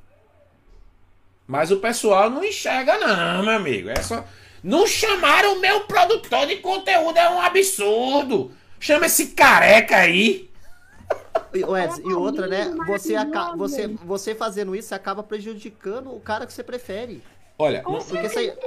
Mas 1.46 1.72
o 1.72 1.78
pessoal 1.80 2.30
não 2.30 2.44
enxerga, 2.44 2.98
não, 2.98 3.44
meu 3.44 3.54
amigo. 3.56 3.90
É 3.90 4.02
só. 4.02 4.26
Não 4.64 4.86
chamaram 4.86 5.54
o 5.56 5.60
meu 5.62 5.82
produtor 5.82 6.46
de 6.48 6.58
conteúdo, 6.58 7.18
é 7.18 7.30
um 7.30 7.40
absurdo. 7.40 8.52
Chama 8.80 9.06
esse 9.06 9.28
careca 9.28 9.96
aí. 9.98 10.50
E, 11.54 11.60
Eds, 11.64 12.00
e 12.00 12.14
outra, 12.14 12.48
né? 12.48 12.66
Você, 12.86 13.16
aca- 13.16 13.56
você, 13.56 13.88
você 13.88 14.36
fazendo 14.36 14.76
isso, 14.76 14.90
você 14.90 14.96
acaba 14.96 15.24
prejudicando 15.24 16.14
o 16.14 16.20
cara 16.20 16.46
que 16.46 16.52
você 16.52 16.64
prefere. 16.64 17.24
Olha, 17.58 17.82
não- 17.82 17.94
Porque, 18.00 18.30
você, 18.30 18.58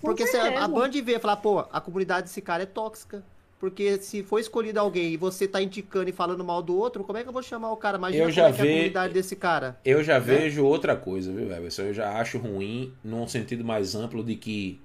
porque 0.00 0.26
se 0.26 0.36
a, 0.38 0.66
Band 0.66 0.90
vê 0.90 1.16
e 1.16 1.18
falar, 1.20 1.36
pô, 1.36 1.60
a 1.60 1.80
comunidade 1.80 2.26
desse 2.28 2.40
cara 2.40 2.62
é 2.62 2.66
tóxica. 2.66 3.22
Porque 3.60 3.98
se 3.98 4.22
for 4.22 4.38
escolhido 4.38 4.80
alguém 4.80 5.12
e 5.12 5.16
você 5.18 5.46
tá 5.46 5.60
indicando 5.60 6.08
e 6.08 6.14
falando 6.14 6.42
mal 6.42 6.62
do 6.62 6.74
outro, 6.74 7.04
como 7.04 7.18
é 7.18 7.22
que 7.22 7.28
eu 7.28 7.32
vou 7.32 7.42
chamar 7.42 7.70
o 7.70 7.76
cara? 7.76 7.98
Imagina 7.98 8.24
Eu 8.24 8.32
como 8.32 8.34
já 8.34 8.48
é 8.48 8.52
que 8.52 8.60
é 8.62 8.64
a 8.64 8.66
comunidade 8.66 9.12
desse 9.12 9.36
cara. 9.36 9.78
Eu 9.84 10.02
já 10.02 10.18
vejo 10.18 10.64
outra 10.64 10.96
coisa, 10.96 11.30
viu, 11.30 11.52
Everson? 11.52 11.82
Eu 11.82 11.92
já 11.92 12.18
acho 12.18 12.38
ruim, 12.38 12.94
num 13.04 13.28
sentido 13.28 13.62
mais 13.62 13.94
amplo, 13.94 14.24
de 14.24 14.34
que 14.34 14.80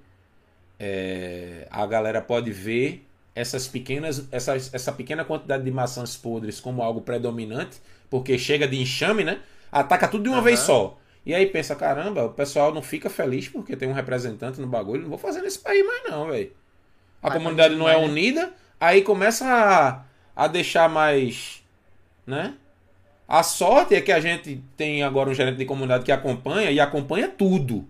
é, 0.78 1.66
a 1.70 1.86
galera 1.86 2.20
pode 2.20 2.50
ver 2.52 3.02
essas 3.34 3.66
pequenas, 3.66 4.28
essas, 4.30 4.72
essa 4.74 4.92
pequena 4.92 5.24
quantidade 5.24 5.64
de 5.64 5.70
maçãs 5.70 6.14
podres 6.14 6.60
como 6.60 6.82
algo 6.82 7.00
predominante, 7.00 7.80
porque 8.10 8.38
chega 8.38 8.68
de 8.68 8.76
enxame, 8.78 9.24
né? 9.24 9.40
Ataca 9.72 10.06
tudo 10.06 10.24
de 10.24 10.28
uma 10.28 10.36
Aham. 10.36 10.44
vez 10.44 10.60
só. 10.60 10.98
E 11.24 11.34
aí 11.34 11.46
pensa, 11.46 11.74
caramba, 11.74 12.24
o 12.26 12.30
pessoal 12.30 12.74
não 12.74 12.82
fica 12.82 13.08
feliz 13.08 13.48
porque 13.48 13.74
tem 13.74 13.88
um 13.88 13.94
representante 13.94 14.60
no 14.60 14.66
bagulho, 14.66 15.02
não 15.02 15.08
vou 15.08 15.18
fazer 15.18 15.40
nesse 15.40 15.58
país 15.60 15.84
mais 15.84 16.10
não, 16.10 16.28
velho. 16.28 16.52
A 17.22 17.30
comunidade 17.30 17.74
não 17.74 17.88
é 17.88 17.98
né? 17.98 18.06
unida, 18.06 18.52
aí 18.80 19.02
começa 19.02 19.44
a, 19.46 20.44
a 20.44 20.46
deixar 20.48 20.88
mais, 20.88 21.62
né? 22.26 22.54
A 23.28 23.42
sorte 23.42 23.94
é 23.94 24.00
que 24.00 24.12
a 24.12 24.20
gente 24.20 24.62
tem 24.76 25.02
agora 25.02 25.28
um 25.28 25.34
gerente 25.34 25.56
de 25.56 25.64
comunidade 25.64 26.04
que 26.04 26.12
acompanha 26.12 26.70
e 26.70 26.78
acompanha 26.78 27.28
tudo. 27.28 27.84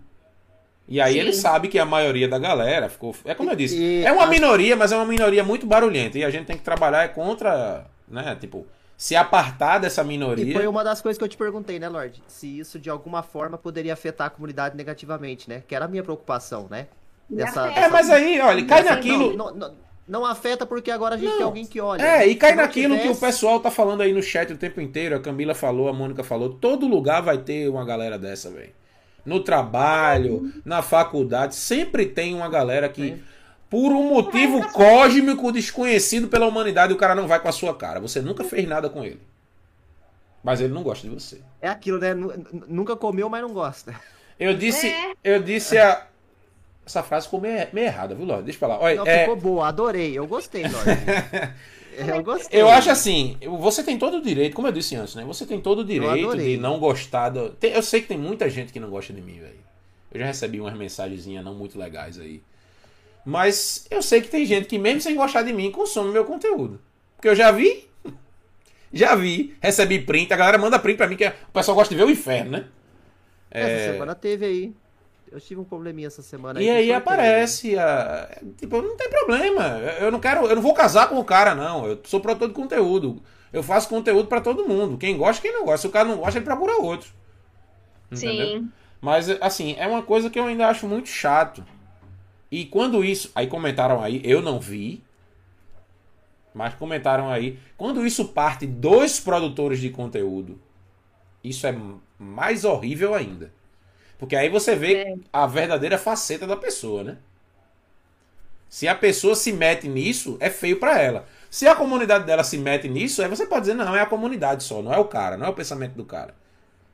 E 0.87 0.99
aí 1.01 1.13
Sim. 1.13 1.19
ele 1.19 1.33
sabe 1.33 1.67
que 1.67 1.77
a 1.77 1.85
maioria 1.85 2.27
da 2.27 2.39
galera 2.39 2.89
ficou. 2.89 3.13
É 3.25 3.35
como 3.35 3.51
eu 3.51 3.55
disse, 3.55 3.77
E- 3.77 4.03
é 4.05 4.11
uma 4.11 4.23
a- 4.23 4.27
minoria, 4.27 4.75
mas 4.75 4.91
é 4.91 4.95
uma 4.95 5.05
minoria 5.05 5.43
muito 5.43 5.65
barulhenta. 5.67 6.17
E 6.17 6.23
a 6.23 6.29
gente 6.29 6.45
tem 6.47 6.57
que 6.57 6.63
trabalhar 6.63 7.03
é 7.03 7.07
contra, 7.09 7.85
né? 8.07 8.35
Tipo, 8.39 8.65
se 8.95 9.15
apartar 9.15 9.77
dessa 9.79 10.01
E 10.01 10.05
minoria. 10.05 10.53
foi 10.55 10.65
uma 10.65 10.83
das 10.83 11.01
coisas 11.01 11.17
que 11.17 11.23
eu 11.23 11.27
te 11.27 11.37
perguntei, 11.37 11.77
né, 11.77 11.87
Lorde? 11.89 12.23
Se 12.27 12.57
isso 12.59 12.79
de 12.79 12.89
alguma 12.89 13.21
forma 13.21 13.57
poderia 13.59 13.93
afetar 13.93 14.27
a 14.27 14.29
comunidade 14.29 14.75
negativamente, 14.77 15.47
né? 15.49 15.61
Que 15.67 15.75
era 15.75 15.85
a 15.85 15.87
minha 15.87 16.01
preocupação, 16.03 16.67
né? 16.69 16.87
Dessa. 17.29 17.67
É, 17.73 17.89
mas 17.89 18.09
aí, 18.09 18.39
olha, 18.39 18.65
cai 18.65 18.81
dessa- 18.81 18.95
naquilo. 18.95 19.35
Não, 19.35 19.53
não, 19.53 19.69
não 19.69 19.86
afeta 20.25 20.65
porque 20.65 20.89
agora 20.89 21.15
a 21.15 21.17
gente 21.17 21.29
Não. 21.29 21.35
tem 21.37 21.45
alguém 21.45 21.65
que 21.65 21.81
olha. 21.81 22.01
É, 22.01 22.27
e 22.27 22.35
cai 22.35 22.51
Se 22.51 22.55
não 22.55 22.63
naquilo 22.63 22.93
que 22.95 22.99
o 22.99 23.01
tivesse- 23.13 23.19
pessoal 23.21 23.59
tá 23.59 23.69
falando 23.69 24.01
aí 24.01 24.13
no 24.13 24.23
chat 24.23 24.51
o 24.53 24.57
tempo 24.57 24.79
inteiro. 24.79 25.15
A 25.15 25.19
Camila 25.19 25.53
falou, 25.53 25.89
a 25.89 25.93
Mônica 25.93 26.23
falou. 26.23 26.49
Todo 26.53 26.87
lugar 26.87 27.21
vai 27.21 27.37
ter 27.39 27.67
uma 27.69 27.83
galera 27.83 28.17
dessa, 28.17 28.49
velho. 28.49 28.71
No 29.25 29.41
trabalho, 29.41 30.53
na 30.63 30.81
faculdade, 30.81 31.55
sempre 31.55 32.05
tem 32.05 32.33
uma 32.33 32.47
galera 32.47 32.87
que, 32.87 33.09
Sim. 33.09 33.23
por 33.69 33.91
um 33.91 34.07
motivo 34.09 34.65
cósmico 34.71 35.51
desconhecido 35.51 36.29
pela 36.29 36.47
humanidade, 36.47 36.93
o 36.93 36.97
cara 36.97 37.13
não 37.13 37.27
vai 37.27 37.39
com 37.41 37.49
a 37.49 37.51
sua 37.51 37.75
cara. 37.75 37.99
Você 37.99 38.21
nunca 38.21 38.45
fez 38.45 38.65
nada 38.65 38.89
com 38.89 39.03
ele. 39.03 39.19
Mas 40.43 40.61
ele 40.61 40.73
não 40.73 40.83
gosta 40.83 41.05
de 41.07 41.13
você. 41.13 41.41
É 41.61 41.67
aquilo, 41.67 41.99
né? 41.99 42.13
Nu- 42.13 42.31
nu- 42.53 42.63
Nunca 42.69 42.95
comeu, 42.95 43.27
mas 43.27 43.41
não 43.41 43.51
gosta. 43.53 43.93
Eu 44.39 44.53
disse, 44.53 44.87
É. 44.87 45.13
eu 45.23 45.41
disse 45.43 45.77
a. 45.77 46.05
Essa 46.87 47.03
frase 47.03 47.25
ficou 47.25 47.41
meio, 47.41 47.67
meio 47.73 47.85
errada, 47.87 48.15
viu, 48.15 48.25
Lorde? 48.25 48.43
Deixa 48.45 48.55
eu 48.55 48.59
falar. 48.61 48.79
Olha, 48.79 48.95
Não, 48.95 49.05
é, 49.05 49.19
ficou 49.19 49.35
boa, 49.35 49.67
adorei. 49.67 50.17
Eu 50.17 50.25
gostei, 50.25 50.63
Lorde. 50.63 51.51
eu 52.15 52.23
gostei. 52.23 52.61
Eu 52.61 52.69
acho 52.69 52.89
assim, 52.89 53.35
você 53.59 53.83
tem 53.83 53.99
todo 53.99 54.17
o 54.17 54.21
direito, 54.21 54.55
como 54.55 54.69
eu 54.69 54.71
disse 54.71 54.95
antes, 54.95 55.13
né? 55.13 55.25
Você 55.25 55.45
tem 55.45 55.59
todo 55.59 55.79
o 55.79 55.83
direito 55.83 56.37
de 56.37 56.55
não 56.55 56.79
gostar 56.79 57.27
do. 57.27 57.49
Tem- 57.49 57.73
eu 57.73 57.83
sei 57.83 57.99
que 58.01 58.07
tem 58.07 58.17
muita 58.17 58.49
gente 58.49 58.71
que 58.71 58.79
não 58.79 58.89
gosta 58.89 59.11
de 59.11 59.19
mim, 59.21 59.37
velho. 59.37 59.59
Eu 60.13 60.21
já 60.21 60.27
recebi 60.27 60.61
umas 60.61 60.77
mensagenzinhas 60.77 61.43
não 61.43 61.53
muito 61.53 61.77
legais 61.77 62.17
aí. 62.17 62.41
Mas 63.25 63.85
eu 63.91 64.01
sei 64.01 64.21
que 64.21 64.29
tem 64.29 64.45
gente 64.45 64.65
que, 64.67 64.79
mesmo 64.79 65.01
sem 65.01 65.13
gostar 65.13 65.41
de 65.41 65.51
mim, 65.51 65.69
consome 65.69 66.13
meu 66.13 66.23
conteúdo. 66.23 66.79
Porque 67.17 67.27
eu 67.27 67.35
já 67.35 67.51
vi. 67.51 67.85
Já 68.93 69.13
vi. 69.13 69.53
Recebi 69.61 69.99
print. 69.99 70.31
A 70.33 70.37
galera 70.37 70.57
manda 70.57 70.79
print 70.79 70.95
pra 70.95 71.07
mim, 71.07 71.17
que 71.17 71.27
o 71.27 71.33
pessoal 71.53 71.75
gosta 71.75 71.93
de 71.93 71.99
ver 71.99 72.07
o 72.07 72.09
inferno, 72.09 72.51
né? 72.51 72.65
Essa 73.51 73.91
semana 73.91 74.15
teve 74.15 74.45
aí. 74.45 74.73
Eu 75.37 75.41
tive 75.41 75.61
um 75.61 75.63
probleminha 75.63 76.07
essa 76.07 76.23
semana. 76.23 76.59
E 76.59 76.63
que 76.63 76.69
aí 76.69 76.87
sorteio. 76.87 76.97
aparece 76.97 77.77
a. 77.77 78.41
Tipo, 78.57 78.81
não 78.81 78.97
tem 78.97 79.07
problema. 79.07 79.63
Eu 79.99 80.11
não 80.11 80.19
quero. 80.19 80.47
Eu 80.47 80.55
não 80.55 80.63
vou 80.63 80.73
casar 80.73 81.07
com 81.09 81.19
o 81.19 81.23
cara, 81.23 81.53
não. 81.53 81.85
Eu 81.85 82.01
sou 82.05 82.19
produtor 82.19 82.47
de 82.47 82.55
conteúdo. 82.55 83.21
Eu 83.53 83.61
faço 83.61 83.87
conteúdo 83.87 84.27
pra 84.27 84.41
todo 84.41 84.67
mundo. 84.67 84.97
Quem 84.97 85.15
gosta, 85.15 85.39
quem 85.39 85.53
não 85.53 85.63
gosta. 85.63 85.81
Se 85.81 85.87
o 85.87 85.91
cara 85.91 86.09
não 86.09 86.17
gosta, 86.17 86.39
ele 86.39 86.45
procura 86.45 86.81
outro. 86.81 87.11
Entendeu? 88.11 88.47
Sim. 88.47 88.71
Mas, 88.99 89.29
assim, 89.39 89.75
é 89.77 89.85
uma 89.85 90.01
coisa 90.01 90.27
que 90.27 90.39
eu 90.39 90.45
ainda 90.45 90.67
acho 90.67 90.87
muito 90.87 91.07
chato. 91.07 91.63
E 92.49 92.65
quando 92.65 93.05
isso. 93.05 93.31
Aí 93.35 93.45
comentaram 93.45 94.01
aí, 94.01 94.19
eu 94.23 94.41
não 94.41 94.59
vi. 94.59 95.03
Mas 96.51 96.73
comentaram 96.73 97.29
aí. 97.29 97.59
Quando 97.77 98.07
isso 98.07 98.29
parte 98.29 98.65
dos 98.65 99.19
produtores 99.19 99.79
de 99.79 99.91
conteúdo, 99.91 100.59
isso 101.43 101.67
é 101.67 101.77
mais 102.17 102.65
horrível 102.65 103.13
ainda. 103.13 103.55
Porque 104.17 104.35
aí 104.35 104.49
você 104.49 104.75
vê 104.75 104.93
É. 105.03 105.15
a 105.31 105.45
verdadeira 105.47 105.97
faceta 105.97 106.47
da 106.47 106.55
pessoa, 106.57 107.03
né? 107.03 107.17
Se 108.69 108.87
a 108.87 108.95
pessoa 108.95 109.35
se 109.35 109.51
mete 109.53 109.87
nisso, 109.87 110.37
é 110.39 110.49
feio 110.49 110.79
pra 110.79 110.99
ela. 111.01 111.25
Se 111.49 111.67
a 111.67 111.75
comunidade 111.75 112.25
dela 112.25 112.43
se 112.43 112.57
mete 112.57 112.87
nisso, 112.89 113.21
aí 113.21 113.29
você 113.29 113.45
pode 113.45 113.61
dizer, 113.61 113.73
não, 113.75 113.95
é 113.95 114.01
a 114.01 114.05
comunidade 114.05 114.63
só, 114.63 114.81
não 114.81 114.93
é 114.93 114.97
o 114.97 115.05
cara, 115.05 115.37
não 115.37 115.45
é 115.45 115.49
o 115.49 115.53
pensamento 115.53 115.93
do 115.93 116.03
cara. 116.03 116.35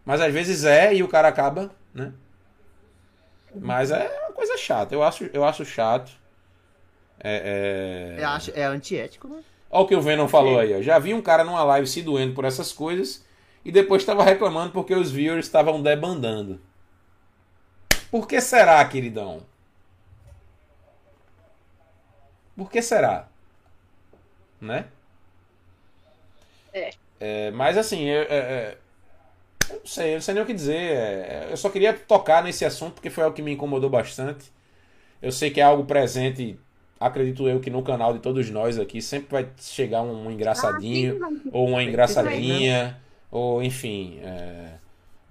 Mas 0.05 0.21
às 0.21 0.31
vezes 0.33 0.63
é 0.65 0.93
e 0.93 1.01
o 1.01 1.07
cara 1.07 1.27
acaba, 1.29 1.71
né? 1.93 2.13
Mas 3.55 3.91
é 3.91 4.09
uma 4.25 4.33
coisa 4.33 4.57
chata, 4.57 4.93
eu 4.95 5.03
acho, 5.03 5.29
eu 5.33 5.43
acho 5.43 5.63
chato. 5.65 6.11
É, 7.19 8.15
é... 8.17 8.21
É, 8.21 8.25
acho, 8.25 8.51
é 8.55 8.63
antiético, 8.65 9.27
né? 9.27 9.41
Olha 9.69 9.83
o 9.83 9.87
que 9.87 9.95
o 9.95 10.01
Venom 10.01 10.27
falou 10.27 10.59
aí, 10.59 10.75
ó. 10.77 10.81
Já 10.81 10.99
vi 10.99 11.13
um 11.13 11.21
cara 11.21 11.43
numa 11.43 11.63
live 11.63 11.87
se 11.87 12.01
doendo 12.01 12.33
por 12.33 12.45
essas 12.45 12.71
coisas 12.71 13.25
e 13.63 13.71
depois 13.71 14.01
estava 14.01 14.23
reclamando 14.23 14.71
porque 14.71 14.93
os 14.93 15.11
viewers 15.11 15.45
estavam 15.45 15.81
debandando. 15.81 16.59
Por 18.13 18.27
que 18.27 18.39
será, 18.39 18.85
queridão? 18.85 19.41
Por 22.55 22.69
que 22.69 22.81
será? 22.81 23.27
Né? 24.61 24.85
É. 26.73 26.93
É, 27.19 27.51
mas 27.51 27.77
assim, 27.77 28.03
eu, 28.05 28.23
é, 28.23 28.27
é, 28.29 28.77
eu 29.69 29.79
não 29.79 29.85
sei, 29.85 30.09
eu 30.11 30.13
não 30.15 30.21
sei 30.21 30.33
nem 30.33 30.43
o 30.43 30.45
que 30.45 30.53
dizer. 30.53 30.75
É, 30.75 31.47
eu 31.51 31.57
só 31.57 31.69
queria 31.69 31.93
tocar 31.93 32.43
nesse 32.43 32.65
assunto 32.65 32.95
porque 32.95 33.09
foi 33.09 33.23
algo 33.23 33.35
que 33.35 33.41
me 33.41 33.53
incomodou 33.53 33.89
bastante. 33.89 34.51
Eu 35.21 35.31
sei 35.31 35.51
que 35.51 35.61
é 35.61 35.63
algo 35.63 35.85
presente, 35.85 36.59
acredito 36.99 37.47
eu 37.49 37.61
que 37.61 37.69
no 37.71 37.83
canal 37.83 38.13
de 38.13 38.19
todos 38.19 38.49
nós 38.51 38.79
aqui 38.79 39.01
sempre 39.01 39.29
vai 39.31 39.49
chegar 39.59 40.03
um, 40.03 40.27
um 40.27 40.31
engraçadinho 40.31 41.19
Ah, 41.23 41.29
sim, 41.29 41.49
ou 41.51 41.69
uma 41.69 41.83
engraçadinha 41.83 42.99
ou 43.31 43.63
enfim. 43.63 44.19
é, 44.23 44.79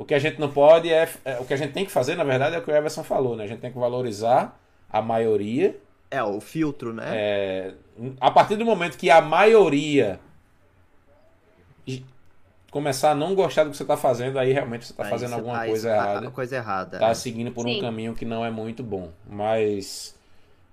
o 0.03 0.05
que 0.05 0.15
a 0.15 0.19
gente 0.19 0.39
não 0.41 0.51
pode 0.51 0.93
é, 0.93 1.09
é- 1.25 1.39
o 1.39 1.45
que 1.45 1.55
a 1.55 1.57
gente 1.57 1.73
tem 1.73 1.85
que 1.85 1.91
fazer, 1.93 2.17
na 2.17 2.25
verdade, 2.25 2.57
é 2.57 2.59
o 2.59 2.63
que 2.63 2.71
o 2.71 2.75
Everson 2.77 3.05
falou, 3.05 3.37
né? 3.37 3.45
A 3.45 3.47
gente 3.47 3.61
tem 3.61 3.73
que 3.73 3.79
valorizar 3.79 4.59
a 4.91 5.01
maioria 5.01 5.79
É, 6.11 6.23
o 6.23 6.41
filtro, 6.41 6.93
né? 6.93 7.05
é, 7.09 7.75
a 8.21 8.31
partir 8.31 8.57
do 8.57 8.65
momento 8.65 8.99
que 8.99 9.09
a 9.11 9.21
maioria 9.21 10.19
começar 12.71 13.11
a 13.11 13.15
não 13.15 13.35
gostar 13.35 13.65
do 13.65 13.71
que 13.71 13.77
você 13.77 13.83
está 13.83 13.97
fazendo, 13.99 14.39
aí 14.39 14.51
realmente 14.53 14.87
você 14.87 14.93
está 14.93 15.05
fazendo 15.05 15.29
você- 15.31 15.35
alguma 15.35 15.59
aí 15.61 15.69
coisa 15.69 15.91
você 15.91 15.95
tá- 15.97 16.11
errada. 16.11 16.31
coisa 16.31 16.57
errada. 16.57 16.99
Tá 16.99 17.09
é. 17.11 17.15
seguindo 17.15 17.53
por 17.53 17.67
um 17.67 17.75
Sim. 17.75 17.81
caminho 17.81 18.15
que 18.15 18.25
não 18.25 18.45
é 18.45 18.51
muito 18.51 18.83
bom. 18.83 19.11
Mas 19.29 20.17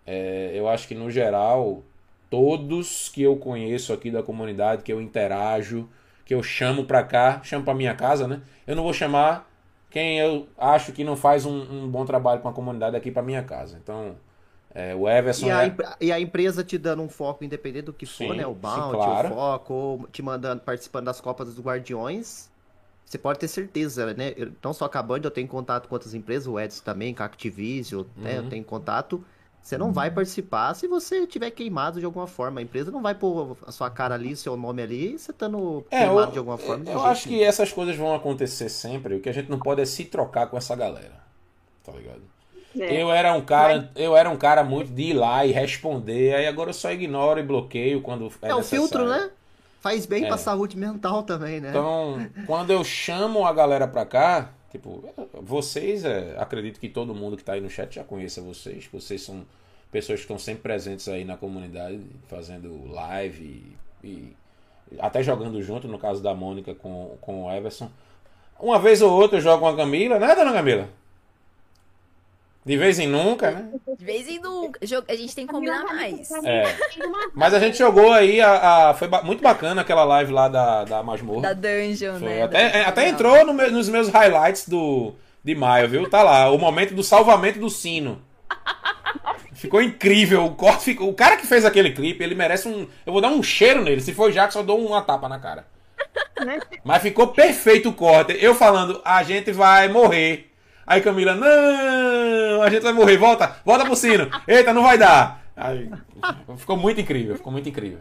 é, 0.07 0.51
eu 0.53 0.67
acho 0.69 0.87
que 0.87 0.95
no 0.95 1.11
geral, 1.11 1.83
todos 2.29 3.09
que 3.09 3.21
eu 3.21 3.35
conheço 3.35 3.91
aqui 3.91 4.09
da 4.09 4.23
comunidade, 4.23 4.81
que 4.83 4.93
eu 4.93 5.01
interajo, 5.01 5.89
que 6.29 6.35
eu 6.35 6.43
chamo 6.43 6.85
pra 6.85 7.01
cá, 7.01 7.41
chamo 7.43 7.65
pra 7.65 7.73
minha 7.73 7.95
casa, 7.95 8.27
né? 8.27 8.43
Eu 8.67 8.75
não 8.75 8.83
vou 8.83 8.93
chamar 8.93 9.49
quem 9.89 10.19
eu 10.19 10.47
acho 10.59 10.91
que 10.91 11.03
não 11.03 11.15
faz 11.15 11.43
um, 11.43 11.85
um 11.85 11.89
bom 11.89 12.05
trabalho 12.05 12.39
com 12.39 12.47
a 12.47 12.53
comunidade 12.53 12.95
aqui 12.95 13.09
pra 13.09 13.23
minha 13.23 13.41
casa. 13.41 13.79
Então, 13.81 14.15
é, 14.71 14.93
o 14.93 15.09
Everson 15.09 15.47
E 15.47 15.49
a, 15.49 15.65
é. 15.65 15.75
e 15.99 16.11
a 16.11 16.19
empresa 16.19 16.63
te 16.63 16.77
dando 16.77 17.01
um 17.01 17.09
foco 17.09 17.43
independente 17.43 17.85
do 17.85 17.93
que 17.93 18.05
for, 18.05 18.33
Sim, 18.33 18.37
né? 18.37 18.45
O 18.45 18.53
sim, 18.53 18.59
bounty, 18.59 18.95
claro. 18.95 19.29
o 19.29 19.33
foco, 19.33 19.73
ou 19.73 20.07
te 20.11 20.21
mandando, 20.21 20.61
participando 20.61 21.05
das 21.05 21.19
Copas 21.19 21.47
dos 21.47 21.65
Guardiões. 21.65 22.47
Você 23.03 23.17
pode 23.17 23.39
ter 23.39 23.47
certeza, 23.47 24.13
né? 24.13 24.35
Eu, 24.37 24.51
não 24.63 24.71
só 24.71 24.87
com 24.87 24.99
a 24.99 25.01
Band, 25.01 25.21
eu 25.23 25.31
tenho 25.31 25.47
contato 25.47 25.87
com 25.87 25.95
outras 25.95 26.13
empresas, 26.13 26.45
o 26.45 26.59
Edson 26.59 26.83
também, 26.83 27.11
com 27.11 27.23
a 27.23 27.25
Activision, 27.25 28.05
né? 28.15 28.37
Uhum. 28.37 28.43
Eu 28.45 28.49
tenho 28.51 28.63
contato. 28.63 29.25
Você 29.61 29.77
não 29.77 29.91
vai 29.91 30.09
participar 30.09 30.73
se 30.73 30.87
você 30.87 31.27
tiver 31.27 31.51
queimado 31.51 31.99
de 31.99 32.05
alguma 32.05 32.25
forma. 32.25 32.59
A 32.59 32.63
empresa 32.63 32.89
não 32.91 33.01
vai 33.03 33.13
pôr 33.13 33.55
a 33.67 33.71
sua 33.71 33.89
cara 33.89 34.15
ali, 34.15 34.35
seu 34.35 34.57
nome 34.57 34.81
ali, 34.81 35.13
e 35.13 35.19
você 35.19 35.31
estando 35.31 35.85
É, 35.91 35.99
queimado 36.05 36.21
eu, 36.21 36.31
de 36.31 36.37
alguma 36.39 36.57
forma. 36.57 36.85
de 36.85 36.91
eu 36.91 37.03
acho 37.05 37.27
que 37.27 37.43
essas 37.43 37.71
coisas 37.71 37.95
vão 37.95 38.15
acontecer 38.15 38.67
sempre. 38.69 39.15
O 39.15 39.19
que 39.21 39.29
a 39.29 39.33
gente 39.33 39.49
não 39.49 39.59
pode 39.59 39.81
é 39.81 39.85
se 39.85 40.05
trocar 40.05 40.47
com 40.47 40.57
essa 40.57 40.75
galera. 40.75 41.19
Tá 41.85 41.91
ligado? 41.91 42.21
É. 42.79 43.01
Eu 43.01 43.11
era 43.11 43.33
um 43.33 43.41
cara, 43.41 43.91
eu 43.95 44.15
era 44.15 44.29
um 44.29 44.37
cara 44.37 44.63
muito 44.63 44.91
de 44.91 45.01
ir 45.03 45.13
lá 45.13 45.45
e 45.45 45.51
responder, 45.51 46.35
aí 46.35 46.45
agora 46.47 46.69
eu 46.69 46.73
só 46.73 46.91
ignoro 46.91 47.39
e 47.39 47.43
bloqueio 47.43 48.01
quando 48.01 48.31
é 48.41 48.49
É 48.49 48.53
o 48.53 48.57
necessário. 48.57 48.87
filtro, 48.87 49.07
né? 49.09 49.29
Faz 49.81 50.05
bem 50.05 50.25
É. 50.25 50.27
pra 50.27 50.37
saúde 50.37 50.77
mental 50.77 51.23
também, 51.23 51.59
né? 51.59 51.69
Então, 51.69 52.27
quando 52.45 52.71
eu 52.71 52.83
chamo 52.83 53.45
a 53.45 53.53
galera 53.53 53.87
pra 53.87 54.05
cá, 54.05 54.49
tipo, 54.71 55.03
vocês, 55.33 56.05
é, 56.05 56.35
acredito 56.37 56.79
que 56.79 56.89
todo 56.89 57.13
mundo 57.13 57.37
que 57.37 57.43
tá 57.43 57.53
aí 57.53 57.61
no 57.61 57.69
chat 57.69 57.95
já 57.95 58.03
conheça 58.03 58.41
vocês, 58.41 58.87
vocês 58.91 59.21
são 59.21 59.45
pessoas 59.91 60.19
que 60.19 60.23
estão 60.23 60.37
sempre 60.37 60.63
presentes 60.63 61.07
aí 61.07 61.25
na 61.25 61.37
comunidade, 61.37 61.99
fazendo 62.27 62.91
live 62.91 63.75
e, 64.03 64.07
e 64.07 64.35
até 64.99 65.21
jogando 65.21 65.61
junto, 65.61 65.87
no 65.87 65.99
caso 65.99 66.21
da 66.21 66.33
Mônica 66.33 66.73
com, 66.75 67.17
com 67.21 67.45
o 67.45 67.51
Everson. 67.51 67.89
Uma 68.59 68.79
vez 68.79 69.01
ou 69.01 69.11
outra 69.11 69.37
eu 69.37 69.41
jogo 69.41 69.59
com 69.59 69.67
a 69.67 69.75
Camila, 69.75 70.19
né, 70.19 70.35
dona 70.35 70.53
Camila? 70.53 70.89
De 72.65 72.77
vez 72.77 72.99
em 72.99 73.07
nunca, 73.07 73.51
né? 73.51 73.69
De 73.97 74.05
vez 74.05 74.27
em 74.27 74.39
nunca. 74.39 74.79
A 75.07 75.15
gente 75.15 75.33
tem 75.33 75.47
que 75.47 75.53
combinar 75.53 75.83
mais. 75.85 76.29
É. 76.43 76.63
Mas 77.33 77.53
a 77.53 77.59
gente 77.59 77.77
jogou 77.77 78.11
aí, 78.11 78.41
a, 78.41 78.89
a- 78.89 78.93
foi 78.93 79.07
muito 79.23 79.41
bacana 79.41 79.81
aquela 79.81 80.03
live 80.03 80.31
lá 80.31 80.47
da, 80.47 80.83
da 80.83 81.01
Masmorra. 81.01 81.41
Da 81.41 81.53
dungeon, 81.53 82.19
Foi, 82.19 82.27
né? 82.27 82.43
até, 82.43 82.69
Da- 82.69 82.77
é, 82.77 82.85
até 82.85 83.07
entrou 83.07 83.45
no 83.45 83.53
meu- 83.53 83.71
nos 83.71 83.87
meus 83.89 84.09
highlights 84.09 84.67
do, 84.67 85.13
de 85.43 85.55
maio, 85.55 85.87
viu? 85.87 86.09
Tá 86.09 86.21
lá, 86.21 86.51
o 86.51 86.57
momento 86.57 86.93
do 86.93 87.01
salvamento 87.03 87.59
do 87.59 87.69
sino. 87.69 88.21
Ficou 89.53 89.81
incrível. 89.81 90.45
O 90.45 90.55
corte 90.55 90.83
ficou. 90.85 91.09
O 91.09 91.13
cara 91.13 91.35
que 91.37 91.47
fez 91.47 91.65
aquele 91.65 91.91
clipe, 91.91 92.23
ele 92.23 92.35
merece 92.35 92.67
um. 92.67 92.87
Eu 93.05 93.11
vou 93.11 93.21
dar 93.21 93.29
um 93.29 93.41
cheiro 93.43 93.81
nele. 93.83 93.99
Se 94.01 94.13
for 94.13 94.31
Jackson, 94.31 94.59
eu 94.59 94.63
dou 94.63 94.85
uma 94.85 95.01
tapa 95.01 95.27
na 95.27 95.39
cara. 95.39 95.65
Né? 96.39 96.59
Mas 96.83 97.01
ficou 97.01 97.27
perfeito 97.27 97.89
o 97.89 97.93
corte. 97.93 98.37
Eu 98.39 98.55
falando, 98.55 99.01
a 99.03 99.21
gente 99.23 99.51
vai 99.51 99.87
morrer. 99.89 100.48
Aí 100.89 101.01
Camila, 101.01 101.35
não, 101.35 102.63
a 102.63 102.69
gente 102.71 102.81
vai 102.81 102.93
morrer. 102.93 103.15
Volta, 103.15 103.57
volta 103.63 103.85
pro 103.85 103.95
sino. 103.95 104.27
Eita, 104.47 104.73
não 104.73 104.81
vai 104.81 104.97
dar. 104.97 105.45
Aí, 105.55 105.87
ficou 106.57 106.75
muito 106.75 106.99
incrível, 106.99 107.35
ficou 107.35 107.51
muito 107.51 107.69
incrível. 107.69 107.99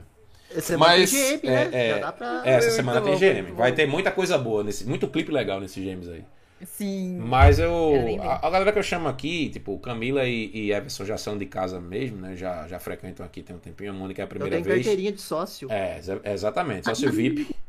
Semana 0.60 0.92
Mas, 0.96 1.10
tem 1.10 1.36
GM, 1.38 1.46
né? 1.46 1.68
é, 1.70 1.86
é, 1.90 1.90
Já 1.90 1.98
dá 1.98 2.12
pra... 2.12 2.42
Essa 2.46 2.66
Muito 2.68 2.76
semana 2.76 3.00
tem 3.02 3.16
GM. 3.18 3.52
Vai 3.54 3.72
ter 3.72 3.86
muita 3.86 4.10
coisa 4.10 4.38
boa, 4.38 4.64
nesse, 4.64 4.86
muito 4.88 5.06
clipe 5.06 5.30
legal 5.30 5.60
nesses 5.60 5.84
games 5.84 6.08
aí. 6.08 6.24
Sim. 6.64 7.18
Mas 7.20 7.58
eu. 7.58 8.18
A, 8.22 8.46
a 8.46 8.50
galera 8.50 8.72
que 8.72 8.78
eu 8.78 8.82
chamo 8.82 9.06
aqui, 9.08 9.50
tipo, 9.50 9.78
Camila 9.78 10.24
e, 10.24 10.50
e 10.52 10.72
Everson 10.72 11.04
já 11.04 11.18
são 11.18 11.36
de 11.36 11.44
casa 11.46 11.78
mesmo, 11.80 12.16
né? 12.16 12.34
Já, 12.34 12.66
já 12.66 12.80
frequentam 12.80 13.24
aqui 13.24 13.42
tem 13.42 13.54
um 13.54 13.58
tempinho. 13.60 13.90
A 13.90 13.92
Mônica 13.94 14.20
é 14.20 14.24
a 14.24 14.24
Eu 14.24 14.28
primeira 14.28 14.56
tenho 14.56 14.64
vez. 14.64 14.78
carteirinha 14.86 15.12
de 15.12 15.20
sócio. 15.20 15.70
É, 15.70 15.98
exa- 15.98 16.20
exatamente, 16.24 16.86
sócio 16.86 17.12
VIP. 17.12 17.46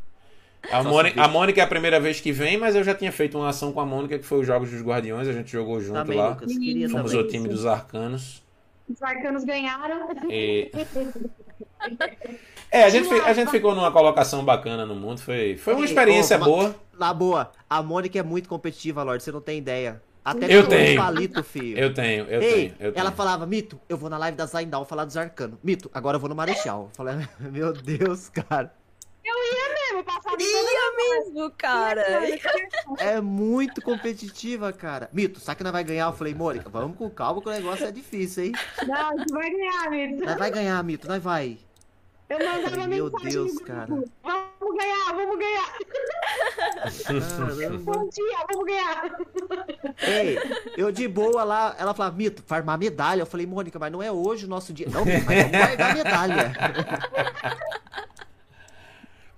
A 0.72 0.82
VIP. 0.82 1.20
a 1.20 1.28
Mônica 1.28 1.60
é 1.62 1.64
a 1.64 1.68
primeira 1.68 2.00
vez 2.00 2.20
que 2.20 2.32
vem, 2.32 2.58
mas 2.58 2.76
eu 2.76 2.84
já 2.84 2.94
tinha 2.94 3.12
feito 3.12 3.38
uma 3.38 3.50
ação 3.50 3.72
com 3.72 3.80
a 3.80 3.86
Mônica, 3.86 4.18
que 4.20 4.26
foi 4.26 4.40
os 4.42 4.48
Jogos 4.48 4.70
dos 4.70 4.82
Guardiões, 4.82 5.28
a 5.28 5.34
gente 5.34 5.52
jogou 5.52 5.80
junto 5.80 5.94
Também, 5.96 6.18
lá. 6.18 6.30
Lucas. 6.30 6.52
Queria 6.52 6.90
Fomos 6.90 7.12
também. 7.12 7.26
o 7.26 7.30
time 7.30 7.48
dos 7.48 7.66
arcanos. 7.66 8.44
Os 8.90 9.02
arcanos 9.02 9.44
ganharam. 9.44 10.10
E- 10.30 10.72
É, 12.72 12.84
a 12.84 12.90
gente, 12.90 13.12
a 13.12 13.34
gente 13.34 13.50
ficou 13.50 13.74
numa 13.74 13.92
colocação 13.92 14.44
bacana 14.46 14.86
no 14.86 14.94
mundo, 14.96 15.20
foi, 15.22 15.58
foi 15.58 15.74
uma 15.74 15.86
experiência 15.86 16.38
boa. 16.38 16.76
Na 17.00 17.12
boa, 17.14 17.52
a 17.70 17.82
Mônica 17.82 18.20
é 18.20 18.24
muito 18.24 18.48
competitiva, 18.48 19.02
Lorde, 19.02 19.24
você 19.24 19.32
não 19.32 19.42
tem 19.42 19.58
ideia. 19.58 20.02
Até 20.24 20.54
Eu 20.54 20.64
um 20.64 20.68
tenho. 20.68 21.02
palito, 21.02 21.44
filho. 21.44 21.80
Eu 21.80 21.94
tenho, 21.94 22.26
eu 22.26 22.42
Ei, 22.42 22.54
tenho, 22.54 22.76
eu 22.80 22.92
tenho. 22.92 23.02
ela 23.02 23.12
falava, 23.12 23.46
Mito, 23.48 23.80
eu 23.90 23.98
vou 23.98 24.10
na 24.10 24.18
live 24.18 24.38
da 24.38 24.46
Zaindal 24.46 24.86
falar 24.86 25.06
dos 25.06 25.18
arcanos. 25.18 25.58
Mito, 25.64 25.90
agora 25.94 26.18
eu 26.18 26.20
vou 26.20 26.30
no 26.30 26.36
Marechal. 26.36 26.90
Eu 26.92 26.96
falei, 26.96 27.28
meu 27.40 27.74
Deus, 27.74 28.30
cara. 28.30 28.72
Mesmo, 30.00 30.04
passar 30.04 30.40
Ia 30.40 30.96
mesmo, 30.98 31.52
cara. 31.52 32.02
É 33.00 33.20
muito 33.22 33.82
competitiva, 33.82 34.72
cara. 34.72 35.10
Mito, 35.12 35.40
sabe 35.40 35.58
que 35.58 35.64
nós 35.64 35.74
vai 35.74 35.84
ganhar? 35.84 36.06
Eu 36.06 36.14
falei, 36.14 36.34
Mônica, 36.34 36.70
vamos 36.70 36.98
com 36.98 37.10
calma 37.10 37.42
que 37.42 37.50
o 37.50 37.52
negócio 37.52 37.86
é 37.86 37.92
difícil, 37.92 38.46
hein? 38.46 38.52
Não, 38.88 39.18
você 39.18 39.34
vai 39.34 39.50
ganhar, 39.52 39.90
Mito. 39.90 40.26
Nós 40.26 40.38
vai 40.38 40.52
ganhar, 40.52 40.84
Mito, 40.84 41.08
nós 41.08 41.22
vai. 41.22 41.58
Eu 42.30 42.38
mandava 42.38 42.88
Meu 42.88 43.06
mensagem 43.06 43.32
Deus, 43.32 43.52
grupo. 43.54 43.66
cara. 43.66 43.88
Vamos 43.88 44.78
ganhar, 44.78 45.14
vamos 45.16 45.40
ganhar. 45.40 45.74
Caramba. 47.04 47.92
Bom 47.92 48.10
dia, 48.10 48.46
vamos 48.52 48.66
ganhar. 48.68 49.20
Ei, 50.02 50.38
eu 50.78 50.92
de 50.92 51.08
boa 51.08 51.44
lá, 51.44 51.76
ela 51.80 51.94
falava, 51.96 52.16
Mito, 52.16 52.44
farmar 52.46 52.78
medalha. 52.78 53.22
Eu 53.22 53.26
falei, 53.26 53.48
Mônica, 53.48 53.80
mas 53.80 53.92
não 53.92 54.04
é 54.04 54.12
hoje 54.12 54.46
o 54.46 54.48
nosso 54.50 54.72
dia. 54.72 54.88
Não, 54.92 55.04
mas 55.06 55.24
vamos 55.24 55.52
guardar 55.52 55.92
a 55.92 55.94
medalha. 55.96 56.54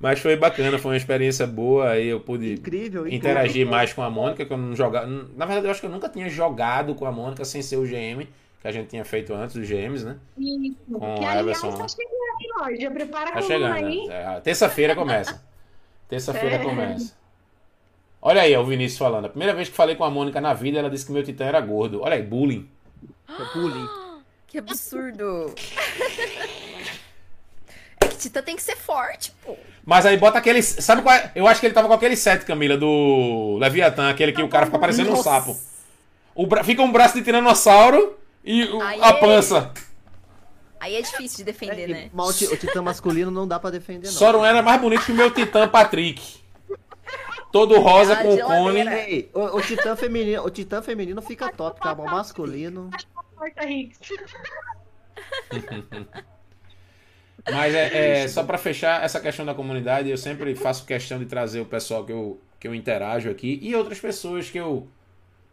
Mas 0.02 0.19
foi 0.19 0.36
bacana, 0.36 0.80
foi 0.80 0.91
uma 0.91 0.98
experiência 0.98 1.45
boa, 1.45 1.91
aí 1.91 2.07
eu 2.07 2.19
pude 2.19 2.53
Incrível, 2.53 3.02
incrível. 3.02 3.07
interagir 3.18 3.68
mais 3.68 3.94
com 3.94 4.02
a 4.02 4.10
Mônica, 4.10 4.44
que 4.44 4.52
eu 4.52 4.57
não 4.57 4.76
jogava. 4.76 5.06
Na 5.07 5.45
verdade, 5.45 5.68
eu 5.68 5.72
acho 5.72 5.80
que 5.80 5.86
eu 5.86 5.91
nunca 5.91 6.10
tinha 6.10 6.28
jogado 6.28 6.95
com 6.95 7.06
a 7.06 7.11
Mônica 7.11 7.45
sem 7.45 7.61
ser 7.61 7.78
o 7.78 7.84
GM, 7.84 8.26
que 8.61 8.68
a 8.68 8.72
gente 8.72 8.88
tinha 8.90 9.06
feito 9.06 9.34
antes 9.34 9.56
dos 9.56 9.68
GMs, 9.69 10.03
né? 10.03 10.18
Isso. 10.38 10.76
Com 10.91 10.99
que 11.15 11.23
a 11.26 11.32
aliás 11.32 11.64
Everson. 11.64 11.72
tá 11.78 11.88
chegando 11.88 12.14
aí, 12.40 12.48
Lorde. 12.57 12.82
Já 12.82 12.91
prepara 12.91 13.30
a 13.30 13.34
Tá 13.34 13.41
chegando. 13.41 13.73
aí. 13.73 14.07
né? 14.07 14.36
É, 14.38 14.40
Terça-feira 14.40 14.95
começa. 14.95 15.44
Terça-feira 16.10 16.56
É. 16.56 16.60
começa. 16.60 17.14
Olha 18.23 18.41
aí, 18.41 18.56
o 18.57 18.64
Vinícius 18.65 18.98
falando. 18.99 19.26
A 19.26 19.30
primeira 19.30 19.53
vez 19.53 19.69
que 19.69 19.76
falei 19.76 19.95
com 19.95 20.03
a 20.03 20.10
Mônica 20.10 20.40
na 20.41 20.53
vida, 20.53 20.80
ela 20.80 20.90
disse 20.90 21.06
que 21.06 21.11
meu 21.11 21.23
titã 21.23 21.45
era 21.45 21.60
gordo. 21.61 22.02
Olha 22.02 22.15
aí, 22.15 22.22
bullying. 22.23 22.68
É 23.30 23.44
bullying. 23.53 23.88
Que 24.48 24.57
absurdo. 24.57 25.53
Titã 28.22 28.41
tem 28.41 28.56
que 28.56 28.64
ser 28.64 28.76
forte, 28.77 29.31
pô. 29.43 29.56
Mas 29.85 30.06
aí 30.06 30.15
bota 30.18 30.38
aquele. 30.38 30.61
Sabe 30.61 31.02
qual 31.02 31.14
é? 31.15 31.31
Eu 31.35 31.48
acho 31.48 31.60
que 31.60 31.65
ele 31.68 31.73
tava 31.73 31.88
com 31.88 31.93
aquele 31.93 32.15
set, 32.15 32.45
Camila, 32.45 32.77
do 32.77 33.57
Leviatã, 33.60 34.10
aquele 34.10 34.31
que 34.31 34.41
o 34.43 34.48
cara 34.49 34.65
fica 34.68 34.77
parecendo 34.80 35.10
um 35.10 35.14
Nossa. 35.14 35.23
sapo. 35.23 35.57
O 36.35 36.45
bra- 36.48 36.64
Fica 36.64 36.81
um 36.81 36.91
braço 36.91 37.15
de 37.15 37.23
tiranossauro 37.23 38.18
e 38.43 38.64
o- 38.65 38.81
a 38.81 39.14
pança. 39.14 39.72
Aí 40.80 40.95
é 40.95 41.02
difícil 41.02 41.38
de 41.39 41.43
defender, 41.43 41.84
É, 41.84 41.88
né? 41.93 42.10
mas 42.14 42.30
o, 42.30 42.34
ti- 42.34 42.53
o 42.53 42.57
titã 42.57 42.81
masculino 42.81 43.30
não 43.30 43.48
dá 43.48 43.60
pra 43.60 43.69
defender, 43.69 44.07
não. 44.07 44.14
Só 44.14 44.31
não 44.34 44.45
era 44.45 44.61
mais 44.64 44.81
bonito 44.81 45.06
que 45.06 45.11
o 45.11 45.15
meu 45.15 45.30
Titã 45.30 45.68
Patrick. 45.68 46.41
Todo 47.52 47.77
rosa 47.80 48.14
Ah, 48.14 48.23
com 48.23 48.34
o 48.34 48.39
cone. 48.39 48.80
Ei, 48.88 49.30
o, 49.34 49.57
o 49.57 49.61
titã 49.61 49.95
feminino, 49.95 50.43
o 50.43 50.49
titã 50.49 50.81
feminino 50.81 51.22
fica 51.22 51.52
top, 51.52 51.80
cara. 51.81 51.99
O 52.02 52.06
masculino. 52.06 52.89
Porta. 53.38 53.61
Mas 57.49 57.73
é, 57.73 58.23
é, 58.23 58.27
só 58.27 58.43
pra 58.43 58.57
fechar 58.57 59.03
essa 59.03 59.19
questão 59.19 59.45
da 59.45 59.53
comunidade, 59.53 60.09
eu 60.09 60.18
sempre 60.18 60.53
faço 60.55 60.85
questão 60.85 61.18
de 61.18 61.26
trazer 61.26 61.59
o 61.59 61.65
pessoal 61.65 62.05
que 62.05 62.11
eu, 62.11 62.39
que 62.59 62.68
eu 62.68 62.76
interajo 62.76 63.30
aqui 63.30 63.59
e 63.61 63.76
outras 63.76 63.99
pessoas 63.99 64.49
que 64.49 64.57
eu 64.57 64.88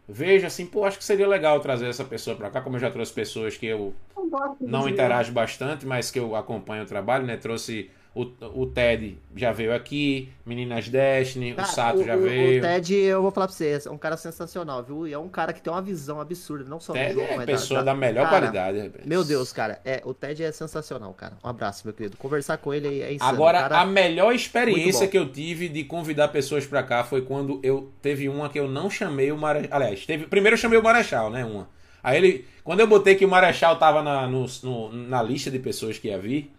vejo 0.07 0.45
assim, 0.45 0.65
pô, 0.65 0.85
acho 0.85 0.97
que 0.97 1.03
seria 1.03 1.27
legal 1.27 1.59
trazer 1.59 1.87
essa 1.87 2.03
pessoa 2.03 2.35
pra 2.35 2.49
cá, 2.49 2.61
como 2.61 2.75
eu 2.75 2.79
já 2.79 2.89
trouxe 2.89 3.13
pessoas 3.13 3.57
que 3.57 3.65
eu 3.65 3.93
Não 4.15 4.81
não 4.81 4.89
interajo 4.89 5.31
bastante, 5.31 5.85
mas 5.85 6.09
que 6.09 6.19
eu 6.19 6.35
acompanho 6.35 6.83
o 6.83 6.87
trabalho, 6.87 7.25
né? 7.25 7.37
Trouxe 7.37 7.89
o, 8.15 8.23
o 8.61 8.65
Ted, 8.65 9.17
já 9.35 9.51
veio 9.51 9.73
aqui, 9.73 10.29
Meninas 10.45 10.89
Destiny, 10.89 11.53
o 11.53 11.55
Cara, 11.55 11.67
Sato 11.67 12.03
já 12.03 12.17
o, 12.17 12.21
veio. 12.21 12.59
O 12.59 12.61
Ted, 12.61 12.95
eu 12.95 13.21
vou 13.21 13.31
falar 13.31 13.47
pra 13.47 13.55
você, 13.55 13.79
é 13.85 13.89
um 13.91 13.97
cara 13.97 14.17
sensacional, 14.17 14.83
viu? 14.83 15.07
E 15.07 15.13
é 15.13 15.17
um 15.17 15.29
cara 15.29 15.53
que 15.53 15.61
tem 15.61 15.71
uma 15.71 15.81
visão 15.81 16.19
absurda, 16.19 16.65
não 16.67 16.79
só 16.79 16.93
no 16.93 16.99
Ted 16.99 17.13
jogo, 17.13 17.27
é 17.29 17.37
mas 17.37 17.45
pessoa 17.45 17.83
da, 17.83 17.93
melhor 17.93 18.25
Cara, 18.29 18.47
qualidade. 18.49 18.91
Meu 19.05 19.23
Deus, 19.23 19.53
cara, 19.53 19.79
é, 19.85 20.01
o 20.03 20.13
Ted 20.13 20.43
é 20.43 20.51
sensacional, 20.51 21.13
cara. 21.13 21.37
Um 21.43 21.47
abraço, 21.49 21.81
meu 21.85 21.93
querido. 21.93 22.17
Conversar 22.17 22.57
com 22.57 22.73
ele 22.73 23.01
é 23.01 23.13
insano. 23.13 23.31
Agora, 23.31 23.59
cara, 23.61 23.81
a 23.81 23.85
melhor 23.85 24.33
experiência 24.33 25.07
que 25.07 25.17
eu 25.17 25.31
tive 25.31 25.69
de 25.69 25.83
convidar 25.83 26.29
pessoas 26.29 26.65
pra 26.65 26.81
cá 26.83 27.03
foi 27.03 27.21
quando 27.21 27.59
eu 27.63 27.91
teve 28.01 28.27
uma 28.27 28.49
que 28.49 28.59
eu 28.59 28.67
não 28.67 28.89
chamei 28.89 29.31
o 29.31 29.37
Marechal. 29.37 29.69
Aliás, 29.71 30.05
teve, 30.05 30.25
primeiro 30.25 30.55
eu 30.55 30.59
chamei 30.59 30.77
o 30.79 30.83
Marechal, 30.83 31.29
né? 31.29 31.45
Uma. 31.45 31.69
Aí 32.03 32.17
ele. 32.17 32.45
Quando 32.63 32.79
eu 32.81 32.87
botei 32.87 33.15
que 33.15 33.25
o 33.25 33.29
Marechal 33.29 33.77
tava 33.77 34.01
na, 34.03 34.27
no- 34.27 34.45
no- 34.63 34.91
na 34.91 35.21
lista 35.23 35.49
de 35.51 35.59
pessoas 35.59 35.97
que 35.97 36.07
ia 36.07 36.17
vir, 36.19 36.51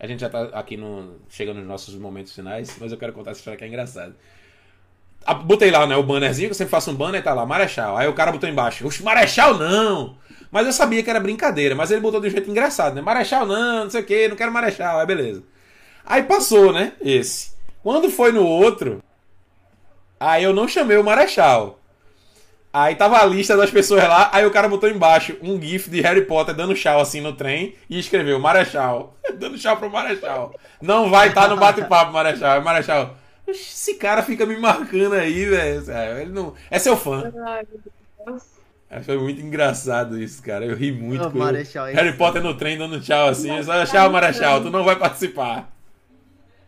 a 0.00 0.06
gente 0.06 0.20
já 0.20 0.28
tá 0.28 0.44
aqui 0.52 0.76
no, 0.76 1.16
chegando 1.28 1.58
nos 1.58 1.66
nossos 1.66 1.94
momentos 1.96 2.32
finais, 2.34 2.76
mas 2.80 2.92
eu 2.92 2.98
quero 2.98 3.12
contar 3.12 3.32
essa 3.32 3.40
história 3.40 3.58
que 3.58 3.64
é 3.64 3.68
engraçada. 3.68 4.14
Botei 5.44 5.70
lá, 5.70 5.86
né, 5.86 5.96
o 5.96 6.02
bannerzinho, 6.02 6.48
que 6.48 6.52
eu 6.52 6.56
sempre 6.56 6.70
faço 6.70 6.90
um 6.90 6.94
banner 6.94 7.22
tá 7.22 7.34
lá, 7.34 7.44
Marechal. 7.44 7.96
Aí 7.96 8.06
o 8.06 8.14
cara 8.14 8.32
botou 8.32 8.48
embaixo, 8.48 8.86
Oxe, 8.86 9.02
Marechal 9.02 9.58
não! 9.58 10.16
Mas 10.50 10.66
eu 10.66 10.72
sabia 10.72 11.02
que 11.02 11.10
era 11.10 11.20
brincadeira, 11.20 11.74
mas 11.74 11.90
ele 11.90 12.00
botou 12.00 12.20
de 12.20 12.28
um 12.28 12.30
jeito 12.30 12.50
engraçado, 12.50 12.94
né? 12.94 13.02
Marechal 13.02 13.44
não, 13.44 13.84
não 13.84 13.90
sei 13.90 14.00
o 14.00 14.04
que, 14.04 14.28
não 14.28 14.36
quero 14.36 14.52
Marechal, 14.52 15.00
aí 15.00 15.06
beleza. 15.06 15.42
Aí 16.06 16.22
passou, 16.22 16.72
né, 16.72 16.92
esse. 17.00 17.52
Quando 17.82 18.08
foi 18.08 18.32
no 18.32 18.44
outro, 18.44 19.02
aí 20.18 20.44
eu 20.44 20.54
não 20.54 20.66
chamei 20.66 20.96
o 20.96 21.04
Marechal. 21.04 21.78
Aí 22.72 22.94
tava 22.94 23.18
a 23.18 23.24
lista 23.24 23.56
das 23.56 23.70
pessoas 23.70 24.04
lá, 24.04 24.28
aí 24.32 24.44
o 24.44 24.50
cara 24.50 24.68
botou 24.68 24.88
embaixo 24.90 25.36
um 25.42 25.60
gif 25.60 25.88
de 25.88 26.00
Harry 26.02 26.26
Potter 26.26 26.54
dando 26.54 26.74
tchau 26.74 27.00
assim 27.00 27.20
no 27.20 27.32
trem 27.32 27.74
e 27.88 27.98
escreveu 27.98 28.38
Marechal. 28.38 29.16
dando 29.38 29.58
tchau 29.58 29.76
pro 29.78 29.90
Marechal. 29.90 30.54
Não 30.80 31.10
vai 31.10 31.28
estar 31.28 31.48
no 31.48 31.56
bate-papo, 31.56 32.12
Marechal. 32.12 32.52
Aí, 32.58 32.60
Marechal, 32.62 33.16
"Oxe, 33.46 33.60
esse 33.60 33.94
cara 33.94 34.22
fica 34.22 34.44
me 34.44 34.56
marcando 34.58 35.14
aí, 35.14 35.46
velho. 35.46 35.90
É, 35.90 36.22
Ele 36.22 36.30
não... 36.32 36.54
É 36.70 36.78
seu 36.78 36.96
fã. 36.96 37.32
Ai, 37.46 37.66
meu 37.70 37.80
Deus. 38.26 38.42
Aí 38.90 39.02
Foi 39.02 39.18
muito 39.18 39.40
engraçado 39.40 40.20
isso, 40.20 40.42
cara. 40.42 40.64
Eu 40.64 40.76
ri 40.76 40.92
muito 40.92 41.24
Ah, 41.24 41.30
com 41.30 41.38
Marechal 41.38 41.86
é 41.86 41.92
Harry 41.92 42.08
insano. 42.08 42.18
Potter 42.18 42.42
no 42.42 42.54
trem 42.54 42.76
dando 42.76 43.00
tchau 43.00 43.28
assim. 43.28 43.54
Eu 43.56 43.64
só, 43.64 43.84
tchau, 43.86 44.10
Marechal, 44.10 44.62
tu 44.62 44.70
não 44.70 44.84
vai 44.84 44.96
participar. 44.96 45.70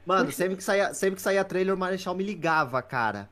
Mano, 0.07 0.33
sempre 0.33 0.57
que 0.57 0.65
saía, 0.65 0.93
sempre 0.95 1.17
que 1.17 1.23
saía 1.23 1.45
trailer, 1.45 1.75
o 1.75 1.79
Marechal 1.79 2.15
me 2.15 2.25
ligava, 2.25 2.81
cara. 2.83 3.29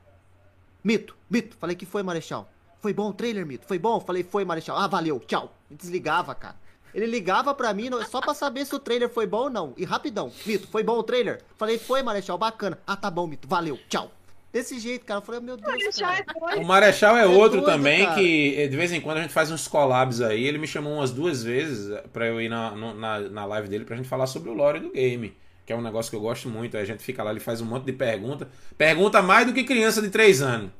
Mito, 0.83 1.15
Mito, 1.29 1.57
falei 1.59 1.75
que 1.75 1.85
foi, 1.85 2.03
Marechal. 2.03 2.47
Foi 2.81 2.93
bom 2.93 3.09
o 3.09 3.13
trailer, 3.13 3.45
Mito? 3.45 3.65
Foi 3.67 3.77
bom? 3.77 3.99
Falei, 3.99 4.23
foi, 4.23 4.45
Marechal. 4.45 4.77
Ah, 4.77 4.87
valeu, 4.87 5.19
tchau. 5.27 5.53
Me 5.69 5.75
desligava, 5.75 6.33
cara. 6.33 6.55
Ele 6.93 7.05
ligava 7.05 7.53
pra 7.53 7.73
mim 7.73 7.89
não- 7.89 8.03
só 8.05 8.19
pra 8.19 8.33
saber 8.33 8.65
se 8.65 8.73
o 8.73 8.79
trailer 8.79 9.09
foi 9.09 9.27
bom 9.27 9.43
ou 9.43 9.49
não. 9.49 9.73
E 9.77 9.85
rapidão, 9.85 10.31
Mito, 10.45 10.67
foi 10.67 10.81
bom 10.81 10.97
o 10.97 11.03
trailer? 11.03 11.41
Falei, 11.57 11.77
foi, 11.77 12.01
Marechal, 12.01 12.37
bacana. 12.37 12.79
Ah, 12.87 12.95
tá 12.95 13.11
bom, 13.11 13.27
Mito, 13.27 13.47
valeu, 13.47 13.77
tchau. 13.89 14.11
Desse 14.51 14.79
jeito, 14.79 15.05
cara. 15.05 15.19
Eu 15.19 15.21
falei, 15.23 15.41
meu 15.41 15.55
Deus, 15.57 15.69
Marechal 15.71 16.09
cara. 16.25 16.55
é. 16.55 16.59
O 16.59 16.65
Marechal 16.65 17.15
é 17.15 17.21
É 17.21 17.25
outro 17.27 17.61
doido, 17.61 17.65
também 17.71 18.03
cara. 18.05 18.15
que 18.15 18.67
de 18.67 18.75
vez 18.75 18.91
em 18.91 18.99
quando 18.99 19.17
a 19.17 19.21
gente 19.21 19.31
faz 19.33 19.51
uns 19.51 19.67
collabs 19.67 20.21
aí. 20.21 20.43
Ele 20.43 20.57
me 20.57 20.65
chamou 20.65 20.93
umas 20.95 21.11
duas 21.11 21.43
vezes 21.43 21.95
pra 22.11 22.25
eu 22.25 22.41
ir 22.41 22.49
na, 22.49 22.71
na, 22.71 23.19
na 23.19 23.45
live 23.45 23.67
dele 23.67 23.85
pra 23.85 23.95
gente 23.95 24.09
falar 24.09 24.25
sobre 24.25 24.49
o 24.49 24.53
lore 24.53 24.79
do 24.79 24.89
game. 24.91 25.37
Que 25.67 25.71
é 25.71 25.75
um 25.75 25.83
negócio 25.83 26.09
que 26.09 26.15
eu 26.17 26.21
gosto 26.21 26.49
muito. 26.49 26.75
A 26.77 26.83
gente 26.83 27.03
fica 27.03 27.21
lá, 27.21 27.29
ele 27.29 27.39
faz 27.39 27.61
um 27.61 27.65
monte 27.65 27.85
de 27.85 27.93
pergunta. 27.93 28.47
Pergunta 28.75 29.21
mais 29.21 29.45
do 29.45 29.53
que 29.53 29.63
criança 29.63 30.01
de 30.01 30.09
3 30.09 30.41
anos. 30.41 30.71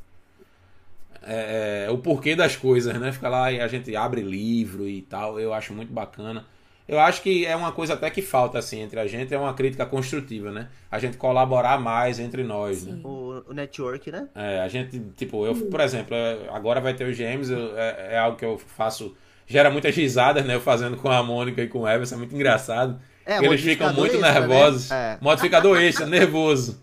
É, 1.32 1.86
é, 1.88 1.92
o 1.92 1.98
porquê 2.00 2.36
das 2.36 2.56
coisas, 2.56 2.94
né? 3.00 3.12
Fica 3.12 3.30
lá 3.30 3.52
e 3.52 3.62
a 3.62 3.68
gente 3.68 3.96
abre 3.96 4.22
livro 4.22 4.88
e 4.88 5.02
tal. 5.04 5.40
Eu 5.40 5.54
acho 5.54 5.74
muito 5.74 5.94
bacana. 5.94 6.44
Eu 6.88 7.00
acho 7.00 7.22
que 7.22 7.46
é 7.46 7.56
uma 7.56 7.72
coisa 7.72 7.94
até 7.94 8.10
que 8.10 8.20
falta 8.20 8.58
assim 8.58 8.82
entre 8.82 9.00
a 9.00 9.06
gente, 9.06 9.32
é 9.32 9.38
uma 9.38 9.54
crítica 9.54 9.86
construtiva, 9.86 10.52
né? 10.52 10.70
A 10.90 10.98
gente 10.98 11.18
colaborar 11.18 11.80
mais 11.80 12.20
entre 12.20 12.44
nós, 12.44 12.84
né? 12.84 12.94
Sim. 12.96 13.02
O, 13.04 13.44
o 13.48 13.54
network, 13.54 14.12
né? 14.12 14.28
É, 14.34 14.60
a 14.62 14.68
gente, 14.68 15.00
tipo, 15.16 15.46
eu, 15.46 15.54
por 15.54 15.80
exemplo, 15.82 16.16
é, 16.16 16.50
agora 16.50 16.82
vai 16.82 16.96
ter 16.96 17.08
os 17.08 17.16
GMs, 17.16 17.52
eu- 17.54 17.78
é, 17.78 18.16
é 18.16 18.18
algo 18.18 18.36
que 18.36 18.44
eu 18.44 18.58
faço, 18.58 19.16
gera 19.46 19.70
muitas 19.70 19.96
risadas, 19.96 20.44
né? 20.44 20.56
Eu 20.56 20.62
fazendo 20.62 20.98
com 20.98 21.12
a 21.12 21.22
Mônica 21.22 21.62
e 21.62 21.68
com 21.68 21.82
o 21.82 21.88
Everson, 21.88 22.16
é 22.16 22.18
muito 22.18 22.34
engraçado. 22.34 23.00
É, 23.24 23.38
eles 23.38 23.62
ficam 23.62 23.94
muito 23.94 24.18
né? 24.18 24.32
nervosos. 24.34 24.90
É. 24.90 25.20
Modificador 25.22 25.80
extra, 25.80 26.08
nervoso. 26.08 26.82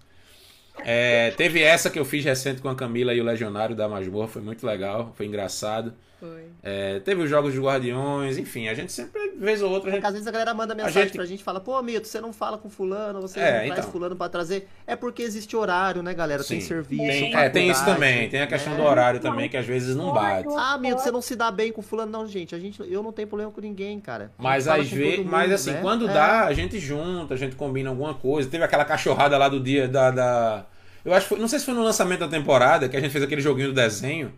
É, 0.85 1.33
teve 1.33 1.63
essa 1.63 1.91
que 1.91 1.99
eu 1.99 2.05
fiz 2.05 2.25
recente 2.25 2.61
com 2.61 2.69
a 2.69 2.75
Camila 2.77 3.15
e 3.15 3.21
o 3.21 3.25
Legionário 3.25 3.75
da 3.75 3.89
Masmorra, 3.89 4.29
foi 4.29 4.43
muito 4.43 4.67
legal, 4.67 5.13
foi 5.17 5.27
engraçado. 5.27 5.95
Foi. 6.19 6.45
É, 6.63 6.99
teve 7.01 7.23
os 7.23 7.29
Jogos 7.29 7.53
dos 7.53 7.63
Guardiões, 7.63 8.39
enfim, 8.39 8.69
a 8.69 8.75
gente 8.75 8.91
sempre, 8.91 9.33
vez 9.39 9.61
ou 9.61 9.71
outra, 9.71 9.91
a 9.91 9.93
Porque 9.93 9.97
gente 9.97 10.07
às 10.07 10.13
vezes 10.15 10.27
a 10.27 10.31
galera 10.31 10.55
manda 10.55 10.75
mensagem 10.75 11.03
gente- 11.03 11.13
pra 11.17 11.27
gente 11.27 11.41
e 11.41 11.45
fala, 11.45 11.61
pô, 11.61 11.81
Mito, 11.83 12.09
você 12.09 12.21
não 12.23 12.33
fala 12.33 12.57
com 12.57 12.71
fulano, 12.71 13.21
você 13.21 13.39
É, 13.39 13.53
não 13.59 13.67
traz 13.67 13.81
então. 13.81 13.93
fulano 13.93 14.17
pra 14.17 14.29
trazer. 14.29 14.67
É 14.87 14.97
porque 14.97 15.23
existe 15.23 15.55
horário, 15.55 16.03
né, 16.03 16.15
galera? 16.15 16.43
Tem 16.43 16.59
Sim. 16.61 16.67
serviço, 16.67 17.03
tem, 17.03 17.37
é, 17.37 17.49
tem 17.51 17.71
isso 17.71 17.85
também, 17.85 18.29
tem 18.31 18.41
a 18.41 18.47
questão 18.47 18.73
né? 18.73 18.79
do 18.81 18.85
horário 18.87 19.21
também, 19.21 19.49
que 19.49 19.57
às 19.59 19.67
vezes 19.67 19.95
não 19.95 20.13
bate. 20.13 20.49
Ah, 20.57 20.79
Mito, 20.79 21.01
você 21.03 21.11
não 21.11 21.21
se 21.21 21.37
dá 21.37 21.51
bem 21.51 21.71
com 21.71 21.83
fulano. 21.83 22.11
Não, 22.11 22.27
gente, 22.27 22.55
a 22.55 22.59
gente, 22.59 22.81
eu 22.91 23.03
não 23.03 23.13
tenho 23.13 23.29
problema 23.29 23.51
com 23.53 23.61
ninguém, 23.61 24.01
cara. 24.01 24.31
A 24.39 24.43
Mas 24.43 24.67
às 24.67 24.89
vezes, 24.89 25.17
todo 25.17 25.29
mas 25.31 25.43
mundo, 25.45 25.55
assim, 25.55 25.71
né? 25.73 25.81
quando 25.83 26.09
É. 26.09 26.13
dá, 26.15 26.47
a 26.47 26.53
gente 26.55 26.79
junta, 26.79 27.35
a 27.35 27.37
gente 27.37 27.57
combina 27.57 27.91
alguma 27.91 28.15
coisa. 28.15 28.49
Teve 28.49 28.65
aquela 28.65 28.85
cachorrada 28.87 29.37
lá 29.37 29.49
do 29.51 29.61
dia 29.61 29.87
da, 29.87 30.11
da- 30.11 30.67
eu 31.05 31.13
acho 31.13 31.25
que 31.25 31.29
foi, 31.29 31.39
não 31.39 31.47
sei 31.47 31.59
se 31.59 31.65
foi 31.67 31.75
no 31.75 31.83
lançamento 31.85 32.21
da 32.21 32.29
temporada 32.29 32.89
que 32.89 32.97
a 32.97 33.01
gente 33.01 33.13
fez 33.13 33.23
aquele 33.23 33.41
joguinho 33.43 33.69
do 33.69 33.75
desenho. 33.75 34.33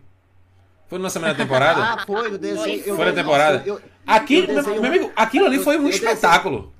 Foi 0.89 0.97
no 0.97 1.03
lançamento 1.03 1.37
da 1.37 1.43
temporada? 1.43 1.79
Ah, 1.93 2.03
foi, 2.05 2.31
no 2.31 2.37
desenho. 2.37 2.83
eu- 2.85 2.95
Foi 2.95 3.05
na 3.05 3.13
temporada? 3.13 3.63
Eu, 3.65 3.79
Aquilo, 4.05 4.47
eu 4.51 4.55
desenho- 4.55 4.81
meu 4.81 4.89
amigo, 4.91 5.11
aquilo 5.15 5.45
ali 5.45 5.59
foi 5.59 5.77
um 5.77 5.83
eu 5.83 5.89
desenho- 5.91 6.09
espetáculo. 6.11 6.73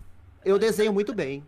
eu 0.43 0.57
desenho 0.59 0.91
muito 0.91 1.13
bem. 1.13 1.43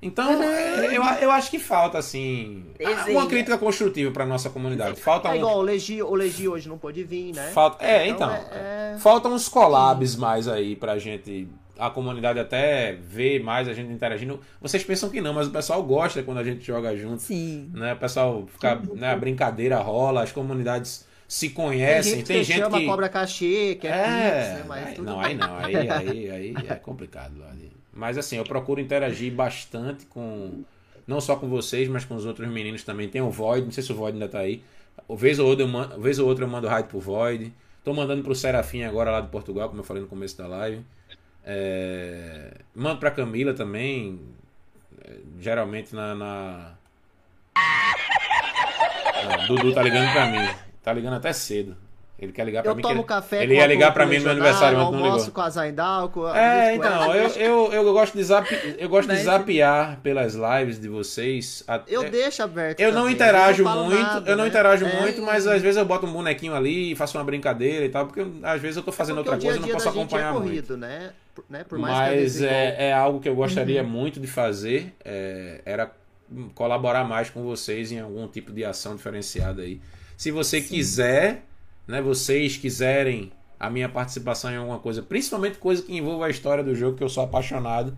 Então, 0.00 0.30
é, 0.40 0.96
eu, 0.96 1.02
eu 1.02 1.30
acho 1.32 1.50
que 1.50 1.58
falta, 1.58 1.98
assim, 1.98 2.66
Desenho. 2.78 3.18
uma 3.18 3.26
crítica 3.26 3.58
construtiva 3.58 4.12
pra 4.12 4.24
nossa 4.24 4.48
comunidade. 4.48 5.00
Falta 5.00 5.28
É 5.28 5.32
um, 5.32 5.34
igual 5.36 5.58
o 5.58 5.62
Legi, 5.62 6.00
o 6.00 6.14
Legi 6.14 6.46
hoje 6.46 6.68
não 6.68 6.78
pôde 6.78 7.02
vir, 7.02 7.34
né? 7.34 7.50
Falta, 7.52 7.84
é, 7.84 8.06
então. 8.06 8.30
é- 8.30 8.94
é- 8.94 8.96
Faltam 9.00 9.32
uns 9.32 9.48
collabs 9.48 10.14
mais 10.14 10.46
aí 10.46 10.76
pra 10.76 10.98
gente. 10.98 11.48
A 11.76 11.90
comunidade 11.90 12.38
até 12.38 12.92
ver 13.00 13.42
mais 13.42 13.66
a 13.68 13.72
gente 13.72 13.90
interagindo. 13.92 14.38
Vocês 14.60 14.84
pensam 14.84 15.08
que 15.10 15.20
não, 15.20 15.32
mas 15.32 15.46
o 15.48 15.50
pessoal 15.50 15.82
gosta 15.82 16.22
quando 16.22 16.38
a 16.38 16.44
gente 16.44 16.64
joga 16.64 16.96
junto. 16.96 17.20
Sim. 17.22 17.68
Né? 17.74 17.92
O 17.92 17.96
pessoal 17.96 18.46
fica. 18.52 18.80
Né, 18.94 19.10
a 19.12 19.16
brincadeira 19.16 19.78
rola, 19.78 20.22
as 20.22 20.30
comunidades 20.32 21.06
se 21.28 21.46
Tem 21.48 21.54
conhecem. 21.54 22.14
gente 22.16 22.26
Tem 22.26 22.38
que 22.38 22.44
gente 22.44 22.58
chama 22.58 22.80
que. 22.80 22.86
cobra 22.86 23.08
cachê, 23.08 23.76
que 23.80 23.86
é, 23.86 23.90
É, 23.90 24.40
pix, 24.40 24.58
né? 24.60 24.64
Mas 24.66 24.86
aí- 24.88 24.94
tudo 24.94 25.04
não, 25.04 25.20
aí 25.20 25.34
não, 25.34 25.56
aí, 25.58 25.76
aí, 25.76 26.30
aí 26.30 26.54
é 26.68 26.74
complicado. 26.74 27.34
ali. 27.50 27.70
Mas 27.92 28.16
assim, 28.18 28.36
eu 28.36 28.44
procuro 28.44 28.80
interagir 28.80 29.32
bastante 29.32 30.06
com. 30.06 30.64
Não 31.06 31.20
só 31.20 31.36
com 31.36 31.48
vocês, 31.48 31.88
mas 31.88 32.04
com 32.04 32.14
os 32.16 32.24
outros 32.26 32.48
meninos 32.48 32.82
também. 32.82 33.08
Tem 33.08 33.20
o 33.20 33.30
Void, 33.30 33.64
não 33.66 33.70
sei 33.72 33.82
se 33.82 33.92
o 33.92 33.94
Void 33.94 34.14
ainda 34.14 34.28
tá 34.28 34.38
aí. 34.40 34.62
O 35.06 35.16
vez 35.16 35.38
ou 35.38 35.46
outra 35.48 35.64
eu 35.64 35.68
mando, 35.68 36.00
vez 36.00 36.18
ou 36.18 36.26
outra 36.28 36.44
eu 36.44 36.48
mando 36.48 36.66
raid 36.66 36.88
pro 36.88 36.98
Void. 37.00 37.52
Tô 37.84 37.94
mandando 37.94 38.22
pro 38.22 38.34
Serafim 38.34 38.82
agora 38.82 39.10
lá 39.10 39.20
de 39.20 39.28
Portugal, 39.28 39.68
como 39.68 39.80
eu 39.80 39.84
falei 39.84 40.02
no 40.02 40.08
começo 40.08 40.36
da 40.36 40.46
live. 40.46 40.82
É, 41.44 42.52
Mando 42.74 42.98
pra 43.00 43.10
Camila 43.10 43.54
também. 43.54 44.20
é, 45.04 45.12
Geralmente 45.40 45.94
na. 45.94 46.14
na... 46.14 46.72
Ah, 47.54 49.46
Dudu 49.46 49.72
tá 49.72 49.82
ligando 49.82 50.12
pra 50.12 50.26
mim. 50.26 50.48
Tá 50.88 50.94
ligando 50.94 51.16
até 51.16 51.34
cedo. 51.34 51.76
Ele 52.18 52.32
quer 52.32 52.44
ligar 52.46 52.62
pra 52.62 52.72
Eu 52.72 52.74
mim. 52.76 52.80
que 52.80 52.88
tomo 52.88 53.00
ele- 53.02 53.06
café 53.06 53.42
ele 53.42 53.56
ia 53.56 53.66
ligar 53.66 53.92
pra 53.92 54.06
mim 54.06 54.18
no 54.20 54.30
aniversário, 54.30 54.78
mas 54.78 54.90
não 54.90 55.02
ligou. 55.02 55.30
com 55.30 55.40
É, 56.34 56.74
então, 56.74 57.14
eu, 57.14 57.28
eu, 57.28 57.72
eu 57.74 57.92
gosto 57.92 58.16
de 58.16 58.24
zap, 58.24 58.48
eu 58.78 58.88
gosto 58.88 59.10
de 59.10 59.18
zapear 59.18 60.00
pelas 60.02 60.34
lives 60.34 60.80
de 60.80 60.88
vocês. 60.88 61.62
Eu 61.86 62.08
deixo 62.08 62.42
aberto. 62.42 62.80
eu 62.80 62.90
não 62.90 63.02
também, 63.02 63.14
interajo 63.16 63.60
eu 63.62 63.64
não 63.66 63.84
muito, 63.84 64.00
nada, 64.02 64.30
eu 64.30 64.36
não 64.38 64.44
né? 64.44 64.48
interajo 64.48 64.86
É, 64.86 65.00
muito, 65.02 65.20
mas 65.20 65.46
às 65.46 65.60
vezes 65.60 65.76
eu 65.76 65.84
boto 65.84 66.06
um 66.06 66.12
bonequinho 66.12 66.54
ali, 66.54 66.96
faço 66.96 67.18
uma 67.18 67.22
brincadeira 67.24 67.84
e 67.84 67.90
tal, 67.90 68.06
porque 68.06 68.26
às 68.42 68.62
vezes 68.62 68.78
eu 68.78 68.82
tô 68.82 68.90
fazendo 68.90 69.16
porque 69.16 69.28
outra 69.30 69.44
coisa 69.44 69.58
e 69.58 69.60
não 69.60 69.68
posso 69.68 69.84
gente 69.90 69.98
acompanhar 69.98 70.28
é 70.30 70.32
muito. 70.32 70.44
corrido, 70.44 70.76
né? 70.78 71.12
Por, 71.34 71.44
né? 71.50 71.64
Por 71.68 71.76
que 71.76 71.82
Mas 71.82 72.40
é, 72.42 72.88
é 72.88 72.92
algo 72.94 73.20
que 73.20 73.28
eu 73.28 73.34
gostaria 73.34 73.82
muito 73.82 74.18
de 74.18 74.26
fazer, 74.26 74.94
é, 75.04 75.60
era 75.66 75.92
colaborar 76.54 77.04
mais 77.04 77.30
com 77.30 77.42
vocês 77.44 77.92
em 77.92 78.00
algum 78.00 78.26
tipo 78.26 78.50
de 78.50 78.64
ação 78.64 78.96
diferenciada 78.96 79.60
aí. 79.62 79.80
Se 80.18 80.32
você 80.32 80.60
quiser, 80.60 81.44
né, 81.86 82.02
vocês 82.02 82.56
quiserem 82.56 83.30
a 83.58 83.70
minha 83.70 83.88
participação 83.88 84.50
em 84.50 84.56
alguma 84.56 84.80
coisa, 84.80 85.00
principalmente 85.00 85.58
coisa 85.58 85.80
que 85.80 85.96
envolva 85.96 86.26
a 86.26 86.28
história 86.28 86.64
do 86.64 86.74
jogo, 86.74 86.96
que 86.96 87.04
eu 87.04 87.08
sou 87.08 87.22
apaixonado. 87.22 87.96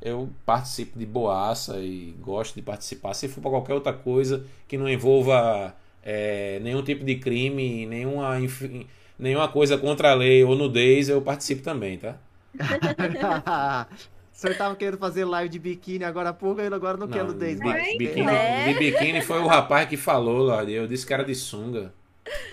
Eu 0.00 0.30
participo 0.44 0.96
de 0.96 1.04
boaça 1.04 1.80
e 1.80 2.14
gosto 2.20 2.54
de 2.54 2.62
participar. 2.62 3.14
Se 3.14 3.26
for 3.26 3.40
para 3.40 3.50
qualquer 3.50 3.74
outra 3.74 3.92
coisa 3.92 4.44
que 4.68 4.78
não 4.78 4.88
envolva 4.88 5.74
é, 6.04 6.60
nenhum 6.60 6.84
tipo 6.84 7.04
de 7.04 7.16
crime, 7.16 7.84
nenhuma, 7.84 8.38
enfim, 8.38 8.86
nenhuma 9.18 9.48
coisa 9.48 9.76
contra 9.76 10.12
a 10.12 10.14
lei 10.14 10.44
ou 10.44 10.54
nudez, 10.54 11.08
eu 11.08 11.20
participo 11.20 11.62
também, 11.62 11.98
tá? 11.98 12.16
o 14.36 14.38
senhor 14.38 14.54
tava 14.54 14.76
querendo 14.76 14.98
fazer 14.98 15.24
live 15.24 15.48
de 15.48 15.58
biquíni 15.58 16.04
agora 16.04 16.28
há 16.28 16.32
pouco, 16.34 16.60
e 16.60 16.66
agora 16.66 16.98
não, 16.98 17.06
não 17.06 17.12
quer 17.12 17.24
nudez 17.24 17.58
mais. 17.58 17.82
Bi 17.92 18.06
biquíni, 18.06 18.30
é. 18.30 18.64
De 18.66 18.78
biquíni 18.78 19.22
foi 19.22 19.38
o 19.40 19.46
rapaz 19.46 19.88
que 19.88 19.96
falou, 19.96 20.42
Lorde. 20.42 20.72
Eu 20.72 20.86
disse 20.86 21.06
que 21.06 21.14
era 21.14 21.24
de 21.24 21.34
sunga. 21.34 21.90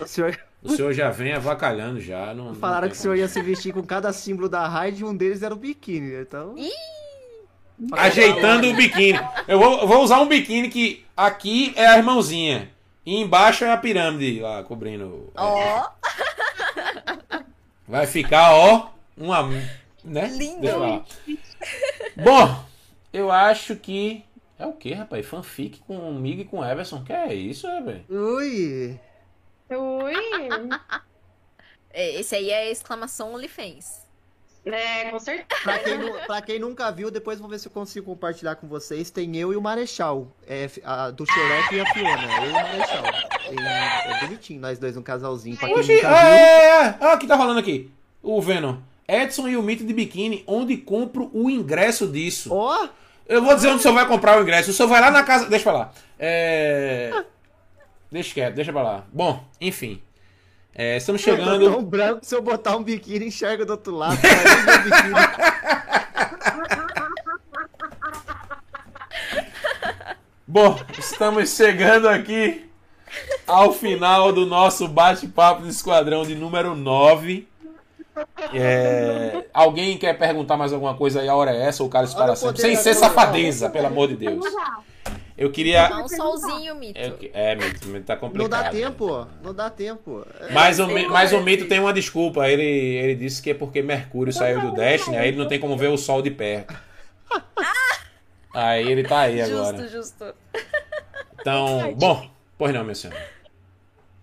O 0.00 0.06
senhor... 0.06 0.38
O 0.62 0.70
senhor 0.70 0.94
já 0.94 1.10
vem 1.10 1.34
avacalhando 1.34 2.00
já. 2.00 2.32
Não, 2.32 2.54
Falaram 2.54 2.86
não 2.86 2.88
que 2.88 2.96
o 2.96 2.98
senhor 2.98 3.16
ia 3.16 3.28
se 3.28 3.42
vestir 3.42 3.74
com 3.74 3.82
cada 3.82 4.10
símbolo 4.14 4.48
da 4.48 4.66
raid 4.66 4.98
e 4.98 5.04
um 5.04 5.14
deles 5.14 5.42
era 5.42 5.52
o 5.52 5.58
biquíni, 5.58 6.14
então. 6.14 6.54
Ajeitando 7.92 8.70
o 8.70 8.74
biquíni. 8.74 9.20
Eu 9.46 9.58
vou, 9.58 9.80
eu 9.80 9.86
vou 9.86 10.02
usar 10.02 10.20
um 10.20 10.26
biquíni 10.26 10.70
que 10.70 11.04
aqui 11.14 11.74
é 11.76 11.86
a 11.86 11.98
irmãozinha. 11.98 12.70
E 13.04 13.14
embaixo 13.20 13.62
é 13.62 13.70
a 13.70 13.76
pirâmide 13.76 14.40
lá 14.40 14.62
cobrindo. 14.62 15.30
Ó. 15.36 15.82
Oh. 15.82 17.40
Vai 17.86 18.06
ficar, 18.06 18.54
ó, 18.54 18.88
uma. 19.18 19.50
Né? 20.04 20.26
Lindo. 20.28 20.68
Bom, 22.22 22.64
eu 23.12 23.30
acho 23.30 23.76
que. 23.76 24.24
É 24.58 24.66
o 24.66 24.72
que, 24.72 24.92
rapaz? 24.92 25.26
Fanfic 25.26 25.80
com 25.80 25.96
o 25.96 26.14
Mig 26.14 26.42
e 26.42 26.44
com 26.44 26.58
o 26.58 26.64
Everson. 26.64 27.02
Que 27.02 27.12
é 27.12 27.34
isso, 27.34 27.66
é, 27.66 27.80
velho? 27.80 28.04
Ui! 28.08 29.00
Oi! 29.70 30.14
É, 31.96 32.18
esse 32.18 32.34
aí 32.34 32.50
é 32.50 32.72
exclamação 32.72 33.34
OnlyFans. 33.34 34.04
É, 34.66 35.10
com 35.10 35.20
certeza. 35.20 35.62
Pra 35.62 35.78
quem, 35.78 36.12
pra 36.26 36.42
quem, 36.42 36.58
nunca 36.58 36.90
viu, 36.90 37.10
depois 37.10 37.38
vou 37.38 37.48
ver 37.48 37.58
se 37.58 37.68
eu 37.68 37.72
consigo 37.72 38.06
compartilhar 38.06 38.56
com 38.56 38.66
vocês. 38.66 39.10
Tem 39.10 39.36
eu 39.36 39.52
e 39.52 39.56
o 39.56 39.62
Marechal. 39.62 40.26
É, 40.46 40.68
a, 40.82 41.10
do 41.10 41.24
Shrek 41.24 41.74
e 41.74 41.80
a 41.80 41.86
Fiona. 41.92 42.42
Eu 42.42 42.46
e 42.46 42.50
o 42.50 42.52
Marechal. 42.52 43.04
é 43.06 44.20
bonitinho, 44.26 44.60
nós 44.60 44.78
dois, 44.78 44.96
um 44.96 45.02
casalzinho. 45.02 45.56
Pra 45.56 45.68
quem 45.68 45.78
Oxi, 45.78 45.94
nunca 45.94 46.08
é, 46.08 46.92
viu. 46.98 47.06
É, 47.06 47.12
é, 47.12 47.14
o 47.14 47.18
que 47.18 47.26
tá 47.26 47.36
rolando 47.36 47.60
aqui? 47.60 47.92
O 48.22 48.42
Venom. 48.42 48.78
Edson 49.06 49.48
e 49.48 49.56
o 49.56 49.62
Mito 49.62 49.84
de 49.84 49.92
Biquíni, 49.92 50.44
onde 50.46 50.76
compro 50.76 51.30
o 51.32 51.50
ingresso 51.50 52.06
disso? 52.06 52.52
Ó! 52.52 52.84
Oh. 52.84 52.88
Eu 53.26 53.42
vou 53.42 53.54
dizer 53.54 53.68
onde 53.68 53.78
o 53.78 53.80
senhor 53.80 53.94
vai 53.94 54.06
comprar 54.06 54.38
o 54.38 54.42
ingresso. 54.42 54.70
O 54.70 54.74
senhor 54.74 54.88
vai 54.88 55.00
lá 55.00 55.10
na 55.10 55.22
casa. 55.22 55.46
Deixa 55.46 55.64
pra 55.64 55.72
lá. 55.72 55.90
É. 56.18 57.24
Deixa 58.12 58.34
quieto, 58.34 58.54
deixa 58.54 58.70
pra 58.72 58.82
lá. 58.82 59.04
Bom, 59.12 59.42
enfim. 59.60 60.00
É, 60.74 60.96
estamos 60.96 61.22
chegando. 61.22 61.70
tão 61.70 61.84
branco, 61.84 62.24
se 62.24 62.34
eu 62.34 62.42
botar 62.42 62.76
um 62.76 62.82
biquíni, 62.82 63.26
enxerga 63.26 63.64
do 63.64 63.70
outro 63.70 63.94
lado. 63.94 64.18
Bom, 70.46 70.78
estamos 70.98 71.56
chegando 71.56 72.08
aqui 72.08 72.68
ao 73.46 73.72
final 73.72 74.32
do 74.32 74.44
nosso 74.46 74.86
bate-papo 74.86 75.62
do 75.62 75.68
Esquadrão 75.68 76.24
de 76.24 76.34
número 76.34 76.74
9. 76.76 77.48
É... 78.52 79.44
Alguém 79.52 79.98
quer 79.98 80.16
perguntar 80.16 80.56
mais 80.56 80.72
alguma 80.72 80.94
coisa 80.94 81.20
aí? 81.20 81.28
A 81.28 81.34
hora 81.34 81.52
é 81.52 81.62
essa 81.62 81.82
ou 81.82 81.88
o 81.88 81.92
cara 81.92 82.04
espera 82.04 82.36
sempre? 82.36 82.60
Sem 82.60 82.76
ser 82.76 82.94
safadeza, 82.94 83.68
pelo 83.70 83.86
amor 83.86 84.08
de 84.08 84.16
Deus. 84.16 84.44
Eu 85.36 85.50
queria. 85.50 85.88
Dá 85.88 86.04
um 86.04 86.08
solzinho, 86.08 86.76
Mito. 86.76 86.98
É, 86.98 87.52
é 87.52 87.56
Mito, 87.56 87.88
Mito 87.88 88.06
tá 88.06 88.16
complicado. 88.16 88.50
Não 88.50 88.62
dá 88.62 88.70
tempo, 88.70 89.26
não 89.42 89.54
dá 89.54 89.70
tempo. 89.70 90.24
Mas 90.52 90.78
o, 90.78 90.86
mas 91.10 91.32
o 91.32 91.40
Mito 91.40 91.66
tem 91.66 91.80
uma 91.80 91.92
desculpa. 91.92 92.48
Ele, 92.48 92.62
ele 92.62 93.16
disse 93.16 93.42
que 93.42 93.50
é 93.50 93.54
porque 93.54 93.82
Mercúrio 93.82 94.32
saiu 94.32 94.60
do 94.60 94.72
Destiny, 94.72 95.16
aí 95.16 95.28
ele 95.28 95.36
não 95.36 95.48
tem 95.48 95.58
como 95.58 95.76
ver 95.76 95.88
o 95.88 95.98
sol 95.98 96.22
de 96.22 96.30
perto. 96.30 96.74
Aí 98.54 98.88
ele 98.88 99.02
tá 99.02 99.22
aí 99.22 99.42
agora. 99.42 99.76
Justo, 99.76 99.92
justo. 99.92 100.34
Então, 101.40 101.92
bom, 101.96 102.30
pois 102.56 102.72
não, 102.72 102.84
meu 102.84 102.94
senhor. 102.94 103.16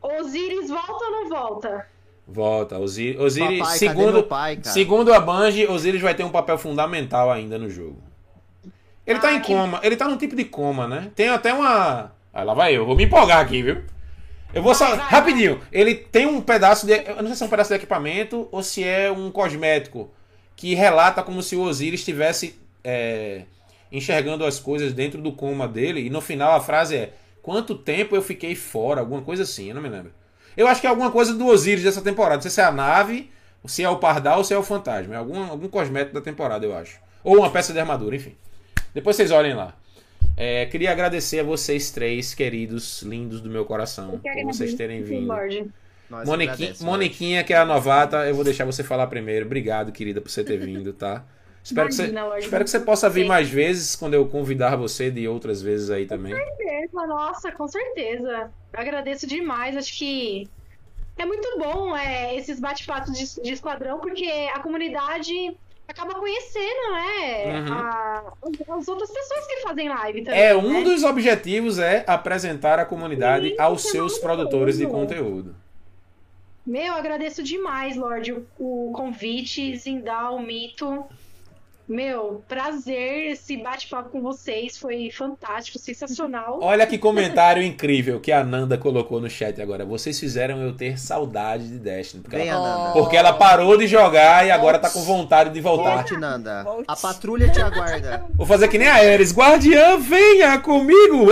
Osiris 0.01 0.69
volta 0.69 1.05
ou 1.05 1.11
não 1.11 1.29
volta? 1.29 1.87
Volta. 2.31 2.79
Osiris, 2.79 3.19
Osiris 3.19 3.59
Papai, 3.59 3.77
segundo, 3.77 4.23
pai, 4.23 4.59
segundo 4.63 5.13
a 5.13 5.19
Bungie, 5.19 5.67
Osiris 5.67 6.01
vai 6.01 6.15
ter 6.15 6.23
um 6.23 6.29
papel 6.29 6.57
fundamental 6.57 7.31
ainda 7.31 7.59
no 7.59 7.69
jogo. 7.69 8.01
Ele 9.05 9.19
tá 9.19 9.33
em 9.33 9.41
coma. 9.41 9.79
Ele 9.83 9.95
tá 9.95 10.07
num 10.07 10.17
tipo 10.17 10.35
de 10.35 10.45
coma, 10.45 10.87
né? 10.87 11.11
Tem 11.15 11.29
até 11.29 11.53
uma. 11.53 12.11
Ah, 12.33 12.43
lá 12.43 12.53
vai 12.53 12.75
eu. 12.75 12.85
Vou 12.85 12.95
me 12.95 13.03
empolgar 13.03 13.39
aqui, 13.39 13.61
viu? 13.61 13.83
Eu 14.53 14.63
vou 14.63 14.73
só. 14.73 14.95
Rapidinho. 14.95 15.59
Ele 15.71 15.95
tem 15.95 16.25
um 16.25 16.41
pedaço 16.41 16.85
de. 16.85 16.93
Eu 16.93 17.17
não 17.17 17.27
sei 17.27 17.35
se 17.35 17.43
é 17.43 17.45
um 17.45 17.49
pedaço 17.49 17.69
de 17.69 17.75
equipamento 17.75 18.47
ou 18.51 18.63
se 18.63 18.83
é 18.83 19.11
um 19.11 19.31
cosmético 19.31 20.11
que 20.55 20.75
relata 20.75 21.23
como 21.23 21.41
se 21.41 21.55
o 21.55 21.61
Osiris 21.61 22.01
estivesse 22.01 22.59
é, 22.83 23.43
enxergando 23.91 24.45
as 24.45 24.59
coisas 24.59 24.93
dentro 24.93 25.21
do 25.21 25.31
coma 25.31 25.67
dele. 25.67 26.05
E 26.05 26.09
no 26.09 26.21
final 26.21 26.53
a 26.53 26.61
frase 26.61 26.95
é: 26.95 27.13
Quanto 27.41 27.75
tempo 27.75 28.15
eu 28.15 28.21
fiquei 28.21 28.55
fora? 28.55 29.01
Alguma 29.01 29.21
coisa 29.21 29.43
assim, 29.43 29.69
eu 29.69 29.75
não 29.75 29.81
me 29.81 29.89
lembro. 29.89 30.13
Eu 30.55 30.67
acho 30.67 30.81
que 30.81 30.87
é 30.87 30.89
alguma 30.89 31.11
coisa 31.11 31.33
do 31.33 31.47
Osiris 31.47 31.83
dessa 31.83 32.01
temporada. 32.01 32.35
Não 32.35 32.41
sei 32.41 32.51
se 32.51 32.61
é 32.61 32.63
a 32.63 32.71
nave, 32.71 33.31
se 33.65 33.83
é 33.83 33.89
o 33.89 33.97
Pardal 33.97 34.39
ou 34.39 34.43
se 34.43 34.53
é 34.53 34.57
o 34.57 34.63
Fantasma. 34.63 35.13
É 35.13 35.17
algum, 35.17 35.43
algum 35.43 35.67
cosmético 35.67 36.13
da 36.13 36.21
temporada, 36.21 36.65
eu 36.65 36.75
acho. 36.75 36.99
Ou 37.23 37.37
uma 37.37 37.49
peça 37.49 37.73
de 37.73 37.79
armadura, 37.79 38.15
enfim. 38.15 38.35
Depois 38.93 39.15
vocês 39.15 39.31
olhem 39.31 39.53
lá. 39.53 39.75
É, 40.35 40.65
queria 40.65 40.91
agradecer 40.91 41.39
a 41.39 41.43
vocês 41.43 41.91
três, 41.91 42.33
queridos, 42.33 43.01
lindos 43.01 43.41
do 43.41 43.49
meu 43.49 43.65
coração, 43.65 44.19
por 44.19 44.43
vocês 44.45 44.73
terem 44.73 45.03
vindo. 45.03 45.31
Moniquinha, 46.25 46.73
Moniquinha, 46.81 47.43
que 47.43 47.53
é 47.53 47.57
a 47.57 47.65
novata, 47.65 48.27
eu 48.27 48.35
vou 48.35 48.43
deixar 48.43 48.65
você 48.65 48.83
falar 48.83 49.07
primeiro. 49.07 49.45
Obrigado, 49.45 49.91
querida, 49.91 50.19
por 50.19 50.29
você 50.29 50.43
ter 50.43 50.57
vindo, 50.57 50.93
tá? 50.93 51.23
Espero, 51.63 51.89
que 51.89 51.95
você, 51.95 52.13
espero 52.39 52.63
que 52.63 52.69
você 52.69 52.79
possa 52.79 53.09
vir 53.09 53.25
mais 53.25 53.49
vezes 53.49 53.95
quando 53.95 54.15
eu 54.15 54.27
convidar 54.27 54.75
você 54.75 55.11
de 55.11 55.27
outras 55.27 55.61
vezes 55.61 55.89
aí 55.91 56.05
também. 56.05 56.33
Com 56.33 56.39
certeza, 56.39 57.07
nossa, 57.07 57.51
com 57.51 57.67
certeza. 57.67 58.51
Eu 58.73 58.79
agradeço 58.79 59.27
demais. 59.27 59.77
Acho 59.77 59.95
que 59.97 60.49
é 61.17 61.25
muito 61.25 61.59
bom 61.59 61.95
é, 61.95 62.35
esses 62.35 62.59
bate-papos 62.59 63.13
de, 63.13 63.41
de 63.41 63.53
esquadrão, 63.53 63.99
porque 63.99 64.25
a 64.53 64.59
comunidade 64.59 65.55
acaba 65.87 66.15
conhecendo, 66.15 66.93
né? 66.93 67.59
Uhum. 67.59 67.73
A, 67.73 68.33
as 68.77 68.87
outras 68.87 69.11
pessoas 69.11 69.45
que 69.45 69.57
fazem 69.57 69.89
live 69.89 70.23
também. 70.23 70.41
É, 70.41 70.55
um 70.55 70.79
né? 70.79 70.83
dos 70.83 71.03
objetivos 71.03 71.77
é 71.77 72.03
apresentar 72.07 72.79
a 72.79 72.85
comunidade 72.85 73.49
Sim, 73.49 73.55
aos 73.59 73.83
seus 73.83 74.17
produtores 74.17 74.77
de 74.77 74.87
conteúdo. 74.87 75.55
Meu, 76.65 76.93
agradeço 76.93 77.43
demais, 77.43 77.95
Lorde, 77.95 78.33
o, 78.33 78.45
o 78.57 78.91
convite, 78.93 79.75
Zindal, 79.77 80.35
o 80.35 80.41
Mito. 80.41 81.05
Meu, 81.91 82.41
prazer 82.47 83.31
esse 83.33 83.57
bate-papo 83.57 84.11
com 84.11 84.21
vocês. 84.21 84.77
Foi 84.77 85.11
fantástico, 85.11 85.77
sensacional. 85.77 86.59
Olha 86.63 86.87
que 86.87 86.97
comentário 86.97 87.61
incrível 87.61 88.17
que 88.21 88.31
a 88.31 88.45
Nanda 88.45 88.77
colocou 88.77 89.19
no 89.19 89.29
chat 89.29 89.61
agora. 89.61 89.83
Vocês 89.83 90.17
fizeram 90.17 90.61
eu 90.61 90.73
ter 90.73 90.97
saudade 90.97 91.67
de 91.67 91.77
Destiny. 91.77 92.23
Porque, 92.23 92.37
ela, 92.37 92.93
porque 92.93 93.17
ela 93.17 93.33
parou 93.33 93.75
de 93.75 93.87
jogar 93.87 94.47
e 94.47 94.51
agora 94.51 94.79
tá 94.79 94.89
com 94.89 95.01
vontade 95.01 95.49
de 95.49 95.59
voltar. 95.59 95.95
Volte, 95.95 96.15
Nanda. 96.15 96.63
Volte. 96.63 96.85
A 96.87 96.95
patrulha 96.95 97.49
te 97.49 97.59
aguarda. 97.59 98.23
Vou 98.35 98.47
fazer 98.47 98.69
que 98.69 98.77
nem 98.77 98.87
a 98.87 98.95
Ares. 98.95 99.33
Guardiã, 99.33 99.97
venha 99.97 100.59
comigo! 100.59 101.25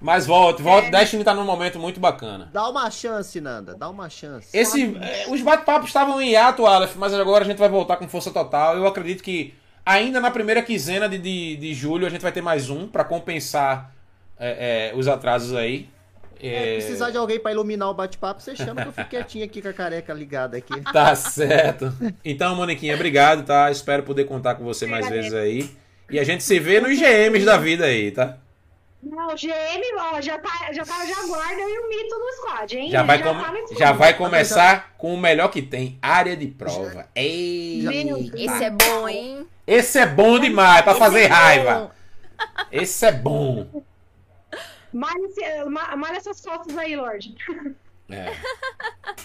Mas 0.00 0.26
volte, 0.26 0.62
volte. 0.62 0.88
É. 0.88 0.90
Destiny 0.90 1.24
tá 1.24 1.34
num 1.34 1.44
momento 1.44 1.78
muito 1.78 1.98
bacana. 1.98 2.50
Dá 2.52 2.68
uma 2.68 2.90
chance, 2.90 3.40
Nanda. 3.40 3.74
Dá 3.74 3.88
uma 3.88 4.08
chance. 4.08 4.48
Esse, 4.56 4.96
é, 5.00 5.26
os 5.28 5.40
bate-papos 5.40 5.88
estavam 5.88 6.20
em 6.20 6.32
hiato, 6.32 6.66
Aleph, 6.66 6.96
mas 6.96 7.14
agora 7.14 7.44
a 7.44 7.46
gente 7.46 7.58
vai 7.58 7.68
voltar 7.68 7.96
com 7.96 8.06
força 8.08 8.30
total. 8.30 8.76
Eu 8.76 8.86
acredito 8.86 9.22
que 9.22 9.54
ainda 9.84 10.20
na 10.20 10.30
primeira 10.30 10.62
quinzena 10.62 11.08
de, 11.08 11.18
de, 11.18 11.56
de 11.56 11.74
julho 11.74 12.06
a 12.06 12.10
gente 12.10 12.22
vai 12.22 12.32
ter 12.32 12.42
mais 12.42 12.68
um 12.68 12.86
para 12.86 13.04
compensar 13.04 13.92
é, 14.38 14.90
é, 14.92 14.96
os 14.96 15.08
atrasos 15.08 15.54
aí. 15.54 15.88
É, 16.38 16.74
precisar 16.74 17.10
de 17.10 17.16
alguém 17.16 17.40
para 17.40 17.52
iluminar 17.52 17.88
o 17.88 17.94
bate-papo, 17.94 18.42
você 18.42 18.54
chama 18.54 18.82
que 18.82 18.88
eu 18.88 18.92
fico 18.92 19.08
quietinho 19.08 19.44
aqui 19.44 19.62
com 19.62 19.68
a 19.68 19.72
careca 19.72 20.12
ligada 20.12 20.58
aqui. 20.58 20.74
Tá 20.92 21.14
certo. 21.14 21.92
Então, 22.22 22.54
Moniquinha, 22.54 22.94
obrigado, 22.94 23.44
tá? 23.44 23.70
Espero 23.70 24.02
poder 24.02 24.24
contar 24.24 24.54
com 24.56 24.64
você 24.64 24.86
mais 24.86 25.08
vezes 25.08 25.32
aí. 25.32 25.70
E 26.10 26.18
a 26.18 26.24
gente 26.24 26.44
se 26.44 26.60
vê 26.60 26.80
nos 26.80 26.98
GMs 26.98 27.44
da 27.44 27.56
vida 27.56 27.86
aí, 27.86 28.10
tá? 28.10 28.36
Não, 29.08 29.28
o 29.28 29.36
GM, 29.36 29.82
ó, 30.00 30.20
já 30.20 30.36
tá, 30.36 30.72
já 30.72 30.84
tá, 30.84 31.06
já 31.06 31.26
guarda 31.26 31.60
e 31.60 31.78
o 31.78 31.88
mito 31.88 32.18
no 32.18 32.32
squad, 32.32 32.76
hein? 32.76 32.90
Já 32.90 33.04
vai, 33.04 33.18
já, 33.18 33.24
com... 33.24 33.40
tá 33.40 33.74
já 33.78 33.92
vai 33.92 34.14
começar 34.14 34.94
com 34.98 35.14
o 35.14 35.16
melhor 35.16 35.48
que 35.48 35.62
tem, 35.62 35.96
área 36.02 36.36
de 36.36 36.48
prova. 36.48 37.08
Ei, 37.14 37.86
esse 38.34 38.64
é 38.64 38.70
bom, 38.70 39.08
hein? 39.08 39.46
Esse 39.64 40.00
é 40.00 40.06
bom 40.06 40.40
demais, 40.40 40.82
pra 40.82 40.96
fazer 40.96 41.22
é 41.22 41.26
raiva. 41.26 41.94
Esse 42.72 43.06
é 43.06 43.12
bom. 43.12 43.84
Malha, 44.92 45.66
malha 45.96 46.16
essas 46.16 46.40
fotos 46.40 46.76
aí, 46.76 46.96
Lorde. 46.96 47.34
É. 48.10 48.34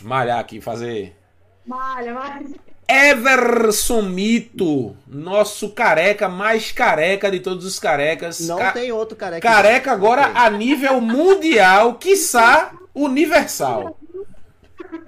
Malhar 0.01 0.39
aqui, 0.39 0.61
fazer. 0.61 1.17
Malha, 1.65 2.13
malha. 2.13 2.55
Everson 2.91 4.01
Mito, 4.01 4.95
nosso 5.07 5.69
careca 5.69 6.27
mais 6.27 6.73
careca 6.73 7.31
de 7.31 7.39
todos 7.39 7.65
os 7.65 7.79
carecas. 7.79 8.41
Não 8.41 8.57
Ca 8.57 8.73
tem 8.73 8.91
outro 8.91 9.15
careca. 9.15 9.47
Careca 9.47 9.91
agora 9.93 10.31
a 10.35 10.49
nível 10.49 10.99
mundial, 10.99 11.95
quiçá 11.95 12.73
universal. 12.93 13.97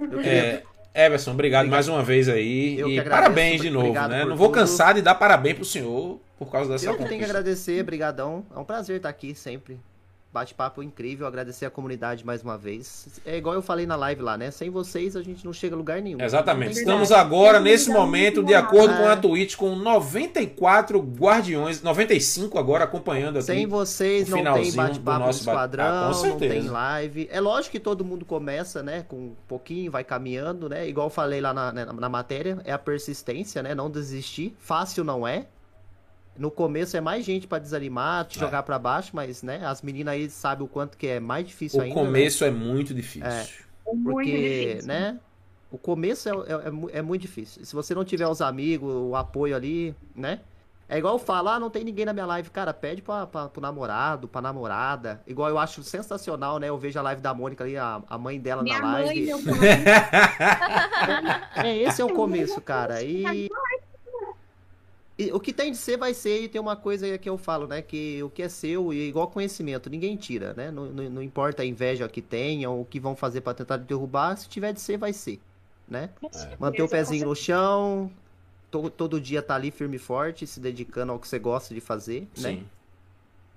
Eu 0.00 0.20
É, 0.20 0.62
Everson, 0.94 1.32
obrigado, 1.32 1.68
mais 1.68 1.86
uma 1.86 2.02
vez 2.02 2.26
aí. 2.28 2.78
Eu 2.78 2.88
e 2.88 2.98
agradeço, 2.98 3.22
parabéns 3.22 3.60
de 3.60 3.68
novo, 3.68 3.88
obrigado 3.88 4.10
né? 4.12 4.24
Não 4.24 4.36
vou 4.36 4.48
tudo. 4.48 4.60
cansar 4.60 4.94
de 4.94 5.02
dar 5.02 5.16
parabéns 5.16 5.56
pro 5.56 5.64
senhor 5.64 6.18
por 6.38 6.50
causa 6.50 6.70
dessa 6.70 6.86
Eu 6.86 6.92
que 6.92 6.98
tenho 6.98 7.08
que 7.08 7.14
conquista. 7.16 7.38
agradecer, 7.38 7.82
brigadão. 7.82 8.46
É 8.54 8.58
um 8.58 8.64
prazer 8.64 8.96
estar 8.96 9.10
aqui 9.10 9.34
sempre. 9.34 9.78
Bate-papo 10.34 10.82
incrível, 10.82 11.28
agradecer 11.28 11.64
a 11.64 11.70
comunidade 11.70 12.26
mais 12.26 12.42
uma 12.42 12.58
vez. 12.58 13.06
É 13.24 13.36
igual 13.36 13.54
eu 13.54 13.62
falei 13.62 13.86
na 13.86 13.94
live 13.94 14.20
lá, 14.20 14.36
né? 14.36 14.50
Sem 14.50 14.68
vocês 14.68 15.14
a 15.14 15.22
gente 15.22 15.44
não 15.44 15.52
chega 15.52 15.76
a 15.76 15.78
lugar 15.78 16.02
nenhum. 16.02 16.20
Exatamente. 16.20 16.74
Tem 16.74 16.82
Estamos 16.82 17.12
agora, 17.12 17.58
Eu 17.58 17.62
nesse 17.62 17.88
momento, 17.88 18.42
de 18.42 18.52
acordo 18.52 18.96
com 18.96 19.06
a 19.06 19.12
É. 19.12 19.16
Twitch, 19.16 19.54
com 19.54 19.76
94 19.76 20.98
guardiões, 20.98 21.80
95 21.80 22.58
agora 22.58 22.82
acompanhando 22.82 23.36
aqui. 23.36 23.46
Sem 23.46 23.64
vocês 23.68 24.26
o 24.32 24.36
não 24.42 24.54
tem 24.54 24.72
bate-papo 24.72 25.24
no 25.24 25.30
esquadrão, 25.30 25.84
Ah, 25.84 26.10
não 26.10 26.36
tem 26.36 26.62
live. 26.62 27.28
É 27.30 27.40
lógico 27.40 27.70
que 27.70 27.78
todo 27.78 28.04
mundo 28.04 28.24
começa, 28.24 28.82
né, 28.82 29.04
com 29.06 29.16
um 29.16 29.34
pouquinho, 29.46 29.88
vai 29.92 30.02
caminhando, 30.02 30.68
né? 30.68 30.88
Igual 30.88 31.06
eu 31.06 31.10
falei 31.10 31.40
lá 31.40 31.54
na, 31.54 31.70
né, 31.70 31.84
na 31.84 32.08
matéria, 32.08 32.58
é 32.64 32.72
a 32.72 32.78
persistência, 32.78 33.62
né? 33.62 33.72
Não 33.72 33.88
desistir. 33.88 34.56
Fácil 34.58 35.04
não 35.04 35.24
é. 35.24 35.46
No 36.36 36.50
começo 36.50 36.96
é 36.96 37.00
mais 37.00 37.24
gente 37.24 37.46
pra 37.46 37.58
desanimar, 37.58 38.24
te 38.26 38.38
É. 38.38 38.40
jogar 38.40 38.62
pra 38.64 38.78
baixo, 38.78 39.10
mas, 39.14 39.42
né, 39.42 39.64
as 39.64 39.82
meninas 39.82 40.14
aí 40.14 40.28
sabem 40.28 40.64
o 40.64 40.68
quanto 40.68 40.98
que 40.98 41.06
é 41.06 41.20
mais 41.20 41.46
difícil 41.46 41.78
O 41.78 41.82
ainda. 41.82 41.94
né? 41.94 42.04
começo 42.06 42.44
é 42.44 42.50
muito 42.50 42.92
difícil. 42.92 43.28
É. 43.28 43.46
É 43.86 43.92
muito 43.92 44.10
Porque, 44.10 44.66
difícil. 44.68 44.88
né? 44.88 45.18
O 45.70 45.78
começo 45.78 46.28
é, 46.28 46.32
é, 46.32 46.94
é 46.94 46.98
é 46.98 47.02
muito 47.02 47.22
difícil. 47.22 47.64
Se 47.64 47.74
você 47.74 47.94
não 47.94 48.04
tiver 48.04 48.26
os 48.28 48.40
amigos, 48.40 48.92
o 48.92 49.14
apoio 49.16 49.54
ali, 49.56 49.94
né? 50.14 50.40
É 50.88 50.98
igual 50.98 51.14
eu 51.14 51.18
falo, 51.18 51.48
ah, 51.48 51.58
não 51.58 51.70
tem 51.70 51.82
ninguém 51.82 52.04
na 52.04 52.12
minha 52.12 52.26
live. 52.26 52.50
Cara, 52.50 52.72
pede 52.74 53.00
pra, 53.00 53.26
pra, 53.26 53.48
pro 53.48 53.60
namorado, 53.60 54.28
pra 54.28 54.42
namorada. 54.42 55.20
Igual 55.26 55.48
eu 55.48 55.58
acho 55.58 55.82
sensacional, 55.82 56.58
né? 56.58 56.68
Eu 56.68 56.76
vejo 56.76 56.98
a 56.98 57.02
live 57.02 57.22
da 57.22 57.32
Mônica 57.32 57.64
ali, 57.64 57.76
a, 57.76 58.02
a 58.06 58.18
mãe 58.18 58.38
dela 58.38 58.62
Minha 58.62 58.80
na 58.80 58.86
mãe, 58.92 59.04
live. 59.06 59.26
meu 59.26 59.42
pai. 59.42 59.54
É, 61.56 61.76
esse 61.78 62.02
é 62.02 62.04
o 62.04 62.12
começo, 62.12 62.60
cara. 62.60 63.00
E... 63.02 63.48
e 65.18 65.32
o 65.32 65.40
que 65.40 65.52
tem 65.52 65.70
de 65.70 65.76
ser, 65.78 65.96
vai 65.96 66.12
ser. 66.14 66.42
E 66.42 66.48
tem 66.48 66.60
uma 66.60 66.76
coisa 66.76 67.16
que 67.18 67.28
eu 67.28 67.38
falo, 67.38 67.66
né? 67.66 67.82
Que 67.82 68.22
o 68.22 68.30
que 68.30 68.42
é 68.42 68.48
seu, 68.48 68.92
e 68.92 69.08
igual 69.08 69.28
conhecimento, 69.30 69.88
ninguém 69.90 70.16
tira, 70.16 70.54
né? 70.54 70.70
Não, 70.70 70.86
não, 70.86 71.10
não 71.10 71.22
importa 71.22 71.62
a 71.62 71.66
inveja 71.66 72.08
que 72.08 72.22
tenham, 72.22 72.80
o 72.80 72.84
que 72.84 72.98
vão 73.00 73.14
fazer 73.16 73.40
pra 73.40 73.54
tentar 73.54 73.76
derrubar. 73.78 74.36
Se 74.36 74.48
tiver 74.48 74.72
de 74.72 74.80
ser, 74.80 74.96
vai 74.98 75.12
ser, 75.12 75.40
né? 75.88 76.10
Manter 76.58 76.82
o 76.82 76.88
pezinho 76.88 77.26
no 77.26 77.34
chão, 77.36 78.10
to- 78.70 78.90
todo 78.90 79.20
dia 79.20 79.42
tá 79.42 79.54
ali 79.54 79.70
firme 79.70 79.96
e 79.96 79.98
forte, 79.98 80.46
se 80.46 80.60
dedicando 80.60 81.12
ao 81.12 81.18
que 81.20 81.28
você 81.28 81.38
gosta 81.38 81.74
de 81.74 81.80
fazer, 81.80 82.28
né? 82.36 82.58
Sim. 82.58 82.66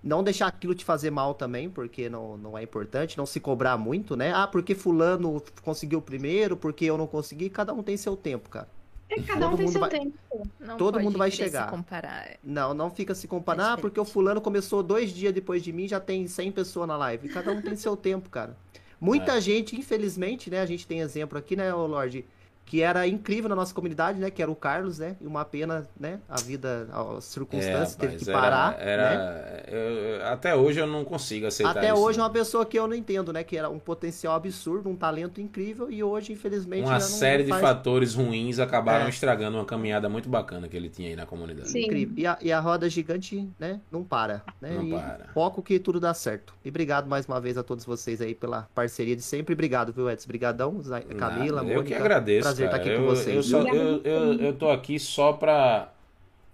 Não 0.04 0.24
deixar 0.24 0.48
aquilo 0.48 0.76
te 0.76 0.86
fazer 0.86 1.10
mal 1.12 1.34
também, 1.34 1.70
porque 1.70 2.10
não, 2.10 2.38
não 2.38 2.58
é 2.58 2.64
importante, 2.64 3.18
não 3.18 3.26
se 3.26 3.40
cobrar 3.40 3.78
muito, 3.78 4.16
né? 4.16 4.32
Ah, 4.34 4.48
porque 4.48 4.76
fulano 4.76 5.42
conseguiu 5.64 6.02
primeiro, 6.02 6.56
porque 6.56 6.86
eu 6.86 6.98
não 6.98 7.08
consegui, 7.08 7.50
cada 7.50 7.74
um 7.74 7.84
tem 7.84 7.98
seu 7.98 8.16
tempo, 8.16 8.50
cara. 8.50 8.70
É, 9.10 9.22
Cada 9.22 9.48
um 9.48 9.52
Todo 9.52 9.58
tem 9.58 9.66
mundo 9.66 9.72
seu 9.72 9.82
vai- 9.82 9.90
tempo. 9.90 10.18
Não 10.60 10.78
Todo 10.78 10.94
pode 10.96 11.06
mundo 11.06 11.18
vai 11.18 11.32
chegar. 11.32 11.66
Se 11.66 11.70
comparar. 11.72 12.38
Não, 12.44 12.74
não 12.74 12.90
fica 12.90 13.16
se 13.16 13.28
comparando, 13.28 13.70
É 13.70 13.74
ah, 13.74 13.78
porque 13.78 14.00
o 14.00 14.06
fulano 14.06 14.42
começou 14.42 14.84
dois 14.84 15.12
dias 15.12 15.34
depois 15.34 15.64
de 15.64 15.72
mim, 15.72 15.88
já 15.88 16.00
tem 16.00 16.28
100 16.28 16.52
pessoas 16.52 16.88
na 16.88 16.98
live. 16.98 17.30
Cada 17.30 17.52
um 17.52 17.62
tem 17.62 17.76
seu 17.76 17.96
tempo, 17.96 18.30
cara. 18.30 18.56
Muita 19.00 19.40
gente, 19.40 19.76
infelizmente, 19.80 20.50
né, 20.50 20.60
a 20.60 20.66
gente 20.66 20.86
tem 20.88 21.00
exemplo 21.02 21.38
aqui, 21.38 21.56
né, 21.56 21.74
ô 21.74 21.86
Lorde, 21.86 22.26
que 22.68 22.82
era 22.82 23.08
incrível 23.08 23.48
na 23.50 23.56
nossa 23.56 23.74
comunidade, 23.74 24.20
né, 24.20 24.30
que 24.30 24.42
era 24.42 24.52
o 24.52 24.56
Carlos, 24.56 25.00
né, 25.00 25.16
e 25.22 25.26
uma 25.26 25.44
pena, 25.46 25.88
né, 26.00 26.20
a 26.28 26.40
vida, 26.42 26.88
as 26.92 27.24
circunstâncias, 27.24 27.96
É, 27.96 27.98
teve 27.98 28.18
que 28.18 28.26
parar, 28.32 28.78
era, 28.80 29.04
né. 29.10 29.64
era- 29.68 29.70
eu- 29.72 30.26
até 30.28 30.54
hoje 30.54 30.80
eu 30.80 30.86
não 30.86 31.06
consigo 31.06 31.48
aceitar 31.48 31.78
Até 31.78 31.92
isso. 31.94 32.02
hoje 32.02 32.20
é 32.20 32.22
uma 32.22 32.30
pessoa 32.30 32.66
que 32.66 32.78
eu 32.78 32.86
não 32.86 32.94
entendo, 32.94 33.32
né? 33.32 33.42
Que 33.44 33.58
era 33.58 33.70
um 33.70 33.80
potencial 33.80 34.36
absurdo, 34.36 34.90
um 34.90 34.96
talento 34.98 35.40
incrível, 35.40 35.90
e 35.90 36.04
hoje, 36.04 36.34
infelizmente, 36.34 36.84
Uma 36.86 37.00
série 37.00 37.44
de 37.44 37.50
faz... 37.50 37.62
fatores 37.62 38.14
ruins 38.16 38.60
acabaram 38.60 39.06
É. 39.06 39.10
estragando 39.10 39.58
uma 39.58 39.66
caminhada 39.66 40.10
muito 40.10 40.28
bacana 40.28 40.68
que 40.68 40.76
ele 40.76 40.90
tinha 40.90 41.08
aí 41.10 41.16
na 41.16 41.26
comunidade. 41.26 41.70
Sim. 41.70 41.86
Incrível. 41.86 42.14
E 42.18 42.28
a, 42.28 42.38
e 42.42 42.52
a 42.52 42.60
roda 42.60 42.90
gigante, 42.90 43.48
né? 43.58 43.80
Não 43.90 44.04
para. 44.04 44.44
Né? 44.62 44.72
Não 44.74 44.84
e 44.84 44.92
para. 44.92 45.28
foco 45.34 45.62
que 45.64 45.80
tudo 45.80 46.00
dá 46.02 46.14
certo. 46.14 46.54
E 46.66 46.70
obrigado 46.70 47.08
mais 47.08 47.26
uma 47.26 47.40
vez 47.40 47.58
a 47.58 47.64
todos 47.64 47.86
vocês 47.86 48.22
aí 48.22 48.36
pela 48.36 48.68
parceria 48.76 49.16
de 49.16 49.22
sempre. 49.22 49.54
Obrigado, 49.54 49.94
viu, 49.94 50.10
Edson? 50.10 50.28
Brigadão, 50.28 50.82
Zay- 50.82 51.04
Camila, 51.04 51.62
Nada, 51.62 51.64
Mônica. 51.64 51.80
Eu 51.80 51.84
que 51.84 51.94
agradeço, 51.94 52.42
Prazer 52.44 52.57
cara. 52.66 52.78
estar 52.78 52.90
aqui 52.90 52.90
eu, 52.90 53.00
com 53.02 53.16
vocês. 53.16 53.36
Eu, 53.36 53.44
só- 53.44 53.68
eu, 53.68 54.02
eu, 54.04 54.34
eu 54.40 54.54
tô 54.54 54.70
aqui 54.70 55.00
só 55.00 55.34
pra. 55.34 55.90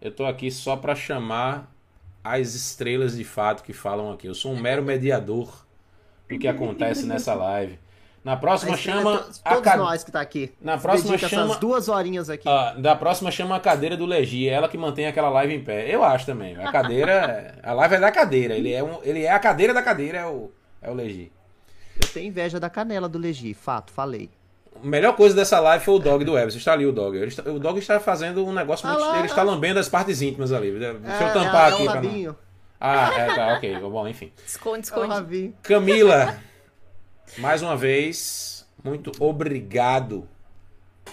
Eu 0.01 0.11
tô 0.11 0.25
aqui 0.25 0.51
só 0.51 0.75
pra 0.75 0.95
chamar 0.95 1.71
as 2.23 2.53
estrelas 2.53 3.15
de 3.15 3.23
fato 3.23 3.63
que 3.63 3.73
falam 3.73 4.11
aqui. 4.11 4.27
Eu 4.27 4.35
sou 4.35 4.51
um 4.53 4.59
mero 4.59 4.83
mediador 4.83 5.65
do 6.29 6.37
que 6.39 6.47
acontece 6.47 7.05
nessa 7.05 7.33
live. 7.33 7.79
Na 8.23 8.37
próxima 8.37 8.75
A 8.75 8.77
chama 8.77 9.15
é 9.15 9.17
to- 9.17 9.41
a 9.43 9.49
Todos 9.55 9.63
ca- 9.71 9.77
nós 9.77 10.03
que 10.03 10.09
tá 10.11 10.21
aqui. 10.21 10.53
Na 10.61 10.77
próxima 10.77 11.17
chama 11.17 11.43
essas 11.43 11.57
duas 11.57 11.89
horinhas 11.89 12.29
aqui. 12.29 12.47
Ah, 12.47 12.73
da 12.77 12.95
próxima 12.95 13.29
chama 13.29 13.57
a 13.57 13.59
cadeira 13.59 13.97
do 13.97 14.05
Legi, 14.05 14.47
é 14.47 14.53
ela 14.53 14.69
que 14.69 14.77
mantém 14.77 15.07
aquela 15.07 15.27
live 15.29 15.53
em 15.53 15.61
pé. 15.61 15.93
Eu 15.93 16.05
acho 16.05 16.25
também. 16.25 16.55
A 16.55 16.71
cadeira, 16.71 17.55
a 17.61 17.73
live 17.73 17.95
é 17.95 17.99
da 17.99 18.11
cadeira. 18.13 18.55
Ele 18.55 18.71
é, 18.71 18.81
um, 18.81 18.99
ele 19.03 19.23
é 19.23 19.31
a 19.31 19.39
cadeira 19.39 19.73
da 19.73 19.83
cadeira, 19.83 20.19
é 20.19 20.25
o, 20.25 20.49
é 20.81 20.89
o 20.89 20.93
Legi. 20.93 21.33
Eu 22.01 22.07
tenho 22.13 22.27
inveja 22.27 22.61
da 22.61 22.69
canela 22.69 23.09
do 23.09 23.19
Legi, 23.19 23.53
fato, 23.53 23.91
falei. 23.91 24.29
A 24.83 24.85
melhor 24.85 25.15
coisa 25.15 25.33
dessa 25.35 25.59
live 25.61 25.83
foi 25.85 25.93
o 25.93 25.99
dog 25.99 26.25
do 26.25 26.37
Everson. 26.37 26.57
Está 26.57 26.73
ali 26.73 26.85
o 26.85 26.91
dog. 26.91 27.15
Ele 27.15 27.27
está- 27.27 27.49
o 27.49 27.57
dog 27.57 27.79
está 27.79 27.99
fazendo 27.99 28.45
um 28.45 28.51
negócio 28.51 28.85
Ah 28.87 28.91
muito. 28.93 29.05
lá. 29.05 29.17
ele 29.19 29.27
está 29.27 29.41
lambendo 29.41 29.79
as 29.79 29.87
partes 29.87 30.21
íntimas 30.21 30.51
ali. 30.51 30.71
Deixa 30.71 31.23
eu 31.23 31.27
É, 31.27 31.31
tampar 31.33 31.71
é, 31.71 31.73
aqui 31.73 31.81
é 31.87 31.91
pra 31.91 32.01
não. 32.01 32.35
Ah, 32.79 33.13
é, 33.17 33.33
tá, 33.33 33.47
ok. 33.55 33.79
Bom, 33.79 34.07
enfim. 34.07 34.31
Esconde, 34.45 34.79
É 34.79 34.81
esconde. 34.81 35.53
Camila, 35.63 36.35
mais 37.37 37.61
uma 37.61 37.77
vez, 37.77 38.67
muito 38.83 39.11
obrigado 39.23 40.27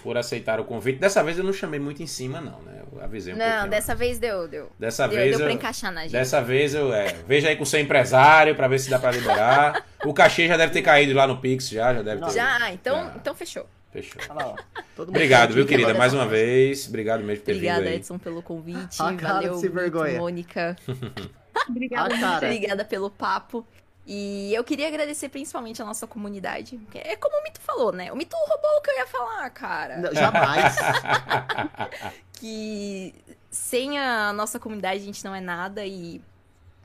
por 0.02 0.16
aceitar 0.16 0.58
o 0.60 0.64
convite. 0.64 0.98
Dessa 0.98 1.22
vez 1.22 1.38
eu 1.38 1.44
não 1.44 1.52
chamei 1.52 1.78
muito 1.80 2.02
em 2.02 2.06
cima, 2.06 2.40
não, 2.40 2.60
né? 2.62 2.82
Eu 2.92 3.00
avisei 3.02 3.32
um 3.34 3.36
Não, 3.36 3.46
pouquinho 3.46 3.70
dessa 3.70 3.94
vez 3.94 4.18
deu, 4.18 4.48
deu. 4.48 4.70
Dessa 4.78 5.06
deu, 5.06 5.16
vez 5.18 5.30
deu 5.30 5.38
pra 5.40 5.48
eu- 5.52 5.54
encaixar 5.56 5.92
na 5.92 6.02
gente. 6.02 6.12
Dessa 6.12 6.40
vez 6.42 6.74
eu. 6.74 6.92
É, 6.92 7.14
veja 7.26 7.48
aí 7.48 7.56
com 7.56 7.62
o 7.62 7.66
seu 7.66 7.80
empresário 7.80 8.54
pra 8.54 8.66
ver 8.68 8.78
se 8.78 8.90
dá 8.90 8.98
pra 8.98 9.10
liberar. 9.10 9.84
O 10.04 10.12
cachê 10.14 10.48
já 10.48 10.56
deve 10.56 10.72
ter 10.72 10.82
caído 10.82 11.12
lá 11.14 11.26
no 11.26 11.38
Pix, 11.40 11.68
já, 11.68 11.94
já 11.94 12.02
deve 12.02 12.20
ter. 12.24 12.32
Já, 12.32 12.72
então, 12.72 12.96
Já. 12.96 13.12
então 13.16 13.34
fechou. 13.34 13.66
Fechou. 13.92 14.20
Lá, 14.34 14.46
ó. 14.48 14.54
Todo 14.94 15.08
mundo 15.08 15.16
Obrigado, 15.16 15.52
viu, 15.52 15.64
que 15.64 15.70
querida? 15.76 15.94
Mais 15.94 16.14
uma 16.14 16.26
vez. 16.26 16.86
Obrigado 16.88 17.24
mesmo 17.24 17.40
por 17.42 17.46
ter 17.46 17.52
Obrigada, 17.52 17.80
vindo 17.80 17.88
aí. 17.88 17.96
Edson, 17.96 18.18
pelo 18.18 18.40
convite. 18.42 18.96
A 19.02 19.12
cara 19.14 19.34
Valeu 19.34 19.52
muito, 19.54 19.72
vergonha. 19.72 20.18
Mônica. 20.18 20.76
Obrigada. 21.68 22.14
Ah, 22.14 22.18
cara. 22.20 22.46
Obrigada 22.46 22.84
pelo 22.84 23.10
papo. 23.10 23.66
E 24.06 24.52
eu 24.54 24.64
queria 24.64 24.88
agradecer 24.88 25.28
principalmente 25.28 25.80
a 25.80 25.84
nossa 25.84 26.06
comunidade. 26.06 26.80
É 26.94 27.16
como 27.16 27.38
o 27.38 27.42
Mito 27.42 27.60
falou, 27.60 27.92
né? 27.92 28.10
O 28.10 28.16
Mito 28.16 28.36
roubou 28.36 28.70
o 28.78 28.80
que 28.82 28.90
eu 28.90 28.96
ia 28.96 29.06
falar, 29.06 29.50
cara. 29.50 29.98
Não, 29.98 30.14
Jamais. 30.14 30.74
Que 32.32 33.14
sem 33.50 33.98
a 33.98 34.32
nossa 34.32 34.58
comunidade 34.58 35.02
a 35.02 35.04
gente 35.04 35.22
não 35.22 35.34
é 35.34 35.42
nada 35.42 35.84
e 35.84 36.22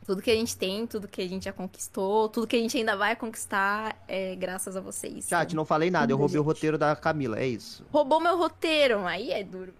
tudo 0.05 0.21
que 0.21 0.29
a 0.29 0.35
gente 0.35 0.55
tem, 0.55 0.85
tudo 0.85 1.07
que 1.07 1.21
a 1.21 1.27
gente 1.27 1.45
já 1.45 1.53
conquistou, 1.53 2.29
tudo 2.29 2.45
que 2.45 2.55
a 2.55 2.59
gente 2.59 2.77
ainda 2.77 2.95
vai 2.95 3.15
conquistar 3.15 3.95
é 4.07 4.35
graças 4.35 4.75
a 4.75 4.81
vocês. 4.81 5.27
Chat, 5.27 5.55
não 5.55 5.65
falei 5.65 5.89
nada. 5.89 6.11
Eu 6.11 6.17
roubei 6.17 6.37
o 6.37 6.41
Gente. 6.41 6.47
roteiro 6.47 6.77
da 6.77 6.95
Camila, 6.95 7.39
é 7.39 7.47
isso. 7.47 7.85
Roubou 7.91 8.19
meu 8.19 8.37
roteiro, 8.37 9.05
aí 9.05 9.31
é 9.31 9.43
duro. 9.43 9.73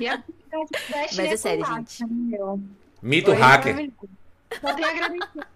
Dash 0.00 0.20
Mas 1.16 1.18
é 1.18 1.26
é 1.28 1.36
sério, 1.36 1.64
meu. 2.08 2.60
Mito 3.00 3.30
Foi 3.30 3.40
hacker. 3.40 3.92
Só 4.60 4.74
tenho 4.74 4.88
a 4.88 4.90
agradecer. 4.90 5.53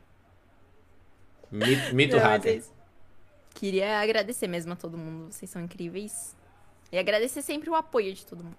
Mito, 1.53 1.95
mito 1.95 2.17
Não, 2.17 2.23
é 2.23 2.27
hacker. 2.27 2.57
isso. 2.59 2.73
Queria 3.55 4.01
agradecer 4.01 4.47
mesmo 4.47 4.73
a 4.73 4.77
todo 4.77 4.97
mundo, 4.99 5.33
vocês 5.33 5.51
são 5.51 5.63
incríveis. 5.63 6.37
E 6.93 6.99
agradecer 6.99 7.43
sempre 7.43 7.69
o 7.69 7.75
apoio 7.75 8.13
de 8.15 8.25
todo 8.25 8.45
mundo. 8.45 8.57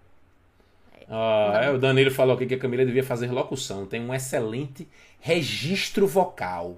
Ah, 1.10 1.62
é, 1.64 1.72
o 1.72 1.78
Danilo 1.80 2.12
falou 2.12 2.36
aqui 2.36 2.46
que 2.46 2.54
a 2.54 2.60
Camila 2.60 2.86
devia 2.86 3.04
fazer 3.04 3.32
locução. 3.32 3.86
Tem 3.86 4.02
um 4.02 4.14
excelente 4.14 4.88
registro 5.20 6.06
vocal. 6.06 6.78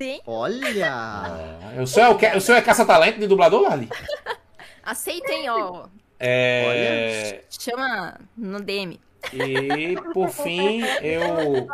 Sim, 0.00 0.20
Olha! 0.26 0.92
Ah, 0.92 1.80
o 1.80 1.86
senhor 1.86 2.06
é, 2.06 2.10
o 2.10 2.18
que- 2.18 2.36
o 2.36 2.40
senhor 2.40 2.58
é 2.58 2.62
caça-talento 2.62 3.20
de 3.20 3.26
dublador, 3.26 3.62
Lali? 3.62 3.88
aceitem, 4.82 5.48
ó. 5.48 5.86
É. 6.18 7.42
Chama 7.48 8.20
no 8.36 8.60
DM. 8.60 9.00
E 9.32 9.94
por 10.12 10.28
fim, 10.30 10.82
eu 11.00 11.68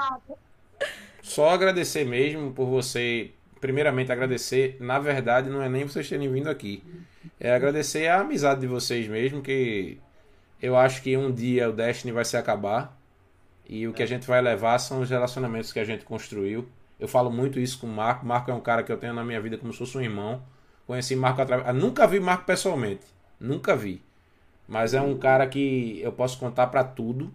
só 1.22 1.50
agradecer 1.50 2.04
mesmo 2.04 2.52
por 2.52 2.66
você. 2.66 3.30
Primeiramente, 3.60 4.12
agradecer. 4.12 4.76
Na 4.80 4.98
verdade, 4.98 5.50
não 5.50 5.62
é 5.62 5.68
nem 5.68 5.84
vocês 5.84 6.08
terem 6.08 6.30
vindo 6.30 6.48
aqui. 6.48 6.82
É 7.40 7.52
agradecer 7.52 8.08
a 8.08 8.20
amizade 8.20 8.60
de 8.60 8.66
vocês 8.66 9.06
mesmo, 9.08 9.42
que 9.42 9.98
eu 10.60 10.76
acho 10.76 11.02
que 11.02 11.16
um 11.16 11.32
dia 11.32 11.68
o 11.68 11.72
Destiny 11.72 12.12
vai 12.12 12.24
se 12.24 12.36
acabar. 12.36 12.96
E 13.68 13.86
o 13.86 13.92
que 13.92 14.02
a 14.02 14.06
gente 14.06 14.26
vai 14.26 14.40
levar 14.40 14.78
são 14.78 15.00
os 15.00 15.10
relacionamentos 15.10 15.72
que 15.72 15.78
a 15.78 15.84
gente 15.84 16.04
construiu. 16.04 16.66
Eu 16.98 17.06
falo 17.06 17.30
muito 17.30 17.60
isso 17.60 17.78
com 17.78 17.86
o 17.86 17.90
Marco. 17.90 18.24
Marco 18.24 18.50
é 18.50 18.54
um 18.54 18.60
cara 18.60 18.82
que 18.82 18.90
eu 18.90 18.96
tenho 18.96 19.12
na 19.12 19.22
minha 19.22 19.40
vida 19.40 19.58
como 19.58 19.72
se 19.72 19.78
fosse 19.78 19.96
um 19.96 20.00
irmão. 20.00 20.42
Conheci 20.86 21.14
Marco 21.14 21.42
através. 21.42 21.74
Nunca 21.76 22.06
vi 22.06 22.18
Marco 22.18 22.44
pessoalmente. 22.44 23.04
Nunca 23.38 23.76
vi. 23.76 24.02
Mas 24.66 24.94
é 24.94 25.00
um 25.00 25.16
cara 25.16 25.46
que 25.46 26.00
eu 26.02 26.12
posso 26.12 26.38
contar 26.38 26.68
pra 26.68 26.82
tudo. 26.82 27.32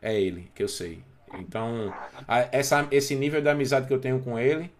É 0.00 0.18
ele, 0.18 0.50
que 0.54 0.62
eu 0.62 0.68
sei. 0.68 1.02
Então, 1.34 1.92
essa, 2.50 2.86
esse 2.90 3.14
nível 3.14 3.40
de 3.42 3.48
amizade 3.48 3.86
que 3.86 3.92
eu 3.92 4.00
tenho 4.00 4.20
com 4.20 4.38
ele 4.38 4.70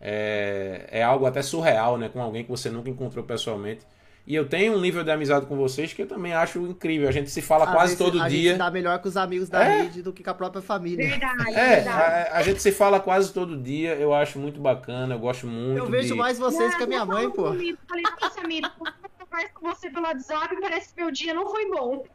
é, 0.00 0.86
é 0.90 1.02
algo 1.02 1.26
até 1.26 1.42
surreal, 1.42 1.98
né? 1.98 2.08
Com 2.08 2.20
alguém 2.22 2.42
que 2.44 2.50
você 2.50 2.70
nunca 2.70 2.88
encontrou 2.90 3.24
pessoalmente. 3.24 3.80
E 4.26 4.34
eu 4.34 4.46
tenho 4.48 4.74
um 4.76 4.80
nível 4.80 5.02
de 5.02 5.10
amizade 5.10 5.46
com 5.46 5.56
vocês 5.56 5.92
que 5.92 6.02
eu 6.02 6.06
também 6.06 6.32
acho 6.32 6.60
incrível. 6.60 7.08
A 7.08 7.12
gente 7.12 7.30
se 7.30 7.40
fala 7.42 7.64
Às 7.64 7.72
quase 7.72 7.96
vezes 7.96 7.98
todo 7.98 8.22
a 8.22 8.28
dia. 8.28 8.50
gente 8.50 8.58
dá 8.58 8.70
melhor 8.70 8.98
com 9.00 9.08
os 9.08 9.16
amigos 9.16 9.48
da 9.48 9.64
É. 9.64 9.82
rede 9.82 10.02
do 10.02 10.12
que 10.12 10.22
com 10.22 10.30
a 10.30 10.34
própria 10.34 10.62
família. 10.62 11.08
Verdade, 11.08 11.54
É, 11.54 11.76
verdade. 11.76 12.28
a, 12.30 12.36
a 12.36 12.42
gente 12.42 12.62
se 12.62 12.70
fala 12.70 13.00
quase 13.00 13.32
todo 13.32 13.56
dia. 13.56 13.94
Eu 13.94 14.14
acho 14.14 14.38
muito 14.38 14.60
bacana. 14.60 15.14
Eu 15.14 15.18
gosto 15.18 15.46
muito. 15.46 15.78
Eu 15.78 15.86
vejo 15.86 16.12
de... 16.12 16.14
mais 16.14 16.38
vocês 16.38 16.74
que 16.76 16.82
a 16.82 16.86
minha 16.86 17.00
eu 17.00 17.06
mãe, 17.06 17.30
pô. 17.30 17.44
comigo, 17.44 17.78
Falei, 17.88 18.04
nossa, 18.20 18.40
amigo, 18.40 18.68
eu 19.18 19.26
converso 19.26 19.54
com 19.54 19.68
você 19.68 19.90
pelo 19.90 20.06
WhatsApp 20.06 20.56
parece 20.60 20.94
que 20.94 21.00
meu 21.00 21.10
dia 21.10 21.34
não 21.34 21.48
foi 21.48 21.68
bom. 21.70 22.04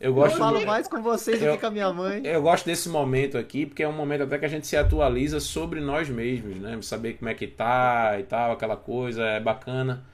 Eu 0.00 0.10
Eu 0.10 0.14
gosto 0.14 0.38
falo 0.38 0.64
mais 0.64 0.86
com 0.86 1.02
vocês 1.02 1.40
do 1.40 1.46
Eu- 1.46 1.54
que 1.54 1.60
com 1.60 1.66
a 1.66 1.70
minha 1.70 1.92
mãe. 1.92 2.20
Eu 2.24 2.40
gosto 2.40 2.64
desse 2.64 2.88
momento 2.88 3.36
aqui, 3.36 3.66
porque 3.66 3.82
é 3.82 3.88
um 3.88 3.92
momento 3.92 4.22
até 4.22 4.38
que 4.38 4.44
a 4.44 4.48
gente 4.48 4.66
se 4.66 4.76
atualiza 4.76 5.40
sobre 5.40 5.80
nós 5.80 6.08
mesmos, 6.08 6.56
né? 6.56 6.78
Saber 6.82 7.14
como 7.14 7.28
é 7.28 7.34
que 7.34 7.48
tá 7.48 8.16
e 8.18 8.22
tal, 8.22 8.52
aquela 8.52 8.76
coisa, 8.76 9.24
é 9.24 9.40
bacana. 9.40 10.04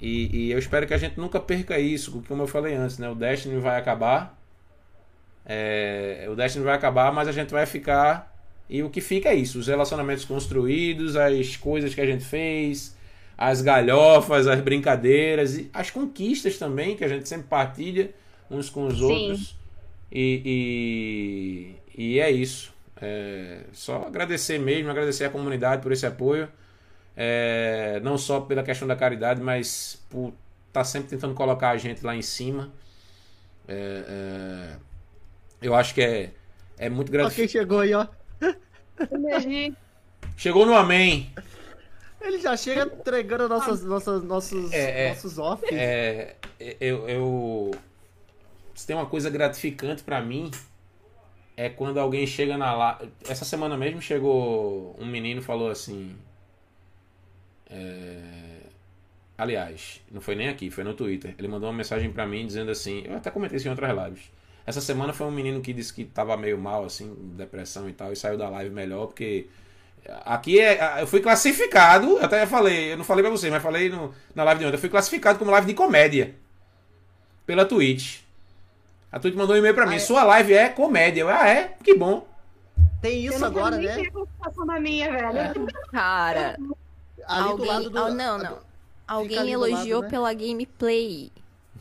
E, 0.00 0.46
e 0.46 0.52
eu 0.52 0.58
espero 0.58 0.86
que 0.86 0.94
a 0.94 0.98
gente 0.98 1.18
nunca 1.18 1.40
perca 1.40 1.78
isso, 1.78 2.12
porque 2.12 2.28
como 2.28 2.42
eu 2.42 2.46
falei 2.46 2.74
antes, 2.74 2.98
né? 2.98 3.08
O 3.10 3.14
Destiny 3.16 3.58
vai 3.58 3.78
acabar. 3.78 4.38
É, 5.44 6.26
o 6.30 6.36
Destiny 6.36 6.64
vai 6.64 6.74
acabar, 6.74 7.12
mas 7.12 7.26
a 7.26 7.32
gente 7.32 7.50
vai 7.50 7.66
ficar. 7.66 8.32
E 8.70 8.82
o 8.82 8.90
que 8.90 9.00
fica 9.00 9.28
é 9.30 9.34
isso: 9.34 9.58
os 9.58 9.66
relacionamentos 9.66 10.24
construídos, 10.24 11.16
as 11.16 11.56
coisas 11.56 11.92
que 11.94 12.00
a 12.00 12.06
gente 12.06 12.24
fez, 12.24 12.96
as 13.36 13.60
galhofas, 13.60 14.46
as 14.46 14.60
brincadeiras, 14.60 15.56
e 15.58 15.68
as 15.74 15.90
conquistas 15.90 16.58
também, 16.58 16.96
que 16.96 17.04
a 17.04 17.08
gente 17.08 17.28
sempre 17.28 17.48
partilha 17.48 18.10
uns 18.52 18.70
com 18.70 18.86
os 18.86 18.98
Sim. 18.98 19.02
outros. 19.04 19.56
E, 20.10 21.76
e, 21.96 22.14
e 22.16 22.20
é 22.20 22.30
isso. 22.30 22.72
É, 23.00 23.64
só 23.72 24.06
agradecer 24.06 24.58
mesmo, 24.58 24.90
agradecer 24.90 25.24
a 25.24 25.30
comunidade 25.30 25.82
por 25.82 25.90
esse 25.92 26.06
apoio. 26.06 26.48
É, 27.16 28.00
não 28.02 28.16
só 28.16 28.40
pela 28.40 28.62
questão 28.62 28.86
da 28.86 28.96
caridade, 28.96 29.40
mas 29.40 30.02
por 30.08 30.32
estar 30.68 30.84
sempre 30.84 31.08
tentando 31.10 31.34
colocar 31.34 31.70
a 31.70 31.76
gente 31.76 32.04
lá 32.04 32.14
em 32.14 32.22
cima. 32.22 32.70
É, 33.68 34.04
é, 34.08 34.76
eu 35.60 35.74
acho 35.74 35.94
que 35.94 36.00
é, 36.02 36.30
é 36.78 36.88
muito 36.88 37.08
Ó 37.08 37.10
quem 37.12 37.20
gratificante. 37.20 37.52
chegou 37.52 37.80
aí, 37.80 37.94
ó. 37.94 38.06
Chegou 40.36 40.66
no 40.66 40.74
Amém. 40.74 41.32
Ele 42.20 42.38
já 42.38 42.56
chega 42.56 42.82
entregando 42.84 43.48
nossas, 43.48 43.82
nossas, 43.82 44.22
nossos, 44.22 44.72
É, 44.72 45.06
é. 45.06 45.08
nossos 45.10 45.38
off. 45.38 45.64
É, 45.74 46.36
eu, 46.80 47.08
eu. 47.08 47.70
Se 48.82 48.86
tem 48.88 48.96
uma 48.96 49.06
coisa 49.06 49.30
gratificante 49.30 50.02
pra 50.02 50.20
mim, 50.20 50.50
é 51.56 51.68
quando 51.68 52.00
alguém 52.00 52.26
chega 52.26 52.58
na 52.58 52.74
live. 52.74 53.12
Essa 53.28 53.44
semana 53.44 53.76
mesmo 53.76 54.02
chegou 54.02 54.96
um 54.98 55.06
menino 55.06 55.40
falou 55.40 55.70
assim. 55.70 56.16
é, 57.70 58.62
Aliás, 59.38 60.00
não 60.10 60.20
foi 60.20 60.34
nem 60.34 60.48
aqui, 60.48 60.68
foi 60.68 60.82
no 60.82 60.94
Twitter. 60.94 61.32
Ele 61.38 61.46
mandou 61.46 61.68
uma 61.68 61.76
mensagem 61.76 62.10
pra 62.10 62.26
mim 62.26 62.44
dizendo 62.44 62.72
assim. 62.72 63.04
Eu 63.06 63.16
até 63.18 63.30
comentei 63.30 63.56
isso 63.56 63.68
em 63.68 63.70
outras 63.70 63.96
lives. 63.96 64.24
Essa 64.66 64.80
semana 64.80 65.12
foi 65.12 65.28
um 65.28 65.30
menino 65.30 65.60
que 65.60 65.72
disse 65.72 65.94
que 65.94 66.04
tava 66.04 66.36
meio 66.36 66.58
mal, 66.58 66.84
assim, 66.84 67.14
depressão 67.36 67.88
e 67.88 67.92
tal, 67.92 68.12
e 68.12 68.16
saiu 68.16 68.36
da 68.36 68.48
live 68.48 68.74
melhor, 68.74 69.06
porque 69.06 69.46
Aqui 70.24 70.58
é. 70.58 71.00
Eu 71.00 71.06
fui 71.06 71.20
classificado, 71.20 72.18
até 72.18 72.44
falei, 72.46 72.92
eu 72.94 72.96
não 72.96 73.04
falei 73.04 73.22
pra 73.22 73.30
vocês, 73.30 73.52
mas 73.52 73.62
falei 73.62 73.88
no- 73.88 74.12
na 74.34 74.42
live 74.42 74.58
de 74.58 74.66
ontem. 74.66 74.74
Eu 74.76 74.80
fui 74.80 74.88
classificado 74.88 75.38
como 75.38 75.52
live 75.52 75.68
de 75.68 75.74
comédia. 75.74 76.34
Pela 77.46 77.64
Twitch. 77.64 78.21
A 79.12 79.20
Twitch 79.20 79.34
mandou 79.34 79.54
um 79.54 79.58
e-mail 79.58 79.74
pra 79.74 79.84
mim. 79.84 79.92
Ah, 79.92 79.96
é? 79.96 80.00
Sua 80.00 80.24
live 80.24 80.54
é 80.54 80.70
comédia. 80.70 81.20
Eu, 81.20 81.28
ah, 81.28 81.46
é? 81.46 81.74
Que 81.84 81.94
bom. 81.94 82.26
Tem 83.02 83.22
eu 83.24 83.32
isso 83.32 83.40
não 83.40 83.48
agora, 83.48 83.76
né? 83.76 83.94
ter 83.94 84.08
a 84.08 84.10
conversação 84.10 84.66
da 84.66 84.80
minha, 84.80 85.10
velho. 85.10 85.66
Cara, 85.90 86.56
Ali 87.26 87.48
alguém. 87.48 87.56
do 87.56 87.64
lado 87.64 87.90
do. 87.90 87.98
ah, 87.98 88.10
não, 88.10 88.38
não. 88.38 88.58
Alguém 89.06 89.38
do 89.38 89.60
lado, 89.60 89.70
elogiou 89.72 90.02
né? 90.02 90.08
pela 90.08 90.32
gameplay. 90.32 91.30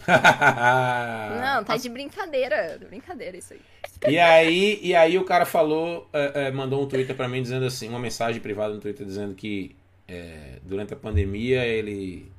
Ah. 0.05 1.55
não, 1.55 1.63
tá 1.63 1.77
de 1.77 1.87
brincadeira. 1.87 2.77
De 2.77 2.85
brincadeira 2.85 3.37
isso 3.37 3.53
aí. 3.53 3.61
E 4.09 4.17
aí, 4.17 4.79
e 4.81 4.95
aí 4.95 5.17
o 5.17 5.23
cara 5.23 5.45
falou, 5.45 6.09
é, 6.11 6.47
é, 6.47 6.51
mandou 6.51 6.83
um 6.83 6.87
Twitter 6.87 7.15
pra 7.15 7.27
mim 7.27 7.41
dizendo 7.41 7.65
assim, 7.65 7.87
uma 7.87 7.99
mensagem 7.99 8.41
privada 8.41 8.73
no 8.73 8.81
Twitter 8.81 9.05
dizendo 9.05 9.35
que 9.35 9.75
é, 10.07 10.57
durante 10.63 10.93
a 10.93 10.97
pandemia 10.97 11.63
ele 11.65 12.31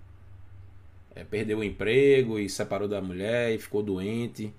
é, 1.15 1.23
perdeu 1.23 1.59
o 1.59 1.65
emprego 1.65 2.39
e 2.39 2.49
separou 2.49 2.89
da 2.89 3.01
mulher 3.01 3.53
e 3.53 3.59
ficou 3.59 3.81
doente 3.83 4.53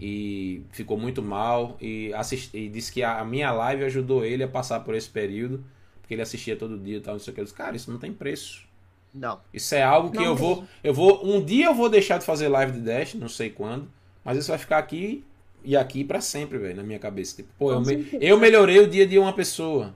e 0.00 0.62
ficou 0.72 0.98
muito 0.98 1.22
mal 1.22 1.76
e, 1.80 2.12
assist, 2.14 2.54
e 2.56 2.68
disse 2.68 2.92
que 2.92 3.02
a, 3.02 3.24
minha 3.24 3.50
live 3.52 3.84
ajudou 3.84 4.24
ele 4.24 4.42
a 4.42 4.48
passar 4.48 4.80
por 4.80 4.94
esse 4.94 5.08
período 5.08 5.64
porque 6.02 6.14
ele 6.14 6.22
assistia 6.22 6.54
todo 6.54 6.78
dia 6.78 6.98
e 6.98 7.00
tal, 7.00 7.14
não 7.14 7.18
sei 7.20 7.32
o 7.32 7.34
que. 7.34 7.40
Eu 7.40 7.44
disse, 7.44 7.56
cara, 7.56 7.74
isso 7.74 7.90
não 7.90 7.98
tem 7.98 8.12
preço. 8.12 8.64
Não. 9.12 9.40
Isso 9.52 9.74
é 9.74 9.82
algo 9.82 10.10
que 10.10 10.18
Não 10.18 10.24
eu 10.26 10.34
tem. 10.36 10.44
vou, 10.44 10.64
eu 10.84 10.94
vou, 10.94 11.26
um 11.26 11.42
dia 11.44 11.66
eu 11.66 11.74
vou 11.74 11.88
deixar 11.88 12.18
de 12.18 12.24
fazer 12.24 12.46
live 12.48 12.72
de 12.72 12.80
Dash, 12.80 13.14
não 13.14 13.28
sei 13.28 13.50
quando, 13.50 13.88
mas 14.24 14.38
isso 14.38 14.48
vai 14.48 14.58
ficar 14.58 14.78
aqui 14.78 15.24
e 15.64 15.76
aqui 15.76 16.04
pra 16.04 16.20
sempre, 16.20 16.58
velho, 16.58 16.76
na 16.76 16.82
minha 16.84 16.98
cabeça. 16.98 17.34
Tipo, 17.36 17.48
pô, 17.58 17.72
eu, 17.72 17.80
me- 17.80 18.06
eu 18.20 18.38
melhorei 18.38 18.78
o 18.78 18.86
dia 18.86 19.04
de 19.06 19.18
uma 19.18 19.32
pessoa, 19.32 19.94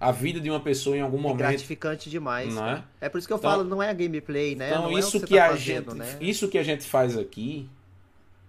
a 0.00 0.10
vida 0.10 0.40
de 0.40 0.50
uma 0.50 0.58
pessoa 0.60 0.96
em 0.96 1.00
algum 1.02 1.18
É 1.18 1.20
momento, 1.20 1.38
gratificante 1.38 2.10
demais. 2.10 2.52
não 2.52 2.66
é? 2.66 2.82
É 3.02 3.08
por 3.08 3.18
isso 3.18 3.26
que 3.28 3.32
eu 3.32 3.36
Então- 3.36 3.50
falo, 3.50 3.62
não 3.62 3.80
é 3.82 3.90
a 3.90 3.92
gameplay, 3.92 4.56
né? 4.56 4.70
Então 4.70 4.82
não 4.84 4.90
é 4.90 4.94
o 4.94 4.98
isso 4.98 5.20
você 5.20 5.26
que 5.26 5.36
tá 5.36 5.44
a 5.46 5.50
fazendo, 5.50 5.90
gente, 5.92 5.98
né? 5.98 6.18
isso 6.20 6.48
que 6.48 6.58
a 6.58 6.62
gente 6.64 6.84
faz 6.84 7.16
aqui, 7.16 7.68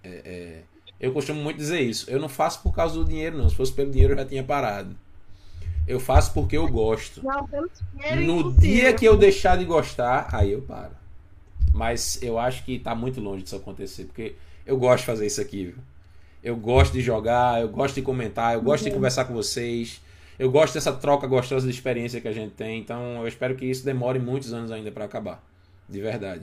é- 0.04 0.22
é, 0.26 0.64
eu 1.06 1.12
costumo 1.12 1.40
muito 1.40 1.58
dizer 1.58 1.82
isso. 1.82 2.10
Eu 2.10 2.20
não 2.20 2.28
faço 2.28 2.64
por 2.64 2.74
causa 2.74 2.96
do 2.96 3.06
dinheiro, 3.06 3.38
não. 3.38 3.48
Se 3.48 3.56
fosse 3.56 3.72
pelo 3.72 3.92
dinheiro 3.92 4.14
eu 4.14 4.18
já 4.18 4.26
tinha 4.26 4.44
parado. 4.44 4.96
Eu 5.88 6.00
faço 6.00 6.34
porque 6.34 6.58
eu 6.58 6.68
gosto. 6.68 7.24
Não, 7.24 7.48
pelo 7.48 7.70
dinheiro, 7.94 8.22
No 8.22 8.52
dia 8.52 8.92
que 8.92 9.06
eu 9.06 9.16
deixar 9.16 9.56
de 9.56 9.66
gostar, 9.66 10.28
aí 10.32 10.52
eu 10.52 10.64
paro. 10.64 10.94
Mas 11.72 12.20
eu 12.24 12.40
acho 12.40 12.66
que 12.66 12.80
tá 12.80 12.96
muito 12.96 13.22
longe 13.22 13.44
disso 13.44 13.56
acontecer, 13.56 14.06
porque 14.06 14.34
eu 14.66 14.78
gosto 14.78 15.02
de 15.02 15.06
fazer 15.06 15.28
isso 15.28 15.40
aqui, 15.40 15.66
viu? 15.66 15.76
Eu 16.44 16.56
gosto 16.56 16.94
de 16.94 17.02
jogar, 17.02 17.62
eu 17.62 17.70
gosto 17.70 17.94
de 17.94 18.02
comentar, 18.02 18.56
eu 18.56 18.62
gosto 18.64 18.86
de 18.86 18.92
conversar 18.92 19.26
com 19.26 19.34
vocês. 19.36 20.02
Eu 20.40 20.50
gosto 20.50 20.74
dessa 20.74 20.92
troca 20.92 21.28
gostosa 21.28 21.68
de 21.68 21.72
experiência 21.74 22.20
que 22.20 22.28
a 22.28 22.34
gente 22.34 22.54
tem. 22.54 22.80
Então 22.80 23.22
eu 23.22 23.28
espero 23.28 23.54
que 23.56 23.66
isso 23.66 23.86
demore 23.86 24.18
muitos 24.18 24.54
anos 24.54 24.72
ainda 24.72 24.92
pra 24.92 25.06
acabar. 25.06 25.44
De 25.88 26.02
verdade. 26.02 26.42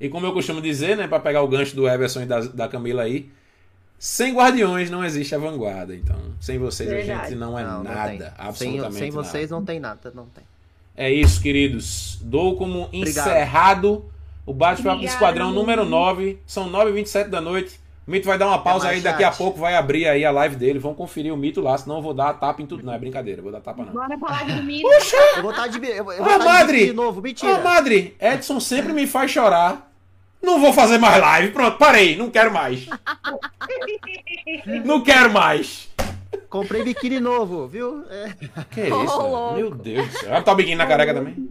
E 0.00 0.08
como 0.08 0.26
eu 0.26 0.32
costumo 0.32 0.60
dizer, 0.60 0.96
né, 0.96 1.06
Pra 1.06 1.20
pegar 1.20 1.42
o 1.42 1.46
gancho 1.48 1.76
do 1.76 1.88
Everson 1.88 2.22
e 2.22 2.26
da, 2.26 2.40
da 2.40 2.68
Camila 2.68 3.04
aí, 3.04 3.30
sem 4.04 4.34
guardiões 4.34 4.90
não 4.90 5.04
existe 5.04 5.32
a 5.32 5.38
vanguarda. 5.38 5.94
Então, 5.94 6.16
sem 6.40 6.58
vocês 6.58 6.90
a 6.90 6.94
Verdade. 6.96 7.28
gente 7.28 7.38
não 7.38 7.56
é 7.56 7.62
Não, 7.62 7.84
não 7.84 7.84
nada, 7.84 8.08
tem. 8.10 8.32
absolutamente 8.36 8.94
sem, 8.94 9.02
sem 9.02 9.10
nada. 9.12 9.22
vocês 9.28 9.50
não 9.50 9.64
tem 9.64 9.78
nada, 9.78 10.12
não 10.12 10.26
tem. 10.26 10.42
É 10.96 11.08
isso, 11.08 11.40
queridos. 11.40 12.18
Dou 12.20 12.56
como 12.56 12.88
encerrado 12.92 14.04
o 14.44 14.52
bate-papo 14.52 14.98
do 15.02 15.06
Esquadrão 15.06 15.52
número 15.52 15.84
9. 15.84 16.36
São 16.44 16.68
9h27 16.68 17.28
da 17.28 17.40
noite. 17.40 17.80
O 18.04 18.10
Mito 18.10 18.26
vai 18.26 18.36
dar 18.36 18.48
uma 18.48 18.58
pausa 18.60 18.86
mais, 18.86 18.96
aí, 18.96 19.02
daqui 19.02 19.22
a 19.22 19.30
pouco 19.30 19.60
vai 19.60 19.76
abrir 19.76 20.08
aí 20.08 20.24
a 20.24 20.32
live 20.32 20.56
dele. 20.56 20.80
Vão 20.80 20.92
conferir 20.94 21.32
o 21.32 21.36
Mito 21.36 21.60
lá, 21.60 21.78
senão 21.78 21.96
eu 21.98 22.02
vou 22.02 22.12
dar 22.12 22.32
tapa 22.34 22.60
em 22.60 22.66
tudo. 22.66 22.84
Não, 22.84 22.92
é 22.92 22.98
brincadeira, 22.98 23.38
eu 23.38 23.44
vou 23.44 23.52
dar 23.52 23.60
tapa 23.60 23.84
não. 23.84 23.92
Bora 23.92 24.18
pra 24.18 24.30
live 24.30 24.52
do 24.54 24.62
Mito. 24.64 24.88
Eu 25.36 25.42
vou 25.42 25.52
estar 25.52 25.68
de, 25.68 25.78
eu 25.86 26.02
vou 26.04 26.12
Ah, 26.12 26.16
estar 26.16 26.38
de 26.38 26.44
madre! 26.44 26.78
biquíni 26.78 26.92
novo, 26.96 27.22
mentira. 27.22 27.54
Ah, 27.54 27.60
madre, 27.62 28.16
Edson 28.20 28.58
sempre 28.58 28.92
me 28.92 29.06
faz 29.06 29.30
chorar. 29.30 29.91
Não 30.42 30.60
vou 30.60 30.72
fazer 30.72 30.98
mais 30.98 31.20
live. 31.20 31.52
Pronto, 31.52 31.78
parei. 31.78 32.16
Não 32.16 32.30
quero 32.30 32.52
mais. 32.52 32.86
Não 34.84 35.00
quero 35.00 35.32
mais. 35.32 35.88
Comprei 36.50 36.82
biquíni 36.82 37.20
novo, 37.20 37.66
viu? 37.66 38.04
É. 38.10 38.34
Que 38.70 38.80
é 38.82 38.86
isso? 38.88 39.22
louco. 39.22 39.54
Meu 39.54 39.70
Deus 39.70 40.08
do 40.08 40.18
céu. 40.18 40.30
Vai 40.30 40.38
botar 40.40 40.52
o 40.52 40.56
biquíni 40.56 40.76
na 40.76 40.86
careca 40.86 41.14
também? 41.14 41.48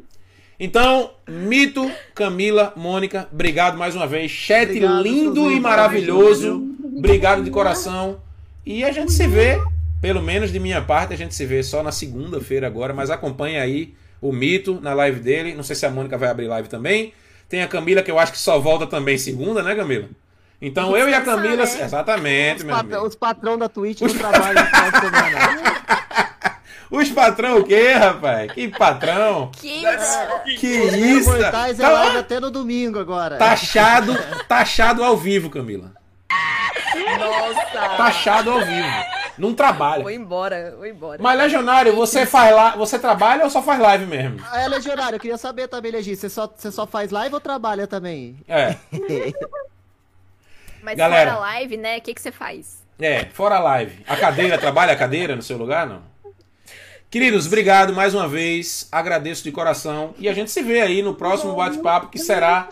Então, 0.59 1.09
Mito, 1.27 1.91
Camila, 2.13 2.71
Mônica, 2.75 3.27
obrigado 3.31 3.77
mais 3.77 3.95
uma 3.95 4.05
vez. 4.05 4.29
Chat 4.29 4.69
Obrigado, 4.69 5.01
lindo 5.01 5.51
e 5.51 5.59
maravilhoso. 5.59 6.75
Obrigado 6.95 7.43
de 7.43 7.49
coração. 7.49 8.19
E 8.63 8.83
a 8.83 8.91
gente 8.91 9.11
se 9.11 9.25
vê, 9.25 9.59
pelo 9.99 10.21
menos 10.21 10.51
de 10.51 10.59
minha 10.59 10.79
parte, 10.79 11.13
a 11.13 11.17
gente 11.17 11.33
se 11.33 11.47
vê 11.47 11.63
só 11.63 11.81
na 11.81 11.91
segunda-feira 11.91 12.67
agora, 12.67 12.93
mas 12.93 13.09
acompanhe 13.09 13.57
aí 13.57 13.95
o 14.21 14.31
Mito 14.31 14.79
na 14.79 14.93
live 14.93 15.19
dele. 15.19 15.55
Não 15.55 15.63
sei 15.63 15.75
se 15.75 15.83
a 15.83 15.89
Mônica 15.89 16.15
vai 16.15 16.29
abrir 16.29 16.47
live 16.47 16.69
também. 16.69 17.11
Tem 17.51 17.61
a 17.61 17.67
Camila, 17.67 18.01
que 18.01 18.09
eu 18.09 18.17
acho 18.17 18.31
que 18.31 18.39
só 18.39 18.57
volta 18.59 18.87
também 18.87 19.17
segunda, 19.17 19.61
né, 19.61 19.75
Camila? 19.75 20.07
Então 20.61 20.95
eu 20.95 21.09
e 21.09 21.13
a 21.13 21.21
Camila. 21.21 21.57
né? 21.57 21.81
Exatamente, 21.83 22.59
Os, 22.59 22.63
meu 22.63 22.75
pat- 22.75 22.85
amigo. 22.85 23.07
os 23.07 23.15
patrão 23.15 23.57
da 23.57 23.67
Twitch 23.67 23.99
não 24.01 24.09
trabalham 24.13 24.63
no 24.63 24.69
final 24.69 24.91
de 24.91 24.99
semana. 24.99 25.81
Os 26.91 27.07
patrão 27.09 27.59
o 27.59 27.63
quê, 27.63 27.93
rapaz? 27.93 28.51
Que 28.51 28.67
patrão? 28.67 29.49
Que 29.53 29.81
Que 30.57 30.67
isso? 30.67 31.29
Mortais 31.29 31.79
é 31.79 31.83
Tá- 31.83 31.89
live 31.89 32.17
até 32.17 32.37
no 32.37 32.51
domingo 32.51 32.99
agora. 32.99 33.37
Taxado, 33.37 34.13
taxado 34.45 35.01
ao 35.01 35.15
vivo, 35.15 35.49
Camila. 35.49 35.93
Nossa! 37.19 37.95
Taxado 37.97 38.51
ao 38.51 38.59
vivo. 38.65 38.87
Não 39.37 39.53
trabalha. 39.55 40.03
Vou 40.03 40.11
embora, 40.11 40.75
vou 40.75 40.85
embora. 40.85 41.21
Mas 41.21 41.37
Legionário, 41.39 41.95
você 41.95 42.25
faz 42.25 42.53
lá, 42.53 42.75
você 42.75 42.99
trabalha 42.99 43.43
ou 43.43 43.49
só 43.49 43.61
faz 43.61 43.79
live 43.79 44.05
mesmo? 44.05 44.39
Ah, 44.51 44.61
é 44.61 44.67
legionário, 44.67 45.15
eu 45.15 45.19
queria 45.19 45.37
saber 45.37 45.67
também, 45.67 45.91
Legi, 45.91 46.15
você 46.15 46.29
só, 46.29 46.47
você 46.53 46.71
só 46.71 46.85
faz 46.85 47.09
live 47.11 47.33
ou 47.33 47.41
trabalha 47.41 47.87
também? 47.87 48.37
É, 48.47 48.75
Mas 50.83 50.97
Galera. 50.97 51.31
fora 51.31 51.41
live, 51.41 51.77
né? 51.77 51.97
O 51.97 52.01
que, 52.01 52.13
que 52.13 52.21
você 52.21 52.31
faz? 52.31 52.81
é, 52.99 53.25
fora 53.33 53.57
live. 53.59 54.03
A 54.07 54.15
cadeira, 54.15 54.57
trabalha 54.59 54.93
a 54.93 54.95
cadeira 54.95 55.35
no 55.35 55.41
seu 55.41 55.57
lugar, 55.57 55.87
não? 55.87 56.03
Queridos, 57.09 57.47
obrigado 57.47 57.93
mais 57.93 58.13
uma 58.13 58.27
vez. 58.27 58.87
Agradeço 58.91 59.43
de 59.43 59.51
coração. 59.51 60.13
E 60.19 60.29
a 60.29 60.33
gente 60.33 60.51
se 60.51 60.61
vê 60.61 60.81
aí 60.81 61.01
no 61.01 61.15
próximo 61.15 61.55
bate-papo, 61.55 62.07
que 62.09 62.19
será 62.19 62.69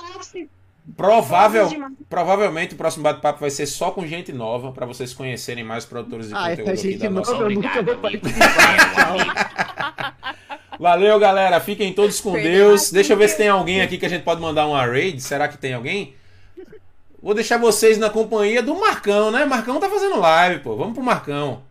provável, 0.96 1.70
provavelmente 2.10 2.74
o 2.74 2.78
próximo 2.78 3.04
bate-papo 3.04 3.40
vai 3.40 3.50
ser 3.50 3.66
só 3.66 3.92
com 3.92 4.06
gente 4.06 4.32
nova, 4.32 4.72
para 4.72 4.86
vocês 4.86 5.14
conhecerem 5.14 5.64
mais 5.64 5.86
produtores 5.86 6.28
de 6.28 6.34
Ah, 6.34 6.50
conteúdo 6.50 6.70
é 6.70 6.74
aqui 6.74 6.82
gente 6.82 6.98
da 7.00 7.10
nossa 7.10 7.32
nova, 7.32 7.44
eu 7.44 7.50
nunca 7.52 7.80
Obrigado. 7.80 8.00
Valeu, 10.80 11.20
galera. 11.20 11.60
Fiquem 11.60 11.92
todos 11.92 12.22
com. 12.22 12.32
Deus. 12.32 12.90
Deixa 12.90 13.12
eu 13.12 13.18
ver 13.18 13.28
se 13.28 13.36
tem 13.36 13.50
alguém 13.50 13.82
aqui 13.82 13.98
que 13.98 14.06
a 14.06 14.10
gente 14.10 14.24
pode 14.24 14.40
mandar 14.40 14.66
uma 14.66 14.86
raid. 14.86 15.22
Será 15.22 15.50
que 15.50 15.58
tem 15.58 15.74
alguém? 15.74 16.14
Vou 17.22 17.34
deixar 17.34 17.58
vocês 17.58 17.98
na 17.98 18.10
companhia 18.10 18.64
do 18.64 18.80
Marcão, 18.80 19.30
né? 19.30 19.44
Marcão 19.44 19.78
tá 19.78 19.90
fazendo 19.90 20.18
live, 20.18 20.62
pô. 20.62 20.78
Vamos 20.78 20.94
pro 20.94 21.04
Marcão. 21.04 21.64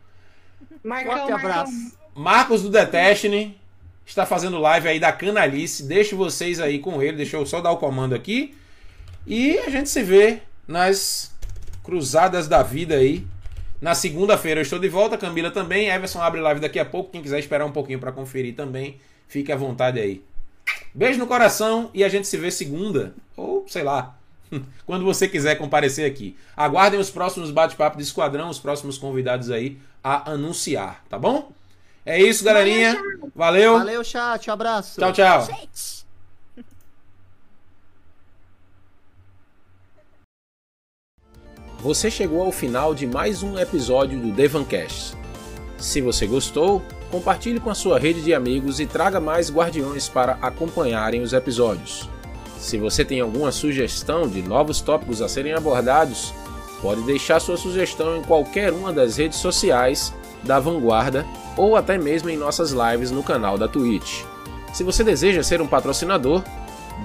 Marcão, 0.85 1.13
Forte 1.13 1.31
Marcão. 1.31 1.51
abraço. 1.51 1.73
Marcos 2.15 2.63
do 2.63 2.69
Detestne 2.69 3.59
está 4.05 4.27
fazendo 4.27 4.59
live 4.59 4.89
aí 4.89 5.01
da 5.01 5.11
Canalice. 5.11 5.85
Deixo 5.85 6.15
vocês 6.15 6.61
aí 6.61 6.79
com 6.79 7.03
ele. 7.03 7.17
Deixa 7.17 7.39
eu 7.39 7.47
só 7.47 7.63
dar 7.63 7.71
o 7.71 7.79
comando 7.79 8.15
aqui. 8.15 8.55
E 9.29 9.59
a 9.59 9.69
gente 9.69 9.91
se 9.91 10.03
vê 10.03 10.41
nas 10.67 11.31
cruzadas 11.85 12.49
da 12.49 12.63
vida 12.63 12.95
aí. 12.95 13.27
Na 13.79 13.95
segunda-feira 13.95 14.61
eu 14.61 14.63
estou 14.63 14.79
de 14.79 14.89
volta, 14.89 15.19
Camila 15.19 15.51
também. 15.51 15.91
Everson 15.91 16.23
abre 16.23 16.41
live 16.41 16.61
daqui 16.61 16.79
a 16.79 16.85
pouco. 16.85 17.13
Quem 17.13 17.21
quiser 17.21 17.39
esperar 17.39 17.67
um 17.67 17.71
pouquinho 17.71 18.01
para 18.01 18.11
conferir 18.11 18.57
também, 18.57 18.99
fique 19.29 19.53
à 19.53 19.57
vontade 19.57 20.01
aí. 20.01 20.25
Beijo 20.95 21.19
no 21.19 21.27
coração 21.27 21.91
e 21.93 22.03
a 22.03 22.09
gente 22.09 22.27
se 22.27 22.39
vê 22.39 22.51
segunda. 22.51 23.15
Ou 23.37 23.67
sei 23.69 23.83
lá. 23.83 24.17
Quando 24.87 25.05
você 25.05 25.29
quiser 25.29 25.57
comparecer 25.57 26.11
aqui. 26.11 26.35
Aguardem 26.57 26.99
os 26.99 27.11
próximos 27.11 27.51
bate-papo 27.51 27.99
de 27.99 28.05
esquadrão, 28.05 28.49
os 28.49 28.59
próximos 28.59 28.97
convidados 28.97 29.51
aí 29.51 29.79
a 30.03 30.31
anunciar, 30.31 31.05
tá 31.11 31.19
bom? 31.19 31.53
É 32.05 32.19
isso, 32.19 32.43
galerinha. 32.43 32.99
Valeu. 33.37 33.77
Valeu, 33.77 34.03
chat. 34.03 34.49
Um 34.49 34.55
abraço. 34.55 34.99
Tchau, 34.99 35.13
tchau. 35.13 35.47
Você 41.81 42.11
chegou 42.11 42.43
ao 42.43 42.51
final 42.51 42.93
de 42.93 43.07
mais 43.07 43.45
um 43.45 43.57
episódio 43.57 44.19
do 44.19 44.33
Devancast. 44.33 45.17
Se 45.77 46.01
você 46.01 46.27
gostou, 46.27 46.83
compartilhe 47.09 47.61
com 47.61 47.71
a 47.71 47.75
sua 47.75 48.01
rede 48.01 48.21
de 48.21 48.35
amigos 48.35 48.81
e 48.81 48.87
traga 48.87 49.21
mais 49.21 49.49
guardiões 49.49 50.09
para 50.09 50.33
acompanharem 50.43 51.23
os 51.23 51.33
episódios. 51.33 52.11
Se 52.59 52.77
você 52.77 53.05
tem 53.05 53.21
alguma 53.21 53.53
sugestão 53.53 54.27
de 54.27 54.43
novos 54.43 54.81
tópicos 54.81 55.23
a 55.23 55.29
serem 55.29 55.53
abordados, 55.53 56.35
pode 56.83 57.03
deixar 57.03 57.39
sua 57.39 57.57
sugestão 57.57 58.17
em 58.17 58.23
qualquer 58.23 58.73
uma 58.73 58.93
das 58.93 59.17
redes 59.17 59.39
sociais 59.39 60.13
da 60.43 60.59
Vanguarda 60.59 61.25
ou 61.57 61.77
até 61.77 61.97
mesmo 61.97 62.29
em 62.29 62.37
nossas 62.37 62.73
lives 62.73 63.13
no 63.13 63.23
canal 63.23 63.57
da 63.57 63.69
Twitch. 63.69 64.25
Se 64.73 64.83
você 64.83 65.05
deseja 65.05 65.45
ser 65.45 65.63
um 65.63 65.67
patrocinador, 65.69 66.43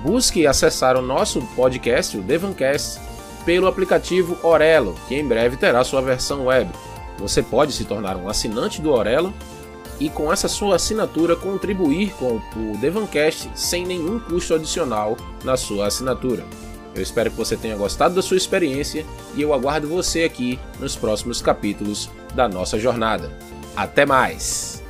busque 0.02 0.48
acessar 0.48 0.98
o 0.98 1.02
nosso 1.02 1.44
podcast, 1.56 2.18
o 2.18 2.24
Devancast, 2.24 3.00
pelo 3.46 3.68
aplicativo 3.68 4.38
Orelo, 4.44 4.96
que 5.08 5.16
em 5.16 5.26
breve 5.26 5.58
terá 5.58 5.84
sua 5.84 6.02
versão 6.02 6.46
web. 6.46 6.70
Você 7.18 7.42
pode 7.42 7.72
se 7.72 7.86
tornar 7.86 8.18
um 8.18 8.28
assinante 8.28 8.82
do 8.82 8.92
Orelo 8.92 9.34
e 10.00 10.10
com 10.10 10.32
essa 10.32 10.48
sua 10.48 10.76
assinatura 10.76 11.36
contribuir 11.36 12.14
com 12.14 12.42
o 12.56 12.78
Devancast 12.78 13.50
sem 13.56 13.86
nenhum 13.86 14.20
custo 14.20 14.54
adicional 14.54 15.16
na 15.44 15.56
sua 15.56 15.88
assinatura. 15.88 16.44
Eu 16.96 17.02
espero 17.02 17.32
que 17.32 17.38
você 17.38 17.58
tenha 17.58 17.76
gostado 17.76 18.14
da 18.14 18.22
sua 18.22 18.38
experiência 18.38 19.06
e 19.36 19.42
eu 19.42 19.54
aguardo 19.54 19.88
você 19.88 20.24
aqui 20.24 20.60
nos 20.80 20.96
próximos 20.96 21.42
capítulos 21.42 22.10
da 22.36 22.48
nossa 22.48 22.80
jornada. 22.80 23.32
Até 23.76 24.06
mais! 24.06 24.83